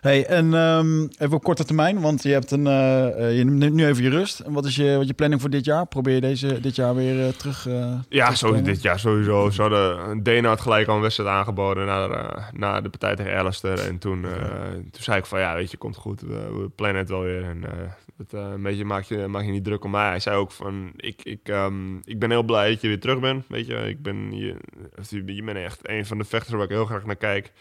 Hey, 0.00 0.26
en 0.26 0.54
ehm, 0.54 1.02
even 1.18 1.32
op 1.36 1.42
korte 1.42 1.64
termijn, 1.64 2.00
want 2.00 2.22
je 2.22 2.28
hebt 2.28 2.50
een, 2.50 2.66
eh, 2.66 3.06
eh, 3.28 3.36
je 3.38 3.44
neemt 3.44 3.74
nu 3.74 3.86
even 3.86 4.02
je 4.02 4.10
rust. 4.10 4.40
En 4.40 4.52
wat 4.52 4.64
is 4.64 4.76
je, 4.76 4.96
wat 4.96 5.06
je 5.06 5.14
planning 5.14 5.40
voor 5.40 5.50
dit 5.50 5.64
jaar? 5.64 5.86
Probeer 5.86 6.14
je 6.14 6.20
deze 6.20 6.60
dit 6.60 6.76
jaar 6.76 6.94
weer 6.94 7.26
eh, 7.26 7.28
terug? 7.32 7.66
eh, 7.66 7.98
Ja, 8.08 8.34
zo, 8.34 8.62
dit 8.62 8.82
jaar 8.82 8.98
sowieso. 8.98 9.50
Ze 9.50 9.60
hadden, 9.60 10.22
Dana 10.22 10.48
had 10.48 10.60
gelijk 10.60 10.88
al 10.88 10.96
een 10.96 11.00
wedstrijd 11.02 11.30
aangeboden 11.30 11.86
na, 11.86 12.08
de- 12.08 12.58
na 12.58 12.80
de 12.80 12.88
partij 12.88 13.16
tegen 13.16 13.36
Alistair. 13.36 13.78
En 13.78 13.98
toen, 13.98 14.22
toen 14.90 15.02
zei 15.02 15.18
ik 15.18 15.26
van, 15.26 15.38
ja, 15.40 15.54
weet 15.54 15.70
je, 15.70 15.76
komt 15.76 15.96
goed. 15.96 16.20
We, 16.20 16.58
we 16.62 16.68
plannen 16.74 16.98
het 17.00 17.08
wel 17.08 17.22
weer. 17.22 17.42
En 17.44 17.64
het, 18.16 18.32
een 18.32 18.62
beetje 18.62 18.84
maak 18.84 19.02
je, 19.04 19.26
maak 19.26 19.44
je 19.44 19.50
niet 19.50 19.64
druk 19.64 19.84
om 19.84 19.90
mij. 19.90 20.08
Hij 20.08 20.20
zei 20.20 20.36
ook 20.36 20.52
van, 20.52 20.92
ik, 20.96 21.20
ik, 21.22 21.40
ehm, 21.48 21.96
ik 22.04 22.18
ben 22.18 22.30
heel 22.30 22.42
blij 22.42 22.70
dat 22.70 22.80
je 22.80 22.88
weer 22.88 23.00
terug 23.00 23.20
bent. 23.20 23.44
Weet 23.48 23.66
je, 23.66 23.74
ik 23.74 24.02
ben, 24.02 24.36
je, 24.36 24.54
je 25.26 25.42
bent 25.42 25.56
echt 25.58 25.88
een 25.88 26.06
van 26.06 26.18
de 26.18 26.24
vechters 26.24 26.54
waar 26.54 26.64
ik 26.64 26.70
heel 26.70 26.86
graag 26.86 27.04
naar 27.04 27.16
kijk. 27.16 27.52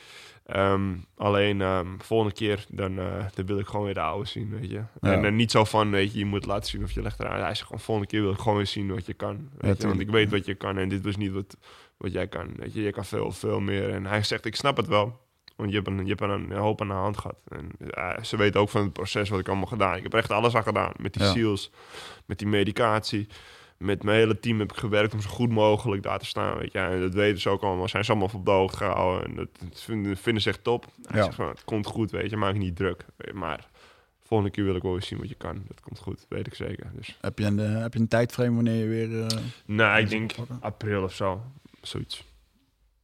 Ehm, 0.47 0.95
alleen 1.15 1.61
ehm, 1.61 1.87
volgende 1.97 2.33
keer, 2.33 2.65
dan, 2.69 2.99
eh, 2.99 3.25
dan 3.33 3.45
wil 3.45 3.59
ik 3.59 3.67
gewoon 3.67 3.85
weer 3.85 3.93
de 3.93 3.99
oude 3.99 4.27
zien, 4.27 4.49
weet 4.59 4.69
je. 4.69 4.81
En 5.01 5.25
eh, 5.25 5.31
niet 5.31 5.51
zo 5.51 5.63
van, 5.63 5.91
weet 5.91 6.13
je, 6.13 6.19
je 6.19 6.25
moet 6.25 6.45
laten 6.45 6.69
zien 6.69 6.83
of 6.83 6.91
je 6.91 7.01
legt 7.01 7.19
eraan. 7.19 7.39
Hij 7.39 7.55
zegt 7.55 7.61
gewoon, 7.67 7.79
volgende 7.79 8.09
keer 8.09 8.21
wil 8.21 8.31
ik 8.31 8.39
gewoon 8.39 8.57
weer 8.57 8.67
zien 8.67 8.93
wat 8.93 9.05
je 9.05 9.13
kan. 9.13 9.49
Weet 9.57 9.81
je? 9.81 9.87
Want 9.87 9.99
ik 9.99 10.09
weet 10.09 10.29
wat 10.31 10.45
je 10.45 10.55
kan 10.55 10.77
en 10.77 10.89
dit 10.89 11.03
was 11.03 11.17
niet 11.17 11.31
wat, 11.31 11.57
wat 11.97 12.11
jij 12.11 12.27
kan. 12.27 12.49
Weet 12.55 12.73
je, 12.73 12.81
je 12.81 12.91
kan 12.91 13.05
veel, 13.05 13.31
veel 13.31 13.59
meer. 13.59 13.89
En 13.89 14.05
hij 14.05 14.23
zegt, 14.23 14.45
ik 14.45 14.55
snap 14.55 14.77
het 14.77 14.87
wel. 14.87 15.19
Want 15.55 15.69
je 15.69 15.75
hebt 15.75 15.87
een, 15.87 16.01
je 16.03 16.09
hebt 16.09 16.21
er 16.21 16.29
een 16.29 16.51
hoop 16.51 16.81
aan 16.81 16.87
de 16.87 16.93
hand 16.93 17.17
gehad. 17.17 17.37
En 17.47 17.71
ze 18.25 18.37
weten 18.37 18.59
ook 18.59 18.69
van 18.69 18.81
het 18.83 18.93
proces 18.93 19.29
wat 19.29 19.39
ik 19.39 19.47
allemaal 19.47 19.65
gedaan. 19.65 19.95
Ik 19.95 20.03
heb 20.03 20.13
echt 20.13 20.31
alles 20.31 20.55
aan 20.55 20.63
gedaan. 20.63 20.91
Met 20.97 21.13
die 21.13 21.23
Ja. 21.23 21.31
seals, 21.31 21.71
met 22.25 22.37
die 22.39 22.47
medicatie. 22.47 23.27
Met 23.77 24.03
mijn 24.03 24.17
hele 24.17 24.39
team 24.39 24.59
heb 24.59 24.71
ik 24.71 24.77
gewerkt 24.77 25.13
om 25.13 25.21
zo 25.21 25.29
goed 25.29 25.49
mogelijk 25.49 26.03
daar 26.03 26.19
te 26.19 26.25
staan. 26.25 26.57
Weet 26.57 26.71
je. 26.71 26.79
En 26.79 26.99
dat 27.01 27.13
weten 27.13 27.41
ze 27.41 27.49
ook 27.49 27.61
allemaal. 27.63 27.87
Zijn 27.87 28.05
ze 28.05 28.11
allemaal 28.11 28.29
op 28.33 28.45
de 28.45 28.51
hoogte 28.51 28.77
gehouden. 28.77 29.27
En 29.29 29.35
dat, 29.35 29.47
vinden, 29.73 30.17
vinden 30.17 30.41
ze 30.41 30.49
echt 30.49 30.63
top. 30.63 30.85
Hij 31.07 31.17
Ja. 31.17 31.23
zegt 31.23 31.35
van, 31.35 31.47
het 31.47 31.63
komt 31.63 31.85
goed, 31.85 32.11
weet 32.11 32.29
je. 32.29 32.37
Maak 32.37 32.53
je 32.53 32.59
niet 32.59 32.75
druk. 32.75 33.05
Maar 33.33 33.67
volgende 34.19 34.51
keer 34.51 34.63
wil 34.63 34.75
ik 34.75 34.81
wel 34.81 34.95
eens 34.95 35.07
zien 35.07 35.19
wat 35.19 35.29
je 35.29 35.35
kan. 35.35 35.63
Dat 35.67 35.79
komt 35.81 35.99
goed, 35.99 36.25
weet 36.29 36.47
ik 36.47 36.53
zeker. 36.55 36.91
Dus, 36.95 37.17
Heb 37.21 37.39
je 37.39 37.45
een, 37.45 37.59
eh, 37.59 37.81
heb 37.81 37.93
je 37.93 37.99
een 37.99 38.07
tijdframe 38.07 38.55
wanneer 38.55 38.75
je 38.83 38.87
weer... 38.87 39.21
eh, 39.23 39.37
nou, 39.65 39.99
ik 40.01 40.09
denk 40.09 40.35
pakken? 40.35 40.57
april 40.61 41.03
of 41.03 41.13
zo. 41.13 41.41
Zoiets. 41.81 42.23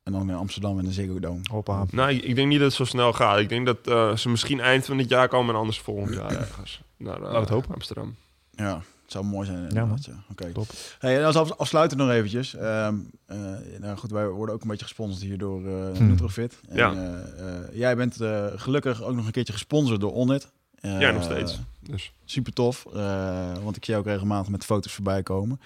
en 0.03 0.11
dan 0.11 0.29
in 0.29 0.35
Amsterdam 0.35 0.79
in 0.79 0.85
de 0.85 0.91
Ziggo 0.91 1.19
Dome? 1.19 1.39
Hoppa. 1.51 1.85
Nou, 1.91 2.09
ik, 2.11 2.23
ik 2.23 2.35
denk 2.35 2.47
niet 2.47 2.57
dat 2.59 2.67
het 2.67 2.75
zo 2.75 2.85
snel 2.85 3.13
gaat. 3.13 3.39
Ik 3.39 3.49
denk 3.49 3.65
dat 3.65 3.87
eh, 3.87 4.15
ze 4.15 4.29
misschien 4.29 4.59
eind 4.59 4.85
van 4.85 4.97
dit 4.97 5.09
jaar 5.09 5.27
komen 5.27 5.53
en 5.53 5.59
anders 5.59 5.79
volgend 5.79 6.13
jaar 6.15 6.31
ergens. 6.31 6.81
Naar 6.97 7.13
eh, 7.15 7.19
Laten 7.21 7.33
we 7.33 7.39
het 7.39 7.49
hopen. 7.49 7.73
Amsterdam. 7.73 8.15
Ja, 8.51 8.75
het 8.75 8.85
zou 9.13 9.25
mooi 9.25 9.45
zijn 9.47 9.69
Ja, 9.73 9.87
Oké. 10.31 10.51
Top. 10.51 10.67
Hey, 10.99 11.17
en 11.19 11.25
als 11.25 11.35
af- 11.35 11.57
afsluitend 11.57 11.99
nog 12.01 12.09
eventjes. 12.09 12.55
Ehm, 12.55 12.95
eh, 13.25 13.37
nou 13.79 13.97
goed, 13.97 14.11
wij 14.11 14.27
worden 14.27 14.55
ook 14.55 14.61
een 14.61 14.67
beetje 14.67 14.85
gesponsord 14.85 15.21
hier 15.23 15.37
door 15.37 15.67
eh 15.67 15.97
Hmm. 15.97 16.07
Nutrofit. 16.07 16.59
En, 16.69 16.77
Ja. 16.77 16.91
eh, 16.93 17.13
eh, 17.47 17.55
jij 17.73 17.95
bent 17.95 18.21
eh, 18.21 18.45
gelukkig 18.55 19.03
ook 19.03 19.15
nog 19.15 19.25
een 19.25 19.31
keertje 19.31 19.53
gesponsord 19.53 19.99
door 20.01 20.13
Onit. 20.13 20.47
Eh, 20.79 20.99
Ja, 20.99 21.11
nog 21.11 21.23
steeds. 21.23 21.59
Dus. 21.79 22.11
Super 22.25 22.53
tof, 22.53 22.85
eh, 22.93 23.51
want 23.63 23.75
ik 23.75 23.85
zie 23.85 23.93
jou 23.93 24.05
ook 24.05 24.11
regelmatig 24.11 24.51
met 24.51 24.65
foto's 24.65 24.91
voorbij 24.93 25.23
komen. 25.23 25.59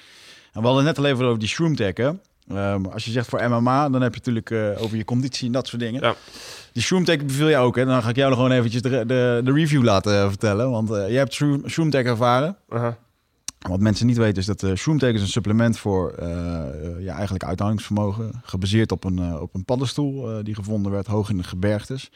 En 0.53 0.61
we 0.61 0.67
hadden 0.67 0.85
het 0.85 0.95
net 0.97 1.05
al 1.05 1.11
even 1.11 1.25
over 1.25 1.39
die 1.39 1.47
Shroom 1.47 1.75
Tech, 1.75 1.93
hè? 1.97 2.11
Ehm, 2.47 2.85
als 2.85 3.05
je 3.05 3.11
zegt 3.11 3.27
voor 3.29 3.49
MMA, 3.49 3.89
dan 3.89 4.01
heb 4.01 4.11
je 4.13 4.17
natuurlijk 4.19 4.51
eh, 4.51 4.83
over 4.83 4.97
je 4.97 5.05
conditie 5.05 5.45
en 5.45 5.51
dat 5.51 5.67
soort 5.67 5.81
dingen. 5.81 6.01
Ja. 6.01 6.15
Die 6.73 6.83
Shroom 6.83 7.03
Tech 7.05 7.25
beviel 7.25 7.47
je 7.47 7.57
ook, 7.57 7.75
hè? 7.75 7.85
Dan 7.85 8.03
ga 8.03 8.09
ik 8.09 8.15
jou 8.15 8.29
nog 8.29 8.37
gewoon 8.39 8.53
eventjes 8.57 8.81
de, 8.81 8.89
de, 8.89 9.41
de 9.43 9.51
review 9.53 9.83
laten 9.83 10.29
vertellen. 10.29 10.71
Want 10.71 10.91
eh, 10.91 11.07
jij 11.07 11.17
hebt 11.17 11.33
Shroom, 11.33 11.69
Shroom 11.69 11.89
Tech 11.89 12.05
ervaren. 12.05 12.57
Wat 13.59 13.79
mensen 13.79 14.05
niet 14.05 14.17
weten 14.17 14.37
is 14.37 14.45
dat 14.45 14.59
de 14.59 14.75
Shroomtech 14.75 15.13
is 15.13 15.21
een 15.21 15.27
supplement 15.27 15.77
voor 15.77 16.11
eh, 16.11 16.27
ja, 16.99 17.13
eigenlijk 17.13 17.43
uithoudingsvermogen. 17.43 18.41
Gebaseerd 18.43 18.91
op 18.91 19.03
een, 19.03 19.39
op 19.39 19.53
een 19.53 19.65
paddenstoel 19.65 20.43
die 20.43 20.55
gevonden 20.55 20.91
werd 20.91 21.07
hoog 21.07 21.29
in 21.29 21.37
de 21.37 21.43
gebergtes. 21.43 22.11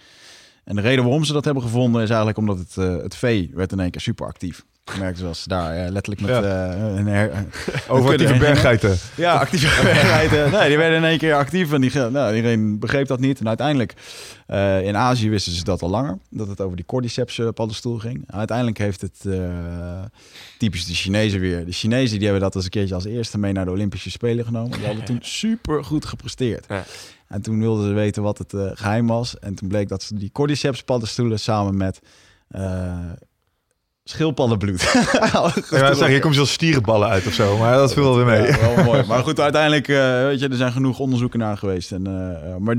En 0.64 0.76
de 0.76 0.82
reden 0.82 1.04
waarom 1.04 1.24
ze 1.24 1.34
dat 1.34 1.46
hebben 1.46 1.64
gevonden 1.64 2.02
is 2.02 2.10
eigenlijk 2.10 2.38
omdat 2.38 2.58
het, 2.58 2.76
het 2.76 3.16
vee 3.16 3.52
werd 3.54 3.72
in 3.72 3.80
één 3.80 3.92
keer 3.92 4.02
super 4.02 4.28
merkte 5.00 5.20
zoals 5.22 5.42
ze 5.42 5.48
daar 5.48 5.76
eh, 5.76 5.92
letterlijk 5.92 6.22
met 6.22 6.44
Ja. 6.44 6.72
eh, 6.72 6.96
een 6.96 7.08
her- 7.08 7.46
Over 7.88 8.12
actieve 8.12 8.38
berggeiten. 8.38 8.98
ja, 9.16 9.34
actieve 9.34 9.82
berggeiten. 9.94 10.52
Nee, 10.52 10.68
die 10.68 10.78
werden 10.78 10.98
in 10.98 11.04
één 11.04 11.18
keer 11.18 11.34
actief 11.36 11.74
en 11.74 11.82
die, 11.82 11.92
nou, 11.96 12.36
iedereen 12.36 12.80
begreep 12.80 13.08
dat 13.08 13.20
niet. 13.20 13.40
En 13.40 13.48
uiteindelijk, 13.48 13.94
eh, 14.48 14.82
in 14.88 14.98
Azië 14.98 15.30
wisten 15.30 15.52
ze 15.54 15.64
dat 15.64 15.82
al 15.82 15.90
langer, 15.90 16.18
dat 16.30 16.48
het 16.48 16.62
over 16.62 16.76
die 16.76 16.86
cordyceps 16.86 17.42
paddenstoel 17.54 17.98
ging. 17.98 18.24
Uiteindelijk 18.28 18.78
heeft 18.78 19.02
het, 19.02 19.26
typisch 20.58 20.86
de 20.86 20.94
Chinezen 20.94 21.40
weer, 21.40 21.66
de 21.66 21.72
Chinezen 21.72 22.16
die 22.18 22.24
hebben 22.28 22.44
dat 22.44 22.56
als 22.56 22.64
een 22.64 22.70
keertje 22.70 22.96
als 22.96 23.06
eerste 23.06 23.38
mee 23.38 23.52
naar 23.54 23.66
de 23.66 23.72
Olympische 23.72 24.12
Spelen 24.12 24.46
genomen. 24.46 24.78
Die 24.78 24.86
hadden 24.86 25.06
toen 25.06 25.20
super 25.22 25.84
goed 25.84 26.06
gepresteerd. 26.06 26.66
Ja. 26.70 26.84
En 27.28 27.42
toen 27.42 27.60
wilden 27.60 27.88
ze 27.88 27.94
weten 27.94 28.24
wat 28.24 28.38
het 28.38 28.54
eh, 28.54 28.72
geheim 28.74 29.08
was. 29.08 29.40
En 29.40 29.56
toen 29.56 29.68
bleek 29.68 29.88
dat 29.90 30.04
ze 30.04 30.16
die 30.16 30.32
cordyceps 30.32 30.84
paddenstoelen 30.84 31.40
samen 31.40 31.78
met... 31.78 32.00
schildpaddenbloed. 34.12 34.82
Ja, 35.70 35.94
zeg, 35.94 36.08
hier 36.08 36.20
komt 36.20 36.36
zelfs 36.36 36.52
stierenballen 36.52 37.10
uit 37.10 37.28
of 37.28 37.34
zo, 37.34 37.58
maar 37.58 37.74
dat 37.74 37.94
viel 37.94 38.04
wel 38.04 38.16
weer 38.16 38.26
mee. 38.26 38.48
Ja, 38.48 38.76
wel 38.76 38.84
mooi. 38.94 39.04
Maar 39.08 39.24
goed, 39.24 39.40
uiteindelijk, 39.40 39.88
eh, 39.88 40.22
weet 40.24 40.40
je, 40.40 40.48
er 40.50 40.56
zijn 40.56 40.72
genoeg 40.72 41.00
onderzoeken 41.00 41.40
naar 41.40 41.58
geweest. 41.58 41.92
En, 41.92 42.08
eh, 42.08 42.52
eh, 42.52 42.58
maar 42.58 42.76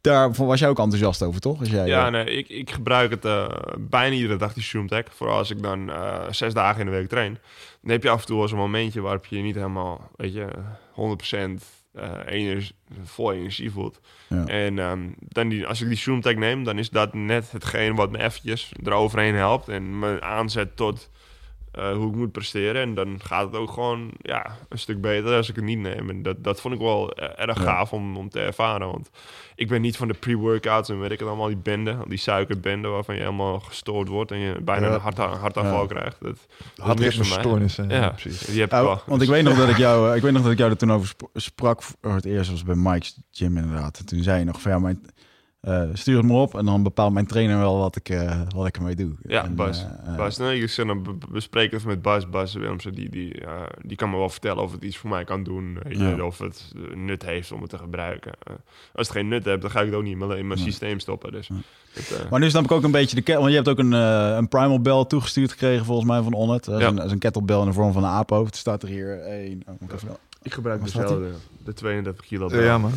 daar 0.00 0.32
was 0.32 0.60
jij 0.60 0.68
ook 0.68 0.78
enthousiast 0.78 1.22
over, 1.22 1.40
toch? 1.40 1.58
Als 1.60 1.70
jij, 1.70 1.86
Ja, 1.86 2.10
nee, 2.10 2.24
ik, 2.24 2.48
ik 2.48 2.70
gebruik 2.70 3.10
het 3.10 3.24
eh, 3.24 3.46
bijna 3.78 4.14
iedere 4.16 4.36
dag, 4.36 4.52
die 4.52 4.62
Shroomtech. 4.62 5.04
Vooral 5.14 5.36
als 5.36 5.50
ik 5.50 5.62
dan 5.62 5.90
eh, 5.90 6.14
zes 6.30 6.54
dagen 6.54 6.80
in 6.80 6.86
de 6.86 6.92
week 6.92 7.08
train. 7.08 7.38
Dan 7.82 7.90
heb 7.90 8.02
je 8.02 8.10
af 8.10 8.20
en 8.20 8.26
toe 8.26 8.34
wel 8.34 8.44
eens 8.44 8.52
een 8.52 8.58
momentje 8.58 9.00
waarop 9.00 9.26
je 9.26 9.36
je 9.36 9.42
niet 9.42 9.54
helemaal, 9.54 10.10
weet 10.16 10.34
je, 10.34 10.48
100% 10.92 11.62
eh 11.92 12.10
energie, 12.26 12.74
vol 13.04 13.32
energie 13.32 13.70
voelt. 13.70 14.00
Ja. 14.28 14.46
En 14.46 14.78
ehm, 14.78 15.10
dan 15.18 15.48
die, 15.48 15.66
als 15.66 15.80
ik 15.80 15.88
die 15.88 15.96
Shroomtech 15.96 16.36
neem, 16.36 16.64
dan 16.64 16.78
is 16.78 16.90
dat 16.90 17.14
net 17.14 17.52
hetgeen 17.52 17.94
wat 17.94 18.10
me 18.10 18.18
eventjes 18.18 18.72
eroverheen 18.84 19.34
helpt. 19.34 19.68
En 19.68 19.98
me 19.98 20.20
aanzet 20.20 20.76
tot 20.76 21.10
eh, 21.78 21.92
hoe 21.96 22.08
ik 22.10 22.14
moet 22.16 22.32
presteren. 22.32 22.82
En 22.82 22.94
dan 22.94 23.20
gaat 23.22 23.46
het 23.46 23.56
ook 23.56 23.70
gewoon 23.70 24.10
ja, 24.20 24.56
een 24.68 24.78
stuk 24.78 25.00
beter 25.00 25.36
als 25.36 25.48
ik 25.48 25.56
het 25.56 25.64
niet 25.64 25.78
neem. 25.78 26.10
En 26.10 26.22
dat, 26.22 26.44
dat 26.44 26.60
vond 26.60 26.74
ik 26.74 26.80
wel 26.80 27.12
eh, 27.12 27.44
erg 27.48 27.58
Ja. 27.58 27.64
gaaf 27.64 27.92
om, 27.92 28.16
om 28.16 28.28
te 28.28 28.40
ervaren. 28.40 28.86
Want 28.90 29.10
ik 29.54 29.68
ben 29.68 29.80
niet 29.80 29.96
van 29.96 30.08
de 30.08 30.14
pre-workouts 30.14 30.88
en 30.88 31.00
weet 31.00 31.10
ik 31.10 31.18
het 31.18 31.28
allemaal, 31.28 31.46
die 31.46 31.56
bende, 31.56 31.96
die 32.08 32.18
suikerbende 32.18 32.88
waarvan 32.88 33.14
je 33.14 33.20
helemaal 33.20 33.60
gestoord 33.60 34.08
wordt 34.08 34.30
en 34.30 34.38
je 34.38 34.60
bijna 34.62 34.86
Ja. 34.86 34.94
een 34.94 35.00
hart, 35.00 35.16
hartaanval 35.18 35.80
Ja. 35.80 35.86
krijgt. 35.86 36.16
Dat, 36.20 36.30
dat 36.36 36.36
is. 36.76 36.84
Hartritmestoornissen. 36.84 37.88
Ja, 37.88 38.08
precies. 38.10 38.38
Die 38.40 38.60
heb 38.60 38.72
ik 38.72 38.78
wel. 38.78 39.02
want 39.06 39.22
ik 39.22 39.28
weet 39.28 39.44
nog 39.44 39.56
dat 39.56 39.68
ik 39.68 39.76
jou, 39.76 40.10
eh, 40.10 40.16
ik 40.16 40.22
weet 40.22 40.32
nog 40.32 40.42
dat 40.42 40.52
ik 40.52 40.58
jou 40.58 40.70
er 40.70 40.76
toen 40.76 40.92
over 40.92 41.06
sp- 41.08 41.28
sprak 41.34 41.82
voor 41.82 42.12
het 42.14 42.24
eerst 42.24 42.50
was 42.50 42.62
bij 42.64 42.74
Mike's 42.74 43.20
gym 43.30 43.56
inderdaad. 43.56 43.98
En 43.98 44.06
toen 44.06 44.22
zei 44.22 44.38
je 44.38 44.44
nog 44.44 44.60
van 44.60 44.70
ja, 44.70 44.78
mijn, 44.78 45.06
eh, 45.60 45.82
stuur 45.92 46.16
het 46.16 46.26
me 46.26 46.32
op 46.32 46.54
en 46.58 46.64
dan 46.64 46.82
bepaalt 46.82 47.12
mijn 47.12 47.26
trainer 47.26 47.58
wel 47.58 47.78
wat 47.78 47.96
ik, 47.96 48.08
eh, 48.08 48.40
wat 48.54 48.66
ik 48.66 48.76
ermee 48.76 48.94
doe. 48.94 49.12
Ja, 49.22 49.44
En, 49.44 49.54
Bas. 49.54 49.84
eh, 50.04 50.16
Bas, 50.16 50.36
nee, 50.38 50.60
ik 50.62 50.72
bespreek 51.32 51.70
het 51.72 51.84
met 51.84 52.02
Bas. 52.02 52.28
Bas 52.28 52.54
Willemsen, 52.54 52.92
die, 52.92 53.08
die, 53.10 53.42
die 53.80 53.96
kan 53.96 54.10
me 54.10 54.16
wel 54.16 54.28
vertellen 54.28 54.62
of 54.62 54.72
het 54.72 54.82
iets 54.82 54.96
voor 54.96 55.10
mij 55.10 55.24
kan 55.24 55.42
doen. 55.42 55.78
Ja. 55.88 56.22
Of 56.24 56.38
het 56.38 56.72
nut 56.94 57.24
heeft 57.24 57.52
om 57.52 57.60
het 57.60 57.70
te 57.70 57.78
gebruiken. 57.78 58.32
Als 58.94 59.06
het 59.08 59.16
geen 59.16 59.28
nut 59.28 59.44
heeft, 59.44 59.60
dan 59.60 59.70
ga 59.70 59.80
ik 59.80 59.86
het 59.86 59.94
ook 59.94 60.02
niet 60.02 60.12
in 60.12 60.18
mijn, 60.18 60.38
in 60.38 60.46
mijn 60.46 60.58
Nee. 60.60 60.68
systeem 60.68 60.98
stoppen. 60.98 61.32
Dus, 61.32 61.48
het, 61.92 62.30
Maar 62.30 62.40
nu 62.40 62.50
snap 62.50 62.64
ik 62.64 62.72
ook 62.72 62.82
een 62.82 62.90
beetje 62.90 63.16
de 63.16 63.22
ke- 63.22 63.34
want 63.36 63.48
je 63.48 63.54
hebt 63.54 63.68
ook 63.68 63.78
een, 63.78 63.92
eh, 63.92 64.34
een 64.36 64.48
primal 64.48 64.80
bell 64.80 65.04
toegestuurd 65.04 65.50
gekregen 65.50 65.84
volgens 65.84 66.08
mij 66.08 66.22
van 66.22 66.32
Onnet. 66.32 66.64
Dat 66.64 66.74
is, 66.74 66.80
Ja. 66.82 66.88
een, 66.88 66.96
dat 66.96 67.04
is 67.04 67.12
een 67.12 67.18
kettlebell 67.18 67.58
in 67.60 67.64
de 67.66 67.72
vorm 67.72 67.92
van 67.92 68.02
een 68.04 68.10
aaphoofd. 68.10 68.46
Het 68.46 68.56
staat 68.56 68.82
er 68.82 68.88
hier 68.88 69.20
één. 69.20 69.62
oh, 69.66 69.74
ik 69.80 69.92
even- 69.92 70.16
ik 70.42 70.52
gebruik 70.54 70.84
dezelfde, 70.84 71.30
de 71.64 71.72
32 71.72 72.26
kilo 72.26 72.44
Ja, 72.48 72.50
bel. 72.56 72.62
ja, 72.64 72.78
man. 72.78 72.92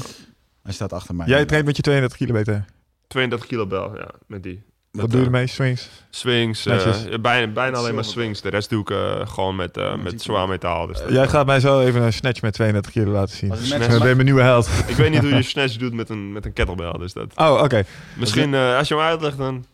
Hij 0.64 0.74
staat 0.74 0.94
achter 0.94 1.16
mij. 1.16 1.28
Jij 1.28 1.46
traint 1.46 1.66
met 1.66 1.76
je 1.76 1.82
32 1.82 2.18
kilometer. 2.18 2.66
32 3.08 3.48
kilo 3.48 3.66
bel, 3.68 3.96
ja, 3.98 4.10
met 4.28 4.44
die. 4.44 4.62
Wat 4.92 5.06
doe 5.10 5.12
je 5.20 5.26
eh, 5.26 5.26
ermee? 5.26 5.48
Swings? 5.48 5.90
Swings, 6.10 6.66
eh, 6.66 6.74
Netjes. 6.74 7.04
ja, 7.10 7.20
bijna, 7.20 7.52
bijna 7.54 7.78
alleen 7.78 7.96
maar 7.96 8.04
swings. 8.06 8.42
De 8.42 8.50
rest 8.50 8.70
doe 8.70 8.82
ik 8.82 8.90
eh, 8.90 9.28
gewoon 9.28 9.56
met, 9.56 9.78
eh, 9.78 9.94
ziet 9.94 10.04
met 10.04 10.22
zwaar 10.22 10.48
metaal. 10.48 10.88
Dus 10.88 11.02
Jij 11.10 11.28
gaat 11.28 11.46
mij 11.46 11.60
zo 11.60 11.80
even 11.82 12.02
een 12.02 12.14
snatch 12.14 12.42
met 12.42 12.54
32 12.54 12.92
kilo 12.92 13.12
laten 13.12 13.36
zien. 13.38 13.54
Ik 13.54 13.90
ben 13.90 14.00
mijn 14.00 14.24
nieuwe 14.24 14.42
held. 14.42 14.70
ik 14.88 14.96
weet 14.96 15.12
niet 15.12 15.20
hoe 15.22 15.30
je 15.36 15.42
snatch 15.56 15.76
doet 15.78 15.94
met 15.94 16.10
een, 16.10 16.32
met 16.32 16.46
een 16.46 16.54
kettlebell. 16.54 16.92
Dus 16.92 17.14
dat, 17.14 17.34
Oh, 17.38 17.62
oké. 17.64 17.84
misschien 18.18 18.54
eh, 18.54 18.78
als 18.78 18.88
je 18.88 18.96
hem 18.96 19.04
uitlegt, 19.04 19.38
dan, 19.38 19.66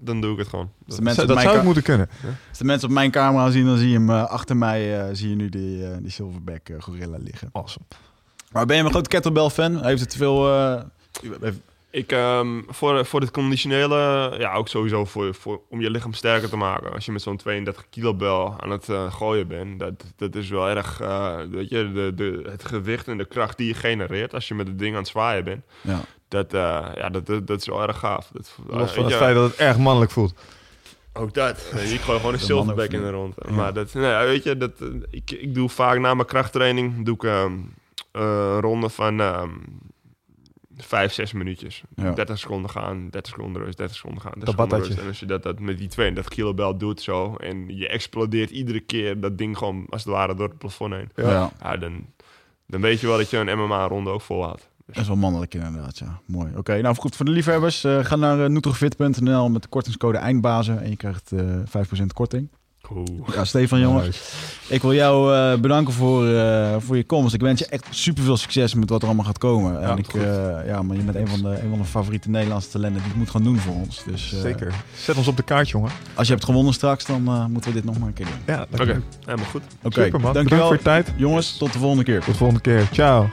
dan 0.00 0.20
doe 0.20 0.32
ik 0.32 0.38
het 0.38 0.48
gewoon. 0.48 0.64
Als 0.64 0.72
de, 0.86 0.94
Dat- 0.94 1.00
mensen 1.04 1.26
Dat 1.26 1.30
op 1.30 1.34
mijn 1.36 1.46
zou 1.48 1.58
ik 1.58 1.64
moeten 1.64 1.82
kunnen. 1.82 2.08
als 2.48 2.58
de 2.58 2.64
mensen 2.64 2.88
op 2.88 2.94
mijn 2.94 3.10
camera 3.10 3.50
zien, 3.50 3.64
dan 3.66 3.76
zie 3.78 3.88
je 3.88 3.94
hem 3.94 4.10
achter 4.10 4.56
mij 4.56 5.00
eh, 5.00 5.08
zie 5.12 5.28
je 5.28 5.36
nu 5.36 5.48
die, 5.48 5.86
eh, 5.86 5.96
die 6.00 6.10
silverback 6.10 6.68
gorilla 6.78 7.16
liggen. 7.20 7.48
Awesome. 7.52 7.84
Maar 8.54 8.66
ben 8.66 8.76
je 8.76 8.82
een 8.82 8.90
grote 8.90 9.08
kettlebell 9.08 9.48
fan? 9.48 9.84
Heeft 9.84 10.00
het 10.00 10.10
te 10.10 10.16
veel... 10.16 10.48
eh, 10.54 10.82
Ik, 11.90 12.12
ehm, 12.12 12.60
voor, 12.68 13.04
voor 13.06 13.20
het 13.20 13.30
conditionele, 13.30 14.34
ja, 14.38 14.54
ook 14.54 14.68
sowieso 14.68 15.04
voor, 15.04 15.34
voor, 15.34 15.60
om 15.70 15.80
je 15.80 15.90
lichaam 15.90 16.12
sterker 16.12 16.48
te 16.48 16.56
maken. 16.56 16.92
Als 16.92 17.04
je 17.04 17.12
met 17.12 17.22
zo'n 17.22 17.36
32 17.36 17.84
kilo 17.90 18.14
bel 18.14 18.54
aan 18.60 18.70
het 18.70 18.88
eh, 18.88 19.12
gooien 19.12 19.46
bent, 19.48 19.78
dat, 19.78 19.92
dat 20.16 20.34
is 20.34 20.48
wel 20.48 20.68
erg, 20.68 21.00
eh, 21.00 21.36
weet 21.50 21.68
je, 21.68 21.92
de, 21.92 22.12
de, 22.14 22.48
het 22.50 22.64
gewicht 22.64 23.08
en 23.08 23.18
de 23.18 23.24
kracht 23.24 23.56
die 23.56 23.66
je 23.66 23.74
genereert 23.74 24.34
als 24.34 24.48
je 24.48 24.54
met 24.54 24.66
het 24.66 24.78
ding 24.78 24.92
aan 24.94 25.00
het 25.00 25.08
zwaaien 25.08 25.44
bent. 25.44 25.64
ja. 25.80 26.00
Dat, 26.28 26.52
eh, 26.54 26.86
ja, 26.94 27.08
dat, 27.10 27.26
dat, 27.26 27.46
dat 27.46 27.60
is 27.60 27.66
wel 27.66 27.82
erg 27.82 27.98
gaaf. 27.98 28.30
Dat, 28.32 28.56
Los 28.66 28.92
van 28.92 29.04
het 29.04 29.14
feit 29.14 29.34
dat 29.34 29.50
het 29.50 29.58
erg 29.58 29.78
mannelijk 29.78 30.10
voelt. 30.10 30.34
Ook 31.12 31.34
dat. 31.34 31.58
Nee, 31.74 31.92
ik 31.92 32.00
gooi 32.00 32.18
gewoon 32.18 32.34
een 32.34 32.70
ook 32.70 32.80
in 32.80 33.02
de 33.02 33.10
rond. 33.10 33.34
Ja. 33.46 33.52
Maar 33.52 33.72
dat, 33.72 33.94
nee, 33.94 34.26
weet 34.26 34.42
je, 34.44 34.56
dat, 34.56 34.72
ik, 35.10 35.30
ik 35.30 35.54
doe 35.54 35.68
vaak 35.68 35.98
na 35.98 36.14
mijn 36.14 36.26
krachttraining 36.26 37.04
doe 37.04 37.14
ik 37.14 37.24
ehm, 37.24 37.52
een 38.14 38.60
ronde 38.60 38.88
van 38.88 39.20
ehm 39.20 39.50
vijf, 40.76 41.12
zes 41.12 41.32
minuutjes. 41.32 41.82
Ja. 41.96 42.12
30 42.12 42.38
seconden 42.38 42.70
gaan, 42.70 43.08
30 43.10 43.32
seconden 43.32 43.62
rust, 43.62 43.76
30 43.76 43.96
seconden 43.96 44.20
gaan. 44.22 44.32
30 44.32 44.54
Dat 44.54 44.54
seconden 44.54 44.78
batatje. 44.78 44.94
rust. 44.94 45.02
En 45.04 45.08
als 45.08 45.20
je 45.20 45.26
dat, 45.26 45.42
dat 45.42 45.60
met 45.60 45.78
die 45.78 45.88
32 45.88 46.34
kilo 46.34 46.54
bel 46.54 46.76
doet 46.78 47.00
zo 47.02 47.34
en 47.34 47.76
je 47.76 47.88
explodeert 47.88 48.50
iedere 48.50 48.80
keer 48.80 49.20
dat 49.20 49.38
ding 49.38 49.58
gewoon 49.58 49.86
als 49.88 50.04
het 50.04 50.12
ware 50.12 50.34
door 50.34 50.48
het 50.48 50.58
plafond 50.58 50.92
heen. 50.92 51.08
Ja. 51.14 51.30
Ja. 51.30 51.50
Ja, 51.62 51.76
dan, 51.76 52.06
dan 52.66 52.80
weet 52.80 53.00
je 53.00 53.06
wel 53.06 53.16
dat 53.16 53.30
je 53.30 53.36
een 53.36 53.58
MMA-ronde 53.58 54.10
ook 54.10 54.20
volhoudt. 54.20 54.68
Dat 54.86 54.96
is 54.96 55.06
wel 55.06 55.16
mannelijk 55.16 55.54
inderdaad, 55.54 55.98
ja. 55.98 56.20
Mooi. 56.26 56.52
Oké, 56.56 56.80
nou 56.80 56.96
goed, 56.96 57.16
voor 57.16 57.24
de 57.24 57.30
liefhebbers, 57.30 57.84
eh, 57.84 58.04
ga 58.04 58.16
naar 58.16 58.38
uh, 58.38 58.46
nutrofit.nl 58.46 59.48
met 59.50 59.62
de 59.62 59.68
kortingscode 59.68 60.18
eindbazen 60.18 60.82
en 60.82 60.90
je 60.90 60.96
krijgt 60.96 61.32
eh 61.32 61.58
5% 62.02 62.06
korting. 62.14 62.48
Oeh. 62.96 63.04
Ja, 63.34 63.44
Stefan 63.44 63.80
jongens, 63.80 64.20
ik 64.68 64.82
wil 64.82 64.94
jou 64.94 65.34
eh, 65.34 65.60
bedanken 65.60 65.92
voor, 65.94 66.26
eh, 66.28 66.76
voor 66.78 66.96
je 66.96 67.04
komst. 67.04 67.34
Ik 67.34 67.40
wens 67.40 67.58
je 67.60 67.66
echt 67.66 67.86
super 67.90 68.22
veel 68.24 68.36
succes 68.36 68.74
met 68.74 68.90
wat 68.90 69.00
er 69.00 69.06
allemaal 69.06 69.24
gaat 69.24 69.38
komen. 69.38 69.82
en 69.82 69.98
ik, 69.98 70.14
eh, 70.14 70.22
ja, 70.66 70.82
maar 70.82 70.96
je 70.96 71.02
bent 71.02 71.16
een 71.16 71.28
van, 71.28 71.42
de, 71.42 71.48
een 71.62 71.68
van 71.70 71.78
de 71.78 71.84
favoriete 71.84 72.30
Nederlandse 72.30 72.68
talenten 72.70 72.98
die 73.00 73.08
het 73.08 73.18
moet 73.18 73.30
gaan 73.30 73.42
doen 73.42 73.58
voor 73.58 73.74
ons. 73.74 74.02
Dus 74.06 74.32
eh, 74.34 74.40
Zeker. 74.40 74.74
Zet 74.96 75.16
ons 75.16 75.28
op 75.28 75.36
de 75.36 75.42
kaart, 75.42 75.68
jongen. 75.68 75.90
als 76.14 76.26
je 76.26 76.32
hebt 76.32 76.44
gewonnen 76.44 76.74
straks, 76.74 77.06
dan 77.06 77.26
eh, 77.28 77.46
moeten 77.46 77.70
we 77.70 77.76
dit 77.76 77.84
nog 77.84 77.98
maar 77.98 78.08
een 78.08 78.14
keer 78.14 78.26
doen. 78.26 78.54
Ja, 78.54 78.66
Oké, 78.72 79.02
helemaal 79.24 79.46
goed. 79.50 79.62
Oké, 79.82 80.02
Super, 80.02 80.20
man. 80.20 80.32
Bedankt 80.32 80.34
dankjewel. 80.34 80.66
voor 80.66 80.76
je 80.76 80.82
tijd. 80.82 81.12
Jongens, 81.16 81.56
tot 81.56 81.72
de 81.72 81.78
volgende 81.78 82.04
keer. 82.04 82.18
Tot 82.18 82.26
de 82.32 82.34
volgende 82.34 82.60
keer. 82.62 82.88
Ciao. 82.92 83.28